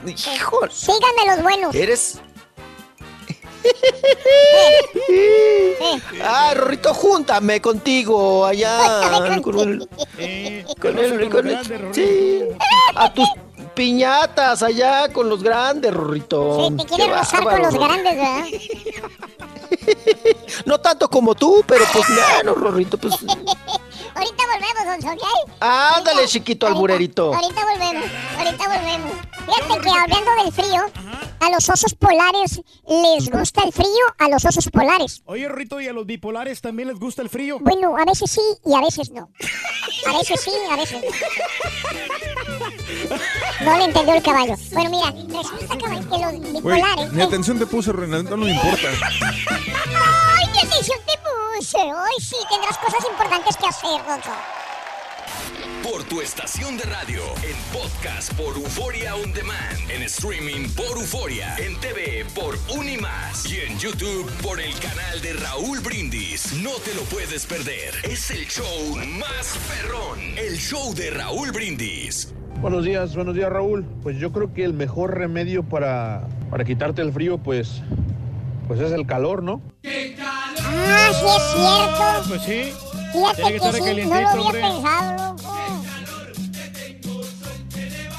Híjole. 0.06 0.72
Síganme 0.72 1.26
los 1.34 1.42
buenos. 1.42 1.74
Eres. 1.74 2.20
Ah, 6.24 6.52
Rorrito, 6.54 6.92
júntame 6.94 7.60
contigo 7.60 8.46
allá. 8.46 9.02
Con 9.08 9.32
el, 9.32 9.42
con 9.42 10.98
el- 10.98 11.30
con 11.30 11.48
el- 11.48 11.94
sí, 11.94 12.40
a 12.94 13.12
tus 13.12 13.28
piñatas 13.74 14.62
allá 14.62 15.12
con 15.12 15.28
los 15.28 15.42
grandes, 15.42 15.92
Rorrito. 15.92 16.68
Sí, 16.68 16.76
te 16.76 16.84
quieres 16.84 17.06
Qué 17.06 17.12
rozar 17.12 17.44
con 17.44 17.62
los 17.62 17.74
grandes, 17.74 18.16
¿verdad? 18.16 18.44
No 20.66 20.78
tanto 20.78 21.08
como 21.08 21.34
tú, 21.34 21.64
pero 21.66 21.84
pues 21.92 22.04
bueno, 22.08 22.54
Rorrito, 22.54 22.98
pues. 22.98 23.14
Ahorita 24.14 24.44
volvemos, 24.46 24.84
don 24.84 25.02
Sonia. 25.02 25.26
Ándale, 25.60 26.26
chiquito 26.26 26.66
alburerito. 26.66 27.34
Ahorita 27.34 27.64
volvemos, 27.64 28.04
ahorita 28.38 28.68
volvemos. 28.68 29.12
Fíjate 29.46 29.80
que 29.80 29.90
hablando 29.90 30.30
del 30.44 30.52
frío, 30.52 30.82
a 31.40 31.50
los 31.50 31.68
osos 31.68 31.94
polares 31.94 32.60
les 32.86 33.30
gusta 33.30 33.62
el 33.64 33.72
frío, 33.72 33.88
a 34.18 34.28
los 34.28 34.44
osos 34.44 34.68
polares. 34.68 35.22
Oye, 35.24 35.48
Rito, 35.48 35.80
¿y 35.80 35.88
a 35.88 35.92
los 35.92 36.06
bipolares 36.06 36.60
también 36.60 36.88
les 36.88 36.98
gusta 36.98 37.22
el 37.22 37.30
frío? 37.30 37.58
Bueno, 37.60 37.96
a 37.96 38.04
veces 38.04 38.30
sí 38.30 38.42
y 38.64 38.74
a 38.74 38.80
veces 38.80 39.10
no. 39.10 39.30
A 40.06 40.18
veces 40.18 40.40
sí, 40.40 40.52
a 40.70 40.76
veces 40.76 41.02
no. 41.02 41.08
No 43.64 43.78
le 43.78 43.84
entendió 43.84 44.14
el 44.14 44.22
caballo. 44.22 44.54
Bueno, 44.72 44.90
mira, 44.90 45.10
resulta 45.10 45.78
caballo, 45.78 46.10
que 46.10 46.18
los 46.18 46.52
bipolares... 46.52 47.12
ni 47.12 47.22
atención 47.22 47.58
te 47.58 47.66
puse, 47.66 47.92
Renaldo, 47.92 48.36
no 48.36 48.44
me 48.44 48.52
importa. 48.52 48.88
¡Ay, 48.88 50.46
qué 50.52 50.66
atención 50.66 50.98
te 51.06 51.12
puse! 51.18 51.78
Hoy 51.78 52.20
sí 52.20 52.36
tendrás 52.50 52.78
cosas 52.78 53.04
importantes 53.10 53.56
que 53.56 53.66
hacer, 53.66 54.02
Gonzo. 54.04 54.30
Por 55.82 56.04
tu 56.04 56.20
estación 56.20 56.76
de 56.76 56.84
radio, 56.84 57.22
en 57.42 57.56
podcast 57.72 58.32
por 58.34 58.56
Euforia 58.56 59.16
On 59.16 59.32
Demand, 59.32 59.90
en 59.90 60.02
streaming 60.02 60.68
por 60.70 60.98
Euforia, 60.98 61.56
en 61.58 61.78
TV 61.80 62.24
por 62.34 62.58
Unimás 62.68 63.46
y 63.46 63.60
en 63.60 63.78
YouTube 63.78 64.30
por 64.42 64.60
el 64.60 64.72
canal 64.78 65.20
de 65.20 65.32
Raúl 65.34 65.80
Brindis. 65.80 66.52
No 66.54 66.72
te 66.84 66.94
lo 66.94 67.02
puedes 67.02 67.46
perder. 67.46 67.94
Es 68.04 68.30
el 68.30 68.46
show 68.48 68.96
más 69.18 69.56
perrón, 69.68 70.20
el 70.36 70.56
show 70.56 70.94
de 70.94 71.10
Raúl 71.10 71.50
Brindis. 71.50 72.32
Buenos 72.62 72.84
días, 72.84 73.14
buenos 73.16 73.34
días 73.34 73.50
Raúl. 73.50 73.84
Pues 74.02 74.16
yo 74.18 74.32
creo 74.32 74.52
que 74.54 74.64
el 74.64 74.72
mejor 74.72 75.18
remedio 75.18 75.64
para, 75.64 76.28
para 76.48 76.64
quitarte 76.64 77.02
el 77.02 77.12
frío, 77.12 77.38
pues, 77.38 77.82
pues 78.68 78.78
es 78.80 78.92
el 78.92 79.04
calor, 79.06 79.42
¿no? 79.42 79.60
Ah, 80.64 81.10
sí 81.12 81.26
es 81.26 81.42
cierto. 81.52 82.28
Pues 82.28 82.42
sí. 82.42 82.72
Fíjate 83.12 83.42
Tiene 83.42 83.52
que 83.52 83.58
que, 83.58 83.66
estar 83.66 83.74
sí, 83.74 83.80
no 83.80 84.08
lo 84.08 84.14
había 84.14 84.40
hombre. 84.40 84.60
pensado, 84.60 85.36
loco. 85.36 85.52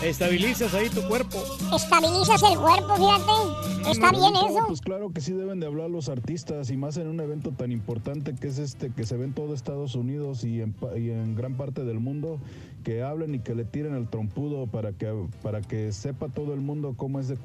Estabilizas 0.03 0.74
ahí 0.74 0.90
tu 0.90 1.02
cuerpo. 1.07 1.41
Estabilizas 1.74 2.44
el 2.44 2.60
cuerpo, 2.60 2.95
fíjate. 2.98 3.90
Está 3.90 4.11
bien 4.11 4.34
No, 4.34 4.48
eso. 4.48 4.64
Pues 4.68 4.82
claro 4.82 5.11
que 5.11 5.22
sí 5.22 5.32
deben 5.34 5.60
de 5.61 5.65
hablar 5.65 5.90
los 5.90 6.10
artistas 6.10 6.70
y 6.70 6.78
más 6.78 6.98
en 6.98 7.07
un 7.07 7.20
evento 7.22 7.52
tan 7.52 7.72
importante 7.72 8.36
que 8.36 8.48
es 8.48 8.57
este 8.60 8.91
que 8.91 9.06
se 9.06 9.15
ve 9.18 9.26
en 9.26 9.34
todo 9.34 9.53
Estados 9.53 9.95
Unidos 9.95 10.44
y 10.44 10.61
en, 10.61 10.76
y 10.98 11.10
en 11.10 11.36
gran 11.36 11.56
parte 11.56 11.84
del 11.86 11.99
mundo 11.99 12.40
que 12.84 13.02
hablen 13.02 13.36
y 13.36 13.40
que 13.40 13.56
le 13.56 13.66
tiren 13.66 13.96
el 13.96 14.08
trompudo 14.08 14.68
para 14.68 14.92
que 14.94 15.12
para 15.42 15.62
que 15.62 15.92
sepa 15.92 16.30
todo 16.30 16.54
el 16.54 16.62
mundo 16.62 16.94
cómo 16.98 17.20
es 17.20 17.30
de 17.30 17.38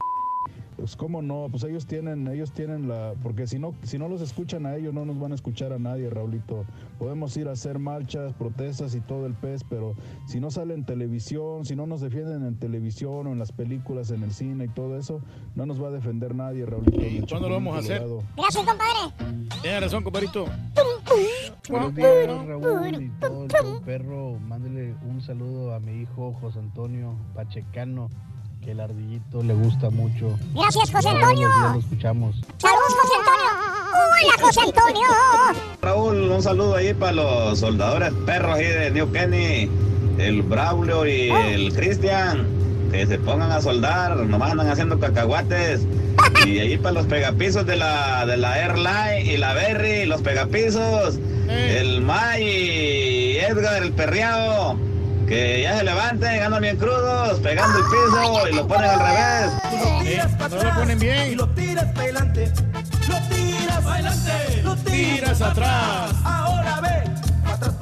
pues 0.79 0.95
cómo 0.95 1.23
no, 1.23 1.49
pues 1.51 1.65
ellos 1.65 1.87
tienen 1.87 2.29
ellos 2.29 2.53
tienen 2.53 2.89
la 2.89 3.15
porque 3.21 3.49
si 3.49 3.59
no 3.59 3.75
si 3.83 3.99
no 3.99 4.09
los 4.09 4.21
escuchan 4.21 4.65
a 4.65 4.77
ellos 4.77 4.95
no 4.95 5.05
nos 5.05 5.19
van 5.19 5.33
a 5.33 5.35
escuchar 5.35 5.73
a 5.73 5.79
nadie, 5.79 6.09
Raulito. 6.09 6.65
Podemos 6.99 7.37
ir 7.37 7.49
a 7.49 7.53
hacer 7.53 7.79
marchas, 7.79 8.33
protestas 8.33 8.95
y 8.95 9.01
todo 9.01 9.27
el 9.27 9.35
pez, 9.35 9.65
pero 9.69 9.95
si 10.27 10.41
no 10.41 10.51
sale 10.51 10.75
en 10.75 10.85
televisión, 10.85 11.65
si 11.65 11.75
no 11.75 11.87
nos 11.87 12.01
defienden 12.01 12.45
en 12.45 12.57
televisión 12.57 13.27
o 13.27 13.33
en 13.33 13.39
las 13.39 13.51
películas, 13.51 14.11
en 14.13 14.23
el 14.23 14.33
cine 14.33 14.67
y 14.67 14.69
todo 14.69 14.97
eso, 14.97 15.21
no 15.57 15.67
nos 15.67 15.83
va 15.83 15.89
a 15.89 15.91
defender 15.91 16.35
nadie, 16.35 16.65
Raulito. 16.65 17.01
el 17.01 17.27
¿Cuándo 17.27 17.49
lo 17.49 17.57
vamos 17.57 17.77
a 17.77 17.79
hacer? 17.81 18.03
Gracias, 18.37 18.65
compadre. 18.65 19.49
Tienes 19.63 19.81
razón, 19.83 20.05
compadrito. 20.05 20.47
Buenos 21.69 21.95
días, 21.95 22.47
Raúl 22.47 23.03
y 23.03 23.09
todo 23.21 23.45
el 23.45 23.83
perro. 23.85 24.39
Mándele 24.39 24.95
un 25.09 25.21
saludo 25.21 25.75
a 25.75 25.81
mi 25.81 26.03
hijo 26.03 26.33
José 26.41 26.61
Antonio 26.61 27.17
Pachecano, 27.35 28.11
que 28.65 28.73
el 28.73 28.81
ardillito 28.81 29.43
le 29.43 29.55
gusta 29.55 29.91
mucho. 29.91 30.37
Gracias, 30.55 30.91
José 30.91 31.09
Todos 31.09 31.15
los 31.15 31.23
Antonio. 31.23 31.49
días 31.49 31.73
lo 31.75 31.79
escuchamos. 31.81 32.37
Saludos, 32.59 32.95
José 33.01 33.13
Antonio. 33.19 33.51
Hola, 34.21 34.47
José 34.47 34.61
Antonio. 34.61 35.09
Raúl, 35.83 36.31
un 36.33 36.43
saludo 36.43 36.77
ahí 36.77 36.95
para 36.95 37.13
los 37.13 37.59
soldadores 37.59 38.13
perros 38.27 38.57
ahí 38.57 38.65
de 38.67 38.91
New 38.91 39.13
Kenny, 39.13 39.71
el 40.19 40.43
Braulio 40.43 41.07
y 41.07 41.31
el 41.31 41.73
Cristian, 41.75 42.47
que 42.91 43.07
se 43.07 43.19
pongan 43.19 43.53
a 43.53 43.61
soldar, 43.61 44.17
nomás 44.17 44.53
andan 44.53 44.69
haciendo 44.69 44.99
cacahuates. 44.99 45.87
Y 46.47 46.59
ahí 46.59 46.77
para 46.79 46.93
los 46.95 47.07
pegapisos 47.07 47.65
de 47.67 47.77
la, 47.77 48.25
de 48.27 48.37
la 48.37 48.59
Airline 48.59 49.27
y 49.27 49.37
la 49.37 49.55
Berry, 49.55 50.05
los 50.07 50.21
pegapisos, 50.23 51.19
el 51.49 52.01
May 52.01 52.43
y 52.43 53.37
Edgar, 53.39 53.83
el 53.83 53.93
perreado, 53.93 54.77
que 55.29 55.63
ya 55.63 55.79
se 55.79 55.85
levanten, 55.85 56.43
andan 56.43 56.63
bien 56.63 56.77
crudos, 56.79 57.39
pegando 57.41 57.79
el 57.79 57.85
piso 57.85 58.49
y 58.49 58.55
lo 58.55 58.67
ponen 58.67 58.91
al 58.91 58.99
revés. 58.99 59.53
No 60.51 60.63
lo 60.63 60.75
ponen 60.75 60.99
bien. 60.99 61.33
Y 61.33 61.35
lo 61.35 61.49
tiras 61.51 61.85
para 61.93 62.01
adelante, 62.01 62.53
lo 63.09 63.17
tiras 63.29 63.85
para 63.85 63.95
adelante, 63.95 64.63
lo 64.63 64.77
tiras 64.77 65.43
atrás. 65.43 66.13
Ahora 66.25 66.81
ve, 66.81 67.05
atrás 67.47 67.75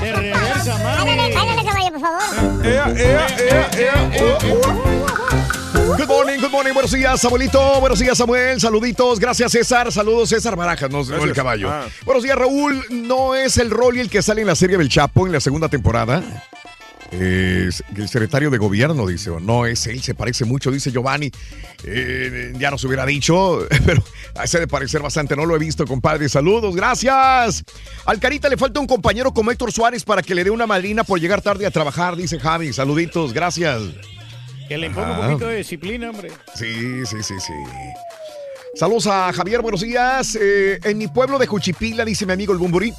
De 0.00 0.12
reversa, 0.12 0.78
mami. 0.82 1.10
Báilale, 1.10 1.34
báilale, 1.34 1.64
caballo, 1.64 1.90
por 1.92 2.00
favor. 2.00 2.66
Ea, 2.66 2.86
ea, 2.96 3.26
ea, 3.38 3.70
ea, 3.72 4.10
oh, 4.20 5.02
oh. 5.02 5.05
Good 5.96 6.08
morning, 6.08 6.38
good 6.40 6.50
morning. 6.50 6.72
Buenos 6.72 6.92
días, 6.92 7.20
Samuelito. 7.20 7.80
Buenos 7.80 7.98
días, 7.98 8.18
Samuel. 8.18 8.60
Saluditos. 8.60 9.18
Gracias, 9.18 9.52
César. 9.52 9.90
Saludos, 9.92 10.28
César 10.28 10.56
Barajas, 10.56 10.90
no, 10.90 11.02
no 11.04 11.24
el 11.24 11.32
caballo. 11.32 11.70
Ah. 11.70 11.86
Buenos 12.04 12.22
días, 12.22 12.36
Raúl. 12.36 12.84
¿No 12.90 13.34
es 13.34 13.56
el 13.58 13.70
Rolly 13.70 14.00
el 14.00 14.10
que 14.10 14.22
sale 14.22 14.40
en 14.40 14.46
la 14.46 14.56
serie 14.56 14.76
del 14.78 14.88
Chapo 14.88 15.26
en 15.26 15.32
la 15.32 15.40
segunda 15.40 15.68
temporada? 15.68 16.22
Es 17.10 17.84
el 17.94 18.08
secretario 18.08 18.50
de 18.50 18.58
gobierno, 18.58 19.06
dice. 19.06 19.30
o 19.30 19.40
No 19.40 19.64
es 19.64 19.86
él, 19.86 20.02
se 20.02 20.14
parece 20.14 20.44
mucho, 20.44 20.70
dice 20.70 20.90
Giovanni. 20.90 21.30
Eh, 21.84 22.52
ya 22.58 22.70
nos 22.70 22.82
hubiera 22.84 23.06
dicho, 23.06 23.66
pero 23.86 24.02
se 24.44 24.60
de 24.60 24.66
parecer 24.66 25.02
bastante. 25.02 25.36
No 25.36 25.46
lo 25.46 25.54
he 25.54 25.58
visto, 25.58 25.86
compadre. 25.86 26.28
Saludos, 26.28 26.74
gracias. 26.74 27.64
Al 28.04 28.18
Carita 28.18 28.48
le 28.48 28.56
falta 28.56 28.80
un 28.80 28.86
compañero 28.86 29.32
como 29.32 29.50
Héctor 29.50 29.72
Suárez 29.72 30.04
para 30.04 30.22
que 30.22 30.34
le 30.34 30.44
dé 30.44 30.50
una 30.50 30.66
madrina 30.66 31.04
por 31.04 31.20
llegar 31.20 31.42
tarde 31.42 31.64
a 31.66 31.70
trabajar, 31.70 32.16
dice 32.16 32.38
Javi. 32.40 32.72
Saluditos, 32.72 33.32
gracias. 33.32 33.82
Que 34.68 34.76
le 34.76 34.86
imponga 34.86 35.20
un 35.20 35.26
poquito 35.26 35.48
de 35.48 35.58
disciplina, 35.58 36.10
hombre. 36.10 36.30
Sí, 36.54 37.06
sí, 37.06 37.22
sí, 37.22 37.34
sí. 37.38 37.52
Saludos 38.74 39.06
a 39.06 39.32
Javier, 39.32 39.62
buenos 39.62 39.80
días. 39.80 40.36
Eh, 40.40 40.78
en 40.82 40.98
mi 40.98 41.08
pueblo 41.08 41.38
de 41.38 41.46
Juchipila, 41.46 42.04
dice 42.04 42.26
mi 42.26 42.32
amigo 42.32 42.52
el 42.52 42.58
Bumburi, 42.58 42.92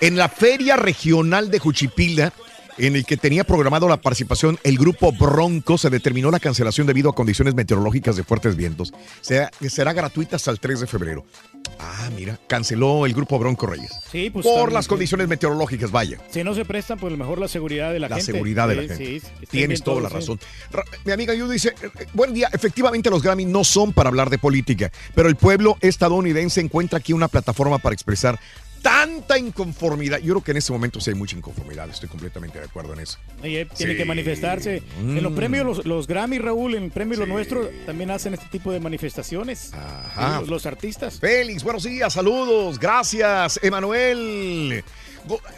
en 0.00 0.16
la 0.16 0.28
feria 0.28 0.76
regional 0.76 1.50
de 1.50 1.58
Juchipila, 1.58 2.32
en 2.78 2.96
el 2.96 3.04
que 3.04 3.16
tenía 3.16 3.44
programado 3.44 3.88
la 3.88 3.96
participación 3.98 4.58
el 4.64 4.78
grupo 4.78 5.12
Bronco, 5.12 5.78
se 5.78 5.90
determinó 5.90 6.30
la 6.30 6.40
cancelación 6.40 6.86
debido 6.86 7.10
a 7.10 7.14
condiciones 7.14 7.54
meteorológicas 7.54 8.16
de 8.16 8.24
fuertes 8.24 8.56
vientos. 8.56 8.92
Será, 9.20 9.50
será 9.68 9.92
gratuita 9.92 10.36
hasta 10.36 10.50
el 10.50 10.60
3 10.60 10.80
de 10.80 10.86
febrero. 10.86 11.24
Ah, 11.80 12.08
mira, 12.16 12.38
canceló 12.48 13.04
el 13.06 13.12
grupo 13.14 13.38
Bronco 13.38 13.66
Reyes. 13.66 13.90
Sí, 14.10 14.30
pues. 14.30 14.44
Por 14.46 14.72
las 14.72 14.88
condiciones 14.88 15.28
meteorológicas, 15.28 15.90
vaya. 15.90 16.18
Si 16.30 16.42
no 16.42 16.54
se 16.54 16.64
prestan, 16.64 16.98
pues 16.98 17.16
mejor 17.16 17.38
la 17.38 17.48
seguridad 17.48 17.92
de 17.92 18.00
la, 18.00 18.08
La 18.08 18.16
gente. 18.16 18.32
seguridad 18.32 18.68
de 18.68 18.74
la 18.76 18.82
gente. 18.94 19.20
sí, 19.20 19.46
Tienes 19.50 19.82
toda 19.82 20.00
la 20.00 20.08
razón. 20.08 20.40
Ra- 20.70 20.84
Mi 21.04 21.12
amiga 21.12 21.34
Yu 21.34 21.48
dice, 21.48 21.68
eh, 21.82 21.90
eh, 21.98 22.06
buen 22.14 22.32
día, 22.32 22.48
efectivamente 22.52 23.10
los 23.10 23.22
Grammy 23.22 23.44
no 23.44 23.64
son 23.64 23.92
para 23.92 24.08
hablar 24.08 24.30
de 24.30 24.38
política, 24.38 24.90
pero 25.14 25.28
el 25.28 25.36
pueblo 25.36 25.76
estadounidense 25.80 26.60
encuentra 26.60 26.98
aquí 26.98 27.12
una 27.12 27.28
plataforma 27.28 27.78
para 27.78 27.92
expresar 27.94 28.38
tanta 28.82 29.38
inconformidad. 29.38 30.18
Yo 30.18 30.34
creo 30.34 30.44
que 30.44 30.50
en 30.52 30.56
este 30.58 30.72
momento 30.72 31.00
sí 31.00 31.10
hay 31.10 31.16
mucha 31.16 31.36
inconformidad, 31.36 31.88
estoy 31.90 32.08
completamente 32.08 32.58
de 32.58 32.64
acuerdo 32.64 32.92
en 32.94 33.00
eso. 33.00 33.18
Y, 33.42 33.64
tiene 33.64 33.92
Sí. 33.92 33.96
que 33.96 34.04
manifestarse. 34.04 34.82
Mm. 35.02 35.16
En 35.18 35.22
los 35.22 35.32
premios, 35.32 35.64
los, 35.64 35.86
los 35.86 36.06
Grammy, 36.06 36.38
Raúl, 36.38 36.74
en 36.74 36.84
el 36.84 36.90
premio 36.90 37.18
Lo 37.18 37.26
Nuestro, 37.26 37.68
también 37.86 38.10
hacen 38.10 38.34
este 38.34 38.46
tipo 38.46 38.72
de 38.72 38.80
manifestaciones. 38.80 39.72
Ajá. 39.74 40.34
Sí, 40.34 40.40
Los, 40.40 40.48
los 40.48 40.66
artistas. 40.66 41.18
Félix, 41.20 41.62
buenos 41.62 41.84
días, 41.84 42.12
saludos, 42.12 42.78
gracias, 42.78 43.58
Emanuel. 43.62 44.84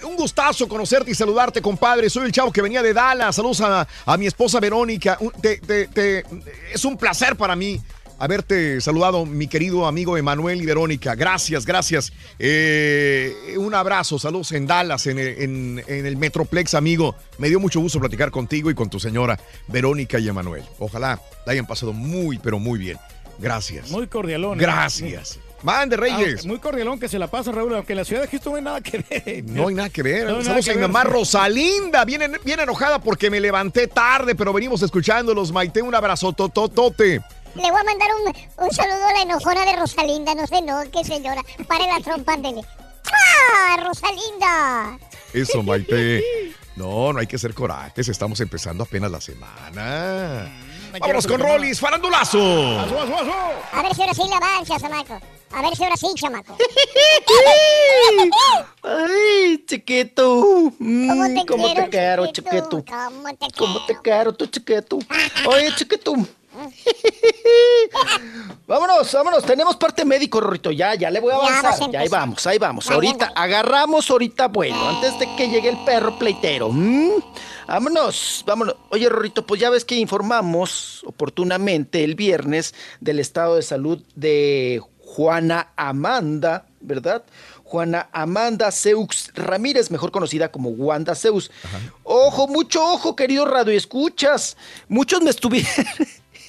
Un 0.04 0.16
gustazo 0.16 0.66
conocerte 0.66 1.12
y 1.12 1.14
saludarte, 1.14 1.62
compadre. 1.62 2.10
Soy 2.10 2.26
el 2.26 2.32
chavo 2.32 2.50
que 2.52 2.60
venía 2.62 2.82
de 2.82 2.92
Dallas. 2.92 3.36
Saludos 3.36 3.60
a, 3.60 3.86
a 4.04 4.16
mi 4.16 4.26
esposa 4.26 4.58
Verónica. 4.58 5.16
Un- 5.20 5.30
te- 5.32 5.58
te- 5.58 5.86
te- 5.86 6.24
es 6.72 6.84
un 6.84 6.96
placer 6.96 7.36
para 7.36 7.54
mí 7.54 7.80
haberte 8.20 8.80
saludado, 8.80 9.26
mi 9.26 9.48
querido 9.48 9.86
amigo 9.86 10.16
Emanuel 10.16 10.62
y 10.62 10.66
Verónica. 10.66 11.14
Gracias, 11.16 11.66
gracias. 11.66 12.12
Eh, 12.38 13.54
un 13.56 13.74
abrazo, 13.74 14.18
saludos 14.18 14.52
en 14.52 14.66
Dallas, 14.66 15.06
en, 15.06 15.18
en- 15.18 15.82
en 15.86 16.06
el 16.06 16.16
Metroplex, 16.16 16.74
amigo. 16.74 17.16
Me 17.38 17.48
dio 17.48 17.58
mucho 17.58 17.80
gusto 17.80 17.98
platicar 17.98 18.30
contigo 18.30 18.70
y 18.70 18.74
con 18.74 18.88
tu 18.90 19.00
señora 19.00 19.38
Verónica 19.68 20.18
y 20.18 20.28
Emanuel. 20.28 20.62
Ojalá 20.78 21.20
la 21.46 21.52
hayan 21.52 21.66
pasado 21.66 21.92
muy, 21.92 22.38
pero 22.38 22.58
muy 22.58 22.78
bien. 22.78 22.98
Gracias. 23.38 23.90
Muy 23.90 24.06
cordialón. 24.06 24.58
¿eh? 24.58 24.62
Gracias. 24.62 25.38
Mande, 25.62 25.96
Reyes. 25.96 26.40
Ah, 26.44 26.48
muy 26.48 26.58
cordialón 26.58 26.98
que 27.00 27.08
se 27.08 27.18
la 27.18 27.26
pasa, 27.26 27.52
Raúl, 27.52 27.74
aunque 27.74 27.94
en 27.94 27.98
la 27.98 28.04
ciudad 28.04 28.22
de 28.22 28.28
Houston 28.28 28.52
no 28.52 28.56
hay 28.58 28.62
nada 28.64 28.80
que 28.82 28.98
ver. 29.08 29.44
No 29.44 29.68
hay 29.68 29.74
nada 29.74 29.88
que 29.90 30.02
ver. 30.02 30.26
No 30.26 30.42
Saludos 30.44 30.64
que 30.66 30.72
ver. 30.74 30.82
mamá 30.82 31.04
Rosalinda. 31.04 32.04
Viene, 32.04 32.28
bien 32.44 32.60
enojada 32.60 32.98
porque 33.00 33.30
me 33.30 33.40
levanté 33.40 33.86
tarde, 33.86 34.34
pero 34.34 34.52
venimos 34.52 34.82
escuchándolos. 34.82 35.52
Maite, 35.52 35.80
un 35.82 35.94
abrazo 35.94 36.32
tototote. 36.34 37.20
Le 37.54 37.70
voy 37.70 37.80
a 37.80 37.84
mandar 37.84 38.08
un, 38.14 38.64
un 38.64 38.70
saludo 38.72 39.06
a 39.06 39.12
la 39.12 39.22
enojona 39.22 39.64
de 39.64 39.76
Rosalinda. 39.76 40.34
No 40.34 40.46
sé, 40.46 40.62
no, 40.62 40.80
qué 40.92 41.04
señora. 41.04 41.42
Pare 41.66 41.86
la 41.86 42.00
trompa, 42.00 42.34
ándele. 42.34 42.62
¡Ah, 43.12 43.76
Rosalinda! 43.84 44.98
Eso, 45.32 45.62
Maite. 45.62 46.22
No, 46.76 47.12
no 47.12 47.18
hay 47.18 47.26
que 47.26 47.38
ser 47.38 47.52
corajes. 47.54 48.08
Estamos 48.08 48.40
empezando 48.40 48.84
apenas 48.84 49.10
la 49.10 49.20
semana. 49.20 50.50
Vámonos 50.98 51.26
con 51.26 51.40
Rollis, 51.40 51.78
farandulazo. 51.78 52.38
A 53.72 53.82
ver 53.82 53.94
si 53.94 54.00
ahora 54.02 54.14
sí 54.14 54.22
la 54.28 54.36
avanza, 54.36 54.78
chamaco. 54.78 55.20
A 55.52 55.62
ver 55.62 55.76
si 55.76 55.84
ahora 55.84 55.96
sí, 55.96 56.06
chamaco. 56.16 56.56
Ay, 58.82 59.64
chiquito. 59.66 60.72
Mm, 60.78 61.08
¿Cómo 61.08 61.26
te 61.26 61.46
¿Cómo 61.46 61.64
quiero, 61.66 61.84
te 61.84 61.90
quiero, 61.90 62.26
chiquito? 62.32 62.80
chiquito? 62.80 62.84
¿Cómo 62.86 63.34
te 63.34 63.46
¿Cómo 63.58 63.86
te 63.86 63.96
quiero, 64.02 64.32
tu 64.32 64.46
chiquito? 64.46 64.98
Oye, 65.46 65.74
chiquito. 65.76 66.14
vámonos, 68.66 69.12
vámonos. 69.12 69.44
Tenemos 69.44 69.76
parte 69.76 70.04
médico, 70.04 70.40
Rorrito. 70.40 70.70
Ya, 70.70 70.94
ya 70.94 71.10
le 71.10 71.20
voy 71.20 71.32
a 71.32 71.36
avanzar. 71.36 71.90
Ya, 71.90 72.00
ahí 72.00 72.08
vamos, 72.08 72.46
ahí 72.46 72.58
vamos. 72.58 72.86
Vale, 72.86 72.94
ahorita 72.94 73.26
vale. 73.26 73.34
agarramos, 73.36 74.10
ahorita 74.10 74.48
vuelo. 74.48 74.88
Antes 74.88 75.18
de 75.18 75.28
que 75.36 75.48
llegue 75.48 75.70
el 75.70 75.78
perro 75.84 76.18
pleitero. 76.18 76.70
¿Mm? 76.70 77.22
Vámonos, 77.66 78.42
vámonos. 78.46 78.76
Oye, 78.90 79.08
Rorrito, 79.08 79.46
pues 79.46 79.60
ya 79.60 79.70
ves 79.70 79.84
que 79.84 79.94
informamos 79.94 81.02
oportunamente 81.06 82.02
el 82.04 82.14
viernes 82.14 82.74
del 83.00 83.20
estado 83.20 83.56
de 83.56 83.62
salud 83.62 84.02
de 84.14 84.82
Juana 84.98 85.72
Amanda, 85.76 86.66
¿verdad? 86.80 87.24
Juana 87.70 88.08
Amanda 88.12 88.72
Seux 88.72 89.30
Ramírez, 89.34 89.92
mejor 89.92 90.10
conocida 90.10 90.50
como 90.50 90.70
Wanda 90.70 91.14
Zeus. 91.14 91.52
Ojo, 92.02 92.48
mucho 92.48 92.84
ojo, 92.84 93.14
querido 93.14 93.44
radio, 93.44 93.72
escuchas. 93.72 94.56
Muchos 94.88 95.22
me 95.22 95.30
estuvieron 95.30 95.70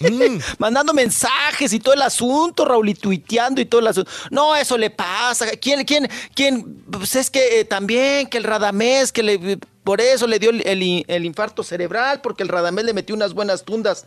mandando 0.59 0.93
mensajes 0.93 1.71
y 1.73 1.79
todo 1.79 1.93
el 1.93 2.01
asunto, 2.01 2.65
Raúl, 2.65 2.89
y 2.89 2.93
tuiteando 2.95 3.61
y 3.61 3.65
todo 3.65 3.81
el 3.81 3.87
asunto. 3.87 4.09
No, 4.29 4.55
eso 4.55 4.77
le 4.77 4.89
pasa. 4.89 5.47
¿Quién, 5.59 5.83
quién, 5.85 6.07
quién? 6.35 6.83
Pues 6.91 7.15
es 7.15 7.29
que 7.29 7.59
eh, 7.61 7.65
también, 7.65 8.27
que 8.27 8.37
el 8.37 8.43
Radamés, 8.43 9.11
que 9.11 9.23
le, 9.23 9.57
por 9.83 10.01
eso 10.01 10.27
le 10.27 10.39
dio 10.39 10.49
el, 10.51 10.65
el- 10.67 11.05
el 11.07 11.25
infarto 11.25 11.63
cerebral, 11.63 12.21
porque 12.21 12.43
el 12.43 12.49
Radamés 12.49 12.85
le 12.85 12.93
metió 12.93 13.15
unas 13.15 13.33
buenas 13.33 13.63
tundas. 13.63 14.05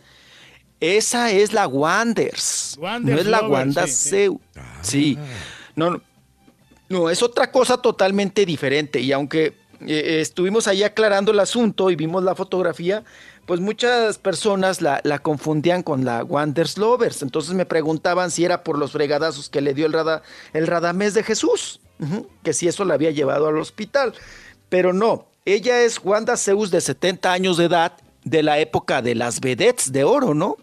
Esa 0.79 1.31
es 1.31 1.53
la 1.53 1.67
Wanders. 1.67 2.75
Wanders 2.79 3.15
no 3.15 3.21
es 3.21 3.27
la 3.27 3.37
Lover, 3.41 3.51
Wanda 3.51 3.87
sí, 3.87 3.93
sí. 3.93 4.09
Zeus. 4.09 4.37
Sí. 4.81 5.17
No, 5.75 5.89
no. 5.91 6.01
No, 6.87 7.09
es 7.09 7.23
otra 7.23 7.51
cosa 7.51 7.77
totalmente 7.77 8.45
diferente. 8.45 8.99
Y 8.99 9.11
aunque 9.11 9.55
eh, 9.87 10.19
estuvimos 10.21 10.67
ahí 10.67 10.83
aclarando 10.83 11.31
el 11.31 11.39
asunto 11.39 11.89
y 11.89 11.95
vimos 11.95 12.23
la 12.23 12.35
fotografía, 12.35 13.03
pues 13.45 13.59
muchas 13.59 14.17
personas 14.17 14.81
la, 14.81 15.01
confundían 15.19 15.83
con 15.83 16.05
la 16.05 16.23
Wanders 16.23 16.77
Lovers. 16.77 17.21
Entonces 17.21 17.53
me 17.53 17.65
preguntaban 17.65 18.31
si 18.31 18.43
era 18.43 18.63
por 18.63 18.77
los 18.77 18.91
fregadazos 18.91 19.49
que 19.49 19.61
le 19.61 19.73
dio 19.73 19.85
el, 19.85 19.93
rada, 19.93 20.23
el 20.53 20.67
Radamés 20.67 21.13
de 21.13 21.23
Jesús, 21.23 21.79
que 22.43 22.53
si 22.53 22.67
eso 22.67 22.85
la 22.85 22.95
había 22.95 23.11
llevado 23.11 23.47
al 23.47 23.57
hospital. 23.57 24.13
Pero 24.69 24.93
no, 24.93 25.27
ella 25.45 25.81
es 25.81 25.99
Wanda 26.03 26.37
Zeus 26.37 26.71
de 26.71 26.81
70 26.81 27.31
años 27.31 27.57
de 27.57 27.65
edad, 27.65 27.93
de 28.23 28.41
la 28.41 28.57
época 28.57 29.01
de 29.03 29.13
las 29.13 29.39
vedettes 29.39 29.91
de 29.91 30.03
oro, 30.03 30.33
¿no? 30.33 30.57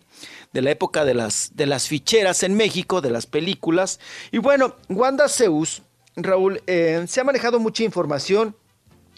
de 0.52 0.62
la 0.62 0.70
época 0.70 1.04
de 1.04 1.14
las, 1.14 1.52
de 1.54 1.66
las 1.66 1.88
ficheras 1.88 2.42
en 2.42 2.54
México, 2.54 3.00
de 3.00 3.10
las 3.10 3.26
películas. 3.26 4.00
Y 4.30 4.38
bueno, 4.38 4.76
Wanda 4.88 5.28
Zeus, 5.28 5.82
Raúl, 6.14 6.62
eh, 6.66 7.04
se 7.08 7.20
ha 7.20 7.24
manejado 7.24 7.58
mucha 7.58 7.84
información. 7.84 8.54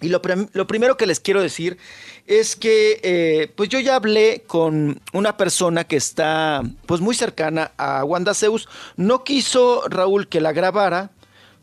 Y 0.01 0.09
lo, 0.09 0.21
lo 0.53 0.67
primero 0.67 0.97
que 0.97 1.07
les 1.07 1.21
quiero 1.21 1.41
decir 1.41 1.79
es 2.27 2.57
que 2.57 3.01
eh, 3.03 3.53
pues 3.55 3.69
yo 3.69 3.79
ya 3.81 3.97
hablé 3.97 4.45
con 4.47 5.01
una 5.13 5.37
persona 5.37 5.85
que 5.85 5.97
está 5.97 6.63
pues 6.87 7.01
muy 7.01 7.15
cercana 7.15 7.73
a 7.77 8.05
Wanda 8.05 8.35
Zeus. 8.35 8.69
No 8.97 9.25
quiso 9.25 9.83
Raúl 9.89 10.29
que 10.29 10.41
la 10.41 10.53
grabara 10.53 11.11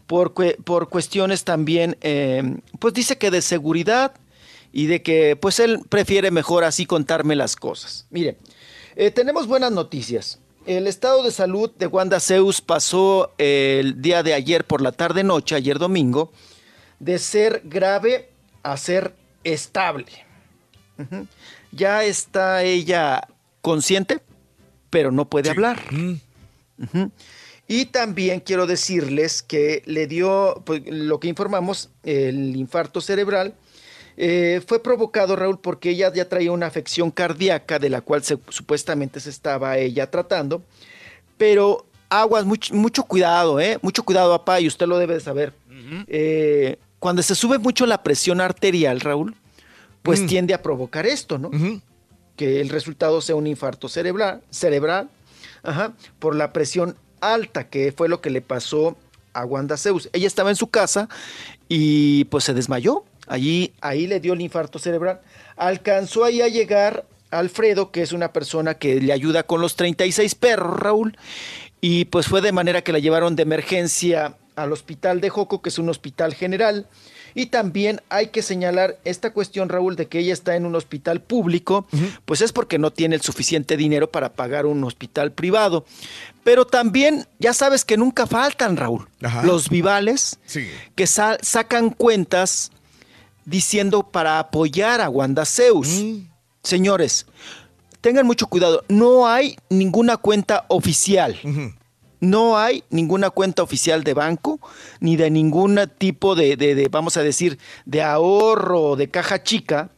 por, 0.08 0.34
por 0.34 0.90
cuestiones 0.90 1.44
también, 1.44 1.98
eh, 2.02 2.58
pues 2.80 2.94
dice 2.94 3.18
que 3.18 3.32
de 3.32 3.42
seguridad 3.42 4.14
y 4.74 4.88
de 4.88 5.02
que 5.02 5.36
pues 5.36 5.60
él 5.60 5.80
prefiere 5.90 6.32
mejor 6.32 6.64
así 6.64 6.86
contarme 6.86 7.36
las 7.36 7.56
cosas. 7.56 8.08
Mire, 8.10 8.38
eh, 8.96 9.12
tenemos 9.12 9.48
buenas 9.48 9.72
noticias. 9.72 10.40
El 10.66 10.86
estado 10.86 11.24
de 11.24 11.32
salud 11.32 11.72
de 11.78 11.88
Wanda 11.88 12.20
Zeus 12.20 12.62
pasó 12.62 13.32
el 13.38 14.02
día 14.02 14.22
de 14.22 14.34
ayer 14.34 14.66
por 14.66 14.82
la 14.82 14.92
tarde 14.92 15.24
noche, 15.24 15.56
ayer 15.56 15.80
domingo, 15.80 16.32
de 17.02 17.18
ser 17.18 17.62
grave 17.66 18.30
a 18.64 18.78
ser 18.78 19.14
estable. 19.44 20.06
Ya 21.72 22.04
está 22.04 22.62
ella 22.64 23.28
consciente, 23.62 24.20
pero 24.92 25.12
no 25.12 25.28
puede 25.28 25.50
hablar. 25.50 25.80
Y 27.68 27.86
también 27.86 28.40
quiero 28.42 28.68
decirles 28.68 29.42
que 29.42 29.82
le 29.86 30.06
dio, 30.06 30.62
pues, 30.66 30.84
lo 30.86 31.20
que 31.20 31.28
informamos, 31.28 31.90
el 32.04 32.56
infarto 32.56 33.02
cerebral, 33.02 33.56
eh, 34.18 34.62
fue 34.68 34.84
provocado, 34.84 35.36
Raúl, 35.36 35.60
porque 35.60 35.90
ella 35.92 36.14
ya 36.14 36.28
traía 36.30 36.52
una 36.52 36.68
afección 36.68 37.10
cardíaca 37.10 37.80
de 37.80 37.90
la 37.90 38.02
cual 38.02 38.24
se- 38.24 38.38
supuestamente 38.50 39.20
se 39.20 39.30
estaba 39.32 39.78
ella 39.78 40.12
tratando. 40.12 40.62
Pero 41.38 41.86
aguas, 42.10 42.46
mucho, 42.46 42.76
mucho 42.76 43.04
cuidado, 43.06 43.60
¿eh? 43.60 43.80
Mucho 43.82 44.04
cuidado, 44.04 44.38
papá, 44.38 44.60
y 44.60 44.68
usted 44.68 44.86
lo 44.86 45.00
debe 45.00 45.16
de 45.16 45.20
saber. 45.22 45.54
Eh, 46.08 46.78
cuando 47.02 47.22
se 47.24 47.36
sube 47.36 47.58
mucho 47.58 47.86
la 47.86 48.04
presión 48.04 48.40
arterial, 48.40 49.02
Raúl, 49.02 49.36
pues 50.04 50.22
Mm. 50.22 50.28
tiende 50.28 50.54
a 50.54 50.62
provocar 50.62 51.06
esto, 51.06 51.38
¿no? 51.38 51.50
que 52.38 52.62
el 52.62 52.70
resultado 52.70 53.22
sea 53.22 53.36
un 53.36 53.46
infarto 53.46 53.90
cerebral, 53.90 54.42
cerebral 54.50 55.10
ajá, 55.64 55.94
por 56.20 56.36
la 56.36 56.54
presión 56.54 56.96
alta, 57.20 57.68
que 57.70 57.92
fue 57.92 58.08
lo 58.08 58.22
que 58.22 58.30
le 58.30 58.42
pasó 58.42 58.96
a 59.34 59.46
Wanda 59.46 59.78
Zeus. 59.78 60.10
Ella 60.14 60.28
estaba 60.28 60.50
en 60.50 60.56
su 60.56 60.68
casa 60.68 61.08
y 61.70 62.24
pues 62.26 62.44
se 62.46 62.54
desmayó. 62.54 63.04
Allí, 63.28 63.74
ahí 63.82 64.08
le 64.08 64.20
dio 64.20 64.34
el 64.34 64.42
infarto 64.42 64.80
cerebral. 64.80 65.22
Alcanzó 65.56 66.24
ahí 66.24 66.42
a 66.42 66.48
llegar 66.48 67.06
Alfredo, 67.30 67.92
que 67.92 68.02
es 68.02 68.12
una 68.12 68.34
persona 68.34 68.74
que 68.76 69.00
le 69.00 69.14
ayuda 69.14 69.44
con 69.44 69.62
los 69.62 69.76
36 69.76 70.34
perros, 70.36 70.80
Raúl, 70.80 71.18
y 71.80 72.06
pues 72.06 72.28
fue 72.28 72.42
de 72.42 72.52
manera 72.52 72.84
que 72.84 72.92
la 72.92 73.00
llevaron 73.00 73.36
de 73.36 73.44
emergencia 73.44 74.36
al 74.64 74.72
hospital 74.74 75.22
de 75.22 75.30
Joco, 75.30 75.62
que 75.62 75.70
es 75.70 75.78
un 75.80 75.90
hospital 75.90 76.34
general. 76.34 76.88
Y 77.34 77.46
también 77.46 78.02
hay 78.10 78.28
que 78.28 78.42
señalar 78.42 78.98
esta 79.06 79.32
cuestión, 79.32 79.70
Raúl, 79.70 79.96
de 79.96 80.08
que 80.08 80.20
ella 80.20 80.34
está 80.34 80.56
en 80.58 80.66
un 80.66 80.76
hospital 80.76 81.22
público, 81.22 81.88
pues 82.26 82.42
es 82.42 82.52
porque 82.52 82.78
no 82.78 82.92
tiene 82.92 83.16
el 83.16 83.22
suficiente 83.22 83.78
dinero 83.78 84.12
para 84.12 84.34
pagar 84.34 84.66
un 84.66 84.84
hospital 84.84 85.32
privado. 85.32 85.86
Pero 86.44 86.66
también, 86.66 87.26
ya 87.40 87.54
sabes 87.54 87.86
que 87.86 87.96
nunca 87.96 88.28
faltan, 88.28 88.76
Raúl, 88.76 89.08
los 89.46 89.70
vivales 89.70 90.40
que 90.96 91.08
sa- 91.08 91.38
sacan 91.42 91.90
cuentas 91.92 92.72
diciendo 93.46 94.04
para 94.04 94.40
apoyar 94.40 95.00
a 95.02 95.10
Wanda 95.10 95.46
Zeus. 95.46 95.88
Señores, 96.64 97.26
tengan 98.02 98.26
mucho 98.28 98.48
cuidado, 98.48 98.84
no 98.90 99.28
hay 99.28 99.58
ninguna 99.70 100.18
cuenta 100.18 100.66
oficial. 100.68 101.40
No 102.22 102.58
hay 102.58 102.84
ninguna 102.90 103.30
cuenta 103.32 103.62
oficial 103.64 104.04
de 104.06 104.14
banco, 104.14 104.60
ni 105.02 105.16
de 105.18 105.30
ningún 105.30 105.78
tipo 105.98 106.36
de, 106.36 106.56
de- 106.56 106.76
de, 106.76 106.88
vamos 106.88 107.18
a 107.18 107.24
decir, 107.24 107.58
de 107.86 108.02
ahorro 108.02 108.82
o 108.82 108.96
de 108.96 109.10
caja 109.10 109.44
chica 109.44 109.90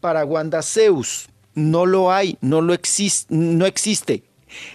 para 0.00 0.24
Wanda 0.24 0.62
Zeus. 0.62 1.28
No 1.54 1.86
lo 1.86 2.12
hay, 2.12 2.36
no 2.40 2.60
lo 2.60 2.74
existe, 2.74 3.34
no 3.34 3.64
existe. 3.66 4.22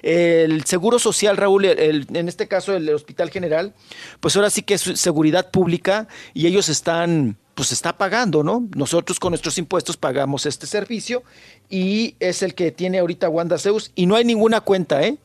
El 0.01 0.65
Seguro 0.65 0.99
Social, 0.99 1.37
Raúl, 1.37 1.65
el- 1.65 2.07
en 2.13 2.27
este 2.27 2.47
caso 2.47 2.75
el 2.75 2.89
Hospital 2.89 3.29
General, 3.29 3.73
pues 4.19 4.35
ahora 4.35 4.49
sí 4.49 4.61
que 4.63 4.73
es 4.73 4.81
seguridad 4.81 5.51
pública 5.51 6.07
y 6.33 6.47
ellos 6.47 6.67
están, 6.69 7.37
pues 7.55 7.71
está 7.71 7.97
pagando, 7.97 8.43
¿no? 8.43 8.67
Nosotros 8.75 9.19
con 9.19 9.31
nuestros 9.31 9.57
impuestos 9.57 9.95
pagamos 9.95 10.45
este 10.45 10.67
servicio 10.67 11.23
y 11.69 12.15
es 12.19 12.41
el 12.43 12.55
que 12.55 12.71
tiene 12.71 12.99
ahorita 12.99 13.29
Wanda 13.29 13.57
Zeus 13.57 13.91
y 13.95 14.05
no 14.05 14.15
hay 14.15 14.25
ninguna 14.25 14.59
cuenta, 14.61 15.01
¿eh? 15.03 15.17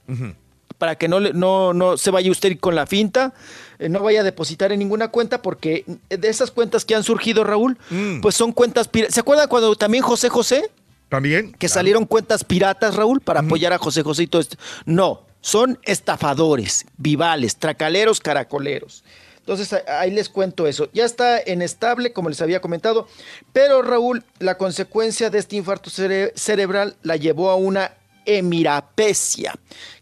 Para 0.84 0.96
que 0.98 1.08
no, 1.08 1.18
no, 1.18 1.72
no 1.72 1.96
se 1.96 2.10
vaya 2.10 2.30
usted 2.30 2.58
con 2.60 2.74
la 2.74 2.86
finta, 2.86 3.32
eh, 3.78 3.88
no 3.88 4.00
vaya 4.00 4.20
a 4.20 4.22
depositar 4.22 4.70
en 4.70 4.80
ninguna 4.80 5.08
cuenta, 5.08 5.40
porque 5.40 5.86
de 6.10 6.28
esas 6.28 6.50
cuentas 6.50 6.84
que 6.84 6.94
han 6.94 7.02
surgido, 7.02 7.42
Raúl, 7.42 7.78
pues 8.20 8.34
son 8.34 8.52
cuentas 8.52 8.86
piratas. 8.86 9.14
¿Se 9.14 9.20
acuerdan 9.20 9.48
cuando 9.48 9.74
también 9.76 10.04
José 10.04 10.28
José? 10.28 10.70
También. 11.08 11.54
Que 11.54 11.70
salieron 11.70 12.04
cuentas 12.04 12.44
piratas, 12.44 12.96
Raúl, 12.96 13.22
para 13.22 13.40
apoyar 13.40 13.72
a 13.72 13.78
José 13.78 14.02
José 14.02 14.24
y 14.24 14.26
todo 14.26 14.42
esto. 14.42 14.58
No, 14.84 15.22
son 15.40 15.78
estafadores, 15.84 16.84
vivales, 16.98 17.56
tracaleros, 17.56 18.20
caracoleros. 18.20 19.04
Entonces 19.38 19.72
ahí 19.88 20.10
les 20.10 20.28
cuento 20.28 20.66
eso. 20.66 20.90
Ya 20.92 21.06
está 21.06 21.40
en 21.40 21.62
estable, 21.62 22.12
como 22.12 22.28
les 22.28 22.42
había 22.42 22.60
comentado, 22.60 23.08
pero 23.54 23.80
Raúl, 23.80 24.22
la 24.38 24.58
consecuencia 24.58 25.30
de 25.30 25.38
este 25.38 25.56
infarto 25.56 25.88
cere- 25.88 26.32
cerebral 26.34 26.96
la 27.02 27.16
llevó 27.16 27.48
a 27.48 27.56
una 27.56 27.92
hemirapesia. 28.26 29.54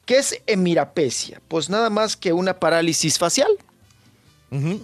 ¿Qué 0.05 0.18
es 0.18 0.40
hemirapesia? 0.47 1.40
Pues 1.48 1.70
nada 1.70 1.90
más 1.90 2.16
que 2.16 2.32
una 2.32 2.58
parálisis 2.58 3.18
facial. 3.18 3.50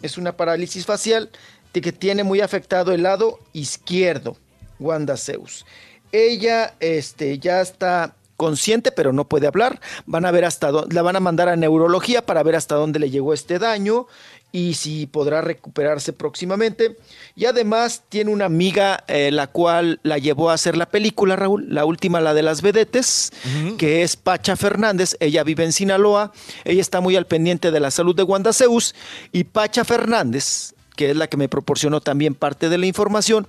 Es 0.00 0.16
una 0.16 0.34
parálisis 0.34 0.86
facial 0.86 1.30
de 1.74 1.82
que 1.82 1.92
tiene 1.92 2.24
muy 2.24 2.40
afectado 2.40 2.92
el 2.92 3.02
lado 3.02 3.38
izquierdo, 3.52 4.38
Wanda 4.78 5.18
Zeus. 5.18 5.66
Ella 6.10 6.74
este, 6.80 7.38
ya 7.38 7.60
está 7.60 8.14
consciente, 8.38 8.92
pero 8.92 9.12
no 9.12 9.28
puede 9.28 9.46
hablar. 9.46 9.80
Van 10.06 10.24
a 10.24 10.30
ver 10.30 10.46
hasta 10.46 10.70
dónde, 10.70 10.94
la 10.94 11.02
van 11.02 11.16
a 11.16 11.20
mandar 11.20 11.50
a 11.50 11.56
neurología 11.56 12.24
para 12.24 12.42
ver 12.42 12.56
hasta 12.56 12.76
dónde 12.76 12.98
le 12.98 13.10
llegó 13.10 13.34
este 13.34 13.58
daño 13.58 14.06
y 14.50 14.74
si 14.74 15.06
podrá 15.06 15.40
recuperarse 15.40 16.12
próximamente. 16.12 16.96
Y 17.36 17.44
además 17.44 18.02
tiene 18.08 18.30
una 18.30 18.46
amiga 18.46 19.04
eh, 19.06 19.30
la 19.30 19.46
cual 19.48 20.00
la 20.02 20.18
llevó 20.18 20.50
a 20.50 20.54
hacer 20.54 20.76
la 20.76 20.86
película, 20.86 21.36
Raúl, 21.36 21.66
la 21.68 21.84
última, 21.84 22.20
la 22.20 22.34
de 22.34 22.42
las 22.42 22.62
vedetes, 22.62 23.32
que 23.76 24.02
es 24.02 24.16
Pacha 24.16 24.56
Fernández. 24.56 25.16
Ella 25.20 25.44
vive 25.44 25.64
en 25.64 25.72
Sinaloa. 25.72 26.32
Ella 26.64 26.80
está 26.80 27.00
muy 27.00 27.16
al 27.16 27.26
pendiente 27.26 27.70
de 27.70 27.80
la 27.80 27.90
salud 27.90 28.16
de 28.16 28.22
Wanda 28.22 28.52
Zeus. 28.52 28.94
Y 29.32 29.44
Pacha 29.44 29.84
Fernández, 29.84 30.74
que 30.96 31.10
es 31.10 31.16
la 31.16 31.28
que 31.28 31.36
me 31.36 31.48
proporcionó 31.48 32.00
también 32.00 32.34
parte 32.34 32.68
de 32.68 32.78
la 32.78 32.86
información, 32.86 33.46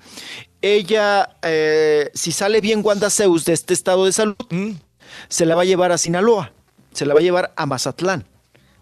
ella, 0.62 1.38
eh, 1.42 2.12
si 2.14 2.34
sale 2.34 2.60
bien 2.60 2.82
Wanda 2.84 3.10
Zeus 3.10 3.46
de 3.46 3.54
este 3.54 3.74
estado 3.74 4.06
de 4.06 4.12
salud, 4.12 4.36
se 5.30 5.46
la 5.46 5.56
va 5.56 5.62
a 5.62 5.66
llevar 5.66 5.94
a 5.94 5.98
Sinaloa, 5.98 6.52
se 6.92 7.06
la 7.06 7.14
va 7.14 7.22
a 7.22 7.24
llevar 7.24 7.54
a 7.56 7.66
Mazatlán 7.66 8.26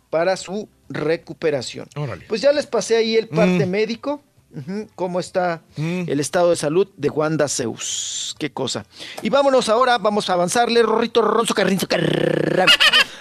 para 0.10 0.38
su 0.38 0.68
recuperación. 0.90 1.88
Pues 2.28 2.42
ya 2.42 2.52
les 2.52 2.66
pasé 2.66 2.98
ahí 2.98 3.16
el 3.16 3.28
parte 3.28 3.66
médico, 3.66 4.22
ujú, 4.56 4.88
cómo 4.96 5.20
está 5.20 5.62
el 5.78 6.20
estado 6.20 6.52
de 6.52 6.56
salud 6.56 6.88
de 6.98 7.10
Wanda 7.10 7.48
Zeus. 7.48 8.36
Qué 8.40 8.52
cosa. 8.52 8.86
Y 9.22 9.30
vámonos 9.30 9.70
ahora, 9.70 9.98
vamos 9.98 10.30
a 10.30 10.34
avanzarle, 10.34 10.84
Rorrito 10.84 11.22
Ronzo 11.22 11.54
Carrinzo 11.54 11.88
Carran. 11.88 12.70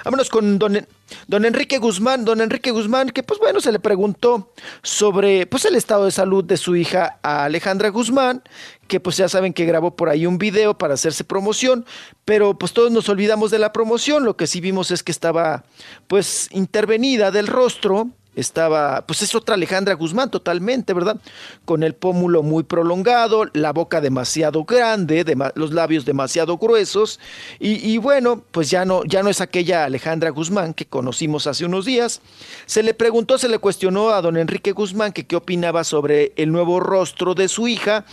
Vámonos 0.05 0.31
con 0.31 0.57
don, 0.61 0.87
don 1.27 1.45
Enrique 1.45 1.79
Guzmán, 1.79 2.25
don 2.25 2.41
Enrique 2.41 2.71
Guzmán, 2.71 3.11
que 3.11 3.25
pues 3.25 3.41
bueno, 3.41 3.61
se 3.61 3.73
le 3.73 3.81
preguntó 3.81 4.53
sobre 4.81 5.47
pues 5.47 5.65
el 5.65 5.75
estado 5.75 6.05
de 6.05 6.13
salud 6.13 6.45
de 6.45 6.57
su 6.57 6.77
hija 6.77 7.19
Alejandra 7.23 7.89
Guzmán, 7.89 8.45
que 8.87 9.01
pues 9.01 9.17
ya 9.17 9.29
saben 9.29 9.53
que 9.53 9.65
grabó 9.65 9.97
por 9.97 10.09
ahí 10.09 10.27
un 10.27 10.39
video 10.39 10.77
para 10.79 10.95
hacerse 10.95 11.25
promoción, 11.25 11.85
pero 12.25 12.59
pues 12.59 12.73
todos 12.73 12.91
nos 12.91 13.09
olvidamos 13.09 13.51
de 13.51 13.59
la 13.59 13.73
promoción, 13.73 14.25
lo 14.25 14.37
que 14.37 14.47
sí 14.47 14.61
vimos 14.61 14.91
es 14.91 15.03
que 15.03 15.13
estaba 15.13 15.65
pues 16.09 16.49
intervenida 16.53 17.31
del 17.31 17.47
rostro, 17.47 18.09
estaba, 18.37 19.07
pues 19.07 19.23
es 19.23 19.35
otra 19.35 19.55
Alejandra 19.55 19.95
Guzmán 19.95 20.31
totalmente, 20.31 20.93
¿verdad? 20.93 21.17
Con 21.65 21.83
el 21.83 21.95
pómulo 21.95 22.43
muy 22.43 22.65
prolongado, 22.65 23.47
la 23.55 23.73
boca 23.73 24.03
demasiado 24.03 24.65
grande, 24.65 25.25
los 25.55 25.73
labios 25.73 26.05
demasiado 26.05 26.59
gruesos, 26.59 27.19
y, 27.59 27.77
y 27.91 27.97
bueno, 27.97 28.45
pues 28.51 28.69
ya 28.69 28.85
no, 28.85 29.05
ya 29.05 29.23
no 29.23 29.31
es 29.31 29.41
aquella 29.41 29.85
Alejandra 29.85 30.29
Guzmán 30.29 30.75
que 30.75 30.85
conocimos 30.85 31.47
hace 31.47 31.65
unos 31.65 31.87
días. 31.87 32.21
Se 32.67 32.83
le 32.83 32.93
preguntó, 32.93 33.39
se 33.39 33.49
le 33.49 33.59
cuestionó 33.59 34.11
a 34.11 34.21
don 34.21 34.37
Enrique 34.37 34.73
Guzmán 34.73 35.13
que 35.13 35.27
qué 35.27 35.37
opinaba 35.37 35.83
sobre 35.83 36.35
el 36.37 36.53
nuevo 36.53 36.79
rostro 36.79 37.35
de 37.35 37.49
su 37.49 37.69
hija, 37.69 38.05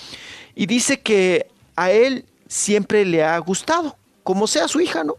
y 0.55 0.65
dice 0.65 0.99
que 0.99 1.47
a 1.75 1.91
él 1.91 2.25
siempre 2.47 3.05
le 3.05 3.23
ha 3.23 3.37
gustado, 3.39 3.97
como 4.23 4.47
sea 4.47 4.67
su 4.67 4.79
hija, 4.79 5.03
¿no? 5.03 5.17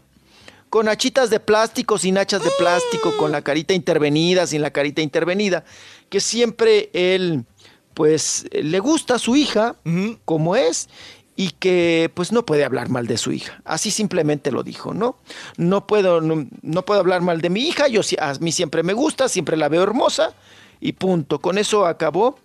con 0.75 0.89
hachitas 0.89 1.29
de 1.29 1.39
plástico, 1.39 1.97
sin 1.97 2.17
hachas 2.17 2.43
de 2.43 2.49
plástico, 2.59 3.15
con 3.15 3.31
la 3.31 3.41
carita 3.41 3.73
intervenida, 3.73 4.45
sin 4.45 4.61
la 4.61 4.71
carita 4.71 5.01
intervenida, 5.01 5.63
que 6.09 6.19
siempre 6.19 6.89
él, 6.91 7.45
pues, 7.93 8.45
le 8.51 8.79
gusta 8.79 9.15
a 9.15 9.19
su 9.19 9.37
hija, 9.37 9.77
como 10.25 10.57
es, 10.57 10.89
y 11.37 11.51
que, 11.51 12.11
pues, 12.13 12.33
no 12.33 12.45
puede 12.45 12.65
hablar 12.65 12.89
mal 12.89 13.07
de 13.07 13.17
su 13.17 13.31
hija. 13.31 13.61
Así 13.63 13.89
simplemente 13.89 14.51
lo 14.51 14.63
dijo, 14.63 14.93
¿no? 14.93 15.15
No 15.55 15.87
puedo, 15.87 16.19
no, 16.19 16.45
no 16.61 16.83
puedo 16.83 16.99
hablar 16.99 17.21
mal 17.21 17.39
de 17.39 17.49
mi 17.49 17.61
hija, 17.69 17.87
yo, 17.87 18.01
a 18.19 18.33
mí 18.41 18.51
siempre 18.51 18.83
me 18.83 18.91
gusta, 18.91 19.29
siempre 19.29 19.55
la 19.55 19.69
veo 19.69 19.81
hermosa, 19.81 20.33
y 20.81 20.91
punto. 20.91 21.39
Con 21.39 21.57
eso 21.57 21.85
acabó 21.85 22.37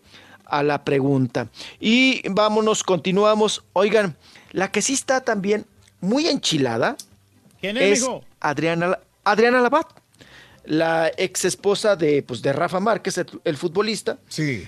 a 0.50 0.62
la 0.62 0.84
pregunta. 0.84 1.48
Y 1.78 2.28
vámonos, 2.28 2.82
continuamos. 2.82 3.64
Oigan, 3.72 4.16
la 4.52 4.70
que 4.70 4.82
sí 4.82 4.94
está 4.94 5.20
también 5.22 5.66
muy 6.00 6.26
enchilada, 6.26 6.96
¿Quién 7.60 7.76
es, 7.76 8.02
es? 8.02 8.08
Adriana, 8.40 8.98
Adriana 9.24 9.60
Labat, 9.60 9.86
la 10.64 11.10
ex 11.16 11.44
esposa 11.44 11.96
de, 11.96 12.22
pues, 12.22 12.42
de 12.42 12.52
Rafa 12.52 12.80
Márquez, 12.80 13.18
el, 13.18 13.26
el 13.44 13.56
futbolista. 13.56 14.18
Sí. 14.28 14.66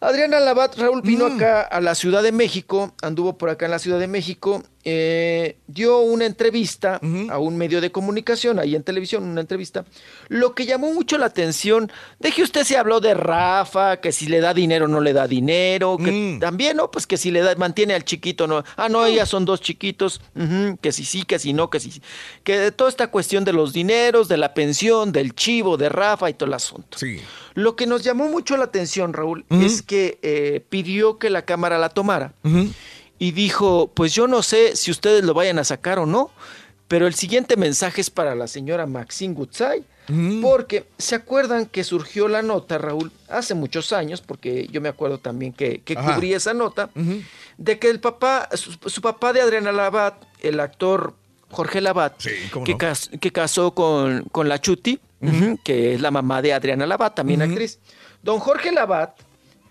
Adriana 0.00 0.40
Labat, 0.40 0.76
Raúl, 0.76 1.00
vino 1.02 1.26
acá 1.26 1.62
a 1.62 1.80
la 1.80 1.94
Ciudad 1.94 2.22
de 2.22 2.32
México, 2.32 2.94
anduvo 3.00 3.38
por 3.38 3.48
acá 3.48 3.64
en 3.64 3.70
la 3.70 3.78
Ciudad 3.78 3.98
de 3.98 4.08
México, 4.08 4.62
eh, 4.84 5.56
dio 5.66 6.00
una 6.00 6.26
entrevista 6.26 7.00
a 7.30 7.38
un 7.38 7.56
medio 7.56 7.80
de 7.80 7.90
comunicación, 7.90 8.58
ahí 8.58 8.74
en 8.74 8.82
televisión, 8.82 9.24
una 9.24 9.40
entrevista. 9.40 9.84
Lo 10.28 10.54
que 10.54 10.66
llamó 10.66 10.92
mucho 10.92 11.16
la 11.18 11.26
atención, 11.26 11.90
de 12.20 12.32
que 12.32 12.42
usted 12.42 12.64
se 12.64 12.76
habló 12.76 13.00
de 13.00 13.14
Rafa, 13.14 13.98
que 13.98 14.12
si 14.12 14.26
le 14.26 14.40
da 14.40 14.52
dinero 14.52 14.86
no 14.86 15.00
le 15.00 15.12
da 15.12 15.26
dinero, 15.26 15.96
que 15.96 16.38
también, 16.40 16.76
¿no? 16.76 16.90
Pues 16.90 17.06
que 17.06 17.16
si 17.16 17.30
le 17.30 17.40
da, 17.40 17.54
mantiene 17.56 17.94
al 17.94 18.04
chiquito, 18.04 18.46
no. 18.46 18.62
Ah, 18.76 18.88
no, 18.88 19.06
ellas 19.06 19.28
son 19.28 19.44
dos 19.44 19.60
chiquitos, 19.60 20.20
que 20.80 20.92
si 20.92 21.04
sí, 21.04 21.22
que 21.22 21.38
si 21.38 21.52
no, 21.52 21.70
que 21.70 21.80
si 21.80 21.90
sí. 21.90 22.02
Que 22.42 22.58
de 22.58 22.72
toda 22.72 22.90
esta 22.90 23.08
cuestión 23.08 23.44
de 23.44 23.52
los 23.52 23.72
dineros, 23.72 24.28
de 24.28 24.36
la 24.36 24.54
pensión, 24.54 25.12
del 25.12 25.34
chivo, 25.34 25.76
de 25.76 25.88
Rafa 25.88 26.28
y 26.28 26.34
todo 26.34 26.48
el 26.48 26.54
asunto. 26.54 26.98
Sí. 26.98 27.20
Lo 27.54 27.76
que 27.76 27.86
nos 27.86 28.02
llamó 28.02 28.28
mucho 28.28 28.56
la 28.56 28.64
atención, 28.64 29.12
Raúl, 29.12 29.44
es 29.48 29.82
que 29.82 30.18
eh, 30.22 30.64
pidió 30.68 31.18
que 31.18 31.30
la 31.30 31.42
cámara 31.42 31.78
la 31.78 31.88
tomara 31.88 32.34
y 33.18 33.32
dijo, 33.32 33.90
pues 33.94 34.14
yo 34.14 34.26
no 34.26 34.42
sé 34.42 34.76
si 34.76 34.90
ustedes 34.90 35.24
lo 35.24 35.34
vayan 35.34 35.58
a 35.58 35.64
sacar 35.64 35.98
o 35.98 36.06
no, 36.06 36.30
Pero 36.86 37.06
el 37.06 37.14
siguiente 37.14 37.56
mensaje 37.56 38.00
es 38.02 38.10
para 38.10 38.34
la 38.34 38.46
señora 38.46 38.86
Maxine 38.86 39.32
Gutzai, 39.34 39.84
porque 40.42 40.84
se 40.98 41.14
acuerdan 41.14 41.64
que 41.64 41.82
surgió 41.82 42.28
la 42.28 42.42
nota, 42.42 42.76
Raúl, 42.76 43.10
hace 43.28 43.54
muchos 43.54 43.92
años, 43.94 44.20
porque 44.20 44.68
yo 44.70 44.82
me 44.82 44.90
acuerdo 44.90 45.16
también 45.18 45.54
que, 45.54 45.80
cubrí 46.14 46.34
esa 46.34 46.52
nota, 46.52 46.90
de 47.56 47.78
que 47.78 47.88
el 47.88 48.00
papá, 48.00 48.50
su, 48.52 48.72
su 48.90 49.00
papá 49.00 49.32
de 49.32 49.40
Adriana 49.40 49.72
Labat, 49.72 50.14
el 50.42 50.60
actor 50.60 51.14
Jorge 51.50 51.80
Labat, 51.80 52.20
que, 52.64 52.72
no. 52.72 52.78
cas- 52.78 53.10
que 53.18 53.32
casó 53.32 53.72
con, 53.72 54.24
con 54.24 54.48
la 54.50 54.60
Chuti, 54.60 55.00
que 55.64 55.94
es 55.94 56.00
la 56.02 56.10
mamá 56.10 56.42
de 56.42 56.52
Adriana 56.52 56.84
Labat, 56.86 57.14
también 57.14 57.40
actriz. 57.46 57.78
Don 58.22 58.40
Jorge 58.40 58.72
Labat 58.72 59.16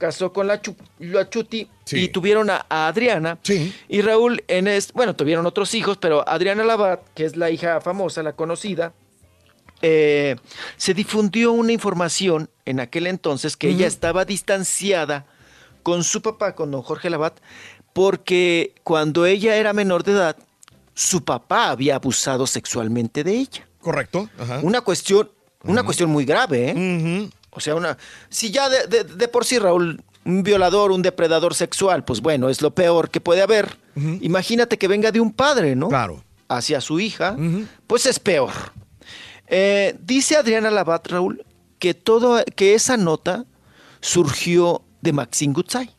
casó 0.03 0.33
con 0.33 0.47
la, 0.47 0.61
Chu- 0.61 0.75
la 0.99 1.29
Chuti 1.29 1.65
y 1.91 2.09
tuvieron 2.09 2.49
a, 2.49 2.65
a 2.67 2.87
Adriana. 2.87 3.37
Y 3.87 4.01
Raúl, 4.01 4.43
en 4.49 4.67
es, 4.67 4.91
bueno, 4.91 5.15
tuvieron 5.15 5.45
otros 5.45 5.73
hijos, 5.75 5.97
pero 5.97 6.27
Adriana 6.27 6.65
Labat, 6.65 6.99
que 7.13 7.23
es 7.23 7.37
la 7.37 7.49
hija 7.49 7.79
famosa, 7.79 8.21
la 8.21 8.33
conocida, 8.33 8.91
eh, 9.81 10.35
se 10.75 10.93
difundió 10.93 11.53
una 11.53 11.71
información 11.71 12.49
en 12.65 12.81
aquel 12.81 13.07
entonces 13.07 13.55
que 13.55 13.69
ella 13.69 13.87
estaba 13.87 14.25
distanciada 14.25 15.25
con 15.83 16.03
su 16.03 16.21
papá, 16.21 16.53
con 16.53 16.69
don 16.71 16.81
Jorge 16.81 17.09
Labat, 17.09 17.39
porque 17.93 18.75
cuando 18.83 19.25
ella 19.25 19.55
era 19.55 19.71
menor 19.71 20.03
de 20.03 20.11
edad, 20.11 20.35
su 20.93 21.23
papá 21.23 21.69
había 21.69 21.95
abusado 21.95 22.45
sexualmente 22.45 23.23
de 23.23 23.35
ella. 23.35 23.67
Correcto. 23.79 24.29
Ajá. 24.37 24.59
Una 24.63 24.81
cuestión, 24.81 25.29
una 25.63 25.83
cuestión 25.83 26.09
muy 26.09 26.25
grave, 26.25 26.71
¿eh? 26.71 27.29
O 27.55 27.59
sea, 27.59 27.75
una. 27.75 27.97
Si 28.29 28.51
ya 28.51 28.69
de, 28.69 28.87
de- 28.87 29.03
de 29.03 29.27
por 29.27 29.45
sí, 29.45 29.59
Raúl, 29.59 30.01
un 30.25 30.43
violador, 30.43 30.91
un 30.91 31.01
depredador 31.01 31.53
sexual, 31.53 32.03
pues 32.05 32.21
bueno, 32.21 32.49
es 32.49 32.61
lo 32.61 32.71
peor 32.73 33.09
que 33.09 33.21
puede 33.21 33.41
haber. 33.41 33.77
Imagínate 34.21 34.77
que 34.77 34.87
venga 34.87 35.11
de 35.11 35.19
un 35.19 35.31
padre, 35.33 35.75
¿no? 35.75 35.89
Claro. 35.89 36.23
Hacia 36.47 36.81
su 36.81 36.99
hija, 36.99 37.35
pues 37.87 38.05
es 38.05 38.19
peor. 38.19 38.51
Eh, 39.47 39.95
dice 40.01 40.35
Adriana 40.37 40.71
Labat, 40.71 41.07
Raúl, 41.07 41.45
que 41.79 41.93
todo, 41.93 42.43
que 42.55 42.73
esa 42.73 42.97
nota 42.97 43.45
surgió 44.01 44.81
de 45.01 45.13
Maxine 45.13 45.53
Gutzai. 45.53 45.89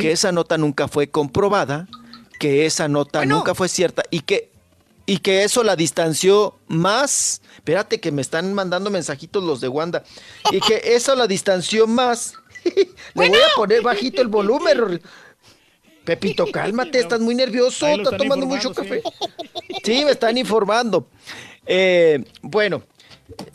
Que 0.00 0.12
esa 0.12 0.32
nota 0.32 0.58
nunca 0.58 0.86
fue 0.86 1.08
comprobada, 1.08 1.88
que 2.38 2.66
esa 2.66 2.88
nota 2.88 3.20
nunca 3.36 3.54
fue 3.54 3.68
cierta 3.68 4.02
y 4.10 4.20
que, 4.20 4.50
y 5.06 5.18
que 5.18 5.44
eso 5.44 5.62
la 5.62 5.76
distanció 5.76 6.58
más. 6.66 7.40
Espérate 7.54 8.00
que 8.00 8.12
me 8.12 8.22
están 8.22 8.52
mandando 8.52 8.90
mensajitos 8.90 9.42
los 9.42 9.60
de 9.60 9.68
Wanda. 9.68 10.02
Y 10.50 10.60
que 10.60 10.82
eso 10.84 11.14
la 11.14 11.26
distanció 11.26 11.86
más. 11.86 12.34
Le 13.14 13.28
voy 13.28 13.38
a 13.38 13.54
poner 13.54 13.82
bajito 13.82 14.20
el 14.20 14.28
volumen. 14.28 15.00
Pepito, 16.04 16.46
cálmate, 16.52 17.00
estás 17.00 17.20
muy 17.20 17.34
nervioso, 17.34 17.86
estás 17.86 18.16
tomando 18.16 18.46
mucho 18.46 18.72
café. 18.72 19.02
Sí, 19.82 20.04
me 20.04 20.12
están 20.12 20.38
informando. 20.38 21.08
Eh, 21.66 22.24
bueno, 22.42 22.84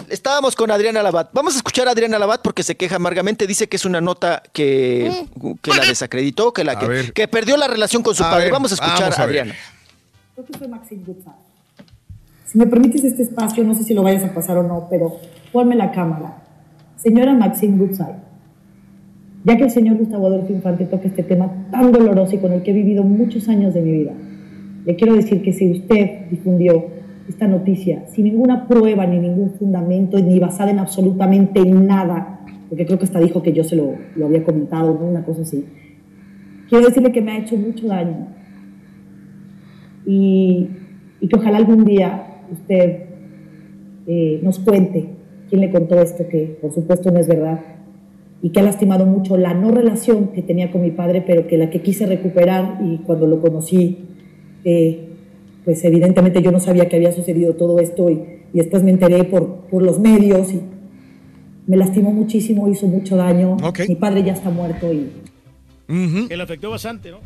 estábamos 0.09 0.55
con 0.55 0.69
Adriana 0.69 1.01
Labat. 1.01 1.30
Vamos 1.31 1.53
a 1.53 1.57
escuchar 1.57 1.88
a 1.88 1.91
Adriana 1.91 2.19
Labat 2.19 2.41
porque 2.41 2.63
se 2.63 2.75
queja 2.75 2.97
amargamente. 2.97 3.47
Dice 3.47 3.69
que 3.69 3.77
es 3.77 3.85
una 3.85 4.01
nota 4.01 4.43
que, 4.51 5.27
que 5.61 5.71
la 5.73 5.85
desacreditó, 5.85 6.51
que, 6.51 6.65
la, 6.65 6.77
que, 6.77 7.13
que 7.13 7.27
perdió 7.30 7.55
la 7.55 7.67
relación 7.67 8.03
con 8.03 8.15
su 8.15 8.23
A 8.23 8.30
padre. 8.31 8.45
ver, 8.45 8.53
vamos 8.53 8.71
a 8.71 8.75
escuchar 8.75 8.99
vamos 8.99 9.19
a. 9.19 9.23
Adriana. 9.23 9.55
Fue 10.57 10.67
Maxine 10.67 11.03
Gutzai. 11.05 11.33
Si 12.45 12.57
me 12.57 12.67
permites 12.67 13.03
este 13.03 13.23
espacio, 13.23 13.63
no 13.63 13.75
sé 13.75 13.83
si 13.83 13.93
lo 13.93 14.03
vayas 14.03 14.23
a 14.23 14.33
pasar 14.33 14.57
o 14.57 14.63
no, 14.63 14.87
pero 14.89 15.17
ponme 15.51 15.75
la 15.75 15.91
cámara. 15.91 16.43
Señora 16.97 17.33
Maxine 17.33 17.77
Gutzai, 17.77 18.15
ya 19.43 19.57
que 19.57 19.63
el 19.63 19.71
señor 19.71 19.97
Gustavo 19.97 20.27
Adolfo 20.27 20.53
Infante 20.53 20.85
toca 20.85 21.07
este 21.07 21.23
tema 21.23 21.67
tan 21.71 21.91
doloroso 21.91 22.35
y 22.35 22.39
con 22.39 22.51
el 22.53 22.61
que 22.61 22.71
he 22.71 22.73
vivido 22.73 23.03
muchos 23.03 23.47
años 23.47 23.73
de 23.73 23.81
mi 23.81 23.91
vida, 23.91 24.13
le 24.85 24.95
quiero 24.95 25.15
decir 25.15 25.41
que 25.41 25.53
si 25.53 25.71
usted 25.71 26.29
difundió 26.29 26.85
esta 27.29 27.47
noticia 27.47 28.07
sin 28.07 28.25
ninguna 28.25 28.67
prueba 28.67 29.05
ni 29.05 29.19
ningún 29.19 29.51
fundamento 29.51 30.19
ni 30.19 30.39
basada 30.39 30.71
en 30.71 30.79
absolutamente 30.79 31.63
nada, 31.65 32.41
porque 32.69 32.85
creo 32.85 32.99
que 32.99 33.05
hasta 33.05 33.19
dijo 33.19 33.41
que 33.41 33.53
yo 33.53 33.63
se 33.63 33.75
lo, 33.75 33.93
lo 34.15 34.25
había 34.25 34.43
comentado, 34.43 34.91
una 34.91 35.23
cosa 35.23 35.43
así, 35.43 35.65
quiero 36.69 36.85
decirle 36.85 37.11
que 37.11 37.21
me 37.21 37.31
ha 37.31 37.37
hecho 37.37 37.55
mucho 37.55 37.87
daño 37.87 38.40
y, 40.05 40.67
y 41.19 41.27
que 41.27 41.35
ojalá 41.35 41.57
algún 41.57 41.85
día 41.85 42.43
usted 42.51 43.03
eh, 44.07 44.39
nos 44.43 44.59
cuente 44.59 45.09
quién 45.49 45.61
le 45.61 45.71
contó 45.71 46.01
esto, 46.01 46.27
que 46.27 46.57
por 46.61 46.73
supuesto 46.73 47.11
no 47.11 47.19
es 47.19 47.27
verdad, 47.27 47.59
y 48.41 48.49
que 48.49 48.59
ha 48.59 48.63
lastimado 48.63 49.05
mucho 49.05 49.38
la 49.38 49.53
no 49.53 49.71
relación 49.71 50.30
que 50.30 50.41
tenía 50.41 50.71
con 50.71 50.81
mi 50.81 50.91
padre, 50.91 51.23
pero 51.25 51.47
que 51.47 51.57
la 51.57 51.69
que 51.69 51.81
quise 51.81 52.05
recuperar 52.05 52.80
y 52.83 52.97
cuando 52.99 53.27
lo 53.27 53.39
conocí, 53.39 53.99
eh, 54.63 55.09
pues 55.63 55.83
evidentemente 55.83 56.41
yo 56.41 56.51
no 56.51 56.59
sabía 56.59 56.89
que 56.89 56.95
había 56.95 57.11
sucedido 57.11 57.55
todo 57.55 57.80
esto 57.80 58.09
y, 58.09 58.13
y 58.53 58.57
después 58.57 58.83
me 58.83 58.91
enteré 58.91 59.23
por, 59.25 59.67
por 59.69 59.83
los 59.83 59.99
medios 59.99 60.51
y 60.53 60.61
me 61.67 61.77
lastimó 61.77 62.11
muchísimo, 62.11 62.67
hizo 62.67 62.88
mucho 62.88 63.15
daño. 63.15 63.57
Mi 63.88 63.95
padre 63.95 64.23
ya 64.23 64.33
está 64.33 64.49
muerto 64.49 64.91
y 64.91 65.11
Que 66.27 66.38
le 66.38 66.43
afectó 66.43 66.69
bastante, 66.69 67.11
¿no? 67.11 67.19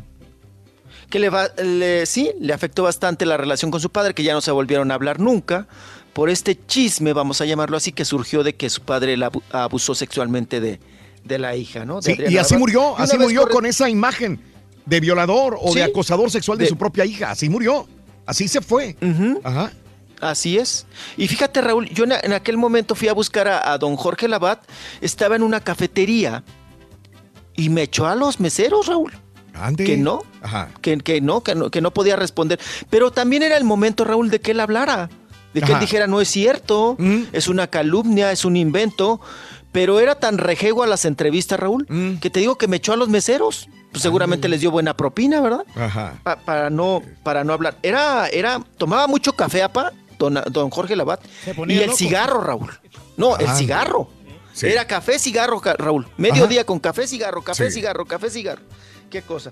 Que 1.10 1.18
le 1.18 1.30
va, 1.30 1.48
le- 1.62 2.04
sí, 2.06 2.30
le 2.40 2.52
afectó 2.52 2.82
bastante 2.82 3.26
la 3.26 3.36
relación 3.36 3.70
con 3.70 3.80
su 3.80 3.90
padre, 3.90 4.14
que 4.14 4.22
ya 4.22 4.32
no 4.34 4.40
se 4.40 4.50
volvieron 4.50 4.90
a 4.90 4.94
hablar 4.94 5.20
nunca, 5.20 5.66
por 6.12 6.30
este 6.30 6.58
chisme, 6.66 7.12
vamos 7.12 7.40
a 7.40 7.44
llamarlo 7.44 7.76
así, 7.76 7.92
que 7.92 8.04
surgió 8.04 8.42
de 8.42 8.54
que 8.54 8.70
su 8.70 8.80
padre 8.82 9.16
la 9.16 9.26
abu- 9.30 9.42
abusó 9.52 9.94
sexualmente 9.94 10.60
de, 10.60 10.80
de 11.24 11.38
la 11.38 11.54
hija, 11.56 11.84
¿no? 11.84 12.00
De 12.00 12.14
Sí, 12.16 12.22
y 12.28 12.38
así 12.38 12.56
murió, 12.56 12.96
así 12.98 13.18
murió 13.18 13.42
corre- 13.42 13.52
con 13.52 13.66
esa 13.66 13.88
imagen 13.90 14.40
de 14.86 15.00
violador 15.00 15.58
o 15.60 15.68
Sí. 15.72 15.78
de 15.78 15.84
acosador 15.84 16.30
sexual 16.30 16.56
de, 16.58 16.64
De- 16.64 16.70
su 16.70 16.76
propia 16.78 17.04
hija. 17.04 17.30
Así 17.32 17.48
murió. 17.48 17.86
Así 18.24 18.48
se 18.48 18.60
fue. 18.60 18.96
Ajá. 19.44 19.70
Así 20.20 20.56
es. 20.56 20.86
Y 21.18 21.28
fíjate, 21.28 21.60
Raúl, 21.60 21.88
yo 21.90 22.04
en, 22.04 22.12
en 22.12 22.32
aquel 22.32 22.56
momento 22.56 22.94
fui 22.94 23.08
a 23.08 23.12
buscar 23.12 23.46
a, 23.48 23.72
a 23.72 23.76
don 23.78 23.96
Jorge 23.96 24.26
Labat, 24.26 24.60
estaba 25.02 25.36
en 25.36 25.42
una 25.42 25.60
cafetería 25.60 26.42
y 27.54 27.68
me 27.68 27.82
echó 27.82 28.06
a 28.06 28.14
los 28.14 28.40
meseros, 28.40 28.86
Raúl. 28.86 29.12
Que 29.76 29.96
no, 29.96 30.22
Ajá. 30.42 30.68
que, 30.80 30.98
que 30.98 31.20
no, 31.20 31.42
que 31.42 31.54
no, 31.54 31.70
que 31.70 31.80
no 31.80 31.90
podía 31.92 32.16
responder. 32.16 32.60
Pero 32.90 33.10
también 33.10 33.42
era 33.42 33.56
el 33.56 33.64
momento, 33.64 34.04
Raúl, 34.04 34.30
de 34.30 34.40
que 34.40 34.50
él 34.52 34.60
hablara, 34.60 35.08
de 35.54 35.62
que 35.62 35.72
él 35.72 35.80
dijera, 35.80 36.06
no 36.06 36.20
es 36.20 36.28
cierto, 36.28 36.96
es 37.32 37.48
una 37.48 37.66
calumnia, 37.66 38.32
es 38.32 38.44
un 38.44 38.56
invento. 38.56 39.20
Pero 39.72 40.00
era 40.00 40.14
tan 40.14 40.38
rejego 40.38 40.82
a 40.82 40.86
las 40.86 41.04
entrevistas, 41.04 41.60
Raúl, 41.60 41.86
que 42.20 42.30
te 42.30 42.40
digo 42.40 42.56
que 42.56 42.68
me 42.68 42.76
echó 42.78 42.92
a 42.92 42.96
los 42.96 43.08
meseros. 43.08 43.68
Pues 43.92 44.02
seguramente 44.02 44.48
les 44.48 44.60
dio 44.60 44.70
buena 44.70 44.94
propina, 44.96 45.40
¿verdad? 45.40 45.64
Ajá. 45.74 46.14
Pa- 46.22 46.36
para 46.36 46.68
no 46.70 47.02
para 47.22 47.44
no 47.44 47.52
hablar. 47.54 47.78
Era 47.82 48.28
era 48.28 48.60
tomaba 48.76 49.06
mucho 49.06 49.32
café, 49.34 49.62
apa, 49.62 49.92
don, 50.18 50.38
don 50.50 50.68
Jorge 50.70 50.96
Labat. 50.96 51.20
Y 51.66 51.78
el 51.78 51.86
loco. 51.86 51.96
cigarro, 51.96 52.40
Raúl. 52.42 52.70
No, 53.16 53.38
el 53.38 53.48
cigarro. 53.50 54.08
Sí. 54.52 54.66
Era 54.66 54.86
café, 54.86 55.18
cigarro, 55.18 55.60
Raúl. 55.78 56.06
Medio 56.18 56.44
Ajá. 56.44 56.46
día 56.46 56.64
con 56.64 56.78
café, 56.78 57.06
cigarro, 57.06 57.42
café, 57.42 57.70
Sí. 57.70 57.76
cigarro, 57.80 58.04
café, 58.06 58.28
cigarro. 58.30 58.62
Qué 59.16 59.22
cosa. 59.22 59.50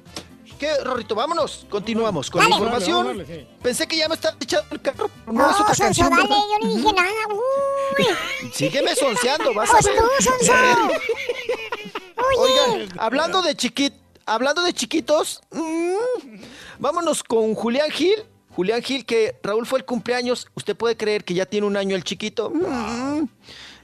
¿Qué, 0.59 0.77
Rorrito? 0.85 1.15
Vámonos. 1.15 1.67
Continuamos 1.71 2.31
con 2.31 2.43
la 2.43 2.51
información. 2.55 3.07
Dale, 3.07 3.25
dale, 3.25 3.41
sí. 3.41 3.49
Pensé 3.63 3.87
que 3.89 3.97
ya 3.97 4.09
me 4.11 4.15
estaba 4.15 4.37
echando 4.39 4.67
el 4.73 4.81
carro. 4.83 5.09
pero 5.25 5.33
No, 5.33 5.43
No, 5.43 5.51
es 5.51 5.57
otra 5.59 5.75
Sonso, 5.75 5.83
canción. 5.85 6.11
dale, 6.11 6.23
¿verdad? 6.23 6.37
yo 6.37 6.69
no 6.69 6.75
dije 6.77 6.93
nada. 6.93 7.11
Uy. 7.31 8.51
Sígueme 8.53 8.95
sonseando, 8.95 9.55
vas 9.55 9.71
a 9.71 9.73
Pues 9.73 9.87
ver. 9.87 9.97
tú, 9.97 10.05
Sonso. 10.23 10.53
Oigan, 12.39 12.89
hablando 12.99 13.41
de 13.41 13.55
chiquit, 13.55 13.95
hablando 14.27 14.63
de 14.63 14.75
chiquitos, 14.75 15.41
mm, 15.51 16.43
vámonos 16.79 17.23
con 17.25 17.55
Julián 17.55 17.91
Gil. 17.91 18.23
Julián 18.55 18.83
Gil, 18.83 19.07
que 19.07 19.37
Raúl 19.43 19.67
fue 19.67 19.79
el 19.79 19.87
cumpleaños. 19.87 20.47
¿Usted 20.55 20.77
puede 20.77 20.95
creer 20.97 21.25
que 21.25 21.33
ya 21.33 21.47
tiene 21.47 21.67
un 21.67 21.77
año 21.79 21.97
el 21.97 22.05
chiquito? 22.05 22.51
Mm, 22.51 23.25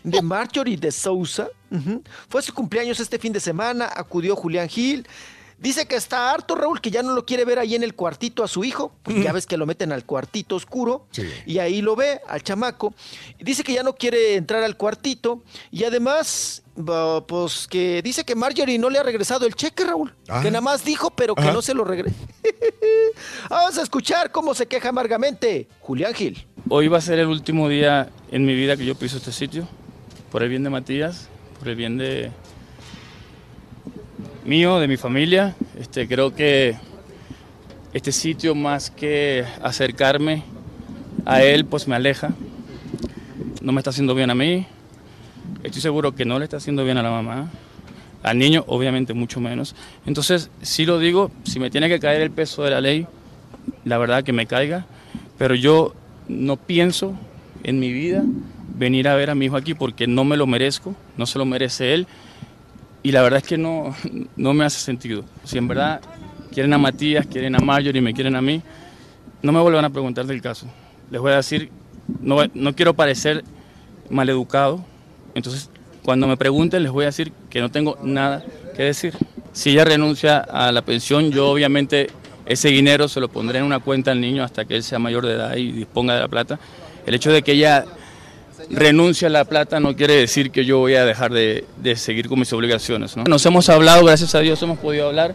de 0.05 0.23
Marjorie 0.23 0.77
de 0.77 0.93
Sousa. 0.93 1.49
Ujú. 1.71 2.03
Fue 2.29 2.43
su 2.43 2.53
cumpleaños 2.55 3.01
este 3.01 3.19
fin 3.19 3.33
de 3.33 3.41
semana. 3.41 3.91
Acudió 3.95 4.37
Julián 4.37 4.69
Gil. 4.69 5.07
Dice 5.61 5.87
que 5.87 5.95
está 5.95 6.33
harto, 6.33 6.55
Raúl, 6.55 6.81
que 6.81 6.91
ya 6.91 7.03
no 7.03 7.13
lo 7.13 7.27
quiere 7.27 7.45
ver 7.45 7.59
ahí 7.59 7.75
en 7.75 7.83
el 7.83 7.95
cuartito 7.95 8.43
a 8.43 8.49
su 8.49 8.65
hijo. 8.65 8.93
Pues 9.03 9.23
Ya 9.23 9.31
ves 9.31 9.47
que 9.47 9.59
lo 9.59 9.67
meten 9.67 9.93
al 9.93 10.07
cuartito 10.07 10.57
oscuro. 10.57 11.07
Y 11.45 11.59
ahí 11.59 11.83
lo 11.83 11.95
ve, 11.97 12.21
al 12.27 12.43
chamaco. 12.43 12.95
Dice 13.39 13.63
que 13.63 13.75
ya 13.75 13.83
no 13.83 13.95
quiere 13.95 14.37
entrar 14.37 14.63
al 14.63 14.79
cuartito. 14.79 15.43
Y 15.71 15.85
además, 15.85 16.63
pues 17.27 17.69
que 17.69 18.01
dice 18.03 18.25
que 18.25 18.35
Marjorie 18.35 18.79
no 18.79 18.89
le 18.89 19.01
ha 19.01 19.03
regresado 19.03 19.47
el 19.47 19.55
cheque, 19.55 19.85
Raúl. 19.85 20.15
Ah. 20.29 20.41
Que 20.43 20.51
nada 20.51 20.63
más 20.63 20.83
dijo, 20.83 21.11
pero 21.11 21.35
que 21.35 21.43
Ajá. 21.43 21.53
no 21.53 21.61
se 21.61 21.75
lo 21.75 21.85
regrese. 21.85 22.17
Vamos 23.51 23.77
a 23.77 23.83
escuchar 23.83 24.33
cómo 24.33 24.55
se 24.55 24.67
queja 24.67 24.89
amargamente 24.89 25.69
Julián 25.81 26.15
Gil. 26.15 26.47
Hoy 26.71 26.89
va 26.89 26.97
a 26.99 27.03
ser 27.03 27.19
el 27.19 27.27
último 27.27 27.69
día 27.69 28.09
en 28.31 28.47
mi 28.47 28.55
vida 28.55 28.79
que 28.79 28.87
yo 28.87 28.95
piso 28.95 29.19
este 29.19 29.33
sitio, 29.33 29.69
por 30.33 30.43
el 30.43 30.49
bien 30.49 30.65
de 30.65 30.71
Matías, 30.71 31.29
por 31.59 31.69
el 31.69 31.77
bien 31.77 31.99
de 31.99 32.31
mío, 34.45 34.79
de 34.79 34.89
mi 34.89 34.97
familia. 34.97 35.55
Este, 35.79 36.09
creo 36.09 36.35
que 36.35 36.77
este 37.93 38.13
sitio 38.13 38.55
más 38.55 38.91
que 38.91 39.45
acercarme 39.63 40.43
a 41.25 41.43
él, 41.43 41.65
pues 41.65 41.89
me 41.89 41.97
aleja. 41.97 42.31
No 43.61 43.73
me 43.73 43.81
está 43.81 43.91
haciendo 43.91 44.15
bien 44.15 44.31
a 44.31 44.35
mí. 44.35 44.67
Estoy 45.63 45.83
seguro 45.83 46.15
que 46.15 46.25
no 46.25 46.39
le 46.39 46.45
está 46.45 46.57
haciendo 46.57 46.85
bien 46.85 46.99
a 46.99 47.03
la 47.03 47.11
mamá. 47.11 47.51
Al 48.23 48.39
niño, 48.39 48.65
obviamente, 48.67 49.15
mucho 49.15 49.41
menos. 49.41 49.75
Entonces, 50.07 50.51
sí 50.63 50.85
lo 50.85 50.99
digo, 50.99 51.31
si 51.45 51.59
me 51.59 51.71
tiene 51.71 51.89
que 51.89 52.01
caer 52.01 52.23
el 52.23 52.31
peso 52.31 52.63
de 52.63 52.71
la 52.71 52.81
ley, 52.81 53.07
la 53.85 53.99
verdad 53.99 54.25
que 54.25 54.33
me 54.33 54.47
caiga, 54.47 54.87
pero 55.39 55.55
yo 55.55 55.95
no 56.29 56.57
pienso 56.57 57.15
en 57.63 57.81
mi 57.81 57.93
vida 57.93 58.23
venir 58.77 59.09
a 59.09 59.15
ver 59.15 59.31
a 59.31 59.35
mi 59.35 59.47
hijo 59.47 59.57
aquí 59.57 59.75
porque 59.75 60.07
no 60.07 60.25
me 60.25 60.37
lo 60.37 60.47
merezco, 60.47 60.95
no 61.17 61.27
se 61.27 61.39
lo 61.39 61.45
merece 61.45 61.95
él 61.95 62.07
y 63.03 63.13
la 63.13 63.23
verdad 63.23 63.39
es 63.39 63.49
que 63.49 63.59
no, 63.59 63.95
no 64.37 64.55
me 64.55 64.65
hace 64.65 64.81
sentido. 64.81 65.25
Si 65.45 65.59
en 65.59 65.69
verdad 65.69 66.01
quieren 66.53 66.73
a 66.73 66.79
Matías, 66.79 67.27
quieren 67.27 67.55
a 67.55 67.59
Marjorie 67.59 68.01
y 68.01 68.03
me 68.03 68.15
quieren 68.15 68.37
a 68.37 68.43
mí, 68.43 68.63
no 69.43 69.53
me 69.53 69.61
vuelvan 69.61 69.85
a 69.85 69.91
preguntar 69.91 70.27
del 70.27 70.43
caso. 70.43 70.67
Les 71.11 71.21
voy 71.21 71.33
a 71.33 71.37
decir, 71.37 71.71
no, 72.21 72.39
no 72.55 72.75
quiero 72.75 72.95
parecer 72.95 73.45
maleducado, 74.11 74.85
entonces 75.35 75.71
cuando 76.03 76.27
me 76.27 76.37
pregunten 76.37 76.83
les 76.83 76.93
voy 76.93 77.05
a 77.05 77.07
decir 77.07 77.33
que 77.49 77.61
no 77.61 77.71
tengo 77.71 77.99
nada 78.03 78.45
que 78.77 78.85
decir. 78.85 79.15
Si 79.53 79.71
ella 79.71 79.85
renuncia 79.85 80.39
a 80.39 80.71
la 80.73 80.83
pensión, 80.83 81.31
yo 81.31 81.51
obviamente 81.51 82.09
ese 82.47 82.69
dinero 82.69 83.09
se 83.09 83.21
lo 83.21 83.29
pondré 83.29 83.59
en 83.59 83.65
una 83.65 83.81
cuenta 83.81 84.11
al 84.11 84.21
niño 84.21 84.45
hasta 84.45 84.65
que 84.65 84.77
él 84.77 84.83
sea 84.83 84.99
mayor 84.99 85.27
de 85.27 85.35
edad 85.35 85.57
y 85.57 85.73
disponga 85.73 86.15
de 86.15 86.21
la 86.21 86.29
plata. 86.29 86.59
El 87.07 87.15
hecho 87.15 87.33
de 87.33 87.43
que 87.43 87.53
ella 87.53 87.85
renuncie 88.69 89.27
a 89.27 89.31
la 89.31 89.45
plata 89.45 89.81
no 89.81 89.97
quiere 89.97 90.15
decir 90.15 90.51
que 90.51 90.65
yo 90.65 90.79
voy 90.79 90.95
a 90.95 91.05
dejar 91.05 91.33
de, 91.33 91.65
de 91.83 91.97
seguir 91.97 92.29
con 92.29 92.39
mis 92.39 92.53
obligaciones. 92.53 93.17
¿no? 93.17 93.25
Nos 93.25 93.45
hemos 93.47 93.69
hablado, 93.69 94.05
gracias 94.05 94.35
a 94.35 94.41
Dios 94.41 94.63
hemos 94.63 94.79
podido 94.79 95.09
hablar, 95.09 95.35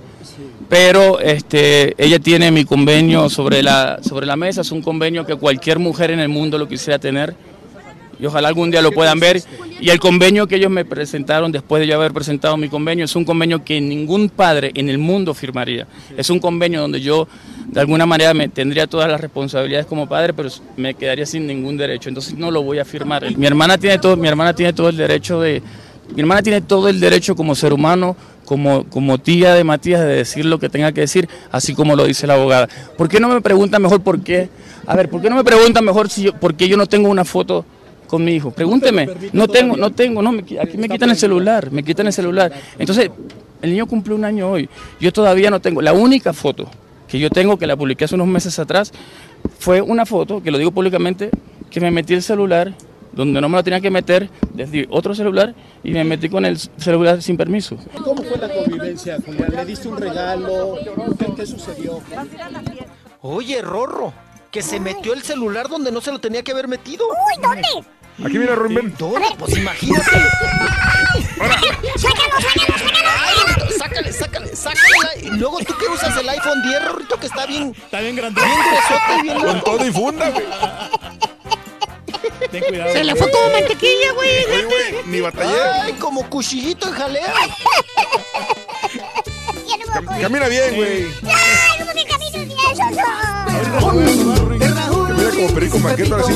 pero 0.70 1.20
este, 1.20 1.94
ella 2.04 2.20
tiene 2.20 2.52
mi 2.52 2.66
convenio 2.66 3.30
sobre 3.30 3.64
la, 3.64 4.00
sobre 4.02 4.26
la 4.26 4.36
mesa, 4.36 4.62
es 4.62 4.72
un 4.72 4.82
convenio 4.82 5.26
que 5.26 5.36
cualquier 5.36 5.80
mujer 5.80 6.12
en 6.12 6.20
el 6.20 6.30
mundo 6.30 6.58
lo 6.58 6.68
quisiera 6.68 7.00
tener 7.00 7.36
y 8.20 8.26
ojalá 8.26 8.48
algún 8.48 8.72
día 8.72 8.82
lo 8.82 8.92
puedan 8.92 9.20
ver. 9.20 9.42
Y 9.80 9.90
el 9.90 10.00
convenio 10.00 10.48
que 10.48 10.56
ellos 10.56 10.72
me 10.72 10.86
presentaron 10.86 11.52
después 11.52 11.82
de 11.82 11.88
yo 11.88 11.96
haber 11.96 12.14
presentado 12.14 12.58
mi 12.58 12.70
convenio 12.70 13.06
es 13.06 13.16
un 13.16 13.26
convenio 13.26 13.64
que 13.64 13.80
ningún 13.82 14.30
padre 14.30 14.72
en 14.76 14.90
el 14.90 14.98
mundo 14.98 15.34
firmaría. 15.34 15.88
Es 16.18 16.30
un 16.30 16.40
convenio 16.40 16.82
donde 16.82 17.02
yo 17.02 17.28
de 17.68 17.80
alguna 17.80 18.06
manera 18.06 18.34
me 18.34 18.48
tendría 18.48 18.88
todas 18.88 19.10
las 19.10 19.20
responsabilidades 19.20 19.86
como 19.86 20.08
padre, 20.08 20.34
pero 20.34 20.50
me 20.78 20.94
quedaría 20.94 21.26
sin 21.26 21.48
ningún 21.48 21.78
derecho. 21.78 22.10
Entonces 22.10 22.36
no 22.38 22.52
lo 22.52 22.64
voy 22.64 22.80
a 22.80 22.86
firmar. 22.86 23.26
Mi 23.38 23.46
hermana 23.46 23.78
tiene 23.78 24.00
todo, 24.00 24.16
mi 24.16 24.28
hermana 24.28 24.54
tiene 24.54 24.74
todo 24.74 24.90
el 24.90 24.98
derecho 24.98 25.42
de 25.42 25.62
mi 26.14 26.22
hermana 26.22 26.44
tiene 26.44 26.62
todo 26.62 26.88
el 26.88 27.00
derecho 27.00 27.36
como 27.36 27.56
ser 27.56 27.74
humano, 27.74 28.16
como, 28.46 28.86
como 28.86 29.18
tía 29.18 29.56
de 29.56 29.64
Matías, 29.64 30.02
de 30.02 30.18
decir 30.18 30.46
lo 30.46 30.60
que 30.60 30.70
tenga 30.70 30.92
que 30.92 31.02
decir, 31.02 31.28
así 31.52 31.74
como 31.74 31.96
lo 31.96 32.06
dice 32.06 32.28
la 32.28 32.36
abogada. 32.36 32.70
¿Por 32.98 33.10
qué 33.10 33.20
no 33.20 33.28
me 33.28 33.42
preguntan 33.42 33.82
mejor 33.82 34.02
por 34.02 34.22
qué? 34.22 34.50
A 34.86 34.96
ver, 34.96 35.10
¿por 35.10 35.22
qué 35.22 35.30
no 35.30 35.36
me 35.36 35.44
preguntan 35.44 35.84
mejor 35.84 36.10
si 36.10 36.24
yo, 36.24 36.34
por 36.34 36.56
qué 36.56 36.68
yo 36.68 36.78
no 36.78 36.86
tengo 36.86 37.10
una 37.10 37.26
foto 37.26 37.66
con 38.16 38.24
mi 38.24 38.32
hijo. 38.32 38.50
Pregúnteme. 38.50 39.10
No 39.34 39.46
tengo, 39.46 39.76
no 39.76 39.92
tengo, 39.92 40.22
no, 40.22 40.32
me, 40.32 40.40
aquí 40.58 40.78
me 40.78 40.88
quitan 40.88 41.10
el 41.10 41.18
celular, 41.18 41.70
me 41.70 41.84
quitan 41.84 42.08
el 42.08 42.14
celular. 42.14 42.50
Entonces, 42.80 43.12
el 43.62 43.72
niño 43.72 43.88
cumple 43.88 44.14
un 44.14 44.24
año 44.24 44.50
hoy. 44.50 44.70
Yo 45.02 45.12
todavía 45.12 45.50
no 45.50 45.60
tengo. 45.60 45.82
La 45.82 45.92
única 45.92 46.32
foto 46.32 46.66
que 47.10 47.20
yo 47.20 47.30
tengo, 47.30 47.58
que 47.58 47.68
la 47.68 47.76
publiqué 47.76 48.06
hace 48.06 48.16
unos 48.16 48.28
meses 48.28 48.58
atrás, 48.58 48.94
fue 49.60 49.82
una 49.82 50.06
foto, 50.06 50.42
que 50.42 50.50
lo 50.50 50.58
digo 50.58 50.72
públicamente, 50.72 51.30
que 51.70 51.82
me 51.82 51.92
metí 51.92 52.14
el 52.14 52.22
celular 52.22 52.74
donde 53.12 53.42
no 53.42 53.50
me 53.50 53.58
lo 53.58 53.64
tenía 53.66 53.82
que 53.82 53.92
meter 53.92 54.30
desde 54.54 54.88
otro 54.90 55.14
celular 55.14 55.54
y 55.84 55.92
me 55.92 56.06
metí 56.06 56.30
con 56.30 56.46
el 56.46 56.58
celular 56.58 57.22
sin 57.22 57.36
permiso. 57.36 57.78
¿Cómo 58.02 58.24
fue 58.24 58.38
la 58.38 58.48
convivencia, 58.48 59.18
Julián? 59.26 59.54
¿Le 59.58 59.66
diste 59.66 59.90
un 59.90 59.98
regalo? 59.98 60.76
¿Qué, 61.20 61.26
qué 61.36 61.46
sucedió? 61.46 62.00
Oye, 63.22 63.62
Rorro, 63.62 64.14
que 64.56 64.62
se 64.62 64.80
metió 64.80 65.14
el 65.14 65.22
celular 65.22 65.68
donde 65.68 65.92
no 65.92 66.00
se 66.00 66.14
lo 66.14 66.20
tenía 66.20 66.42
que 66.42 66.54
haber 66.54 66.70
metido. 66.70 67.06
Uy, 67.10 67.42
¿dónde? 67.42 67.68
Aquí 68.24 68.38
viene 68.38 68.56
Rubén. 68.56 68.94
¿Dónde? 68.98 69.28
Pues 69.38 69.58
imagínate. 69.58 70.10
¡Sácalo, 71.98 72.40
sácalo, 72.40 72.78
sácalo! 72.78 73.72
Sácale, 73.78 74.14
sácale, 74.14 74.56
sácale. 74.56 75.22
Y 75.22 75.30
luego 75.32 75.60
tú 75.60 75.76
que 75.78 75.88
usas 75.88 76.16
el 76.18 76.30
iPhone 76.30 76.62
10, 76.64 76.86
Rorrito, 76.86 77.20
que 77.20 77.28
está 77.28 77.46
bien. 77.46 77.74
Está 77.76 78.00
bien 78.00 78.16
grande. 78.16 78.42
Bien 78.42 78.58
gruesote, 78.58 79.22
bien 79.22 79.40
Con 79.40 79.62
todo 79.64 79.86
y 79.86 79.92
funda, 79.92 80.30
güey. 80.30 80.46
Ten 82.52 82.64
cuidado. 82.64 82.94
Se 82.94 83.04
le 83.04 83.16
fue 83.16 83.30
como 83.32 83.50
mantequilla, 83.50 84.12
güey. 84.14 84.46
Oye, 84.46 84.66
güey, 84.66 84.96
ni 85.08 85.20
batallé. 85.22 85.62
Ay, 85.84 85.94
como 85.94 86.28
cuchillito 86.30 86.88
en 86.88 86.94
jalea. 86.94 87.34
Cam- 89.94 90.22
Camina 90.22 90.48
bien, 90.48 90.76
güey. 90.76 91.06
¡Ay, 91.24 91.80
no 91.80 91.86
me 91.94 92.06
camines 92.06 92.48
bien, 92.48 92.76
Soso! 92.76 93.88
Camina 94.60 95.32
como 95.36 95.48
perico 95.54 95.80
maqueta 95.80 96.16
así. 96.18 96.34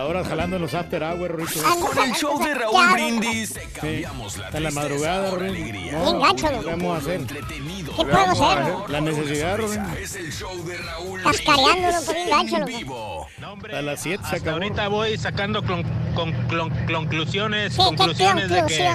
Ahora 0.00 0.24
jalando 0.24 0.56
en 0.56 0.62
los 0.62 0.72
after 0.72 1.02
hours, 1.02 1.30
Rorito. 1.30 1.60
Con 1.78 1.98
el 1.98 2.12
show 2.14 2.42
de 2.42 2.54
Raúl 2.54 2.92
Brindis 2.94 3.52
te 3.52 3.64
cambiamos 3.68 4.38
la 4.38 4.48
En 4.48 4.62
la 4.62 4.70
madrugada, 4.70 5.28
alegría. 5.30 5.92
No, 5.92 6.18
gacho, 6.20 6.48
¿Qué 6.48 6.66
vamos 6.70 6.94
a 6.94 6.98
hacer? 6.98 7.26
¿Qué 7.26 7.94
puedo 7.94 8.16
hacer? 8.16 8.90
La 8.90 9.00
necesidad, 9.02 9.58
Rorito. 9.58 9.82
Es 10.00 10.16
el 10.16 10.32
show 10.32 10.64
de 10.64 10.78
Raúl 10.78 11.22
Cascareándolo 11.22 11.98
por 12.06 12.70
loco. 12.70 13.28
A 13.76 13.82
las 13.82 14.00
7 14.00 14.24
se 14.30 14.36
acabó. 14.36 14.52
ahorita 14.52 14.88
voy 14.88 15.18
sacando 15.18 15.62
conclusiones, 16.86 17.74
Sí, 17.74 17.78
¿qué 17.78 17.84
conclusiones 17.84 18.48
de 18.48 18.64
que? 18.66 18.88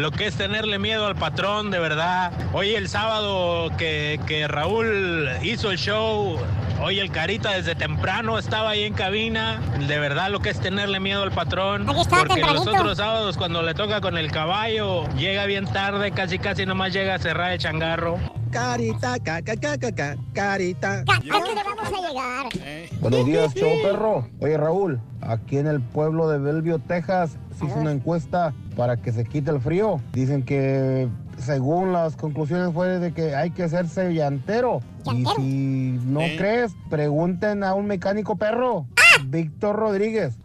Lo 0.00 0.10
que 0.10 0.26
es 0.26 0.34
tenerle 0.34 0.78
miedo 0.78 1.06
al 1.06 1.14
patrón, 1.14 1.70
de 1.70 1.78
verdad. 1.78 2.32
Hoy 2.54 2.74
el 2.74 2.88
sábado 2.88 3.70
que, 3.76 4.18
que 4.26 4.48
Raúl 4.48 5.28
hizo 5.42 5.70
el 5.70 5.76
show, 5.76 6.38
hoy 6.82 7.00
el 7.00 7.10
Carita 7.10 7.52
desde 7.52 7.74
temprano 7.74 8.38
estaba 8.38 8.70
ahí 8.70 8.84
en 8.84 8.94
cabina. 8.94 9.60
De 9.86 9.98
verdad 9.98 10.30
lo 10.30 10.40
que 10.40 10.48
es 10.48 10.58
tenerle 10.58 11.00
miedo 11.00 11.22
al 11.22 11.32
patrón. 11.32 11.86
Aquí 11.88 12.00
porque 12.08 12.40
los 12.40 12.66
otros 12.66 12.96
sábados 12.96 13.36
cuando 13.36 13.60
le 13.62 13.74
toca 13.74 14.00
con 14.00 14.16
el 14.16 14.32
caballo, 14.32 15.06
llega 15.16 15.44
bien 15.44 15.66
tarde, 15.66 16.12
casi 16.12 16.38
casi 16.38 16.64
nomás 16.64 16.94
llega 16.94 17.16
a 17.16 17.18
cerrar 17.18 17.52
el 17.52 17.58
changarro. 17.58 18.18
Carita, 18.50 19.18
caca, 19.18 19.54
caca, 19.54 19.78
caca, 19.78 20.16
carita. 20.32 21.04
¿A 21.08 21.38
dónde 21.38 21.62
vamos 21.62 21.86
a 21.86 22.08
llegar? 22.08 22.90
Buenos 23.00 23.26
días, 23.26 23.54
show 23.54 23.70
perro. 23.82 24.28
Oye, 24.40 24.56
Raúl, 24.56 25.00
aquí 25.20 25.58
en 25.58 25.66
el 25.66 25.80
pueblo 25.80 26.28
de 26.28 26.38
Bellevue, 26.38 26.78
Texas, 26.78 27.36
se 27.58 27.66
hizo 27.66 27.76
una 27.76 27.92
encuesta 27.92 28.54
para 28.76 28.96
que 28.96 29.12
se 29.12 29.24
quite 29.24 29.50
el 29.50 29.60
frío. 29.60 30.00
Dicen 30.12 30.44
que, 30.44 31.08
según 31.38 31.92
las 31.92 32.16
conclusiones, 32.16 32.72
fue 32.72 32.98
de 32.98 33.12
que 33.12 33.34
hay 33.34 33.50
que 33.50 33.64
hacerse 33.64 34.14
llantero. 34.14 34.80
Y 35.12 35.24
si 35.36 36.00
no 36.04 36.20
crees, 36.36 36.72
pregunten 36.88 37.64
a 37.64 37.74
un 37.74 37.86
mecánico 37.86 38.36
perro, 38.36 38.86
Víctor 39.26 39.76
Rodríguez. 39.76 40.38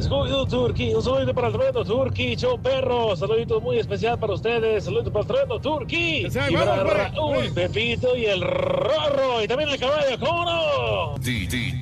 Scooby-Doo 0.00 0.46
Turkey, 0.48 0.94
un 0.94 1.02
saludito 1.02 1.34
para 1.34 1.48
el 1.48 1.52
Trueno 1.54 1.84
Turkey, 1.84 2.36
show 2.36 2.60
perro, 2.60 3.16
saludito 3.16 3.60
muy 3.60 3.78
especial 3.78 4.18
para 4.18 4.34
ustedes, 4.34 4.84
saludito 4.84 5.12
para 5.12 5.22
el 5.22 5.26
Trueno 5.28 5.60
Turkey, 5.60 6.26
y 6.26 6.54
para 6.54 6.84
Raúl, 6.84 7.52
Pepito 7.54 8.16
y 8.16 8.26
el 8.26 8.40
Rorro, 8.42 9.42
y 9.42 9.48
también 9.48 9.70
el 9.70 9.78
caballo, 9.78 10.18
¿cómo 10.18 10.44
no? 10.44 11.18
DJ 11.18 11.78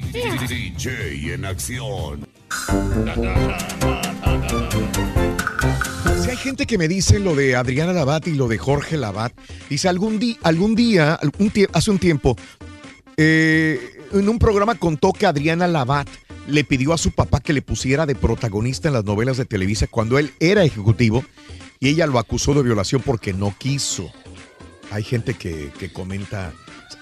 en 1.32 1.44
acción. 1.44 2.26
Si 6.22 6.30
hay 6.30 6.36
gente 6.36 6.66
que 6.66 6.78
me 6.78 6.88
dice 6.88 7.18
lo 7.18 7.34
de 7.34 7.56
Adriana 7.56 7.92
Labat 7.92 8.26
y 8.28 8.34
lo 8.34 8.48
de 8.48 8.58
Jorge 8.58 8.96
Labat, 8.96 9.32
dice 9.68 9.88
algún, 9.88 10.18
día 10.18 10.36
algún 10.42 10.74
día, 10.74 11.14
algún 11.14 11.52
hace 11.72 11.90
un 11.90 11.98
tiempo, 11.98 12.36
eh, 13.16 13.95
en 14.12 14.28
un 14.28 14.38
programa 14.38 14.74
contó 14.76 15.12
que 15.12 15.26
Adriana 15.26 15.66
Labat 15.66 16.08
le 16.48 16.64
pidió 16.64 16.92
a 16.92 16.98
su 16.98 17.10
papá 17.12 17.40
que 17.40 17.52
le 17.52 17.62
pusiera 17.62 18.06
de 18.06 18.14
protagonista 18.14 18.88
en 18.88 18.94
las 18.94 19.04
novelas 19.04 19.36
de 19.36 19.44
Televisa 19.44 19.86
cuando 19.86 20.18
él 20.18 20.32
era 20.40 20.64
ejecutivo 20.64 21.24
y 21.80 21.88
ella 21.88 22.06
lo 22.06 22.18
acusó 22.18 22.54
de 22.54 22.62
violación 22.62 23.02
porque 23.04 23.32
no 23.32 23.54
quiso. 23.58 24.10
Hay 24.90 25.02
gente 25.02 25.34
que, 25.34 25.72
que 25.78 25.92
comenta, 25.92 26.52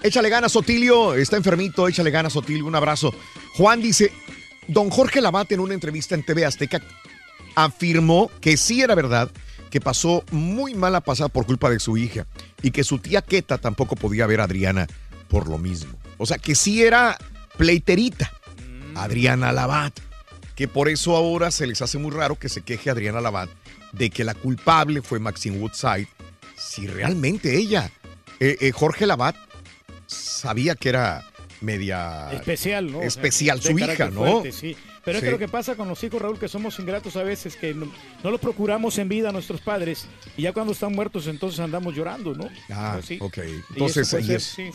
échale 0.01 0.29
ganas 0.29 0.53
Sotilio, 0.53 1.13
está 1.13 1.37
enfermito, 1.37 1.87
échale 1.87 2.11
ganas 2.11 2.33
Sotilio, 2.33 2.65
un 2.65 2.75
abrazo. 2.75 3.13
Juan 3.55 3.81
dice, 3.81 4.11
don 4.67 4.89
Jorge 4.89 5.21
Labat 5.21 5.51
en 5.51 5.59
una 5.59 5.73
entrevista 5.73 6.15
en 6.15 6.25
TV 6.25 6.45
Azteca 6.45 6.81
afirmó 7.55 8.29
que 8.41 8.57
sí 8.57 8.81
era 8.81 8.95
verdad 8.95 9.31
que 9.69 9.81
pasó 9.81 10.23
muy 10.31 10.73
mala 10.73 11.01
pasada 11.01 11.29
por 11.29 11.45
culpa 11.45 11.69
de 11.69 11.79
su 11.79 11.97
hija 11.97 12.25
y 12.61 12.71
que 12.71 12.83
su 12.83 12.99
tía 12.99 13.21
Queta 13.21 13.57
tampoco 13.57 13.95
podía 13.95 14.27
ver 14.27 14.41
a 14.41 14.45
Adriana 14.45 14.87
por 15.27 15.47
lo 15.47 15.57
mismo. 15.57 15.97
O 16.17 16.25
sea, 16.25 16.37
que 16.37 16.55
sí 16.55 16.83
era 16.83 17.17
pleiterita 17.57 18.31
Adriana 18.95 19.51
Labat, 19.51 19.93
que 20.55 20.67
por 20.67 20.87
eso 20.89 21.15
ahora 21.15 21.51
se 21.51 21.67
les 21.67 21.81
hace 21.81 21.97
muy 21.97 22.11
raro 22.11 22.35
que 22.37 22.49
se 22.49 22.61
queje 22.61 22.89
Adriana 22.89 23.21
Labat 23.21 23.49
de 23.91 24.09
que 24.09 24.23
la 24.23 24.33
culpable 24.33 25.01
fue 25.01 25.19
Maxine 25.19 25.57
Woodside, 25.57 26.07
si 26.57 26.87
realmente 26.87 27.57
ella, 27.57 27.91
eh, 28.39 28.57
eh, 28.59 28.71
Jorge 28.71 29.05
Labat, 29.05 29.35
sabía 30.07 30.75
que 30.75 30.89
era 30.89 31.25
media 31.61 32.31
Especial, 32.33 32.91
¿no? 32.91 32.97
O 32.97 33.01
sea, 33.01 33.07
especial 33.07 33.61
su 33.61 33.77
hija, 33.77 34.09
¿no? 34.09 34.21
fuerte, 34.25 34.51
sí. 34.51 34.75
Pero 35.03 35.19
Sí. 35.19 35.25
es 35.25 35.29
que 35.29 35.31
lo 35.31 35.37
que 35.39 35.47
pasa 35.47 35.75
con 35.75 35.87
los 35.87 36.03
hijos, 36.03 36.19
Raúl, 36.19 36.39
que 36.39 36.47
somos 36.47 36.79
ingratos 36.79 37.15
a 37.15 37.21
veces, 37.23 37.55
que 37.55 37.75
no, 37.75 37.91
no 38.23 38.31
los 38.31 38.39
procuramos 38.41 38.97
en 38.97 39.07
vida 39.07 39.29
a 39.29 39.31
nuestros 39.31 39.61
padres 39.61 40.07
y 40.35 40.41
ya 40.43 40.51
cuando 40.51 40.73
están 40.73 40.93
muertos 40.93 41.27
entonces 41.27 41.59
andamos 41.59 41.93
llorando, 41.95 42.33
¿no? 42.33 42.49
Ah, 42.71 42.93
Pues 42.95 43.05
sí. 43.05 43.17
ok. 43.21 43.37
Y 43.37 43.41
eso 43.41 43.63
Entonces, 43.69 44.09
puede 44.09 44.23
ahí 44.23 44.27
ser, 44.27 44.35
es- 44.37 44.43
sí. 44.43 44.71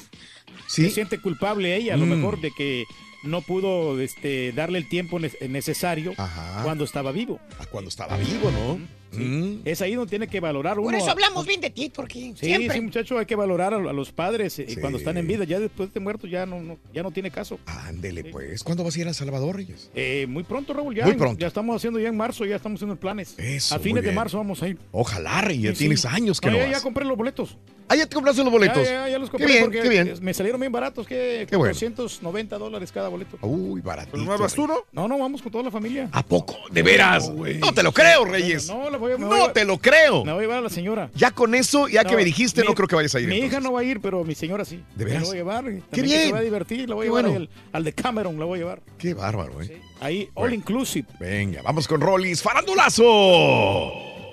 ¿Sí? 0.66 0.84
Se 0.84 0.90
siente 0.90 1.18
culpable 1.18 1.74
ella, 1.76 1.94
a 1.94 1.96
lo 1.96 2.06
Mm. 2.06 2.10
mejor, 2.10 2.40
de 2.40 2.50
que 2.52 2.84
no 3.22 3.42
pudo 3.42 4.00
este, 4.00 4.52
darle 4.52 4.78
el 4.78 4.88
tiempo 4.88 5.18
ne- 5.18 5.30
necesario 5.48 6.14
cuando 6.62 6.84
estaba 6.84 7.12
vivo. 7.12 7.38
Cuando 7.70 7.88
estaba 7.88 8.16
vivo, 8.16 8.50
¿no? 8.50 9.00
Mm. 9.12 9.62
Es 9.64 9.82
ahí 9.82 9.96
donde 9.96 10.08
tiene 10.08 10.28
que 10.28 10.38
valorar 10.38 10.78
uno. 10.78 10.90
Por 10.90 10.94
eso 10.94 11.08
a- 11.08 11.12
hablamos 11.12 11.44
bien 11.44 11.60
de 11.60 11.68
ti, 11.70 11.88
Turquí. 11.90 12.32
Sí, 12.38 12.46
Siempre. 12.46 12.76
sí, 12.76 12.80
muchacho, 12.80 13.18
hay 13.18 13.26
que 13.26 13.34
valorar 13.34 13.74
a, 13.74 13.76
a 13.78 13.92
los 13.92 14.12
padres 14.12 14.60
eh, 14.60 14.76
cuando 14.80 14.98
están 14.98 15.16
en 15.16 15.26
vida. 15.26 15.42
Ya 15.44 15.58
después 15.58 15.92
de 15.92 15.98
muertos 15.98 16.30
ya 16.30 16.46
no, 16.46 16.60
no- 16.62 16.78
ya 16.94 17.02
no 17.02 17.10
tiene 17.10 17.30
caso. 17.32 17.58
Ándele, 17.66 18.24
pues. 18.24 18.62
¿Cuándo 18.62 18.84
vas 18.84 18.94
a 18.96 19.00
ir 19.00 19.08
a 19.08 19.12
Salvador, 19.12 19.56
Reyes? 19.56 19.90
Eh, 19.96 20.26
muy 20.28 20.44
pronto, 20.44 20.72
Raúl. 20.72 20.94
Ya, 20.94 21.04
Muy 21.06 21.14
pronto. 21.14 21.40
ya 21.40 21.48
estamos 21.48 21.74
haciendo 21.76 21.98
ya 21.98 22.08
en 22.08 22.16
marzo, 22.16 22.46
ya 22.46 22.54
estamos 22.56 22.78
haciendo 22.78 22.94
planes. 23.00 23.34
Eso, 23.36 23.74
a 23.74 23.80
fines 23.80 24.04
de 24.04 24.12
marzo 24.12 24.36
vamos 24.38 24.62
a 24.62 24.68
ir. 24.68 24.78
Ojalá, 24.92 25.40
Reyes. 25.40 25.76
Tienes 25.76 26.04
años 26.04 26.40
que 26.40 26.48
No, 26.48 26.58
no, 26.58 26.70
ya, 26.70 26.80
compré 26.80 27.04
los 27.04 27.16
boletos. 27.18 27.56
Ah, 27.92 27.96
ya 27.96 28.06
te 28.06 28.14
compraste 28.14 28.44
los 28.44 28.52
boletos. 28.52 28.84
Ya, 28.84 28.92
ya, 28.92 29.08
ya 29.08 29.18
los 29.18 29.28
compré 29.30 29.46
Qué 29.48 29.52
bien, 29.52 29.64
porque 29.64 29.80
qué 29.82 29.88
bien. 29.88 30.14
me 30.22 30.32
salieron 30.32 30.60
bien 30.60 30.70
baratos, 30.70 31.06
que 31.08 31.44
Qué 31.50 31.56
bueno. 31.56 31.74
290 31.74 32.56
dólares 32.56 32.92
cada 32.92 33.08
boleto. 33.08 33.36
Uy, 33.42 33.80
baratito. 33.80 34.16
¿No 34.16 34.38
vas 34.38 34.54
tú, 34.54 34.66
no? 34.68 34.84
No, 34.92 35.08
no, 35.08 35.18
vamos 35.18 35.42
con 35.42 35.50
toda 35.50 35.64
la 35.64 35.72
familia. 35.72 36.08
¿A 36.12 36.22
poco? 36.22 36.54
¿De 36.70 36.82
veras? 36.84 37.28
No, 37.28 37.74
te 37.74 37.82
lo 37.82 37.90
creo, 37.92 38.24
Reyes. 38.24 38.68
No, 38.68 38.88
la 38.90 38.96
voy 38.96 39.12
a, 39.14 39.18
No 39.18 39.26
voy 39.26 39.40
a- 39.40 39.52
te 39.52 39.64
lo 39.64 39.78
creo. 39.78 40.24
Me 40.24 40.32
voy 40.32 40.38
a 40.38 40.42
llevar 40.42 40.58
a 40.58 40.60
la 40.62 40.68
señora. 40.70 41.10
Ya 41.16 41.32
con 41.32 41.54
eso, 41.56 41.88
ya 41.88 42.04
que 42.04 42.12
No, 42.12 42.18
me 42.18 42.24
dijiste, 42.24 42.60
mi- 42.60 42.68
no 42.68 42.74
creo 42.74 42.86
que 42.86 42.94
vayas 42.94 43.12
a 43.16 43.20
ir. 43.20 43.26
Mi 43.26 43.34
entonces. 43.38 43.58
hija 43.58 43.60
no 43.68 43.72
va 43.72 43.80
a 43.80 43.84
ir, 43.84 44.00
pero 44.00 44.22
mi 44.22 44.36
señora 44.36 44.64
sí. 44.64 44.80
¿De 44.94 45.04
veras? 45.04 45.22
La 45.22 45.28
voy 45.28 45.34
a 45.36 45.40
llevar. 45.40 45.64
¡Qué 45.92 46.02
bien! 46.02 46.26
Se 46.26 46.32
va 46.32 46.38
a 46.38 46.42
divertir, 46.42 46.88
la 46.88 46.94
voy 46.94 47.06
a 47.06 47.10
¡Qué 47.10 47.16
llevar 47.16 47.22
bueno! 47.24 47.38
ahí 47.40 47.48
al, 47.72 47.74
al 47.76 47.84
de 47.84 47.92
Cameron, 47.92 48.38
la 48.38 48.44
voy 48.44 48.58
a 48.58 48.62
llevar. 48.62 48.82
Qué 48.98 49.14
bárbaro, 49.14 49.60
¿eh? 49.62 49.82
Ahí, 50.00 50.28
all 50.34 50.54
inclusive. 50.54 51.08
Venga, 51.18 51.60
vamos 51.62 51.88
con 51.88 52.00
Rollis. 52.00 52.40
¡Farandulazo! 52.40 53.02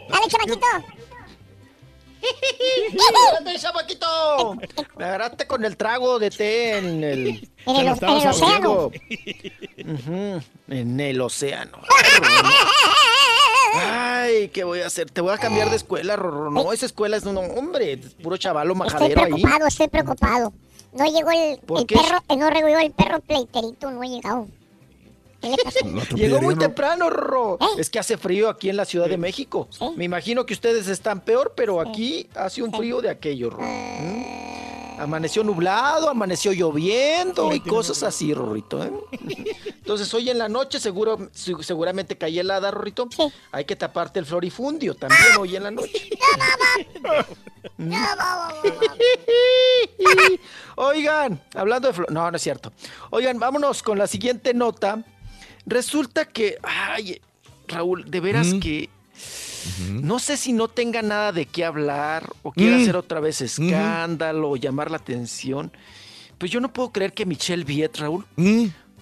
Dale, 0.10 0.28
chamaquito. 0.28 0.68
¡Espérate, 2.22 3.60
chamaquito! 3.60 4.56
Me 4.98 5.06
agarraste 5.06 5.46
con 5.48 5.64
el 5.66 5.78
trago 5.78 6.20
de 6.20 6.30
té 6.30 6.78
en 6.78 7.04
el... 7.04 7.50
En 7.66 7.76
el- 7.76 7.88
en 7.88 7.98
el 7.98 8.28
océano. 8.30 8.92
Ujú, 9.86 10.42
En 10.70 11.00
el 11.00 11.22
océano. 11.22 11.80
Ay, 13.74 14.50
¿qué 14.50 14.64
voy 14.64 14.82
a 14.82 14.88
hacer? 14.88 15.10
Te 15.12 15.22
voy 15.22 15.34
a 15.34 15.38
cambiar 15.38 15.70
de 15.70 15.76
escuela, 15.76 16.16
Rorro. 16.16 16.50
No, 16.52 16.72
esa 16.74 16.86
escuela 16.86 17.18
es 17.18 17.24
un 17.26 17.38
hombre, 17.38 17.98
puro 18.24 18.38
chavalo 18.38 18.74
Estoy 18.74 18.86
majadero 18.88 19.22
ahí. 19.24 19.32
preocupado, 19.34 19.68
estoy 19.68 19.88
preocupado. 19.88 20.54
No 20.94 21.06
llegó 21.06 21.30
el, 21.32 21.60
¿Por 21.60 21.80
el 21.82 21.86
perro, 21.86 22.18
eh, 22.30 22.36
no 22.38 22.50
llegó 22.50 22.68
el 22.80 22.92
perro 22.92 23.20
pleiterito, 23.20 23.92
no 23.92 24.02
ha 24.02 24.06
llegado. 24.08 24.48
¿Qué 25.42 25.50
le 25.50 25.58
pasó? 25.64 26.16
Llegó 26.16 26.42
muy 26.42 26.56
temprano, 26.56 27.10
Rorro. 27.10 27.58
Es 27.78 27.90
que 27.90 28.00
hace 28.00 28.18
frío 28.18 28.50
aquí 28.50 28.70
en 28.70 28.78
la 28.78 28.86
Ciudad 28.86 29.08
de 29.08 29.18
México. 29.18 29.68
Me 29.96 30.06
imagino 30.06 30.46
que 30.46 30.54
ustedes 30.54 30.88
están 30.88 31.22
peor, 31.22 31.54
pero 31.56 31.80
aquí 31.80 32.28
hace 32.36 32.64
un 32.64 32.74
frío 32.74 33.02
de 33.02 33.10
aquello, 33.10 33.50
Rorro. 33.50 33.68
¿Mm? 33.68 34.38
Amaneció 35.00 35.44
nublado, 35.44 36.10
amaneció 36.10 36.52
lloviendo 36.54 37.54
y 37.54 37.60
cosas 37.60 38.02
así, 38.02 38.34
Rorrito. 38.34 38.84
¿eh? 38.84 38.92
Entonces, 39.68 40.12
hoy 40.14 40.32
en 40.32 40.40
la 40.40 40.50
noche 40.50 40.80
seguro, 40.80 41.30
seguramente 41.34 42.18
cae 42.18 42.40
helada, 42.40 42.72
Rorrito. 42.72 43.08
Hay 43.52 43.66
que 43.66 43.76
taparte 43.76 44.18
el 44.18 44.26
florifundio 44.26 44.96
también 44.96 45.22
hoy 45.40 45.56
en 45.56 45.64
la 45.64 45.72
noche. 45.72 46.10
Oigan, 50.78 51.44
hablando 51.54 51.90
de 51.90 51.94
flor... 51.94 52.12
No, 52.12 52.32
no 52.32 52.36
es 52.36 52.42
cierto. 52.42 52.72
Oigan, 53.12 53.38
vámonos 53.38 53.84
con 53.84 54.00
la 54.00 54.08
siguiente 54.08 54.56
nota. 54.56 55.04
Resulta 55.68 56.26
que, 56.26 56.58
ay, 56.64 57.22
Raúl, 57.68 58.10
de 58.10 58.20
veras 58.22 58.54
que 58.62 58.90
no 59.90 60.18
sé 60.20 60.38
si 60.38 60.54
no 60.54 60.68
tenga 60.70 61.02
nada 61.02 61.32
de 61.34 61.46
qué 61.46 61.66
hablar 61.66 62.30
o 62.42 62.52
quiera 62.54 62.78
Mm. 62.78 62.82
hacer 62.82 62.96
otra 62.96 63.20
vez 63.20 63.42
escándalo 63.42 64.50
o 64.52 64.56
llamar 64.56 64.90
la 64.90 64.98
atención. 64.98 65.72
Pues 66.38 66.52
yo 66.52 66.62
no 66.62 66.72
puedo 66.72 66.92
creer 66.92 67.14
que 67.14 67.26
Michelle 67.26 67.64
Viet, 67.66 67.98
Raúl, 67.98 68.26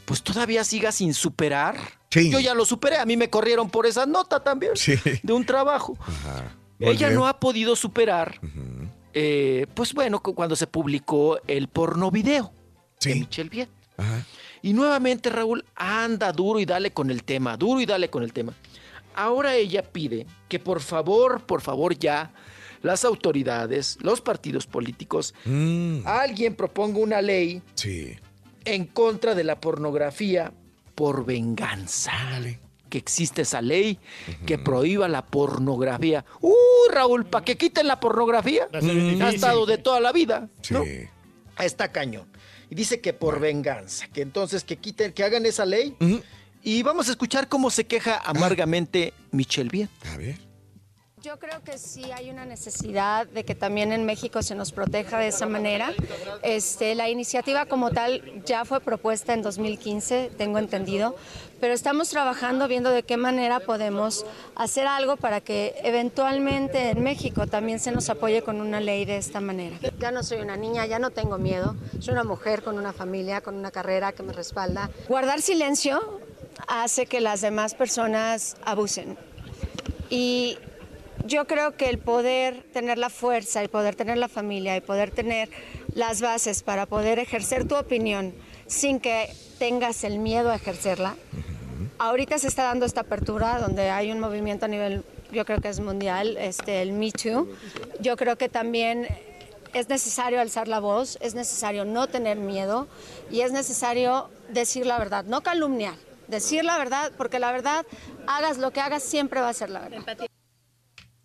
pues 0.05 0.23
todavía 0.23 0.63
siga 0.63 0.91
sin 0.91 1.13
superar. 1.13 1.77
Sí. 2.09 2.31
Yo 2.31 2.39
ya 2.39 2.53
lo 2.55 2.65
superé, 2.65 2.97
a 2.97 3.05
mí 3.05 3.15
me 3.17 3.29
corrieron 3.29 3.69
por 3.69 3.85
esa 3.85 4.05
nota 4.05 4.41
también 4.43 4.71
Sí. 4.75 4.95
de 5.21 5.33
un 5.33 5.45
trabajo. 5.45 5.97
Muy 6.79 6.89
Ella 6.89 7.09
no 7.11 7.27
ha 7.27 7.39
podido 7.39 7.75
superar, 7.75 8.39
eh, 9.13 9.67
pues 9.75 9.93
bueno, 9.93 10.21
cu- 10.23 10.33
cuando 10.33 10.55
se 10.55 10.65
publicó 10.67 11.39
el 11.47 11.67
porno 11.67 12.09
video 12.11 12.51
de 13.01 13.15
Michelle 13.15 13.49
Viet. 13.49 13.69
Y 14.65 14.73
nuevamente 14.73 15.29
Raúl 15.29 15.63
anda 15.75 16.31
duro 16.31 16.59
y 16.59 16.65
dale 16.65 16.89
con 16.89 17.11
el 17.11 17.23
tema, 17.23 17.55
duro 17.55 17.79
y 17.81 17.85
dale 17.85 18.09
con 18.09 18.23
el 18.23 18.33
tema. 18.33 18.51
Ahora 19.13 19.53
ella 19.53 19.83
pide 19.83 20.25
que 20.49 20.57
por 20.57 20.81
favor, 20.81 21.41
por 21.45 21.61
favor 21.61 21.95
ya, 21.99 22.31
las 22.81 23.05
autoridades, 23.05 23.99
los 24.01 24.21
partidos 24.21 24.65
políticos, 24.65 25.35
alguien 26.03 26.55
proponga 26.55 26.97
una 26.97 27.21
ley 27.21 27.61
Sí. 27.75 28.15
en 28.65 28.85
contra 28.87 29.35
de 29.35 29.43
la 29.43 29.61
pornografía 29.61 30.51
por 30.95 31.25
venganza. 31.27 32.11
Que 32.89 32.97
existe 32.97 33.43
esa 33.43 33.61
ley 33.61 33.99
que 34.47 34.57
prohíba 34.57 35.07
la 35.07 35.23
pornografía. 35.27 36.25
¡Uh, 36.41 36.53
Raúl! 36.91 37.25
¿Para 37.27 37.45
que 37.45 37.55
quiten 37.55 37.85
la 37.85 37.99
pornografía? 37.99 38.67
Bien 38.81 39.21
Ha 39.21 39.29
estado 39.29 39.67
de 39.67 39.77
toda 39.77 39.99
la 39.99 40.11
vida. 40.11 40.49
Sí. 40.61 40.73
¿no? 40.73 40.83
Está 41.59 41.91
cañón. 41.91 42.25
Y 42.69 42.75
dice 42.75 43.01
que 43.01 43.13
por 43.13 43.39
venganza, 43.39 44.07
que 44.07 44.21
entonces 44.21 44.63
que 44.63 44.77
quiten, 44.77 45.13
que 45.13 45.23
hagan 45.23 45.45
esa 45.45 45.65
ley. 45.65 45.95
Y 46.63 46.81
vamos 46.83 47.07
a 47.09 47.11
escuchar 47.11 47.47
cómo 47.47 47.69
se 47.69 47.85
queja 47.85 48.17
amargamente 48.25 49.13
Michelle 49.31 49.69
Viet. 49.69 49.89
A 50.11 50.17
ver. 50.17 50.39
Yo 51.25 51.39
creo 51.39 51.63
que 51.63 51.79
sí 51.79 52.11
hay 52.11 52.29
una 52.29 52.45
necesidad 52.45 53.25
de 53.25 53.43
que 53.43 53.55
también 53.55 53.91
en 53.91 54.05
México 54.05 54.43
se 54.43 54.53
nos 54.53 54.71
proteja 54.71 55.17
de 55.17 55.29
esa 55.29 55.47
manera. 55.47 55.91
Este, 56.43 56.93
la 56.93 57.09
iniciativa 57.09 57.65
como 57.65 57.89
tal 57.89 58.43
ya 58.45 58.63
fue 58.63 58.79
propuesta 58.79 59.33
en 59.33 59.41
2015, 59.41 60.29
tengo 60.37 60.59
entendido, 60.59 61.15
pero 61.59 61.73
estamos 61.73 62.09
trabajando 62.09 62.67
viendo 62.67 62.91
de 62.91 63.01
qué 63.01 63.17
manera 63.17 63.59
podemos 63.59 64.23
hacer 64.55 64.85
algo 64.85 65.17
para 65.17 65.41
que 65.41 65.73
eventualmente 65.83 66.91
en 66.91 67.01
México 67.01 67.47
también 67.47 67.79
se 67.79 67.91
nos 67.91 68.07
apoye 68.11 68.43
con 68.43 68.61
una 68.61 68.79
ley 68.79 69.05
de 69.05 69.17
esta 69.17 69.41
manera. 69.41 69.77
Ya 69.97 70.11
no 70.11 70.21
soy 70.21 70.41
una 70.41 70.57
niña, 70.57 70.85
ya 70.85 70.99
no 70.99 71.09
tengo 71.09 71.39
miedo, 71.39 71.75
soy 72.01 72.11
una 72.11 72.23
mujer 72.23 72.61
con 72.61 72.77
una 72.77 72.93
familia, 72.93 73.41
con 73.41 73.55
una 73.55 73.71
carrera 73.71 74.11
que 74.11 74.21
me 74.21 74.31
respalda. 74.31 74.91
Guardar 75.07 75.41
silencio 75.41 76.21
hace 76.67 77.07
que 77.07 77.19
las 77.19 77.41
demás 77.41 77.73
personas 77.73 78.57
abusen. 78.63 79.17
Y 80.11 80.59
yo 81.25 81.47
creo 81.47 81.75
que 81.75 81.89
el 81.89 81.97
poder 81.97 82.63
tener 82.73 82.97
la 82.97 83.09
fuerza, 83.09 83.61
el 83.61 83.69
poder 83.69 83.95
tener 83.95 84.17
la 84.17 84.27
familia, 84.27 84.75
el 84.75 84.81
poder 84.81 85.11
tener 85.11 85.49
las 85.93 86.21
bases 86.21 86.63
para 86.63 86.85
poder 86.85 87.19
ejercer 87.19 87.67
tu 87.67 87.75
opinión 87.75 88.33
sin 88.67 88.99
que 88.99 89.33
tengas 89.59 90.03
el 90.03 90.19
miedo 90.19 90.51
a 90.51 90.55
ejercerla. 90.55 91.15
Ahorita 91.97 92.37
se 92.37 92.47
está 92.47 92.63
dando 92.63 92.85
esta 92.85 93.01
apertura 93.01 93.59
donde 93.59 93.89
hay 93.89 94.11
un 94.11 94.19
movimiento 94.19 94.65
a 94.65 94.67
nivel, 94.67 95.03
yo 95.31 95.45
creo 95.45 95.61
que 95.61 95.69
es 95.69 95.79
mundial, 95.79 96.37
este, 96.37 96.81
el 96.81 96.91
Me 96.91 97.11
Too. 97.11 97.47
Yo 98.01 98.17
creo 98.17 98.37
que 98.37 98.49
también 98.49 99.07
es 99.73 99.89
necesario 99.89 100.41
alzar 100.41 100.67
la 100.67 100.79
voz, 100.79 101.17
es 101.21 101.35
necesario 101.35 101.85
no 101.85 102.07
tener 102.07 102.37
miedo 102.37 102.87
y 103.31 103.41
es 103.41 103.51
necesario 103.51 104.29
decir 104.49 104.85
la 104.85 104.97
verdad, 104.97 105.25
no 105.25 105.41
calumniar, 105.41 105.95
decir 106.27 106.63
la 106.63 106.77
verdad, 106.77 107.11
porque 107.17 107.39
la 107.39 107.51
verdad, 107.51 107.85
hagas 108.27 108.57
lo 108.57 108.71
que 108.71 108.81
hagas, 108.81 109.03
siempre 109.03 109.41
va 109.41 109.49
a 109.49 109.53
ser 109.53 109.69
la 109.69 109.79
verdad. 109.81 110.27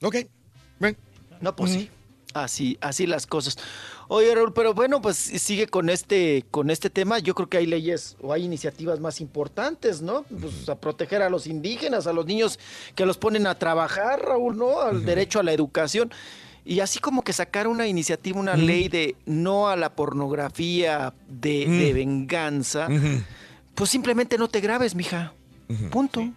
Ok. 0.03 0.17
Ven. 0.79 0.97
No, 1.41 1.55
pues 1.57 1.73
sí. 1.73 1.91
Así, 2.33 2.79
así 2.81 3.07
las 3.07 3.27
cosas. 3.27 3.59
Oye, 4.07 4.33
Raúl, 4.35 4.53
pero 4.53 4.73
bueno, 4.73 5.03
pues 5.03 5.17
sigue 5.17 5.67
con 5.67 5.91
este, 5.91 6.45
con 6.51 6.71
este 6.71 6.89
tema. 6.89 7.19
Yo 7.19 7.35
creo 7.35 7.49
que 7.49 7.57
hay 7.57 7.67
leyes 7.67 8.17
o 8.21 8.33
hay 8.33 8.45
iniciativas 8.45 9.01
más 9.01 9.21
importantes, 9.21 10.01
¿no? 10.01 10.23
Pues 10.23 10.69
a 10.69 10.77
proteger 10.77 11.23
a 11.23 11.31
los 11.31 11.47
indígenas, 11.47 12.07
a 12.07 12.13
los 12.13 12.27
niños 12.27 12.59
que 12.95 13.05
los 13.05 13.19
ponen 13.19 13.47
a 13.47 13.57
trabajar, 13.57 14.21
Raúl, 14.21 14.57
¿no? 14.57 14.81
Al 14.81 15.05
derecho 15.05 15.41
a 15.41 15.43
la 15.43 15.53
educación. 15.53 16.13
Y 16.65 16.81
así 16.81 17.01
como 17.01 17.23
que 17.23 17.33
sacar 17.33 17.67
una 17.67 17.89
iniciativa, 17.89 18.39
una 18.39 18.57
ley 18.57 18.89
de 18.89 19.17
no 19.27 19.69
a 19.69 19.77
la 19.77 19.95
pornografía 19.95 21.13
de, 21.29 21.67
de 21.67 21.93
venganza, 21.93 22.89
pues 23.75 23.91
simplemente 23.91 24.39
no 24.39 24.47
te 24.47 24.61
grabes, 24.61 24.95
mija. 24.95 25.33
Punto. 25.91 26.29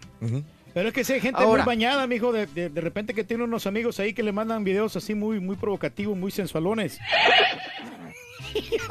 Pero 0.74 0.88
es 0.88 0.94
que 0.94 1.04
si 1.04 1.12
hay 1.12 1.20
gente 1.20 1.40
Ahora. 1.40 1.62
muy 1.62 1.66
bañada, 1.74 2.06
mijo, 2.08 2.32
de, 2.32 2.46
de, 2.46 2.68
de 2.68 2.80
repente 2.80 3.14
que 3.14 3.22
tiene 3.22 3.44
unos 3.44 3.66
amigos 3.66 4.00
ahí 4.00 4.12
que 4.12 4.24
le 4.24 4.32
mandan 4.32 4.64
videos 4.64 4.96
así 4.96 5.14
muy, 5.14 5.38
muy 5.38 5.54
provocativos, 5.56 6.16
muy 6.16 6.32
sensualones. 6.32 6.98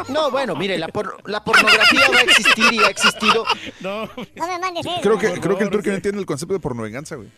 No, 0.10 0.32
bueno, 0.32 0.56
mire, 0.56 0.78
la, 0.78 0.88
por- 0.88 1.18
la 1.30 1.44
pornografía 1.44 2.10
va 2.12 2.18
a 2.20 2.22
existir 2.22 2.66
y 2.74 2.80
ha 2.80 2.88
existido. 2.90 3.46
No, 3.82 4.06
No 4.36 4.48
me 4.48 4.60
mandes 4.60 4.86
eso. 4.86 4.96
Creo 5.02 5.18
que, 5.18 5.30
Por 5.30 5.40
creo 5.40 5.58
que 5.58 5.64
el 5.64 5.70
favor, 5.70 5.72
turco 5.72 5.88
no 5.88 5.92
sí. 5.94 5.96
entiende 5.96 6.20
el 6.20 6.26
concepto 6.26 6.54
de 6.54 6.60
pornovenganza, 6.60 7.16
güey. 7.16 7.30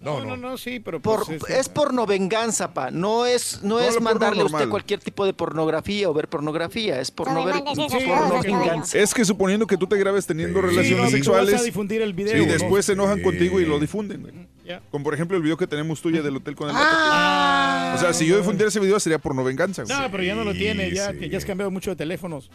No, 0.00 0.24
no, 0.24 0.36
no, 0.36 0.56
sí, 0.58 0.80
pero 0.80 1.00
Por- 1.00 1.24
pues, 1.26 1.50
es 1.50 1.68
porno 1.68 2.06
venganza, 2.06 2.74
pa. 2.74 2.90
No 2.90 3.24
es, 3.26 3.62
no 3.62 3.78
No, 3.78 3.80
es 3.80 4.00
mandarle 4.00 4.42
a 4.42 4.46
usted 4.46 4.68
cualquier 4.68 5.00
tipo 5.00 5.24
de 5.26 5.32
pornografía 5.32 6.08
o 6.10 6.14
ver 6.14 6.28
pornografía. 6.28 7.00
Es 7.00 7.10
porno, 7.10 7.40
me 7.44 7.46
ver- 7.52 7.62
mandes 7.62 7.78
esas 7.78 8.02
porno. 8.02 8.82
Es 8.94 9.14
que 9.14 9.24
suponiendo 9.24 9.66
que 9.66 9.76
tú 9.76 9.86
te 9.86 9.96
grabes 9.96 10.26
teniendo 10.26 10.60
Sí, 10.60 10.66
relaciones 10.66 11.10
sexuales 11.12 11.52
vas 11.52 11.60
a 11.60 11.64
difundir 11.64 12.02
el 12.02 12.12
video, 12.14 12.42
y 12.42 12.46
después 12.46 12.84
se 12.86 12.92
enojan 12.92 13.22
contigo 13.22 13.60
y 13.60 13.64
lo 13.66 13.78
difunden. 13.78 14.22
güey. 14.22 14.34
Como 14.90 15.04
por 15.04 15.14
ejemplo 15.14 15.36
el 15.36 15.42
video 15.42 15.56
que 15.56 15.66
tenemos 15.66 16.00
tuya 16.00 16.22
del 16.22 16.36
hotel 16.36 16.54
con 16.56 16.68
el 16.70 16.76
Ah. 16.78 17.94
O 17.96 18.00
sea, 18.00 18.12
si 18.12 18.26
yo 18.26 18.36
difundiera 18.38 18.68
ese 18.68 18.80
video 18.80 18.98
sería 18.98 19.18
por 19.18 19.34
no 19.34 19.44
venganza. 19.44 19.82
güey. 19.84 19.96
No, 19.96 20.10
pero 20.10 20.22
ya 20.22 20.34
no 20.34 20.44
lo 20.44 20.52
tiene, 20.52 20.90
ya 20.92 21.12
que 21.12 21.28
ya 21.28 21.38
has 21.38 21.44
cambiado 21.44 21.70
mucho 21.70 21.90
de 21.90 21.96
teléfonos. 21.96 22.50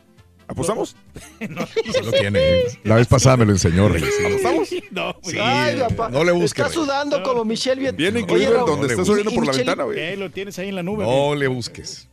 ¿Apostamos? 0.47 0.95
no, 1.47 1.67
Sí 1.67 2.01
lo 2.03 2.11
tiene. 2.11 2.63
La 2.83 2.95
vez 2.95 3.05
pasada 3.07 3.37
me 3.37 3.45
lo 3.45 3.51
enseñó, 3.51 3.87
Reyes. 3.87 4.11
¿Apostamos? 4.25 4.69
No, 4.89 5.15
Sí, 5.21 5.37
Ay, 5.39 5.79
papá. 5.79 6.09
no 6.09 6.23
le 6.23 6.31
busques. 6.31 6.65
Está 6.65 6.73
sudando 6.73 7.21
como 7.21 7.45
Michelle 7.45 7.87
Oye, 7.91 8.19
incluido 8.19 8.53
Raúl, 8.53 8.65
donde 8.71 8.87
le 8.87 8.93
estás 8.93 9.07
oyendo 9.09 9.31
por 9.31 9.45
la 9.45 9.51
ventana, 9.51 9.83
güey. 9.83 9.99
Eh, 9.99 10.17
lo 10.17 10.31
tienes 10.31 10.57
ahí 10.57 10.69
en 10.69 10.75
la 10.75 10.83
nube. 10.83 11.05
No 11.05 11.35
le 11.35 11.47
busques. 11.47 12.08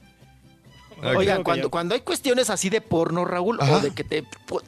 Oigan, 1.02 1.42
cuando, 1.42 1.70
cuando 1.70 1.94
hay 1.94 2.00
cuestiones 2.00 2.48
así 2.50 2.70
de 2.70 2.80
porno, 2.80 3.24
Raúl, 3.24 3.58
Ajá. 3.60 3.76
o 3.76 3.80
de 3.80 3.92
que 3.92 4.02
te, 4.04 4.24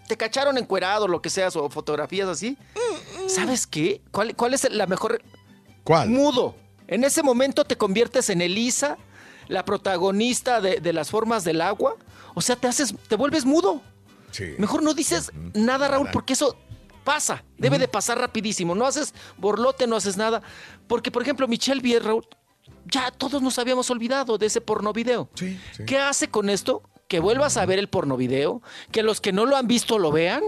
te 0.06 0.16
cacharon 0.16 0.58
encuerado, 0.58 1.08
lo 1.08 1.22
que 1.22 1.30
seas, 1.30 1.56
o 1.56 1.68
fotografías 1.70 2.28
así, 2.28 2.58
¿sabes 3.26 3.66
qué? 3.66 4.02
¿Cuál, 4.10 4.36
cuál 4.36 4.54
es 4.54 4.70
la 4.70 4.86
mejor? 4.86 5.22
¿Cuál? 5.84 6.10
Mudo. 6.10 6.54
En 6.86 7.04
ese 7.04 7.22
momento 7.22 7.64
te 7.64 7.76
conviertes 7.76 8.28
en 8.30 8.42
Elisa, 8.42 8.98
la 9.48 9.64
protagonista 9.64 10.60
de, 10.60 10.80
de 10.80 10.92
las 10.92 11.10
formas 11.10 11.44
del 11.44 11.60
agua. 11.60 11.96
O 12.34 12.40
sea, 12.42 12.56
te 12.56 12.68
haces, 12.68 12.94
te 13.08 13.16
vuelves 13.16 13.44
mudo. 13.44 13.80
Sí. 14.30 14.54
Mejor 14.58 14.82
no 14.82 14.92
dices 14.92 15.32
nada, 15.54 15.88
Raúl, 15.88 16.08
porque 16.12 16.34
eso 16.34 16.56
pasa. 17.04 17.42
Debe 17.56 17.78
de 17.78 17.88
pasar 17.88 18.18
rapidísimo. 18.18 18.74
No 18.74 18.84
haces 18.86 19.14
borlote, 19.38 19.86
no 19.86 19.96
haces 19.96 20.18
nada. 20.18 20.42
Porque, 20.86 21.10
por 21.10 21.22
ejemplo, 21.22 21.48
Michelle 21.48 21.80
Vier, 21.80 22.04
Raúl, 22.04 22.26
ya 22.90 23.10
todos 23.10 23.42
nos 23.42 23.58
habíamos 23.58 23.90
olvidado 23.90 24.38
de 24.38 24.46
ese 24.46 24.60
porno 24.60 24.92
video. 24.92 25.28
Sí, 25.34 25.58
sí. 25.76 25.84
¿Qué 25.84 25.98
hace 25.98 26.28
con 26.28 26.50
esto? 26.50 26.82
Que 27.08 27.20
vuelvas 27.20 27.56
a 27.56 27.66
ver 27.66 27.78
el 27.78 27.88
porno 27.88 28.16
video, 28.16 28.62
que 28.92 29.02
los 29.02 29.20
que 29.20 29.32
no 29.32 29.46
lo 29.46 29.56
han 29.56 29.66
visto 29.66 29.98
lo 29.98 30.12
vean, 30.12 30.42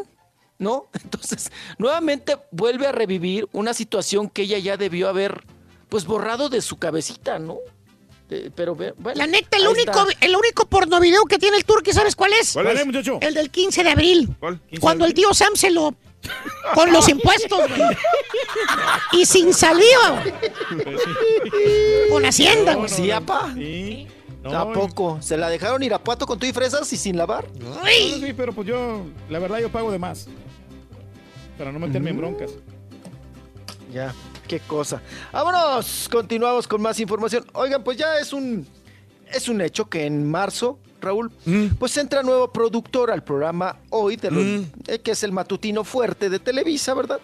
¿no? 0.59 0.87
Entonces, 1.05 1.51
nuevamente 1.79 2.37
vuelve 2.51 2.87
a 2.87 2.93
revivir 2.93 3.49
una 3.53 3.75
situación 3.75 4.29
que 4.29 4.43
ella 4.43 4.59
ya 4.59 4.77
debió 4.77 5.09
haber, 5.09 5.45
pues, 5.89 6.05
borrado 6.05 6.49
de 6.49 6.61
su 6.61 6.79
cabecita, 6.79 7.39
¿no? 7.39 7.59
Eh, 8.29 8.51
pero, 8.55 8.77
bueno, 8.77 8.95
La 9.15 9.27
neta, 9.27 9.57
el 9.57 9.67
único, 9.67 10.09
está. 10.09 10.25
el 10.25 10.37
único 10.37 10.67
porno 10.67 11.01
video 11.01 11.25
que 11.25 11.39
tiene 11.39 11.57
el 11.57 11.65
Turqui, 11.65 11.93
¿sabes 11.93 12.15
cuál 12.15 12.33
es? 12.35 12.53
¿Cuál 12.53 12.69
es, 12.69 12.87
muchacho? 12.87 13.19
El 13.21 13.35
del 13.35 13.51
15 13.51 13.83
de 13.83 13.91
abril. 13.91 14.37
¿Cuál? 14.39 14.61
Cuando 14.81 15.05
el 15.05 15.15
tío 15.15 15.35
Sam 15.35 15.57
se 15.57 15.71
lo... 15.71 15.95
Con 16.75 16.93
los 16.93 17.09
impuestos, 17.09 17.69
güey. 17.69 17.81
Y 19.13 19.27
sin 19.27 19.53
saliva, 19.53 20.23
güey. 20.23 20.35
Con 22.11 22.25
Hacienda, 22.25 22.75
güey. 22.75 22.89
Sí, 22.89 23.11
apa. 23.11 23.53
Sí. 23.55 24.07
No, 24.43 24.59
¿A 24.59 24.73
poco? 24.73 25.19
¿Se 25.21 25.37
la 25.37 25.49
dejaron 25.49 25.83
Irapuato 25.83 26.27
con 26.27 26.39
tú 26.39 26.47
y 26.47 26.53
fresas 26.53 26.91
y 26.93 26.97
sin 26.97 27.17
lavar? 27.17 27.47
no, 27.59 27.75
sí, 27.85 28.33
pero 28.35 28.53
pues 28.55 28.67
yo, 28.67 29.03
la 29.29 29.39
verdad, 29.39 29.59
yo 29.59 29.69
pago 29.71 29.93
de 29.93 29.99
más. 29.99 30.29
Para 31.59 31.73
no 31.73 31.79
meterme 31.79 32.11
en 32.11 32.17
broncas. 32.17 32.51
Ya, 33.93 34.15
qué 34.49 34.61
cosa. 34.61 35.03
Vámonos, 35.33 36.09
continuamos 36.11 36.67
con 36.67 36.81
más 36.81 36.99
información. 37.01 37.45
Oigan, 37.53 37.85
pues 37.85 37.99
ya 37.99 38.19
es 38.19 38.33
un 38.33 38.67
es 39.33 39.49
un 39.49 39.61
hecho 39.61 39.89
que 39.89 40.07
en 40.07 40.29
marzo, 40.29 40.79
Raúl, 41.01 41.31
pues 41.79 41.97
entra 41.97 42.23
nuevo 42.23 42.53
productor 42.53 43.11
al 43.11 43.23
programa 43.25 43.77
hoy, 43.91 44.17
de 44.17 44.31
los- 44.31 44.45
eh, 44.89 44.99
que 45.01 45.11
es 45.13 45.23
el 45.23 45.33
matutino 45.33 45.85
fuerte 45.85 46.29
de 46.31 46.39
Televisa, 46.39 46.95
¿verdad? 46.95 47.21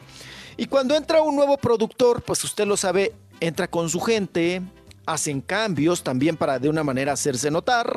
Y 0.56 0.66
cuando 0.66 0.94
entra 0.94 1.20
un 1.22 1.36
nuevo 1.36 1.56
productor, 1.58 2.22
pues 2.22 2.42
usted 2.44 2.66
lo 2.66 2.76
sabe, 2.76 3.12
entra 3.40 3.68
con 3.68 3.88
su 3.90 4.00
gente, 4.00 4.62
hacen 5.05 5.40
cambios 5.40 6.02
también 6.02 6.36
para 6.36 6.58
de 6.58 6.68
una 6.68 6.82
manera 6.82 7.12
hacerse 7.12 7.50
notar. 7.50 7.92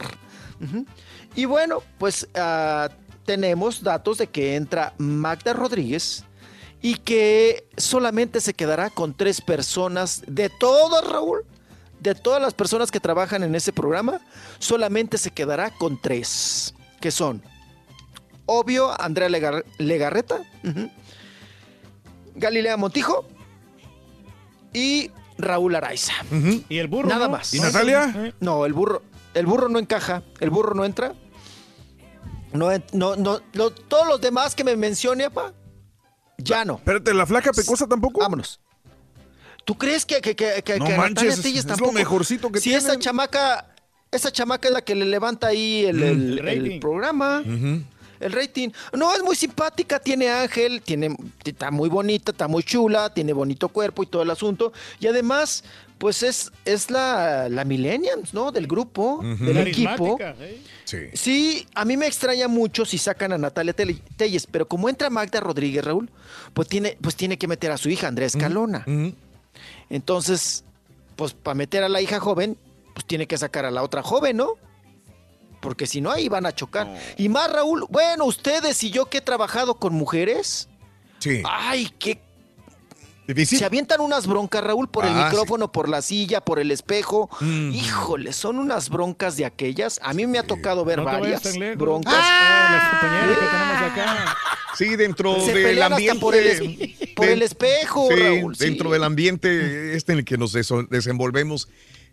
Y 1.35 1.45
bueno, 1.45 1.81
pues 1.97 2.27
ah, 2.35 2.89
tenemos 3.25 3.81
datos 3.81 4.17
de 4.17 4.27
que 4.27 4.55
entra 4.55 4.93
Magda 4.97 5.53
Rodríguez 5.53 6.23
y 6.81 6.95
que 6.95 7.67
solamente 7.77 8.41
se 8.41 8.53
quedará 8.53 8.89
con 8.89 9.13
tres 9.13 9.39
personas 9.41 10.21
de 10.27 10.49
todas, 10.49 11.07
Raúl. 11.07 11.43
De 11.99 12.15
todas 12.15 12.41
las 12.41 12.53
personas 12.53 12.91
que 12.91 12.99
trabajan 12.99 13.43
en 13.43 13.55
ese 13.55 13.73
programa, 13.73 14.21
solamente 14.59 15.17
se 15.17 15.31
quedará 15.31 15.69
con 15.71 15.99
tres, 16.01 16.73
que 17.01 17.11
son, 17.11 17.43
obvio, 18.45 18.99
Andrea 19.01 19.27
Legar- 19.29 19.65
Legarreta, 19.77 20.39
Galilea 22.35 22.77
Montijo 22.77 23.25
y 24.73 25.11
Raúl 25.37 25.75
Araiza. 25.75 26.13
¿Y 26.69 26.77
el 26.77 26.87
burro? 26.87 27.09
Nada 27.09 27.25
no? 27.25 27.31
más. 27.33 27.53
¿Y 27.53 27.59
Natalia? 27.59 28.33
No, 28.39 28.65
el 28.65 28.73
burro, 28.73 29.01
el 29.33 29.45
burro 29.45 29.67
no 29.69 29.79
encaja, 29.79 30.23
el 30.39 30.49
burro 30.49 30.73
no 30.75 30.85
entra. 30.85 31.13
No, 32.53 32.69
no, 32.93 33.15
no, 33.15 33.41
lo- 33.53 33.71
todos 33.71 34.07
los 34.07 34.21
demás 34.21 34.55
que 34.55 34.63
me 34.63 34.75
mencione, 34.75 35.25
apa, 35.25 35.53
ya 36.37 36.65
no. 36.65 36.75
Espérate, 36.75 37.13
¿la 37.13 37.25
flaca 37.25 37.51
pecosa 37.51 37.87
tampoco? 37.87 38.21
Vámonos. 38.21 38.59
¿Tú 39.69 39.77
crees 39.77 40.03
que, 40.03 40.19
que, 40.19 40.35
que, 40.35 40.63
que, 40.63 40.79
No 40.79 40.85
que 40.85 40.97
manches, 40.97 41.09
Natalia 41.15 41.33
es- 41.33 41.41
Telles 41.43 41.59
es 41.59 41.65
lo 41.65 41.69
tampoco? 41.75 41.91
mejorcito 41.91 42.51
que 42.51 42.59
Si 42.59 42.73
esa 42.73 42.97
chamaca, 42.97 43.67
esa 44.11 44.31
chamaca 44.31 44.67
es 44.67 44.73
la 44.73 44.81
que 44.81 44.95
le 44.95 45.05
levanta 45.05 45.45
ahí 45.45 45.85
el, 45.85 46.01
el- 46.01 46.39
El 46.39 46.47
el 46.49 46.63
rating. 46.63 46.79
programa, 46.79 47.43
el 48.19 48.31
rating. 48.31 48.69
No, 48.97 49.13
es 49.13 49.21
muy 49.21 49.35
simpática, 49.35 49.99
tiene 49.99 50.27
ángel, 50.29 50.81
tiene, 50.81 51.15
está 51.45 51.69
muy 51.69 51.87
bonita, 51.87 52.31
está 52.31 52.47
muy 52.47 52.63
chula, 52.63 53.13
tiene 53.13 53.31
bonito 53.31 53.69
cuerpo 53.69 54.01
y 54.01 54.07
todo 54.07 54.23
el 54.23 54.31
asunto. 54.31 54.73
Y 54.99 55.05
además, 55.05 55.63
pues 55.99 56.23
es, 56.23 56.51
es 56.65 56.89
la, 56.89 57.47
la 57.47 57.63
Millennials, 57.63 58.33
¿no? 58.33 58.51
Del 58.51 58.65
grupo, 58.65 59.21
del 59.23 59.57
equipo. 59.67 60.17
¿eh? 60.19 60.61
Sí. 60.85 60.97
Sí, 61.13 61.67
a 61.75 61.85
mí 61.85 61.95
me 61.95 62.07
extraña 62.07 62.47
mucho 62.47 62.85
si 62.85 62.97
sacan 62.97 63.33
a 63.33 63.37
Natalia 63.37 63.73
Telles, 63.73 64.47
pero 64.49 64.67
como 64.67 64.89
entra 64.89 65.11
Magda 65.11 65.39
Rodríguez, 65.39 65.85
Raúl, 65.85 66.09
pues 66.55 66.67
tiene, 66.67 66.97
pues 66.99 67.15
tiene 67.15 67.37
que 67.37 67.47
meter 67.47 67.71
a 67.71 67.77
su 67.77 67.87
hija, 67.89 68.07
Andrea 68.07 68.25
Escalona. 68.25 68.83
Ujú. 68.87 69.13
Entonces, 69.89 70.63
pues 71.15 71.33
para 71.33 71.55
meter 71.55 71.83
a 71.83 71.89
la 71.89 72.01
hija 72.01 72.19
joven, 72.19 72.57
pues 72.93 73.05
tiene 73.05 73.27
que 73.27 73.37
sacar 73.37 73.65
a 73.65 73.71
la 73.71 73.83
otra 73.83 74.03
joven, 74.03 74.37
¿no? 74.37 74.53
Porque 75.61 75.87
si 75.87 75.99
no, 75.99 76.11
ahí 76.11 76.29
van 76.29 76.45
a 76.45 76.53
chocar. 76.55 76.87
Y 77.17 77.27
más, 77.29 77.51
Raúl, 77.51 77.85
bueno, 77.89 78.25
ustedes 78.25 78.81
y 78.83 78.91
yo 78.91 79.07
que 79.07 79.17
he 79.17 79.21
trabajado 79.21 79.75
con 79.75 79.93
mujeres, 79.93 80.69
Sí. 81.19 81.41
ay, 81.45 81.89
qué... 81.99 82.21
Difícil. 83.33 83.59
Se 83.59 83.65
avientan 83.65 84.01
unas 84.01 84.25
broncas, 84.25 84.63
Raúl, 84.63 84.89
por 84.89 85.05
el 85.05 85.11
Ah, 85.13 85.25
micrófono, 85.25 85.71
por 85.71 85.87
la 85.87 86.01
silla, 86.01 86.41
por 86.41 86.59
el 86.59 86.71
espejo. 86.71 87.29
Mm. 87.39 87.71
Híjole, 87.73 88.33
son 88.33 88.57
unas 88.57 88.89
broncas 88.89 89.37
de 89.37 89.45
aquellas. 89.45 89.99
A 90.01 90.13
mí 90.13 90.25
me 90.25 90.39
ha 90.39 90.43
tocado 90.43 90.83
ver 90.83 90.97
No 90.97 91.03
varias 91.05 91.43
broncas. 91.77 92.13
Ah, 92.17 92.69
las 92.71 92.89
compañeras 93.01 93.37
que 93.37 93.45
tenemos 93.45 93.91
acá. 93.91 94.35
Sí, 94.77 94.95
dentro 94.95 95.39
Se 95.41 95.53
del 95.53 95.81
ambiente. 95.81 96.19
por 96.21 96.35
el 96.35 96.47
es- 96.47 97.13
por 97.15 97.25
el 97.25 97.41
espejo, 97.41 98.07
Sí, 98.09 98.15
Raúl, 98.15 98.55
sí. 98.55 98.63
dentro 98.65 98.89
del 98.91 99.03
ambiente 99.03 99.95
este 99.95 100.13
en 100.13 100.19
el 100.19 100.25
que 100.25 100.37
nos 100.37 100.53
desenvolvemos 100.53 101.67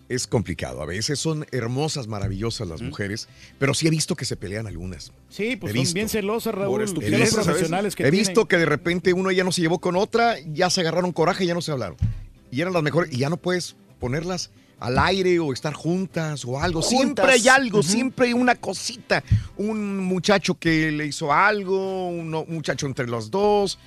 es 0.09 0.27
complicado. 0.27 0.83
A 0.83 0.87
veces 0.87 1.19
son 1.19 1.47
hermosas, 1.53 2.07
maravillosas 2.07 2.69
las 2.69 2.81
mujeres, 2.83 3.29
pero 3.59 3.75
sí 3.75 3.87
he 3.87 3.91
visto 3.91 4.15
que 4.15 4.25
se 4.25 4.37
pelean 4.37 4.67
algunas. 4.67 5.13
Sí, 5.29 5.57
pues 5.57 5.73
He 5.73 5.77
son 5.77 5.83
visto. 5.83 5.95
bien 5.95 6.09
celosas, 6.09 6.55
Raúl. 6.55 6.85
profesionales 6.85 7.97
que 7.97 8.03
He 8.05 8.11
tienen. 8.11 8.27
visto 8.29 8.47
que 8.47 8.57
de 8.57 8.67
repente 8.67 9.13
uno 9.13 9.31
ya 9.33 9.45
no 9.45 9.53
se 9.53 9.61
llevó 9.63 9.79
con 9.81 9.97
otra, 9.97 10.37
ya 10.53 10.71
se 10.71 10.81
agarraron 10.83 11.13
coraje 11.13 11.45
y 11.45 11.49
ya 11.49 11.55
no 11.55 11.63
se 11.63 11.73
hablaron. 11.73 11.97
Y 12.51 12.61
eran 12.61 12.73
las 12.73 12.83
mejores, 12.83 13.13
y 13.13 13.19
ya 13.19 13.29
no 13.31 13.37
puedes 13.37 13.77
ponerlas 13.99 14.51
al 14.79 14.99
aire 14.99 15.39
o 15.41 15.53
estar 15.53 15.73
juntas 15.75 16.45
o 16.45 16.61
algo. 16.61 16.83
Juntas. 16.83 16.99
Siempre 17.25 17.33
hay 17.33 17.49
algo, 17.49 17.83
siempre 17.83 18.27
hay 18.27 18.33
una 18.35 18.55
cosita. 18.55 19.25
Un 19.57 19.99
muchacho 20.05 20.55
que 20.59 20.93
le 20.93 21.07
hizo 21.07 21.33
algo, 21.33 22.09
un 22.09 22.31
muchacho 22.31 22.87
entre 22.87 23.07
los 23.09 23.31
dos, 23.31 23.79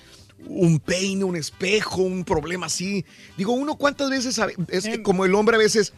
un 0.46 0.80
peine, 0.80 1.22
un 1.24 1.36
espejo, 1.36 2.02
un 2.02 2.24
problema 2.24 2.66
así. 2.66 3.04
Digo, 3.36 3.52
uno 3.52 3.76
cuántas 3.76 4.10
veces, 4.10 4.34
sabe- 4.34 4.54
es 4.68 4.84
que 4.84 4.94
Em. 4.94 5.02
como 5.02 5.24
el 5.24 5.34
hombre 5.34 5.56
a 5.56 5.58
veces, 5.58 5.92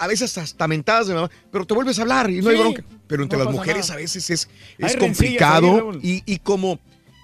a 0.00 0.06
veces 0.06 0.36
hasta 0.38 0.66
mentadas 0.66 1.06
de 1.06 1.14
mamá, 1.14 1.30
pero 1.52 1.66
te 1.66 1.74
vuelves 1.74 1.98
a 1.98 2.02
hablar 2.02 2.30
y 2.30 2.40
no 2.40 2.50
hay 2.50 2.56
bronca. 2.56 2.82
Pero 3.06 3.22
entre 3.22 3.38
no 3.38 3.44
las 3.44 3.52
mujeres 3.54 3.88
nada. 3.88 3.94
a 3.94 3.96
veces 3.96 4.30
es, 4.30 4.48
es 4.78 4.96
complicado 4.96 5.90
ahí, 5.92 6.22
y, 6.26 6.32
y 6.34 6.38
como 6.38 6.80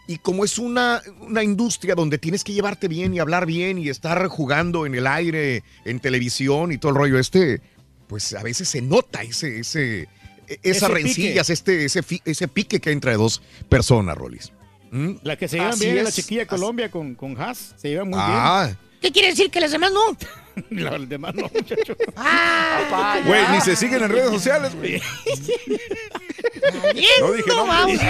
y 0.08 0.18
como 0.18 0.44
es 0.44 0.58
una, 0.58 1.02
una 1.20 1.42
industria 1.42 1.94
donde 1.96 2.18
tienes 2.18 2.44
que 2.44 2.52
llevarte 2.52 2.86
bien 2.86 3.12
y 3.14 3.18
hablar 3.18 3.44
bien 3.46 3.78
y 3.78 3.88
estar 3.88 4.24
jugando 4.28 4.86
en 4.86 4.94
el 4.94 5.06
aire, 5.06 5.64
en 5.84 5.98
televisión 5.98 6.70
y 6.70 6.78
todo 6.78 6.90
el 6.92 6.96
rollo 6.96 7.18
este, 7.18 7.60
pues 8.06 8.32
a 8.34 8.42
veces 8.44 8.68
se 8.68 8.82
nota 8.82 9.22
ese, 9.22 9.58
ese, 9.60 10.02
e- 10.02 10.60
esas 10.62 10.84
Ese 10.84 10.88
rencillas, 10.88 11.50
este, 11.50 11.86
ese, 11.86 12.04
ese 12.24 12.46
pique 12.48 12.80
que 12.80 12.90
hay 12.90 12.94
entre 12.94 13.14
dos 13.14 13.42
personas, 13.68 14.16
Rolis. 14.16 14.52
¿Mm? 14.92 15.14
La 15.24 15.36
que 15.36 15.48
se 15.48 15.56
llevan 15.56 15.72
Así 15.72 15.86
bien 15.86 15.98
es 15.98 16.04
la 16.04 16.12
chiquilla 16.12 16.46
Colombia 16.46 16.88
con, 16.90 17.16
con 17.16 17.40
Haas. 17.40 17.74
Se 17.76 17.88
llevan 17.88 18.08
muy 18.08 18.18
Ah, 18.22 18.76
¿Qué 19.00 19.10
quiere 19.10 19.28
decir 19.30 19.50
que 19.50 19.58
las 19.60 19.72
demás 19.72 19.90
no? 19.92 20.16
Los 20.70 21.08
demás 21.08 21.34
no, 21.34 21.50
muchacho. 21.52 21.96
Ah, 22.16 23.20
Güey, 23.26 23.42
ni 23.52 23.60
se 23.60 23.76
siguen 23.76 24.02
en 24.04 24.10
redes 24.10 24.30
sociales, 24.30 24.74
güey. 24.74 25.00
No 27.20 27.32
dije 27.32 27.48
no, 27.48 27.66
nada. 27.66 27.80
vamos. 27.86 28.00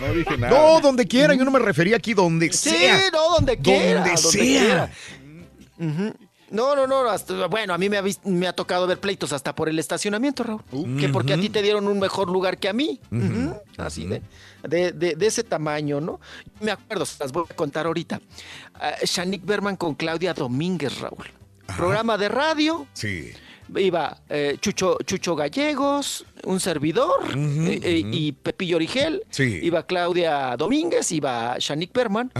No 0.00 0.14
dije 0.14 0.36
nada. 0.38 0.50
no, 0.74 0.80
donde 0.80 1.06
quiera, 1.06 1.34
yo 1.34 1.44
no 1.44 1.50
me 1.50 1.58
refería 1.58 1.96
aquí 1.96 2.14
donde 2.14 2.52
Sí, 2.52 2.70
sea. 2.70 2.98
no, 3.12 3.30
donde 3.36 3.56
quiera. 3.58 4.00
Donde 4.00 4.10
donde 4.10 4.16
sea. 4.38 4.90
quiera. 5.78 6.16
No, 6.50 6.76
no, 6.76 6.86
no. 6.86 7.08
hasta- 7.08 7.46
bueno, 7.46 7.72
a 7.72 7.78
mí 7.78 7.88
me 7.88 7.96
ha, 7.96 8.02
vis- 8.02 8.20
me 8.24 8.46
ha 8.46 8.52
tocado 8.52 8.86
ver 8.86 8.98
pleitos 9.00 9.32
hasta 9.32 9.54
por 9.54 9.68
el 9.70 9.78
estacionamiento, 9.78 10.42
Raúl. 10.44 10.98
que 11.00 11.08
porque 11.08 11.32
a 11.32 11.40
ti 11.40 11.48
te 11.48 11.62
dieron 11.62 11.86
un 11.88 11.98
mejor 11.98 12.28
lugar 12.28 12.58
que 12.58 12.68
a 12.68 12.72
mí. 12.74 13.00
Así 13.78 14.06
de, 14.06 14.20
de, 14.68 14.92
de- 14.92 15.14
de 15.14 15.26
ese 15.26 15.44
tamaño, 15.44 16.00
¿no? 16.00 16.20
Me 16.60 16.70
acuerdo, 16.72 17.06
se 17.06 17.16
las 17.20 17.32
voy 17.32 17.44
a 17.48 17.54
contar 17.54 17.86
ahorita. 17.86 18.20
Ah, 18.74 18.92
Shanique 19.02 19.46
Berman 19.46 19.76
con 19.76 19.94
Claudia 19.94 20.34
Domínguez, 20.34 20.98
Raúl. 21.00 21.24
Programa 21.76 22.18
de 22.18 22.28
radio. 22.28 22.86
Sí. 22.92 23.32
Iba 23.74 24.20
eh, 24.28 24.56
Chucho, 24.60 24.98
Chucho 25.04 25.34
Gallegos, 25.34 26.26
un 26.44 26.60
servidor, 26.60 27.24
eh, 27.34 27.80
eh, 27.82 28.02
y 28.04 28.32
Pepillo 28.32 28.76
Origel. 28.76 29.22
Sí. 29.30 29.60
Iba 29.62 29.86
Claudia 29.86 30.56
Domínguez, 30.58 31.10
iba 31.12 31.56
Shanique 31.58 31.92
Berman. 31.94 32.30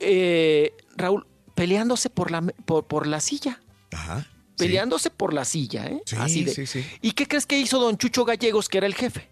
Eh, 0.00 0.72
Raúl, 0.96 1.26
peleándose 1.54 2.10
por 2.10 2.30
la, 2.30 2.42
por, 2.42 2.86
por 2.86 3.06
la 3.06 3.20
silla. 3.20 3.60
Ajá. 3.92 4.26
Peleándose 4.56 5.10
por 5.10 5.34
la 5.34 5.44
silla, 5.44 5.86
¿eh? 5.86 6.00
Sí, 6.06 6.16
Así 6.16 6.44
de- 6.44 6.66
sí. 6.66 6.86
¿Y 7.02 7.10
qué 7.12 7.26
crees 7.26 7.44
que 7.44 7.58
hizo 7.58 7.80
don 7.80 7.98
Chucho 7.98 8.24
Gallegos, 8.24 8.68
que 8.68 8.78
era 8.78 8.86
el 8.86 8.94
jefe? 8.94 9.28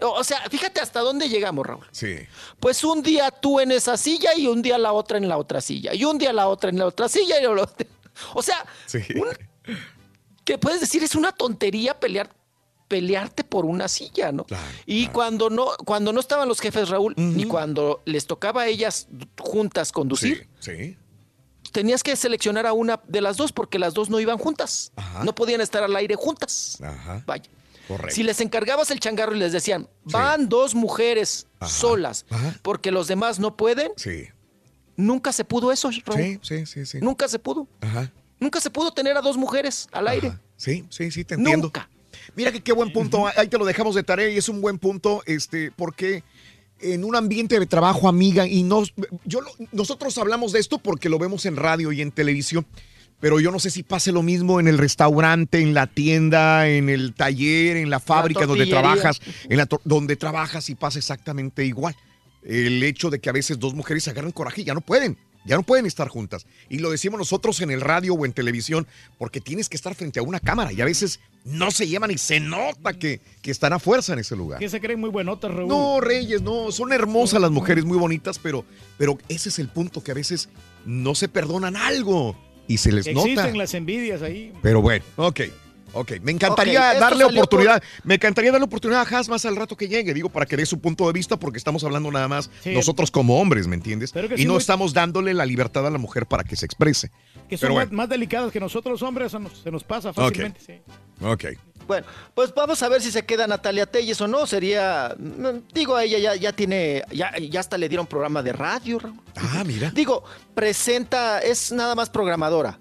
O, 0.00 0.06
o 0.12 0.22
sea, 0.22 0.38
fíjate 0.48 0.80
hasta 0.80 1.00
dónde 1.00 1.28
llegamos, 1.28 1.66
Raúl. 1.66 1.84
Mm, 1.86 1.88
Sí. 1.90 2.14
Pues 2.60 2.84
un 2.84 3.02
día 3.02 3.32
tú 3.32 3.58
en 3.58 3.72
esa 3.72 3.96
silla 3.96 4.36
y 4.36 4.46
un 4.46 4.62
día 4.62 4.78
la 4.78 4.92
otra 4.92 5.18
en 5.18 5.28
la 5.28 5.36
otra 5.36 5.60
silla. 5.60 5.92
Y 5.94 6.04
un 6.04 6.16
día 6.16 6.32
la 6.32 6.46
otra 6.46 6.70
en 6.70 6.78
la 6.78 6.86
otra 6.86 7.08
silla. 7.08 7.42
Y 7.42 7.46
otra- 7.46 7.86
O 8.34 8.42
sea, 8.42 8.64
Sí. 8.86 9.02
que 10.44 10.58
puedes 10.58 10.80
decir 10.80 11.02
es 11.02 11.14
una 11.14 11.32
tontería 11.32 11.98
pelear 11.98 12.34
pelearte 12.88 13.42
por 13.42 13.64
una 13.64 13.88
silla, 13.88 14.32
¿no? 14.32 14.44
y 14.84 15.06
cuando 15.08 15.48
no 15.48 15.68
cuando 15.86 16.12
no 16.12 16.20
estaban 16.20 16.46
los 16.46 16.60
jefes 16.60 16.90
Raúl 16.90 17.14
ni 17.16 17.44
cuando 17.44 18.02
les 18.04 18.26
tocaba 18.26 18.62
a 18.62 18.66
ellas 18.66 19.08
juntas 19.38 19.92
conducir, 19.92 20.46
Sí. 20.60 20.98
tenías 21.72 22.02
que 22.02 22.14
seleccionar 22.16 22.66
a 22.66 22.74
una 22.74 23.00
de 23.08 23.22
las 23.22 23.38
dos 23.38 23.50
porque 23.50 23.78
las 23.78 23.94
dos 23.94 24.10
no 24.10 24.20
iban 24.20 24.36
juntas. 24.36 24.92
No 25.24 25.34
podían 25.34 25.62
estar 25.62 25.82
al 25.82 25.96
aire 25.96 26.16
juntas. 26.16 26.78
Ajá. 26.82 27.22
Vaya. 27.24 27.48
Correcto. 27.88 28.14
Si 28.14 28.22
les 28.22 28.40
encargabas 28.42 28.90
el 28.90 29.00
changarro 29.00 29.34
y 29.34 29.38
les 29.38 29.52
decían, 29.52 29.88
van 30.04 30.50
dos 30.50 30.74
mujeres 30.74 31.46
solas 31.66 32.26
porque 32.60 32.90
los 32.90 33.08
demás 33.08 33.38
no 33.38 33.56
pueden, 33.56 33.90
Sí. 33.96 34.26
Nunca 34.96 35.32
se 35.32 35.44
pudo 35.44 35.72
eso, 35.72 35.90
Raúl. 36.04 36.22
Sí, 36.22 36.38
sí, 36.42 36.66
sí, 36.66 36.86
sí. 36.86 36.98
Nunca 37.00 37.28
se 37.28 37.38
pudo. 37.38 37.66
Ajá. 37.80 38.10
Nunca 38.40 38.60
se 38.60 38.70
pudo 38.70 38.92
tener 38.92 39.16
a 39.16 39.20
dos 39.20 39.36
mujeres 39.36 39.88
al 39.92 40.08
aire. 40.08 40.32
Sí, 40.56 40.84
sí, 40.90 41.10
sí, 41.10 41.24
te 41.24 41.34
entiendo. 41.34 41.70
Mira 42.34 42.52
que 42.52 42.60
qué 42.60 42.72
buen 42.72 42.92
punto. 42.92 43.26
Ahí 43.36 43.48
te 43.48 43.58
lo 43.58 43.64
dejamos 43.64 43.94
de 43.94 44.02
tarea 44.02 44.28
y 44.28 44.36
es 44.36 44.48
un 44.48 44.60
buen 44.60 44.78
punto, 44.78 45.22
este, 45.26 45.70
porque 45.70 46.24
en 46.80 47.04
un 47.04 47.14
ambiente 47.14 47.58
de 47.58 47.66
trabajo, 47.66 48.08
amiga, 48.08 48.46
y 48.46 48.62
nos, 48.62 48.92
yo, 49.24 49.40
nosotros 49.70 50.18
hablamos 50.18 50.52
de 50.52 50.60
esto 50.60 50.78
porque 50.78 51.08
lo 51.08 51.18
vemos 51.18 51.46
en 51.46 51.56
radio 51.56 51.92
y 51.92 52.00
en 52.00 52.10
televisión, 52.10 52.66
pero 53.20 53.38
yo 53.38 53.52
no 53.52 53.60
sé 53.60 53.70
si 53.70 53.84
pase 53.84 54.10
lo 54.10 54.22
mismo 54.22 54.58
en 54.58 54.66
el 54.66 54.78
restaurante, 54.78 55.60
en 55.60 55.74
la 55.74 55.86
tienda, 55.86 56.68
en 56.68 56.88
el 56.88 57.14
taller, 57.14 57.76
en 57.76 57.88
la 57.88 58.00
fábrica 58.00 58.46
donde 58.46 58.66
trabajas, 58.66 59.20
en 59.48 59.56
la 59.56 59.68
donde 59.84 60.16
trabajas 60.16 60.68
y 60.68 60.74
pasa 60.74 60.98
exactamente 60.98 61.64
igual. 61.64 61.94
El 62.44 62.82
hecho 62.82 63.10
de 63.10 63.20
que 63.20 63.28
a 63.28 63.32
veces 63.32 63.58
dos 63.58 63.74
mujeres 63.74 64.08
agarran 64.08 64.32
coraje 64.32 64.62
y 64.62 64.64
ya 64.64 64.74
no 64.74 64.80
pueden. 64.80 65.16
Ya 65.44 65.56
no 65.56 65.64
pueden 65.64 65.86
estar 65.86 66.06
juntas. 66.06 66.46
Y 66.68 66.78
lo 66.78 66.90
decimos 66.90 67.18
nosotros 67.18 67.60
en 67.62 67.72
el 67.72 67.80
radio 67.80 68.14
o 68.14 68.24
en 68.24 68.32
televisión, 68.32 68.86
porque 69.18 69.40
tienes 69.40 69.68
que 69.68 69.76
estar 69.76 69.92
frente 69.96 70.20
a 70.20 70.22
una 70.22 70.38
cámara 70.38 70.72
y 70.72 70.80
a 70.80 70.84
veces 70.84 71.18
no 71.44 71.72
se 71.72 71.88
llevan 71.88 72.12
y 72.12 72.18
se 72.18 72.38
nota 72.38 72.92
que, 72.92 73.20
que 73.42 73.50
están 73.50 73.72
a 73.72 73.80
fuerza 73.80 74.12
en 74.12 74.20
ese 74.20 74.36
lugar. 74.36 74.60
Que 74.60 74.68
se 74.68 74.80
creen 74.80 75.00
muy 75.00 75.10
buenotas, 75.10 75.52
Raúl. 75.52 75.66
No, 75.66 76.00
Reyes, 76.00 76.42
no, 76.42 76.70
son 76.70 76.92
hermosas 76.92 77.40
las 77.40 77.50
mujeres, 77.50 77.84
muy 77.84 77.98
bonitas, 77.98 78.38
pero, 78.38 78.64
pero 78.98 79.18
ese 79.28 79.48
es 79.48 79.58
el 79.58 79.68
punto 79.68 80.04
que 80.04 80.12
a 80.12 80.14
veces 80.14 80.48
no 80.86 81.16
se 81.16 81.28
perdonan 81.28 81.76
algo 81.76 82.36
y 82.68 82.78
se 82.78 82.92
les 82.92 83.08
Existen 83.08 83.34
nota. 83.34 83.56
las 83.56 83.74
envidias 83.74 84.22
ahí. 84.22 84.52
Pero 84.62 84.80
bueno, 84.80 85.04
ok. 85.16 85.40
Ok, 85.94 86.12
me 86.22 86.32
encantaría 86.32 86.94
darle 86.94 87.24
oportunidad, 87.24 87.82
me 88.04 88.14
encantaría 88.14 88.50
darle 88.50 88.64
oportunidad 88.64 89.06
a 89.10 89.18
Has 89.18 89.28
más 89.28 89.44
al 89.44 89.56
rato 89.56 89.76
que 89.76 89.88
llegue, 89.88 90.14
digo, 90.14 90.28
para 90.30 90.46
que 90.46 90.56
dé 90.56 90.64
su 90.64 90.80
punto 90.80 91.06
de 91.06 91.12
vista, 91.12 91.36
porque 91.38 91.58
estamos 91.58 91.84
hablando 91.84 92.10
nada 92.10 92.28
más 92.28 92.50
Sí. 92.62 92.72
nosotros 92.74 93.10
como 93.10 93.40
hombres, 93.40 93.66
¿me 93.66 93.74
entiendes? 93.76 94.10
Pero 94.12 94.28
que 94.28 94.34
Y 94.34 94.38
sí, 94.38 94.44
no 94.46 94.52
muy- 94.54 94.60
estamos 94.60 94.94
dándole 94.94 95.34
la 95.34 95.44
libertad 95.44 95.86
a 95.86 95.90
la 95.90 95.98
mujer 95.98 96.26
para 96.26 96.44
que 96.44 96.56
se 96.56 96.64
exprese. 96.66 97.10
Que 97.48 97.58
son 97.58 97.66
Pero 97.68 97.74
más, 97.74 97.84
bueno, 97.88 97.96
más 97.96 98.08
delicadas 98.08 98.50
que 98.52 98.60
nosotros 98.60 98.92
los 99.00 99.02
hombres, 99.06 99.26
eso 99.26 99.38
nos- 99.38 99.58
se 99.62 99.70
nos 99.70 99.84
pasa 99.84 100.12
fácilmente. 100.12 100.60
sí. 100.64 100.80
ok. 101.24 101.44
Bueno, 101.86 102.06
pues 102.34 102.54
vamos 102.54 102.80
a 102.84 102.88
ver 102.88 103.02
si 103.02 103.10
se 103.10 103.24
queda 103.26 103.46
Natalia 103.48 103.86
Telles 103.86 104.20
o 104.20 104.28
no. 104.28 104.46
Sería, 104.46 105.14
mm, 105.18 105.74
digo, 105.74 105.96
a 105.96 106.04
ella 106.04 106.18
ya, 106.18 106.36
ya 106.36 106.52
tiene, 106.52 107.02
ya, 107.12 107.32
ya 107.38 107.58
hasta 107.60 107.76
le 107.76 107.88
dieron 107.88 108.06
programa 108.06 108.40
de 108.42 108.52
radio. 108.52 109.00
Raúl. 109.00 109.20
Ah, 109.36 109.64
mira. 109.66 109.90
Digo, 109.90 110.22
presenta, 110.54 111.40
es 111.40 111.72
nada 111.72 111.94
más 111.96 112.08
programadora. 112.08 112.78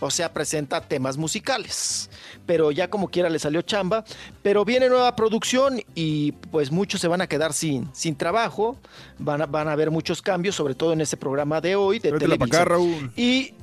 O 0.00 0.10
sea, 0.10 0.32
presenta 0.32 0.80
temas 0.80 1.16
musicales. 1.16 2.10
Pero 2.46 2.70
ya 2.70 2.88
como 2.88 3.08
quiera 3.08 3.28
le 3.28 3.38
salió 3.38 3.62
chamba. 3.62 4.04
Pero 4.42 4.64
viene 4.64 4.88
nueva 4.88 5.14
producción 5.16 5.80
y 5.94 6.32
pues 6.32 6.70
muchos 6.70 7.00
se 7.00 7.08
van 7.08 7.20
a 7.20 7.26
quedar 7.26 7.52
sin, 7.52 7.92
sin 7.94 8.16
trabajo. 8.16 8.78
Van 9.18 9.42
a, 9.42 9.46
van 9.46 9.68
a 9.68 9.72
haber 9.72 9.90
muchos 9.90 10.22
cambios, 10.22 10.54
sobre 10.54 10.74
todo 10.74 10.92
en 10.92 11.00
ese 11.00 11.16
programa 11.16 11.60
de 11.60 11.76
hoy 11.76 11.98
de 11.98 12.12
Televisa. 12.12 12.44
acá, 12.44 12.64
Raúl. 12.64 13.12
Y 13.16 13.54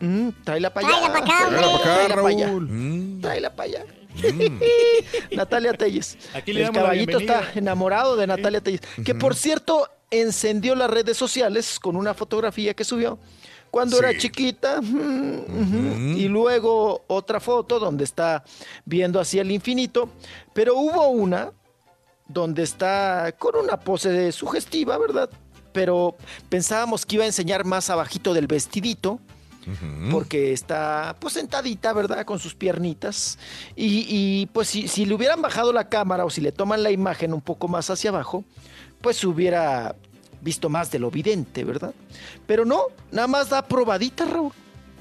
mm, 0.00 0.28
tráela 0.44 0.72
para 0.72 0.86
allá. 0.86 0.96
Tráela 0.98 1.12
pa' 1.12 1.18
acá, 1.18 1.48
Tráela 1.48 2.28
allá. 2.28 2.46
Raúl. 2.46 2.68
Mm. 2.68 3.20
Tráela 3.20 3.54
para 3.54 3.68
allá. 3.68 3.84
Natalia 5.32 5.72
Telles. 5.72 6.16
Aquí 6.34 6.52
le 6.52 6.62
El 6.62 6.70
caballito 6.70 7.18
está 7.18 7.50
enamorado 7.54 8.16
de 8.16 8.26
Natalia 8.26 8.60
Telles. 8.60 8.80
Que 9.04 9.14
por 9.14 9.34
cierto, 9.34 9.88
encendió 10.10 10.74
las 10.74 10.90
redes 10.90 11.16
sociales 11.16 11.78
con 11.80 11.96
una 11.96 12.14
fotografía 12.14 12.74
que 12.74 12.84
subió 12.84 13.18
cuando 13.74 13.98
era 13.98 14.16
chiquita. 14.16 14.80
Y 14.80 16.28
luego 16.28 17.02
otra 17.08 17.40
foto 17.40 17.80
donde 17.80 18.04
está 18.04 18.44
viendo 18.84 19.18
hacia 19.18 19.42
el 19.42 19.50
infinito. 19.50 20.10
Pero 20.52 20.76
hubo 20.76 21.08
una 21.08 21.50
donde 22.28 22.62
está 22.62 23.34
con 23.36 23.56
una 23.56 23.80
pose 23.80 24.30
sugestiva, 24.30 24.96
¿verdad? 24.96 25.28
Pero 25.72 26.16
pensábamos 26.48 27.04
que 27.04 27.16
iba 27.16 27.24
a 27.24 27.26
enseñar 27.26 27.64
más 27.64 27.90
abajito 27.90 28.32
del 28.32 28.46
vestidito 28.46 29.18
porque 30.12 30.52
está 30.52 31.16
pues 31.18 31.34
sentadita, 31.34 31.92
¿verdad? 31.92 32.24
Con 32.24 32.38
sus 32.38 32.54
piernitas. 32.54 33.40
Y, 33.74 34.06
y, 34.08 34.46
pues 34.52 34.68
si, 34.68 34.86
si 34.86 35.04
le 35.04 35.14
hubieran 35.14 35.42
bajado 35.42 35.72
la 35.72 35.88
cámara 35.88 36.24
o 36.24 36.30
si 36.30 36.40
le 36.40 36.52
toman 36.52 36.84
la 36.84 36.92
imagen 36.92 37.34
un 37.34 37.40
poco 37.40 37.66
más 37.66 37.90
hacia 37.90 38.10
abajo, 38.10 38.44
pues 39.00 39.24
hubiera 39.24 39.96
visto 40.44 40.68
más 40.68 40.90
de 40.90 41.00
lo 41.00 41.08
evidente, 41.08 41.64
¿verdad? 41.64 41.94
Pero 42.46 42.64
no, 42.64 42.82
nada 43.10 43.26
más 43.26 43.48
da 43.48 43.62
probaditas, 43.62 44.30
Raúl. 44.30 44.52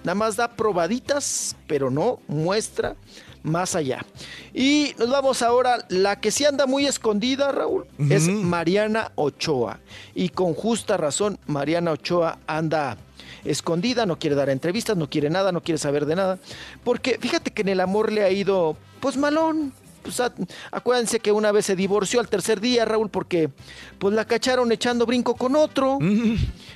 Nada 0.03 0.15
más 0.15 0.35
da 0.35 0.49
probaditas, 0.49 1.55
pero 1.67 1.89
no 1.89 2.19
muestra 2.27 2.95
más 3.43 3.75
allá. 3.75 4.05
Y 4.53 4.93
nos 4.97 5.09
vamos 5.09 5.41
ahora, 5.41 5.85
la 5.89 6.19
que 6.19 6.31
sí 6.31 6.45
anda 6.45 6.65
muy 6.65 6.85
escondida, 6.87 7.51
Raúl, 7.51 7.85
es 8.09 8.27
Mariana 8.27 9.11
Ochoa. 9.15 9.79
Y 10.15 10.29
con 10.29 10.53
justa 10.53 10.97
razón, 10.97 11.37
Mariana 11.45 11.91
Ochoa 11.91 12.39
anda 12.47 12.97
escondida, 13.45 14.05
no 14.05 14.19
quiere 14.19 14.35
dar 14.35 14.49
entrevistas, 14.49 14.97
no 14.97 15.09
quiere 15.09 15.29
nada, 15.29 15.51
no 15.51 15.61
quiere 15.61 15.77
saber 15.77 16.05
de 16.05 16.15
nada. 16.15 16.39
Porque 16.83 17.17
fíjate 17.19 17.51
que 17.51 17.61
en 17.61 17.69
el 17.69 17.79
amor 17.79 18.11
le 18.11 18.23
ha 18.23 18.29
ido, 18.29 18.77
pues 18.99 19.17
malón. 19.17 19.73
Pues, 20.03 20.19
a- 20.19 20.33
acuérdense 20.71 21.19
que 21.19 21.31
una 21.31 21.51
vez 21.51 21.65
se 21.65 21.75
divorció 21.75 22.19
al 22.19 22.27
tercer 22.29 22.59
día, 22.59 22.85
Raúl, 22.85 23.09
porque 23.09 23.49
pues 23.97 24.13
la 24.13 24.25
cacharon 24.25 24.71
echando 24.71 25.05
brinco 25.05 25.35
con 25.35 25.55
otro. 25.55 25.97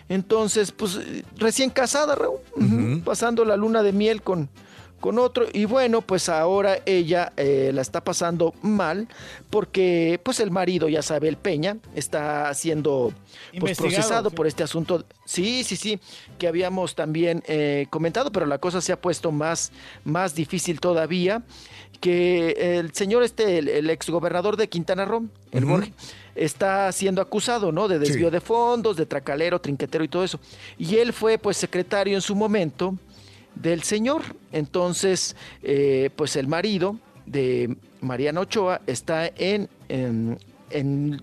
Entonces, 0.09 0.71
pues 0.71 0.99
recién 1.35 1.69
casada, 1.69 2.15
Raúl, 2.15 3.01
pasando 3.03 3.43
la 3.45 3.57
luna 3.57 3.83
de 3.83 3.91
miel 3.91 4.21
con, 4.21 4.49
con 4.99 5.19
otro. 5.19 5.45
Y 5.51 5.65
bueno, 5.65 6.01
pues 6.01 6.29
ahora 6.29 6.79
ella 6.85 7.33
eh, 7.37 7.71
la 7.73 7.81
está 7.81 8.03
pasando 8.03 8.53
mal 8.61 9.07
porque 9.49 10.19
pues 10.23 10.39
el 10.39 10.49
marido, 10.51 10.87
ya 10.89 11.01
sabe, 11.01 11.27
el 11.27 11.37
Peña, 11.37 11.77
está 11.93 12.53
siendo 12.53 13.13
pues, 13.59 13.77
procesado 13.77 14.29
sí. 14.29 14.35
por 14.35 14.47
este 14.47 14.63
asunto. 14.63 15.05
Sí, 15.25 15.63
sí, 15.65 15.75
sí, 15.75 15.99
que 16.39 16.47
habíamos 16.47 16.95
también 16.95 17.43
eh, 17.47 17.87
comentado, 17.89 18.31
pero 18.31 18.45
la 18.45 18.59
cosa 18.59 18.79
se 18.81 18.93
ha 18.93 19.01
puesto 19.01 19.31
más, 19.31 19.71
más 20.05 20.33
difícil 20.35 20.79
todavía. 20.79 21.43
Que 21.99 22.77
el 22.79 22.93
señor 22.93 23.23
este, 23.23 23.57
el, 23.57 23.67
el 23.69 23.89
exgobernador 23.89 24.55
de 24.57 24.67
Quintana 24.69 25.05
Roo, 25.05 25.25
el. 25.51 25.65
Borges, 25.65 25.93
está 26.35 26.91
siendo 26.91 27.21
acusado, 27.21 27.71
¿no? 27.71 27.87
De 27.87 27.97
desvío 27.99 28.27
Sí. 28.27 28.31
de 28.33 28.41
fondos, 28.41 28.97
de 28.97 29.05
tracalero, 29.05 29.59
trinquetero 29.59 30.03
y 30.03 30.07
todo 30.07 30.23
eso. 30.23 30.39
Y 30.77 30.97
él 30.97 31.11
fue, 31.13 31.37
pues, 31.39 31.57
secretario 31.57 32.15
en 32.15 32.21
su 32.21 32.35
momento 32.35 32.95
del 33.55 33.81
señor. 33.83 34.21
Entonces, 34.51 35.35
eh, 35.63 36.11
pues 36.15 36.35
el 36.35 36.47
marido 36.47 36.97
de 37.25 37.75
Mariana 38.01 38.41
Ochoa 38.41 38.81
está 38.85 39.27
en, 39.35 39.67
en, 39.89 40.37
en- 40.69 41.21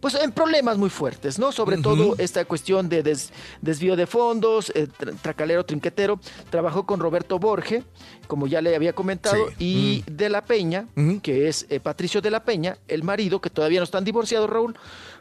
pues 0.00 0.14
en 0.14 0.32
problemas 0.32 0.76
muy 0.78 0.90
fuertes, 0.90 1.38
¿no? 1.38 1.52
Sobre 1.52 1.76
todo 1.78 2.14
esta 2.18 2.44
cuestión 2.44 2.88
de 2.88 3.02
des- 3.02 3.32
desvío 3.60 3.96
de 3.96 4.06
fondos, 4.06 4.70
eh, 4.74 4.88
tra- 4.88 5.14
tracalero 5.20 5.64
trinquetero. 5.64 6.18
Trabajó 6.50 6.84
con 6.86 7.00
Roberto 7.00 7.38
Borge, 7.38 7.84
como 8.26 8.46
ya 8.46 8.60
le 8.60 8.74
había 8.74 8.92
comentado, 8.92 9.46
y 9.58 10.02
de 10.10 10.28
la 10.28 10.44
Peña, 10.44 10.86
que 11.22 11.48
es 11.48 11.66
eh, 11.68 11.80
Patricio 11.80 12.20
de 12.20 12.30
la 12.30 12.44
Peña, 12.44 12.78
el 12.88 13.02
marido, 13.02 13.40
que 13.40 13.50
todavía 13.50 13.80
no 13.80 13.84
están 13.84 14.04
divorciados, 14.04 14.48
Raúl. 14.50 14.74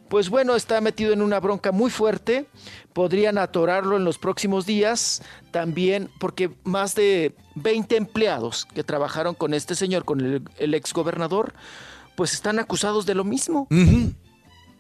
Pues 0.10 0.30
bueno, 0.30 0.56
está 0.56 0.80
metido 0.82 1.12
en 1.14 1.22
una 1.22 1.40
bronca 1.40 1.72
muy 1.72 1.90
fuerte. 1.90 2.46
Podrían 2.92 3.38
atorarlo 3.38 3.96
en 3.98 4.04
los 4.04 4.20
próximos 4.20 4.66
días. 4.66 5.24
También 5.52 6.10
porque 6.20 6.52
más 6.64 6.94
de 6.94 7.34
20 7.56 7.96
empleados 7.98 8.66
que 8.76 8.84
trabajaron 8.84 9.34
con 9.34 9.54
este 9.54 9.76
señor, 9.76 10.04
con 10.06 10.20
el, 10.22 10.44
el 10.58 10.74
exgobernador, 10.76 11.54
pues 12.16 12.34
están 12.34 12.60
acusados 12.60 13.06
de 13.06 13.16
lo 13.16 13.24
mismo. 13.24 13.66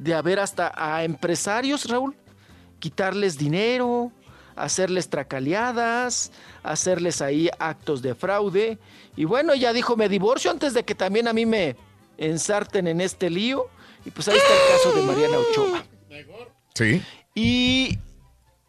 De 0.04 0.14
haber 0.14 0.40
hasta 0.40 0.74
a 0.76 1.06
empresarios, 1.06 1.86
Raúl, 1.86 2.14
quitarles 2.80 3.38
dinero, 3.38 4.12
hacerles 4.58 5.08
tracaleadas, 5.08 6.34
hacerles 6.62 7.22
ahí 7.22 7.50
actos 7.58 8.02
de 8.02 8.14
fraude. 8.14 8.78
Y 9.16 9.24
bueno, 9.24 9.56
ya 9.56 9.72
dijo, 9.72 9.96
me 9.96 10.10
divorcio 10.10 10.52
antes 10.52 10.74
de 10.74 10.84
que 10.84 10.94
también 10.94 11.30
a 11.30 11.34
mí 11.34 11.46
me 11.46 11.78
ensarten 12.18 12.88
en 12.88 13.00
este 13.00 13.30
lío. 13.30 13.68
Y 14.06 14.12
pues 14.12 14.28
ahí 14.28 14.38
está 14.38 14.54
el 14.54 14.78
caso 14.78 15.00
de 15.00 15.02
Mariana 15.04 15.38
Ochoa. 15.38 15.86
Sí. 16.74 17.02
Y 17.34 17.98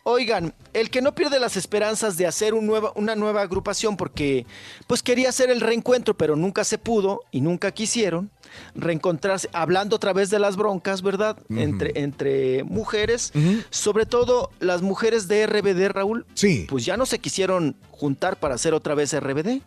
oigan, 0.04 0.54
el 0.74 0.90
que 0.90 1.00
no 1.02 1.14
pierde 1.14 1.40
las 1.40 1.56
esperanzas 1.56 2.16
de 2.16 2.26
hacer 2.26 2.54
un 2.54 2.66
nueva- 2.66 2.92
una 2.94 3.16
nueva 3.16 3.40
agrupación 3.42 3.96
porque 3.96 4.46
pues 4.86 5.02
quería 5.02 5.30
hacer 5.30 5.50
el 5.50 5.60
reencuentro, 5.60 6.14
pero 6.16 6.36
nunca 6.36 6.62
se 6.62 6.78
pudo 6.78 7.22
y 7.30 7.40
nunca 7.40 7.72
quisieron 7.72 8.30
reencontrarse, 8.74 9.48
hablando 9.52 9.96
otra 9.96 10.12
vez 10.12 10.30
de 10.30 10.38
las 10.38 10.56
broncas, 10.56 11.02
¿verdad? 11.02 11.36
entre, 11.48 11.92
entre 12.00 12.64
mujeres, 12.64 13.32
sobre 13.70 14.06
todo 14.06 14.50
las 14.60 14.82
mujeres 14.82 15.26
de 15.26 15.46
RBD, 15.46 15.88
Raúl. 15.88 16.26
Sí. 16.34 16.66
Pues 16.68 16.84
ya 16.84 16.96
no 16.96 17.06
se 17.06 17.18
quisieron 17.18 17.74
juntar 17.90 18.36
para 18.38 18.54
hacer 18.56 18.74
otra 18.74 18.94
vez 18.94 19.12
RBD. 19.18 19.62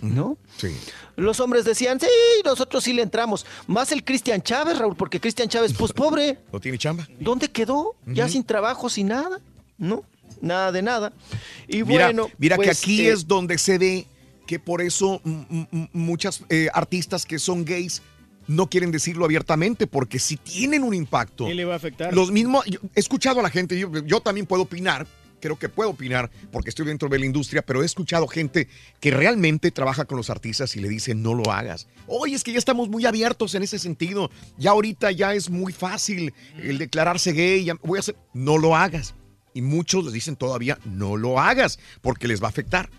¿No? 0.00 0.36
Sí. 0.56 0.76
Los 1.14 1.40
hombres 1.40 1.64
decían, 1.64 2.00
sí, 2.00 2.06
nosotros 2.44 2.82
sí 2.84 2.92
le 2.92 3.02
entramos. 3.02 3.46
Más 3.68 3.92
el 3.92 4.04
Cristian 4.04 4.42
Chávez, 4.42 4.78
Raúl, 4.78 4.96
porque 4.96 5.20
Cristian 5.20 5.48
Chávez, 5.48 5.72
pues 5.78 5.92
pobre, 5.94 6.40
¿No 6.52 6.60
tiene 6.60 6.76
chamba? 6.76 7.06
¿Dónde 7.20 7.48
quedó? 7.48 7.94
Ya 8.06 8.28
sin 8.28 8.44
trabajo, 8.44 8.90
sin 8.90 9.08
nada, 9.08 9.40
¿no? 9.78 10.04
Nada 10.40 10.72
de 10.72 10.82
nada. 10.82 11.12
Y 11.68 11.84
Mira, 11.84 12.06
bueno, 12.06 12.30
mira 12.38 12.56
que 12.56 12.64
pues, 12.64 12.78
aquí 12.78 13.02
eh, 13.02 13.12
es 13.12 13.26
donde 13.26 13.58
se 13.58 13.78
ve 13.78 14.06
que 14.46 14.58
por 14.58 14.80
eso 14.80 15.20
muchas 15.92 16.42
eh, 16.48 16.68
artistas 16.72 17.26
que 17.26 17.38
son 17.38 17.64
gays 17.64 18.02
no 18.46 18.68
quieren 18.68 18.92
decirlo 18.92 19.24
abiertamente 19.24 19.86
porque 19.86 20.18
si 20.18 20.36
tienen 20.36 20.84
un 20.84 20.94
impacto. 20.94 21.46
¿Qué 21.46 21.54
le 21.54 21.64
va 21.64 21.74
a 21.74 21.76
afectar? 21.76 22.14
Los 22.14 22.30
mismos, 22.30 22.64
yo 22.66 22.78
he 22.94 23.00
escuchado 23.00 23.40
a 23.40 23.42
la 23.42 23.50
gente, 23.50 23.78
yo, 23.78 23.90
yo 24.04 24.20
también 24.20 24.46
puedo 24.46 24.62
opinar, 24.62 25.06
creo 25.40 25.58
que 25.58 25.68
puedo 25.68 25.90
opinar 25.90 26.30
porque 26.52 26.70
estoy 26.70 26.86
dentro 26.86 27.08
de 27.08 27.18
la 27.18 27.26
industria, 27.26 27.62
pero 27.62 27.82
he 27.82 27.86
escuchado 27.86 28.28
gente 28.28 28.68
que 29.00 29.10
realmente 29.10 29.70
trabaja 29.72 30.04
con 30.04 30.16
los 30.16 30.30
artistas 30.30 30.76
y 30.76 30.80
le 30.80 30.88
dicen 30.88 31.22
no 31.22 31.34
lo 31.34 31.50
hagas. 31.50 31.88
Oye, 32.06 32.36
es 32.36 32.44
que 32.44 32.52
ya 32.52 32.58
estamos 32.58 32.88
muy 32.88 33.04
abiertos 33.04 33.54
en 33.54 33.64
ese 33.64 33.78
sentido, 33.78 34.30
ya 34.58 34.70
ahorita 34.70 35.10
ya 35.10 35.34
es 35.34 35.50
muy 35.50 35.72
fácil 35.72 36.32
el 36.62 36.78
declararse 36.78 37.32
gay, 37.32 37.64
ya 37.64 37.74
voy 37.82 37.98
a 37.98 38.00
hacer, 38.00 38.16
no 38.32 38.58
lo 38.58 38.76
hagas. 38.76 39.14
Y 39.56 39.62
muchos 39.62 40.04
les 40.04 40.12
dicen 40.12 40.36
todavía 40.36 40.78
no 40.84 41.16
lo 41.16 41.40
hagas 41.40 41.78
porque 42.02 42.28
les 42.28 42.42
va 42.42 42.46
a 42.46 42.50
afectar. 42.50 42.90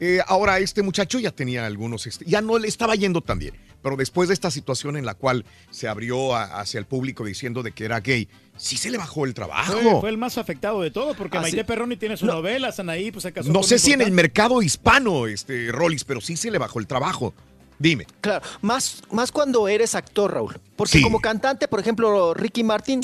Eh, 0.00 0.20
ahora 0.26 0.58
este 0.60 0.82
muchacho 0.82 1.18
ya 1.18 1.30
tenía 1.32 1.66
algunos, 1.66 2.06
este, 2.06 2.24
ya 2.24 2.40
no 2.40 2.58
le 2.58 2.68
estaba 2.68 2.94
yendo 2.94 3.20
tan 3.20 3.38
bien, 3.38 3.54
pero 3.82 3.96
después 3.96 4.28
de 4.28 4.34
esta 4.34 4.50
situación 4.50 4.96
en 4.96 5.04
la 5.06 5.14
cual 5.14 5.44
se 5.70 5.88
abrió 5.88 6.34
a- 6.36 6.60
hacia 6.60 6.78
el 6.78 6.86
público 6.86 7.24
diciendo 7.24 7.62
de 7.62 7.72
que 7.72 7.84
era 7.84 8.00
gay, 8.00 8.28
sí 8.56 8.76
se 8.76 8.90
le 8.90 8.98
bajó 8.98 9.24
el 9.24 9.34
trabajo. 9.34 9.72
Fue, 9.72 10.00
fue 10.00 10.10
el 10.10 10.18
más 10.18 10.36
afectado 10.38 10.82
de 10.82 10.90
todo, 10.90 11.14
porque 11.14 11.38
Maite. 11.40 11.64
Perroni 11.64 11.96
tiene 11.96 12.16
su 12.16 12.26
novela, 12.26 12.70
Sanaí, 12.72 13.10
pues 13.12 13.22
se 13.24 13.32
casó 13.32 13.52
No 13.52 13.62
sé 13.62 13.78
si 13.78 13.92
en 13.92 14.02
el 14.02 14.10
mercado 14.12 14.62
hispano, 14.62 15.26
este, 15.26 15.70
Rollis, 15.72 16.04
pero 16.04 16.20
sí 16.20 16.36
se 16.36 16.50
le 16.50 16.58
bajó 16.58 16.78
el 16.80 16.86
trabajo. 16.86 17.34
Dime. 17.78 18.06
Claro, 18.20 18.44
más, 18.62 19.02
más 19.10 19.32
cuando 19.32 19.66
eres 19.68 19.94
actor, 19.94 20.32
Raúl. 20.32 20.60
Porque 20.76 20.98
Sí. 20.98 21.02
como 21.02 21.20
cantante, 21.20 21.68
por 21.68 21.80
ejemplo, 21.80 22.34
Ricky 22.34 22.62
Martin, 22.64 23.00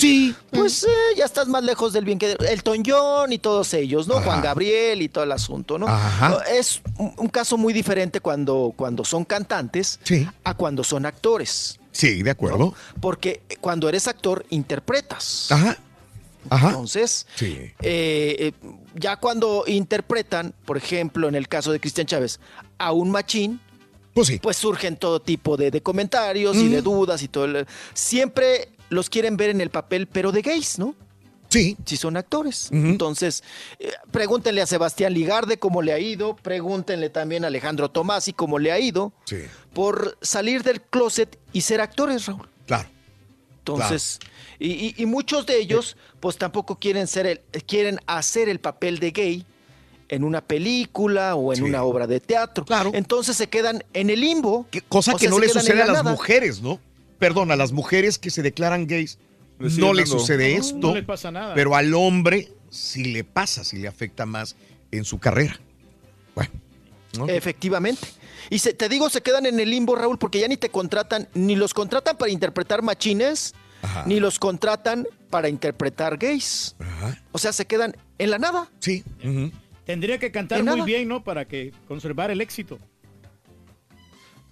pues 0.50 0.84
eh, 0.84 0.89
ya 1.16 1.24
estás 1.24 1.49
más 1.49 1.62
lejos 1.62 1.92
del 1.92 2.05
bien 2.05 2.18
que 2.18 2.32
Elton 2.32 2.82
John 2.86 3.32
y 3.32 3.39
todos 3.39 3.74
ellos, 3.74 4.07
¿no? 4.08 4.15
Ajá. 4.16 4.24
Juan 4.26 4.42
Gabriel 4.42 5.02
y 5.02 5.08
todo 5.08 5.24
el 5.24 5.32
asunto, 5.32 5.78
¿no? 5.78 5.86
Ajá. 5.89 6.39
Es 6.52 6.82
un, 6.99 7.28
caso 7.28 7.57
muy 7.57 7.73
diferente 7.73 8.20
cuando, 8.20 8.73
cuando 8.76 9.05
son 9.05 9.24
cantantes 9.24 10.00
a 10.44 10.55
cuando 10.55 10.82
son 10.84 11.07
actores. 11.07 11.78
Sí, 11.92 12.23
de 12.23 12.31
acuerdo. 12.31 12.74
Porque 13.00 13.42
cuando 13.60 13.89
eres 13.89 14.07
actor, 14.08 14.44
interpretas. 14.50 15.50
Ajá. 15.50 15.76
Ajá. 16.49 16.68
Entonces, 16.68 17.26
Sí. 17.34 17.47
eh, 17.47 17.73
eh, 17.82 18.52
ya 18.94 19.16
cuando 19.16 19.65
interpretan, 19.66 20.55
por 20.65 20.76
ejemplo, 20.76 21.28
en 21.28 21.34
el 21.34 21.49
caso 21.49 21.70
de 21.70 21.81
Cristian 21.81 22.07
Chávez, 22.07 22.40
a 22.78 22.92
un 22.92 23.10
machín, 23.10 23.60
pues, 24.15 24.57
surgen 24.57 24.97
todo 24.97 25.21
tipo 25.21 25.57
de, 25.57 25.71
de 25.71 25.83
comentarios 25.83 26.57
y 26.57 26.69
de 26.69 26.83
dudas 26.83 27.23
y 27.23 27.29
todo. 27.29 27.45
el- 27.45 27.67
siempre 27.95 28.69
los 28.89 29.09
quieren 29.09 29.37
ver 29.37 29.51
en 29.51 29.61
el 29.61 29.71
papel, 29.71 30.07
pero 30.07 30.33
de 30.33 30.43
gays, 30.43 30.79
¿no? 30.79 30.95
Sí. 31.49 31.77
Si 31.85 31.97
son 31.97 32.17
actores. 32.17 32.69
Entonces, 32.71 33.43
eh, 33.81 33.91
pregúntenle 34.13 34.63
a 34.63 34.67
Sebastián 34.67 35.13
Ligarde 35.15 35.59
cómo 35.59 35.83
le 35.83 35.93
ha 35.93 35.99
ido, 35.99 36.37
pregúntenle 36.37 37.11
también 37.11 37.43
a 37.45 37.49
Alejandro 37.49 37.91
Tomasi 37.91 38.33
cómo 38.33 38.59
le 38.61 38.71
ha 38.71 38.79
ido, 38.79 39.13
Sí. 39.25 39.39
por 39.73 40.17
salir 40.23 40.63
del 40.63 40.81
closet 40.81 41.39
y 41.53 41.63
ser 41.63 41.81
actores, 41.81 42.27
Raúl. 42.27 42.49
Claro. 42.67 42.89
Entonces, 43.59 44.19
y, 44.59 44.71
y- 44.71 44.95
y 44.97 45.07
muchos 45.07 45.45
de 45.47 45.59
ellos, 45.59 45.97
pues 46.21 46.37
tampoco 46.39 46.77
quieren 46.79 47.07
ser 47.07 47.27
el, 47.27 47.41
quieren 47.67 47.99
hacer 48.07 48.49
el 48.49 48.59
papel 48.61 48.99
de 49.01 49.11
gay 49.11 49.47
en 50.11 50.25
una 50.25 50.41
película 50.43 51.35
o 51.37 51.53
en 51.55 51.63
una 51.63 51.83
obra 51.85 52.07
de 52.07 52.21
teatro. 52.21 52.65
Claro. 52.65 52.91
Entonces 52.95 53.37
se 53.37 53.49
quedan 53.49 53.83
en 53.95 54.11
el 54.11 54.21
limbo. 54.21 54.67
Cosa 54.89 55.13
que 55.13 55.21
sea, 55.21 55.31
no 55.31 55.39
le 55.39 55.49
sucede 55.49 55.81
a 55.83 55.87
la 55.87 55.93
las 55.93 56.03
nada. 56.05 56.11
mujeres, 56.13 56.61
¿no? 56.61 56.79
Perdón, 57.19 57.51
a 57.53 57.57
las 57.57 57.73
mujeres 57.73 58.19
que 58.19 58.31
se 58.31 58.43
declaran 58.43 58.87
gays 58.87 59.19
Le 59.59 59.69
no 59.81 59.93
le 59.93 60.07
sucede 60.07 60.53
No, 60.55 60.61
esto. 60.61 60.77
no 60.79 60.95
les 60.95 61.05
pasa 61.05 61.31
nada. 61.31 61.55
Pero 61.55 61.75
al 61.77 61.95
hombre 61.95 62.51
sí 62.71 63.05
le 63.05 63.25
pasa, 63.25 63.63
sí 63.65 63.77
le 63.79 63.89
afecta 63.89 64.27
más 64.27 64.57
en 64.91 65.05
su 65.05 65.19
carrera. 65.19 65.59
Efectivamente. 67.29 68.07
Y 68.51 68.61
se- 68.61 68.73
te 68.73 68.89
digo, 68.89 69.11
se 69.11 69.21
quedan 69.21 69.45
en 69.47 69.59
el 69.61 69.69
limbo, 69.71 69.97
Raúl, 69.97 70.19
porque 70.19 70.39
ya 70.41 70.49
ni 70.49 70.57
te 70.57 70.69
contratan, 70.71 71.29
ni 71.35 71.57
los 71.57 71.75
contratan 71.75 72.17
para 72.17 72.31
interpretar 72.31 72.83
machines, 72.83 73.55
ni 74.07 74.21
los 74.21 74.39
contratan 74.39 75.07
para 75.29 75.49
interpretar 75.49 76.17
gays. 76.19 76.77
O 77.33 77.39
sea, 77.39 77.53
se 77.53 77.67
quedan 77.67 77.97
en 78.19 78.31
la 78.31 78.39
nada. 78.39 78.69
Sí. 78.79 79.05
Tendría 79.91 80.19
que 80.19 80.31
cantar 80.31 80.62
muy 80.62 80.83
bien, 80.83 81.09
¿no? 81.09 81.25
Para 81.25 81.47
que 81.47 81.73
conservar 81.89 82.31
el 82.31 82.41
éxito. 82.41 82.78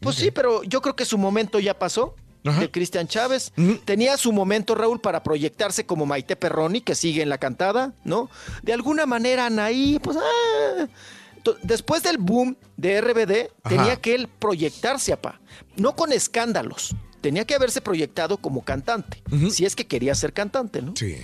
Pues 0.00 0.16
sí, 0.16 0.32
pero 0.32 0.64
yo 0.64 0.82
creo 0.82 0.96
que 0.96 1.04
su 1.04 1.16
momento 1.16 1.60
ya 1.60 1.78
pasó. 1.78 2.16
De 2.42 2.70
Cristian 2.72 3.06
Chávez. 3.06 3.52
Tenía 3.84 4.16
su 4.16 4.32
momento, 4.32 4.74
Raúl, 4.74 5.00
para 5.00 5.22
proyectarse 5.22 5.86
como 5.86 6.06
Maite 6.06 6.34
Perroni, 6.34 6.80
que 6.80 6.96
sigue 6.96 7.22
en 7.22 7.28
la 7.28 7.38
cantada, 7.38 7.92
¿no? 8.04 8.30
De 8.62 8.72
alguna 8.72 9.06
manera, 9.06 9.46
Anaí, 9.46 10.00
pues. 10.02 10.16
ah. 10.16 10.88
Después 11.62 12.02
del 12.02 12.18
boom 12.18 12.56
de 12.76 13.00
RBD, 13.00 13.50
Ajá. 13.62 13.76
tenía 13.76 13.96
que 13.96 14.16
él 14.16 14.28
proyectarse, 14.40 15.12
apá. 15.12 15.40
No 15.76 15.94
con 15.94 16.10
escándalos. 16.12 16.96
Tenía 17.20 17.44
que 17.44 17.54
haberse 17.54 17.80
proyectado 17.80 18.38
como 18.38 18.64
cantante. 18.64 19.22
Si 19.50 19.64
es 19.66 19.76
que 19.76 19.86
quería 19.86 20.16
ser 20.16 20.32
cantante, 20.32 20.82
¿no? 20.82 20.94
Sí. 20.96 21.16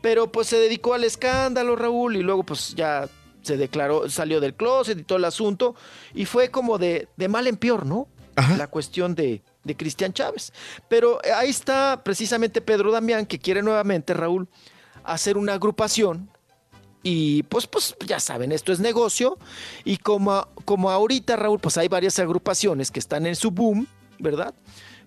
Pero 0.00 0.32
pues 0.32 0.48
se 0.48 0.56
dedicó 0.58 0.94
al 0.94 1.04
escándalo, 1.04 1.76
Raúl, 1.76 2.16
y 2.16 2.22
luego 2.22 2.42
pues 2.42 2.74
ya 2.74 3.08
se 3.42 3.56
declaró, 3.56 4.08
salió 4.08 4.40
del 4.40 4.54
closet 4.54 4.98
y 4.98 5.02
todo 5.04 5.18
el 5.18 5.24
asunto. 5.24 5.74
Y 6.14 6.24
fue 6.24 6.50
como 6.50 6.78
de, 6.78 7.08
de 7.16 7.28
mal 7.28 7.46
en 7.46 7.56
peor, 7.56 7.86
¿no? 7.86 8.08
La 8.56 8.66
cuestión 8.66 9.14
de, 9.14 9.42
de 9.62 9.76
Cristian 9.76 10.12
Chávez. 10.12 10.52
Pero 10.88 11.22
eh, 11.22 11.32
ahí 11.32 11.50
está 11.50 12.02
precisamente 12.02 12.62
Pedro 12.62 12.90
Damián, 12.90 13.26
que 13.26 13.38
quiere 13.38 13.62
nuevamente, 13.62 14.14
Raúl, 14.14 14.48
hacer 15.04 15.36
una 15.36 15.54
agrupación. 15.54 16.30
Y 17.02 17.42
pues, 17.44 17.66
pues 17.66 17.94
ya 18.06 18.20
saben, 18.20 18.52
esto 18.52 18.72
es 18.72 18.80
negocio. 18.80 19.38
Y 19.84 19.98
como, 19.98 20.48
como 20.64 20.90
ahorita, 20.90 21.36
Raúl, 21.36 21.58
pues 21.58 21.76
hay 21.76 21.88
varias 21.88 22.18
agrupaciones 22.18 22.90
que 22.90 23.00
están 23.00 23.26
en 23.26 23.36
su 23.36 23.50
boom, 23.50 23.86
¿verdad? 24.18 24.54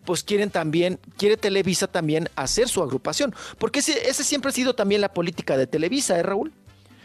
Pues 0.05 0.23
quieren 0.23 0.51
también, 0.51 0.99
quiere 1.17 1.35
Televisa 1.35 1.87
también 1.87 2.29
hacer 2.35 2.67
su 2.67 2.83
agrupación. 2.83 3.33
Porque 3.57 3.79
ese, 3.79 4.07
ese 4.07 4.23
siempre 4.23 4.49
ha 4.49 4.53
sido 4.53 4.75
también 4.75 5.01
la 5.01 5.13
política 5.13 5.57
de 5.57 5.65
Televisa, 5.65 6.19
¿eh, 6.19 6.23
Raúl? 6.23 6.53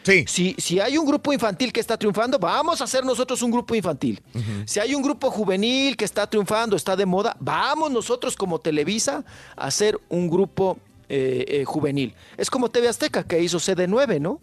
Sí. 0.03 0.25
Si, 0.27 0.55
si 0.59 0.81
hay 0.81 0.97
un 0.97 1.07
grupo 1.07 1.33
infantil 1.33 1.73
que 1.73 1.81
está 1.81 1.97
triunfando, 1.99 2.39
vamos 2.39 2.81
a 2.81 2.85
hacer 2.85 3.05
nosotros 3.05 3.43
un 3.43 3.51
grupo 3.51 3.75
infantil. 3.75 4.21
Si 4.65 4.81
hay 4.81 4.95
un 4.95 5.03
grupo 5.03 5.31
juvenil 5.31 5.97
que 5.97 6.05
está 6.07 6.27
triunfando, 6.27 6.75
está 6.77 6.97
de 6.97 7.05
moda, 7.07 7.37
vamos 7.41 7.91
nosotros 7.91 8.35
como 8.37 8.59
Televisa 8.61 9.25
a 9.57 9.67
hacer 9.67 9.99
un 10.09 10.29
grupo 10.31 10.79
eh, 11.09 11.45
eh, 11.49 11.65
juvenil. 11.65 12.15
Es 12.39 12.49
como 12.51 12.71
TV 12.71 12.89
Azteca 12.89 13.25
que 13.25 13.43
hizo 13.43 13.59
CD9, 13.59 14.21
¿no? 14.21 14.41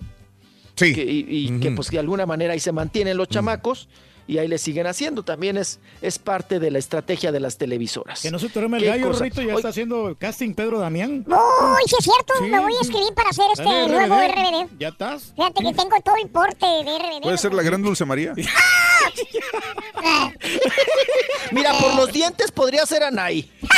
Sí. 0.76 0.94
Que- 0.94 1.04
y 1.04 1.26
y 1.56 1.60
que 1.60 1.72
pues 1.72 1.90
de 1.90 1.98
alguna 1.98 2.26
manera 2.28 2.54
ahí 2.54 2.60
se 2.60 2.72
mantienen 2.72 3.18
los 3.18 3.28
chamacos 3.30 3.88
y 4.28 4.38
ahí 4.38 4.48
le 4.48 4.58
siguen 4.58 4.88
haciendo. 4.88 5.24
También 5.24 5.58
es, 5.58 5.80
es 6.02 6.20
parte 6.20 6.60
de 6.60 6.70
la 6.72 6.80
estrategia 6.80 7.32
de 7.32 7.40
las 7.40 7.58
televisoras. 7.58 8.22
Que 8.22 8.30
no 8.32 8.40
se 8.40 8.50
te 8.50 8.60
duerme 8.60 8.78
el 8.78 8.84
¿Qué 8.84 8.90
gallo, 8.90 9.08
cosa? 9.08 9.20
Rorrito, 9.20 9.42
ya 9.42 9.54
está 9.56 9.70
haciendo 9.70 10.16
casting 10.20 10.54
Pedro 10.54 10.80
Damián. 10.80 11.26
Uy, 11.28 11.84
sí 11.88 11.96
es 12.00 12.04
cierto, 12.06 12.34
Sí. 12.40 12.46
me 12.46 12.60
voy 12.60 12.74
a 12.78 12.82
escribir 12.82 13.14
para 13.16 13.30
hacer 13.30 13.46
este 13.54 13.64
Dale, 13.64 13.88
nuevo 13.88 14.16
RBD. 14.16 14.66
RBD. 14.66 14.80
¿Ya 14.80 14.88
estás? 14.90 15.34
Fíjate 15.36 15.64
que 15.64 15.74
tengo 15.74 15.96
todo 16.04 16.16
el 16.22 16.30
porte 16.30 16.66
de 16.66 16.82
RBD. 17.00 17.22
Puede 17.24 17.38
ser 17.38 17.54
la 17.54 17.64
gran 17.64 17.82
Dulce 17.82 18.06
María. 18.06 18.34
Mira, 21.52 21.74
por 21.80 21.96
los 21.96 22.12
dientes 22.12 22.52
podría 22.52 22.86
ser 22.86 23.04
Anaí. 23.04 23.50
Es 23.62 23.70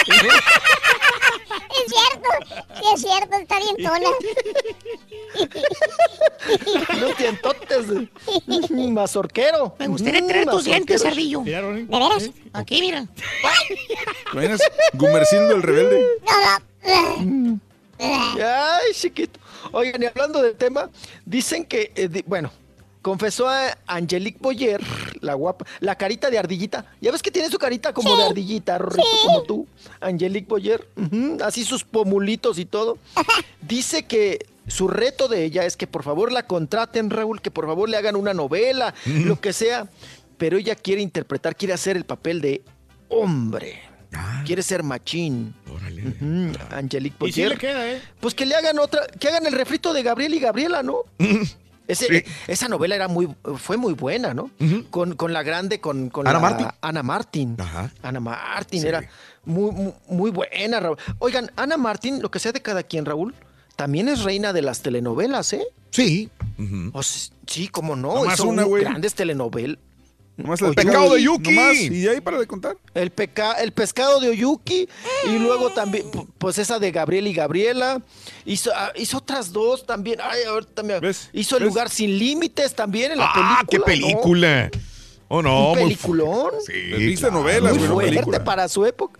cierto, 1.87 2.29
sí 2.75 2.83
es 2.93 3.01
cierto, 3.01 3.37
está 3.37 3.57
bien 3.57 3.75
tona. 3.77 4.09
Los 6.99 7.17
dientotes. 7.17 7.85
mm, 8.69 8.91
Mazorquero. 8.93 9.75
Me 9.79 9.87
gustaría 9.87 10.21
Mm, 10.21 10.27
tener 10.27 10.45
tus 10.47 10.65
dientes, 10.65 11.01
Cerdillo. 11.01 11.41
¿De 11.41 11.85
veras? 11.87 12.29
Aquí, 12.53 12.81
mira. 12.81 13.05
¿Te 13.15 13.23
imaginas? 14.33 14.61
Gumercindo 14.93 15.55
el 15.55 15.63
rebelde. 15.63 16.05
Ay, 17.99 18.93
chiquito. 18.93 19.39
Oigan, 19.71 20.01
y 20.01 20.05
hablando 20.05 20.41
del 20.41 20.55
tema, 20.55 20.89
dicen 21.25 21.65
que, 21.65 21.91
eh, 21.95 22.07
di- 22.07 22.23
bueno, 22.25 22.49
confesó 23.01 23.47
a 23.47 23.77
Angelique 23.87 24.39
Boyer, 24.41 24.81
la 25.21 25.33
guapa, 25.33 25.65
la 25.79 25.95
carita 25.95 26.29
de 26.29 26.37
ardillita. 26.37 26.85
Ya 27.01 27.11
ves 27.11 27.21
que 27.21 27.31
tiene 27.31 27.49
su 27.49 27.57
carita 27.57 27.93
como 27.93 28.15
de 28.17 28.23
ardillita, 28.23 28.77
Rorrito, 28.77 29.07
como 29.25 29.43
tú, 29.43 29.67
Angelique 30.01 30.47
Boyer. 30.47 30.87
así 31.43 31.63
sus 31.63 31.83
pomulitos 31.83 32.59
y 32.59 32.65
todo. 32.65 32.97
Dice 33.61 34.03
que 34.05 34.45
su 34.67 34.87
reto 34.87 35.27
de 35.27 35.43
ella 35.45 35.65
es 35.65 35.75
que 35.77 35.87
por 35.87 36.03
favor 36.03 36.31
la 36.31 36.43
contraten, 36.43 37.09
Raúl, 37.09 37.41
que 37.41 37.51
por 37.51 37.65
favor 37.65 37.89
le 37.89 37.97
hagan 37.97 38.15
una 38.15 38.33
novela, 38.33 38.93
lo 39.05 39.39
que 39.39 39.53
sea. 39.53 39.87
Pero 40.37 40.57
ella 40.57 40.75
quiere 40.75 41.01
interpretar, 41.01 41.55
quiere 41.55 41.73
hacer 41.73 41.97
el 41.97 42.05
papel 42.05 42.39
de 42.41 42.61
hombre. 43.09 43.81
Quiere 44.45 44.63
ser 44.63 44.81
machín. 44.83 45.53
Ujú, 45.67 46.51
Angelique 46.71 47.15
Y 47.27 47.31
sí 47.31 47.41
Boyer. 47.41 47.49
le 47.49 47.57
queda, 47.57 47.91
¿eh? 47.91 48.01
Pues 48.19 48.33
que 48.33 48.45
le 48.45 48.55
hagan 48.55 48.79
otra, 48.79 49.05
que 49.07 49.27
hagan 49.27 49.45
el 49.45 49.53
refrito 49.53 49.93
de 49.93 50.01
Gabriel 50.01 50.33
y 50.33 50.39
Gabriela, 50.39 50.81
¿no? 50.83 51.03
Ese- 51.89 52.07
Esa 52.47 52.67
novela 52.67 52.95
era 52.95 53.07
muy, 53.07 53.27
fue 53.57 53.77
muy 53.77 53.93
buena, 53.93 54.33
¿no? 54.33 54.49
con, 54.89 55.15
con 55.15 55.33
la 55.33 55.43
grande, 55.43 55.81
con, 55.81 56.09
con 56.09 56.27
Ana 56.27 56.39
Martín. 56.39 56.67
Ana 56.81 57.03
Martín. 57.03 57.55
Ana 58.03 58.19
Martín 58.19 58.85
era 58.85 58.99
muy, 59.45 59.71
muy, 59.71 59.93
muy 60.07 60.31
buena, 60.31 60.79
Raúl. 60.79 60.97
Oigan, 61.19 61.51
Ana 61.55 61.77
Martín, 61.77 62.21
lo 62.21 62.29
que 62.31 62.39
sea 62.39 62.51
de 62.51 62.61
cada 62.61 62.83
quien, 62.83 63.05
Raúl, 63.05 63.33
también 63.75 64.07
es 64.09 64.23
reina 64.23 64.53
de 64.53 64.61
las 64.61 64.81
telenovelas, 64.81 65.53
¿eh? 65.53 65.63
Sí. 65.91 66.29
O 66.93 66.99
s- 66.99 67.31
sí, 67.47 67.67
cómo 67.67 67.95
no. 67.95 68.09
Güey. 68.19 68.29
grandes 68.83 69.15
telenovelas. 69.15 69.77
Nomás 70.41 70.61
el 70.61 70.67
Oye, 70.67 70.75
pecado 70.75 71.13
de 71.13 71.21
Yuki. 71.23 71.51
nomás- 71.51 71.77
Y 71.77 72.07
ahí 72.07 72.21
para 72.21 72.39
de 72.39 72.47
contar. 72.47 72.77
El, 72.93 73.11
peca 73.11 73.53
el 73.53 73.73
pescado 73.73 74.19
de 74.21 74.29
Oyuki 74.29 74.87
y 75.27 75.37
luego 75.37 75.69
también, 75.71 76.09
pu- 76.11 76.27
pues 76.37 76.57
esa 76.57 76.79
de 76.79 76.91
Gabriel 76.91 77.27
y 77.27 77.33
Gabriela. 77.33 78.01
Hizo, 78.45 78.71
ah, 78.73 78.91
hizo 78.95 79.17
otras 79.17 79.51
dos 79.51 79.85
también. 79.85 80.19
Ay, 80.23 80.43
a 80.47 80.53
ver, 80.53 80.65
también. 80.65 81.01
Hizo 81.33 81.57
El 81.57 81.63
¿Ves? 81.63 81.69
lugar 81.73 81.89
sin 81.89 82.17
límites 82.17 82.73
también 82.73 83.11
en 83.11 83.17
la 83.17 83.29
¡Ah, 83.33 83.63
qué 83.69 83.79
película. 83.81 84.11
¿no? 84.13 84.21
película! 84.21 84.71
Oh, 85.27 85.41
no. 85.41 85.73
Un 85.73 85.79
muy- 85.79 85.83
peliculón. 85.89 86.51
Sí, 86.65 86.73
Viste 86.97 87.27
claro. 87.27 87.41
novelas, 87.41 87.77
Muy 87.77 87.87
fuerte 87.87 88.11
película. 88.11 88.43
para 88.43 88.67
su 88.69 88.85
época. 88.85 89.19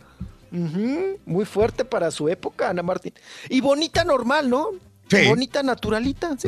Muy 0.52 1.46
fuerte 1.46 1.86
para 1.86 2.10
su 2.12 2.28
época, 2.30 2.70
Ana 2.70 2.82
Martín. 2.82 3.14
Y 3.50 3.62
bonita 3.62 4.04
normal, 4.04 4.50
¿no? 4.50 4.70
Sí. 5.10 5.28
Bonita 5.28 5.64
naturalita. 5.64 6.36
Sí, 6.38 6.48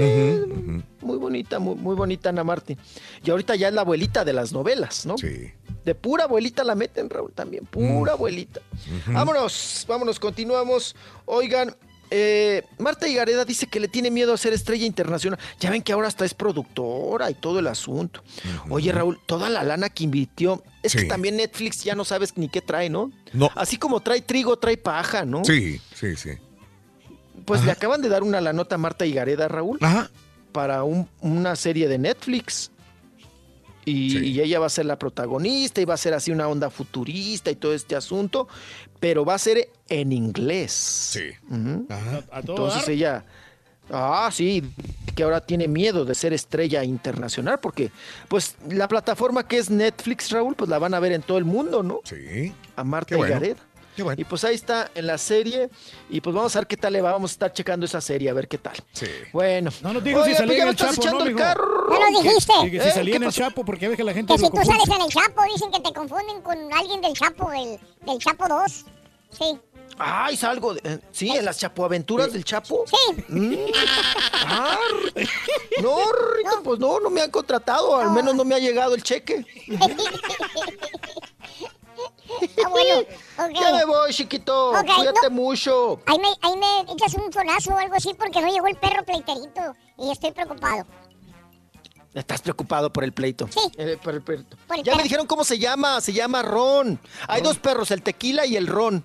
muy 1.01 1.17
bonita, 1.17 1.59
muy, 1.59 1.75
muy 1.75 1.95
bonita 1.95 2.29
Ana 2.29 2.43
Martín. 2.43 2.77
Y 3.23 3.31
ahorita 3.31 3.55
ya 3.55 3.69
es 3.69 3.73
la 3.73 3.81
abuelita 3.81 4.23
de 4.23 4.33
las 4.33 4.51
novelas, 4.53 5.05
¿no? 5.05 5.17
Sí. 5.17 5.51
De 5.83 5.95
pura 5.95 6.25
abuelita 6.25 6.63
la 6.63 6.75
meten, 6.75 7.09
Raúl, 7.09 7.33
también. 7.33 7.65
Pura 7.65 8.13
abuelita. 8.13 8.61
Vámonos, 9.07 9.85
vámonos, 9.87 10.19
continuamos. 10.19 10.95
Oigan, 11.25 11.75
eh, 12.11 12.63
Marta 12.77 13.07
Higareda 13.07 13.45
dice 13.45 13.67
que 13.67 13.79
le 13.79 13.87
tiene 13.87 14.11
miedo 14.11 14.33
a 14.33 14.37
ser 14.37 14.53
estrella 14.53 14.85
internacional. 14.85 15.39
Ya 15.59 15.71
ven 15.71 15.81
que 15.81 15.93
ahora 15.93 16.07
hasta 16.07 16.25
es 16.25 16.33
productora 16.35 17.31
y 17.31 17.33
todo 17.33 17.59
el 17.59 17.67
asunto. 17.67 18.21
Oye, 18.69 18.91
Raúl, 18.91 19.19
toda 19.25 19.49
la 19.49 19.63
lana 19.63 19.89
que 19.89 20.03
invirtió. 20.03 20.61
Es 20.83 20.95
que 20.95 21.05
también 21.05 21.37
Netflix 21.37 21.83
ya 21.83 21.95
no 21.95 22.05
sabes 22.05 22.37
ni 22.37 22.49
qué 22.49 22.61
trae, 22.61 22.89
¿no? 22.89 23.11
No. 23.33 23.49
Así 23.55 23.77
como 23.77 24.01
trae 24.01 24.21
trigo, 24.21 24.57
trae 24.59 24.77
paja, 24.77 25.25
¿no? 25.25 25.43
Sí, 25.45 25.79
sí, 25.95 26.15
sí. 26.15 26.31
Pues 27.45 27.63
le 27.65 27.71
acaban 27.71 28.01
de 28.01 28.09
dar 28.09 28.23
una 28.23 28.41
la 28.41 28.53
nota 28.53 28.75
a 28.75 28.77
Marta 28.77 29.05
Higareda, 29.05 29.47
Raúl, 29.47 29.77
Ajá. 29.81 30.09
para 30.51 30.83
un- 30.83 31.07
una 31.21 31.55
serie 31.55 31.87
de 31.87 31.97
Netflix. 31.97 32.71
Y, 33.83 34.19
y 34.19 34.39
ella 34.41 34.59
va 34.59 34.67
a 34.67 34.69
ser 34.69 34.85
la 34.85 34.99
protagonista 34.99 35.81
y 35.81 35.85
va 35.85 35.95
a 35.95 35.97
ser 35.97 36.13
así 36.13 36.31
una 36.31 36.47
onda 36.47 36.69
futurista 36.69 37.49
y 37.49 37.55
todo 37.55 37.73
este 37.73 37.95
asunto, 37.95 38.47
pero 38.99 39.25
va 39.25 39.33
a 39.33 39.39
ser 39.39 39.69
en 39.89 40.11
inglés. 40.11 40.71
Sí. 40.71 41.31
Ujú. 41.49 41.87
A, 41.89 42.37
a 42.37 42.41
todo 42.43 42.57
Entonces 42.57 42.81
dar. 42.83 42.91
ella, 42.91 43.25
ah, 43.89 44.29
sí, 44.31 44.61
que 45.15 45.23
ahora 45.23 45.41
tiene 45.41 45.67
miedo 45.67 46.05
de 46.05 46.13
ser 46.13 46.31
estrella 46.31 46.83
internacional 46.83 47.59
porque, 47.59 47.89
pues, 48.27 48.55
la 48.69 48.87
plataforma 48.87 49.47
que 49.47 49.57
es 49.57 49.71
Netflix, 49.71 50.29
Raúl, 50.29 50.53
pues 50.55 50.69
la 50.69 50.77
van 50.77 50.93
a 50.93 50.99
ver 50.99 51.13
en 51.13 51.23
todo 51.23 51.39
el 51.39 51.45
mundo, 51.45 51.81
¿no? 51.81 52.01
Sí. 52.03 52.53
A 52.75 52.83
Marta 52.83 53.17
bueno. 53.17 53.31
Higareda. 53.35 53.59
Y 54.17 54.23
pues 54.23 54.43
ahí 54.43 54.55
está 54.55 54.89
en 54.95 55.07
la 55.07 55.17
serie. 55.17 55.69
Y 56.09 56.21
pues 56.21 56.35
vamos 56.35 56.55
a 56.55 56.59
ver 56.59 56.67
qué 56.67 56.77
tal 56.77 56.93
le 56.93 57.01
va. 57.01 57.11
Vamos 57.11 57.31
a 57.31 57.33
estar 57.33 57.53
checando 57.53 57.85
esa 57.85 58.01
serie, 58.01 58.29
a 58.29 58.33
ver 58.33 58.47
qué 58.47 58.57
tal. 58.57 58.75
Sí. 58.93 59.05
Bueno. 59.33 59.71
No 59.81 59.93
nos 59.93 60.03
digas 60.03 60.25
si 60.25 60.29
pues 60.33 60.37
ya 60.37 60.43
en 60.43 60.63
me 60.65 60.69
el 60.69 60.75
Chapo, 60.75 60.93
echando 60.93 61.19
¿no, 61.19 61.25
el 61.25 61.35
carro. 61.35 61.87
No 61.89 61.99
lo 62.11 62.21
dijiste. 62.21 62.53
Que 62.71 62.81
si 62.81 62.87
¿Eh? 62.87 62.91
salía 62.91 63.11
¿Qué 63.13 63.17
en 63.17 63.23
el? 63.23 63.31
Chapo, 63.31 63.63
porque 63.65 63.85
a 63.85 63.89
veces 63.89 63.97
que 63.97 64.03
la 64.03 64.13
gente 64.13 64.33
Que 64.33 64.39
si 64.39 64.49
tú 64.49 64.57
sales 64.57 64.87
en 64.87 65.01
el 65.01 65.09
Chapo, 65.09 65.41
dicen 65.53 65.71
que 65.71 65.79
te 65.79 65.93
confunden 65.93 66.41
con 66.41 66.57
alguien 66.73 67.01
del 67.01 67.13
Chapo, 67.13 67.49
del, 67.51 67.79
del 68.05 68.17
Chapo 68.19 68.47
2. 68.47 68.85
Sí. 69.37 69.59
Ay, 69.97 70.35
salgo. 70.37 70.73
de- 70.73 70.81
eh, 70.83 70.99
sí, 71.11 71.29
en 71.29 71.45
las 71.45 71.59
chapoaventuras 71.59 72.31
del 72.33 72.43
Chapo. 72.43 72.85
Sí. 72.87 73.23
Mm. 73.27 73.55
Ah, 74.45 74.77
no, 75.81 75.97
Rito, 76.35 76.63
pues 76.63 76.79
no, 76.79 76.99
no 76.99 77.09
me 77.09 77.21
han 77.21 77.29
contratado. 77.29 77.97
Al 77.97 78.09
menos 78.11 78.33
no 78.35 78.43
me 78.43 78.55
ha 78.55 78.59
llegado 78.59 78.95
el 78.95 79.03
cheque. 79.03 79.45
Ah, 82.65 82.69
bueno. 82.69 82.99
ok. 82.99 83.51
Ya 83.59 83.71
me 83.73 83.85
voy, 83.85 84.13
chiquito. 84.13 84.73
Cuídate 84.95 85.29
no. 85.29 85.31
mucho. 85.31 85.99
Ahí 86.05 86.17
me, 86.19 86.27
ahí 86.41 86.57
me 86.57 86.93
echas 86.93 87.13
un 87.15 87.31
sonazo 87.31 87.73
o 87.73 87.77
algo 87.77 87.95
así 87.95 88.13
porque 88.17 88.41
no 88.41 88.47
llegó 88.51 88.67
el 88.67 88.75
perro 88.77 89.03
pleiterito 89.03 89.75
y 89.97 90.11
estoy 90.11 90.31
preocupado. 90.31 90.85
Estás 92.13 92.41
preocupado 92.41 92.91
por 92.91 93.03
el 93.05 93.13
pleito. 93.13 93.47
Sí. 93.49 93.59
Eh, 93.77 93.97
por 94.03 94.13
el 94.13 94.21
pleito. 94.21 94.57
Por 94.67 94.77
el 94.77 94.83
ya 94.83 94.95
me 94.95 95.03
dijeron 95.03 95.25
cómo 95.27 95.43
se 95.45 95.57
llama. 95.57 96.01
Se 96.01 96.11
llama 96.11 96.41
Ron. 96.41 96.99
Hay 97.27 97.41
dos 97.41 97.57
perros, 97.57 97.89
el 97.91 98.01
tequila 98.01 98.45
y 98.45 98.57
el 98.57 98.67
Ron. 98.67 99.03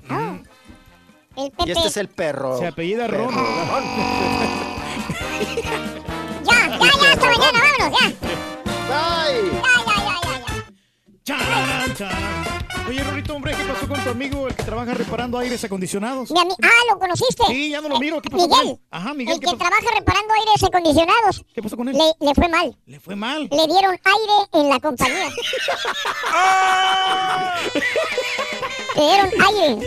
El 1.36 1.44
Y 1.46 1.50
Pepe. 1.50 1.72
este 1.72 1.88
es 1.88 1.96
el 1.98 2.08
perro. 2.08 2.58
Se 2.58 2.66
apellida 2.66 3.06
Ron. 3.06 3.34
Ya, 6.44 6.78
ya, 6.78 6.78
ya, 7.02 7.12
hasta 7.12 7.26
mañana, 7.26 7.60
vámonos, 7.60 8.00
ya. 8.00 8.06
Bye. 8.88 9.50
Ya. 9.52 9.75
Charan, 11.26 11.92
charan. 11.96 12.44
Oye, 12.88 13.02
Rorito, 13.02 13.34
hombre, 13.34 13.52
¿qué 13.56 13.64
pasó 13.64 13.88
con 13.88 13.98
tu 14.04 14.10
amigo, 14.10 14.46
el 14.46 14.54
que 14.54 14.62
trabaja 14.62 14.94
reparando 14.94 15.38
aires 15.38 15.64
acondicionados? 15.64 16.30
Mi 16.30 16.38
ah, 16.38 16.68
¿lo 16.88 17.00
conociste? 17.00 17.42
Sí, 17.48 17.70
ya 17.70 17.80
no 17.80 17.88
lo 17.88 17.98
miro. 17.98 18.22
¿Qué 18.22 18.30
pasó 18.30 18.48
con 18.48 18.56
Miguel. 18.60 18.74
él? 18.76 18.80
Ajá, 18.92 19.12
Miguel, 19.12 19.34
El 19.34 19.40
¿qué 19.40 19.46
que 19.46 19.56
pasó? 19.56 19.68
trabaja 19.68 19.82
reparando 19.98 20.34
aires 20.34 20.62
acondicionados. 20.62 21.44
¿Qué 21.52 21.62
pasó 21.62 21.76
con 21.76 21.88
él? 21.88 21.96
Le, 21.98 22.12
le 22.24 22.32
fue 22.32 22.48
mal. 22.48 22.78
Le 22.86 23.00
fue 23.00 23.16
mal. 23.16 23.48
Le 23.50 23.66
dieron 23.66 23.90
aire 24.04 24.48
en 24.52 24.68
la 24.68 24.78
compañía. 24.78 25.28
Le 28.94 29.02
dieron 29.02 29.30
aire. 29.48 29.78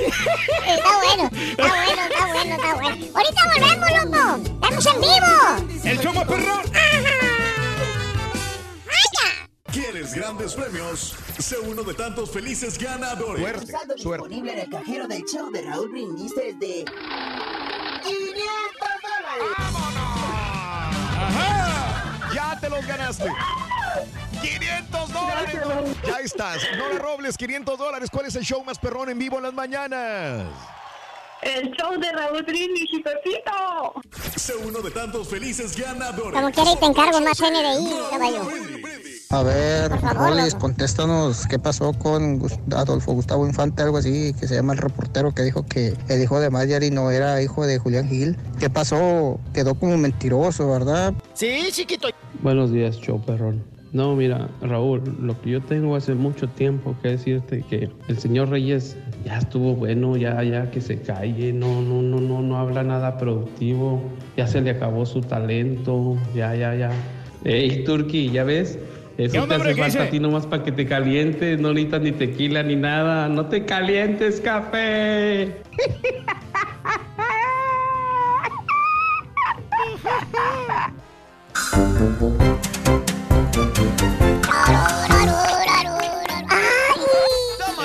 Está 0.67 0.97
bueno, 0.97 1.23
está 1.31 1.67
bueno, 1.67 2.01
está 2.11 2.27
bueno, 2.27 2.55
está 2.55 2.73
bueno. 2.75 3.05
Ahorita 3.15 3.41
volvemos, 3.47 3.89
loco. 4.03 4.21
Estamos 4.61 4.85
en 4.85 4.98
grandes 10.55 10.55
premios? 10.55 11.15
Sé 11.39 11.57
uno 11.59 11.83
de 11.83 11.93
tantos 11.93 12.31
felices 12.31 12.77
ganadores. 12.77 13.41
Suerte, 13.41 13.67
Saldo 13.71 13.97
suerte. 13.97 14.27
disponible 14.29 14.53
en 14.53 14.59
el 14.59 14.69
cajero 14.69 15.07
del 15.07 15.23
show 15.25 15.51
de 15.51 15.61
Raúl 15.61 15.89
Brindis 15.89 16.31
es 16.37 16.59
de 16.59 16.85
500 18.03 18.43
dólares. 19.03 19.55
¡Ajá! 21.17 22.29
¡Ya 22.33 22.59
te 22.59 22.69
los 22.69 22.85
ganaste! 22.85 23.29
¡500 24.41 25.07
dólares! 25.09 25.97
Ya 26.05 26.19
estás. 26.19 26.61
Nora 26.77 26.99
Robles, 26.99 27.37
500 27.37 27.77
dólares. 27.77 28.09
¿Cuál 28.11 28.27
es 28.27 28.35
el 28.35 28.43
show 28.43 28.63
más 28.63 28.79
perrón 28.79 29.09
en 29.09 29.19
vivo 29.19 29.37
en 29.37 29.43
las 29.43 29.53
mañanas? 29.53 30.47
El 31.41 31.71
show 31.71 31.97
de 31.97 32.11
Raúl 32.11 32.43
Brindis 32.43 32.89
y 32.91 33.01
Pepito. 33.01 33.93
Sé 34.35 34.55
uno 34.55 34.81
de 34.81 34.91
tantos 34.91 35.27
felices 35.29 35.75
ganadores. 35.77 36.33
Como 36.33 36.51
quiera 36.51 36.71
y 36.73 36.75
te 36.77 36.85
encargo 36.85 37.21
más 37.21 37.39
NDI, 37.39 38.09
caballo. 38.09 38.49
A 39.31 39.43
ver, 39.43 39.91
loco. 39.91 40.59
contéstanos 40.59 41.45
qué 41.45 41.59
pasó 41.59 41.93
con 41.93 42.41
Adolfo 42.75 43.13
Gustavo 43.13 43.45
Infante, 43.45 43.83
algo 43.83 43.97
así, 43.97 44.33
que 44.39 44.47
se 44.47 44.55
llama 44.55 44.73
el 44.73 44.79
reportero 44.79 45.35
que 45.35 45.43
dijo 45.43 45.63
que 45.67 45.93
el 46.07 46.23
hijo 46.23 46.39
de 46.39 46.49
Mayari 46.49 46.89
no 46.89 47.11
era 47.11 47.39
hijo 47.39 47.67
de 47.67 47.77
Julián 47.77 48.09
Gil. 48.09 48.35
¿Qué 48.59 48.71
pasó? 48.71 49.39
Quedó 49.53 49.75
como 49.75 49.97
mentiroso, 49.97 50.67
¿verdad? 50.71 51.13
Sí, 51.33 51.59
chiquito. 51.69 52.07
Buenos 52.41 52.71
días, 52.71 52.97
show 52.97 53.21
perrón. 53.23 53.63
No, 53.93 54.15
mira, 54.15 54.49
Raúl, 54.63 55.03
lo 55.21 55.39
que 55.39 55.51
yo 55.51 55.61
tengo 55.61 55.95
hace 55.95 56.15
mucho 56.15 56.49
tiempo 56.49 56.95
que 57.03 57.09
decirte 57.09 57.63
que 57.69 57.87
el 58.07 58.17
señor 58.17 58.49
Reyes 58.49 58.97
ya 59.25 59.37
estuvo 59.37 59.75
bueno, 59.75 60.17
ya, 60.17 60.41
ya 60.41 60.71
que 60.71 60.81
se 60.81 61.03
calle, 61.03 61.53
no, 61.53 61.83
no, 61.83 62.01
no, 62.01 62.19
no, 62.19 62.41
no 62.41 62.57
habla 62.57 62.81
nada 62.81 63.19
productivo, 63.19 64.01
ya 64.35 64.47
se 64.47 64.59
le 64.61 64.71
acabó 64.71 65.05
su 65.05 65.21
talento, 65.21 66.17
ya, 66.33 66.55
ya, 66.55 66.73
ya. 66.73 66.91
Ey, 67.43 67.83
Turki, 67.83 68.31
¿ya 68.31 68.43
ves? 68.43 68.79
Eso 69.19 69.33
¿Qué 69.33 69.39
onda, 69.41 69.57
te 69.57 69.63
hace 69.63 69.75
¿Qué 69.75 69.81
falta 69.81 70.03
a 70.03 70.09
ti 70.09 70.17
nomás 70.17 70.45
para 70.47 70.63
que 70.63 70.71
te 70.71 70.85
calientes, 70.85 71.59
no 71.59 71.73
necesitas 71.73 72.01
ni 72.03 72.13
tequila 72.13 72.63
ni 72.63 72.77
nada, 72.77 73.27
no 73.27 73.47
te 73.47 73.65
calientes, 73.65 74.39
café. 74.39 75.43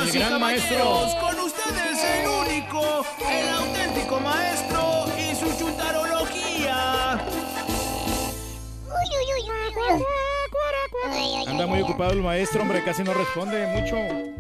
El 0.03 0.13
gran 0.13 0.41
maestro. 0.41 0.85
Con 1.21 1.41
ustedes 1.41 1.99
el 2.15 2.29
único, 2.29 3.05
el 3.29 3.49
auténtico 3.49 4.21
maestro 4.21 5.07
y 5.19 5.35
su 5.35 5.53
chuntarología. 5.59 7.19
Anda 11.65 11.77
muy 11.77 11.83
ocupado 11.83 12.13
el 12.13 12.21
maestro, 12.21 12.61
hombre, 12.61 12.83
casi 12.85 13.03
no 13.03 13.15
responde 13.15 13.67
mucho. 13.69 13.97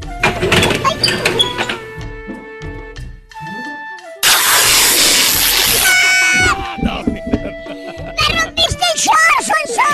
¡Me 6.83 8.43
rompiste 8.43 8.85
el 8.93 9.01
short, 9.01 9.41
Sonso! 9.41 9.89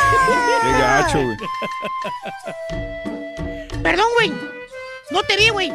Qué 0.63 0.73
gacho, 0.73 1.23
güey. 1.23 1.37
Perdón, 3.81 4.07
güey. 4.17 4.33
No 5.13 5.23
te 5.23 5.37
vi, 5.37 5.51
güey. 5.51 5.73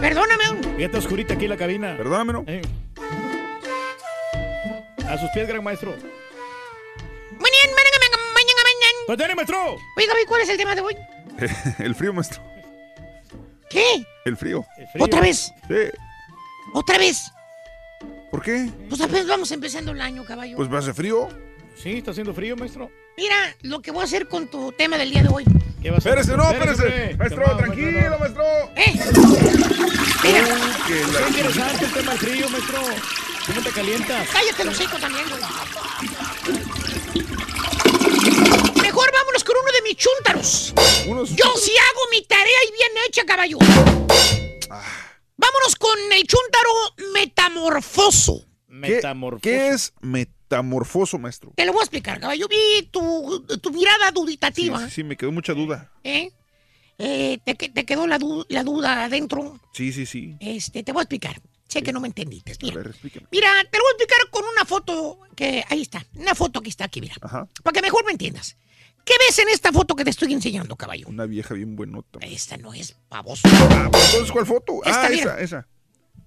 Perdóname. 0.00 0.44
güey. 0.48 0.76
Fíjate 0.76 0.96
oscurita 0.96 1.34
aquí 1.34 1.46
la 1.48 1.58
cabina. 1.58 1.98
Perdóname, 1.98 2.32
¿no? 2.32 2.44
Eh. 2.46 2.62
A 5.06 5.18
sus 5.18 5.28
pies, 5.32 5.46
gran 5.46 5.62
maestro. 5.62 5.94
¿Pues 9.08 9.16
tiene, 9.16 9.34
maestro? 9.34 9.58
Oiga, 9.96 10.12
¿cuál 10.28 10.42
es 10.42 10.50
el 10.50 10.58
tema 10.58 10.74
de 10.74 10.82
hoy? 10.82 10.94
El 11.78 11.94
frío, 11.94 12.12
maestro. 12.12 12.42
¿Qué? 13.70 14.04
El 14.26 14.36
frío. 14.36 14.66
¿Otra 14.98 15.22
vez? 15.22 15.50
Sí. 15.66 15.74
¿Otra 16.74 16.98
vez? 16.98 17.32
¿Por 18.30 18.42
qué? 18.42 18.68
Pues 18.90 19.00
apenas 19.00 19.26
vamos 19.26 19.50
empezando 19.50 19.92
el 19.92 20.00
año, 20.02 20.26
caballo. 20.26 20.56
Pues 20.58 20.70
va 20.70 20.76
a 20.76 20.80
hacer 20.80 20.92
frío. 20.92 21.26
Sí, 21.74 21.96
está 21.96 22.10
haciendo 22.10 22.34
frío, 22.34 22.54
maestro. 22.54 22.90
Mira 23.16 23.34
lo 23.62 23.80
que 23.80 23.92
voy 23.92 24.02
a 24.02 24.04
hacer 24.04 24.28
con 24.28 24.46
tu 24.48 24.72
tema 24.72 24.98
del 24.98 25.10
día 25.10 25.22
de 25.22 25.30
hoy. 25.30 25.44
¿Qué 25.80 25.88
va 25.88 25.96
a 25.96 25.98
hacer? 26.00 26.18
Espérese, 26.18 26.36
no, 26.36 26.50
espérese. 26.50 27.16
Maestro, 27.16 27.56
tranquilo, 27.56 28.18
maestro. 28.18 28.44
¡Eh! 28.76 28.92
Mira. 30.22 30.44
que 30.86 31.00
la- 31.00 31.20
Qué 31.20 31.28
interesante 31.28 31.84
el 31.86 31.92
tema 31.94 32.10
del 32.10 32.20
frío, 32.20 32.50
maestro. 32.50 32.80
¿Cómo 33.46 33.62
te 33.62 33.70
calientas? 33.70 34.28
Cállate 34.30 34.64
los 34.66 34.74
hocico 34.78 34.98
también, 34.98 35.24
güey. 35.30 36.67
Mejor 39.08 39.20
vámonos 39.20 39.44
con 39.44 39.56
uno 39.56 39.72
de 39.72 39.82
mis 39.82 39.96
chúntaros. 39.96 40.74
Yo 41.36 41.54
sí 41.56 41.72
hago 41.76 42.00
mi 42.10 42.22
tarea 42.26 42.56
y 42.68 42.72
bien 42.72 42.90
hecha, 43.06 43.24
caballo. 43.24 43.58
Vámonos 45.36 45.76
con 45.78 45.98
el 46.12 46.26
chúntaro 46.26 46.70
metamorfoso. 47.14 48.44
¿Qué, 48.82 49.00
¿Qué 49.40 49.68
es 49.70 49.92
metamorfoso, 50.02 51.18
maestro? 51.18 51.52
Te 51.56 51.64
lo 51.64 51.72
voy 51.72 51.80
a 51.80 51.84
explicar, 51.84 52.20
caballo. 52.20 52.46
Vi 52.48 52.86
tu, 52.90 53.44
tu 53.62 53.70
mirada 53.70 54.08
Sí, 54.08 54.14
duditativa. 54.14 54.84
sí, 54.86 54.90
sí, 54.96 55.04
me 55.04 55.16
quedó 55.16 55.32
mucha 55.32 55.54
duda. 55.54 55.90
¿eh? 56.04 56.30
Eh, 56.98 57.38
te, 57.44 57.54
que- 57.56 57.68
te 57.70 57.84
quedó 57.86 58.06
la, 58.06 58.18
du- 58.18 58.44
la 58.48 58.62
duda 58.64 59.04
adentro. 59.04 59.58
Sí, 59.72 59.92
sí, 59.92 60.04
sí. 60.06 60.36
Este, 60.40 60.82
te 60.82 60.92
voy 60.92 61.00
a 61.00 61.04
explicar. 61.04 61.40
Sé 61.68 61.82
que 61.82 61.92
no 61.92 62.00
me 62.00 62.08
entendiste. 62.08 62.52
A 62.52 62.56
Mira. 62.62 62.76
ver, 62.76 62.86
explíqueme. 62.88 63.26
Mira, 63.30 63.50
te 63.70 63.78
lo 63.78 63.84
voy 63.84 63.90
a 63.90 63.96
explicar 63.96 64.30
con 64.30 64.44
una 64.44 64.64
foto 64.64 65.18
que 65.36 65.64
ahí 65.68 65.82
está. 65.82 66.04
Una 66.14 66.34
foto 66.34 66.60
que 66.60 66.70
está 66.70 66.84
aquí, 66.84 67.00
mira. 67.00 67.14
Ajá. 67.20 67.46
Para 67.62 67.74
que 67.74 67.82
mejor 67.82 68.04
me 68.04 68.12
entiendas. 68.12 68.56
¿Qué 69.08 69.14
ves 69.26 69.38
en 69.38 69.48
esta 69.48 69.72
foto 69.72 69.96
que 69.96 70.04
te 70.04 70.10
estoy 70.10 70.34
enseñando, 70.34 70.76
caballo? 70.76 71.06
Una 71.08 71.24
vieja 71.24 71.54
bien 71.54 71.76
buenota. 71.76 72.18
Esta 72.20 72.58
no 72.58 72.74
es 72.74 72.94
pavoso. 73.08 73.48
Ah, 73.70 73.84
entonces, 73.86 74.30
¿cuál 74.30 74.44
foto? 74.44 74.84
Esta, 74.84 75.06
ah, 75.06 75.08
esa, 75.10 75.40
esa. 75.40 75.68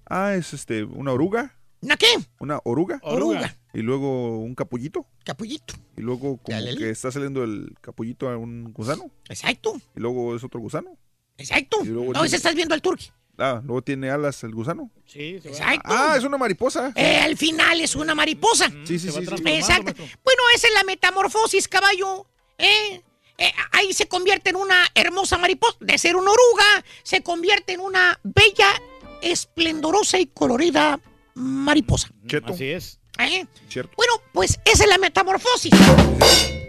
Ah, 0.04 0.34
es 0.34 0.52
este, 0.52 0.82
una 0.82 1.12
oruga. 1.12 1.56
¿Una 1.80 1.96
qué? 1.96 2.08
Una 2.40 2.58
oruga. 2.64 2.98
Oruga. 3.04 3.56
Y 3.72 3.82
luego 3.82 4.36
un 4.40 4.56
capullito. 4.56 5.06
Capullito. 5.24 5.74
Y 5.96 6.00
luego 6.00 6.38
como 6.38 6.58
Dale. 6.58 6.76
que 6.76 6.90
está 6.90 7.12
saliendo 7.12 7.44
el 7.44 7.72
capullito 7.80 8.28
a 8.28 8.36
un 8.36 8.72
gusano. 8.72 9.12
Exacto. 9.28 9.80
Y 9.94 10.00
luego 10.00 10.34
es 10.34 10.42
otro 10.42 10.58
gusano. 10.58 10.98
Exacto. 11.38 11.78
Y 11.84 11.86
luego 11.86 12.06
No, 12.06 12.12
tiene- 12.14 12.26
ese 12.26 12.36
estás 12.36 12.56
viendo 12.56 12.74
al 12.74 12.82
turqui. 12.82 13.12
Ah, 13.38 13.62
luego 13.64 13.82
tiene 13.82 14.10
alas 14.10 14.42
el 14.42 14.52
gusano. 14.56 14.90
Sí, 15.06 15.38
se 15.40 15.50
va. 15.50 15.54
Exacto. 15.56 15.82
Ah, 15.84 16.16
es 16.18 16.24
una 16.24 16.36
mariposa. 16.36 16.92
Eh, 16.96 17.20
al 17.20 17.36
final 17.36 17.80
es 17.80 17.94
una 17.94 18.16
mariposa. 18.16 18.68
Sí, 18.84 18.98
sí, 18.98 19.08
sí. 19.12 19.24
sí. 19.24 19.42
Exacto. 19.46 19.92
Bueno, 20.24 20.42
esa 20.56 20.66
es 20.66 20.74
la 20.74 20.82
metamorfosis, 20.82 21.68
caballo. 21.68 22.26
¿Eh? 22.62 23.02
Eh, 23.38 23.52
ahí 23.72 23.92
se 23.92 24.06
convierte 24.08 24.50
en 24.50 24.56
una 24.56 24.86
hermosa 24.94 25.36
mariposa. 25.36 25.76
De 25.80 25.98
ser 25.98 26.16
una 26.16 26.30
oruga, 26.30 26.84
se 27.02 27.22
convierte 27.22 27.72
en 27.72 27.80
una 27.80 28.18
bella, 28.22 28.72
esplendorosa 29.20 30.18
y 30.18 30.26
colorida 30.26 31.00
mariposa. 31.34 32.08
Cheto. 32.26 32.52
Así 32.52 32.70
es. 32.70 32.98
¿Eh? 33.18 33.46
Cierto. 33.68 33.92
Bueno, 33.96 34.14
pues 34.32 34.58
esa 34.64 34.84
es 34.84 34.88
la 34.88 34.98
metamorfosis. 34.98 35.72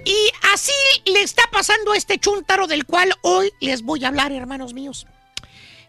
Y 0.06 0.32
así 0.54 0.74
le 1.06 1.22
está 1.22 1.44
pasando 1.52 1.94
a 1.94 1.98
este 1.98 2.20
chúntaro 2.20 2.68
del 2.68 2.86
cual 2.86 3.14
hoy 3.22 3.52
les 3.62 3.84
voy 3.84 4.04
a 4.04 4.10
hablar, 4.10 4.32
hermanos 4.32 4.74
míos. 4.74 5.08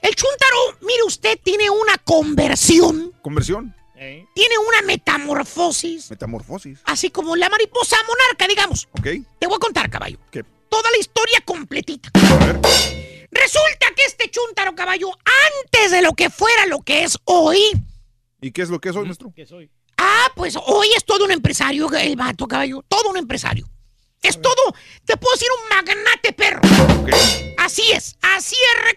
El 0.01 0.15
chúntaro, 0.15 0.79
mire 0.83 1.03
usted, 1.05 1.39
tiene 1.43 1.71
una 1.71 1.97
conversión, 2.05 3.13
Conversión. 3.23 3.75
Tiene 3.95 4.59
una 4.69 4.83
metamorfosis, 4.83 6.11
Metamorfosis. 6.11 6.81
así 6.85 7.11
como 7.11 7.37
la 7.37 7.49
mariposa 7.49 7.97
monarca, 8.07 8.47
digamos. 8.49 8.89
Ok. 8.99 9.07
Te 9.39 9.47
voy 9.47 9.57
a 9.57 9.59
contar, 9.59 9.89
caballo. 9.89 10.19
¿Qué? 10.31 10.45
Toda 10.69 10.91
la 10.91 10.99
historia 10.99 11.41
completita. 11.45 12.11
Resulta 13.31 13.87
que 13.97 14.05
este 14.07 14.31
chúntaro, 14.31 14.75
caballo, 14.75 15.09
antes 15.65 15.91
de 15.91 16.03
lo 16.03 16.13
que 16.13 16.31
fuera 16.31 16.67
lo 16.67 16.81
que 16.83 17.05
es 17.05 17.19
hoy, 17.25 17.59
¿Y 18.41 18.51
qué 18.53 18.63
es 18.63 18.69
lo 18.69 18.79
que 18.81 18.91
es 18.91 18.97
hoy, 18.97 19.05
maestro? 19.07 19.33
¿Qué 19.35 19.47
soy? 19.47 19.71
Ah, 19.97 20.27
pues 20.37 20.55
hoy 20.67 20.89
es 20.97 21.05
todo 21.05 21.25
un 21.25 21.31
empresario, 21.31 21.91
el 21.93 22.15
vato, 22.17 22.47
caballo. 22.47 22.85
Todo 22.89 23.09
un 23.11 23.17
empresario. 23.17 23.67
Es 24.21 24.41
todo, 24.41 24.75
te 25.05 25.17
puedo 25.17 25.35
decir, 25.35 25.49
un 25.63 25.69
magnate 25.77 26.33
perro. 26.33 26.61
Así 27.59 27.91
es, 27.93 28.17
así 28.21 28.57
es. 28.57 28.95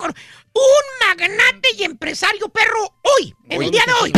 Un 0.58 1.08
magnate 1.08 1.70
y 1.78 1.84
empresario 1.84 2.50
perro 2.50 2.96
hoy, 3.04 3.36
en 3.50 3.62
el 3.62 3.70
día 3.72 3.84
de 3.86 3.94
hoy. 4.02 4.14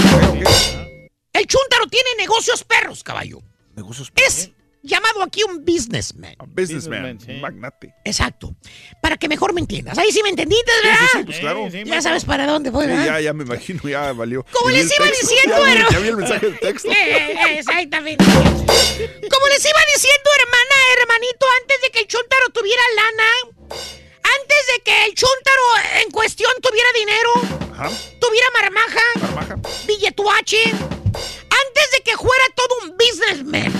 El 1.33 1.45
chúntaro 1.45 1.87
tiene 1.87 2.09
negocios 2.17 2.63
perros, 2.63 3.03
caballo. 3.03 3.39
Negocios 3.75 4.11
Es 4.15 4.49
llamado 4.81 5.21
aquí 5.23 5.43
un 5.43 5.65
businessman. 5.65 6.35
Businessman. 6.47 6.55
Businessman, 6.55 7.19
sí. 7.19 7.31
un 7.31 7.41
Magnate. 7.41 7.93
Exacto. 8.05 8.55
Para 9.01 9.17
que 9.17 9.27
mejor 9.27 9.53
me 9.53 9.59
entiendas. 9.59 9.97
Ahí 9.97 10.11
sí 10.13 10.23
me 10.23 10.29
entendiste, 10.29 10.71
¿verdad? 10.81 10.99
Sí, 11.11 11.17
sí, 11.17 11.23
pues 11.25 11.39
claro. 11.39 11.67
Sí, 11.69 11.83
Ya 11.85 12.01
sabes 12.01 12.23
para 12.23 12.47
dónde 12.47 12.69
voy, 12.69 12.85
Sí, 12.85 12.91
¿verdad? 12.91 13.05
ya, 13.05 13.19
ya 13.19 13.33
me 13.33 13.43
imagino, 13.43 13.81
ya 13.83 14.13
valió. 14.13 14.45
Como 14.51 14.69
les 14.69 14.85
iba 14.85 15.05
texto, 15.05 15.27
diciendo, 15.27 15.65
hermano. 15.65 15.89
Ya 15.91 15.99
vi 15.99 16.07
el 16.07 16.17
mensaje 16.17 16.49
de 16.51 16.57
texto. 16.57 16.89
Eh, 16.89 17.37
Exactamente. 17.59 18.23
Como 18.23 19.47
les 19.49 19.65
iba 19.65 19.79
diciendo, 19.93 20.29
hermana, 20.39 20.75
hermanito, 21.01 21.45
antes 21.61 21.81
de 21.81 21.89
que 21.91 21.99
el 21.99 22.07
chúntaro 22.07 22.49
tuviera 22.53 22.81
lana, 22.95 23.75
antes 24.35 24.67
de 24.73 24.81
que 24.83 25.05
el 25.05 25.13
chúntaro 25.15 25.61
en 26.03 26.11
cuestión 26.11 26.51
tuviera 26.61 26.89
dinero, 26.97 27.31
Ajá. 27.73 27.89
tuviera 28.19 28.47
marmaja, 28.61 29.01
Marmaja. 29.21 29.55
billetuache, 29.87 30.63
antes 30.71 31.91
de 31.93 32.01
que 32.03 32.17
fuera 32.17 32.43
todo 32.55 32.75
un 32.83 32.97
businessman, 32.97 33.73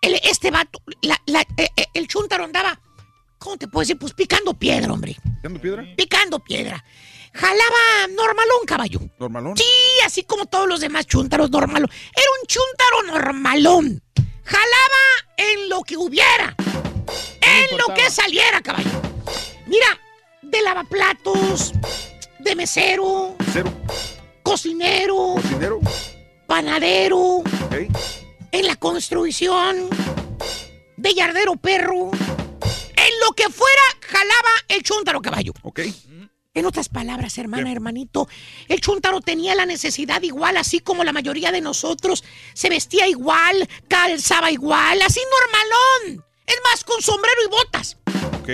el- 0.00 0.20
este 0.24 0.50
vato, 0.50 0.80
la- 1.02 1.20
la- 1.26 1.46
eh, 1.56 1.68
eh, 1.76 1.86
el 1.94 2.08
chúntaro 2.08 2.44
andaba, 2.44 2.80
¿cómo 3.38 3.56
te 3.56 3.68
puedo 3.68 3.82
decir? 3.82 3.98
Pues 3.98 4.12
picando 4.14 4.54
piedra, 4.54 4.92
hombre. 4.92 5.16
¿Picando 5.36 5.60
piedra? 5.60 5.84
Picando 5.96 6.38
piedra. 6.40 6.84
Jalaba 7.34 8.08
normalón, 8.10 8.58
caballo. 8.66 9.00
Normalón. 9.18 9.56
Sí, 9.56 9.64
así 10.04 10.22
como 10.24 10.44
todos 10.46 10.68
los 10.68 10.80
demás 10.80 11.06
chúntaros 11.06 11.50
normalón. 11.50 11.90
Era 12.14 12.26
un 12.40 12.46
chúntaro 12.46 13.02
normalón. 13.04 14.02
Jalaba 14.44 15.02
en 15.38 15.68
lo 15.70 15.82
que 15.82 15.96
hubiera. 15.96 16.54
En 17.40 17.78
lo 17.78 17.94
que 17.94 18.10
saliera, 18.10 18.60
caballo. 18.60 18.90
Mira, 19.66 20.00
de 20.42 20.62
lavaplatos, 20.62 21.72
de 22.38 22.54
mesero, 22.56 23.36
Cero. 23.52 23.72
cocinero, 24.42 25.34
Cocinero. 25.36 25.80
panadero, 26.46 27.42
en 28.50 28.66
la 28.66 28.76
construcción, 28.76 29.88
de 30.96 31.14
yardero 31.14 31.56
perro. 31.56 32.10
En 32.12 33.20
lo 33.26 33.32
que 33.34 33.48
fuera, 33.48 33.82
jalaba 34.00 34.50
el 34.68 34.82
chúntaro, 34.82 35.20
caballo. 35.20 35.52
Ok. 35.62 35.80
En 36.54 36.66
otras 36.66 36.90
palabras, 36.90 37.38
hermana, 37.38 37.72
hermanito, 37.72 38.28
el 38.68 38.80
chúntaro 38.80 39.22
tenía 39.22 39.54
la 39.54 39.64
necesidad 39.64 40.20
igual, 40.22 40.58
así 40.58 40.80
como 40.80 41.02
la 41.02 41.12
mayoría 41.12 41.50
de 41.50 41.62
nosotros. 41.62 42.22
Se 42.52 42.68
vestía 42.68 43.08
igual, 43.08 43.66
calzaba 43.88 44.50
igual, 44.50 45.00
así 45.00 45.20
normalón. 45.40 46.26
Es 46.46 46.56
más, 46.70 46.84
con 46.84 47.00
sombrero 47.00 47.38
y 47.46 47.48
botas. 47.48 47.96
Ok. 48.42 48.50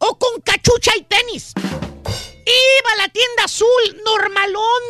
O 0.00 0.18
con 0.18 0.40
cachucha 0.40 0.92
y 0.96 1.02
tenis. 1.02 1.52
Iba 1.56 2.92
a 2.92 2.96
la 2.96 3.08
tienda 3.08 3.44
azul, 3.44 4.02
normalón. 4.04 4.82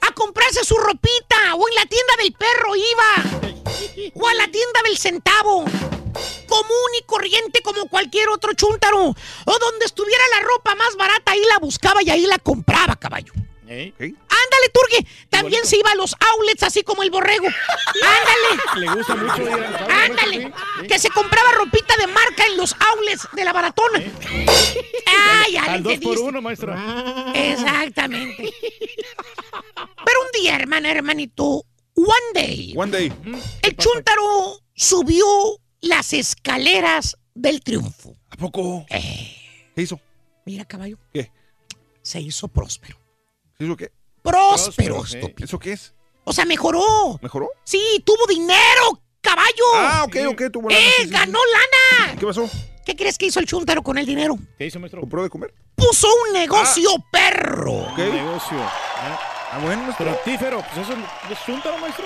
A 0.00 0.12
comprarse 0.12 0.64
su 0.64 0.76
ropita. 0.76 1.54
O 1.54 1.68
en 1.68 1.74
la 1.76 1.86
tienda 1.86 2.14
del 2.18 2.32
perro 2.32 2.74
iba. 2.76 4.12
O 4.14 4.28
a 4.28 4.34
la 4.34 4.48
tienda 4.48 4.82
del 4.84 4.98
centavo. 4.98 5.64
Común 6.48 6.90
y 7.00 7.04
corriente 7.06 7.62
como 7.62 7.88
cualquier 7.88 8.28
otro 8.28 8.52
chúntaro. 8.54 9.14
O 9.46 9.58
donde 9.58 9.86
estuviera 9.86 10.24
la 10.34 10.40
ropa 10.46 10.74
más 10.74 10.96
barata, 10.96 11.32
ahí 11.32 11.42
la 11.48 11.58
buscaba 11.58 12.02
y 12.02 12.10
ahí 12.10 12.26
la 12.26 12.38
compraba, 12.38 12.96
caballo. 12.96 13.32
Ándale, 13.62 14.68
Turque. 14.72 15.06
También 15.30 15.64
se 15.64 15.78
iba 15.78 15.90
a 15.90 15.94
los 15.94 16.14
outlets 16.34 16.62
así 16.62 16.82
como 16.82 17.02
el 17.02 17.10
borrego. 17.10 17.46
Ándale. 18.02 18.86
Le 18.86 18.94
gusta 18.94 19.14
mucho 19.16 19.42
ir 19.42 19.48
al 19.52 19.72
sábado, 19.72 19.88
Ándale. 19.90 20.52
sí. 20.80 20.86
Que 20.88 20.98
se 20.98 21.08
compraba 21.10 21.52
ropita 21.52 21.96
de 21.96 22.06
marca 22.08 22.46
en 22.46 22.56
los 22.56 22.74
outlets 22.78 23.28
de 23.32 23.44
la 23.44 23.52
baratona. 23.52 24.02
Ay, 25.06 25.52
ya 25.52 25.62
le 25.64 25.70
Al 25.70 25.82
dos 25.82 25.98
por 25.98 26.18
uno, 26.18 26.42
maestro. 26.42 26.74
Exactamente. 27.34 28.52
Pero 30.04 30.20
un 30.20 30.40
día, 30.40 30.56
hermana, 30.56 30.90
hermanito, 30.90 31.64
one 31.94 32.26
day, 32.34 32.74
One 32.76 32.90
day. 32.90 33.12
el 33.62 33.76
chúntaro 33.76 34.58
subió 34.74 35.24
las 35.80 36.12
escaleras 36.12 37.16
del 37.34 37.62
triunfo. 37.62 38.16
¿A 38.30 38.36
poco? 38.36 38.84
¿Qué 38.88 39.82
hizo? 39.82 40.00
Mira, 40.44 40.64
caballo. 40.64 40.98
¿Qué? 41.12 41.30
Se 42.02 42.20
hizo 42.20 42.48
próspero. 42.48 42.98
¿Qué 43.62 43.66
hizo 43.66 43.76
qué? 43.76 43.92
Próspero, 44.22 45.04
estúpido. 45.04 45.44
¿Eso 45.44 45.58
qué 45.60 45.72
es? 45.72 45.94
O 46.24 46.32
sea, 46.32 46.44
mejoró. 46.44 47.18
¿Mejoró? 47.22 47.48
Sí, 47.62 48.02
tuvo 48.04 48.26
dinero, 48.26 49.00
caballo. 49.20 49.64
Ah, 49.76 50.02
ok, 50.04 50.16
ok, 50.30 50.42
tuvo 50.52 50.68
lana, 50.68 50.80
¡Eh, 50.80 50.84
sí, 50.96 51.02
sí, 51.02 51.08
sí. 51.08 51.10
ganó 51.10 51.38
lana! 51.38 52.16
¿Qué 52.18 52.26
pasó? 52.26 52.50
¿Qué 52.84 52.96
crees 52.96 53.16
que 53.18 53.26
hizo 53.26 53.38
el 53.38 53.46
chúntaro 53.46 53.82
con 53.82 53.98
el 53.98 54.06
dinero? 54.06 54.36
¿Qué 54.58 54.66
hizo, 54.66 54.80
maestro? 54.80 55.00
¿Compró 55.00 55.22
de 55.22 55.30
comer? 55.30 55.54
Puso 55.76 56.08
un 56.26 56.32
negocio 56.32 56.90
perro. 57.12 57.72
Ok. 57.92 57.98
Negocio. 57.98 58.58
Ah, 58.58 59.58
bueno, 59.62 59.82
maestro. 59.84 60.06
Fructífero. 60.06 60.64
Pues 60.74 60.88
eso 60.88 60.98
es 61.30 61.38
chúntaro, 61.46 61.78
maestro. 61.78 62.04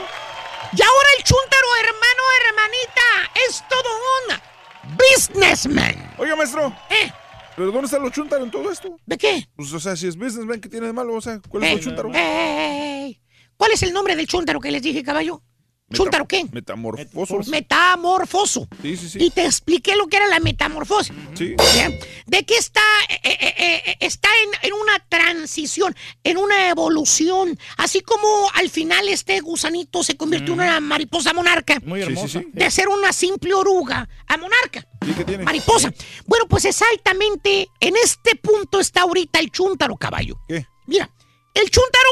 Y 0.76 0.83
ahora 0.83 1.09
el 1.17 1.25
chúntaro, 1.25 1.67
hermano, 1.81 2.23
hermanita, 2.49 3.41
es 3.49 3.65
todo 3.68 3.89
un 4.18 4.97
businessman. 4.99 6.15
Oiga, 6.18 6.36
maestro. 6.36 6.67
¿Eh? 6.91 7.10
¿Pero 7.57 7.73
dónde 7.73 7.86
están 7.86 8.02
los 8.02 8.12
chúntaros 8.12 8.44
en 8.44 8.51
todo 8.51 8.70
esto? 8.70 8.97
¿De 9.07 9.17
qué? 9.17 9.49
Pues, 9.57 9.73
o 9.73 9.81
sea, 9.81 9.97
si 9.97 10.07
es 10.07 10.17
businessman, 10.17 10.60
¿qué 10.60 10.68
tiene 10.68 10.86
de 10.89 10.93
malo? 10.93 11.15
O 11.15 11.20
sea, 11.20 11.41
¿cuál 11.49 11.65
es 11.65 11.73
el 11.73 11.81
chúntaro? 11.81 12.10
ey, 12.15 13.18
¿Cuál 13.57 13.73
es 13.73 13.83
el 13.83 13.93
nombre 13.93 14.15
del 14.15 14.26
chúntaro 14.26 14.60
que 14.60 14.70
les 14.70 14.83
dije, 14.83 15.02
caballo? 15.02 15.43
¿Chúntaro 15.92 16.26
qué? 16.26 16.44
Metamorfoso. 16.50 17.39
Metamorfoso. 17.48 18.66
Sí, 18.82 18.97
sí, 18.97 19.08
sí. 19.08 19.18
Y 19.23 19.31
te 19.31 19.44
expliqué 19.44 19.94
lo 19.94 20.08
que 20.08 20.16
era 20.16 20.26
la 20.26 20.40
metamorfosis. 20.40 21.15
Sí. 21.34 21.55
Bien. 21.74 21.97
¿De 22.26 22.44
qué 22.44 22.56
está? 22.56 22.81
Eh, 23.08 23.20
eh, 23.23 23.55
eh, 23.56 23.97
está 24.00 24.28
en, 24.42 24.68
en 24.68 24.73
una 24.73 24.98
transición, 25.08 25.94
en 26.24 26.39
una 26.39 26.70
evolución. 26.70 27.56
Así 27.76 28.00
como 28.00 28.26
al 28.55 28.68
final 28.68 29.08
este 29.08 29.39
gusanito 29.40 30.02
se 30.02 30.16
convirtió 30.16 30.55
en 30.55 30.60
una 30.60 30.81
mariposa 30.81 31.32
monarca. 31.32 31.78
Muy 31.84 32.00
Sí, 32.00 32.06
sí, 32.06 32.12
hermosa. 32.12 32.40
sí. 32.40 32.47
De 32.52 32.70
ser 32.70 32.89
una 32.89 33.12
simple 33.12 33.55
oruga 33.55 34.08
a 34.26 34.36
monarca. 34.36 34.84
¿Sí 35.05 35.12
qué 35.16 35.24
tiene? 35.24 35.44
Mariposa. 35.44 35.92
Bueno, 36.26 36.47
pues 36.48 36.65
exactamente 36.65 37.68
en 37.78 37.94
este 38.02 38.34
punto 38.34 38.81
está 38.81 39.02
ahorita 39.02 39.39
el 39.39 39.52
chúntaro, 39.52 39.97
caballo. 39.97 40.36
¿Qué? 40.48 40.66
Mira, 40.86 41.08
el 41.55 41.70
chúntaro 41.70 42.08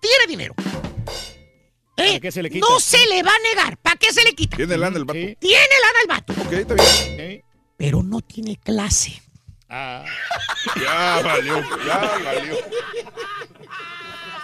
tiene 0.00 0.26
dinero. 0.28 0.54
¿Eh? 1.98 2.06
¿Para 2.06 2.20
qué 2.20 2.32
se 2.32 2.42
le 2.42 2.50
quita? 2.50 2.66
No 2.70 2.80
se 2.80 3.06
le 3.06 3.22
va 3.22 3.30
a 3.32 3.38
negar. 3.54 3.76
¿Para 3.78 3.96
qué 3.96 4.12
se 4.12 4.22
le 4.24 4.34
quita? 4.34 4.56
Tiene 4.56 4.76
lana 4.76 4.96
el 4.96 5.04
vato. 5.04 5.18
Sí. 5.18 5.36
Tiene 5.40 5.74
lana 5.82 5.98
el 6.02 6.08
vato, 6.08 6.32
Ok, 6.42 6.52
está 6.52 6.74
bien. 6.74 7.44
Pero 7.76 8.02
no 8.02 8.20
tiene 8.20 8.56
clase. 8.56 9.20
Ah. 9.68 10.04
Ya 10.80 11.20
valió, 11.22 11.60
ya 11.86 12.18
valió. 12.24 12.56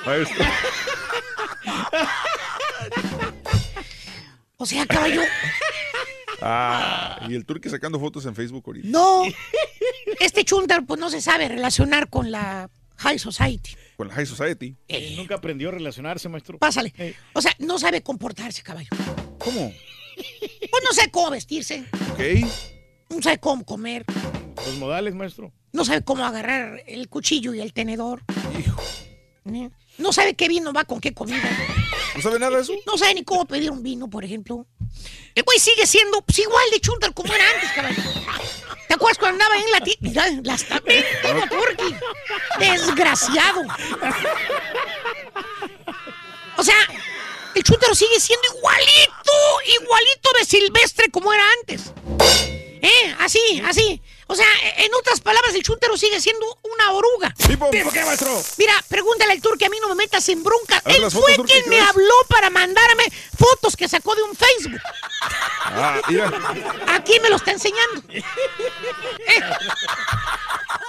Maestro. 0.06 0.44
O 4.56 4.66
sea, 4.66 4.86
caballo, 4.86 5.22
Ah, 6.46 7.20
y 7.28 7.34
el 7.34 7.44
turque 7.46 7.70
sacando 7.70 7.98
fotos 7.98 8.26
en 8.26 8.34
Facebook 8.34 8.62
ahorita. 8.66 8.88
no. 8.88 9.22
Este 10.20 10.44
chúntaro 10.44 10.84
pues 10.84 11.00
no 11.00 11.08
se 11.10 11.20
sabe 11.22 11.48
relacionar 11.48 12.08
con 12.10 12.30
la 12.30 12.68
high 12.96 13.18
society. 13.18 13.76
Con 13.96 14.08
la 14.08 14.14
High 14.14 14.26
Society. 14.26 14.76
Eh, 14.88 15.14
Nunca 15.16 15.36
aprendió 15.36 15.68
a 15.68 15.72
relacionarse, 15.72 16.28
maestro. 16.28 16.58
pásale. 16.58 16.92
Eh. 16.98 17.14
O 17.32 17.40
sea, 17.40 17.54
no 17.60 17.78
sabe 17.78 18.02
comportarse, 18.02 18.62
caballo. 18.62 18.88
¿Cómo? 19.38 19.72
Pues 20.16 20.82
no 20.84 20.92
sabe 20.92 21.10
cómo 21.10 21.30
vestirse, 21.30 21.84
Ok. 22.12 22.20
no 23.10 23.20
sabe 23.22 23.38
cómo 23.38 23.64
comer, 23.64 24.04
Los 24.64 24.76
modales, 24.78 25.14
maestro. 25.14 25.52
no 25.72 25.84
sabe 25.84 26.02
cómo 26.02 26.24
agarrar 26.24 26.82
el 26.86 27.08
cuchillo 27.08 27.52
y 27.54 27.60
el 27.60 27.72
tenedor. 27.72 28.22
Hijo. 28.58 28.80
¿eh? 29.52 29.70
No 29.98 30.12
sabe 30.12 30.34
qué 30.34 30.48
vino 30.48 30.72
va 30.72 30.84
con 30.84 31.00
qué 31.00 31.12
comida. 31.12 31.42
¿No 32.16 32.22
sabe 32.22 32.38
nada 32.38 32.56
de 32.56 32.62
eso? 32.62 32.72
No 32.86 32.96
sabe 32.96 33.14
ni 33.14 33.24
cómo 33.24 33.44
pedir 33.46 33.70
un 33.72 33.82
vino, 33.82 34.08
por 34.08 34.24
ejemplo. 34.24 34.66
El 35.34 35.42
güey 35.42 35.58
sigue 35.58 35.84
siendo 35.86 36.22
pues, 36.22 36.38
igual 36.38 36.64
de 36.72 36.80
chúntaro 36.80 37.12
como 37.12 37.32
era 37.34 37.44
antes, 37.54 37.70
caballo. 37.72 38.02
¿Te 38.88 38.94
acuerdas 38.94 39.18
cuando 39.18 39.42
andaba 39.44 39.60
en 39.60 39.70
la 39.70 39.80
tienda? 39.80 40.00
Mira, 40.00 40.40
las 40.42 40.64
también 40.64 41.04
tengo 41.22 41.46
turqui. 41.46 41.94
Desgraciado. 42.58 43.62
O 46.56 46.62
sea, 46.62 46.76
el 47.54 47.62
chúntaro 47.62 47.94
sigue 47.94 48.20
siendo 48.20 48.46
igualito, 48.56 49.32
igualito 49.80 50.30
de 50.38 50.44
silvestre 50.44 51.10
como 51.10 51.32
era 51.32 51.44
antes. 51.60 51.92
¿Eh? 52.82 53.14
Así, 53.18 53.62
así. 53.64 54.00
O 54.26 54.34
sea, 54.34 54.46
en 54.78 54.92
otras 54.94 55.20
palabras, 55.20 55.54
el 55.54 55.62
chúntaro 55.62 55.96
sigue 55.96 56.20
siendo 56.20 56.46
una 56.62 56.92
oruga. 56.92 57.32
Tipo. 57.46 57.68
¿Tipo 57.70 57.90
qué, 57.92 58.04
maestro? 58.04 58.42
Mira, 58.56 58.82
pregúntale 58.88 59.32
al 59.32 59.40
turque, 59.42 59.66
a 59.66 59.68
mí 59.68 59.76
no 59.80 59.88
me 59.88 59.94
metas 59.96 60.26
en 60.30 60.42
bronca. 60.42 60.80
Ver, 60.84 60.96
Él 60.96 61.10
fue 61.10 61.32
fotos, 61.34 61.46
quien 61.50 61.62
¿qué 61.64 61.70
me 61.70 61.76
ves? 61.76 61.88
habló 61.88 62.14
para 62.28 62.48
mandarme 62.50 63.04
fotos 63.38 63.76
que 63.76 63.88
sacó 63.88 64.14
de 64.14 64.22
un 64.22 64.34
Facebook. 64.34 64.80
Ah, 65.66 66.00
mira. 66.08 66.32
Aquí 66.88 67.20
me 67.20 67.28
lo 67.28 67.36
está 67.36 67.50
enseñando. 67.52 68.02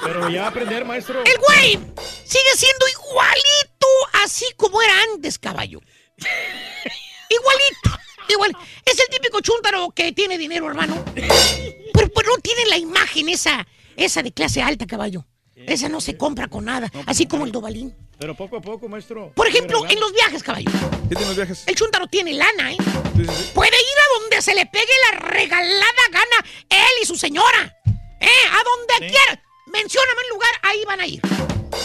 Pero 0.04 0.30
ya 0.30 0.42
va 0.42 0.48
a 0.48 0.50
aprender, 0.50 0.86
maestro. 0.86 1.24
el 1.24 1.38
güey 1.38 1.80
sigue 2.26 2.56
siendo 2.56 2.88
igualito 2.88 3.88
así 4.24 4.46
como 4.58 4.82
era 4.82 4.94
antes, 5.14 5.38
caballo. 5.40 5.80
Igualito. 7.30 8.00
Igual. 8.28 8.56
Es 8.86 9.00
el 9.00 9.08
típico 9.10 9.42
chúntaro 9.42 9.92
que 9.92 10.12
tiene 10.12 10.38
dinero, 10.38 10.68
hermano. 10.68 11.04
Pero, 11.14 12.10
pero 12.14 12.30
no 12.30 12.38
tiene 12.42 12.66
la 12.66 12.78
imagen 12.78 13.30
esa, 13.30 13.66
esa 13.96 14.24
de 14.24 14.32
clase 14.32 14.62
alta, 14.62 14.86
caballo. 14.86 15.26
Esa 15.56 15.90
no 15.90 16.02
se 16.02 16.18
compra 16.18 16.48
con 16.48 16.66
nada, 16.66 16.92
así 17.06 17.26
como 17.26 17.46
el 17.46 17.52
dobalín. 17.52 17.96
Pero 18.18 18.36
poco 18.36 18.58
a 18.58 18.62
poco, 18.62 18.88
maestro. 18.88 19.32
Por 19.36 19.48
ejemplo, 19.48 19.86
en 19.90 20.00
los 20.00 20.14
viajes, 20.14 20.44
caballo. 20.44 20.70
¿Qué 21.10 21.16
tiene 21.16 21.26
los 21.26 21.36
viajes? 21.36 21.64
El 21.66 21.76
chúntaro 21.76 22.08
tiene 22.08 22.34
lana, 22.34 22.72
¿eh? 22.72 22.78
Sí, 23.16 23.26
sí, 23.26 23.32
sí. 23.34 23.52
Puede 23.54 23.76
ir 23.76 23.98
a 23.98 24.20
donde 24.20 24.42
se 24.42 24.54
le 24.54 24.66
pegue 24.66 24.94
la 25.12 25.20
regalada 25.20 26.04
gana 26.12 26.50
él 26.70 27.02
y 27.02 27.06
su 27.06 27.16
señora. 27.16 27.78
¿Eh? 28.20 28.28
A 28.52 28.64
donde 28.64 29.12
quiera. 29.12 29.44
Mencióname 29.68 30.22
un 30.24 30.30
lugar, 30.30 30.52
ahí 30.62 30.84
van 30.86 31.02
a 31.02 31.08
ir. 31.08 31.22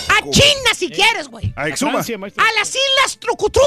A 0.09 0.31
China 0.31 0.75
si 0.77 0.91
quieres, 0.91 1.29
güey. 1.29 1.53
A 1.57 1.69
Exuma. 1.69 1.93
Francia, 1.93 2.19
maestro. 2.19 2.45
A 2.45 2.53
las 2.59 2.69
Islas 2.69 3.19
Trucutú. 3.19 3.61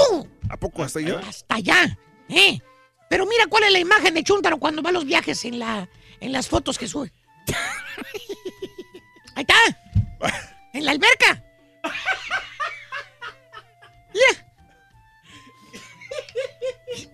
¿A 0.49 0.57
poco 0.57 0.83
hasta 0.83 0.99
allá? 0.99 1.21
Hasta 1.27 1.55
allá. 1.55 1.97
¿Eh? 2.33 2.59
Pero 3.09 3.25
mira 3.27 3.45
cuál 3.47 3.63
es 3.63 3.71
la 3.71 3.79
imagen 3.79 4.13
de 4.15 4.23
Chuntaro 4.23 4.57
cuando 4.57 4.81
va 4.81 4.89
a 4.89 4.93
los 4.93 5.05
viajes 5.05 5.45
en, 5.45 5.59
la, 5.59 5.87
en 6.19 6.31
las 6.31 6.47
fotos 6.47 6.79
que 6.79 6.87
sube. 6.87 7.11
Ahí 9.35 9.45
está. 9.47 9.55
En 10.73 10.85
la 10.85 10.91
alberca. 10.91 11.43
Mira. 14.13 14.47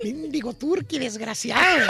Mendigo 0.03 0.53
turqui, 0.53 0.99
desgraciado. 0.99 1.87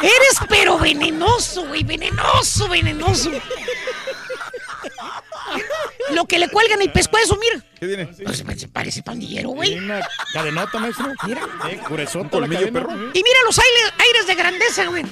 Eres 0.00 0.38
pero 0.48 0.78
venenoso, 0.78 1.66
güey. 1.66 1.82
Venenoso, 1.82 2.68
venenoso. 2.68 3.30
Lo 6.12 6.24
que 6.26 6.38
le 6.38 6.48
cuelga 6.48 6.74
en 6.74 6.82
el 6.82 6.92
pescuezo, 6.92 7.36
mira. 7.36 7.64
¿Qué 7.78 7.86
tiene? 7.86 8.06
Pues, 8.06 8.42
parece- 8.42 8.68
parece 8.68 9.02
pandillero, 9.02 9.50
güey. 9.50 9.70
Tiene 9.70 9.84
una 9.86 10.00
cadenota, 10.32 10.78
maestro. 10.78 11.12
Mira. 11.26 11.42
Eh, 11.70 11.80
gruesota 11.88 12.24
la 12.24 12.30
colmillo, 12.30 12.60
cadena. 12.60 12.80
perro. 12.80 12.92
¿eh? 12.94 13.10
Y 13.14 13.22
mira 13.22 13.38
los 13.44 13.58
aires, 13.58 13.92
aires 13.98 14.26
de 14.26 14.34
grandeza, 14.34 14.86
güey. 14.86 15.02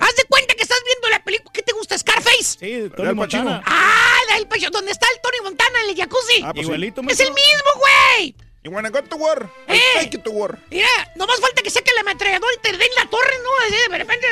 Haz 0.00 0.16
de 0.16 0.24
cuenta 0.28 0.54
que 0.54 0.62
estás 0.62 0.78
viendo 0.84 1.08
la 1.08 1.24
película 1.24 1.50
que 1.52 1.62
te 1.62 1.72
gusta, 1.72 1.96
Scarface. 1.96 2.58
Sí, 2.60 2.90
Tony. 2.94 3.14
Montana. 3.14 3.62
Ah, 3.64 4.18
la 4.28 4.34
del 4.36 4.46
pecho, 4.46 4.68
donde 4.70 4.92
está 4.92 5.06
el 5.14 5.20
Tony 5.22 5.38
Montana 5.42 5.80
en 5.84 5.90
el 5.90 5.96
jacuzzi. 5.96 6.42
Ah, 6.44 6.52
pues 6.52 6.66
sí. 6.66 6.72
Igualito, 6.72 7.00
es 7.00 7.04
maestro. 7.06 7.26
el 7.28 7.32
mismo, 7.34 7.70
güey. 7.78 8.36
You 8.64 8.70
wanna 8.70 8.90
go 8.90 9.02
to 9.02 9.16
war? 9.16 9.50
Eh. 9.68 9.76
I 9.76 10.04
take 10.04 10.16
it 10.18 10.22
to 10.24 10.30
war. 10.30 10.58
Mira, 10.70 10.88
nomás 11.16 11.38
falta 11.40 11.62
que 11.62 11.70
saque 11.70 11.90
la 11.94 12.00
ametralladora 12.02 12.52
y 12.54 12.60
te 12.62 12.72
den 12.76 12.88
la 12.96 13.06
torre, 13.10 13.34
¿no? 13.42 13.50
Así, 13.66 13.90
de 13.90 13.98
repente. 13.98 14.26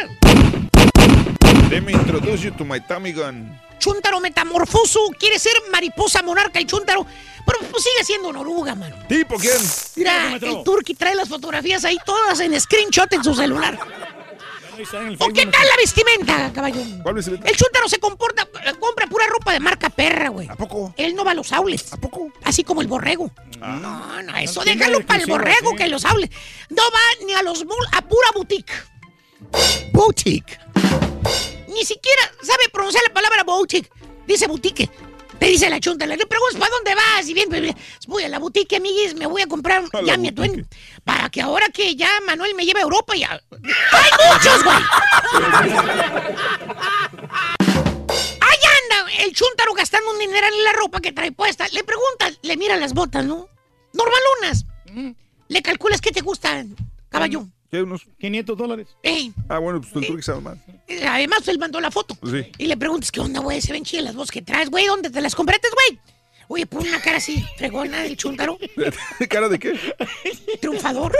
Let 1.70 1.80
me 1.82 1.92
introduce 1.92 2.42
you 2.42 2.50
to 2.52 2.64
my 2.64 2.80
Tommy 2.80 3.12
gun. 3.12 3.58
Chúntaro 3.82 4.20
metamorfoso, 4.20 5.00
quiere 5.18 5.40
ser 5.40 5.54
mariposa 5.72 6.22
monarca 6.22 6.60
el 6.60 6.68
chúntaro, 6.68 7.04
pero 7.44 7.58
pues 7.68 7.82
sigue 7.82 8.04
siendo 8.04 8.28
una 8.28 8.38
oruga, 8.38 8.76
mano. 8.76 8.94
¿Tipo 9.08 9.36
quién? 9.38 9.58
Mira, 9.96 10.36
el 10.40 10.62
turqui 10.62 10.94
trae 10.94 11.16
las 11.16 11.28
fotografías 11.28 11.84
ahí 11.84 11.98
todas 12.06 12.38
en 12.38 12.60
screenshot 12.60 13.12
en 13.12 13.24
su 13.24 13.34
celular. 13.34 13.76
¿O 15.18 15.28
qué 15.30 15.46
tal 15.46 15.66
la 15.66 15.76
vestimenta, 15.78 16.52
caballo? 16.52 16.80
¿Cuál 17.02 17.16
vestimenta? 17.16 17.48
El 17.48 17.56
chúntaro 17.56 17.88
se 17.88 17.98
comporta, 17.98 18.46
compra 18.78 19.08
pura 19.08 19.26
ropa 19.26 19.52
de 19.52 19.58
marca 19.58 19.90
perra, 19.90 20.28
güey. 20.28 20.48
¿A 20.48 20.54
poco? 20.54 20.94
Él 20.96 21.16
no 21.16 21.24
va 21.24 21.32
a 21.32 21.34
los 21.34 21.52
outlets. 21.52 21.92
¿A 21.92 21.96
poco? 21.96 22.30
Así 22.44 22.62
como 22.62 22.82
el 22.82 22.86
borrego. 22.86 23.32
Ah. 23.60 23.80
No, 23.82 24.22
no, 24.22 24.36
eso 24.38 24.62
déjalo 24.62 25.04
para 25.04 25.24
el 25.24 25.26
borrego 25.28 25.70
sí. 25.70 25.76
que 25.76 25.88
los 25.88 26.04
outlets. 26.04 26.36
No 26.70 26.82
va 26.84 27.26
ni 27.26 27.34
a 27.34 27.42
los 27.42 27.64
a 27.90 28.02
pura 28.02 28.28
boutique. 28.32 28.72
Boutique. 29.92 30.56
Ni 31.68 31.84
siquiera 31.84 32.22
sabe 32.42 32.68
pronunciar 32.72 33.02
la 33.06 33.14
palabra 33.14 33.44
boutique. 33.44 33.90
Dice 34.26 34.46
boutique. 34.46 34.90
Te 35.38 35.46
dice 35.48 35.68
la 35.68 35.80
chunta, 35.80 36.06
le 36.06 36.16
preguntas, 36.18 36.56
¿para 36.56 36.70
dónde 36.70 36.94
vas? 36.94 37.28
Y 37.28 37.34
bien, 37.34 37.48
pues, 37.48 37.74
voy 38.06 38.22
a 38.22 38.28
la 38.28 38.38
boutique, 38.38 38.76
amiguis, 38.76 39.16
me 39.16 39.26
voy 39.26 39.42
a 39.42 39.48
comprar 39.48 39.82
A 39.92 40.02
ya 40.02 40.16
mi 40.16 40.28
atuendo. 40.28 40.64
Para 41.02 41.30
que 41.30 41.40
ahora 41.42 41.66
que 41.70 41.96
ya 41.96 42.08
Manuel 42.24 42.54
me 42.54 42.64
lleve 42.64 42.78
a 42.78 42.84
Europa, 42.84 43.16
ya... 43.16 43.42
¡Hay 43.50 44.10
muchos, 44.30 44.62
güey! 44.62 44.76
Ahí 48.40 48.58
anda 48.84 49.12
el 49.18 49.32
chuntaro 49.32 49.74
gastando 49.74 50.12
un 50.12 50.18
dineral 50.20 50.54
en 50.54 50.62
la 50.62 50.72
ropa 50.74 51.00
que 51.00 51.10
trae 51.10 51.32
puesta. 51.32 51.66
Le 51.72 51.82
preguntas, 51.82 52.38
le 52.42 52.56
mira 52.56 52.76
las 52.76 52.92
botas, 52.94 53.24
¿no? 53.24 53.48
Normalonas. 53.94 54.64
Le 55.48 55.62
calculas 55.62 56.00
qué 56.00 56.12
te 56.12 56.20
gustan, 56.20 56.76
caballo. 57.08 57.48
¿Qué? 57.72 57.82
¿Unos 57.82 58.06
500 58.20 58.58
dólares. 58.58 58.88
Ah, 59.48 59.58
bueno, 59.58 59.80
pues 59.80 60.06
el 60.06 60.22
sabe 60.22 60.42
más. 60.42 60.58
además, 61.08 61.48
él 61.48 61.58
mandó 61.58 61.80
la 61.80 61.90
foto. 61.90 62.14
Sí. 62.22 62.52
Y 62.58 62.66
le 62.66 62.76
preguntas, 62.76 63.10
¿qué 63.10 63.20
onda, 63.20 63.40
güey? 63.40 63.62
Se 63.62 63.72
ven 63.72 63.82
chidas 63.82 64.04
las 64.04 64.14
botas 64.14 64.30
que 64.30 64.42
traes, 64.42 64.68
güey. 64.68 64.84
¿Dónde 64.84 65.08
te 65.08 65.22
las 65.22 65.34
compraste, 65.34 65.68
güey? 65.72 65.98
Oye, 66.48 66.66
pon 66.66 66.86
una 66.86 67.00
cara 67.00 67.16
así, 67.16 67.42
fregona 67.56 68.02
del 68.02 68.18
chúntaro. 68.18 68.58
¿Cara 69.30 69.48
de 69.48 69.58
qué? 69.58 69.80
Triunfador. 70.60 71.16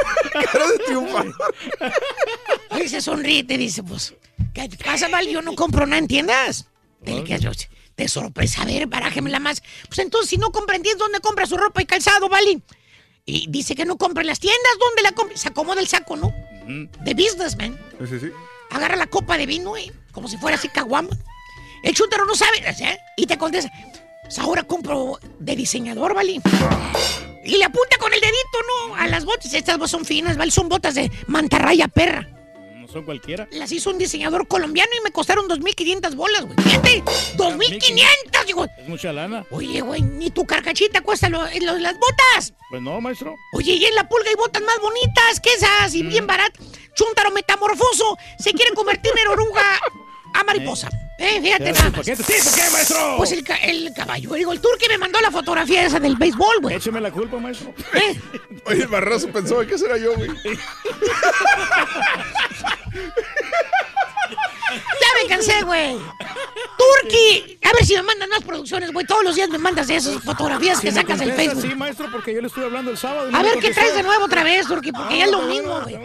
Cara 0.52 0.66
de 0.72 0.78
triunfador. 0.81 1.34
Y 2.84 2.89
se 2.89 3.00
sonríe 3.00 3.39
y 3.39 3.42
te 3.44 3.56
dice, 3.56 3.82
pues, 3.82 4.14
¿qué 4.52 4.68
te 4.68 4.76
pasa, 4.76 5.08
Val? 5.08 5.26
Yo 5.28 5.40
no 5.40 5.55
compro 5.55 5.86
nada 5.86 5.98
en 5.98 6.06
tiendas. 6.06 6.68
Te 7.02 7.22
de 7.97 8.08
sorpresa, 8.08 8.62
a 8.62 8.66
ver, 8.66 8.86
barájemela 8.89 9.39
más. 9.39 9.62
Pues 9.89 10.00
entonces, 10.00 10.28
si 10.28 10.36
no 10.36 10.50
compra 10.50 10.76
en 10.76 10.82
tiendas, 10.82 10.98
¿dónde 10.98 11.20
compra 11.20 11.47
su 11.47 11.56
ropa 11.56 11.81
y 11.81 11.86
calzado, 11.86 12.28
Vali? 12.28 12.62
Y 13.25 13.47
dice 13.49 13.75
que 13.75 13.84
no 13.84 13.97
compra 13.97 14.23
en 14.23 14.26
las 14.26 14.41
tiendas, 14.41 14.73
¿dónde 14.81 15.02
la 15.02 15.12
compra? 15.12 15.36
Se 15.36 15.49
acomoda 15.49 15.81
el 15.81 15.86
saco, 15.86 16.17
¿no? 16.17 16.33
De 16.67 17.15
businessman. 17.15 17.78
Sí, 18.01 18.07
sí, 18.07 18.20
sí. 18.20 18.33
Agarra 18.70 18.97
la 18.97 19.07
copa 19.07 19.39
de 19.39 19.47
vino, 19.47 19.76
eh, 19.76 19.92
como 20.12 20.28
si 20.28 20.36
fuera 20.39 20.57
así 20.57 20.68
caguama. 20.68 21.10
El 21.83 21.94
chúntaro 21.94 22.25
no 22.25 22.34
sabe, 22.34 22.59
¿eh? 22.59 22.99
Y 23.17 23.26
te 23.26 23.39
contesta, 23.39 23.70
pues 24.23 24.39
ahora 24.39 24.62
compro 24.62 25.18
de 25.39 25.57
diseñador, 25.57 26.15
¿vale? 26.15 26.41
Y 27.44 27.57
le 27.57 27.65
apunta 27.65 27.97
con 27.99 28.12
el 28.12 28.20
dedito, 28.20 28.59
¿no? 28.89 28.97
A 28.97 29.07
las 29.09 29.25
botas. 29.25 29.52
Estas 29.52 29.76
botas 29.76 29.91
son 29.91 30.05
finas, 30.05 30.36
¿vale? 30.36 30.51
Son 30.51 30.68
botas 30.68 30.94
de 30.94 31.10
mantarraya 31.26 31.89
perra. 31.89 32.28
No 32.92 32.98
son 32.98 33.04
cualquiera. 33.06 33.48
Las 33.52 33.72
hizo 33.72 33.88
un 33.88 33.96
diseñador 33.96 34.46
colombiano 34.46 34.90
y 35.00 35.02
me 35.02 35.10
costaron 35.12 35.48
2.500 35.48 36.14
bolas, 36.14 36.42
güey. 36.42 36.54
Fíjate, 36.62 37.02
2.500, 37.38 38.44
digo. 38.46 38.66
Es 38.66 38.86
mucha 38.86 39.14
lana. 39.14 39.46
Oye, 39.50 39.80
güey, 39.80 40.02
ni 40.02 40.28
tu 40.30 40.44
carcachita 40.44 41.00
cuesta 41.00 41.30
lo- 41.30 41.40
lo- 41.62 41.78
las 41.78 41.94
botas. 41.98 42.52
Pues 42.68 42.82
no, 42.82 43.00
maestro. 43.00 43.34
Oye, 43.54 43.72
y 43.72 43.84
en 43.86 43.94
la 43.94 44.06
pulga 44.06 44.28
hay 44.28 44.34
botas 44.36 44.60
más 44.62 44.78
bonitas 44.82 45.40
que 45.42 45.54
esas 45.54 45.94
y 45.94 46.02
bien 46.02 46.26
baratas. 46.26 46.60
Chúntaro 46.94 47.30
metamorfoso 47.30 48.18
se 48.38 48.52
quiere 48.52 48.74
convertir 48.74 49.12
en 49.22 49.28
oruga 49.28 49.80
a 50.34 50.44
mariposa. 50.44 50.88
Eh, 50.92 50.96
fíjate 51.42 51.65
¿Qué 51.65 51.73
nada. 51.73 52.02
Sí, 52.02 52.12
¿por 52.44 52.55
qué, 52.55 52.70
maestro? 52.73 53.15
Pues 53.17 53.33
el, 53.33 53.44
el 53.62 53.92
caballo, 53.94 54.34
digo, 54.34 54.52
el 54.52 54.60
turqui 54.60 54.89
me 54.89 54.99
mandó 54.99 55.20
la 55.20 55.31
fotografía 55.31 55.84
esa 55.86 56.01
del 56.01 56.17
béisbol, 56.17 56.60
güey. 56.62 56.76
Écheme 56.76 57.01
la 57.01 57.10
culpa, 57.10 57.39
maestro. 57.39 57.73
Eh, 57.94 58.20
Oye, 58.67 58.83
el 58.83 58.89
barrazo 58.89 59.28
pensó, 59.28 59.60
¿qué 59.67 59.78
será 59.78 59.97
yo, 59.99 60.15
güey? 60.17 60.28
ya 65.01 65.23
me 65.23 65.28
cansé, 65.28 65.62
güey. 65.62 65.97
Turqui, 66.78 67.59
a 67.62 67.73
ver 67.73 67.84
si 67.86 67.94
me 67.94 68.02
mandan 68.02 68.28
más 68.28 68.42
producciones, 68.42 68.92
güey. 68.92 69.07
Todos 69.07 69.23
los 69.25 69.34
días 69.36 69.49
me 69.49 69.59
mandas 69.59 69.89
esas 69.91 70.23
fotografías 70.23 70.81
que 70.81 70.91
Si 70.91 70.97
sacas 70.97 71.18
del 71.18 71.33
Facebook. 71.33 71.62
Sí, 71.62 71.75
maestro, 71.75 72.10
porque 72.10 72.34
yo 72.34 72.41
le 72.41 72.47
estoy 72.49 72.65
hablando 72.65 72.91
el 72.91 72.99
sábado. 72.99 73.31
A 73.33 73.42
ver 73.42 73.59
qué 73.60 73.73
traes 73.73 73.94
de 73.94 74.02
nuevo 74.02 74.25
otra 74.25 74.42
vez, 74.42 74.67
Turqui, 74.67 74.92
porque 74.92 75.18
ya 75.18 75.25
es 75.26 75.31
lo 75.31 75.42
Ah, 75.42 75.47
mismo, 75.47 75.81
bueno, 75.81 75.84
güey. 75.84 75.97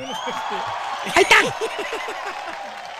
Ahí 1.15 1.23
está. 1.23 1.37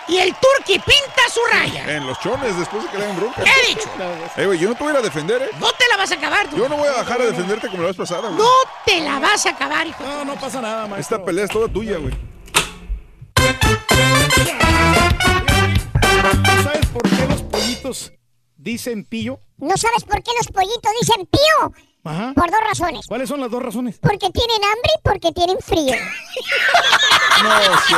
Y 0.08 0.18
el 0.18 0.34
Turqui 0.36 0.80
pinta 0.80 1.22
su 1.30 1.42
raya. 1.52 1.96
En 1.96 2.08
los 2.08 2.18
chones, 2.22 2.58
después 2.58 2.84
de 2.84 2.90
que 2.90 2.98
le 2.98 3.04
hagan 3.04 3.18
bronca. 3.18 3.44
¿Qué 3.44 3.52
he 3.52 3.76
dicho? 3.76 3.90
Eh, 4.38 4.46
güey, 4.46 4.58
yo 4.58 4.70
no 4.70 4.76
te 4.76 4.84
voy 4.84 4.92
a 4.92 4.94
ir 4.94 5.00
a 5.00 5.02
defender, 5.02 5.42
¿eh? 5.42 5.50
No 5.60 5.70
te 5.74 5.84
la 5.90 5.98
vas 5.98 6.12
a 6.12 6.16
acabar, 6.16 6.50
tú. 6.50 6.56
Yo 6.56 6.70
no 6.70 6.78
voy 6.78 6.88
a 6.88 6.94
bajar 6.94 7.22
a 7.22 7.26
defenderte 7.26 7.68
como 7.68 7.84
la 7.84 7.90
vez 7.90 7.98
pasada, 7.98 8.30
güey. 8.30 8.38
No 8.38 8.50
te 8.86 9.02
la 9.02 9.20
vas 9.20 9.46
a 9.46 9.50
acabar, 9.50 9.86
hijo. 9.86 10.02
No, 10.04 10.24
no 10.24 10.36
pasa 10.36 10.62
nada, 10.62 10.88
maestro. 10.88 11.18
Esta 11.18 11.26
pelea 11.26 11.46
es 11.46 11.52
toda 11.52 11.68
tuya, 11.68 11.98
güey. 11.98 12.14
¿Tú 16.44 16.64
sabes 16.64 16.86
por 16.88 17.04
qué 17.04 17.28
los 17.28 17.42
pollitos 17.44 18.14
dicen 18.56 19.04
pillo? 19.04 19.40
¿No 19.58 19.76
sabes 19.76 20.04
por 20.06 20.24
qué 20.24 20.32
los 20.38 20.48
pollitos 20.48 20.92
dicen 21.02 21.26
pío? 21.26 21.74
Ajá. 22.04 22.34
Por 22.34 22.50
dos 22.50 22.60
razones. 22.70 23.06
¿Cuáles 23.08 23.28
son 23.28 23.40
las 23.42 23.52
dos 23.52 23.62
razones? 23.62 23.98
Porque 24.00 24.30
tienen 24.30 24.64
hambre 24.64 24.92
y 24.96 25.02
porque 25.04 25.32
tienen 25.32 25.58
frío. 25.60 25.94
No, 27.44 27.50
sí, 27.88 27.94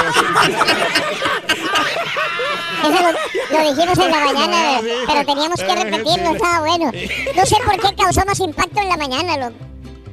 Eso 2.81 2.89
lo, 2.91 3.57
lo 3.57 3.69
dijimos 3.73 3.97
en 3.97 4.11
la 4.11 4.25
mañana, 4.25 4.81
pero 5.07 5.25
teníamos 5.25 5.59
que 5.61 5.75
repetirlo, 5.75 6.31
estaba 6.31 6.59
bueno. 6.59 6.91
No 7.35 7.45
sé 7.45 7.55
por 7.65 7.79
qué 7.79 7.95
causó 7.95 8.25
más 8.25 8.39
impacto 8.41 8.81
en 8.81 8.89
la 8.89 8.97
mañana, 8.97 9.37
loco. 9.37 9.55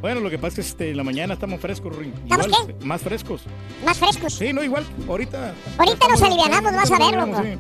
Bueno, 0.01 0.21
lo 0.21 0.31
que 0.31 0.39
pasa 0.39 0.49
es 0.49 0.55
que 0.55 0.61
este, 0.61 0.91
en 0.91 0.97
la 0.99 1.03
mañana 1.05 1.35
estamos 1.35 1.61
frescos, 1.61 1.97
Ring. 1.97 2.13
¿Estamos 2.23 2.47
Igual, 2.47 2.75
Más 2.85 3.03
frescos. 3.03 3.43
Más 3.85 3.99
frescos. 3.99 4.35
Sí, 4.35 4.53
no, 4.53 4.63
igual. 4.63 4.85
Ahorita. 5.09 5.55
Ahorita 5.79 6.09
nos 6.09 6.23
alivianamos, 6.23 6.73
vas 6.73 6.91
a 6.93 6.99
ver, 6.99 7.15
loco. 7.15 7.43
Sí. 7.43 7.59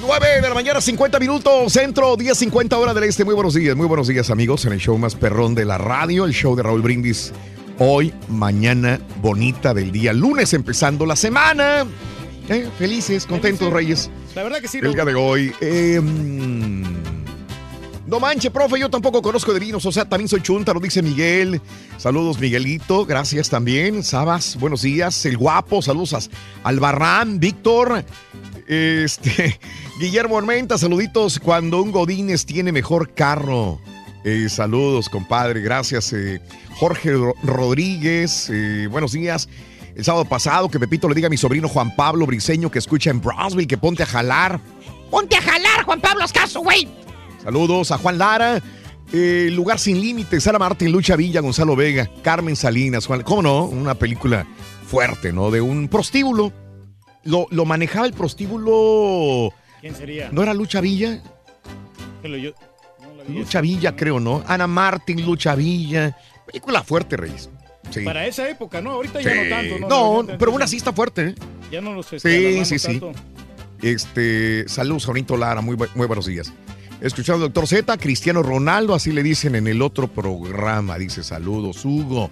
9 0.00 0.40
de 0.40 0.48
la 0.48 0.54
mañana, 0.54 0.80
50 0.80 1.18
minutos, 1.18 1.72
centro, 1.72 2.16
10, 2.16 2.38
50 2.38 2.78
hora 2.78 2.94
del 2.94 3.04
este. 3.04 3.24
Muy 3.24 3.34
buenos 3.34 3.54
días, 3.54 3.76
muy 3.76 3.86
buenos 3.86 4.06
días, 4.06 4.30
amigos, 4.30 4.64
en 4.64 4.72
el 4.72 4.78
show 4.78 4.96
más 4.96 5.16
perrón 5.16 5.54
de 5.56 5.64
la 5.64 5.76
radio, 5.76 6.24
el 6.24 6.32
show 6.32 6.54
de 6.54 6.62
Raúl 6.62 6.82
Brindis. 6.82 7.32
Hoy, 7.78 8.14
mañana 8.28 9.00
bonita 9.20 9.74
del 9.74 9.90
día, 9.90 10.12
lunes 10.12 10.52
empezando 10.54 11.04
la 11.04 11.16
semana. 11.16 11.84
Eh, 12.48 12.68
felices, 12.78 13.26
contentos, 13.26 13.72
Reyes. 13.72 14.10
La 14.34 14.44
verdad 14.44 14.60
que 14.60 14.68
sí. 14.68 14.78
El 14.78 14.94
día 14.94 15.04
de 15.04 15.14
hoy. 15.14 15.52
Eh, 15.60 16.00
no 18.08 18.18
manche, 18.20 18.50
profe, 18.50 18.80
yo 18.80 18.88
tampoco 18.90 19.20
conozco 19.22 19.52
de 19.52 19.60
vinos, 19.60 19.84
o 19.84 19.92
sea, 19.92 20.08
también 20.08 20.28
soy 20.28 20.40
chunta, 20.42 20.72
lo 20.72 20.80
dice 20.80 21.02
Miguel. 21.02 21.60
Saludos, 21.98 22.38
Miguelito, 22.40 23.04
gracias 23.04 23.50
también. 23.50 24.02
Sabas, 24.02 24.56
buenos 24.58 24.82
días. 24.82 25.24
El 25.26 25.36
guapo, 25.36 25.82
saludos 25.82 26.14
a 26.14 26.18
Albarrán, 26.68 27.38
Víctor. 27.38 28.04
Este, 28.66 29.58
Guillermo 30.00 30.38
Armenta, 30.38 30.78
saluditos. 30.78 31.38
Cuando 31.38 31.82
un 31.82 31.92
Godínez 31.92 32.44
tiene 32.46 32.72
mejor 32.72 33.12
carro. 33.14 33.80
Eh, 34.24 34.48
saludos, 34.48 35.08
compadre, 35.08 35.60
gracias. 35.60 36.12
eh, 36.12 36.40
Jorge 36.76 37.12
Ro- 37.12 37.34
Rodríguez, 37.42 38.48
eh, 38.52 38.88
buenos 38.90 39.12
días. 39.12 39.48
El 39.94 40.04
sábado 40.04 40.24
pasado, 40.24 40.68
que 40.68 40.78
Pepito 40.78 41.08
le 41.08 41.14
diga 41.14 41.26
a 41.26 41.30
mi 41.30 41.36
sobrino 41.36 41.68
Juan 41.68 41.94
Pablo 41.96 42.24
Briseño 42.26 42.70
que 42.70 42.78
escucha 42.78 43.10
en 43.10 43.20
Brownsville, 43.20 43.66
que 43.66 43.78
ponte 43.78 44.02
a 44.02 44.06
jalar. 44.06 44.60
Ponte 45.10 45.36
a 45.36 45.42
jalar, 45.42 45.84
Juan 45.84 46.00
Pablo 46.00 46.22
Ascaso, 46.24 46.60
güey. 46.60 46.86
Saludos 47.42 47.90
a 47.92 47.98
Juan 47.98 48.18
Lara. 48.18 48.60
eh, 49.12 49.48
Lugar 49.52 49.78
sin 49.78 50.00
límites, 50.00 50.42
Sara 50.44 50.58
Martín, 50.58 50.92
Lucha 50.92 51.16
Villa, 51.16 51.40
Gonzalo 51.40 51.74
Vega, 51.76 52.10
Carmen 52.22 52.56
Salinas, 52.56 53.06
Juan. 53.06 53.22
¿Cómo 53.22 53.40
no? 53.42 53.64
Una 53.64 53.94
película 53.94 54.46
fuerte, 54.86 55.32
¿no? 55.32 55.50
De 55.50 55.60
un 55.62 55.88
prostíbulo. 55.88 56.52
Lo, 57.24 57.46
lo 57.50 57.64
manejaba 57.64 58.06
el 58.06 58.12
prostíbulo. 58.12 59.52
¿Quién 59.80 59.94
sería? 59.94 60.28
¿No 60.30 60.42
era 60.42 60.52
Lucha 60.54 60.80
Villa? 60.82 61.22
Que 62.22 62.28
lo- 62.28 62.36
yo- 62.36 62.52
no 63.00 63.14
la 63.16 63.24
vi. 63.24 63.34
Lucha 63.38 63.60
Villa, 63.62 63.96
creo, 63.96 64.20
¿no? 64.20 64.42
Ana 64.46 64.66
Martín, 64.66 65.24
Lucha 65.24 65.54
Villa. 65.54 66.16
Película 66.46 66.82
fuerte, 66.82 67.16
Reyes. 67.16 67.48
Sí. 67.90 68.00
Para 68.04 68.26
esa 68.26 68.46
época, 68.50 68.82
¿no? 68.82 68.90
Ahorita 68.92 69.22
ya 69.22 69.32
Sí. 69.32 69.38
no 69.42 69.48
tanto. 69.48 69.78
No, 69.88 70.22
No, 70.22 70.38
pero 70.38 70.52
una 70.52 70.66
sí 70.66 70.76
está 70.76 70.92
fuerte, 70.92 71.28
¿eh? 71.28 71.34
Ya 71.72 71.80
no 71.80 71.94
los 71.94 72.06
Sí, 72.06 72.16
alarmamos 72.22 72.68
sí, 72.68 72.78
sí. 72.78 72.86
tanto. 73.00 73.12
Este, 73.80 74.68
saludos, 74.68 75.06
Juanito 75.06 75.36
Lara, 75.36 75.60
muy, 75.62 75.76
muy 75.94 76.06
buenos 76.06 76.26
días. 76.26 76.52
Escuchando 77.00 77.44
al 77.44 77.52
Doctor 77.52 77.68
Z, 77.68 77.96
Cristiano 77.98 78.42
Ronaldo, 78.42 78.94
así 78.94 79.12
le 79.12 79.22
dicen 79.22 79.54
en 79.54 79.68
el 79.68 79.82
otro 79.82 80.08
programa. 80.08 80.98
Dice 80.98 81.22
saludos, 81.22 81.84
Hugo. 81.84 82.30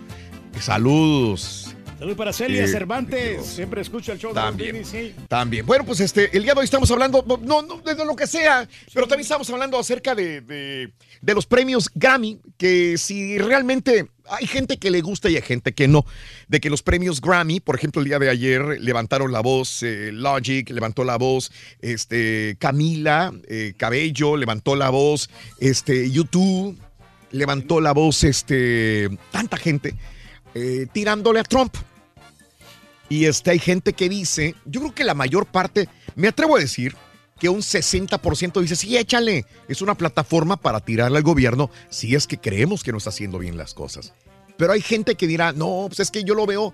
Saludos. 0.59 1.76
Saludos 1.99 2.19
para 2.19 2.33
Celia 2.35 2.67
Cervantes. 2.69 3.47
Siempre 3.47 3.81
escucha 3.81 4.13
el 4.13 4.19
show 4.19 4.35
También. 4.35 4.75
de 4.75 4.83
Rodríguez, 4.83 5.15
sí. 5.17 5.25
También. 5.29 5.65
Bueno, 5.65 5.85
pues 5.87 6.01
este, 6.01 6.37
el 6.37 6.43
día 6.43 6.53
de 6.53 6.61
hoy 6.61 6.65
estamos 6.65 6.91
hablando, 6.91 7.25
no, 7.43 7.63
no, 7.63 7.79
de 7.81 8.05
lo 8.05 8.15
que 8.15 8.27
sea, 8.27 8.69
pero 8.93 9.07
también 9.07 9.23
estamos 9.23 9.49
hablando 9.49 9.79
acerca 9.79 10.15
de, 10.15 10.43
de- 10.43 10.93
de 11.23 11.35
los 11.35 11.47
premios 11.47 11.89
Grammy, 11.95 12.39
que 12.59 12.99
si 12.99 13.39
realmente 13.39 14.09
hay 14.29 14.47
gente 14.47 14.77
que 14.77 14.91
le 14.91 15.01
gusta 15.01 15.31
y 15.31 15.37
hay 15.37 15.43
gente 15.43 15.73
que 15.73 15.89
no. 15.89 16.05
De 16.49 16.61
que 16.61 16.69
los 16.69 16.83
premios 16.83 17.23
Grammy, 17.23 17.61
por 17.61 17.77
ejemplo, 17.77 18.03
el 18.03 18.09
día 18.09 18.19
de 18.19 18.29
ayer 18.29 18.79
levantaron 18.79 19.33
la 19.33 19.41
voz 19.41 19.83
eh, 19.83 20.11
Logic, 20.13 20.69
levantó 20.69 21.03
la 21.03 21.17
voz 21.17 21.51
este, 21.81 22.57
Camila 22.59 23.33
eh, 23.49 23.73
Cabello, 23.75 24.37
levantó 24.37 24.77
la 24.77 24.91
voz 24.91 25.31
este, 25.61 26.11
YouTube, 26.11 26.77
levantó 27.31 27.81
la 27.81 27.93
voz 27.93 28.23
este, 28.23 29.09
tanta 29.33 29.57
gente 29.57 29.95
eh, 30.59 30.87
tirándole 30.91 31.39
a 31.39 31.45
Trump. 31.45 31.75
Y 33.11 33.27
este, 33.27 33.51
hay 33.51 33.59
gente 33.59 33.93
que 33.93 34.09
dice, 34.09 34.55
yo 34.65 34.81
creo 34.81 34.95
que 34.95 35.05
la 35.05 35.13
mayor 35.13 35.45
parte, 35.45 35.87
me 36.15 36.29
atrevo 36.29 36.57
a 36.57 36.61
decir, 36.61 36.97
que 37.39 37.51
un 37.51 37.61
60% 37.61 38.63
dice, 38.63 38.75
sí, 38.75 38.97
échale, 38.97 39.45
es 39.69 39.83
una 39.83 39.95
plataforma 39.95 40.57
para 40.57 40.81
tirarle 40.81 41.19
al 41.19 41.25
gobierno 41.25 41.71
si 41.91 42.15
es 42.15 42.27
que 42.27 42.39
creemos 42.39 42.83
que 42.83 42.91
no 42.91 42.97
está 42.97 43.11
haciendo 43.11 43.39
bien 43.39 43.59
las 43.59 43.75
cosas. 43.75 44.15
Pero 44.57 44.73
hay 44.73 44.81
gente 44.81 45.15
que 45.15 45.27
dirá, 45.27 45.53
no, 45.53 45.85
pues 45.89 46.01
es 46.01 46.11
que 46.11 46.25
yo 46.25 46.35
lo 46.35 46.47
veo, 46.47 46.73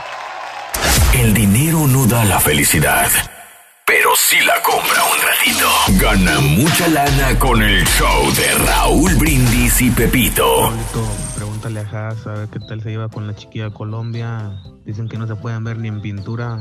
El 1.15 1.35
dinero 1.35 1.87
no 1.87 2.07
da 2.07 2.25
la 2.25 2.41
felicidad, 2.41 3.11
pero 3.89 4.11
sí 4.15 4.37
la 4.47 4.61
compra 4.63 5.03
un 5.03 5.19
ratito. 5.23 5.67
Gana 5.99 6.41
mucha 6.41 6.87
lana 6.89 7.39
con 7.39 7.63
el 7.63 7.83
show 7.87 8.31
de 8.35 8.67
Raúl 8.67 9.15
Brindis 9.15 9.81
y 9.81 9.91
Pepito. 9.91 10.71
Pregúntale 11.35 11.81
a 11.81 11.85
Haas 11.85 12.27
a 12.27 12.33
ver 12.35 12.49
qué 12.49 12.61
tal 12.61 12.83
se 12.83 12.91
lleva 12.91 13.09
con 13.09 13.27
la 13.27 13.35
chiquilla 13.35 13.71
de 13.71 13.73
Colombia. 13.73 14.53
Dicen 14.85 15.09
que 15.09 15.17
no 15.17 15.27
se 15.27 15.37
pueden 15.37 15.65
ver 15.65 15.79
ni 15.79 15.89
en 15.89 16.03
pintura. 16.03 16.59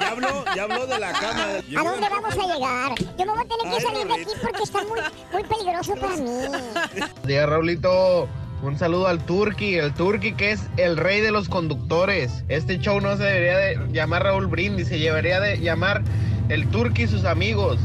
Ya 0.00 0.08
habló, 0.08 0.44
ya 0.56 0.62
habló 0.62 0.86
de 0.86 0.98
la 0.98 1.12
cama. 1.12 1.44
¿A 1.44 1.82
dónde 1.84 2.08
vamos 2.08 2.32
a 2.32 2.54
llegar? 2.54 2.94
Yo 3.18 3.26
me 3.26 3.32
voy 3.32 3.44
a 3.44 3.48
tener 3.48 3.74
que 3.74 3.80
salir 3.82 4.06
de 4.06 4.14
aquí 4.14 4.30
porque 4.42 4.62
está 4.62 4.84
muy, 4.84 5.00
muy 5.32 5.44
peligroso 5.44 5.94
para 5.96 6.16
mí. 6.16 7.10
Día 7.24 7.44
Raulito, 7.44 8.26
un 8.62 8.78
saludo 8.78 9.06
al 9.06 9.22
Turqui, 9.24 9.74
el 9.74 9.92
Turqui 9.92 10.32
que 10.32 10.52
es 10.52 10.62
el 10.78 10.96
rey 10.96 11.20
de 11.20 11.30
los 11.30 11.50
conductores. 11.50 12.42
Este 12.48 12.78
show 12.78 13.02
no 13.02 13.18
se 13.18 13.24
debería 13.24 13.58
de 13.58 13.92
llamar 13.92 14.22
Raúl 14.22 14.46
Brindis, 14.46 14.88
se 14.88 14.96
debería 14.96 15.40
de 15.40 15.58
llamar 15.58 16.02
el 16.48 16.66
Turqui 16.68 17.04
y 17.04 17.06
sus 17.06 17.24
amigos. 17.24 17.78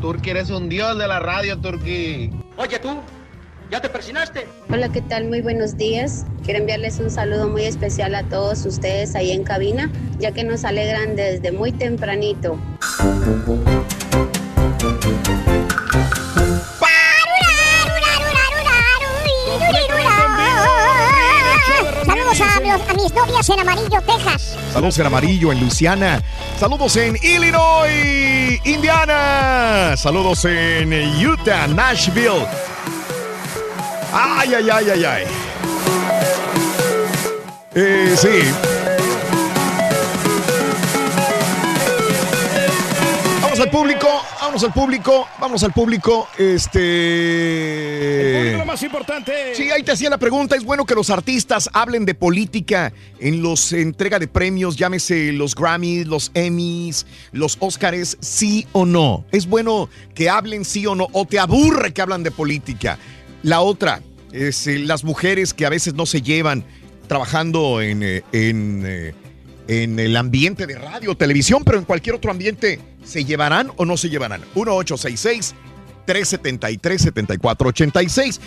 Turqui, 0.00 0.30
eres 0.30 0.50
un 0.50 0.68
dios 0.68 0.98
de 0.98 1.06
la 1.06 1.20
radio, 1.20 1.58
Turqui. 1.58 2.30
Oye 2.56 2.78
tú, 2.78 3.00
¿ya 3.70 3.80
te 3.80 3.88
persinaste? 3.88 4.46
Hola, 4.70 4.90
¿qué 4.90 5.02
tal? 5.02 5.26
Muy 5.26 5.40
buenos 5.40 5.76
días. 5.76 6.26
Quiero 6.44 6.60
enviarles 6.60 6.98
un 6.98 7.10
saludo 7.10 7.48
muy 7.48 7.64
especial 7.64 8.14
a 8.14 8.22
todos 8.24 8.64
ustedes 8.64 9.14
ahí 9.14 9.32
en 9.32 9.44
cabina, 9.44 9.90
ya 10.18 10.32
que 10.32 10.44
nos 10.44 10.64
alegran 10.64 11.16
desde 11.16 11.52
muy 11.52 11.72
tempranito. 11.72 12.58
En 23.14 23.60
Amarillo, 23.60 24.00
Texas. 24.02 24.56
Saludos 24.72 24.98
en 24.98 25.06
Amarillo, 25.06 25.52
en 25.52 25.60
Luisiana. 25.60 26.22
Saludos 26.58 26.96
en 26.96 27.16
Illinois, 27.22 28.60
Indiana. 28.64 29.96
Saludos 29.96 30.44
en 30.44 30.92
Utah, 31.26 31.66
Nashville. 31.68 32.46
Ay, 34.12 34.54
ay, 34.54 34.70
ay, 34.70 34.90
ay, 34.90 35.04
ay. 35.04 35.24
Eh, 37.74 38.14
sí. 38.16 38.75
Vamos 43.56 43.68
al 43.68 43.72
público, 43.72 44.08
vamos 44.38 44.64
al 44.64 44.72
público, 44.74 45.28
vamos 45.40 45.62
al 45.64 45.72
público. 45.72 46.28
Este. 46.36 47.74
Lo 48.58 48.66
más 48.66 48.82
importante. 48.82 49.54
Sí, 49.54 49.70
ahí 49.70 49.82
te 49.82 49.92
hacía 49.92 50.10
la 50.10 50.18
pregunta. 50.18 50.56
¿Es 50.56 50.64
bueno 50.64 50.84
que 50.84 50.94
los 50.94 51.08
artistas 51.08 51.70
hablen 51.72 52.04
de 52.04 52.14
política 52.14 52.92
en 53.18 53.40
los 53.40 53.72
entrega 53.72 54.18
de 54.18 54.28
premios, 54.28 54.76
llámese 54.76 55.32
los 55.32 55.54
Grammys, 55.54 56.06
los 56.06 56.30
Emmys, 56.34 57.06
los 57.32 57.56
Oscars, 57.60 58.18
sí 58.20 58.66
o 58.72 58.84
no? 58.84 59.24
¿Es 59.32 59.46
bueno 59.46 59.88
que 60.14 60.28
hablen 60.28 60.66
sí 60.66 60.84
o 60.84 60.94
no? 60.94 61.08
¿O 61.12 61.24
te 61.24 61.38
aburre 61.38 61.94
que 61.94 62.02
hablan 62.02 62.22
de 62.22 62.32
política? 62.32 62.98
La 63.42 63.62
otra 63.62 64.02
es 64.32 64.66
eh, 64.66 64.80
las 64.80 65.02
mujeres 65.02 65.54
que 65.54 65.64
a 65.64 65.70
veces 65.70 65.94
no 65.94 66.04
se 66.04 66.20
llevan 66.20 66.62
trabajando 67.08 67.80
en, 67.80 68.02
eh, 68.02 68.22
en, 68.32 68.82
eh, 68.84 69.14
en 69.68 69.98
el 69.98 70.14
ambiente 70.14 70.66
de 70.66 70.76
radio, 70.76 71.16
televisión, 71.16 71.64
pero 71.64 71.78
en 71.78 71.86
cualquier 71.86 72.16
otro 72.16 72.30
ambiente, 72.30 72.80
¿se 73.06 73.24
llevarán 73.24 73.72
o 73.76 73.86
no 73.86 73.96
se 73.96 74.10
llevarán? 74.10 74.42
1866 74.54 75.54
373-7486. 76.06 78.40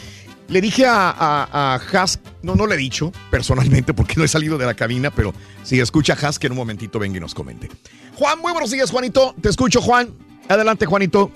Le 0.48 0.62
dije 0.62 0.86
a, 0.88 1.10
a, 1.12 1.76
a 1.76 1.76
Has, 1.76 2.20
no, 2.42 2.56
no 2.56 2.66
le 2.66 2.76
he 2.76 2.78
dicho 2.78 3.12
personalmente 3.30 3.94
porque 3.94 4.16
no 4.18 4.24
he 4.24 4.28
salido 4.28 4.58
de 4.58 4.66
la 4.66 4.74
cabina, 4.74 5.12
pero 5.12 5.32
si 5.62 5.80
escucha 5.80 6.14
a 6.14 6.28
Has, 6.28 6.40
que 6.40 6.48
en 6.48 6.54
un 6.54 6.58
momentito 6.58 6.98
venga 6.98 7.18
y 7.18 7.20
nos 7.20 7.36
comente. 7.36 7.70
Juan, 8.16 8.40
muy 8.40 8.52
buenos 8.52 8.72
días, 8.72 8.90
Juanito. 8.90 9.36
Te 9.40 9.50
escucho, 9.50 9.80
Juan. 9.82 10.10
Adelante, 10.48 10.88
Juanito. 10.88 11.30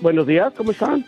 Buenos 0.00 0.26
días, 0.26 0.52
¿cómo 0.56 0.72
están? 0.72 1.06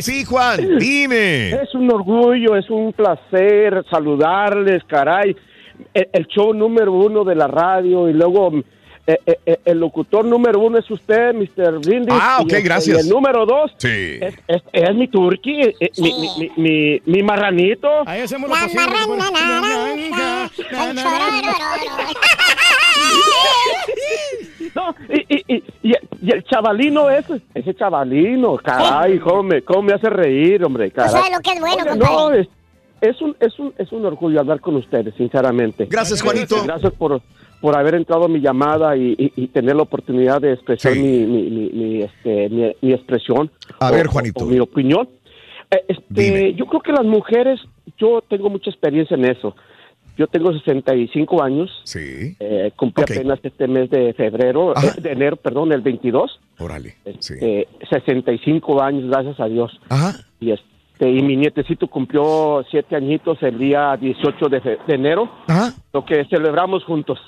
Sí, 0.00 0.24
Juan, 0.24 0.78
dime. 0.78 1.50
Es 1.50 1.74
un 1.74 1.90
orgullo, 1.90 2.56
es 2.56 2.68
un 2.68 2.92
placer 2.92 3.82
saludarles, 3.90 4.84
caray. 4.84 5.34
El, 5.94 6.08
el 6.12 6.26
show 6.26 6.52
número 6.52 6.92
uno 6.92 7.24
de 7.24 7.34
la 7.34 7.46
radio 7.46 8.10
y 8.10 8.12
luego 8.12 8.52
eh, 9.06 9.18
eh, 9.26 9.38
eh, 9.46 9.58
el 9.64 9.78
locutor 9.80 10.24
número 10.24 10.60
uno 10.60 10.78
es 10.78 10.88
usted, 10.90 11.34
Mr. 11.34 11.80
Brindis. 11.80 12.14
Ah, 12.16 12.38
y 12.40 12.44
ok, 12.44 12.52
el- 12.52 12.62
gracias. 12.62 12.96
Y 12.98 13.00
el 13.00 13.08
número 13.08 13.44
dos 13.46 13.72
Sí. 13.78 13.88
es, 14.20 14.34
es- 14.46 14.62
es 14.72 14.94
mi 14.94 15.08
turqui, 15.08 15.60
eh, 15.60 15.74
eh, 15.80 15.90
mi, 15.98 16.12
mi, 16.12 16.28
mi, 16.38 16.50
mi- 16.56 17.02
mi 17.06 17.22
marranito. 17.22 17.88
Ahí 18.06 18.20
hacemos 18.22 18.48
La 18.50 18.66
naranja. 18.66 20.50
No, 24.74 24.94
y, 25.08 25.20
y, 25.36 25.56
y, 25.56 25.64
y 25.82 25.90
el- 25.92 26.08
y 26.22 26.30
el 26.32 26.44
chavalino 26.44 27.10
ese, 27.10 27.42
ese 27.54 27.74
chavalino, 27.74 28.56
caray, 28.56 29.18
cómo 29.18 29.42
me, 29.42 29.62
cómo 29.62 29.82
me 29.82 29.92
hace 29.92 30.08
reír, 30.08 30.64
hombre, 30.64 30.90
caray. 30.90 31.10
sabes 31.10 31.30
lo 31.32 31.40
que 31.40 31.50
es 31.52 31.60
bueno, 31.60 31.84
compadre. 31.86 31.98
no, 32.00 32.30
es, 32.32 32.48
es 33.02 33.20
un, 33.20 33.36
es, 33.40 33.58
un, 33.58 33.74
es 33.76 33.92
un 33.92 34.06
orgullo 34.06 34.40
hablar 34.40 34.60
con 34.60 34.76
ustedes, 34.76 35.14
sinceramente. 35.16 35.86
Gracias, 35.90 36.22
Juanito. 36.22 36.62
Gracias 36.64 36.92
por, 36.94 37.20
por 37.62 37.74
haber 37.78 37.94
entrado 37.94 38.24
a 38.24 38.28
mi 38.28 38.40
llamada 38.40 38.94
y, 38.96 39.14
y- 39.16 39.32
y 39.36 39.46
tener 39.46 39.76
la 39.76 39.82
oportunidad 39.82 40.40
de 40.42 40.52
expresar 40.52 40.94
mi, 40.94 41.24
mi, 41.24 41.42
mi, 41.48 41.70
mi, 41.70 42.02
este, 42.02 42.48
mi, 42.50 42.92
expresión. 42.92 43.50
A 43.80 43.88
o- 43.88 43.92
ver, 43.92 44.08
Juanito. 44.08 44.44
o 44.44 44.46
mi 44.46 44.58
opinión. 44.58 45.08
Eh, 45.70 45.84
Este, 45.88 46.52
yo 46.54 46.66
creo 46.66 46.80
que 46.82 46.92
las 46.92 47.06
mujeres, 47.06 47.58
yo 47.96 48.22
tengo 48.28 48.50
mucha 48.50 48.68
experiencia 48.68 49.16
en 49.16 49.24
eso. 49.24 49.54
Yo 50.18 50.26
tengo 50.26 50.52
65 50.52 51.42
años. 51.42 51.70
Sí. 51.84 52.36
Eh, 52.38 52.70
cumplí 52.76 53.04
apenas 53.04 53.38
este 53.42 53.66
mes 53.66 53.88
de 53.88 54.12
febrero, 54.12 54.76
Ajá. 54.76 54.88
eh, 54.98 55.00
de 55.00 55.12
enero, 55.12 55.36
perdón, 55.36 55.72
el 55.72 55.80
22. 55.80 56.38
Órale. 56.58 56.96
Sí. 57.20 57.34
Eh, 57.40 57.66
65 57.88 58.82
años, 58.82 59.08
gracias 59.08 59.40
a 59.40 59.46
Dios. 59.46 59.72
Ajá. 59.88 60.12
Y 60.40 60.50
este 60.50 60.66
y 61.00 61.20
mi 61.22 61.36
nietecito 61.36 61.88
cumplió 61.88 62.62
siete 62.70 62.94
añitos 62.94 63.42
el 63.42 63.58
día 63.58 63.96
18 63.96 64.48
de, 64.48 64.60
fe- 64.60 64.78
de 64.86 64.94
enero, 64.94 65.28
Ajá. 65.48 65.72
lo 65.92 66.04
que 66.04 66.24
celebramos 66.26 66.84
juntos. 66.84 67.18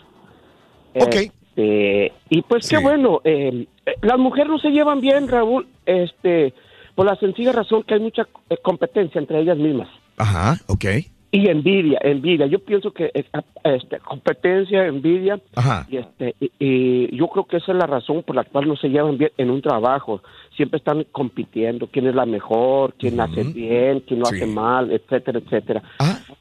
Ok. 0.94 1.14
Este, 1.56 2.12
y 2.30 2.42
pues 2.42 2.68
qué 2.68 2.78
bueno, 2.78 3.20
eh, 3.24 3.66
las 4.02 4.18
mujeres 4.18 4.50
no 4.50 4.58
se 4.58 4.70
llevan 4.70 5.00
bien, 5.00 5.28
Raúl, 5.28 5.66
este, 5.86 6.52
por 6.94 7.06
la 7.06 7.16
sencilla 7.16 7.52
razón 7.52 7.82
que 7.84 7.94
hay 7.94 8.00
mucha 8.00 8.26
eh, 8.50 8.56
competencia 8.62 9.18
entre 9.20 9.40
ellas 9.40 9.56
mismas. 9.56 9.88
Ajá, 10.16 10.56
ok. 10.68 10.84
y 11.32 11.48
envidia, 11.50 11.98
envidia. 12.02 12.46
Yo 12.46 12.60
pienso 12.60 12.92
que 12.92 13.10
eh, 13.12 13.24
este, 13.64 13.98
competencia, 13.98 14.86
envidia, 14.86 15.40
Ajá. 15.56 15.84
y, 15.90 15.96
este, 15.96 16.34
y, 16.40 16.50
y 16.60 17.16
yo 17.16 17.26
creo 17.26 17.44
que 17.46 17.56
esa 17.56 17.72
es 17.72 17.78
la 17.78 17.86
razón 17.88 18.22
por 18.22 18.36
la 18.36 18.44
cual 18.44 18.68
no 18.68 18.76
se 18.76 18.88
llevan 18.88 19.18
bien 19.18 19.32
en 19.36 19.50
un 19.50 19.60
trabajo. 19.60 20.22
Siempre 20.56 20.78
están 20.78 21.04
compitiendo, 21.10 21.88
quién 21.88 22.06
es 22.06 22.14
la 22.14 22.24
mejor, 22.26 22.94
quién 22.96 23.18
hace 23.20 23.42
bien, 23.42 23.98
quién 24.06 24.20
lo 24.20 24.26
Sí. 24.26 24.36
hace 24.36 24.46
mal, 24.46 24.92
etcétera, 24.92 25.40
etcétera. 25.40 25.82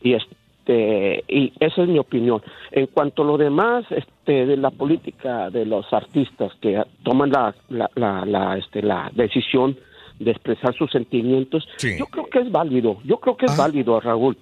Y 0.04 0.14
este, 0.14 0.36
y 0.68 1.52
esa 1.60 1.84
es 1.84 1.90
mi 1.90 2.00
opinión. 2.00 2.42
En 2.72 2.88
cuanto 2.88 3.24
a 3.24 3.26
lo 3.26 3.38
demás, 3.38 3.86
este, 3.90 4.46
de 4.46 4.56
la 4.56 4.72
política 4.72 5.50
de 5.50 5.66
los 5.66 5.92
artistas 5.92 6.54
que 6.62 6.82
toman 7.04 7.32
la, 7.32 7.54
la, 7.70 7.90
la, 7.96 8.26
la, 8.26 8.58
este, 8.58 8.82
la 8.82 9.12
decisión 9.14 9.78
de 10.20 10.32
expresar 10.32 10.74
sus 10.76 10.92
sentimientos, 10.92 11.68
yo 11.82 12.06
creo 12.06 12.26
que 12.28 12.40
es 12.40 12.52
válido. 12.52 12.98
Yo 13.04 13.18
creo 13.18 13.36
que 13.36 13.46
es 13.46 13.58
válido, 13.58 14.00
Raúl. 14.00 14.38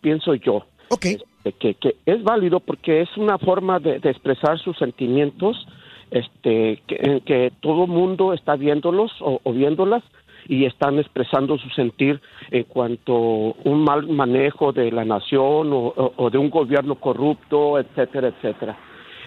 Pienso 0.00 0.34
yo. 0.34 0.64
Este, 0.90 1.52
que, 1.52 1.74
que 1.74 1.96
es 2.06 2.22
válido 2.22 2.60
porque 2.60 3.02
es 3.02 3.16
una 3.16 3.38
forma 3.38 3.78
de, 3.78 4.00
de 4.00 4.10
expresar 4.10 4.58
sus 4.58 4.76
sentimientos 4.78 5.66
este 6.10 6.82
que, 6.86 7.22
que 7.24 7.52
todo 7.60 7.86
mundo 7.86 8.32
está 8.32 8.56
viéndolos 8.56 9.12
o, 9.20 9.40
o 9.42 9.52
viéndolas 9.52 10.02
y 10.48 10.64
están 10.64 10.98
expresando 10.98 11.58
su 11.58 11.68
sentir 11.70 12.20
en 12.50 12.64
cuanto 12.64 13.14
un 13.14 13.84
mal 13.84 14.06
manejo 14.08 14.72
de 14.72 14.90
la 14.90 15.04
nación 15.04 15.72
o, 15.72 15.78
o- 15.94 16.12
o 16.16 16.30
de 16.30 16.38
un 16.38 16.48
gobierno 16.50 16.94
corrupto, 16.96 17.78
etcétera, 17.78 18.28
etcétera. 18.28 18.76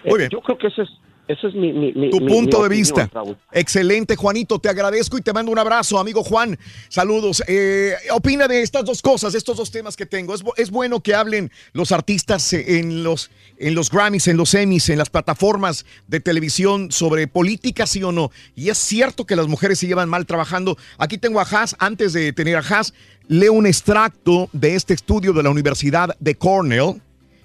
Muy 0.04 0.20
Eh. 0.22 0.28
Yo 0.30 0.40
creo 0.40 0.58
que 0.58 0.66
ese 0.66 0.82
es, 0.82 0.90
ese 1.28 1.46
es 1.48 1.54
mi, 1.54 1.72
mi- 1.72 1.92
mi- 1.92 2.10
Tu 2.10 2.20
mi- 2.20 2.28
punto 2.28 2.62
de 2.62 2.68
vista. 2.68 3.08
Raúl. 3.12 3.36
Excelente, 3.52 4.16
Juanito. 4.16 4.58
Te 4.58 4.68
agradezco 4.68 5.16
y 5.16 5.22
te 5.22 5.32
mando 5.32 5.52
un 5.52 5.58
abrazo, 5.58 5.98
amigo 5.98 6.22
Juan. 6.24 6.58
Saludos. 6.88 7.42
Eh, 7.46 7.94
opina 8.12 8.48
de 8.48 8.62
estas 8.62 8.84
dos 8.84 9.00
cosas, 9.00 9.34
estos 9.34 9.56
dos 9.56 9.70
temas 9.70 9.96
que 9.96 10.04
tengo. 10.04 10.34
Es, 10.34 10.42
es 10.56 10.70
bueno 10.70 11.00
que 11.00 11.14
hablen 11.14 11.50
los 11.72 11.92
artistas 11.92 12.52
eh, 12.52 12.78
en 12.80 13.04
los, 13.04 13.30
en 13.58 13.74
los 13.74 13.90
Grammys, 13.90 14.28
en 14.28 14.36
los 14.36 14.52
Emmys, 14.54 14.88
en 14.88 14.98
las 14.98 15.10
plataformas 15.10 15.86
de 16.08 16.20
televisión 16.20 16.90
sobre 16.90 17.28
política, 17.28 17.86
sí 17.86 18.02
o 18.02 18.12
no. 18.12 18.30
Y 18.56 18.68
es 18.70 18.78
cierto 18.78 19.24
que 19.24 19.36
las 19.36 19.46
mujeres 19.48 19.78
se 19.78 19.86
llevan 19.86 20.08
mal 20.08 20.26
trabajando. 20.26 20.76
Aquí 20.98 21.18
tengo 21.18 21.40
a 21.40 21.44
Haas. 21.44 21.76
Antes 21.78 22.12
de 22.12 22.32
tener 22.32 22.56
a 22.56 22.60
Haas, 22.60 22.92
leo 23.28 23.52
un 23.52 23.66
extracto 23.66 24.50
de 24.52 24.74
este 24.74 24.92
estudio 24.94 25.32
de 25.32 25.42
la 25.42 25.50
Universidad 25.50 26.16
de 26.18 26.34
Cornell. 26.34 27.00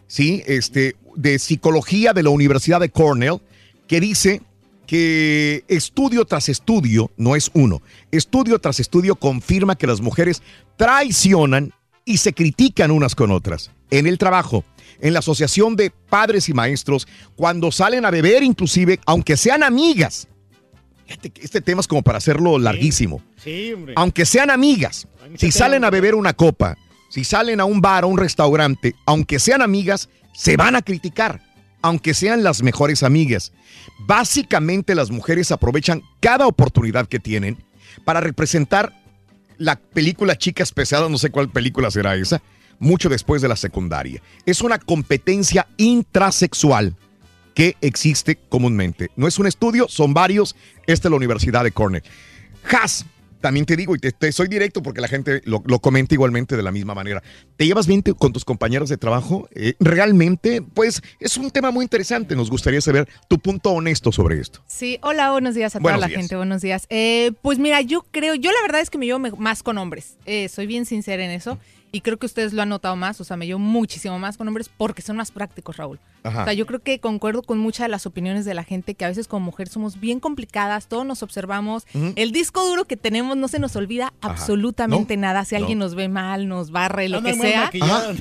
¿sí? 0.07 0.41
Este, 0.47 0.95
de 1.15 1.37
psicología 1.39 2.13
de 2.13 2.23
la 2.23 2.29
Universidad 2.29 2.79
de 2.79 2.89
Cornell, 2.89 3.39
que 3.87 3.99
dice 3.99 4.41
que 4.85 5.63
estudio 5.67 6.25
tras 6.25 6.49
estudio, 6.49 7.11
no 7.17 7.35
es 7.35 7.51
uno, 7.53 7.81
estudio 8.11 8.59
tras 8.59 8.79
estudio 8.79 9.15
confirma 9.15 9.75
que 9.75 9.87
las 9.87 10.01
mujeres 10.01 10.41
traicionan 10.77 11.73
y 12.05 12.17
se 12.17 12.33
critican 12.33 12.91
unas 12.91 13.15
con 13.15 13.31
otras. 13.31 13.71
En 13.91 14.07
el 14.07 14.17
trabajo, 14.17 14.63
en 15.01 15.13
la 15.13 15.19
asociación 15.19 15.75
de 15.75 15.91
padres 15.91 16.47
y 16.47 16.53
maestros, 16.53 17.07
cuando 17.35 17.71
salen 17.71 18.05
a 18.05 18.11
beber 18.11 18.43
inclusive, 18.43 18.99
aunque 19.05 19.35
sean 19.35 19.63
amigas. 19.63 20.27
Que 21.05 21.31
este 21.41 21.61
tema 21.61 21.81
es 21.81 21.87
como 21.87 22.01
para 22.01 22.17
hacerlo 22.17 22.57
larguísimo 22.59 23.21
Sí, 23.41 23.71
hombre. 23.73 23.93
aunque 23.95 24.25
sean 24.25 24.49
amigas, 24.49 25.07
si 25.37 25.51
salen 25.51 25.85
a 25.85 25.89
beber 25.89 26.15
una 26.15 26.33
copa, 26.33 26.77
si 27.09 27.23
salen 27.23 27.61
a 27.61 27.65
un 27.65 27.79
bar 27.79 28.03
o 28.03 28.09
un 28.09 28.17
restaurante, 28.17 28.93
aunque 29.05 29.39
sean 29.39 29.61
amigas, 29.61 30.09
se 30.33 30.57
van 30.57 30.75
a 30.75 30.81
criticar, 30.81 31.41
aunque 31.87 32.13
sean 32.13 32.43
las 32.43 32.61
mejores 32.63 33.01
amigas. 33.03 33.53
Básicamente 33.99 34.93
las 34.93 35.09
mujeres 35.09 35.51
aprovechan 35.51 36.03
cada 36.19 36.45
oportunidad 36.45 37.07
que 37.07 37.19
tienen 37.19 37.57
para 38.03 38.19
representar 38.19 38.93
la 39.57 39.77
película 39.77 40.37
Chicas 40.37 40.71
Pesadas, 40.71 41.09
no 41.09 41.17
sé 41.17 41.31
cuál 41.31 41.49
película 41.49 41.89
será 41.89 42.15
esa, 42.15 42.41
mucho 42.79 43.09
después 43.09 43.41
de 43.41 43.47
la 43.47 43.55
secundaria. 43.55 44.21
Es 44.45 44.61
una 44.61 44.77
competencia 44.77 45.67
intrasexual 45.77 46.95
que 47.55 47.75
existe 47.81 48.35
comúnmente. 48.35 49.09
No 49.15 49.27
es 49.27 49.39
un 49.39 49.47
estudio, 49.47 49.87
son 49.87 50.13
varios. 50.13 50.55
Esta 50.85 51.07
es 51.07 51.11
la 51.11 51.17
Universidad 51.17 51.63
de 51.63 51.71
Cornell. 51.71 52.03
Has, 52.69 53.05
también 53.41 53.65
te 53.65 53.75
digo, 53.75 53.95
y 53.95 53.99
te, 53.99 54.11
te 54.11 54.31
soy 54.31 54.47
directo 54.47 54.81
porque 54.81 55.01
la 55.01 55.07
gente 55.07 55.41
lo, 55.45 55.63
lo 55.65 55.79
comenta 55.79 56.13
igualmente 56.15 56.55
de 56.57 56.63
la 56.63 56.71
misma 56.71 56.93
manera. 56.95 57.21
¿Te 57.55 57.65
llevas 57.65 57.87
bien 57.87 58.01
con 58.01 58.33
tus 58.33 58.45
compañeros 58.45 58.89
de 58.89 58.97
trabajo? 58.97 59.47
Eh, 59.55 59.73
realmente, 59.79 60.61
pues 60.61 61.01
es 61.19 61.37
un 61.37 61.49
tema 61.51 61.71
muy 61.71 61.83
interesante. 61.83 62.35
Nos 62.35 62.49
gustaría 62.49 62.81
saber 62.81 63.07
tu 63.27 63.39
punto 63.39 63.71
honesto 63.71 64.11
sobre 64.11 64.39
esto. 64.39 64.61
Sí, 64.67 64.99
hola, 65.01 65.31
buenos 65.31 65.55
días 65.55 65.75
a 65.75 65.79
Buenos 65.79 65.99
toda 65.99 66.07
la 66.07 66.09
días. 66.09 66.19
gente, 66.21 66.35
buenos 66.35 66.61
días. 66.61 66.85
Eh, 66.89 67.31
pues 67.41 67.59
mira, 67.59 67.81
yo 67.81 68.05
creo, 68.11 68.35
yo 68.35 68.51
la 68.51 68.61
verdad 68.61 68.81
es 68.81 68.89
que 68.89 68.97
me 68.97 69.05
llevo 69.05 69.19
más 69.37 69.63
con 69.63 69.77
hombres, 69.77 70.17
Eh, 70.25 70.49
soy 70.49 70.67
bien 70.67 70.85
sincera 70.85 71.23
en 71.23 71.31
eso 71.31 71.57
y 71.97 72.01
creo 72.01 72.17
que 72.17 72.25
ustedes 72.27 72.53
lo 72.53 72.61
han 72.61 72.69
notado 72.69 72.95
más, 72.95 73.19
o 73.19 73.23
sea, 73.23 73.37
me 73.37 73.47
llevo 73.47 73.59
muchísimo 73.59 74.19
más 74.19 74.37
con 74.37 74.47
hombres 74.47 74.69
porque 74.75 75.01
son 75.01 75.17
más 75.17 75.31
prácticos, 75.31 75.77
Raúl. 75.77 75.99
Ajá. 76.23 76.41
O 76.41 76.43
sea, 76.45 76.53
yo 76.53 76.65
creo 76.65 76.79
que 76.79 76.99
concuerdo 76.99 77.41
con 77.41 77.57
muchas 77.57 77.85
de 77.85 77.89
las 77.89 78.05
opiniones 78.05 78.45
de 78.45 78.53
la 78.53 78.63
gente 78.63 78.93
que 78.95 79.05
a 79.05 79.07
veces 79.07 79.27
como 79.27 79.45
mujeres 79.45 79.73
somos 79.73 79.99
bien 79.99 80.19
complicadas, 80.19 80.87
todos 80.87 81.05
nos 81.05 81.23
observamos, 81.23 81.85
el 82.15 82.31
disco 82.31 82.63
duro 82.65 82.85
que 82.85 82.97
tenemos 82.97 83.35
no 83.37 83.47
se 83.47 83.59
nos 83.59 83.75
olvida 83.75 84.13
Ajá. 84.21 84.33
absolutamente 84.33 85.15
No, 85.17 85.21
nada, 85.21 85.43
si 85.45 85.55
no. 85.55 85.61
alguien 85.61 85.79
nos 85.79 85.95
ve 85.95 86.07
mal, 86.09 86.47
nos 86.47 86.69
barre, 86.71 87.09
lo 87.09 87.21
que 87.23 87.33
sea, 87.33 87.71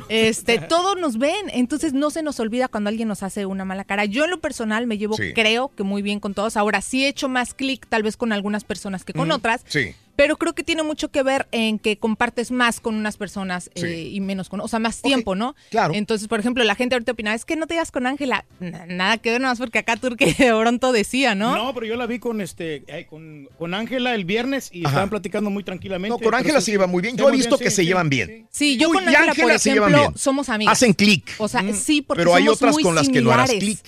este, 0.08 0.58
todos 0.68 0.96
nos 0.98 1.18
ven, 1.18 1.50
entonces 1.52 1.92
no 1.92 2.10
se 2.10 2.22
nos 2.22 2.40
olvida 2.40 2.68
cuando 2.68 2.88
alguien 2.88 3.08
nos 3.08 3.22
hace 3.22 3.46
una 3.46 3.64
mala 3.64 3.84
cara. 3.84 4.05
Yo 4.05 4.24
en 4.24 4.30
lo 4.30 4.40
personal 4.40 4.86
me 4.86 4.98
llevo, 4.98 5.16
Sí. 5.16 5.32
creo 5.34 5.70
que 5.74 5.82
muy 5.82 6.02
bien 6.02 6.20
con 6.20 6.34
todos. 6.34 6.56
Ahora 6.56 6.80
sí 6.80 7.05
he 7.05 7.08
hecho 7.08 7.28
más 7.28 7.55
clic 7.55 7.86
tal 7.88 8.02
vez 8.02 8.16
con 8.16 8.32
algunas 8.32 8.64
personas 8.64 9.05
que 9.05 9.12
con 9.12 9.30
otras. 9.30 9.62
Sí. 9.66 9.94
Pero 10.16 10.36
creo 10.38 10.54
que 10.54 10.62
tiene 10.62 10.82
mucho 10.82 11.10
que 11.10 11.22
ver 11.22 11.46
en 11.52 11.78
que 11.78 11.98
compartes 11.98 12.50
más 12.50 12.80
con 12.80 12.94
unas 12.94 13.16
personas 13.16 13.70
Sí. 13.74 13.84
eh, 13.86 14.08
y 14.12 14.20
menos 14.20 14.48
con, 14.48 14.60
o 14.60 14.68
sea, 14.68 14.78
más 14.78 15.02
tiempo, 15.02 15.34
¿no? 15.34 15.54
Claro. 15.70 15.94
Entonces, 15.94 16.26
por 16.28 16.40
ejemplo, 16.40 16.64
la 16.64 16.74
gente 16.74 16.94
ahorita 16.94 17.12
opina, 17.12 17.34
es 17.34 17.44
que 17.44 17.56
no 17.56 17.66
te 17.66 17.74
llevas 17.74 17.90
con 17.92 18.06
Ángela. 18.06 18.44
Na- 18.60 18.86
nada 18.86 19.18
que 19.18 19.30
ver, 19.30 19.40
nada 19.40 19.52
más 19.52 19.58
porque 19.58 19.78
acá 19.78 19.96
Turque 19.96 20.26
de 20.38 20.52
pronto 20.54 20.92
decía, 20.92 21.34
¿no? 21.34 21.54
No, 21.56 21.74
pero 21.74 21.86
yo 21.86 21.96
la 21.96 22.06
vi 22.06 22.18
con 22.18 22.40
este 22.40 22.82
eh, 22.86 23.06
con, 23.08 23.48
con 23.58 23.74
Ángela 23.74 24.14
el 24.14 24.24
viernes 24.24 24.70
y 24.72 24.80
Ajá. 24.80 24.88
estaban 24.88 25.10
platicando 25.10 25.50
muy 25.50 25.62
tranquilamente. 25.64 26.16
No, 26.18 26.22
con 26.24 26.34
Ángela 26.34 26.60
se 26.60 26.66
sí, 26.66 26.70
llevan 26.72 26.90
muy 26.90 27.02
bien. 27.02 27.16
Yo 27.16 27.28
he 27.28 27.32
visto 27.32 27.56
bien, 27.56 27.64
que 27.64 27.70
sí, 27.70 27.76
se 27.76 27.82
sí. 27.82 27.88
llevan 27.88 28.08
bien. 28.08 28.46
Sí, 28.50 28.76
yo 28.78 28.88
Tú 28.88 28.94
con 28.94 29.02
Ángela, 29.08 29.20
por 29.20 29.28
Ángela 29.30 29.58
se 29.58 29.72
llevan 29.72 29.90
ejemplo, 29.90 30.08
bien. 30.10 30.18
somos 30.18 30.48
amigas. 30.48 30.72
Hacen 30.72 30.92
clic. 30.92 31.34
O 31.38 31.48
sea, 31.48 31.62
Mm. 31.62 31.74
sí, 31.74 32.02
porque 32.02 32.20
Pero 32.22 32.34
hay 32.34 32.44
somos 32.44 32.56
otras 32.58 32.72
muy 32.74 32.82
con 32.82 32.94
las 32.94 33.08
que 33.08 33.20
no 33.20 33.30
harás 33.32 33.50
clic. 33.50 33.78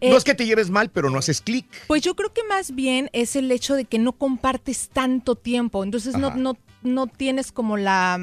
Eh, 0.00 0.10
no 0.10 0.16
es 0.16 0.24
que 0.24 0.34
te 0.34 0.46
lleves 0.46 0.70
mal, 0.70 0.90
pero 0.90 1.10
no 1.10 1.18
haces 1.18 1.40
clic. 1.40 1.66
Pues 1.86 2.02
yo 2.02 2.14
creo 2.14 2.32
que 2.32 2.42
más 2.44 2.74
bien 2.74 3.10
es 3.12 3.36
el 3.36 3.50
hecho 3.50 3.74
de 3.74 3.84
que 3.84 3.98
no 3.98 4.12
compartes 4.12 4.88
tanto 4.92 5.34
tiempo, 5.34 5.57
entonces 5.84 6.16
no, 6.16 6.28
Ajá. 6.28 6.36
no, 6.36 6.56
no 6.82 7.06
tienes 7.06 7.52
como 7.52 7.76
la... 7.76 8.18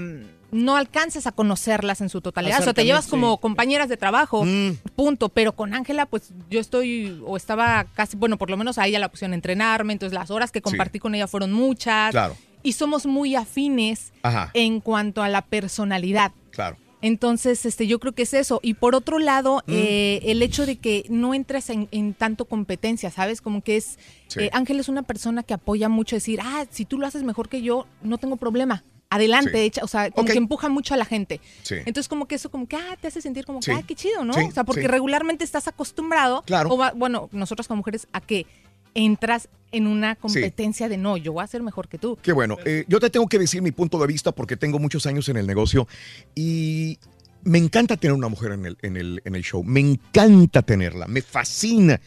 No 0.51 0.77
alcanzas 0.77 1.27
a 1.27 1.33
conocerlas 1.33 1.99
en 1.99 2.07
su 2.07 2.21
totalidad. 2.21 2.61
O 2.61 2.63
sea, 2.63 2.73
te 2.73 2.85
llevas 2.85 3.07
como 3.07 3.33
sí. 3.33 3.39
compañeras 3.41 3.89
de 3.89 3.97
trabajo, 3.97 4.45
Mm. 4.45 4.77
punto. 4.95 5.27
Pero 5.29 5.53
con 5.53 5.73
Ángela, 5.73 6.05
pues 6.05 6.31
yo 6.49 6.61
estoy, 6.61 7.21
o 7.25 7.35
estaba 7.35 7.83
casi, 7.93 8.15
bueno, 8.15 8.37
por 8.37 8.49
lo 8.49 8.55
menos 8.55 8.77
a 8.77 8.87
ella 8.87 8.99
la 8.99 9.07
opción 9.07 9.31
de 9.31 9.35
entrenarme, 9.35 9.91
entonces 9.93 10.13
las 10.17 10.31
horas 10.31 10.51
que 10.51 10.61
compartí 10.61 10.99
con 10.99 11.13
ella 11.13 11.27
fueron 11.27 11.51
muchas. 11.51 12.11
Claro. 12.11 12.37
Y 12.63 12.71
somos 12.73 13.05
muy 13.05 13.35
afines 13.35 14.13
Ajá. 14.23 14.51
en 14.53 14.79
cuanto 14.79 15.21
a 15.23 15.29
la 15.29 15.41
personalidad. 15.41 16.31
Claro. 16.51 16.77
Entonces, 17.05 17.65
este, 17.67 17.85
yo 17.85 17.99
creo 17.99 18.13
que 18.13 18.23
es 18.23 18.33
eso. 18.33 18.59
Y 18.63 18.73
por 18.73 18.95
otro 18.95 19.19
lado, 19.19 19.57
Mm. 19.67 19.71
eh, 19.71 20.19
el 20.23 20.41
hecho 20.41 20.65
de 20.65 20.77
que 20.77 21.05
no 21.09 21.35
entres 21.35 21.69
en, 21.69 21.87
en 21.91 22.15
tanto 22.15 22.45
competencia, 22.45 23.11
¿sabes? 23.11 23.41
Como 23.41 23.61
que 23.61 23.77
es, 23.77 23.99
Sí. 24.27 24.39
eh, 24.41 24.49
Ángel 24.53 24.79
es 24.79 24.89
una 24.89 25.03
persona 25.03 25.43
que 25.43 25.53
apoya 25.53 25.87
mucho 25.87 26.15
decir, 26.15 26.39
ah, 26.41 26.65
si 26.71 26.83
tú 26.85 26.97
lo 26.97 27.05
haces 27.05 27.21
mejor 27.21 27.47
que 27.47 27.61
yo, 27.61 27.85
no 28.01 28.17
tengo 28.17 28.37
problema. 28.37 28.83
Adelante, 29.11 29.51
Sí. 29.51 29.57
echa, 29.59 29.83
o 29.83 29.87
sea, 29.87 30.09
como 30.09 30.27
que 30.27 30.37
empuja 30.37 30.67
mucho 30.67 30.95
a 30.95 30.97
la 30.97 31.05
gente. 31.05 31.39
Sí. 31.61 31.75
Entonces, 31.85 32.07
como 32.09 32.27
que 32.27 32.35
eso, 32.35 32.49
como 32.49 32.67
que, 32.67 32.75
ah, 32.75 32.97
te 32.99 33.07
hace 33.07 33.21
sentir 33.21 33.45
como 33.45 33.59
que, 33.59 33.65
Sí. 33.65 33.71
ah, 33.71 33.83
qué 33.87 33.93
chido, 33.93 34.25
¿no? 34.25 34.33
O 34.33 34.51
sea, 34.51 34.63
porque 34.63 34.87
regularmente 34.87 35.43
estás 35.43 35.67
acostumbrado, 35.67 36.41
Claro. 36.47 36.71
o 36.71 36.77
va- 36.77 36.91
bueno, 36.95 37.29
nosotras 37.31 37.67
como 37.67 37.77
mujeres, 37.77 38.07
a 38.13 38.19
que 38.19 38.47
entras 38.95 39.49
en 39.71 39.85
una 39.87 40.15
competencia 40.15 40.87
de 40.89 40.97
no, 40.97 41.17
yo 41.17 41.33
voy 41.33 41.43
a 41.43 41.47
ser 41.47 41.61
mejor 41.61 41.87
que 41.87 41.97
tú. 41.97 42.17
Qué 42.21 42.31
bueno. 42.31 42.57
Eh, 42.65 42.85
yo 42.87 42.99
te 42.99 43.09
tengo 43.09 43.27
que 43.27 43.37
decir 43.37 43.61
mi 43.61 43.71
punto 43.71 43.99
de 43.99 44.07
vista 44.07 44.31
porque 44.31 44.55
tengo 44.57 44.79
muchos 44.79 45.05
años 45.05 45.27
en 45.29 45.37
el 45.37 45.45
negocio 45.45 45.87
y 46.33 46.97
me 47.43 47.57
encanta 47.57 47.97
tener 47.97 48.13
una 48.15 48.29
mujer 48.29 48.53
en 48.53 48.65
el, 48.65 48.77
en 48.81 48.95
el, 48.97 49.21
en 49.25 49.35
el 49.35 49.43
show. 49.43 49.63
Me 49.63 49.81
encanta 49.81 50.61
tenerla. 50.61 51.07
Me 51.07 51.21
fascina. 51.21 51.99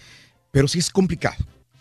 Pero 0.50 0.67
sí 0.67 0.78
es 0.78 0.91
complicado. 0.91 1.36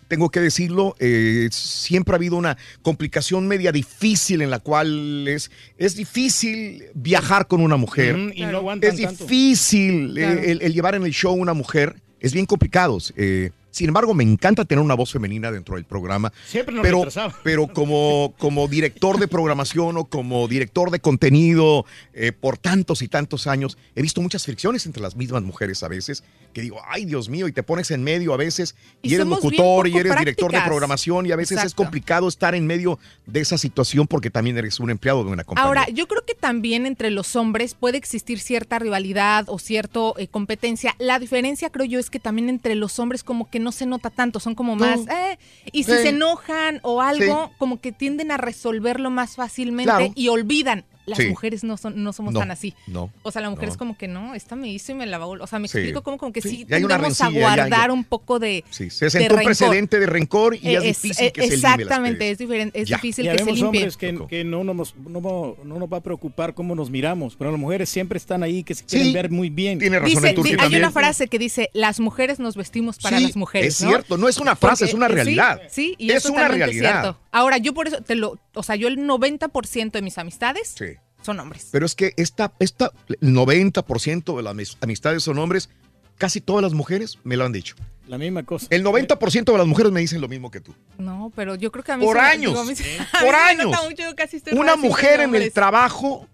Tengo 0.09 0.29
que 0.29 0.39
decirlo, 0.39 0.95
eh, 0.99 1.49
siempre 1.51 2.13
ha 2.13 2.17
habido 2.17 2.35
una 2.37 2.57
complicación 2.81 3.47
media 3.47 3.71
difícil 3.71 4.41
en 4.41 4.49
la 4.49 4.59
cual 4.59 5.27
es, 5.27 5.51
es 5.77 5.95
difícil 5.95 6.83
viajar 6.93 7.47
con 7.47 7.61
una 7.61 7.75
mujer. 7.77 8.15
Ujú, 8.15 8.31
y 8.33 8.41
no 8.45 8.57
aguantan 8.57 8.93
es 8.93 9.01
tanto. 9.01 9.23
difícil 9.25 10.17
eh, 10.17 10.21
Claro. 10.21 10.41
el, 10.43 10.61
el 10.61 10.73
llevar 10.73 10.95
en 10.95 11.03
el 11.03 11.11
show 11.11 11.33
una 11.33 11.53
mujer. 11.53 11.95
Es 12.19 12.33
bien 12.33 12.45
complicado. 12.45 12.97
eh, 13.15 13.51
Sin 13.71 13.87
embargo, 13.89 14.13
me 14.13 14.23
encanta 14.23 14.65
tener 14.65 14.83
una 14.83 14.95
voz 14.95 15.11
femenina 15.11 15.51
dentro 15.51 15.75
del 15.75 15.85
programa. 15.85 16.31
Siempre 16.47 16.75
nos 16.75 16.83
pero, 16.83 17.05
pero 17.43 17.67
como, 17.67 18.33
como 18.37 18.67
director 18.67 19.19
de 19.19 19.27
programación 19.27 19.97
o 19.97 20.05
como 20.05 20.47
director 20.47 20.89
de 20.91 20.99
contenido 20.99 21.85
eh, 22.13 22.31
por 22.31 22.57
tantos 22.57 23.01
y 23.01 23.07
tantos 23.07 23.47
años, 23.47 23.77
he 23.95 24.01
visto 24.01 24.21
muchas 24.21 24.45
fricciones 24.45 24.85
entre 24.85 25.01
las 25.01 25.15
mismas 25.15 25.43
mujeres 25.43 25.83
a 25.83 25.87
veces, 25.87 26.23
que 26.53 26.61
digo, 26.61 26.79
ay 26.87 27.05
Dios 27.05 27.29
mío, 27.29 27.47
y 27.47 27.51
te 27.51 27.63
pones 27.63 27.91
en 27.91 28.03
medio 28.03 28.33
a 28.33 28.37
veces, 28.37 28.75
y, 29.01 29.09
Y 29.09 29.15
eres 29.15 29.27
locutor 29.27 29.87
y 29.87 29.97
eres 29.97 30.17
director 30.17 30.51
de 30.51 30.61
programación, 30.61 31.25
y 31.25 31.31
a 31.31 31.35
veces 31.35 31.63
es 31.63 31.73
complicado 31.73 32.27
estar 32.27 32.55
en 32.55 32.65
medio 32.65 32.99
de 33.25 33.41
esa 33.41 33.57
situación 33.57 34.07
porque 34.07 34.29
también 34.29 34.57
eres 34.57 34.79
un 34.79 34.89
empleado 34.89 35.23
de 35.23 35.31
una 35.31 35.43
compañía. 35.43 35.67
Ahora, 35.67 35.87
yo 35.89 36.07
creo 36.07 36.23
que 36.25 36.35
también 36.35 36.85
entre 36.85 37.11
los 37.11 37.35
hombres 37.35 37.73
puede 37.73 37.97
existir 37.97 38.39
cierta 38.39 38.79
rivalidad 38.79 39.45
o 39.47 39.59
cierta 39.59 39.87
competencia. 40.31 40.95
La 40.99 41.19
diferencia, 41.19 41.69
creo 41.69 41.85
yo, 41.85 41.99
es 41.99 42.09
que 42.09 42.19
también 42.19 42.49
entre 42.49 42.75
los 42.75 42.99
hombres 42.99 43.23
como 43.23 43.49
que 43.49 43.56
no 43.59 43.71
se 43.71 43.85
nota 43.85 44.09
tanto, 44.09 44.39
son 44.39 44.55
como 44.55 44.75
más... 44.75 45.01
eh, 45.07 45.37
y 45.71 45.83
si 45.83 45.91
Sí. 45.91 45.97
se 46.03 46.09
enojan 46.09 46.79
o 46.83 47.01
algo, 47.01 47.47
Sí. 47.47 47.53
como 47.57 47.79
que 47.81 47.91
tienden 47.91 48.31
a 48.31 48.37
resolverlo 48.37 49.09
más 49.09 49.35
fácilmente 49.35 49.83
Claro. 49.91 50.11
y 50.15 50.27
olvidan. 50.29 50.85
Las 51.07 51.17
Sí. 51.19 51.27
mujeres 51.29 51.63
no, 51.63 51.77
son, 51.77 52.03
no 52.03 52.11
somos 52.13 52.33
No, 52.33 52.39
tan 52.41 52.51
así. 52.51 52.73
no, 52.85 53.11
O 53.23 53.31
sea, 53.31 53.41
la 53.41 53.49
mujer 53.49 53.67
no. 53.67 53.71
es 53.71 53.77
como 53.77 53.97
que 53.97 54.07
no, 54.09 54.35
esta 54.35 54.55
me 54.57 54.67
hizo 54.69 54.91
y 54.91 54.95
me 54.95 55.05
la 55.05 55.17
va 55.17 55.23
a 55.23 55.27
vol-". 55.27 55.41
O 55.41 55.47
sea, 55.47 55.57
me 55.57 55.67
Sí. 55.69 55.77
explico 55.77 56.03
como, 56.03 56.17
como 56.17 56.33
que 56.33 56.41
Sí, 56.41 56.49
sí, 56.49 56.65
ya 56.67 56.75
hay 56.75 56.83
una 56.83 56.95
tendemos 56.95 57.21
a 57.21 57.25
rencilla, 57.25 57.39
ya- 57.41 57.55
ya- 57.55 57.67
guardar 57.69 57.91
un 57.91 58.03
poco 58.03 58.39
de... 58.39 58.63
Sí, 58.69 58.89
se 58.89 59.09
sentó 59.09 59.35
un 59.35 59.41
precedente 59.43 59.99
de 60.01 60.05
rencor 60.05 60.55
y 60.55 60.75
es, 60.75 60.83
Es- 60.83 61.01
difícil 61.01 61.31
que 61.31 61.41
se 61.41 61.47
elimine 61.47 61.61
las 61.63 61.79
Exactamente, 61.79 62.29
es, 62.31 62.37
diferente, 62.37 62.81
es 62.81 62.89
Ya. 62.89 62.97
difícil 62.97 63.25
Ya 63.25 63.31
que 63.31 63.37
se 63.39 63.45
limpie. 63.45 63.65
hombres 63.65 63.95
que, 63.97 64.19
que 64.27 64.43
no, 64.43 64.63
nos, 64.65 64.95
no, 64.97 65.21
no- 65.21 65.55
no 65.63 65.79
nos 65.79 65.89
va 65.91 65.97
a 65.97 66.01
preocupar 66.03 66.53
cómo 66.53 66.75
nos 66.75 66.89
miramos, 66.89 67.35
pero 67.37 67.51
las 67.51 67.59
mujeres 67.59 67.87
siempre 67.89 68.17
están 68.17 68.43
ahí 68.43 68.63
que 68.63 68.75
se 68.75 68.83
quieren 68.85 69.07
Sí, 69.07 69.13
ver 69.13 69.31
muy 69.31 69.49
bien. 69.49 69.79
Tiene 69.79 69.99
razón 69.99 70.21
Dice, 70.21 70.29
el 70.35 70.43
di- 70.43 70.49
hay 70.51 70.57
también. 70.57 70.81
una 70.83 70.91
frase 70.91 71.29
que 71.29 71.39
dice, 71.39 71.69
las 71.73 72.01
mujeres 72.01 72.37
nos 72.39 72.57
vestimos 72.57 72.97
para 72.99 73.17
Sí, 73.17 73.23
las 73.23 73.35
mujeres. 73.37 73.75
es 73.75 73.81
¿no? 73.81 73.89
cierto, 73.91 74.17
no 74.17 74.27
es 74.27 74.39
una 74.39 74.57
frase, 74.57 74.83
es 74.83 74.93
una 74.93 75.05
eh, 75.05 75.09
realidad. 75.09 75.61
Sí, 75.69 75.95
y 75.97 76.11
Es 76.11 76.25
es, 76.25 76.31
una 76.31 76.49
realidad. 76.49 77.15
Ahora, 77.31 77.57
yo 77.59 77.73
por 77.73 77.87
eso 77.87 78.01
te 78.01 78.15
lo, 78.15 78.37
o 78.53 78.63
sea, 78.63 78.75
yo 78.75 78.87
el 78.89 78.97
90% 78.97 79.91
de 79.91 80.01
mis 80.01 80.17
amistades 80.17 80.73
Sí. 80.77 80.85
Son 81.27 81.39
hombres. 81.39 81.67
Pero 81.71 81.85
es 81.85 81.93
que 81.93 82.13
esta, 82.17 82.51
esta, 82.59 82.91
el 83.07 83.33
90% 83.35 84.35
de 84.35 84.41
las 84.43 84.55
mis- 84.55 84.77
amistades 84.81 85.21
son 85.23 85.37
hombres, 85.37 85.69
casi 86.17 86.41
todas 86.41 86.63
las 86.63 86.73
mujeres 86.73 87.19
me 87.23 87.37
lo 87.37 87.45
han 87.45 87.51
dicho. 87.51 87.75
La 88.07 88.17
misma 88.17 88.43
cosa. 88.43 88.67
El 88.69 88.83
90% 88.85 89.51
de 89.51 89.57
las 89.57 89.67
mujeres 89.67 89.91
me 89.91 89.99
dicen 89.99 90.21
lo 90.21 90.27
mismo 90.29 90.49
que 90.49 90.61
tú. 90.61 90.73
No, 90.97 91.31
pero 91.35 91.55
yo 91.55 91.71
creo 91.71 91.83
que 91.83 91.91
a 91.91 91.97
mí 91.97 92.05
Por 92.05 92.15
se 92.15 92.21
años, 92.23 92.51
digo, 92.53 92.61
a 92.61 92.65
mí 92.65 92.75
se- 92.75 92.97
a 92.99 93.01
mí 93.01 93.07
por 93.25 93.35
años. 93.35 93.65
mucho, 93.83 94.03
yo 94.03 94.15
casi 94.15 94.37
estoy 94.37 94.53
Una 94.57 94.75
mujer 94.77 95.19
en 95.19 95.35
el 95.35 95.51
trabajo, 95.51 96.27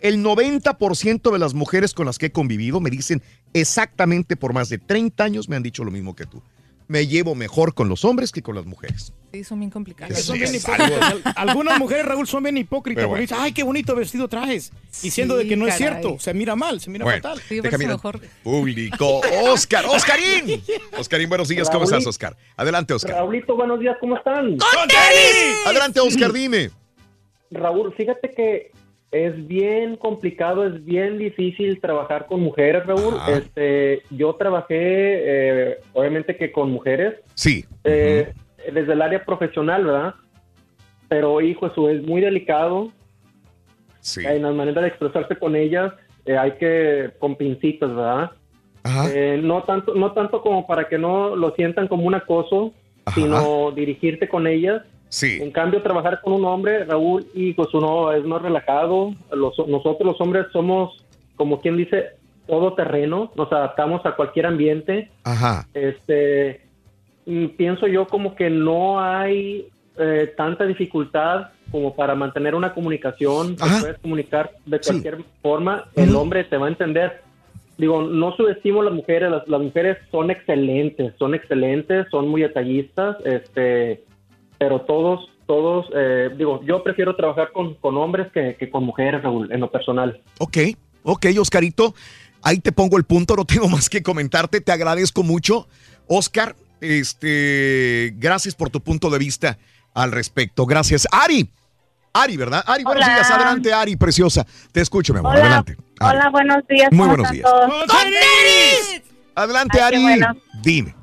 el 0.00 0.22
90% 0.22 1.32
de 1.32 1.38
las 1.38 1.54
mujeres 1.54 1.94
con 1.94 2.04
las 2.06 2.18
que 2.18 2.26
he 2.26 2.30
convivido 2.32 2.80
me 2.80 2.90
dicen 2.90 3.22
exactamente 3.54 4.36
por 4.36 4.52
más 4.52 4.68
de 4.68 4.78
30 4.78 5.24
años 5.24 5.48
me 5.48 5.56
han 5.56 5.62
dicho 5.62 5.82
lo 5.84 5.90
mismo 5.90 6.14
que 6.14 6.26
tú. 6.26 6.42
Me 6.88 7.06
llevo 7.06 7.34
mejor 7.34 7.74
con 7.74 7.88
los 7.88 8.04
hombres 8.04 8.30
que 8.30 8.42
con 8.42 8.54
las 8.54 8.66
mujeres. 8.66 9.12
Sí, 9.36 9.44
son 9.44 9.60
bien 9.60 9.70
Son 9.72 9.82
hipócritas. 10.36 10.68
algo- 11.00 11.20
Algunas 11.36 11.78
mujeres, 11.78 12.06
Raúl, 12.06 12.26
son 12.26 12.42
bien 12.42 12.56
hipócritas 12.56 13.02
porque 13.04 13.08
bueno. 13.08 13.20
dicen, 13.22 13.38
ay, 13.40 13.52
qué 13.52 13.62
bonito 13.62 13.94
vestido 13.94 14.28
traes. 14.28 14.72
Diciendo 15.02 15.36
de 15.36 15.46
que 15.46 15.56
no 15.56 15.66
es 15.66 15.74
cierto. 15.76 16.18
Se 16.18 16.32
mira 16.34 16.56
mal, 16.56 16.80
se 16.80 16.90
mira 16.90 17.04
Bueno, 17.04 17.22
fatal. 17.22 17.40
déjame- 17.48 17.98
Público. 18.42 19.20
Oscar, 19.50 19.84
Oscarín. 19.86 20.62
Oscarín, 20.98 21.28
buenos 21.28 21.48
días. 21.48 21.68
¿Cómo 21.70 21.84
estás, 21.84 22.06
Oscar? 22.06 22.36
Adelante, 22.56 22.94
Oscar. 22.94 23.16
Raulito, 23.16 23.56
buenos 23.56 23.80
días, 23.80 23.96
¿cómo 24.00 24.16
están? 24.16 24.56
Adelante, 25.66 26.00
Oscar, 26.00 26.32
dime. 26.32 26.70
Raúl, 27.50 27.94
fíjate 27.94 28.30
que 28.30 28.72
es 29.12 29.46
bien 29.46 29.96
complicado, 29.96 30.66
es 30.66 30.84
bien 30.84 31.16
difícil 31.18 31.80
trabajar 31.80 32.26
con 32.26 32.40
mujeres, 32.40 32.84
Raúl. 32.86 33.14
Ajá. 33.16 33.32
Este, 33.38 34.02
yo 34.10 34.34
trabajé, 34.34 34.76
eh, 34.78 35.78
obviamente 35.92 36.36
que 36.36 36.50
con 36.50 36.70
mujeres, 36.72 37.14
Sí. 37.34 37.64
eh, 37.84 38.32
desde 38.72 38.92
el 38.92 39.02
área 39.02 39.24
profesional, 39.24 39.84
¿verdad? 39.84 40.14
Pero, 41.08 41.40
hijo, 41.40 41.66
eso 41.66 41.88
es 41.88 42.02
muy 42.02 42.20
delicado. 42.20 42.90
Sí. 44.00 44.24
En 44.24 44.42
las 44.42 44.54
maneras 44.54 44.82
de 44.82 44.88
expresarse 44.88 45.36
con 45.36 45.56
ellas 45.56 45.92
eh, 46.24 46.36
hay 46.36 46.52
que, 46.52 47.10
con 47.18 47.36
pincitas, 47.36 47.88
¿verdad? 47.94 48.30
Eh, 49.12 49.40
no 49.42 49.64
tanto 49.64 49.94
no 49.96 50.12
tanto 50.12 50.42
como 50.42 50.64
para 50.64 50.86
que 50.88 50.96
no 50.96 51.34
lo 51.34 51.50
sientan 51.56 51.88
como 51.88 52.04
un 52.04 52.14
acoso, 52.14 52.72
sino 53.14 53.72
dirigirte 53.72 54.28
con 54.28 54.46
ellas. 54.46 54.82
Sí. 55.08 55.38
En 55.42 55.50
cambio, 55.50 55.82
trabajar 55.82 56.20
con 56.20 56.34
un 56.34 56.44
hombre, 56.44 56.84
Raúl, 56.84 57.26
y 57.34 57.52
pues 57.54 57.72
uno 57.74 58.12
es 58.12 58.24
más 58.24 58.42
relajado. 58.42 59.12
Los- 59.32 59.58
nosotros 59.66 60.00
los 60.12 60.20
hombres 60.20 60.46
somos, 60.52 61.04
como 61.36 61.60
quien 61.60 61.76
dice, 61.76 62.10
todo 62.46 62.74
terreno. 62.74 63.32
Nos 63.34 63.50
adaptamos 63.52 64.04
a 64.06 64.14
cualquier 64.14 64.46
ambiente. 64.46 65.10
Ajá. 65.24 65.66
Este, 65.74 66.65
pienso 67.56 67.86
yo 67.86 68.06
como 68.06 68.34
que 68.34 68.50
no 68.50 69.00
hay 69.00 69.68
eh, 69.98 70.32
tanta 70.36 70.64
dificultad 70.64 71.48
como 71.70 71.94
para 71.94 72.14
mantener 72.14 72.54
una 72.54 72.72
comunicación. 72.72 73.56
Te 73.56 73.64
puedes 73.80 73.98
comunicar 73.98 74.52
de 74.64 74.80
cualquier 74.80 75.24
forma. 75.42 75.88
El 75.94 76.14
hombre 76.14 76.44
te 76.44 76.56
va 76.56 76.66
a 76.66 76.70
entender. 76.70 77.22
Digo, 77.78 78.02
no 78.02 78.34
subestimo 78.36 78.80
a 78.80 78.84
las 78.84 78.94
mujeres. 78.94 79.30
Las, 79.30 79.48
las 79.48 79.60
mujeres 79.60 79.98
son 80.10 80.30
excelentes, 80.30 81.14
son 81.18 81.34
excelentes, 81.34 82.06
son 82.10 82.28
muy 82.28 82.42
detallistas. 82.42 83.16
Este, 83.24 84.04
pero 84.58 84.82
todos, 84.82 85.28
todos, 85.46 85.86
eh, 85.94 86.30
digo, 86.36 86.62
yo 86.64 86.82
prefiero 86.82 87.16
trabajar 87.16 87.52
con, 87.52 87.74
con 87.74 87.96
hombres 87.96 88.30
que, 88.32 88.56
que 88.58 88.70
con 88.70 88.84
mujeres, 88.84 89.22
Raúl, 89.22 89.50
en 89.50 89.60
lo 89.60 89.70
personal. 89.70 90.20
Ok, 90.38 90.58
ok, 91.02 91.26
Oscarito. 91.38 91.94
Ahí 92.42 92.60
te 92.60 92.70
pongo 92.70 92.96
el 92.96 93.04
punto, 93.04 93.34
no 93.34 93.44
tengo 93.44 93.68
más 93.70 93.90
que 93.90 94.02
comentarte. 94.02 94.60
Te 94.60 94.72
agradezco 94.72 95.22
mucho. 95.22 95.66
Oscar, 96.06 96.54
este, 96.80 98.12
gracias 98.16 98.54
por 98.54 98.70
tu 98.70 98.80
punto 98.80 99.10
de 99.10 99.18
vista 99.18 99.58
al 99.94 100.12
respecto. 100.12 100.66
Gracias. 100.66 101.06
Ari. 101.10 101.50
Ari, 102.12 102.36
¿verdad? 102.36 102.64
Ari, 102.66 102.84
buenos 102.84 103.04
Hola. 103.04 103.14
días. 103.14 103.30
Adelante, 103.30 103.72
Ari, 103.72 103.96
preciosa. 103.96 104.46
Te 104.72 104.80
escucho, 104.80 105.12
mi 105.12 105.18
amor. 105.18 105.32
Hola, 105.32 105.44
Adelante. 105.44 105.76
Ari. 106.00 106.16
hola, 106.18 106.30
buenos 106.30 106.66
días. 106.68 106.88
Muy 106.92 107.08
¿cómo 107.08 107.16
buenos 107.16 107.30
días. 107.30 107.50
Adelante, 109.34 109.78
Ay, 109.80 109.84
Ari. 109.84 110.02
bueno. 110.02 110.36
Dime. 110.62 110.94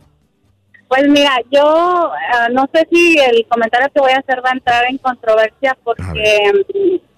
Pues 0.87 1.07
mira, 1.09 1.31
yo 1.51 2.11
ah, 2.33 2.49
no 2.51 2.69
sé 2.73 2.87
si 2.91 3.17
el 3.17 3.45
comentario 3.47 3.89
que 3.93 3.99
voy 3.99 4.11
a 4.11 4.19
hacer 4.19 4.43
va 4.45 4.49
a 4.49 4.53
entrar 4.53 4.85
en 4.85 4.97
controversia 4.99 5.75
porque, 5.83 6.51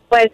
pues, 0.08 0.28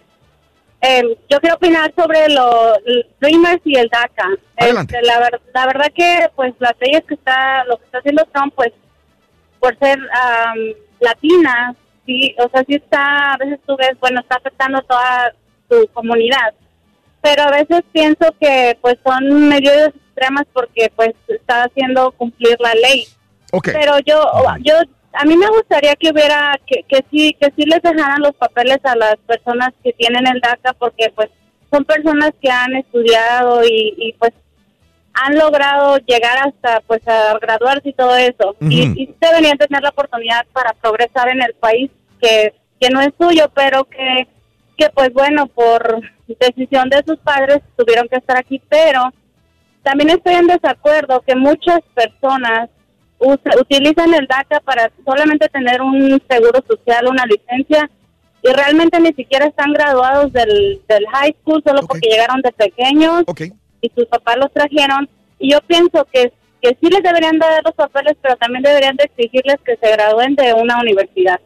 eh, 0.81 1.17
yo 1.29 1.39
quiero 1.39 1.55
opinar 1.55 1.93
sobre 1.95 2.29
los 2.29 2.77
Dreamers 3.19 3.61
y 3.65 3.77
el 3.77 3.87
DACA. 3.89 4.27
Adelante. 4.57 4.95
Este, 4.95 5.07
la, 5.07 5.29
la 5.53 5.65
verdad 5.67 5.91
que, 5.95 6.29
pues, 6.35 6.53
las 6.59 6.73
leyes 6.79 7.03
que 7.07 7.13
está, 7.13 7.63
lo 7.65 7.77
que 7.77 7.85
está 7.85 7.99
haciendo 7.99 8.27
Trump, 8.33 8.53
pues, 8.55 8.71
por 9.59 9.77
ser 9.77 9.99
am, 9.99 10.57
latina, 10.99 11.75
sí, 12.05 12.35
o 12.39 12.49
sea, 12.49 12.63
sí 12.67 12.75
está, 12.75 13.33
a 13.33 13.37
veces 13.37 13.59
tú 13.65 13.77
ves, 13.77 13.93
bueno, 13.99 14.21
está 14.21 14.37
afectando 14.37 14.79
a 14.79 14.81
toda 14.81 15.33
su 15.69 15.87
comunidad 15.93 16.53
pero 17.21 17.43
a 17.43 17.51
veces 17.51 17.83
pienso 17.91 18.33
que 18.39 18.77
pues 18.81 18.97
son 19.05 19.47
medidas 19.47 19.89
extremas 19.89 20.45
porque 20.51 20.91
pues 20.95 21.11
está 21.27 21.63
haciendo 21.63 22.11
cumplir 22.11 22.57
la 22.59 22.73
ley. 22.73 23.07
Pero 23.63 23.99
yo 23.99 24.23
yo 24.61 24.75
a 25.13 25.25
mí 25.25 25.35
me 25.35 25.47
gustaría 25.47 25.95
que 25.95 26.11
hubiera 26.11 26.59
que, 26.65 26.83
que 26.87 27.03
sí 27.11 27.35
que 27.39 27.51
sí 27.55 27.65
les 27.65 27.81
dejaran 27.81 28.21
los 28.21 28.35
papeles 28.35 28.79
a 28.83 28.95
las 28.95 29.17
personas 29.27 29.69
que 29.83 29.93
tienen 29.93 30.27
el 30.27 30.39
DACA 30.39 30.73
porque 30.73 31.11
pues 31.15 31.29
son 31.71 31.85
personas 31.85 32.31
que 32.41 32.49
han 32.49 32.75
estudiado 32.75 33.63
y, 33.63 33.93
y, 33.97 34.13
pues 34.13 34.31
han 35.13 35.37
logrado 35.37 35.97
llegar 35.99 36.37
hasta 36.47 36.81
pues 36.81 37.05
a 37.07 37.37
graduarse 37.39 37.89
y 37.89 37.93
todo 37.93 38.15
eso. 38.15 38.55
Y, 38.61 38.81
y 39.01 39.15
deberían 39.19 39.57
tener 39.57 39.81
la 39.81 39.89
oportunidad 39.89 40.45
para 40.53 40.73
progresar 40.73 41.29
en 41.29 41.41
el 41.41 41.53
país 41.53 41.91
que, 42.21 42.53
que 42.79 42.89
no 42.89 43.01
es 43.01 43.09
suyo 43.17 43.49
pero 43.53 43.85
que 43.85 44.27
que 44.81 44.89
pues 44.89 45.13
bueno, 45.13 45.45
por 45.47 46.01
decisión 46.39 46.89
de 46.89 47.03
sus 47.05 47.17
padres 47.19 47.59
tuvieron 47.77 48.07
que 48.07 48.15
estar 48.15 48.37
aquí, 48.37 48.59
pero 48.67 49.11
también 49.83 50.09
estoy 50.09 50.35
en 50.35 50.47
desacuerdo 50.47 51.21
que 51.21 51.35
muchas 51.35 51.81
personas 51.93 52.69
usa- 53.21 53.53
utilizan 53.59 54.13
el 54.13 54.27
DACA 54.27 54.59
para 54.59 54.91
solamente 55.05 55.47
tener 55.49 55.81
un 55.81 56.21
seguro 56.29 56.59
social, 56.67 57.07
una 57.07 57.25
licencia, 57.25 57.89
y 58.43 58.51
realmente 58.51 58.99
ni 58.99 59.13
siquiera 59.13 59.45
están 59.45 59.71
graduados 59.73 60.33
del, 60.33 60.81
del 60.89 61.05
high 61.13 61.35
school 61.41 61.61
solo 61.65 61.81
porque 61.87 62.09
llegaron 62.09 62.41
de 62.41 62.51
pequeños 62.51 63.23
y 63.81 63.91
sus 63.95 64.05
papás 64.07 64.35
los 64.37 64.51
trajeron. 64.51 65.07
Y 65.37 65.51
yo 65.51 65.59
pienso 65.67 66.05
que, 66.11 66.33
que 66.61 66.69
sí 66.81 66.89
les 66.89 67.03
deberían 67.03 67.37
dar 67.37 67.63
los 67.63 67.73
papeles, 67.75 68.15
pero 68.21 68.35
también 68.37 68.63
deberían 68.63 68.95
de 68.95 69.03
exigirles 69.05 69.57
que 69.63 69.77
se 69.77 69.91
gradúen 69.91 70.35
de 70.35 70.53
una 70.53 70.79
universidad. 70.79 71.39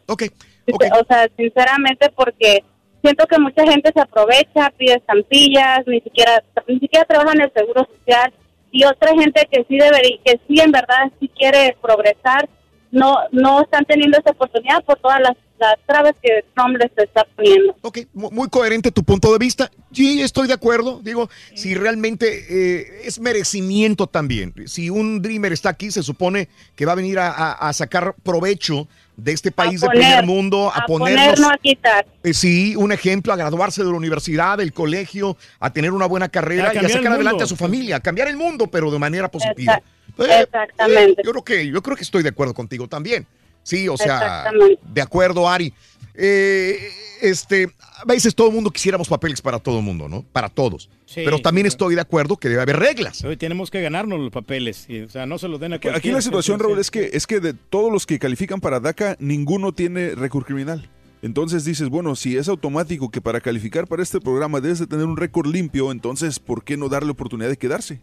O 0.94 1.06
sea, 1.08 1.28
sinceramente, 1.38 2.10
porque 2.16 2.64
siento 3.04 3.26
que 3.28 3.40
mucha 3.40 3.64
gente 3.70 3.92
se 3.94 4.02
aprovecha, 4.02 4.72
pide 4.78 4.94
estampillas, 4.96 5.86
ni 5.86 6.00
siquiera 6.02 6.42
ni 6.68 6.80
siquiera 6.80 7.06
trabaja 7.06 7.34
en 7.34 7.42
el 7.42 7.52
seguro 7.54 7.88
social 7.98 8.34
y 8.78 8.84
otra 8.84 9.12
gente 9.18 9.48
que 9.52 9.66
sí 9.68 9.78
debería, 9.78 10.18
que 10.26 10.40
sí 10.48 10.60
en 10.60 10.72
verdad 10.72 11.12
sí 11.20 11.30
quiere 11.38 11.76
progresar, 11.82 12.50
no 12.92 13.18
no 13.32 13.62
están 13.62 13.86
teniendo 13.86 14.18
esa 14.20 14.32
oportunidad 14.32 14.84
por 14.84 14.98
todas 15.00 15.20
las 15.22 15.36
las 15.58 15.76
trabas 15.86 16.12
que 16.22 16.44
Trump 16.54 16.76
les 16.78 16.92
está 16.98 17.26
poniendo. 17.34 17.74
Ok, 17.82 18.00
mu- 18.14 18.30
muy 18.30 18.50
coherente 18.50 18.92
tu 18.92 19.04
punto 19.06 19.32
de 19.32 19.38
vista. 19.40 19.72
Sí, 19.94 20.22
estoy 20.22 20.48
de 20.50 20.54
acuerdo. 20.54 21.00
Digo, 21.02 21.30
si 21.54 21.76
realmente 21.76 22.26
eh, 22.50 23.02
es 23.06 23.22
merecimiento 23.22 24.08
también. 24.08 24.54
Si 24.66 24.90
un 24.90 25.22
Dreamer 25.22 25.54
está 25.54 25.70
aquí, 25.70 25.92
se 25.92 26.04
supone 26.04 26.50
que 26.76 26.86
va 26.86 26.92
a 26.92 26.96
venir 26.96 27.20
a, 27.20 27.30
a- 27.32 27.70
a 27.70 27.72
sacar 27.72 28.16
provecho 28.22 28.90
de 29.18 29.32
este 29.32 29.52
país 29.52 29.80
de 29.82 29.88
primer 29.90 30.26
mundo, 30.26 30.70
a, 30.74 30.80
a 30.80 30.86
ponernos. 30.86 31.26
poner, 31.26 31.40
no 31.40 31.50
a 31.50 31.58
quitar. 31.58 32.06
eh, 32.24 32.34
sí, 32.34 32.76
un 32.76 32.92
ejemplo, 32.92 33.32
a 33.32 33.36
graduarse 33.38 33.84
de 33.84 33.90
la 33.90 33.96
universidad, 33.96 34.58
del 34.58 34.74
colegio, 34.74 35.38
a 35.60 35.72
tener 35.72 35.92
una 35.92 36.06
buena 36.06 36.28
carrera 36.30 36.72
y 36.74 36.78
a 36.78 36.90
sacar 36.90 37.14
adelante 37.14 37.44
a 37.44 37.48
su 37.48 37.56
familia, 37.56 37.96
a 37.98 38.00
cambiar 38.02 38.28
el 38.28 38.38
mundo, 38.38 38.68
pero 38.68 38.92
de 38.92 39.00
manera 39.00 39.30
positiva. 39.32 39.74
Exact- 39.76 39.84
Eh, 40.18 40.42
Exactamente. 40.44 41.22
yo 41.26 41.32
creo 41.32 41.44
que 41.44 41.68
yo 41.68 41.82
creo 41.82 41.98
que 41.98 42.04
estoy 42.04 42.24
de 42.24 42.30
acuerdo 42.30 42.54
contigo 42.54 42.88
también. 42.88 43.26
Sí, 43.64 43.90
o 43.90 43.98
sea, 43.98 44.46
de 44.94 45.02
acuerdo, 45.02 45.50
Ari. 45.50 45.74
Eh, 46.18 46.92
este, 47.22 47.70
a 47.98 48.06
veces 48.06 48.36
todo 48.36 48.48
el 48.48 48.54
mundo 48.54 48.72
quisiéramos 48.72 49.08
papeles 49.08 49.42
para 49.42 49.60
todo 49.60 49.80
el 49.80 49.84
mundo, 49.84 50.08
¿no? 50.08 50.24
Para 50.32 50.50
todos. 50.50 50.90
Sí, 51.06 51.22
Pero 51.24 51.40
también 51.40 51.66
sí, 51.66 51.70
estoy 51.70 51.96
de 51.96 52.02
acuerdo 52.02 52.38
que 52.38 52.50
debe 52.50 52.62
haber 52.62 52.78
reglas. 52.78 53.24
Hoy 53.24 53.38
tenemos 53.38 53.72
que 53.72 53.82
ganarnos 53.82 54.20
los 54.20 54.32
papeles. 54.32 54.86
y, 54.90 55.02
o 55.02 55.10
sea, 55.10 55.26
no 55.26 55.38
se 55.38 55.48
los 55.48 55.60
den 55.60 55.74
a 55.74 55.80
Aquí 55.94 56.12
la 56.12 56.22
situación, 56.22 56.60
Raúl, 56.62 56.80
es 56.80 56.92
que, 56.92 57.12
es 57.14 57.28
que 57.28 57.40
de 57.40 57.54
todos 57.54 57.92
los 57.92 58.06
que 58.06 58.20
califican 58.20 58.60
para 58.60 58.80
DACA, 58.80 59.16
ninguno 59.20 59.74
tiene 59.74 60.16
récord 60.16 60.46
criminal. 60.46 60.90
Entonces 61.22 61.66
dices, 61.66 61.90
bueno, 61.90 62.16
si 62.16 62.38
es 62.38 62.48
automático 62.50 63.10
que 63.10 63.22
para 63.22 63.42
calificar 63.42 63.88
para 63.88 64.04
este 64.04 64.20
programa 64.20 64.62
debes 64.62 64.80
de 64.80 64.88
tener 64.88 65.06
un 65.06 65.18
récord 65.18 65.48
limpio, 65.48 65.92
entonces, 65.92 66.40
¿por 66.40 66.64
qué 66.64 66.78
no 66.78 66.90
darle 66.90 67.12
oportunidad 67.12 67.50
de 67.50 67.58
quedarse? 67.58 68.02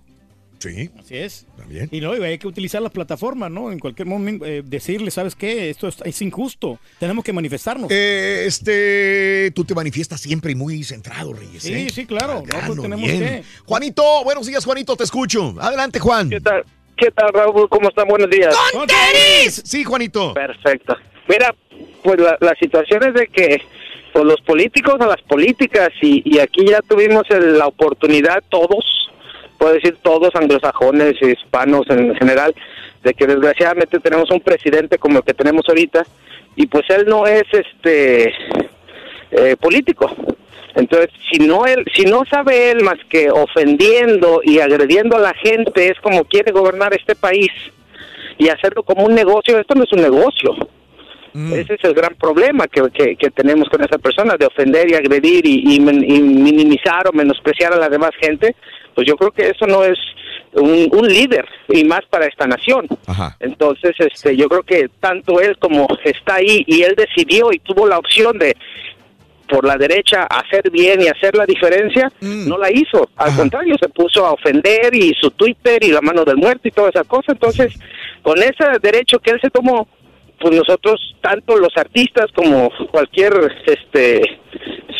Sí. 0.62 0.90
Así 0.98 1.16
es. 1.16 1.46
También. 1.56 1.88
Y 1.90 2.00
no, 2.00 2.16
y 2.16 2.22
hay 2.22 2.38
que 2.38 2.46
utilizar 2.46 2.80
las 2.82 2.92
plataformas, 2.92 3.50
¿no? 3.50 3.72
En 3.72 3.78
cualquier 3.78 4.06
momento 4.06 4.44
eh, 4.46 4.62
decirle, 4.64 5.10
¿sabes 5.10 5.34
qué? 5.34 5.70
Esto 5.70 5.88
es, 5.88 5.96
es 6.04 6.22
injusto. 6.22 6.78
Tenemos 6.98 7.24
que 7.24 7.32
manifestarnos. 7.32 7.90
Eh, 7.90 8.44
este, 8.46 9.50
tú 9.54 9.64
te 9.64 9.74
manifiestas 9.74 10.20
siempre 10.20 10.54
muy 10.54 10.84
centrado, 10.84 11.32
Reyes. 11.32 11.62
Sí, 11.62 11.74
¿eh? 11.74 11.90
sí, 11.90 12.06
claro. 12.06 12.34
No, 12.34 12.40
pues 12.42 12.50
grano, 12.52 12.82
tenemos 12.82 13.00
bien. 13.08 13.18
que. 13.20 13.42
Juanito, 13.66 14.02
buenos 14.24 14.46
días, 14.46 14.64
Juanito, 14.64 14.96
te 14.96 15.04
escucho. 15.04 15.54
Adelante, 15.60 15.98
Juan. 15.98 16.30
¿Qué 16.30 16.40
tal? 16.40 16.64
¿Qué 16.96 17.10
tal, 17.10 17.32
Raúl? 17.32 17.68
¿Cómo 17.68 17.88
están? 17.88 18.06
Buenos 18.06 18.30
días. 18.30 18.54
Sí, 19.64 19.82
Juanito. 19.84 20.34
Perfecto. 20.34 20.96
Mira, 21.28 21.54
pues 22.02 22.20
la, 22.20 22.36
la 22.40 22.54
situación 22.60 23.02
es 23.08 23.14
de 23.14 23.26
que 23.28 23.62
pues 24.12 24.24
los 24.24 24.40
políticos 24.42 25.00
a 25.00 25.06
las 25.06 25.22
políticas 25.22 25.88
y, 26.02 26.22
y 26.24 26.38
aquí 26.38 26.66
ya 26.68 26.80
tuvimos 26.82 27.24
el- 27.30 27.56
la 27.58 27.66
oportunidad 27.66 28.42
todos, 28.50 28.84
puedo 29.62 29.74
decir 29.74 29.96
todos 30.02 30.34
anglosajones, 30.34 31.14
hispanos 31.22 31.88
en 31.88 32.16
general, 32.16 32.52
de 33.04 33.14
que 33.14 33.28
desgraciadamente 33.28 34.00
tenemos 34.00 34.28
un 34.32 34.40
presidente 34.40 34.98
como 34.98 35.18
el 35.18 35.24
que 35.24 35.34
tenemos 35.34 35.68
ahorita 35.68 36.04
y 36.56 36.66
pues 36.66 36.82
él 36.90 37.04
no 37.06 37.28
es 37.28 37.44
este 37.52 38.34
eh, 39.30 39.56
político. 39.60 40.10
Entonces, 40.74 41.10
si 41.30 41.38
no 41.38 41.64
él, 41.64 41.84
si 41.94 42.04
no 42.06 42.24
sabe 42.28 42.72
él 42.72 42.82
más 42.82 42.98
que 43.08 43.30
ofendiendo 43.30 44.40
y 44.42 44.58
agrediendo 44.58 45.16
a 45.16 45.20
la 45.20 45.34
gente, 45.34 45.90
es 45.90 46.00
como 46.00 46.24
quiere 46.24 46.50
gobernar 46.50 46.92
este 46.92 47.14
país 47.14 47.52
y 48.38 48.48
hacerlo 48.48 48.82
como 48.82 49.04
un 49.04 49.14
negocio. 49.14 49.60
Esto 49.60 49.76
no 49.76 49.84
es 49.84 49.92
un 49.92 50.02
negocio. 50.02 50.56
Ese 51.34 51.74
es 51.74 51.84
el 51.84 51.94
gran 51.94 52.14
problema 52.16 52.66
que, 52.66 52.82
que, 52.92 53.16
que 53.16 53.30
tenemos 53.30 53.68
con 53.70 53.82
esa 53.82 53.96
persona, 53.96 54.36
de 54.36 54.44
ofender 54.44 54.90
y 54.90 54.94
agredir 54.94 55.46
y, 55.46 55.62
y 55.66 55.76
y 55.76 56.20
minimizar 56.20 57.08
o 57.08 57.12
menospreciar 57.12 57.72
a 57.72 57.78
la 57.78 57.88
demás 57.88 58.10
gente. 58.20 58.54
Pues 58.94 59.06
yo 59.06 59.16
creo 59.16 59.30
que 59.30 59.48
eso 59.48 59.66
no 59.66 59.84
es 59.84 59.98
un, 60.52 60.88
un 60.92 61.08
líder 61.08 61.46
y 61.68 61.84
más 61.84 62.02
para 62.10 62.26
esta 62.26 62.46
nación. 62.46 62.86
Entonces, 63.40 63.94
este, 63.98 64.36
yo 64.36 64.48
creo 64.48 64.62
que 64.62 64.88
tanto 65.00 65.40
él 65.40 65.56
como 65.58 65.86
está 66.04 66.36
ahí 66.36 66.64
y 66.66 66.82
él 66.82 66.94
decidió 66.96 67.52
y 67.52 67.58
tuvo 67.58 67.86
la 67.86 67.98
opción 67.98 68.38
de 68.38 68.56
por 69.48 69.66
la 69.66 69.76
derecha 69.76 70.22
hacer 70.22 70.70
bien 70.70 71.02
y 71.02 71.08
hacer 71.08 71.36
la 71.36 71.44
diferencia, 71.44 72.10
no 72.20 72.56
la 72.56 72.70
hizo. 72.70 73.10
Al 73.16 73.36
contrario, 73.36 73.76
se 73.78 73.88
puso 73.90 74.24
a 74.24 74.32
ofender 74.32 74.94
y 74.94 75.12
su 75.20 75.30
Twitter 75.32 75.84
y 75.84 75.90
la 75.90 76.00
mano 76.00 76.24
del 76.24 76.38
muerto 76.38 76.68
y 76.68 76.70
toda 76.70 76.88
esa 76.88 77.04
cosa. 77.04 77.32
Entonces, 77.32 77.74
con 78.22 78.38
ese 78.38 78.64
derecho 78.80 79.18
que 79.18 79.32
él 79.32 79.40
se 79.42 79.50
tomó, 79.50 79.86
pues 80.42 80.56
nosotros, 80.56 81.14
tanto 81.20 81.56
los 81.56 81.74
artistas 81.76 82.26
como 82.34 82.68
cualquier 82.90 83.32
este 83.64 84.40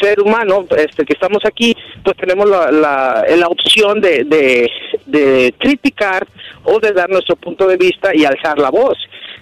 ser 0.01 0.21
humano 0.21 0.65
este 0.77 1.05
que 1.05 1.15
estamos 1.15 1.45
aquí, 1.45 1.77
pues 2.05 2.17
tenemos 2.17 2.49
la, 2.49 2.71
la, 2.71 3.49
opción 3.49 4.01
de, 4.01 4.25
de, 4.25 4.71
de 5.07 5.55
criticar 5.59 6.27
o 6.63 6.79
de 6.79 6.93
dar 6.93 7.11
nuestro 7.11 7.35
punto 7.37 7.67
de 7.67 7.77
vista 7.77 8.15
y 8.15 8.25
alzar 8.25 8.59
la 8.59 8.71
voz. 8.71 8.97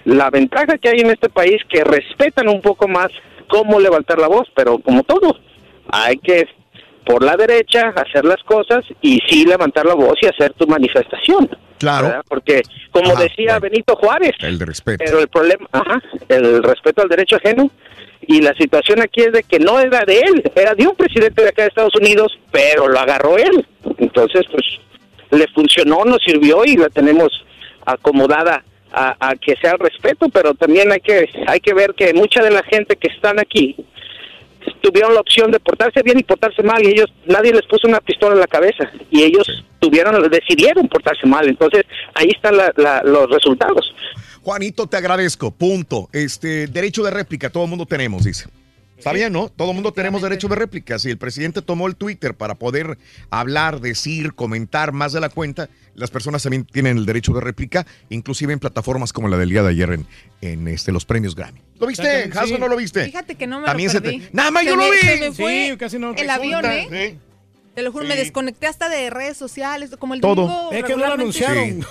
La 0.05 0.31
ventaja 0.31 0.79
que 0.79 0.89
hay 0.89 0.99
en 1.01 1.11
este 1.11 1.29
país 1.29 1.61
que 1.69 1.83
respetan 1.83 2.47
un 2.47 2.61
poco 2.61 2.87
más 2.87 3.09
cómo 3.47 3.79
levantar 3.79 4.17
la 4.17 4.27
voz, 4.27 4.47
pero 4.55 4.79
como 4.79 5.03
todo, 5.03 5.37
hay 5.91 6.17
que 6.17 6.47
por 7.05 7.23
la 7.23 7.35
derecha 7.35 7.93
hacer 7.95 8.25
las 8.25 8.41
cosas 8.43 8.85
y 9.01 9.19
sí 9.27 9.45
levantar 9.45 9.85
la 9.85 9.93
voz 9.95 10.15
y 10.21 10.27
hacer 10.27 10.53
tu 10.53 10.67
manifestación. 10.67 11.49
Claro. 11.79 12.07
¿verdad? 12.07 12.23
Porque, 12.27 12.61
como 12.91 13.11
Ajá, 13.13 13.23
decía 13.23 13.57
Benito 13.59 13.95
Juárez, 13.95 14.33
El 14.39 14.59
de 14.59 14.65
respeto. 14.65 15.03
pero 15.03 15.19
el 15.19 15.27
problema, 15.27 15.67
ajá, 15.71 16.01
el 16.29 16.61
respeto 16.63 17.01
al 17.01 17.09
derecho 17.09 17.37
ajeno. 17.37 17.69
Y 18.27 18.39
la 18.41 18.53
situación 18.53 19.01
aquí 19.01 19.21
es 19.21 19.31
de 19.33 19.41
que 19.41 19.57
no 19.57 19.79
era 19.79 20.05
de 20.05 20.19
él, 20.19 20.43
era 20.55 20.75
de 20.75 20.85
un 20.85 20.95
presidente 20.95 21.41
de 21.41 21.49
acá 21.49 21.63
de 21.63 21.69
Estados 21.69 21.95
Unidos, 21.95 22.37
pero 22.51 22.87
lo 22.87 22.99
agarró 22.99 23.35
él. 23.37 23.65
Entonces, 23.97 24.45
pues, 24.51 24.63
le 25.31 25.47
funcionó, 25.47 26.05
nos 26.05 26.19
sirvió 26.23 26.63
y 26.63 26.77
la 26.77 26.89
tenemos 26.89 27.29
acomodada 27.83 28.63
a, 28.91 29.15
a 29.19 29.35
que 29.35 29.55
sea 29.55 29.71
el 29.71 29.79
respeto, 29.79 30.29
pero 30.29 30.53
también 30.53 30.91
hay 30.91 30.99
que, 30.99 31.29
hay 31.47 31.59
que 31.59 31.73
ver 31.73 31.95
que 31.95 32.13
mucha 32.13 32.43
de 32.43 32.51
la 32.51 32.61
gente 32.61 32.95
que 32.95 33.07
están 33.07 33.39
aquí 33.39 33.75
tuvieron 34.81 35.13
la 35.13 35.21
opción 35.21 35.51
de 35.51 35.59
portarse 35.59 36.01
bien 36.03 36.19
y 36.19 36.23
portarse 36.23 36.63
mal 36.63 36.83
y 36.83 36.89
ellos, 36.89 37.07
nadie 37.25 37.51
les 37.53 37.65
puso 37.67 37.87
una 37.87 37.99
pistola 37.99 38.33
en 38.35 38.39
la 38.41 38.47
cabeza 38.47 38.89
y 39.09 39.23
ellos 39.23 39.47
tuvieron, 39.79 40.29
decidieron 40.29 40.87
portarse 40.87 41.25
mal. 41.27 41.47
Entonces, 41.47 41.83
ahí 42.13 42.29
están 42.35 42.57
la- 42.57 42.73
la- 42.77 43.01
los 43.03 43.29
resultados. 43.29 43.93
Juanito, 44.41 44.87
te 44.87 44.97
agradezco. 44.97 45.51
Punto. 45.51 46.09
Este, 46.13 46.67
derecho 46.67 47.03
de 47.03 47.11
réplica, 47.11 47.49
todo 47.49 47.63
el 47.65 47.69
mundo 47.69 47.85
tenemos, 47.85 48.23
dice. 48.23 48.49
Está 49.01 49.13
bien, 49.13 49.33
¿no? 49.33 49.49
Todo 49.49 49.69
el 49.69 49.73
mundo 49.73 49.91
tenemos 49.93 50.21
derecho 50.21 50.47
de 50.47 50.55
réplica. 50.55 50.99
Si 50.99 51.09
el 51.09 51.17
presidente 51.17 51.63
tomó 51.63 51.87
el 51.87 51.95
Twitter 51.95 52.35
para 52.35 52.53
poder 52.53 52.99
hablar, 53.31 53.79
decir, 53.81 54.33
comentar 54.35 54.91
más 54.91 55.11
de 55.11 55.19
la 55.19 55.29
cuenta, 55.29 55.69
las 55.95 56.11
personas 56.11 56.43
también 56.43 56.65
tienen 56.65 56.97
el 56.97 57.05
derecho 57.07 57.33
de 57.33 57.41
réplica, 57.41 57.87
inclusive 58.09 58.53
en 58.53 58.59
plataformas 58.59 59.11
como 59.11 59.27
la 59.27 59.37
del 59.37 59.49
día 59.49 59.63
de 59.63 59.69
ayer 59.69 59.91
en, 59.93 60.05
en 60.41 60.67
este, 60.67 60.91
los 60.91 61.03
premios 61.05 61.35
Grammy. 61.35 61.59
¿Lo 61.79 61.87
viste, 61.87 62.03
Exactamente, 62.03 62.37
Hasso, 62.37 62.47
sí. 62.49 62.53
o 62.53 62.57
no 62.59 62.67
lo 62.67 62.75
viste? 62.77 63.05
Fíjate 63.05 63.33
que 63.35 63.47
no 63.47 63.59
me 63.59 63.65
También 63.65 63.87
lo 63.87 63.91
se 63.93 64.01
perdí. 64.01 64.19
te- 64.19 64.29
Nada 64.33 64.51
más 64.51 64.63
Se 64.63 64.69
yo 64.69 64.75
lo 64.75 64.91
vi. 64.91 64.97
se 64.99 65.17
me 65.19 65.31
fue 65.31 65.67
Sí, 65.71 65.77
casi 65.77 65.97
no 65.97 66.13
el 66.13 66.29
avión. 66.29 66.63
¿eh? 66.65 67.17
Te 67.75 67.83
lo 67.83 67.91
juro, 67.91 68.05
me 68.05 68.15
desconecté 68.17 68.67
hasta 68.67 68.89
de 68.89 69.09
redes 69.09 69.37
sociales, 69.37 69.91
como 69.97 70.13
el 70.13 70.19
Todo. 70.21 70.35
domingo 70.47 70.71
Es 70.73 70.83
que 70.83 70.91
no 70.97 71.07
lo 71.07 71.13
anunciaron. 71.13 71.85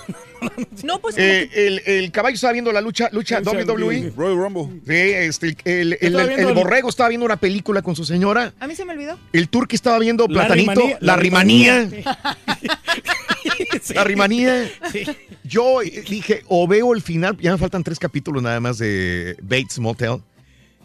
No, 0.83 0.99
pues 0.99 1.15
Eh, 1.17 1.49
el, 1.53 1.81
el 1.85 2.11
caballo 2.11 2.35
estaba 2.35 2.53
viendo 2.53 2.71
la 2.71 2.81
lucha, 2.81 3.09
lucha 3.11 3.39
WWE. 3.41 4.13
Royal 4.15 4.37
Rumble. 4.37 4.81
Sí, 4.85 4.93
este, 4.93 5.55
el, 5.65 6.53
borrego 6.53 6.89
estaba 6.89 7.09
viendo 7.09 7.25
una 7.25 7.37
película 7.37 7.81
con 7.81 7.95
su 7.95 8.05
señora. 8.05 8.53
A 8.59 8.67
mí 8.67 8.75
se 8.75 8.85
me 8.85 8.93
olvidó. 8.93 9.17
El 9.33 9.49
turque 9.49 9.75
estaba 9.75 9.97
viendo 9.99 10.27
La 10.27 10.45
Platanito, 10.45 10.71
rimanía- 10.73 10.97
la, 11.01 11.15
la 11.15 11.21
rimanía. 11.21 11.79
rimanía. 11.85 12.37
La 13.95 14.03
rimanía. 14.03 14.69
Sí. 14.91 15.03
Yo 15.43 15.81
eh, 15.81 16.03
dije, 16.07 16.43
o 16.47 16.67
veo 16.67 16.93
el 16.93 17.01
final, 17.01 17.37
ya 17.39 17.51
me 17.51 17.57
faltan 17.57 17.83
tres 17.83 17.99
capítulos 17.99 18.41
nada 18.43 18.59
más 18.59 18.77
de 18.77 19.35
Bates 19.41 19.79
Motel. 19.79 20.17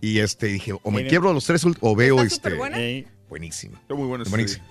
Y 0.00 0.18
este 0.20 0.47
dije, 0.47 0.73
o 0.83 0.91
me 0.91 1.07
quiebro 1.07 1.33
los 1.33 1.44
tres 1.44 1.65
ult- 1.66 1.78
o 1.81 1.94
veo 1.94 2.23
Está 2.23 2.49
este. 2.50 3.07
Buenísimo. 3.28 3.76
Está 3.81 3.94
muy 3.94 4.07
Buenísimo. 4.07 4.65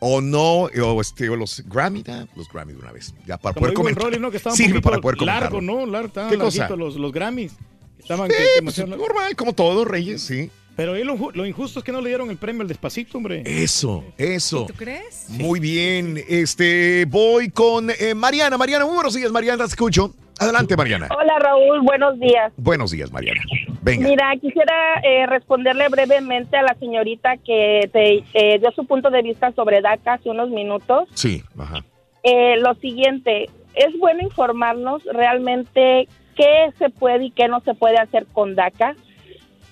O 0.00 0.20
no, 0.22 0.62
o 0.64 1.00
este, 1.00 1.28
o 1.28 1.36
los 1.36 1.62
Grammy, 1.66 2.02
ah, 2.08 2.26
los 2.34 2.48
Grammy 2.48 2.72
de 2.72 2.78
una 2.78 2.90
vez. 2.90 3.14
Ya 3.26 3.36
para 3.36 3.52
Como 3.52 3.64
poder 3.64 3.74
comentar. 3.74 4.04
Rolly, 4.04 4.18
¿no? 4.18 4.30
Que 4.30 4.38
Sirve 4.38 4.80
para 4.80 4.98
poder 4.98 5.18
comentar. 5.18 5.42
largo, 5.42 5.60
¿no? 5.60 5.84
Largo, 5.84 6.08
estaban 6.08 6.30
¿Qué 6.30 6.38
cosa? 6.38 6.68
los, 6.70 6.96
los 6.96 7.12
Grammys. 7.12 7.52
Estaban 7.98 8.30
Sí, 8.30 8.36
que- 8.56 8.62
pues, 8.62 8.78
normal, 8.88 9.36
como 9.36 9.52
todo, 9.52 9.84
Reyes, 9.84 10.22
sí. 10.22 10.50
Pero 10.74 10.94
ahí 10.94 11.04
lo, 11.04 11.30
lo 11.34 11.44
injusto 11.44 11.80
es 11.80 11.84
que 11.84 11.92
no 11.92 12.00
le 12.00 12.08
dieron 12.08 12.30
el 12.30 12.38
premio 12.38 12.62
al 12.62 12.68
despacito, 12.68 13.18
hombre. 13.18 13.42
Eso, 13.44 14.02
eso. 14.16 14.64
¿Tú 14.66 14.72
crees? 14.74 15.26
Muy 15.28 15.60
bien, 15.60 16.22
este, 16.26 17.04
voy 17.06 17.50
con 17.50 17.90
eh, 17.90 18.14
Mariana. 18.14 18.56
Mariana, 18.56 18.86
muy 18.86 18.94
buenos 18.94 19.12
días, 19.12 19.30
Mariana, 19.30 19.64
te 19.64 19.70
escucho. 19.70 20.14
Adelante, 20.40 20.74
Mariana. 20.74 21.06
Hola 21.14 21.38
Raúl, 21.38 21.82
buenos 21.82 22.18
días. 22.18 22.50
Buenos 22.56 22.90
días, 22.90 23.12
Mariana. 23.12 23.42
Venga. 23.82 24.08
Mira, 24.08 24.32
quisiera 24.40 24.94
eh, 25.02 25.26
responderle 25.26 25.86
brevemente 25.90 26.56
a 26.56 26.62
la 26.62 26.74
señorita 26.80 27.36
que 27.36 27.90
te 27.92 28.24
eh, 28.32 28.58
dio 28.58 28.70
su 28.72 28.86
punto 28.86 29.10
de 29.10 29.20
vista 29.20 29.52
sobre 29.52 29.82
DACA 29.82 30.14
hace 30.14 30.30
unos 30.30 30.48
minutos. 30.48 31.10
Sí, 31.12 31.42
ajá. 31.58 31.84
Eh, 32.22 32.56
lo 32.56 32.74
siguiente, 32.76 33.50
es 33.74 33.98
bueno 33.98 34.22
informarnos 34.22 35.04
realmente 35.04 36.08
qué 36.34 36.72
se 36.78 36.88
puede 36.88 37.26
y 37.26 37.30
qué 37.32 37.46
no 37.46 37.60
se 37.60 37.74
puede 37.74 37.98
hacer 37.98 38.24
con 38.32 38.54
DACA. 38.54 38.96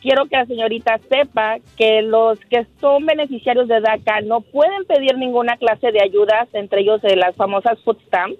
Quiero 0.02 0.26
que 0.26 0.36
la 0.36 0.44
señorita 0.44 1.00
sepa 1.08 1.60
que 1.78 2.02
los 2.02 2.38
que 2.40 2.66
son 2.78 3.06
beneficiarios 3.06 3.68
de 3.68 3.80
DACA 3.80 4.20
no 4.20 4.42
pueden 4.42 4.84
pedir 4.84 5.16
ninguna 5.16 5.56
clase 5.56 5.92
de 5.92 6.02
ayudas, 6.02 6.46
entre 6.52 6.82
ellos 6.82 7.00
de 7.00 7.16
las 7.16 7.34
famosas 7.36 7.82
food 7.84 7.96
stamps. 8.06 8.38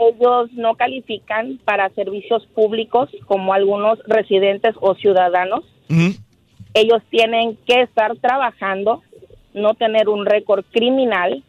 Ellos 0.00 0.50
no 0.52 0.76
califican 0.76 1.58
para 1.64 1.90
servicios 1.90 2.46
públicos 2.54 3.10
como 3.26 3.52
algunos 3.52 3.98
residentes 4.06 4.74
o 4.80 4.94
ciudadanos. 4.94 5.64
Ellos 6.72 7.02
tienen 7.10 7.58
que 7.66 7.82
estar 7.82 8.16
trabajando, 8.16 9.02
no 9.52 9.74
tener 9.74 10.08
un 10.08 10.24
récord 10.24 10.64
criminal. 10.70 11.42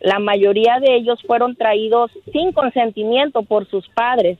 La 0.00 0.20
mayoría 0.20 0.80
de 0.80 0.96
ellos 0.96 1.20
fueron 1.26 1.54
traídos 1.54 2.10
sin 2.32 2.52
consentimiento 2.52 3.42
por 3.42 3.68
sus 3.68 3.86
padres, 3.90 4.38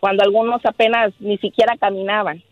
cuando 0.00 0.22
algunos 0.22 0.64
apenas 0.64 1.12
ni 1.20 1.36
siquiera 1.36 1.76
caminaban. 1.76 2.42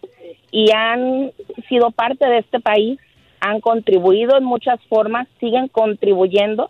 Y 0.50 0.72
han 0.72 1.32
sido 1.70 1.90
parte 1.90 2.28
de 2.28 2.38
este 2.38 2.60
país, 2.60 2.98
han 3.40 3.62
contribuido 3.62 4.36
en 4.36 4.44
muchas 4.44 4.78
formas, 4.90 5.26
siguen 5.40 5.68
contribuyendo 5.68 6.68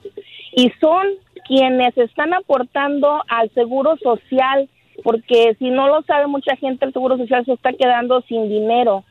y 0.53 0.71
son 0.81 1.09
quienes 1.47 1.97
están 1.97 2.35
aportando 2.35 3.23
al 3.29 3.51
seguro 3.51 3.97
social, 3.99 4.69
porque 5.03 5.57
si 5.59 5.71
no 5.71 5.89
lo 5.89 6.03
sabe 6.03 6.27
mucha 6.27 6.57
gente, 6.57 6.87
el 6.87 6.93
seguro 6.93 7.17
social 7.17 7.45
se 7.45 7.53
está 7.53 7.73
quedando 7.73 8.23
sin 8.23 8.49
dinero. 8.49 9.05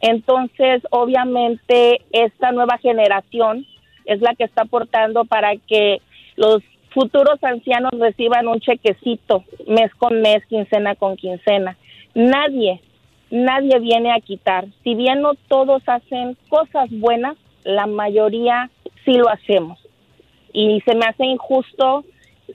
Entonces, 0.00 0.82
obviamente, 0.90 2.02
esta 2.10 2.52
nueva 2.52 2.78
generación 2.78 3.66
es 4.04 4.20
la 4.20 4.34
que 4.34 4.44
está 4.44 4.62
aportando 4.62 5.24
para 5.24 5.56
que 5.56 6.00
los 6.36 6.62
futuros 6.90 7.42
ancianos 7.42 7.92
reciban 7.98 8.48
un 8.48 8.60
chequecito 8.60 9.44
mes 9.66 9.94
con 9.96 10.20
mes, 10.20 10.44
quincena 10.46 10.94
con 10.94 11.16
quincena. 11.16 11.76
Nadie, 12.14 12.80
nadie 13.30 13.78
viene 13.78 14.12
a 14.12 14.20
quitar. 14.20 14.66
Si 14.84 14.94
bien 14.94 15.22
no 15.22 15.34
todos 15.48 15.82
hacen 15.86 16.36
cosas 16.48 16.90
buenas, 16.90 17.36
la 17.64 17.86
mayoría 17.86 18.70
sí 19.04 19.12
lo 19.12 19.28
hacemos. 19.28 19.81
Y 20.52 20.80
se 20.82 20.94
me 20.94 21.06
hace 21.06 21.24
injusto 21.24 22.04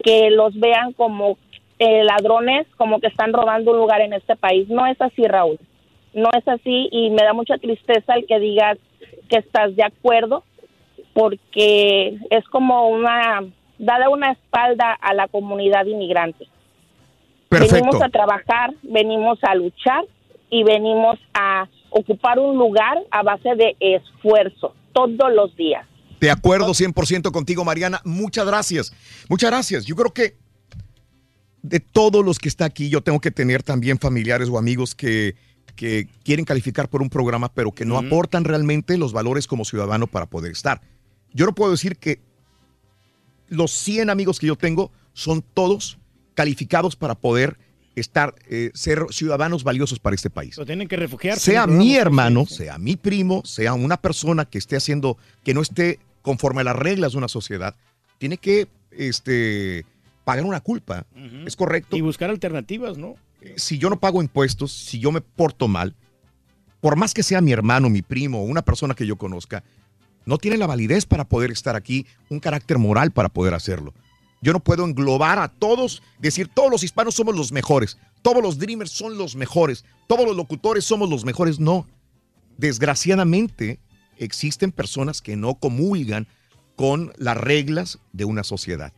que 0.04 0.30
los 0.30 0.58
vean 0.60 0.94
como 0.94 1.38
eh, 1.80 2.04
ladrones, 2.04 2.68
como 2.78 3.00
que 3.00 3.08
están 3.08 3.34
robando 3.34 3.72
un 3.72 3.78
lugar 3.78 4.02
en 4.02 4.14
este 4.14 4.36
país. 4.36 4.68
No 4.70 4.86
es 4.86 5.00
así, 5.02 5.24
Raúl. 5.24 5.60
No 6.14 6.30
es 6.36 6.48
así 6.48 6.90
y 6.92 7.10
me 7.12 7.24
da 7.24 7.34
mucha 7.34 7.58
tristeza 7.58 8.16
el 8.16 8.26
que 8.26 8.40
digas 8.40 8.78
que 9.30 9.38
estás 9.38 9.76
de 9.76 9.84
acuerdo 9.84 10.44
porque 11.14 12.18
es 12.30 12.48
como 12.50 12.90
una 12.90 13.44
dada 13.78 14.10
una 14.10 14.32
espalda 14.32 14.94
a 14.94 15.14
la 15.14 15.28
comunidad 15.28 15.86
inmigrante. 15.86 16.48
Venimos 17.50 18.02
a 18.02 18.10
trabajar, 18.10 18.74
venimos 18.84 19.40
a 19.44 19.56
luchar 19.56 20.04
y 20.50 20.64
venimos 20.64 21.18
a 21.34 21.68
ocupar 21.90 22.40
un 22.40 22.58
lugar 22.58 23.00
a 23.12 23.24
base 23.24 23.56
de 23.56 23.76
esfuerzo 23.80 24.74
todos 24.94 25.34
los 25.34 25.56
días. 25.56 25.86
De 26.20 26.32
acuerdo 26.32 26.74
100% 26.74 27.32
contigo, 27.32 27.64
Mariana. 27.64 28.02
Muchas 28.04 28.46
gracias. 28.46 28.94
Muchas 29.30 29.52
gracias. 29.52 29.86
Yo 29.86 29.96
creo 29.96 30.14
que 30.14 30.36
de 31.62 31.80
todos 31.80 32.24
los 32.26 32.40
que 32.40 32.50
está 32.50 32.66
aquí, 32.66 32.90
yo 32.90 33.02
tengo 33.02 33.20
que 33.20 33.32
tener 33.32 33.64
también 33.64 34.00
familiares 34.00 34.50
o 34.50 34.58
amigos 34.58 34.96
que, 34.96 35.36
que 35.76 36.08
quieren 36.24 36.46
calificar 36.46 36.90
por 36.90 37.02
un 37.02 37.10
programa, 37.10 37.54
pero 37.54 37.72
que 37.72 37.86
no 37.86 37.98
aportan 37.98 38.44
realmente 38.44 38.98
los 38.98 39.14
valores 39.14 39.48
como 39.48 39.66
ciudadano 39.66 40.08
para 40.08 40.26
poder 40.26 40.52
estar. 40.52 40.82
Yo 41.34 41.46
no 41.46 41.54
puedo 41.54 41.72
decir 41.72 41.98
que 41.98 42.20
los 43.50 43.72
100 43.72 44.10
amigos 44.10 44.40
que 44.40 44.48
yo 44.48 44.56
tengo 44.56 44.92
son 45.14 45.44
todos 45.54 46.00
calificados 46.34 46.96
para 46.96 47.16
poder 47.16 47.58
estar, 47.96 48.36
eh, 48.50 48.72
ser 48.74 49.06
ciudadanos 49.10 49.64
valiosos 49.64 50.00
para 50.00 50.16
este 50.16 50.30
país. 50.30 50.58
Lo 50.58 50.66
tienen 50.66 50.88
que 50.88 50.96
refugiarse. 50.96 51.52
Sea 51.52 51.68
mi 51.68 51.96
hermano, 51.96 52.46
sea 52.46 52.78
mi 52.78 52.96
primo, 52.96 53.44
sea 53.44 53.74
una 53.74 53.98
persona 53.98 54.46
que 54.46 54.58
esté 54.58 54.76
haciendo, 54.76 55.18
que 55.44 55.54
no 55.54 55.62
esté 55.62 56.00
conforme 56.28 56.60
a 56.60 56.66
las 56.66 56.76
reglas 56.76 57.14
de 57.14 57.20
una 57.20 57.30
sociedad, 57.30 57.74
tiene 58.18 58.38
que 58.38 58.68
este, 58.92 59.86
pagar 60.26 60.44
una 60.44 60.60
culpa. 60.60 61.06
Es 61.46 61.56
correcto. 61.56 61.96
Y 61.96 62.02
buscar 62.02 62.30
alternativas, 62.30 62.98
¿no? 62.98 63.16
Si 63.56 63.78
yo 63.78 63.90
no 63.90 63.98
pago 63.98 64.22
impuestos, 64.22 64.74
si 64.74 65.00
yo 65.00 65.14
me 65.14 65.22
porto 65.22 65.70
mal, 65.70 65.96
por 66.82 66.98
más 66.98 67.14
que 67.14 67.24
sea 67.24 67.40
mi 67.40 67.54
hermano, 67.54 67.90
mi 67.90 68.02
primo, 68.02 68.44
una 68.44 68.62
persona 68.62 68.94
que 68.94 69.08
yo 69.08 69.16
conozca, 69.18 69.64
no 70.26 70.38
tiene 70.38 70.58
la 70.58 70.68
validez 70.68 71.06
para 71.06 71.24
poder 71.24 71.50
estar 71.50 71.78
aquí, 71.78 72.06
un 72.30 72.42
carácter 72.42 72.78
moral 72.78 73.12
para 73.12 73.30
poder 73.30 73.54
hacerlo. 73.54 73.94
Yo 74.42 74.52
no 74.52 74.60
puedo 74.60 74.84
englobar 74.84 75.40
a 75.40 75.48
todos, 75.48 76.04
decir 76.20 76.50
todos 76.54 76.70
los 76.70 76.84
hispanos 76.84 77.16
somos 77.16 77.38
los 77.38 77.54
mejores, 77.54 77.98
todos 78.22 78.44
los 78.44 78.60
dreamers 78.60 78.92
son 78.92 79.18
los 79.18 79.38
mejores, 79.38 79.86
todos 80.08 80.26
los 80.26 80.36
locutores 80.36 80.84
somos 80.84 81.10
los 81.10 81.24
mejores. 81.24 81.58
No. 81.58 81.88
Desgraciadamente 82.58 83.80
existen 84.20 84.72
personas 84.72 85.22
que 85.22 85.36
no 85.36 85.56
comulgan 85.56 86.28
con 86.76 87.12
las 87.18 87.38
reglas 87.38 88.00
de 88.14 88.26
una 88.26 88.44
sociedad. 88.44 88.94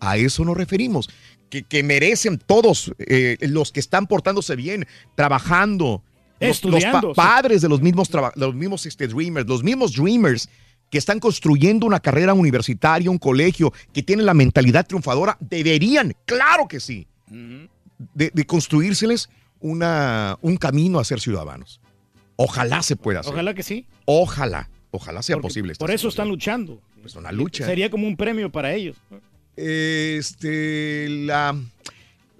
A 0.00 0.16
eso 0.16 0.44
nos 0.44 0.56
referimos. 0.56 1.08
Que, 1.48 1.62
que 1.64 1.82
merecen 1.82 2.38
todos 2.38 2.92
eh, 2.98 3.36
los 3.40 3.72
que 3.72 3.80
están 3.80 4.06
portándose 4.06 4.56
bien, 4.56 4.86
trabajando, 5.14 6.02
los- 6.40 6.60
los, 6.70 6.82
padres 7.14 7.60
de 7.60 7.68
los 7.68 7.82
mismos, 7.82 8.10
los 8.36 8.54
mismos 8.54 8.86
este, 8.86 9.06
dreamers, 9.06 9.46
los 9.46 9.62
mismos 9.62 9.92
dreamers 9.92 10.48
que 10.90 10.96
están 10.96 11.20
construyendo 11.20 11.86
una 11.86 12.00
carrera 12.00 12.32
universitaria, 12.34 13.10
un 13.10 13.18
colegio, 13.18 13.70
que 13.92 14.02
tienen 14.02 14.24
la 14.26 14.32
mentalidad 14.34 14.86
triunfadora, 14.86 15.36
deberían, 15.40 16.14
claro 16.24 16.66
que 16.68 16.80
sí, 16.80 17.06
de, 17.28 18.30
de 18.32 18.46
construírseles 18.46 19.28
una, 19.60 20.38
un 20.40 20.56
camino 20.56 20.98
a 20.98 21.04
ser 21.04 21.20
ciudadanos. 21.20 21.80
Ojalá 22.36 22.82
se 22.82 22.96
pueda 22.96 23.20
hacer. 23.20 23.32
Ojalá 23.32 23.54
que 23.54 23.62
sí. 23.62 23.86
Ojalá, 24.04 24.68
ojalá 24.90 25.22
sea 25.22 25.36
Porque 25.36 25.48
posible. 25.48 25.74
Por 25.78 25.90
eso 25.90 26.08
están 26.08 26.28
luchando. 26.28 26.80
Pues 27.00 27.14
una 27.16 27.32
lucha. 27.32 27.66
Sería 27.66 27.90
como 27.90 28.06
un 28.06 28.16
premio 28.16 28.50
para 28.50 28.72
ellos. 28.72 28.96
Este, 29.56 31.08
la. 31.08 31.56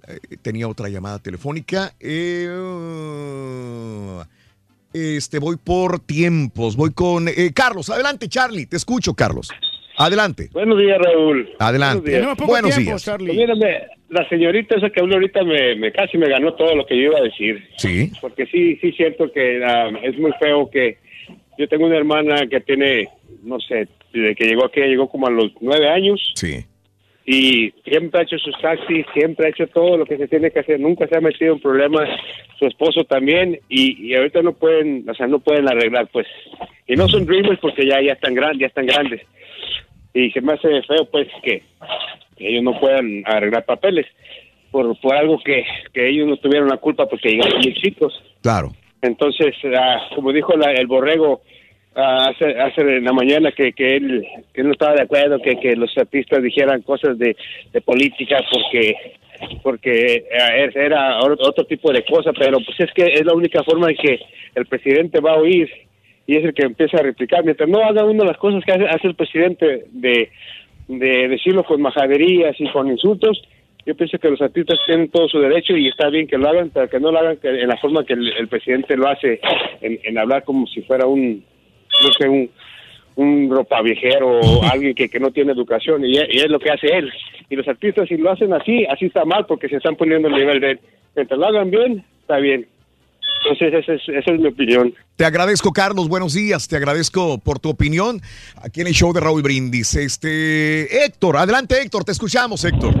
eh, 0.07 0.37
tenía 0.41 0.67
otra 0.67 0.89
llamada 0.89 1.19
telefónica. 1.19 1.93
Eh, 1.99 2.49
este, 4.93 5.39
voy 5.39 5.57
por 5.57 5.99
tiempos. 5.99 6.75
Voy 6.75 6.91
con 6.91 7.27
eh, 7.27 7.51
Carlos. 7.53 7.89
Adelante, 7.89 8.27
Charlie. 8.29 8.65
Te 8.65 8.77
escucho, 8.77 9.13
Carlos. 9.13 9.49
Adelante. 9.97 10.49
Buenos 10.53 10.79
días, 10.79 10.97
Raúl. 10.99 11.49
Adelante. 11.59 12.25
Buenos 12.45 12.75
días. 12.75 13.03
Pues 13.05 13.19
mírame, 13.21 13.87
la 14.13 14.27
señorita 14.29 14.77
esa 14.77 14.89
que 14.89 14.99
habló 14.99 15.15
ahorita 15.15 15.43
me, 15.43 15.75
me 15.75 15.91
casi 15.91 16.17
me 16.17 16.29
ganó 16.29 16.53
todo 16.53 16.75
lo 16.75 16.85
que 16.85 16.95
yo 16.95 17.03
iba 17.03 17.19
a 17.19 17.23
decir. 17.23 17.63
Sí. 17.77 18.11
Porque 18.21 18.45
sí, 18.45 18.77
sí, 18.77 18.91
siento 18.93 19.31
que 19.31 19.63
ah, 19.65 19.89
es 20.01 20.17
muy 20.17 20.31
feo 20.39 20.69
que 20.69 20.97
yo 21.57 21.67
tengo 21.67 21.85
una 21.85 21.97
hermana 21.97 22.47
que 22.47 22.61
tiene, 22.61 23.09
no 23.43 23.59
sé, 23.59 23.87
desde 24.13 24.35
que 24.35 24.45
llegó 24.45 24.65
aquí, 24.65 24.81
llegó 24.81 25.09
como 25.09 25.27
a 25.27 25.31
los 25.31 25.51
nueve 25.61 25.89
años. 25.89 26.31
Sí. 26.35 26.65
Y 27.25 27.71
siempre 27.85 28.19
ha 28.19 28.23
hecho 28.23 28.37
sus 28.37 28.55
taxis, 28.59 29.05
siempre 29.13 29.45
ha 29.47 29.49
hecho 29.49 29.67
todo 29.67 29.97
lo 29.97 30.05
que 30.05 30.17
se 30.17 30.27
tiene 30.27 30.51
que 30.51 30.59
hacer, 30.59 30.79
nunca 30.79 31.07
se 31.07 31.17
ha 31.17 31.21
metido 31.21 31.53
en 31.53 31.61
problemas, 31.61 32.09
su 32.59 32.65
esposo 32.65 33.05
también, 33.05 33.59
y, 33.69 34.07
y 34.07 34.13
ahorita 34.15 34.41
no 34.41 34.53
pueden, 34.53 35.09
o 35.09 35.13
sea, 35.13 35.27
no 35.27 35.39
pueden 35.39 35.69
arreglar, 35.69 36.09
pues. 36.11 36.27
Y 36.85 36.95
no 36.95 37.07
son 37.07 37.25
dreamers 37.25 37.59
porque 37.61 37.87
ya, 37.87 38.01
ya 38.01 38.13
están 38.13 38.33
grandes, 38.33 38.59
ya 38.59 38.67
están 38.67 38.87
grandes. 38.87 39.21
Y 40.13 40.31
se 40.31 40.41
me 40.41 40.53
hace 40.53 40.81
feo, 40.83 41.05
pues, 41.09 41.29
que, 41.43 41.63
que 42.43 42.49
ellos 42.49 42.63
no 42.63 42.79
puedan 42.79 43.23
arreglar 43.25 43.65
papeles 43.65 44.05
por, 44.71 44.99
por 44.99 45.15
algo 45.15 45.39
que, 45.43 45.63
que 45.93 46.09
ellos 46.09 46.27
no 46.27 46.37
tuvieron 46.37 46.67
la 46.69 46.77
culpa 46.77 47.07
porque 47.07 47.29
llegaron 47.29 47.61
bien 47.61 47.75
chicos. 47.75 48.13
Claro. 48.41 48.71
Entonces, 49.01 49.53
ah, 49.77 50.09
como 50.15 50.31
dijo 50.31 50.55
la- 50.57 50.71
el 50.73 50.87
borrego 50.87 51.41
ah, 51.95 52.29
hace, 52.29 52.59
hace 52.59 52.81
en 52.81 53.03
la 53.03 53.13
mañana 53.13 53.51
que, 53.51 53.73
que, 53.73 53.97
él, 53.97 54.25
que 54.53 54.61
él 54.61 54.67
no 54.67 54.73
estaba 54.73 54.95
de 54.95 55.03
acuerdo 55.03 55.39
que, 55.41 55.59
que 55.59 55.75
los 55.75 55.95
artistas 55.97 56.41
dijeran 56.41 56.81
cosas 56.81 57.17
de, 57.17 57.35
de 57.71 57.81
política 57.81 58.37
porque 58.51 58.95
porque 59.61 60.23
ah, 60.39 60.55
es- 60.57 60.75
era 60.75 61.19
otro 61.21 61.65
tipo 61.65 61.91
de 61.91 62.03
cosa, 62.05 62.31
pero 62.33 62.59
pues 62.65 62.79
es 62.79 62.91
que 62.93 63.03
es 63.13 63.25
la 63.25 63.33
única 63.33 63.63
forma 63.63 63.89
en 63.89 63.97
que 63.97 64.19
el 64.55 64.65
presidente 64.65 65.19
va 65.19 65.31
a 65.33 65.37
oír 65.37 65.69
y 66.25 66.37
es 66.37 66.45
el 66.45 66.53
que 66.53 66.63
empieza 66.63 66.97
a 66.97 67.03
replicar. 67.03 67.43
Mientras 67.43 67.67
no 67.67 67.83
haga 67.83 68.05
uno 68.05 68.23
las 68.23 68.37
cosas 68.37 68.63
que 68.63 68.71
hace, 68.71 68.85
hace 68.85 69.07
el 69.07 69.15
presidente 69.15 69.85
de, 69.91 70.29
de 70.87 71.27
decirlo 71.27 71.63
con 71.63 71.81
majaderías 71.81 72.55
y 72.59 72.69
con 72.71 72.87
insultos, 72.89 73.41
yo 73.85 73.95
pienso 73.95 74.17
que 74.17 74.29
los 74.29 74.41
artistas 74.41 74.79
tienen 74.85 75.09
todo 75.09 75.27
su 75.27 75.39
derecho 75.39 75.75
y 75.75 75.87
está 75.89 76.09
bien 76.09 76.27
que 76.27 76.37
lo 76.37 76.47
hagan, 76.47 76.69
pero 76.73 76.89
que 76.89 76.99
no 76.99 77.11
lo 77.11 77.19
hagan 77.19 77.37
en 77.43 77.67
la 77.67 77.77
forma 77.77 78.05
que 78.05 78.13
el, 78.13 78.31
el 78.33 78.47
presidente 78.47 78.95
lo 78.95 79.07
hace, 79.09 79.41
en, 79.81 79.99
en 80.03 80.17
hablar 80.17 80.43
como 80.43 80.65
si 80.67 80.81
fuera 80.83 81.05
un, 81.05 81.43
no 82.03 82.13
sé, 82.17 82.29
un, 82.29 82.49
un 83.15 83.49
ropaviejero 83.51 84.39
o 84.39 84.63
alguien 84.71 84.95
que, 84.95 85.09
que 85.09 85.19
no 85.19 85.31
tiene 85.31 85.51
educación 85.51 86.05
y, 86.05 86.17
es- 86.17 86.27
y 86.33 86.37
es 86.37 86.49
lo 86.49 86.59
que 86.59 86.71
hace 86.71 86.87
él. 86.97 87.11
Y 87.49 87.55
los 87.57 87.67
artistas 87.67 88.07
si 88.07 88.15
lo 88.17 88.31
hacen 88.31 88.53
así, 88.53 88.85
así 88.85 89.05
está 89.07 89.25
mal 89.25 89.45
porque 89.45 89.67
se 89.67 89.75
están 89.77 89.95
poniendo 89.97 90.27
el 90.29 90.33
nivel 90.35 90.59
de 90.61 90.71
él. 90.71 90.79
Mientras 91.15 91.37
lo 91.39 91.45
hagan 91.47 91.69
bien, 91.69 92.03
está 92.21 92.37
bien. 92.37 92.65
Entonces 93.43 93.73
esa 93.73 93.93
es, 93.93 94.01
esa 94.07 94.31
es 94.31 94.39
mi 94.39 94.47
opinión. 94.47 94.93
Te 95.15 95.25
agradezco, 95.25 95.71
Carlos. 95.71 96.07
Buenos 96.07 96.33
días. 96.33 96.67
Te 96.67 96.77
agradezco 96.77 97.37
por 97.39 97.59
tu 97.59 97.69
opinión 97.69 98.21
aquí 98.61 98.81
en 98.81 98.87
el 98.87 98.93
show 98.93 99.11
de 99.13 99.19
Raúl 99.19 99.41
Brindis. 99.41 99.95
Este, 99.95 101.05
Héctor, 101.05 101.37
adelante, 101.37 101.75
Héctor. 101.81 102.03
Te 102.03 102.11
escuchamos, 102.13 102.63
Héctor. 102.63 102.93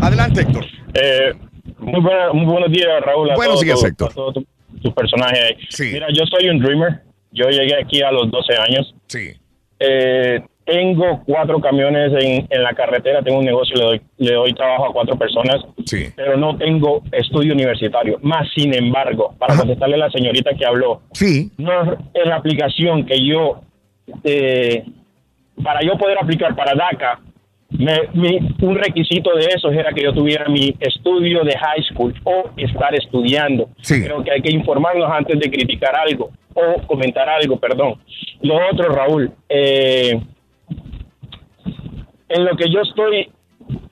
Adelante, 0.00 0.42
Héctor. 0.42 0.64
Eh, 0.94 1.32
muy, 1.78 2.00
buena- 2.00 2.32
muy 2.32 2.46
buenos 2.46 2.70
días, 2.72 2.88
Raúl. 3.04 3.30
a 3.30 3.34
Buenos 3.34 3.56
todo 3.56 3.64
días, 3.64 3.84
Héctor. 3.84 4.10
a 4.10 4.14
todo 4.14 4.32
tu, 4.32 4.46
tu 4.82 4.94
personaje. 4.94 5.38
ahí. 5.40 5.56
Mira, 5.92 6.06
yo 6.12 6.24
soy 6.26 6.48
un 6.48 6.58
dreamer. 6.60 7.00
Yo 7.32 7.48
llegué 7.48 7.74
aquí 7.82 8.02
a 8.02 8.10
los 8.10 8.30
12 8.30 8.54
años. 8.56 8.94
Sí. 9.06 9.30
Eh, 9.78 10.40
tengo 10.70 11.22
cuatro 11.26 11.60
camiones 11.60 12.12
en, 12.22 12.46
en 12.48 12.62
la 12.62 12.72
carretera, 12.74 13.22
tengo 13.22 13.38
un 13.40 13.44
negocio, 13.44 13.74
le 13.76 13.82
doy, 13.84 14.00
le 14.18 14.32
doy 14.34 14.52
trabajo 14.54 14.86
a 14.86 14.92
cuatro 14.92 15.16
personas, 15.16 15.56
pero 16.16 16.36
no 16.36 16.56
tengo 16.56 17.02
estudio 17.12 17.54
universitario. 17.54 18.18
Más 18.22 18.46
sin 18.54 18.72
embargo, 18.74 19.34
para 19.38 19.56
contestarle 19.56 19.96
a 19.96 19.98
la 20.06 20.10
señorita 20.10 20.50
que 20.54 20.64
habló, 20.66 21.00
sí. 21.12 21.50
no, 21.58 21.82
en 22.14 22.28
la 22.28 22.36
aplicación 22.36 23.04
que 23.04 23.24
yo, 23.26 23.60
eh, 24.24 24.84
para 25.62 25.80
yo 25.82 25.96
poder 25.98 26.18
aplicar 26.18 26.54
para 26.54 26.74
DACA, 26.74 27.20
me- 27.70 28.08
mi- 28.14 28.38
un 28.62 28.74
requisito 28.76 29.34
de 29.36 29.46
eso 29.54 29.70
era 29.70 29.92
que 29.92 30.02
yo 30.02 30.12
tuviera 30.12 30.48
mi 30.48 30.74
estudio 30.80 31.44
de 31.44 31.56
high 31.56 31.82
school 31.84 32.14
o 32.24 32.50
estar 32.56 32.94
estudiando. 32.94 33.68
Creo 34.04 34.22
que 34.24 34.30
hay 34.32 34.42
que 34.42 34.50
informarnos 34.52 35.08
antes 35.10 35.38
de 35.38 35.50
criticar 35.50 35.94
algo 35.96 36.30
o 36.54 36.82
comentar 36.86 37.28
algo, 37.28 37.58
perdón. 37.58 37.94
Lo 38.42 38.56
otro, 38.72 38.88
Raúl, 38.90 39.30
eh, 39.48 40.18
en 42.30 42.44
lo 42.46 42.56
que 42.56 42.70
yo 42.70 42.80
estoy, 42.80 43.28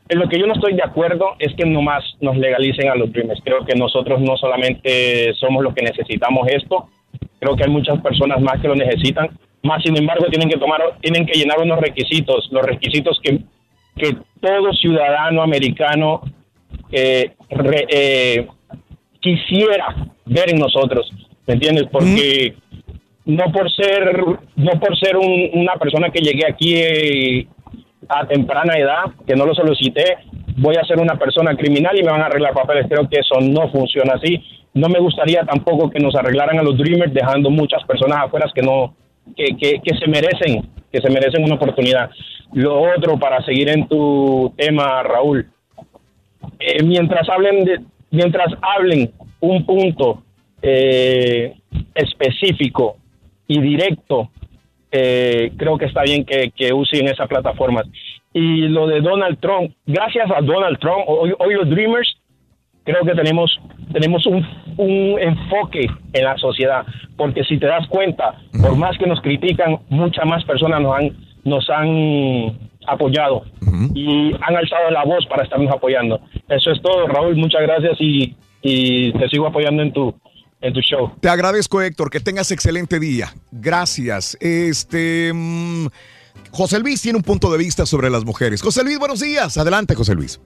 en 0.08 0.18
lo 0.18 0.28
que 0.28 0.38
yo 0.38 0.46
no 0.46 0.54
estoy 0.54 0.72
de 0.74 0.82
acuerdo 0.82 1.34
es 1.38 1.52
que 1.54 1.66
nomás 1.66 2.02
nos 2.20 2.36
legalicen 2.38 2.88
a 2.88 2.94
los 2.94 3.12
Dreamers. 3.12 3.40
Creo 3.44 3.64
que 3.66 3.74
nosotros 3.76 4.20
no 4.20 4.36
solamente 4.36 5.34
somos 5.34 5.62
los 5.62 5.74
que 5.74 5.82
necesitamos 5.84 6.48
esto, 6.48 6.88
creo 7.40 7.54
que 7.56 7.64
hay 7.64 7.70
muchas 7.70 8.00
personas 8.00 8.40
más 8.40 8.60
que 8.60 8.68
lo 8.68 8.74
necesitan. 8.74 9.28
Más 9.62 9.82
sin 9.82 9.96
embargo, 9.96 10.26
tienen 10.30 10.48
que 10.48 10.56
tomar, 10.58 10.80
tienen 11.02 11.26
que 11.26 11.38
llenar 11.38 11.58
unos 11.60 11.78
requisitos, 11.80 12.48
los 12.52 12.64
requisitos 12.64 13.20
que, 13.22 13.40
que 13.96 14.16
todo 14.40 14.72
ciudadano 14.72 15.42
americano 15.42 16.22
eh, 16.92 17.32
re- 17.50 17.86
eh, 17.90 18.46
quisiera 19.20 19.94
ver 20.26 20.50
en 20.50 20.58
nosotros, 20.58 21.10
¿me 21.46 21.54
entiendes? 21.54 21.86
Porque 21.90 22.54
no 23.24 23.44
por 23.52 23.70
ser, 23.72 24.16
no 24.56 24.70
por 24.80 24.96
ser 24.98 25.16
un- 25.16 25.50
una 25.54 25.74
persona 25.74 26.10
que 26.10 26.20
llegué 26.20 26.46
aquí 26.48 26.74
eh, 26.76 27.46
a 28.08 28.26
temprana 28.26 28.74
edad, 28.78 29.04
que 29.26 29.34
no 29.34 29.44
lo 29.46 29.54
solicité, 29.54 30.18
voy 30.56 30.76
a 30.76 30.84
ser 30.84 30.98
una 30.98 31.16
persona 31.16 31.56
criminal 31.56 31.98
y 31.98 32.02
me 32.02 32.10
van 32.10 32.22
a 32.22 32.26
arreglar 32.26 32.54
papeles. 32.54 32.86
Creo 32.88 33.08
que 33.08 33.20
eso 33.20 33.40
no 33.40 33.70
funciona 33.70 34.14
así. 34.14 34.42
No 34.74 34.88
me 34.88 34.98
gustaría 34.98 35.42
tampoco 35.44 35.90
que 35.90 36.00
nos 36.00 36.14
arreglaran 36.14 36.58
a 36.58 36.62
los 36.62 36.76
Dreamers 36.76 37.12
dejando 37.12 37.50
muchas 37.50 37.84
personas 37.84 38.24
afuera 38.24 38.50
que 38.54 38.62
no, 38.62 38.94
que, 39.36 39.56
que, 39.56 39.80
que 39.82 39.96
se 39.96 40.06
merecen, 40.08 40.68
que 40.92 41.00
se 41.00 41.10
merecen 41.10 41.44
una 41.44 41.56
oportunidad. 41.56 42.10
Lo 42.52 42.80
otro, 42.80 43.18
para 43.18 43.42
seguir 43.44 43.68
en 43.68 43.86
tu 43.88 44.52
tema, 44.56 45.02
Raúl, 45.02 45.46
eh, 46.58 46.82
mientras 46.82 47.28
hablen 47.28 47.64
de, 47.64 47.80
mientras 48.10 48.48
hablen 48.62 49.12
un 49.40 49.64
punto 49.64 50.22
eh, 50.62 51.54
específico 51.94 52.96
y 53.46 53.60
directo, 53.60 54.30
eh, 54.90 55.52
creo 55.56 55.78
que 55.78 55.86
está 55.86 56.02
bien 56.02 56.24
que, 56.24 56.50
que 56.50 56.72
usen 56.72 57.08
esas 57.08 57.28
plataformas. 57.28 57.86
Y 58.32 58.68
lo 58.68 58.86
de 58.86 59.00
Donald 59.00 59.38
Trump, 59.40 59.72
gracias 59.86 60.30
a 60.30 60.40
Donald 60.40 60.78
Trump, 60.78 61.04
hoy, 61.06 61.32
hoy 61.38 61.54
los 61.54 61.68
Dreamers, 61.68 62.16
creo 62.84 63.04
que 63.04 63.14
tenemos, 63.14 63.58
tenemos 63.92 64.24
un, 64.26 64.46
un 64.76 65.18
enfoque 65.20 65.86
en 66.12 66.24
la 66.24 66.36
sociedad, 66.38 66.84
porque 67.16 67.44
si 67.44 67.58
te 67.58 67.66
das 67.66 67.86
cuenta, 67.88 68.34
por 68.60 68.76
más 68.76 68.96
que 68.98 69.06
nos 69.06 69.20
critican, 69.20 69.78
muchas 69.88 70.24
más 70.26 70.44
personas 70.44 70.80
nos 70.80 70.96
han, 70.96 71.16
nos 71.44 71.70
han 71.70 72.58
apoyado 72.86 73.44
y 73.94 74.32
han 74.40 74.56
alzado 74.56 74.90
la 74.90 75.04
voz 75.04 75.26
para 75.26 75.42
estarnos 75.42 75.70
apoyando. 75.70 76.20
Eso 76.48 76.70
es 76.70 76.80
todo, 76.80 77.06
Raúl, 77.06 77.36
muchas 77.36 77.62
gracias 77.62 78.00
y, 78.00 78.34
y 78.62 79.12
te 79.12 79.28
sigo 79.28 79.46
apoyando 79.46 79.82
en 79.82 79.92
tu, 79.92 80.14
en 80.60 80.72
tu 80.72 80.80
show. 80.80 81.12
Te 81.20 81.28
agradezco, 81.28 81.80
Héctor, 81.80 82.10
que 82.10 82.20
tengas 82.20 82.50
excelente 82.50 82.98
día. 82.98 83.34
Gracias. 83.52 84.36
Este. 84.40 85.32
mm, 85.34 85.86
José 86.50 86.78
Luis 86.78 87.00
tiene 87.02 87.18
un 87.18 87.24
punto 87.24 87.50
de 87.50 87.58
vista 87.58 87.86
sobre 87.86 88.10
las 88.10 88.24
mujeres. 88.24 88.62
José 88.62 88.82
Luis, 88.84 88.98
buenos 88.98 89.20
días. 89.20 89.58
Adelante, 89.58 89.94
José 89.94 90.14
Luis. 90.14 90.40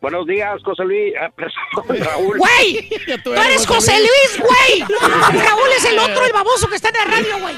Buenos 0.00 0.26
días, 0.26 0.62
José 0.64 0.84
Luis. 0.84 1.12
Ah, 1.20 1.30
Raúl. 1.88 2.38
¡Güey! 2.38 2.88
¡Tú 3.24 3.32
eres 3.32 3.66
José 3.66 3.92
Luis, 3.98 4.40
güey! 4.40 5.00
Raúl 5.00 5.68
es 5.76 5.84
el 5.84 5.98
otro, 5.98 6.24
el 6.24 6.32
baboso 6.32 6.68
que 6.68 6.76
está 6.76 6.88
en 6.90 6.94
la 6.94 7.16
radio, 7.16 7.38
güey. 7.40 7.54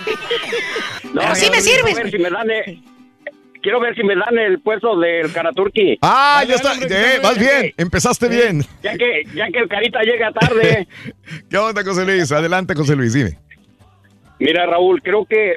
No, 1.13 1.21
Pero 1.21 1.35
sí 1.35 1.51
me 1.51 1.61
sirves, 1.61 1.95
ver 1.97 2.11
si 2.11 2.19
me 2.19 2.31
dan, 2.31 2.51
eh, 2.51 2.83
quiero 3.63 3.81
ver 3.81 3.95
si 3.95 4.03
me 4.03 4.15
dan 4.17 4.39
el 4.39 4.61
puesto 4.61 4.99
del 4.99 5.33
Karaturki. 5.33 5.99
Ah, 6.03 6.45
ya 6.47 6.57
está. 6.57 6.75
Eh, 6.75 7.21
vas 7.23 7.39
bien. 7.39 7.73
Empezaste 7.77 8.29
bien. 8.29 8.63
Ya 8.83 8.97
que, 8.97 9.25
ya 9.35 9.47
que 9.49 9.59
el 9.59 9.69
Carita 9.69 10.01
llega 10.03 10.33
tarde. 10.33 10.89
¿Qué 11.51 11.59
onda, 11.59 11.83
José 11.85 12.05
Luis? 12.05 12.31
Adelante, 12.33 12.75
José 12.75 12.97
Luis, 12.97 13.13
dime. 13.13 13.39
Mira, 14.39 14.67
Raúl, 14.67 15.03
creo 15.03 15.25
que 15.27 15.57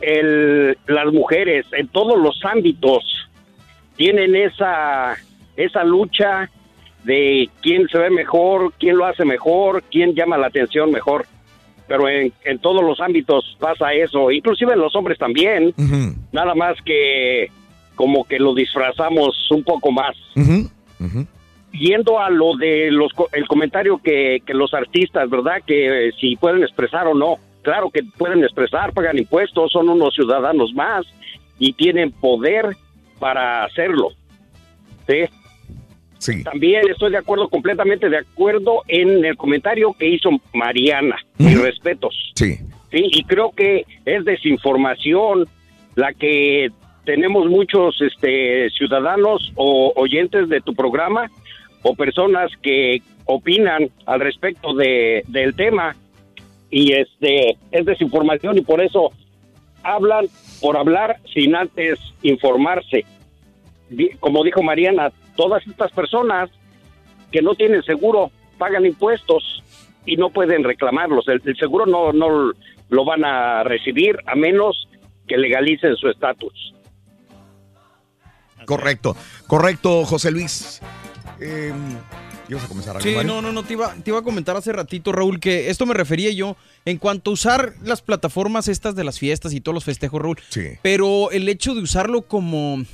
el, 0.00 0.78
las 0.86 1.06
mujeres 1.12 1.66
en 1.72 1.88
todos 1.88 2.18
los 2.18 2.40
ámbitos 2.44 3.04
tienen 3.96 4.34
esa, 4.36 5.16
esa 5.56 5.84
lucha 5.84 6.48
de 7.04 7.48
quién 7.60 7.88
se 7.88 7.98
ve 7.98 8.10
mejor, 8.10 8.72
quién 8.78 8.96
lo 8.96 9.06
hace 9.06 9.24
mejor, 9.24 9.82
quién 9.90 10.14
llama 10.14 10.38
la 10.38 10.46
atención 10.46 10.90
mejor. 10.90 11.26
Pero 11.92 12.08
en, 12.08 12.32
en 12.46 12.58
todos 12.58 12.82
los 12.82 13.00
ámbitos 13.00 13.54
pasa 13.60 13.92
eso, 13.92 14.30
inclusive 14.30 14.72
en 14.72 14.78
los 14.78 14.96
hombres 14.96 15.18
también. 15.18 15.74
Nada 16.32 16.54
más 16.54 16.80
que 16.86 17.50
como 17.96 18.24
que 18.24 18.38
lo 18.38 18.54
disfrazamos 18.54 19.36
un 19.50 19.62
poco 19.62 19.92
más. 19.92 20.16
Yendo 21.70 22.18
a 22.18 22.30
lo 22.30 22.56
de 22.56 22.90
los 22.90 23.12
el 23.32 23.46
comentario 23.46 24.00
que, 24.02 24.42
que 24.46 24.54
los 24.54 24.72
artistas, 24.72 25.28
¿verdad? 25.28 25.60
Que 25.66 26.08
eh, 26.08 26.12
si 26.18 26.36
pueden 26.36 26.62
expresar 26.62 27.06
o 27.08 27.14
no. 27.14 27.36
Claro 27.60 27.90
que 27.90 28.02
pueden 28.16 28.42
expresar, 28.42 28.94
pagan 28.94 29.18
impuestos, 29.18 29.70
son 29.70 29.90
unos 29.90 30.14
ciudadanos 30.14 30.72
más 30.72 31.04
y 31.58 31.74
tienen 31.74 32.10
poder 32.10 32.74
para 33.18 33.64
hacerlo. 33.64 34.12
¿Sí? 35.06 35.28
También 36.44 36.88
estoy 36.88 37.10
de 37.10 37.18
acuerdo, 37.18 37.48
completamente 37.48 38.08
de 38.08 38.18
acuerdo 38.18 38.82
en 38.88 39.24
el 39.24 39.36
comentario 39.36 39.92
que 39.98 40.08
hizo 40.08 40.30
Mariana. 40.52 41.16
Mis 41.38 41.60
respetos. 41.60 42.32
Sí. 42.34 42.58
Sí, 42.90 43.06
y 43.10 43.24
creo 43.24 43.52
que 43.52 43.86
es 44.04 44.24
desinformación 44.24 45.46
la 45.94 46.12
que 46.12 46.68
tenemos 47.04 47.48
muchos 47.48 48.00
este, 48.00 48.70
ciudadanos 48.70 49.52
o 49.56 49.92
oyentes 49.96 50.48
de 50.48 50.60
tu 50.60 50.74
programa 50.74 51.30
o 51.82 51.94
personas 51.94 52.50
que 52.62 53.02
opinan 53.24 53.90
al 54.06 54.20
respecto 54.20 54.74
de, 54.74 55.24
del 55.28 55.54
tema 55.54 55.96
y 56.70 56.92
este 56.92 57.56
es 57.70 57.84
desinformación 57.84 58.58
y 58.58 58.60
por 58.60 58.80
eso 58.80 59.10
hablan 59.82 60.26
por 60.60 60.76
hablar 60.76 61.16
sin 61.32 61.56
antes 61.56 61.98
informarse. 62.22 63.04
Como 64.20 64.44
dijo 64.44 64.62
Mariana, 64.62 65.12
todas 65.36 65.66
estas 65.66 65.90
personas 65.92 66.50
que 67.30 67.42
no 67.42 67.54
tienen 67.54 67.82
seguro 67.82 68.30
pagan 68.58 68.84
impuestos 68.86 69.62
y 70.04 70.16
no 70.16 70.30
pueden 70.30 70.64
reclamarlos. 70.64 71.26
El, 71.28 71.40
el 71.44 71.56
seguro 71.56 71.86
no, 71.86 72.12
no 72.12 72.52
lo 72.88 73.04
van 73.04 73.24
a 73.24 73.62
recibir 73.64 74.16
a 74.26 74.34
menos 74.34 74.88
que 75.26 75.36
legalicen 75.36 75.96
su 75.96 76.08
estatus. 76.08 76.74
Correcto. 78.66 79.16
Correcto, 79.46 80.04
José 80.04 80.30
Luis. 80.30 80.80
Eh, 81.40 81.72
¿Ibas 82.48 82.64
a 82.64 82.68
comenzar 82.68 82.96
algo, 82.96 83.08
Sí, 83.08 83.14
Mario? 83.14 83.32
no, 83.32 83.42
no, 83.42 83.52
no, 83.52 83.62
te 83.62 83.72
iba, 83.72 83.94
te 83.94 84.10
iba 84.10 84.18
a 84.18 84.22
comentar 84.22 84.56
hace 84.56 84.72
ratito, 84.72 85.10
Raúl, 85.12 85.40
que 85.40 85.70
esto 85.70 85.86
me 85.86 85.94
refería 85.94 86.30
yo 86.32 86.56
en 86.84 86.98
cuanto 86.98 87.30
a 87.30 87.34
usar 87.34 87.74
las 87.82 88.02
plataformas 88.02 88.68
estas 88.68 88.94
de 88.94 89.04
las 89.04 89.18
fiestas 89.18 89.52
y 89.54 89.60
todos 89.60 89.74
los 89.74 89.84
festejos, 89.84 90.20
Raúl. 90.20 90.38
Sí. 90.48 90.68
Pero 90.82 91.30
el 91.30 91.48
hecho 91.48 91.74
de 91.74 91.80
usarlo 91.82 92.22
como, 92.22 92.84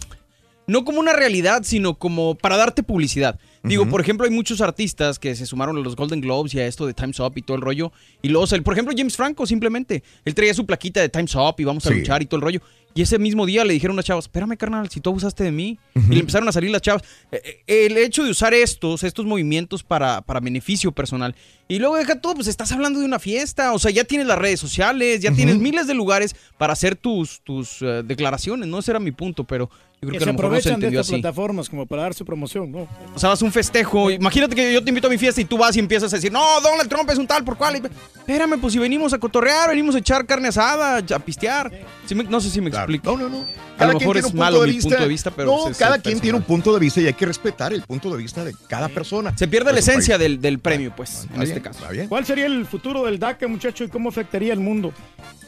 no 0.68 0.84
como 0.84 1.00
una 1.00 1.12
realidad, 1.12 1.62
sino 1.64 1.94
como 1.94 2.36
para 2.36 2.56
darte 2.56 2.84
publicidad. 2.84 3.40
Digo, 3.64 3.86
por 3.88 4.00
ejemplo, 4.00 4.24
hay 4.24 4.32
muchos 4.32 4.60
artistas 4.60 5.18
que 5.18 5.34
se 5.34 5.44
sumaron 5.44 5.76
a 5.76 5.80
los 5.80 5.96
Golden 5.96 6.20
Globes 6.20 6.54
y 6.54 6.60
a 6.60 6.66
esto 6.66 6.86
de 6.86 6.94
Time's 6.94 7.18
Up 7.20 7.32
y 7.34 7.42
todo 7.42 7.56
el 7.56 7.62
rollo. 7.62 7.90
Y 8.22 8.28
luego, 8.28 8.44
o 8.44 8.46
sea, 8.46 8.58
por 8.62 8.72
ejemplo, 8.74 8.94
James 8.96 9.16
Franco 9.16 9.44
simplemente, 9.46 10.02
él 10.24 10.34
traía 10.34 10.54
su 10.54 10.64
plaquita 10.64 11.00
de 11.00 11.08
Time's 11.08 11.34
Up 11.34 11.56
y 11.58 11.64
vamos 11.64 11.84
a 11.86 11.88
Sí. 11.90 11.96
luchar 11.96 12.22
y 12.22 12.26
todo 12.26 12.36
el 12.36 12.42
rollo. 12.42 12.60
Y 12.94 13.02
ese 13.02 13.18
mismo 13.18 13.46
día 13.46 13.64
le 13.64 13.74
dijeron 13.74 13.94
a 13.94 13.98
las 13.98 14.04
chavas, 14.06 14.24
espérame, 14.24 14.56
carnal, 14.56 14.88
si 14.88 15.00
tú 15.00 15.10
abusaste 15.10 15.44
de 15.44 15.52
mí. 15.52 15.78
Y 15.94 16.14
le 16.14 16.20
empezaron 16.20 16.48
a 16.48 16.52
salir 16.52 16.70
las 16.70 16.82
chavas. 16.82 17.02
Eh, 17.30 17.62
eh, 17.66 17.86
El 17.86 17.96
hecho 17.96 18.24
de 18.24 18.30
usar 18.30 18.54
estos, 18.54 19.04
estos 19.04 19.24
movimientos 19.24 19.82
para, 19.84 20.20
para 20.22 20.40
beneficio 20.40 20.90
personal. 20.90 21.34
Y 21.68 21.78
luego 21.78 21.96
deja 21.96 22.20
todo, 22.20 22.34
pues 22.34 22.48
estás 22.48 22.72
hablando 22.72 22.98
de 22.98 23.04
una 23.04 23.18
fiesta. 23.18 23.72
O 23.72 23.78
sea, 23.78 23.90
ya 23.92 24.02
tienes 24.04 24.26
las 24.26 24.38
redes 24.38 24.58
sociales, 24.58 25.20
ya 25.20 25.30
tienes 25.32 25.58
miles 25.58 25.86
de 25.86 25.94
lugares 25.94 26.34
para 26.56 26.72
hacer 26.72 26.96
tus, 26.96 27.40
tus 27.42 27.82
eh, 27.82 28.02
declaraciones. 28.04 28.66
No, 28.68 28.78
ese 28.78 28.90
era 28.90 28.98
mi 29.00 29.12
punto, 29.12 29.44
pero 29.44 29.68
yo 30.00 30.08
creo 30.08 30.12
Que 30.12 30.18
que, 30.18 30.24
se 30.24 30.30
a 30.30 30.32
lo 30.32 30.38
mejor 30.38 30.52
no 30.52 30.60
se 30.60 30.68
aprovechan 30.70 30.80
de 30.80 30.86
estas 30.88 31.06
así. 31.12 31.20
plataformas 31.20 31.68
como 31.68 31.84
para 31.86 32.02
dar 32.02 32.14
su 32.14 32.24
promoción, 32.24 32.72
¿no? 32.72 32.88
O 33.14 33.18
sea, 33.18 33.28
vas 33.28 33.42
a 33.42 33.44
un 33.44 33.52
festejo. 33.52 34.10
Imagínate 34.10 34.54
que 34.56 34.72
yo 34.72 34.82
te 34.82 34.88
invito 34.90 35.08
a 35.08 35.10
mi 35.10 35.18
fiesta 35.18 35.40
y 35.40 35.44
tú 35.44 35.58
vas 35.58 35.76
y 35.76 35.80
empiezas 35.80 36.10
a 36.12 36.16
decir, 36.16 36.32
no, 36.32 36.42
Donald 36.62 36.88
Trump 36.88 37.10
es 37.10 37.18
un 37.18 37.26
tal 37.26 37.44
por 37.44 37.56
cual. 37.58 37.76
Y, 37.76 37.82
Espérame, 38.18 38.58
pues 38.60 38.72
si 38.72 38.78
venimos 38.78 39.12
a 39.12 39.18
cotorrear, 39.18 39.68
venimos 39.68 39.94
a 39.94 39.98
echar 39.98 40.24
carne 40.24 40.48
asada, 40.48 40.98
a 41.14 41.18
pistear. 41.18 41.70
Sí 42.06 42.14
me- 42.14 42.24
no 42.24 42.40
sé 42.40 42.48
si 42.50 42.60
me 42.62 42.70
explico. 42.78 43.16
No, 43.16 43.28
no, 43.28 43.38
no. 43.40 43.46
A 43.78 43.86
lo 43.86 43.98
mejor 43.98 44.16
es 44.16 44.34
malo 44.34 44.62
mi 44.62 44.80
punto 44.80 44.96
de 45.00 45.08
vista, 45.08 45.30
pero 45.30 45.56
no, 45.56 45.68
es 45.68 45.76
cada 45.78 45.96
el 45.96 46.02
quien 46.02 46.20
tiene 46.20 46.36
un 46.36 46.44
punto 46.44 46.72
de 46.74 46.80
vista 46.80 47.00
y 47.00 47.06
hay 47.06 47.14
que 47.14 47.26
respetar 47.26 47.72
el 47.72 47.82
punto 47.82 48.10
de 48.10 48.16
vista 48.16 48.44
de 48.44 48.54
cada 48.68 48.88
persona. 48.88 49.32
Se 49.36 49.46
pierde 49.46 49.72
la 49.72 49.78
esencia 49.78 50.18
del, 50.18 50.40
del 50.40 50.58
premio, 50.58 50.92
pues, 50.96 51.24
en 51.24 51.30
Está 51.30 51.42
este 51.42 51.54
bien, 51.54 51.62
caso. 51.62 51.78
está 51.80 51.90
bien. 51.92 52.08
¿Cuál 52.08 52.26
sería 52.26 52.46
el 52.46 52.66
futuro 52.66 53.04
del 53.04 53.18
DACA, 53.18 53.46
muchacho, 53.46 53.84
y 53.84 53.88
cómo 53.88 54.08
afectaría 54.08 54.52
al 54.52 54.60
mundo? 54.60 54.92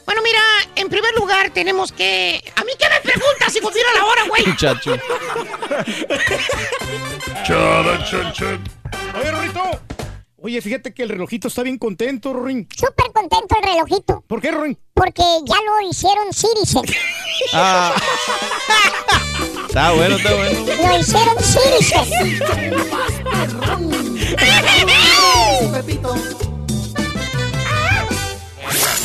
Bueno, 0.05 0.21
mira, 0.23 0.39
en 0.75 0.87
primer 0.89 1.13
lugar 1.15 1.51
tenemos 1.51 1.91
que... 1.91 2.41
¿A 2.55 2.63
mí 2.63 2.71
qué 2.77 2.85
me 2.89 3.01
preguntas 3.11 3.53
si 3.53 3.59
mira 3.61 3.93
la 3.95 4.05
hora, 4.05 4.23
güey? 4.27 4.45
Muchacho. 4.47 4.97
Oye, 9.13 9.31
Rorrito. 9.31 9.90
Oye, 10.43 10.59
fíjate 10.59 10.91
que 10.91 11.03
el 11.03 11.09
relojito 11.09 11.49
está 11.49 11.61
bien 11.61 11.77
contento, 11.77 12.33
Rorín. 12.33 12.67
Súper 12.75 13.11
contento 13.13 13.55
el 13.61 13.63
relojito. 13.63 14.23
¿Por 14.25 14.41
qué, 14.41 14.49
Rorín? 14.49 14.75
Porque 14.95 15.21
ya 15.45 15.55
lo 15.65 15.87
hicieron 15.87 16.33
Citizen. 16.33 16.81
Ah. 17.53 17.95
Está 19.67 19.93
bueno, 19.93 20.15
está 20.15 20.35
bueno. 20.35 20.59
Lo 20.65 20.99
hicieron 20.99 21.35
Citizen. 21.41 22.05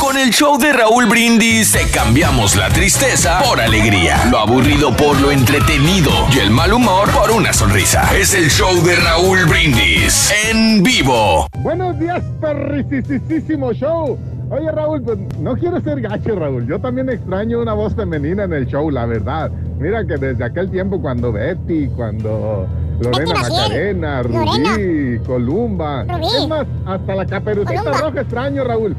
Con 0.07 0.17
el 0.19 0.31
show 0.31 0.57
de 0.57 0.73
Raúl 0.73 1.07
Brindis 1.07 1.73
te 1.73 1.91
cambiamos 1.91 2.55
la 2.55 2.69
tristeza 2.69 3.41
por 3.43 3.61
alegría, 3.61 4.25
lo 4.31 4.39
aburrido 4.39 4.97
por 4.97 5.21
lo 5.21 5.33
entretenido 5.33 6.13
y 6.33 6.39
el 6.39 6.53
mal 6.53 6.73
humor 6.73 7.11
por 7.11 7.33
una 7.33 7.53
sonrisa. 7.53 8.09
Es 8.17 8.33
el 8.33 8.49
show 8.49 8.73
de 8.85 8.95
Raúl 8.95 9.47
Brindis 9.47 10.33
en 10.49 10.81
vivo. 10.85 11.49
Buenos 11.59 11.99
días, 11.99 12.23
perricisísimo 12.41 13.73
show. 13.73 14.17
Oye, 14.49 14.71
Raúl, 14.71 15.03
pues 15.03 15.19
no 15.41 15.57
quiero 15.57 15.81
ser 15.81 16.01
gacho, 16.01 16.37
Raúl. 16.37 16.69
Yo 16.69 16.79
también 16.79 17.09
extraño 17.09 17.61
una 17.61 17.73
voz 17.73 17.97
femenina 17.97 18.45
en 18.45 18.53
el 18.53 18.67
show, 18.69 18.89
la 18.93 19.07
verdad. 19.07 19.51
Mira 19.81 20.07
que 20.07 20.17
desde 20.19 20.45
aquel 20.45 20.71
tiempo 20.71 21.03
cuando 21.03 21.33
Betty, 21.33 21.89
cuando 21.97 22.69
Lorena 23.01 23.35
Macarena, 23.35 24.23
Rubí, 24.23 25.19
Columba. 25.27 26.03
Es 26.03 26.47
más, 26.47 26.65
hasta 26.87 27.15
la 27.17 27.27
caperucita 27.27 27.93
roja 27.93 28.21
extraño, 28.21 28.63
Raúl. 28.63 28.95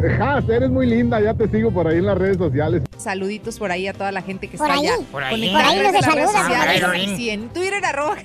Jas, 0.18 0.48
eres 0.48 0.70
muy 0.70 0.86
linda, 0.86 1.20
ya 1.20 1.34
te 1.34 1.48
sigo 1.48 1.70
por 1.70 1.86
ahí 1.86 1.98
en 1.98 2.06
las 2.06 2.18
redes 2.18 2.38
sociales. 2.38 2.82
Saluditos 2.96 3.58
por 3.58 3.70
ahí 3.70 3.86
a 3.86 3.92
toda 3.92 4.12
la 4.12 4.22
gente 4.22 4.48
que 4.48 4.56
Por 4.56 4.68
está 4.68 4.80
ahí. 4.80 4.86
allá. 4.86 5.04
Por 5.10 5.22
ahí. 5.22 5.50
Por 5.50 5.60
ahí. 5.60 6.80
Por 6.80 6.90
ahí. 6.90 7.16
Sí, 7.16 7.30
en 7.30 7.48
Twitter 7.50 7.84
arroba 7.84 8.16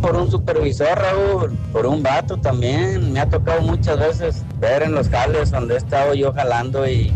por 0.00 0.16
un 0.16 0.30
supervisor, 0.30 0.98
Raúl, 0.98 1.56
por 1.72 1.86
un 1.86 2.02
vato 2.02 2.36
también. 2.36 3.12
Me 3.12 3.20
ha 3.20 3.28
tocado 3.28 3.62
muchas 3.62 3.98
veces 3.98 4.42
ver 4.60 4.82
en 4.82 4.92
los 4.92 5.08
cables 5.08 5.50
donde 5.50 5.74
he 5.74 5.78
estado 5.78 6.14
yo 6.14 6.32
jalando 6.32 6.86
y 6.88 7.12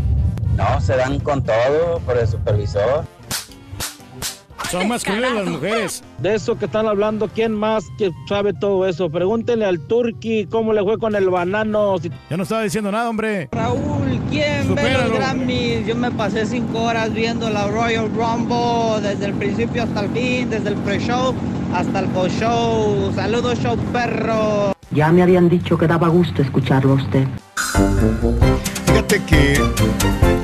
no, 0.56 0.80
se 0.80 0.96
dan 0.96 1.20
con 1.20 1.42
todo 1.42 2.00
por 2.00 2.18
el 2.18 2.26
supervisor. 2.26 3.04
Son 4.70 4.86
más 4.86 5.02
crueles 5.02 5.32
las 5.32 5.46
mujeres. 5.46 6.04
De 6.18 6.34
eso 6.34 6.58
que 6.58 6.66
están 6.66 6.86
hablando, 6.86 7.28
¿quién 7.28 7.54
más 7.54 7.86
que 7.96 8.10
sabe 8.28 8.52
todo 8.52 8.86
eso? 8.86 9.08
Pregúntenle 9.10 9.64
al 9.64 9.80
Turqui 9.80 10.46
cómo 10.46 10.72
le 10.72 10.82
fue 10.82 10.98
con 10.98 11.14
el 11.16 11.30
banano. 11.30 11.96
Ya 12.28 12.36
no 12.36 12.42
estaba 12.42 12.62
diciendo 12.62 12.92
nada, 12.92 13.08
hombre. 13.08 13.48
Raúl, 13.52 14.20
¿quién 14.30 14.74
ve 14.74 14.92
los 14.92 15.12
Grammys? 15.12 15.86
Yo 15.86 15.94
me 15.94 16.10
pasé 16.10 16.44
cinco 16.44 16.82
horas 16.82 17.14
viendo 17.14 17.48
la 17.48 17.66
Royal 17.68 18.10
Rumble 18.14 19.00
desde 19.00 19.26
el 19.26 19.34
principio 19.34 19.84
hasta 19.84 20.00
el 20.00 20.10
fin, 20.10 20.50
desde 20.50 20.68
el 20.70 20.76
pre-show 20.76 21.34
hasta 21.74 22.00
el 22.00 22.06
post-show. 22.06 23.12
Saludos, 23.14 23.58
show 23.60 23.76
perro. 23.92 24.72
Ya 24.90 25.12
me 25.12 25.22
habían 25.22 25.48
dicho 25.48 25.76
que 25.76 25.86
daba 25.86 26.08
gusto 26.08 26.42
escucharlo 26.42 26.92
a 26.92 26.94
usted. 26.96 27.26
Fíjate 28.86 29.22
que. 29.24 29.60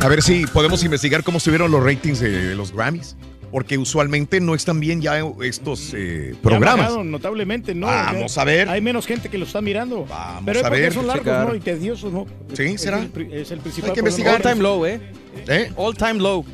A 0.00 0.08
ver 0.08 0.22
si 0.22 0.46
podemos 0.46 0.84
investigar 0.84 1.22
cómo 1.22 1.38
estuvieron 1.38 1.70
los 1.70 1.82
ratings 1.82 2.20
de, 2.20 2.48
de 2.48 2.54
los 2.54 2.72
Grammys. 2.72 3.16
Porque 3.54 3.78
usualmente 3.78 4.40
no 4.40 4.56
están 4.56 4.80
bien 4.80 5.00
ya 5.00 5.20
estos 5.44 5.92
eh, 5.94 6.32
Ya 6.34 6.42
programas. 6.42 6.86
bajaron 6.88 7.08
notablemente, 7.12 7.72
¿no? 7.72 7.86
Vamos 7.86 8.34
Ya 8.34 8.42
a 8.42 8.44
ver. 8.44 8.68
Hay 8.68 8.80
menos 8.80 9.06
gente 9.06 9.28
que 9.28 9.38
lo 9.38 9.44
está 9.44 9.60
mirando. 9.60 10.06
Vamos 10.06 10.42
Pero 10.44 10.58
es 10.58 10.66
a 10.66 10.70
ver. 10.70 10.92
son 10.92 11.06
largos, 11.06 11.24
Checar. 11.24 11.48
¿no? 11.50 11.54
Y 11.54 11.60
tediosos, 11.60 12.12
¿no? 12.12 12.26
Sí, 12.52 12.64
Es 12.64 12.80
¿será? 12.80 12.98
el 12.98 13.32
Es 13.32 13.52
el 13.52 13.60
principal 13.60 13.90
Hay 13.90 13.94
que 13.94 14.00
investigar. 14.00 14.34
All 14.34 14.42
time 14.42 14.56
low, 14.60 14.84
¿eh? 14.84 15.00
¿Eh? 15.46 15.70
All 15.76 15.96
time 15.96 16.14
low. 16.14 16.44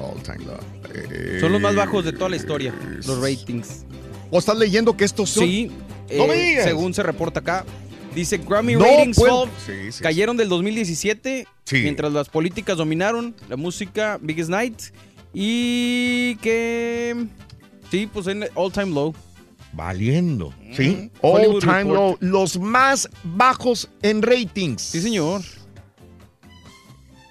All 0.00 0.20
time 0.20 0.44
low. 0.46 1.38
Son 1.38 1.52
los 1.52 1.60
más 1.60 1.76
bajos 1.76 2.04
de 2.04 2.12
toda 2.12 2.28
la 2.28 2.34
historia, 2.34 2.74
los 3.06 3.20
ratings. 3.22 3.84
¿O 4.28 4.40
estás 4.40 4.58
leyendo 4.58 4.96
que 4.96 5.04
estos 5.04 5.30
son? 5.30 5.44
Sí, 5.44 5.70
No 6.10 6.24
eh, 6.24 6.26
me 6.26 6.34
digas. 6.34 6.64
según 6.64 6.92
se 6.92 7.04
reporta 7.04 7.38
acá. 7.38 7.64
Dice 8.16 8.38
Grammy 8.38 8.72
No 8.74 8.80
ratings 8.80 9.16
Sí, 9.64 9.92
sí, 9.92 10.02
cayeron 10.02 10.36
del 10.36 10.48
2017, 10.48 11.46
Sí. 11.62 11.82
mientras 11.82 12.12
las 12.12 12.28
políticas 12.28 12.78
dominaron, 12.78 13.32
la 13.48 13.56
música 13.56 14.18
Biggest 14.20 14.50
Night 14.50 14.80
y 15.32 16.36
que 16.36 17.26
sí, 17.90 18.08
pues 18.12 18.26
en 18.26 18.44
all 18.54 18.72
time 18.72 18.86
low. 18.94 19.14
Valiendo, 19.72 20.52
¿sí? 20.72 21.10
All 21.20 21.40
Hollywood 21.40 21.60
time 21.60 21.84
Report. 21.84 21.94
low. 21.94 22.16
Los 22.20 22.58
más 22.58 23.08
bajos 23.22 23.90
en 24.02 24.22
ratings. 24.22 24.80
Sí, 24.82 25.00
señor. 25.00 25.42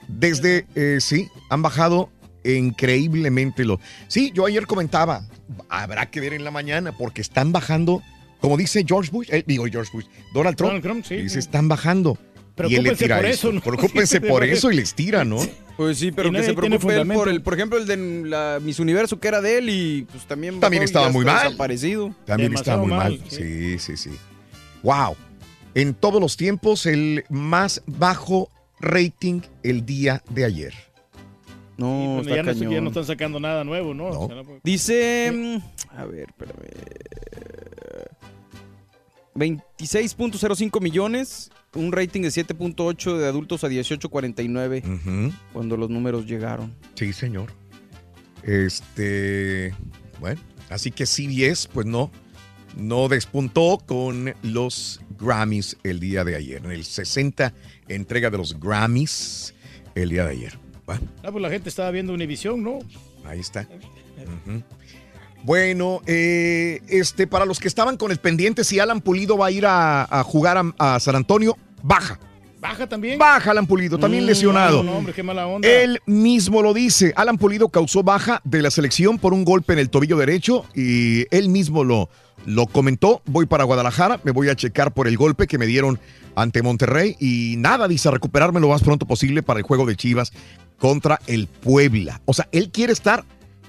Desde, 0.07 0.65
eh, 0.75 0.99
sí, 1.01 1.27
han 1.49 1.61
bajado 1.61 2.09
increíblemente 2.45 3.65
lo. 3.65 3.79
Sí, 4.07 4.31
yo 4.33 4.45
ayer 4.45 4.65
comentaba, 4.65 5.27
habrá 5.67 6.09
que 6.09 6.21
ver 6.21 6.33
en 6.33 6.43
la 6.43 6.51
mañana 6.51 6.91
porque 6.91 7.21
están 7.21 7.51
bajando, 7.51 8.01
como 8.39 8.55
dice 8.55 8.85
George 8.87 9.11
Bush, 9.11 9.27
eh, 9.31 9.43
digo 9.45 9.65
George 9.69 9.91
Bush, 9.93 10.05
Donald 10.33 10.55
Trump, 10.55 10.69
Donald 10.69 10.83
Trump, 10.83 11.05
sí. 11.05 11.17
dice, 11.17 11.39
están 11.39 11.67
bajando. 11.67 12.17
Y 12.67 12.75
él 12.75 12.83
le 12.83 12.95
Preocúpense 12.95 13.03
tira 13.05 13.15
por 13.17 13.25
eso. 13.25 13.47
eso, 13.49 13.51
¿no? 13.53 13.61
Preocúpense 13.63 14.21
por 14.21 14.43
eso 14.43 14.71
y 14.71 14.75
les 14.75 14.93
tira, 14.95 15.23
¿no? 15.23 15.37
Pues 15.77 15.99
sí, 15.99 16.11
pero 16.11 16.31
que 16.31 16.41
se 16.43 16.53
preocupe 16.55 16.95
él 16.99 17.07
por 17.07 17.29
el, 17.29 17.41
por 17.43 17.53
ejemplo, 17.53 17.77
el 17.77 17.85
de 17.85 17.97
la 18.27 18.59
Miss 18.61 18.79
Universo 18.79 19.19
que 19.19 19.27
era 19.27 19.41
de 19.41 19.59
él 19.59 19.69
y 19.69 20.07
pues 20.11 20.25
también 20.25 20.59
También 20.59 20.81
bajó 20.81 20.85
estaba 20.85 21.09
muy 21.09 21.23
mal. 21.23 21.43
desaparecido. 21.43 22.15
También 22.25 22.53
está 22.53 22.77
muy 22.77 22.87
mal. 22.87 23.19
Sí, 23.29 23.77
sí, 23.77 23.95
sí. 23.95 24.09
Wow. 24.81 25.15
En 25.75 25.93
todos 25.93 26.19
los 26.19 26.35
tiempos, 26.37 26.87
el 26.87 27.25
más 27.29 27.83
bajo 27.85 28.49
rating 28.79 29.41
el 29.61 29.85
día 29.85 30.23
de 30.31 30.45
ayer. 30.45 30.73
No, 31.77 31.85
Bueno, 31.87 32.21
está 32.21 32.35
ya, 32.37 32.65
no, 32.65 32.71
ya 32.71 32.81
no 32.81 32.87
están 32.87 33.05
sacando 33.05 33.39
nada 33.39 33.63
nuevo, 33.63 33.93
¿no? 33.93 34.07
O 34.07 34.27
sea, 34.27 34.35
no- 34.41 34.59
Dice, 34.63 35.31
mm, 35.31 35.57
a 35.99 36.05
ver, 36.05 36.27
espérame. 36.29 36.57
26.05 39.35 40.81
millones, 40.81 41.51
un 41.77 41.91
rating 41.91 42.21
de 42.21 42.29
7.8 42.29 43.17
de 43.17 43.27
adultos 43.27 43.63
a 43.63 43.69
18.49 43.69 45.31
cuando 45.53 45.77
los 45.77 45.89
números 45.89 46.25
llegaron. 46.25 46.73
Sí, 46.95 47.13
señor. 47.13 47.51
Este, 48.43 49.73
bueno, 50.19 50.39
así 50.69 50.91
que 50.91 51.05
CBS, 51.05 51.67
pues 51.73 51.85
no, 51.85 52.11
no 52.77 53.07
despuntó 53.07 53.77
con 53.85 54.33
los 54.41 55.01
Grammys 55.19 55.77
el 55.83 55.99
día 55.99 56.23
de 56.23 56.35
ayer, 56.35 56.63
en 56.63 56.71
el 56.71 56.85
60 56.85 57.53
entrega 57.87 58.29
de 58.29 58.37
los 58.37 58.59
Grammys 58.59 59.53
el 59.95 60.09
día 60.09 60.25
de 60.25 60.31
ayer. 60.31 60.59
Bueno, 60.85 61.01
Ah, 61.23 61.31
pues 61.31 61.41
la 61.41 61.49
gente 61.49 61.69
estaba 61.69 61.91
viendo 61.91 62.13
Univisión, 62.13 62.63
¿no? 62.63 62.79
ahí 63.25 63.39
está. 63.39 63.67
Bueno, 65.43 66.01
eh, 66.07 66.81
este, 66.87 67.27
para 67.27 67.45
los 67.45 67.59
que 67.59 67.67
estaban 67.67 67.95
con 67.97 68.11
el 68.11 68.17
pendiente, 68.17 68.63
si 68.63 68.79
Alan 68.79 69.01
Pulido 69.01 69.37
va 69.37 69.47
a 69.47 69.51
ir 69.51 69.65
a, 69.65 70.03
a 70.03 70.23
jugar 70.23 70.57
a, 70.57 70.95
a 70.95 70.99
San 70.99 71.15
Antonio, 71.15 71.57
baja. 71.83 72.19
Baja 72.59 72.87
también. 72.87 73.19
Baja 73.19 73.51
Alan 73.51 73.67
Pulido, 73.67 73.99
también 73.99 74.23
Mm, 74.23 74.27
lesionado. 74.27 74.81
No, 74.83 74.93
hombre, 74.93 75.13
qué 75.13 75.21
mala 75.21 75.45
onda. 75.45 75.67
Él 75.67 75.99
mismo 76.07 76.63
lo 76.63 76.73
dice. 76.73 77.13
Alan 77.15 77.37
Pulido 77.37 77.69
causó 77.69 78.01
baja 78.03 78.41
de 78.43 78.63
la 78.63 78.71
selección 78.71 79.19
por 79.19 79.33
un 79.33 79.45
golpe 79.45 79.73
en 79.73 79.79
el 79.79 79.89
tobillo 79.91 80.17
derecho 80.17 80.65
y 80.73 81.25
él 81.35 81.49
mismo 81.49 81.83
lo, 81.83 82.09
lo 82.47 82.65
comentó. 82.65 83.21
Voy 83.25 83.45
para 83.45 83.63
Guadalajara, 83.63 84.19
me 84.23 84.31
voy 84.31 84.49
a 84.49 84.55
checar 84.55 84.91
por 84.91 85.07
el 85.07 85.17
golpe 85.17 85.45
que 85.45 85.59
me 85.59 85.67
dieron 85.67 85.99
ante 86.35 86.63
Monterrey 86.63 87.15
y 87.19 87.55
nada, 87.57 87.87
dice, 87.87 88.07
a 88.09 88.11
recuperarme 88.11 88.59
lo 88.59 88.69
más 88.69 88.81
pronto 88.81 89.05
posible 89.05 89.43
para 89.43 89.59
el 89.59 89.63
juego 89.65 89.85
de 89.85 89.95
Chivas 89.95 90.33
contra 90.79 91.19
el 91.27 91.45
Puebla. 91.47 92.21
O 92.25 92.33
sea, 92.33 92.47
él 92.51 92.71
quiere 92.71 92.91
estar 92.91 93.23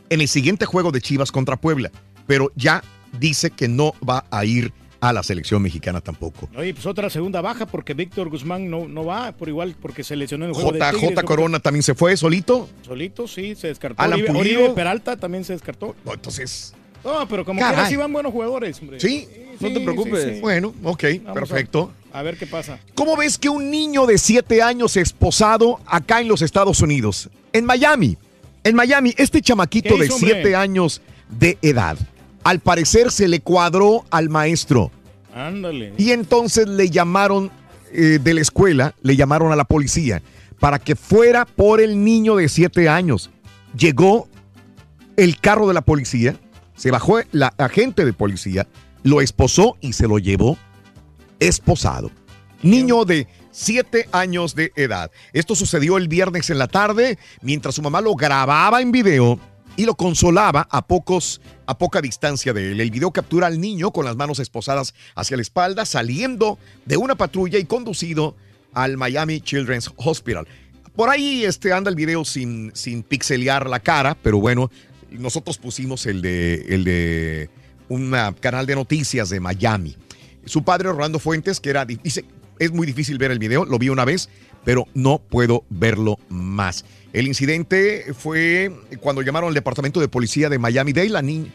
en 0.08 0.22
el 0.22 0.28
siguiente 0.28 0.64
juego 0.64 0.92
de 0.92 1.02
Chivas 1.02 1.30
contra 1.30 1.56
Puebla, 1.56 1.90
pero 2.26 2.52
ya 2.56 2.82
dice 3.20 3.50
que 3.50 3.68
no 3.68 3.92
va 4.06 4.24
a 4.30 4.46
ir 4.46 4.72
a 5.00 5.12
la 5.12 5.22
selección 5.22 5.62
mexicana 5.62 6.00
tampoco. 6.00 6.48
Oye, 6.56 6.74
pues 6.74 6.86
otra 6.86 7.08
segunda 7.10 7.40
baja 7.40 7.66
porque 7.66 7.94
Víctor 7.94 8.28
Guzmán 8.28 8.68
no, 8.68 8.88
no 8.88 9.04
va, 9.04 9.32
por 9.32 9.48
igual 9.48 9.76
porque 9.80 10.02
se 10.02 10.16
lesionó 10.16 10.44
en 10.44 10.50
el 10.50 10.54
juego 10.54 10.72
de 10.72 10.78
JJ 10.80 11.14
¿no? 11.14 11.22
Corona 11.24 11.60
también 11.60 11.82
se 11.82 11.94
fue 11.94 12.16
solito. 12.16 12.68
Solito, 12.84 13.28
sí, 13.28 13.54
se 13.54 13.68
descartó. 13.68 14.02
Alan 14.02 14.20
Oribe, 14.34 14.70
Peralta 14.70 15.16
también 15.16 15.44
se 15.44 15.52
descartó. 15.52 15.94
No, 16.04 16.14
entonces, 16.14 16.74
No, 17.04 17.28
pero 17.28 17.44
como 17.44 17.60
Caray. 17.60 17.74
quiera 17.74 17.88
sí 17.88 17.96
van 17.96 18.12
buenos 18.12 18.32
jugadores, 18.32 18.80
hombre. 18.80 18.98
Sí, 19.00 19.28
no 19.60 19.72
te 19.72 19.80
preocupes. 19.80 20.40
Bueno, 20.40 20.74
ok, 20.82 21.04
Vamos 21.22 21.34
perfecto. 21.34 21.92
A, 22.12 22.20
a 22.20 22.22
ver 22.22 22.36
qué 22.36 22.46
pasa. 22.46 22.80
¿Cómo 22.94 23.16
ves 23.16 23.38
que 23.38 23.48
un 23.48 23.70
niño 23.70 24.06
de 24.06 24.18
7 24.18 24.62
años 24.62 24.96
esposado 24.96 25.78
acá 25.86 26.20
en 26.20 26.28
los 26.28 26.42
Estados 26.42 26.80
Unidos? 26.80 27.30
En 27.52 27.64
Miami. 27.64 28.16
En 28.64 28.74
Miami, 28.74 29.14
este 29.16 29.40
chamaquito 29.40 29.94
¿Qué 29.94 30.00
de 30.00 30.06
hizo, 30.06 30.16
hombre? 30.16 30.32
7 30.42 30.56
años 30.56 31.00
de 31.28 31.56
edad, 31.62 31.96
al 32.44 32.60
parecer 32.60 33.10
se 33.10 33.28
le 33.28 33.40
cuadró 33.40 34.04
al 34.10 34.28
maestro. 34.28 34.90
Ándale. 35.34 35.94
Y 35.98 36.12
entonces 36.12 36.68
le 36.68 36.90
llamaron 36.90 37.50
eh, 37.92 38.18
de 38.22 38.34
la 38.34 38.40
escuela, 38.40 38.94
le 39.02 39.16
llamaron 39.16 39.52
a 39.52 39.56
la 39.56 39.64
policía 39.64 40.22
para 40.58 40.78
que 40.78 40.96
fuera 40.96 41.44
por 41.44 41.80
el 41.80 42.02
niño 42.02 42.36
de 42.36 42.48
7 42.48 42.88
años. 42.88 43.30
Llegó 43.76 44.28
el 45.16 45.38
carro 45.40 45.68
de 45.68 45.74
la 45.74 45.82
policía, 45.82 46.36
se 46.76 46.90
bajó 46.90 47.18
la 47.32 47.48
agente 47.58 48.04
de 48.04 48.12
policía, 48.12 48.66
lo 49.02 49.20
esposó 49.20 49.76
y 49.80 49.92
se 49.92 50.08
lo 50.08 50.18
llevó 50.18 50.56
esposado. 51.40 52.10
Niño 52.62 53.04
de 53.04 53.28
siete 53.50 54.08
años 54.12 54.54
de 54.54 54.72
edad. 54.76 55.10
Esto 55.32 55.54
sucedió 55.54 55.96
el 55.96 56.08
viernes 56.08 56.50
en 56.50 56.58
la 56.58 56.68
tarde, 56.68 57.18
mientras 57.42 57.74
su 57.74 57.82
mamá 57.82 58.00
lo 58.00 58.14
grababa 58.14 58.80
en 58.80 58.92
video 58.92 59.38
y 59.76 59.84
lo 59.84 59.94
consolaba 59.94 60.66
a 60.70 60.86
pocos 60.86 61.40
a 61.68 61.76
poca 61.76 62.00
distancia 62.00 62.54
de 62.54 62.72
él. 62.72 62.80
El 62.80 62.90
video 62.90 63.10
captura 63.10 63.46
al 63.46 63.60
niño 63.60 63.90
con 63.90 64.06
las 64.06 64.16
manos 64.16 64.38
esposadas 64.38 64.94
hacia 65.14 65.36
la 65.36 65.42
espalda 65.42 65.84
saliendo 65.84 66.58
de 66.86 66.96
una 66.96 67.14
patrulla 67.14 67.58
y 67.58 67.66
conducido 67.66 68.34
al 68.72 68.96
Miami 68.96 69.42
Children's 69.42 69.92
Hospital. 69.96 70.48
Por 70.96 71.10
ahí 71.10 71.44
este, 71.44 71.74
anda 71.74 71.90
el 71.90 71.94
video 71.94 72.24
sin, 72.24 72.72
sin 72.74 73.02
pixelear 73.02 73.68
la 73.68 73.80
cara, 73.80 74.16
pero 74.22 74.40
bueno, 74.40 74.70
nosotros 75.10 75.58
pusimos 75.58 76.06
el 76.06 76.22
de, 76.22 76.54
el 76.70 76.84
de 76.84 77.50
un 77.90 78.16
canal 78.40 78.64
de 78.64 78.74
noticias 78.74 79.28
de 79.28 79.38
Miami. 79.38 79.94
Su 80.46 80.64
padre, 80.64 80.88
Orlando 80.88 81.18
Fuentes, 81.18 81.60
que 81.60 81.68
era, 81.68 81.84
dice, 81.84 82.24
es 82.58 82.72
muy 82.72 82.86
difícil 82.86 83.18
ver 83.18 83.30
el 83.30 83.38
video, 83.38 83.66
lo 83.66 83.78
vi 83.78 83.90
una 83.90 84.06
vez, 84.06 84.30
pero 84.64 84.86
no 84.94 85.18
puedo 85.18 85.64
verlo 85.68 86.18
más. 86.30 86.86
El 87.12 87.26
incidente 87.26 88.12
fue 88.16 88.70
cuando 89.00 89.22
llamaron 89.22 89.48
al 89.48 89.54
departamento 89.54 89.98
de 90.00 90.08
policía 90.08 90.48
de 90.48 90.58
Miami-Dade, 90.58 91.08
la 91.08 91.22
niña... 91.22 91.50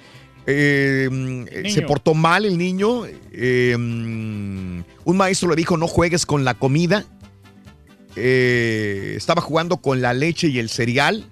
eh, 0.46 1.46
se 1.74 1.82
portó 1.84 2.14
mal 2.14 2.46
el 2.46 2.58
niño. 2.58 3.04
eh, 3.32 3.76
un 3.76 5.18
maestro 5.18 5.50
le 5.50 5.56
dijo 5.56 5.78
no 5.78 5.88
juegues 5.88 6.26
con 6.26 6.44
la 6.44 6.54
comida. 6.56 7.06
Eh, 8.16 9.14
estaba 9.18 9.42
jugando 9.42 9.78
con 9.78 10.02
la 10.02 10.14
leche 10.14 10.48
y 10.48 10.60
el 10.60 10.70
cereal. 10.70 11.26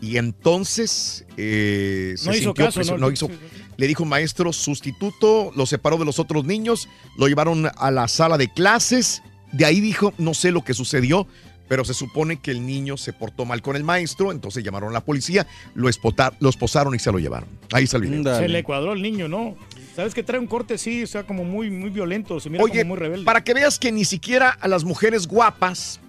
Y 0.00 0.18
entonces 0.18 1.24
eh, 1.36 2.14
se 2.16 2.26
No 2.28 2.32
hizo 2.34 2.44
sintió 2.44 2.64
caso, 2.66 2.80
preso- 2.80 2.98
¿no? 2.98 3.10
hizo- 3.10 3.30
le 3.76 3.86
dijo 3.88 4.02
un 4.04 4.08
maestro 4.10 4.52
sustituto, 4.52 5.50
lo 5.56 5.66
separó 5.66 5.96
de 5.96 6.04
los 6.04 6.18
otros 6.20 6.44
niños, 6.44 6.88
lo 7.16 7.26
llevaron 7.26 7.68
a 7.76 7.90
la 7.90 8.06
sala 8.08 8.38
de 8.38 8.52
clases. 8.52 9.22
De 9.52 9.64
ahí 9.64 9.80
dijo, 9.80 10.12
no 10.18 10.34
sé 10.34 10.50
lo 10.50 10.62
que 10.64 10.74
sucedió, 10.74 11.26
pero 11.68 11.84
se 11.84 11.94
supone 11.94 12.38
que 12.38 12.50
el 12.50 12.66
niño 12.66 12.96
se 12.96 13.12
portó 13.12 13.44
mal 13.44 13.62
con 13.62 13.76
el 13.76 13.84
maestro, 13.84 14.32
entonces 14.32 14.62
llamaron 14.64 14.90
a 14.90 14.92
la 14.92 15.00
policía, 15.04 15.46
lo, 15.74 15.88
esposaron 15.88 16.94
y 16.94 16.98
se 16.98 17.10
lo 17.12 17.18
llevaron. 17.18 17.48
Ahí 17.72 17.86
salió. 17.86 18.10
el 18.10 18.18
video. 18.18 18.38
Se 18.38 18.48
le 18.48 18.62
cuadró 18.64 18.92
al 18.92 19.02
niño, 19.02 19.28
¿no? 19.28 19.56
¿Sabes 19.96 20.12
que 20.14 20.22
trae 20.22 20.38
un 20.40 20.46
corte 20.46 20.76
sí, 20.76 21.02
o 21.04 21.06
sea, 21.06 21.24
como 21.24 21.44
muy, 21.44 21.70
muy 21.70 21.90
violento, 21.90 22.40
se 22.40 22.50
mira 22.50 22.62
Oye, 22.64 22.80
como 22.80 22.94
muy 22.94 22.98
rebelde. 22.98 23.24
para 23.24 23.44
que 23.44 23.54
veas 23.54 23.78
que 23.78 23.92
ni 23.92 24.04
siquiera 24.04 24.50
a 24.50 24.68
las 24.68 24.84
mujeres 24.84 25.26
guapas 25.26 26.00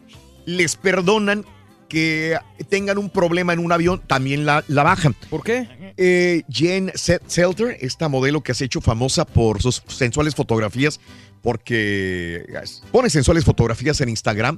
les 0.45 0.75
perdonan 0.75 1.45
que 1.87 2.35
tengan 2.67 2.97
un 2.97 3.11
problema 3.11 3.53
en 3.53 3.59
un 3.59 3.71
avión, 3.71 4.01
también 4.05 4.45
la, 4.45 4.63
la 4.67 4.81
bajan. 4.81 5.15
¿Por 5.29 5.43
qué? 5.43 5.93
Eh, 5.97 6.41
Jen 6.49 6.91
Se- 6.95 7.21
Selter, 7.27 7.77
esta 7.79 8.09
modelo 8.09 8.41
que 8.41 8.55
se 8.55 8.63
ha 8.63 8.65
hecho 8.65 8.81
famosa 8.81 9.23
por 9.23 9.61
sus 9.61 9.83
sensuales 9.87 10.33
fotografías, 10.33 10.99
porque 11.43 12.43
pone 12.91 13.09
sensuales 13.11 13.45
fotografías 13.45 14.01
en 14.01 14.09
Instagram. 14.09 14.57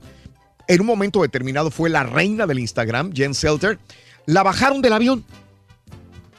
En 0.67 0.81
un 0.81 0.87
momento 0.87 1.21
determinado 1.21 1.71
fue 1.71 1.89
la 1.89 2.03
reina 2.03 2.45
del 2.45 2.59
Instagram, 2.59 3.13
Jen 3.13 3.33
Selter. 3.33 3.79
La 4.25 4.43
bajaron 4.43 4.81
del 4.81 4.93
avión. 4.93 5.23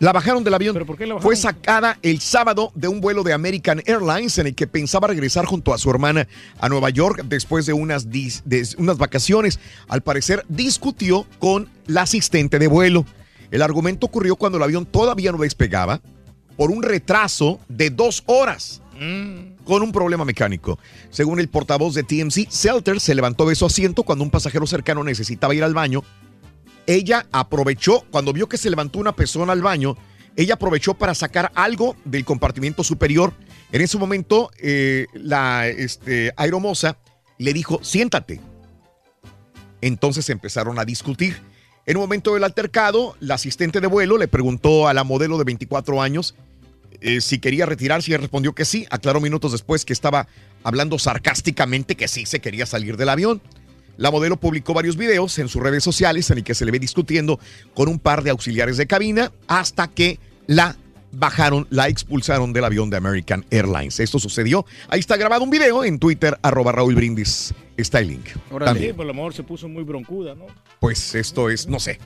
La 0.00 0.12
bajaron 0.12 0.44
del 0.44 0.54
avión. 0.54 0.74
Fue 1.20 1.34
sacada 1.34 1.98
el 2.02 2.20
sábado 2.20 2.70
de 2.74 2.86
un 2.86 3.00
vuelo 3.00 3.24
de 3.24 3.32
American 3.32 3.82
Airlines 3.84 4.38
en 4.38 4.46
el 4.48 4.54
que 4.54 4.66
pensaba 4.68 5.08
regresar 5.08 5.44
junto 5.44 5.74
a 5.74 5.78
su 5.78 5.90
hermana 5.90 6.28
a 6.60 6.68
Nueva 6.68 6.90
York 6.90 7.22
después 7.24 7.66
de 7.66 7.72
unas, 7.72 8.08
dis- 8.08 8.42
de 8.44 8.68
unas 8.78 8.98
vacaciones. 8.98 9.58
Al 9.88 10.02
parecer 10.02 10.44
discutió 10.48 11.26
con 11.40 11.68
la 11.86 12.02
asistente 12.02 12.58
de 12.60 12.68
vuelo. 12.68 13.06
El 13.50 13.62
argumento 13.62 14.06
ocurrió 14.06 14.36
cuando 14.36 14.58
el 14.58 14.64
avión 14.64 14.86
todavía 14.86 15.32
no 15.32 15.38
despegaba 15.38 16.00
por 16.56 16.70
un 16.70 16.82
retraso 16.82 17.58
de 17.68 17.90
dos 17.90 18.22
horas 18.26 18.82
con 19.64 19.82
un 19.82 19.92
problema 19.92 20.24
mecánico. 20.24 20.78
Según 21.10 21.40
el 21.40 21.48
portavoz 21.48 21.94
de 21.94 22.02
TMC, 22.02 22.50
Selter 22.50 23.00
se 23.00 23.14
levantó 23.14 23.48
de 23.48 23.54
su 23.54 23.66
asiento 23.66 24.02
cuando 24.02 24.24
un 24.24 24.30
pasajero 24.30 24.66
cercano 24.66 25.04
necesitaba 25.04 25.54
ir 25.54 25.64
al 25.64 25.74
baño 25.74 26.02
ella 26.88 27.26
aprovechó, 27.32 28.06
cuando 28.10 28.32
vio 28.32 28.48
que 28.48 28.56
se 28.56 28.70
levantó 28.70 28.98
una 28.98 29.14
persona 29.14 29.52
al 29.52 29.60
baño, 29.60 29.98
ella 30.36 30.54
aprovechó 30.54 30.94
para 30.94 31.14
sacar 31.14 31.52
algo 31.54 31.96
del 32.06 32.24
compartimiento 32.24 32.82
superior. 32.82 33.34
En 33.72 33.82
ese 33.82 33.98
momento, 33.98 34.50
eh, 34.58 35.04
la 35.12 35.68
este, 35.68 36.32
aeromoza 36.38 36.96
le 37.36 37.52
dijo, 37.52 37.80
siéntate. 37.82 38.40
Entonces 39.82 40.30
empezaron 40.30 40.78
a 40.78 40.86
discutir. 40.86 41.36
En 41.84 41.98
un 41.98 42.04
momento 42.04 42.32
del 42.32 42.44
altercado, 42.44 43.16
la 43.20 43.34
asistente 43.34 43.82
de 43.82 43.86
vuelo 43.86 44.16
le 44.16 44.26
preguntó 44.26 44.88
a 44.88 44.94
la 44.94 45.04
modelo 45.04 45.36
de 45.36 45.44
24 45.44 46.00
años 46.00 46.36
eh, 47.00 47.20
si 47.20 47.38
quería 47.38 47.66
retirarse 47.66 48.12
y 48.12 48.16
respondió 48.16 48.54
que 48.54 48.64
sí. 48.64 48.86
Aclaró 48.90 49.20
minutos 49.20 49.52
después 49.52 49.84
que 49.84 49.92
estaba 49.92 50.28
hablando 50.62 50.98
sarcásticamente 50.98 51.96
que 51.96 52.08
sí 52.08 52.26
se 52.26 52.40
quería 52.40 52.66
salir 52.66 52.96
del 52.96 53.08
avión. 53.08 53.40
La 53.96 54.10
modelo 54.10 54.36
publicó 54.36 54.74
varios 54.74 54.96
videos 54.96 55.38
en 55.38 55.48
sus 55.48 55.62
redes 55.62 55.82
sociales 55.82 56.30
en 56.30 56.38
el 56.38 56.44
que 56.44 56.54
se 56.54 56.64
le 56.64 56.70
ve 56.70 56.78
discutiendo 56.78 57.40
con 57.74 57.88
un 57.88 57.98
par 57.98 58.22
de 58.22 58.30
auxiliares 58.30 58.76
de 58.76 58.86
cabina 58.86 59.32
hasta 59.48 59.88
que 59.88 60.20
la 60.46 60.76
bajaron, 61.12 61.66
la 61.70 61.88
expulsaron 61.88 62.52
del 62.52 62.64
avión 62.64 62.90
de 62.90 62.96
American 62.96 63.44
Airlines. 63.50 64.00
Esto 64.00 64.18
sucedió. 64.18 64.64
Ahí 64.88 65.00
está 65.00 65.16
grabado 65.16 65.42
un 65.44 65.50
video 65.50 65.84
en 65.84 65.98
Twitter, 65.98 66.38
arroba 66.42 66.72
Raúl 66.72 66.94
Brindis. 66.94 67.54
Está 67.76 68.00
el 68.00 68.08
link. 68.08 68.26
Sí, 68.26 68.40
También. 68.58 68.96
por 68.96 69.04
el 69.04 69.10
amor 69.10 69.34
se 69.34 69.42
puso 69.42 69.68
muy 69.68 69.84
broncuda, 69.84 70.34
¿no? 70.34 70.46
Pues 70.80 71.14
esto 71.14 71.48
es, 71.50 71.66
no 71.68 71.78
sé, 71.78 71.98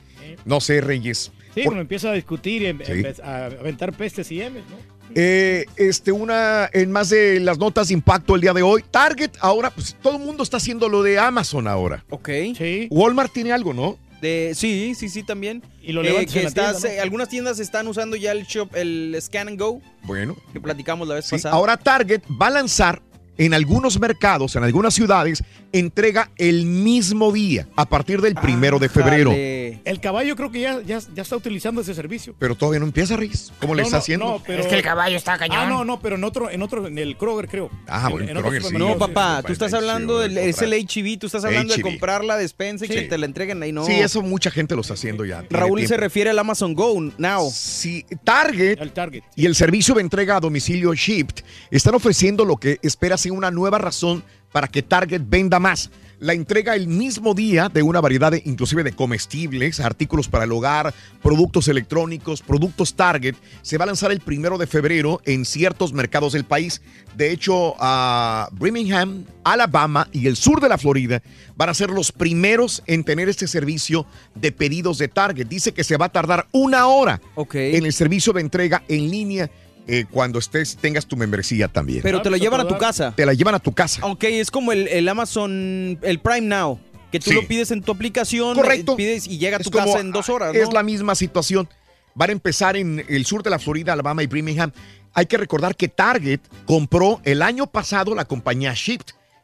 no 0.44 0.60
sé, 0.60 0.80
Reyes. 0.80 1.32
Sí, 1.54 1.62
Por- 1.64 1.72
uno 1.74 1.82
empieza 1.82 2.10
a 2.10 2.12
discutir 2.14 2.62
y 2.62 2.66
em- 2.66 2.78
Sí. 2.84 2.92
empe- 2.92 3.22
a 3.22 3.46
aventar 3.46 3.92
pestes 3.92 4.30
y 4.32 4.40
M's, 4.40 4.62
¿no? 4.70 4.92
Eh, 5.14 5.66
este, 5.76 6.10
una, 6.10 6.70
en 6.72 6.90
más 6.90 7.10
de 7.10 7.38
las 7.40 7.58
notas 7.58 7.88
de 7.88 7.94
impacto 7.94 8.34
el 8.34 8.40
día 8.40 8.54
de 8.54 8.62
hoy, 8.62 8.82
Target 8.90 9.32
ahora, 9.40 9.68
pues 9.70 9.94
todo 10.02 10.16
el 10.16 10.22
mundo 10.22 10.42
está 10.42 10.56
haciendo 10.56 10.88
lo 10.88 11.02
de 11.02 11.18
Amazon 11.18 11.66
ahora. 11.68 12.02
Ok. 12.08 12.28
Sí. 12.56 12.88
Walmart 12.90 13.30
tiene 13.32 13.52
algo, 13.52 13.74
¿no? 13.74 13.98
De, 14.22 14.52
sí, 14.54 14.94
sí, 14.94 15.08
sí, 15.10 15.22
también. 15.24 15.62
Y 15.82 15.92
lo 15.92 16.00
Eh, 16.00 16.04
levantas 16.04 16.32
que 16.32 16.38
en 16.38 16.44
la 16.44 16.48
estás, 16.48 16.70
tienda, 16.78 16.88
¿no? 16.88 16.94
eh, 16.94 17.00
algunas 17.00 17.28
tiendas 17.28 17.58
están 17.58 17.86
usando 17.88 18.16
ya 18.16 18.32
el 18.32 18.44
shop, 18.44 18.74
el 18.76 19.18
scan 19.20 19.48
and 19.48 19.58
go, 19.60 19.82
Bueno. 20.04 20.36
que 20.52 20.60
platicamos 20.60 21.06
la 21.08 21.16
vez 21.16 21.26
Sí, 21.26 21.32
pasada. 21.36 21.54
ahora 21.54 21.76
Target 21.76 22.22
va 22.40 22.46
a 22.46 22.50
lanzar 22.50 23.02
en 23.36 23.52
algunos 23.52 23.98
mercados, 23.98 24.54
en 24.56 24.62
algunas 24.62 24.94
ciudades, 24.94 25.42
entrega 25.72 26.30
el 26.36 26.66
mismo 26.66 27.32
día, 27.32 27.68
a 27.76 27.86
partir 27.88 28.20
del 28.20 28.34
primero 28.34 28.78
de 28.78 28.88
febrero. 28.88 29.32
El 29.32 30.00
caballo 30.00 30.36
creo 30.36 30.50
que 30.50 30.60
ya, 30.60 30.80
ya, 30.82 31.00
ya 31.14 31.22
está 31.22 31.36
utilizando 31.36 31.80
ese 31.80 31.94
servicio. 31.94 32.34
Pero 32.38 32.54
todavía 32.54 32.80
no 32.80 32.86
empieza, 32.86 33.16
Reyes. 33.16 33.52
¿Cómo 33.60 33.74
le 33.74 33.82
No, 33.82 33.86
está 33.88 33.96
no, 33.96 34.00
haciendo? 34.00 34.24
no, 34.26 34.42
pero- 34.46 34.62
Es 34.62 34.66
que 34.68 34.74
el 34.76 34.82
caballo 34.82 35.16
está 35.16 35.38
cañón. 35.38 35.58
Ah, 35.58 35.66
no, 35.68 35.84
no, 35.84 36.00
pero 36.00 36.16
en 36.16 36.24
otro, 36.24 36.50
en 36.50 36.62
otro, 36.62 36.86
en 36.86 36.98
el 36.98 37.16
Kroger, 37.16 37.48
creo. 37.48 37.70
Ah, 37.88 38.04
En- 38.06 38.10
bueno, 38.12 38.30
en 38.30 38.36
otro 38.36 38.50
Kroger 38.50 38.62
sí. 38.64 38.76
No, 38.76 38.92
sí. 38.92 38.98
papá, 38.98 39.42
tú 39.46 39.52
estás 39.52 39.72
hablando 39.74 40.18
del 40.18 40.36
es 40.38 40.60
el 40.62 40.72
HB, 40.74 41.18
tú 41.18 41.26
estás 41.26 41.44
hablando 41.44 41.74
de 41.74 41.80
HEB. 41.80 41.82
comprar 41.84 42.24
la 42.24 42.36
despensa 42.36 42.84
y 42.84 42.88
que 42.88 43.02
te 43.02 43.18
la 43.18 43.26
entreguen 43.26 43.62
ahí, 43.62 43.72
no. 43.72 43.84
Sí, 43.86 43.92
eso 43.92 44.22
mucha 44.22 44.50
gente 44.50 44.74
lo 44.74 44.82
está 44.82 44.94
haciendo 44.94 45.24
ya. 45.24 45.44
Raúl 45.50 45.80
se 45.80 45.86
tiempo. 45.88 46.02
refiere 46.02 46.30
al 46.30 46.38
Amazon 46.38 46.74
Go 46.74 47.00
Now. 47.18 47.50
Sí, 47.52 48.04
Target, 48.24 48.78
El 48.80 48.92
Target. 48.92 49.22
y 49.36 49.46
el 49.46 49.54
servicio 49.54 49.94
de 49.94 50.02
entrega 50.02 50.36
a 50.36 50.40
domicilio 50.40 50.92
Shipped 50.94 51.44
están 51.70 51.94
ofreciendo 51.94 52.44
lo 52.44 52.56
que 52.56 52.78
espera 52.82 53.16
ser 53.16 53.32
una 53.32 53.50
nueva 53.50 53.78
razón 53.78 54.22
para 54.52 54.68
que 54.68 54.82
Target 54.82 55.22
venda 55.26 55.58
más. 55.58 55.90
La 56.22 56.34
entrega 56.34 56.76
el 56.76 56.86
mismo 56.86 57.34
día 57.34 57.68
de 57.68 57.82
una 57.82 58.00
variedad 58.00 58.30
de, 58.30 58.42
inclusive 58.44 58.84
de 58.84 58.92
comestibles, 58.92 59.80
artículos 59.80 60.28
para 60.28 60.44
el 60.44 60.52
hogar, 60.52 60.94
productos 61.20 61.66
electrónicos, 61.66 62.42
productos 62.42 62.94
Target, 62.94 63.34
se 63.62 63.76
va 63.76 63.82
a 63.82 63.86
lanzar 63.86 64.12
el 64.12 64.20
primero 64.20 64.56
de 64.56 64.68
febrero 64.68 65.20
en 65.24 65.44
ciertos 65.44 65.92
mercados 65.92 66.34
del 66.34 66.44
país. 66.44 66.80
De 67.16 67.32
hecho, 67.32 67.74
a 67.80 68.48
Birmingham, 68.52 69.24
Alabama 69.42 70.06
y 70.12 70.28
el 70.28 70.36
sur 70.36 70.60
de 70.60 70.68
la 70.68 70.78
Florida 70.78 71.20
van 71.56 71.70
a 71.70 71.74
ser 71.74 71.90
los 71.90 72.12
primeros 72.12 72.84
en 72.86 73.02
tener 73.02 73.28
este 73.28 73.48
servicio 73.48 74.06
de 74.36 74.52
pedidos 74.52 74.98
de 74.98 75.08
Target. 75.08 75.48
Dice 75.48 75.72
que 75.72 75.82
se 75.82 75.96
va 75.96 76.06
a 76.06 76.12
tardar 76.12 76.46
una 76.52 76.86
hora 76.86 77.20
en 77.52 77.84
el 77.84 77.92
servicio 77.92 78.32
de 78.32 78.42
entrega 78.42 78.84
en 78.86 79.10
línea 79.10 79.50
eh, 79.86 80.04
cuando 80.10 80.38
estés 80.38 80.76
tengas 80.76 81.06
tu 81.06 81.16
membresía 81.16 81.68
también. 81.68 82.02
Pero 82.02 82.22
te 82.22 82.30
lo 82.30 82.36
llevan 82.36 82.60
a 82.60 82.68
tu 82.68 82.78
casa. 82.78 83.12
Te 83.16 83.26
la 83.26 83.34
llevan 83.34 83.54
a 83.54 83.58
tu 83.58 83.72
casa. 83.72 84.04
Ok, 84.06 84.24
es 84.24 84.50
como 84.50 84.72
el, 84.72 84.88
el 84.88 85.08
Amazon, 85.08 85.98
el 86.02 86.20
Prime 86.20 86.42
Now, 86.42 86.78
que 87.10 87.18
tú 87.20 87.30
Sí. 87.30 87.36
lo 87.36 87.46
pides 87.46 87.70
en 87.70 87.82
tu 87.82 87.92
aplicación, 87.92 88.54
Correcto. 88.54 88.96
pides 88.96 89.26
y 89.26 89.38
llega 89.38 89.56
a 89.56 89.60
Es 89.60 89.64
tu 89.64 89.70
casa 89.70 90.00
en 90.00 90.12
dos 90.12 90.28
ah, 90.28 90.32
horas. 90.32 90.54
Es 90.54 90.68
¿no? 90.68 90.74
la 90.74 90.82
misma 90.82 91.14
situación. 91.14 91.68
Van 92.14 92.28
a 92.30 92.32
empezar 92.32 92.76
en 92.76 93.04
el 93.08 93.24
sur 93.26 93.42
de 93.42 93.50
la 93.50 93.58
Florida, 93.58 93.92
Alabama 93.92 94.22
y 94.22 94.26
Birmingham. 94.26 94.70
Hay 95.14 95.26
que 95.26 95.36
recordar 95.36 95.76
que 95.76 95.88
Target 95.88 96.40
compró 96.66 97.20
el 97.24 97.42
año 97.42 97.66
pasado 97.66 98.14
la 98.14 98.24
compañía 98.24 98.74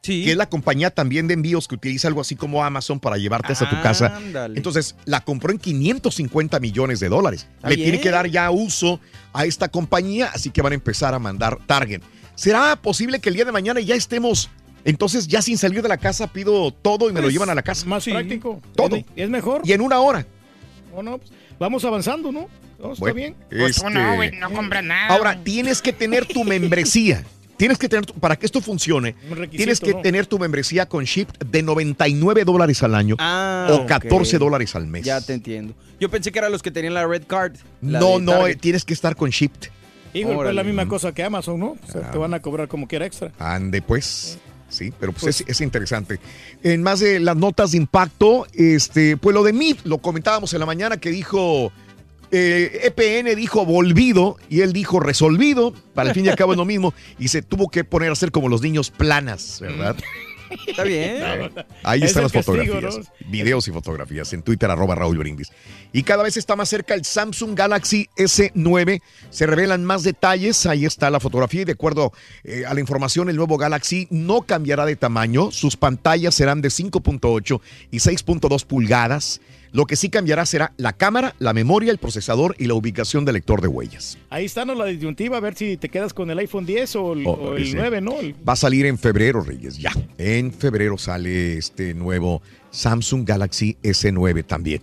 Que 0.02 0.31
es 0.31 0.36
la 0.36 0.49
compañía 0.49 0.91
también 0.91 1.27
de 1.28 1.35
envíos 1.35 1.68
que 1.68 1.75
utiliza 1.75 2.09
algo 2.09 2.20
así 2.20 2.35
como 2.36 2.65
Amazon 2.65 2.99
para 3.01 3.18
llevarte 3.18 3.52
hasta 3.52 3.68
tu 3.68 3.81
casa. 3.83 4.17
Ándale. 4.17 4.57
Entonces, 4.57 4.94
la 5.05 5.20
compró 5.20 5.52
en 5.52 5.59
550 5.59 6.60
millones 6.60 7.01
de 7.01 7.09
dólares. 7.09 7.47
Está 7.57 7.68
Le 7.68 7.77
tiene 7.77 8.01
que 8.01 8.10
dar 8.10 8.28
ya 8.28 8.51
uso 8.51 9.01
a 9.33 9.44
esta 9.44 9.68
compañía, 9.68 10.31
así 10.33 10.51
que 10.51 10.62
van 10.62 10.73
a 10.73 10.75
empezar 10.77 11.15
a 11.15 11.18
mandar 11.18 11.59
Target. 11.67 12.01
¿Será 12.35 12.77
posible 12.77 13.18
que 13.20 13.28
el 13.28 13.35
día 13.35 13.44
de 13.44 13.52
mañana 13.52 13.81
ya 13.81 13.97
estemos, 13.97 14.49
entonces 14.85 15.27
ya 15.27 15.43
sin 15.43 15.59
salir 15.59 15.83
de 15.83 15.89
la 15.89 15.99
casa, 15.99 16.28
pido 16.33 16.70
todo 16.70 17.10
y 17.10 17.12
me 17.12 17.20
lo 17.20 17.25
Pues, 17.25 17.35
llevan 17.35 17.51
a 17.51 17.55
la 17.55 17.62
casa? 17.62 17.85
Más 17.86 18.05
práctico. 18.05 18.62
Todo. 18.77 18.97
Es, 18.97 19.05
es 19.17 19.28
mejor. 19.28 19.62
Y 19.65 19.73
en 19.73 19.81
una 19.81 19.99
hora. 20.01 20.25
¿O 20.94 21.02
no? 21.02 21.18
Pues, 21.18 21.31
vamos 21.59 21.85
avanzando, 21.85 22.31
¿no? 22.33 22.49
No, 22.78 22.93
está 22.93 23.01
Bueno, 23.01 23.15
bien. 23.17 23.35
Pues 23.51 23.77
tú 23.77 23.91
no, 23.91 24.01
este, 24.01 24.17
güey, 24.17 24.31
no 24.33 24.52
compras 24.52 24.85
nada. 24.85 25.09
Ahora, 25.09 25.43
tienes 25.43 25.83
que 25.83 25.93
tener 25.93 26.25
tu 26.27 26.44
membresía. 26.44 27.25
Tienes 27.59 27.77
que 27.77 27.89
tener, 27.91 28.07
para 28.19 28.37
que 28.37 28.47
esto 28.47 28.62
funcione, 28.62 29.15
tienes 29.51 29.81
que 29.81 29.93
¿no? 29.93 30.01
tener 30.01 30.27
tu 30.27 30.39
membresía 30.39 30.89
con 30.89 31.05
Shipt 31.05 31.45
de 31.45 31.62
99 31.62 32.45
dólares 32.45 32.83
al 32.83 32.95
año 32.95 33.17
Ah, 33.19 33.69
o 33.70 33.85
14 33.85 34.37
ok. 34.37 34.41
dólares 34.41 34.75
al 34.75 34.87
mes. 34.87 35.05
Ya 35.05 35.20
te 35.20 35.35
entiendo. 35.35 35.75
Yo 36.01 36.09
pensé 36.09 36.33
que 36.33 36.39
eran 36.39 36.53
los 36.53 36.62
que 36.62 36.70
tenían 36.70 36.95
la 36.95 37.07
red 37.07 37.25
card. 37.27 37.57
la 37.83 38.01
No, 38.01 38.19
no, 38.19 38.47
eh, 38.47 38.57
tienes 38.57 38.85
que 38.87 38.95
estar 38.95 39.15
con 39.17 39.28
Shipt. 39.31 39.67
Hijo, 40.15 40.28
pues 40.28 40.39
Órale. 40.39 40.55
la 40.55 40.65
misma 40.65 40.89
cosa 40.89 41.12
que 41.12 41.23
Amazon, 41.23 41.61
¿no? 41.61 41.77
O 41.87 41.93
sea, 41.93 42.03
Ah. 42.07 42.11
te 42.11 42.17
van 42.19 42.33
a 42.33 42.41
cobrar 42.41 42.67
como 42.69 42.89
quiera 42.89 43.05
extra. 43.05 43.31
Ande, 43.39 43.83
pues. 43.83 44.39
Sí, 44.70 44.93
pero 45.01 45.12
pues, 45.12 45.41
es, 45.41 45.49
es 45.49 45.61
interesante. 45.62 46.19
En 46.62 46.83
más 46.83 47.01
de 47.01 47.20
las 47.20 47.37
notas 47.37 47.70
de 47.73 47.78
impacto, 47.78 48.47
este, 48.53 49.17
pues 49.17 49.35
lo 49.35 49.43
de 49.43 49.53
MIF, 49.55 49.85
lo 49.87 49.99
comentábamos 49.99 50.53
en 50.53 50.61
la 50.61 50.67
mañana 50.67 50.99
que 50.99 51.11
dijo, 51.11 51.73
eh, 52.31 52.81
EPN 52.84 53.34
dijo 53.36 53.65
volvido 53.65 54.36
y 54.48 54.60
él 54.60 54.73
dijo 54.73 55.00
resolvido, 55.00 55.73
para 55.94 56.10
el 56.10 56.15
fin 56.15 56.26
y 56.26 56.28
al 56.28 56.36
cabo 56.36 56.52
es 56.52 56.58
lo 56.58 56.65
mismo, 56.65 56.94
y 57.18 57.28
se 57.28 57.42
tuvo 57.42 57.68
que 57.68 57.84
poner 57.84 58.10
a 58.10 58.12
hacer 58.12 58.31
como 58.31 58.48
los 58.48 58.62
niños 58.62 58.90
planas, 58.90 59.58
¿verdad? 59.60 59.97
Está 60.66 60.84
bien. 60.84 61.23
Ahí 61.82 62.00
Es 62.00 62.08
están 62.08 62.23
las 62.24 62.32
castigo, 62.32 62.57
fotografías, 62.57 63.12
videos 63.26 63.68
y 63.68 63.73
fotografías 63.73 64.32
en 64.32 64.42
Twitter 64.42 64.70
arroba 64.70 64.94
Raúl 64.94 65.18
Brindis. 65.18 65.50
Y 65.92 66.02
cada 66.02 66.23
vez 66.23 66.36
está 66.36 66.57
más 66.57 66.68
cerca 66.68 66.94
el 66.94 67.05
Samsung 67.05 67.55
Galaxy 67.55 68.08
S9. 68.16 69.02
Se 69.31 69.47
revelan 69.47 69.84
más 69.84 70.02
detalles. 70.02 70.66
Ahí 70.66 70.84
está 70.84 71.10
la 71.10 71.20
fotografía 71.20 71.62
y 71.62 71.65
de 71.65 71.73
acuerdo 71.73 72.12
eh, 72.44 72.65
a 72.66 72.74
la 72.74 72.81
información, 72.81 73.28
el 73.28 73.36
nuevo 73.36 73.57
Galaxy 73.57 74.07
no 74.10 74.42
cambiará 74.42 74.86
de 74.86 74.97
tamaño. 74.97 75.50
Sus 75.50 75.76
pantallas 75.76 76.34
serán 76.34 76.60
de 76.60 76.68
5.8 76.68 77.60
y 77.90 77.98
6.2 77.98 78.65
pulgadas. 78.65 79.40
Lo 79.72 79.84
que 79.86 79.97
sí 79.97 80.08
cambiará 80.08 80.47
será 80.47 80.72
la 80.76 80.92
cámara, 80.92 81.34
la 81.38 81.52
memoria, 81.52 81.90
el 81.90 81.98
procesador 81.98 82.55
y 82.58 82.66
la 82.66 82.74
ubicación 82.74 83.24
del 83.24 83.34
lector 83.34 83.60
de 83.60 83.68
huellas. 83.68 84.18
Ahí 84.30 84.44
está 84.47 84.64
¿no? 84.64 84.74
la 84.74 84.86
disyuntiva, 84.86 85.36
a 85.36 85.40
ver 85.40 85.55
si 85.55 85.76
te 85.76 85.88
quedas 85.88 86.14
con 86.14 86.30
el 86.30 86.38
iPhone 86.38 86.64
10 86.66 86.97
o 86.97 87.12
el, 87.12 87.26
Oh, 87.26 87.32
o 87.32 87.55
el 87.56 87.62
ese. 87.64 87.76
9, 87.76 88.00
¿no? 88.00 88.18
El- 88.20 88.34
Va 88.48 88.55
a 88.55 88.56
salir 88.56 88.86
en 88.86 88.98
febrero, 88.98 89.40
Reyes, 89.42 89.78
ya. 89.78 89.92
En 90.16 90.52
febrero 90.52 90.97
sale 90.98 91.58
este 91.58 91.94
nuevo 91.94 92.42
Samsung 92.70 93.26
Galaxy 93.26 93.76
S9 93.82 94.44
también. 94.47 94.80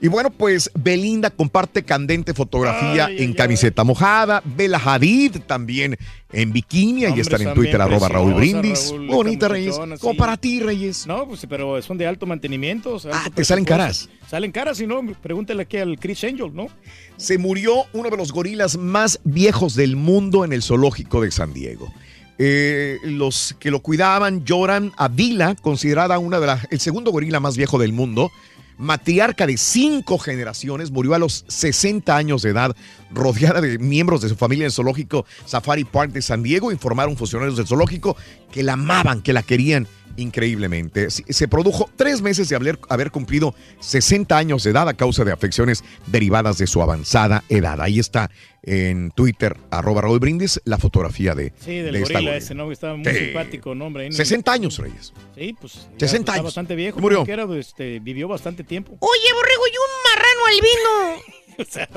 Y 0.00 0.06
bueno, 0.06 0.30
pues 0.30 0.70
Belinda 0.74 1.30
comparte 1.30 1.82
candente 1.82 2.32
fotografía 2.32 3.06
Ay, 3.06 3.16
en 3.18 3.30
ay, 3.30 3.34
camiseta 3.34 3.82
mojada. 3.82 4.42
Bella 4.44 4.78
Hadid 4.78 5.38
también 5.46 5.96
en 6.32 6.52
bikini. 6.52 7.04
Ahí 7.04 7.18
están 7.18 7.42
en 7.42 7.52
Twitter, 7.52 7.80
arroba 7.80 8.08
Raúl 8.08 8.34
Brindis. 8.34 8.90
Raúl, 8.90 9.06
Bonita, 9.08 9.48
Reyes. 9.48 9.76
Como 10.00 10.16
para 10.16 10.36
ti, 10.36 10.60
Reyes. 10.60 11.04
No, 11.06 11.26
pues 11.26 11.44
pero 11.48 11.82
son 11.82 11.98
de 11.98 12.06
alto 12.06 12.26
mantenimiento. 12.26 12.94
o 12.94 12.98
sea, 13.00 13.10
alto 13.12 13.30
Ah, 13.30 13.34
¿te 13.34 13.44
salen 13.44 13.64
caras? 13.64 14.08
Salen 14.30 14.52
caras, 14.52 14.78
si 14.78 14.86
no, 14.86 15.00
pregúntale 15.20 15.62
aquí 15.62 15.78
al 15.78 15.98
Chris 15.98 16.22
Angel, 16.22 16.54
¿no? 16.54 16.68
Se 17.16 17.36
murió 17.36 17.84
uno 17.92 18.08
de 18.08 18.16
los 18.16 18.30
gorilas 18.30 18.76
más 18.76 19.18
viejos 19.24 19.74
del 19.74 19.96
mundo 19.96 20.44
en 20.44 20.52
el 20.52 20.62
zoológico 20.62 21.22
de 21.22 21.32
San 21.32 21.52
Diego. 21.52 21.92
Eh, 22.38 22.98
los 23.02 23.56
que 23.58 23.72
lo 23.72 23.80
cuidaban 23.80 24.44
lloran 24.44 24.92
a 24.96 25.08
Vila, 25.08 25.56
considerada 25.60 26.20
una 26.20 26.38
de 26.38 26.46
las, 26.46 26.68
el 26.70 26.78
segundo 26.78 27.10
gorila 27.10 27.40
más 27.40 27.56
viejo 27.56 27.78
del 27.78 27.92
mundo. 27.92 28.30
Matriarca 28.78 29.46
de 29.46 29.58
cinco 29.58 30.18
generaciones, 30.18 30.90
murió 30.90 31.14
a 31.14 31.18
los 31.18 31.44
60 31.48 32.16
años 32.16 32.42
de 32.42 32.50
edad, 32.50 32.74
rodeada 33.10 33.60
de 33.60 33.78
miembros 33.78 34.22
de 34.22 34.28
su 34.28 34.36
familia 34.36 34.62
en 34.62 34.66
el 34.66 34.72
zoológico 34.72 35.26
Safari 35.44 35.84
Park 35.84 36.12
de 36.12 36.22
San 36.22 36.42
Diego. 36.42 36.72
Informaron 36.72 37.16
funcionarios 37.16 37.56
del 37.56 37.66
zoológico 37.66 38.16
que 38.52 38.62
la 38.62 38.74
amaban, 38.74 39.20
que 39.20 39.32
la 39.32 39.42
querían 39.42 39.88
increíblemente. 40.18 41.08
Se 41.10 41.48
produjo 41.48 41.88
tres 41.96 42.20
meses 42.22 42.48
de 42.48 42.56
haber, 42.56 42.78
haber 42.88 43.10
cumplido 43.10 43.54
60 43.80 44.36
años 44.36 44.64
de 44.64 44.70
edad 44.70 44.88
a 44.88 44.94
causa 44.94 45.24
de 45.24 45.32
afecciones 45.32 45.82
derivadas 46.06 46.58
de 46.58 46.66
su 46.66 46.82
avanzada 46.82 47.44
edad. 47.48 47.80
Ahí 47.80 47.98
está 47.98 48.30
en 48.62 49.10
Twitter, 49.12 49.56
arroba 49.70 50.02
Raúl 50.02 50.18
Brindis, 50.18 50.60
la 50.64 50.76
fotografía 50.78 51.34
de, 51.34 51.52
Sí, 51.64 51.76
del 51.78 51.94
de 51.94 52.00
gorila 52.00 52.18
gorila. 52.20 52.36
ese, 52.36 52.54
¿no? 52.54 52.70
Estaba 52.70 52.96
muy 52.96 53.10
Sí. 53.12 53.18
simpático, 53.26 53.74
¿no, 53.74 53.86
hombre? 53.86 54.02
Ahí 54.02 54.06
en 54.08 54.12
el- 54.12 54.16
60 54.16 54.52
años, 54.52 54.76
Reyes. 54.78 55.12
Sí, 55.36 55.56
pues. 55.58 55.74
ya 55.74 56.06
60 56.06 56.16
está 56.18 56.32
años. 56.34 56.44
bastante 56.44 56.74
viejo. 56.74 57.00
Murió. 57.00 57.24
pues, 57.24 57.68
este, 57.68 58.00
vivió 58.00 58.28
bastante 58.28 58.64
tiempo. 58.64 58.96
Oye, 59.00 59.32
borrego, 59.34 59.62
y 59.66 59.76
un 59.76 60.02
marrano 60.04 60.46
albino. 60.46 61.22
O 61.62 61.64
sea, 61.68 61.88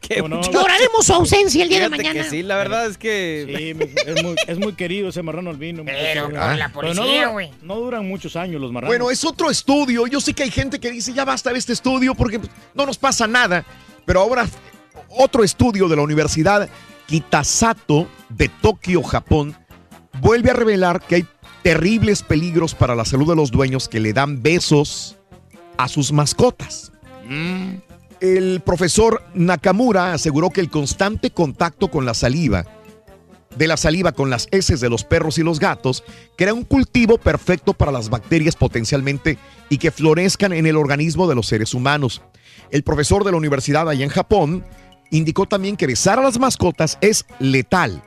Qué 0.00 0.16
¿cómo 0.16 0.28
no? 0.28 0.42
Lloraremos 0.42 1.06
su 1.06 1.14
ausencia 1.14 1.62
el 1.62 1.70
día 1.70 1.80
de 1.80 1.88
mañana. 1.88 2.22
que 2.22 2.28
sí, 2.28 2.42
la 2.42 2.56
verdad 2.56 2.86
es 2.86 2.98
que. 2.98 3.74
Sí, 3.78 3.90
es 4.06 4.22
muy, 4.22 4.36
es 4.46 4.58
muy 4.58 4.74
querido 4.74 5.08
ese 5.08 5.22
marrano 5.22 5.48
albino. 5.48 5.84
Pero 5.86 6.28
muchacho. 6.28 6.46
por 6.48 6.58
la 6.58 6.68
policía, 6.68 7.28
güey. 7.28 7.50
no 7.62 7.76
duran 7.76 8.06
muchos 8.06 8.36
años 8.36 8.60
los 8.60 8.72
marranos. 8.72 8.90
Bueno, 8.90 9.10
es 9.10 9.24
otro 9.24 9.50
estudio. 9.50 10.06
Yo 10.06 10.20
sé 10.20 10.34
que 10.34 10.42
hay 10.42 10.50
gente 10.50 10.78
que 10.78 10.90
dice, 10.90 11.14
ya 11.14 11.24
basta 11.24 11.50
de 11.50 11.58
este 11.58 11.72
estudio 11.72 12.14
porque 12.14 12.40
pues, 12.40 12.50
no 12.74 12.84
nos 12.84 12.98
pasa 12.98 13.26
nada. 13.26 13.64
Pero 14.04 14.20
ahora, 14.20 14.46
otro 15.08 15.44
estudio 15.44 15.88
de 15.88 15.96
la 15.96 16.02
Universidad 16.02 16.68
Kitasato 17.06 18.06
de 18.28 18.48
Tokio, 18.48 19.02
Japón, 19.02 19.56
vuelve 20.20 20.50
a 20.50 20.54
revelar 20.54 21.00
que 21.00 21.14
hay 21.16 21.26
terribles 21.62 22.22
peligros 22.22 22.74
para 22.74 22.94
la 22.94 23.04
salud 23.04 23.28
de 23.28 23.36
los 23.36 23.50
dueños 23.50 23.88
que 23.88 24.00
le 24.00 24.12
dan 24.12 24.42
besos 24.42 25.16
a 25.78 25.88
sus 25.88 26.12
mascotas. 26.12 26.92
El 28.20 28.60
profesor 28.60 29.22
Nakamura 29.34 30.12
aseguró 30.12 30.50
que 30.50 30.60
el 30.60 30.70
constante 30.70 31.30
contacto 31.30 31.90
con 31.90 32.04
la 32.04 32.14
saliva 32.14 32.66
de 33.56 33.66
la 33.66 33.76
saliva 33.76 34.12
con 34.12 34.30
las 34.30 34.48
heces 34.52 34.80
de 34.80 34.88
los 34.88 35.04
perros 35.04 35.38
y 35.38 35.42
los 35.42 35.58
gatos 35.58 36.04
crea 36.36 36.54
un 36.54 36.64
cultivo 36.64 37.18
perfecto 37.18 37.74
para 37.74 37.92
las 37.92 38.08
bacterias 38.08 38.56
potencialmente 38.56 39.38
y 39.68 39.78
que 39.78 39.90
florezcan 39.90 40.52
en 40.52 40.66
el 40.66 40.76
organismo 40.76 41.26
de 41.28 41.34
los 41.34 41.46
seres 41.46 41.74
humanos. 41.74 42.22
El 42.70 42.84
profesor 42.84 43.24
de 43.24 43.32
la 43.32 43.36
universidad 43.36 43.88
allá 43.88 44.04
en 44.04 44.10
Japón 44.10 44.64
indicó 45.10 45.46
también 45.46 45.76
que 45.76 45.88
besar 45.88 46.18
a 46.18 46.22
las 46.22 46.38
mascotas 46.38 46.98
es 47.00 47.26
letal 47.38 48.02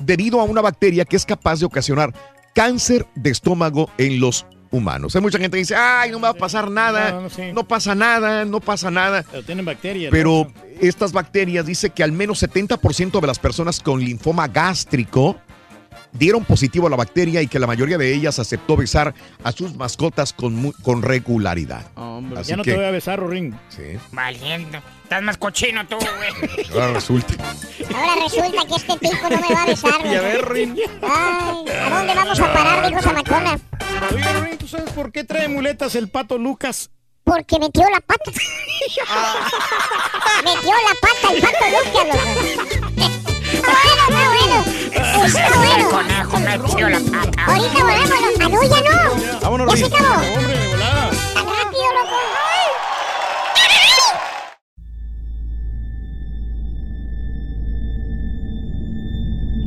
debido 0.00 0.40
a 0.40 0.44
una 0.44 0.60
bacteria 0.60 1.04
que 1.04 1.16
es 1.16 1.26
capaz 1.26 1.58
de 1.60 1.66
ocasionar 1.66 2.12
cáncer 2.54 3.06
de 3.16 3.30
estómago 3.30 3.90
en 3.98 4.20
los 4.20 4.46
humanos. 4.76 5.14
Hay 5.16 5.22
mucha 5.22 5.38
gente 5.38 5.56
que 5.56 5.60
dice, 5.60 5.74
ay, 5.74 6.10
no 6.10 6.18
me 6.18 6.24
va 6.24 6.30
a 6.30 6.34
pasar 6.34 6.70
nada, 6.70 7.12
No, 7.12 7.20
no, 7.22 7.30
sí. 7.30 7.52
no 7.52 7.64
pasa 7.66 7.94
nada, 7.94 8.44
no 8.44 8.60
pasa 8.60 8.90
nada. 8.90 9.24
Pero 9.30 9.42
tienen 9.42 9.64
bacterias. 9.64 10.10
Pero 10.10 10.50
estas 10.80 11.12
bacterias 11.12 11.66
dice 11.66 11.90
que 11.90 12.02
al 12.02 12.12
menos 12.12 12.42
70% 12.42 13.20
de 13.20 13.26
las 13.26 13.38
personas 13.38 13.80
con 13.80 14.00
linfoma 14.00 14.48
gástrico 14.48 15.36
dieron 16.16 16.44
positivo 16.44 16.86
a 16.86 16.90
la 16.90 16.96
bacteria 16.96 17.40
y 17.42 17.46
que 17.46 17.58
la 17.58 17.66
mayoría 17.66 17.98
de 17.98 18.12
ellas 18.14 18.38
aceptó 18.38 18.76
besar 18.76 19.14
a 19.44 19.52
sus 19.52 19.74
mascotas 19.76 20.32
con, 20.32 20.54
mu- 20.54 20.72
con 20.82 21.02
regularidad. 21.02 21.90
¿no? 21.96 22.22
Así 22.36 22.50
ya 22.50 22.56
no 22.56 22.62
que- 22.64 22.70
te 22.72 22.76
voy 22.76 22.86
a 22.86 22.90
besar, 22.90 23.18
Rorín. 23.20 23.56
Sí. 23.68 23.98
Valiendo. 24.12 24.78
Estás 25.04 25.22
más 25.22 25.36
cochino 25.36 25.86
tú, 25.86 25.96
güey. 25.96 26.66
Ahora 26.72 26.92
resulta. 26.94 27.34
Ahora 27.94 28.14
resulta 28.24 28.64
que 28.66 28.74
este 28.74 28.96
tipo 28.98 29.28
no 29.30 29.40
me 29.40 29.54
va 29.54 29.62
a 29.62 29.66
besar. 29.66 29.98
güey. 30.00 30.12
Y 30.12 30.16
a 30.16 30.20
ver, 30.20 30.48
Rin. 30.48 30.76
Ay, 31.02 31.64
¿a 31.70 31.90
dónde 31.90 32.14
vamos 32.14 32.40
a 32.40 32.52
parar? 32.52 32.88
Dijo 32.88 33.02
Zamacona. 33.02 33.58
Oye, 34.12 34.32
Rorín, 34.32 34.58
¿tú 34.58 34.66
sabes 34.66 34.90
por 34.92 35.12
qué 35.12 35.22
trae 35.24 35.46
muletas 35.48 35.94
el 35.94 36.08
pato 36.08 36.38
Lucas? 36.38 36.90
Porque 37.24 37.58
metió 37.58 37.82
la 37.90 38.00
pata. 38.00 38.30
metió 40.44 40.70
la 40.70 40.94
pata 41.00 41.32
el 41.34 41.40
pato 41.40 41.64
Lucas, 41.70 42.06
loco. 42.06 42.18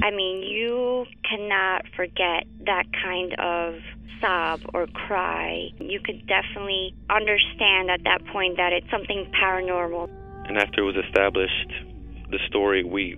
I 0.01 0.11
mean, 0.11 0.41
you 0.43 1.06
cannot 1.30 1.85
forget 1.95 2.45
that 2.66 2.85
kind 3.03 3.33
of 3.40 3.75
sob 4.19 4.61
or 4.74 4.88
cry. 4.88 5.69
You 5.80 5.99
could 5.99 6.25
definitely 6.27 6.95
understand 7.09 7.91
at 7.91 8.03
that 8.03 8.25
point 8.27 8.58
that 8.58 8.74
it's 8.74 8.90
something 8.90 9.32
paranormal. 9.41 10.09
And 10.48 10.58
after 10.58 10.82
it 10.82 10.85
was 10.85 10.95
established, 10.95 11.72
the 12.32 12.40
story, 12.48 12.83
we 12.83 13.17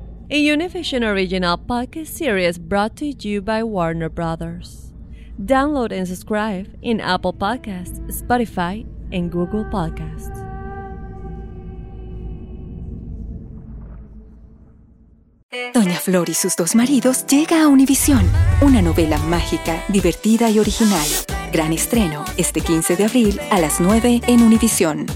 a 0.31 0.41
Univision 0.41 1.03
original 1.03 1.57
podcast 1.57 2.07
series 2.07 2.57
brought 2.57 2.95
to 2.95 3.05
you 3.05 3.41
by 3.41 3.61
Warner 3.61 4.07
Brothers. 4.07 4.93
Download 5.37 5.91
and 5.91 6.07
subscribe 6.07 6.69
in 6.81 7.01
Apple 7.01 7.33
Podcasts, 7.33 7.99
Spotify, 8.07 8.85
and 9.11 9.29
Google 9.29 9.65
Podcasts. 9.65 10.31
Doña 15.73 15.99
Flor 15.99 16.29
y 16.29 16.33
sus 16.33 16.55
dos 16.55 16.75
maridos 16.75 17.25
llega 17.27 17.63
a 17.63 17.67
Univisión, 17.67 18.25
una 18.61 18.81
novela 18.81 19.17
mágica, 19.17 19.83
divertida 19.89 20.49
y 20.49 20.59
original. 20.59 21.07
Gran 21.51 21.73
estreno 21.73 22.23
este 22.37 22.61
15 22.61 22.95
de 22.95 23.03
abril 23.03 23.39
a 23.51 23.59
las 23.59 23.81
9 23.81 24.21
en 24.27 24.43
Univisión. 24.43 25.07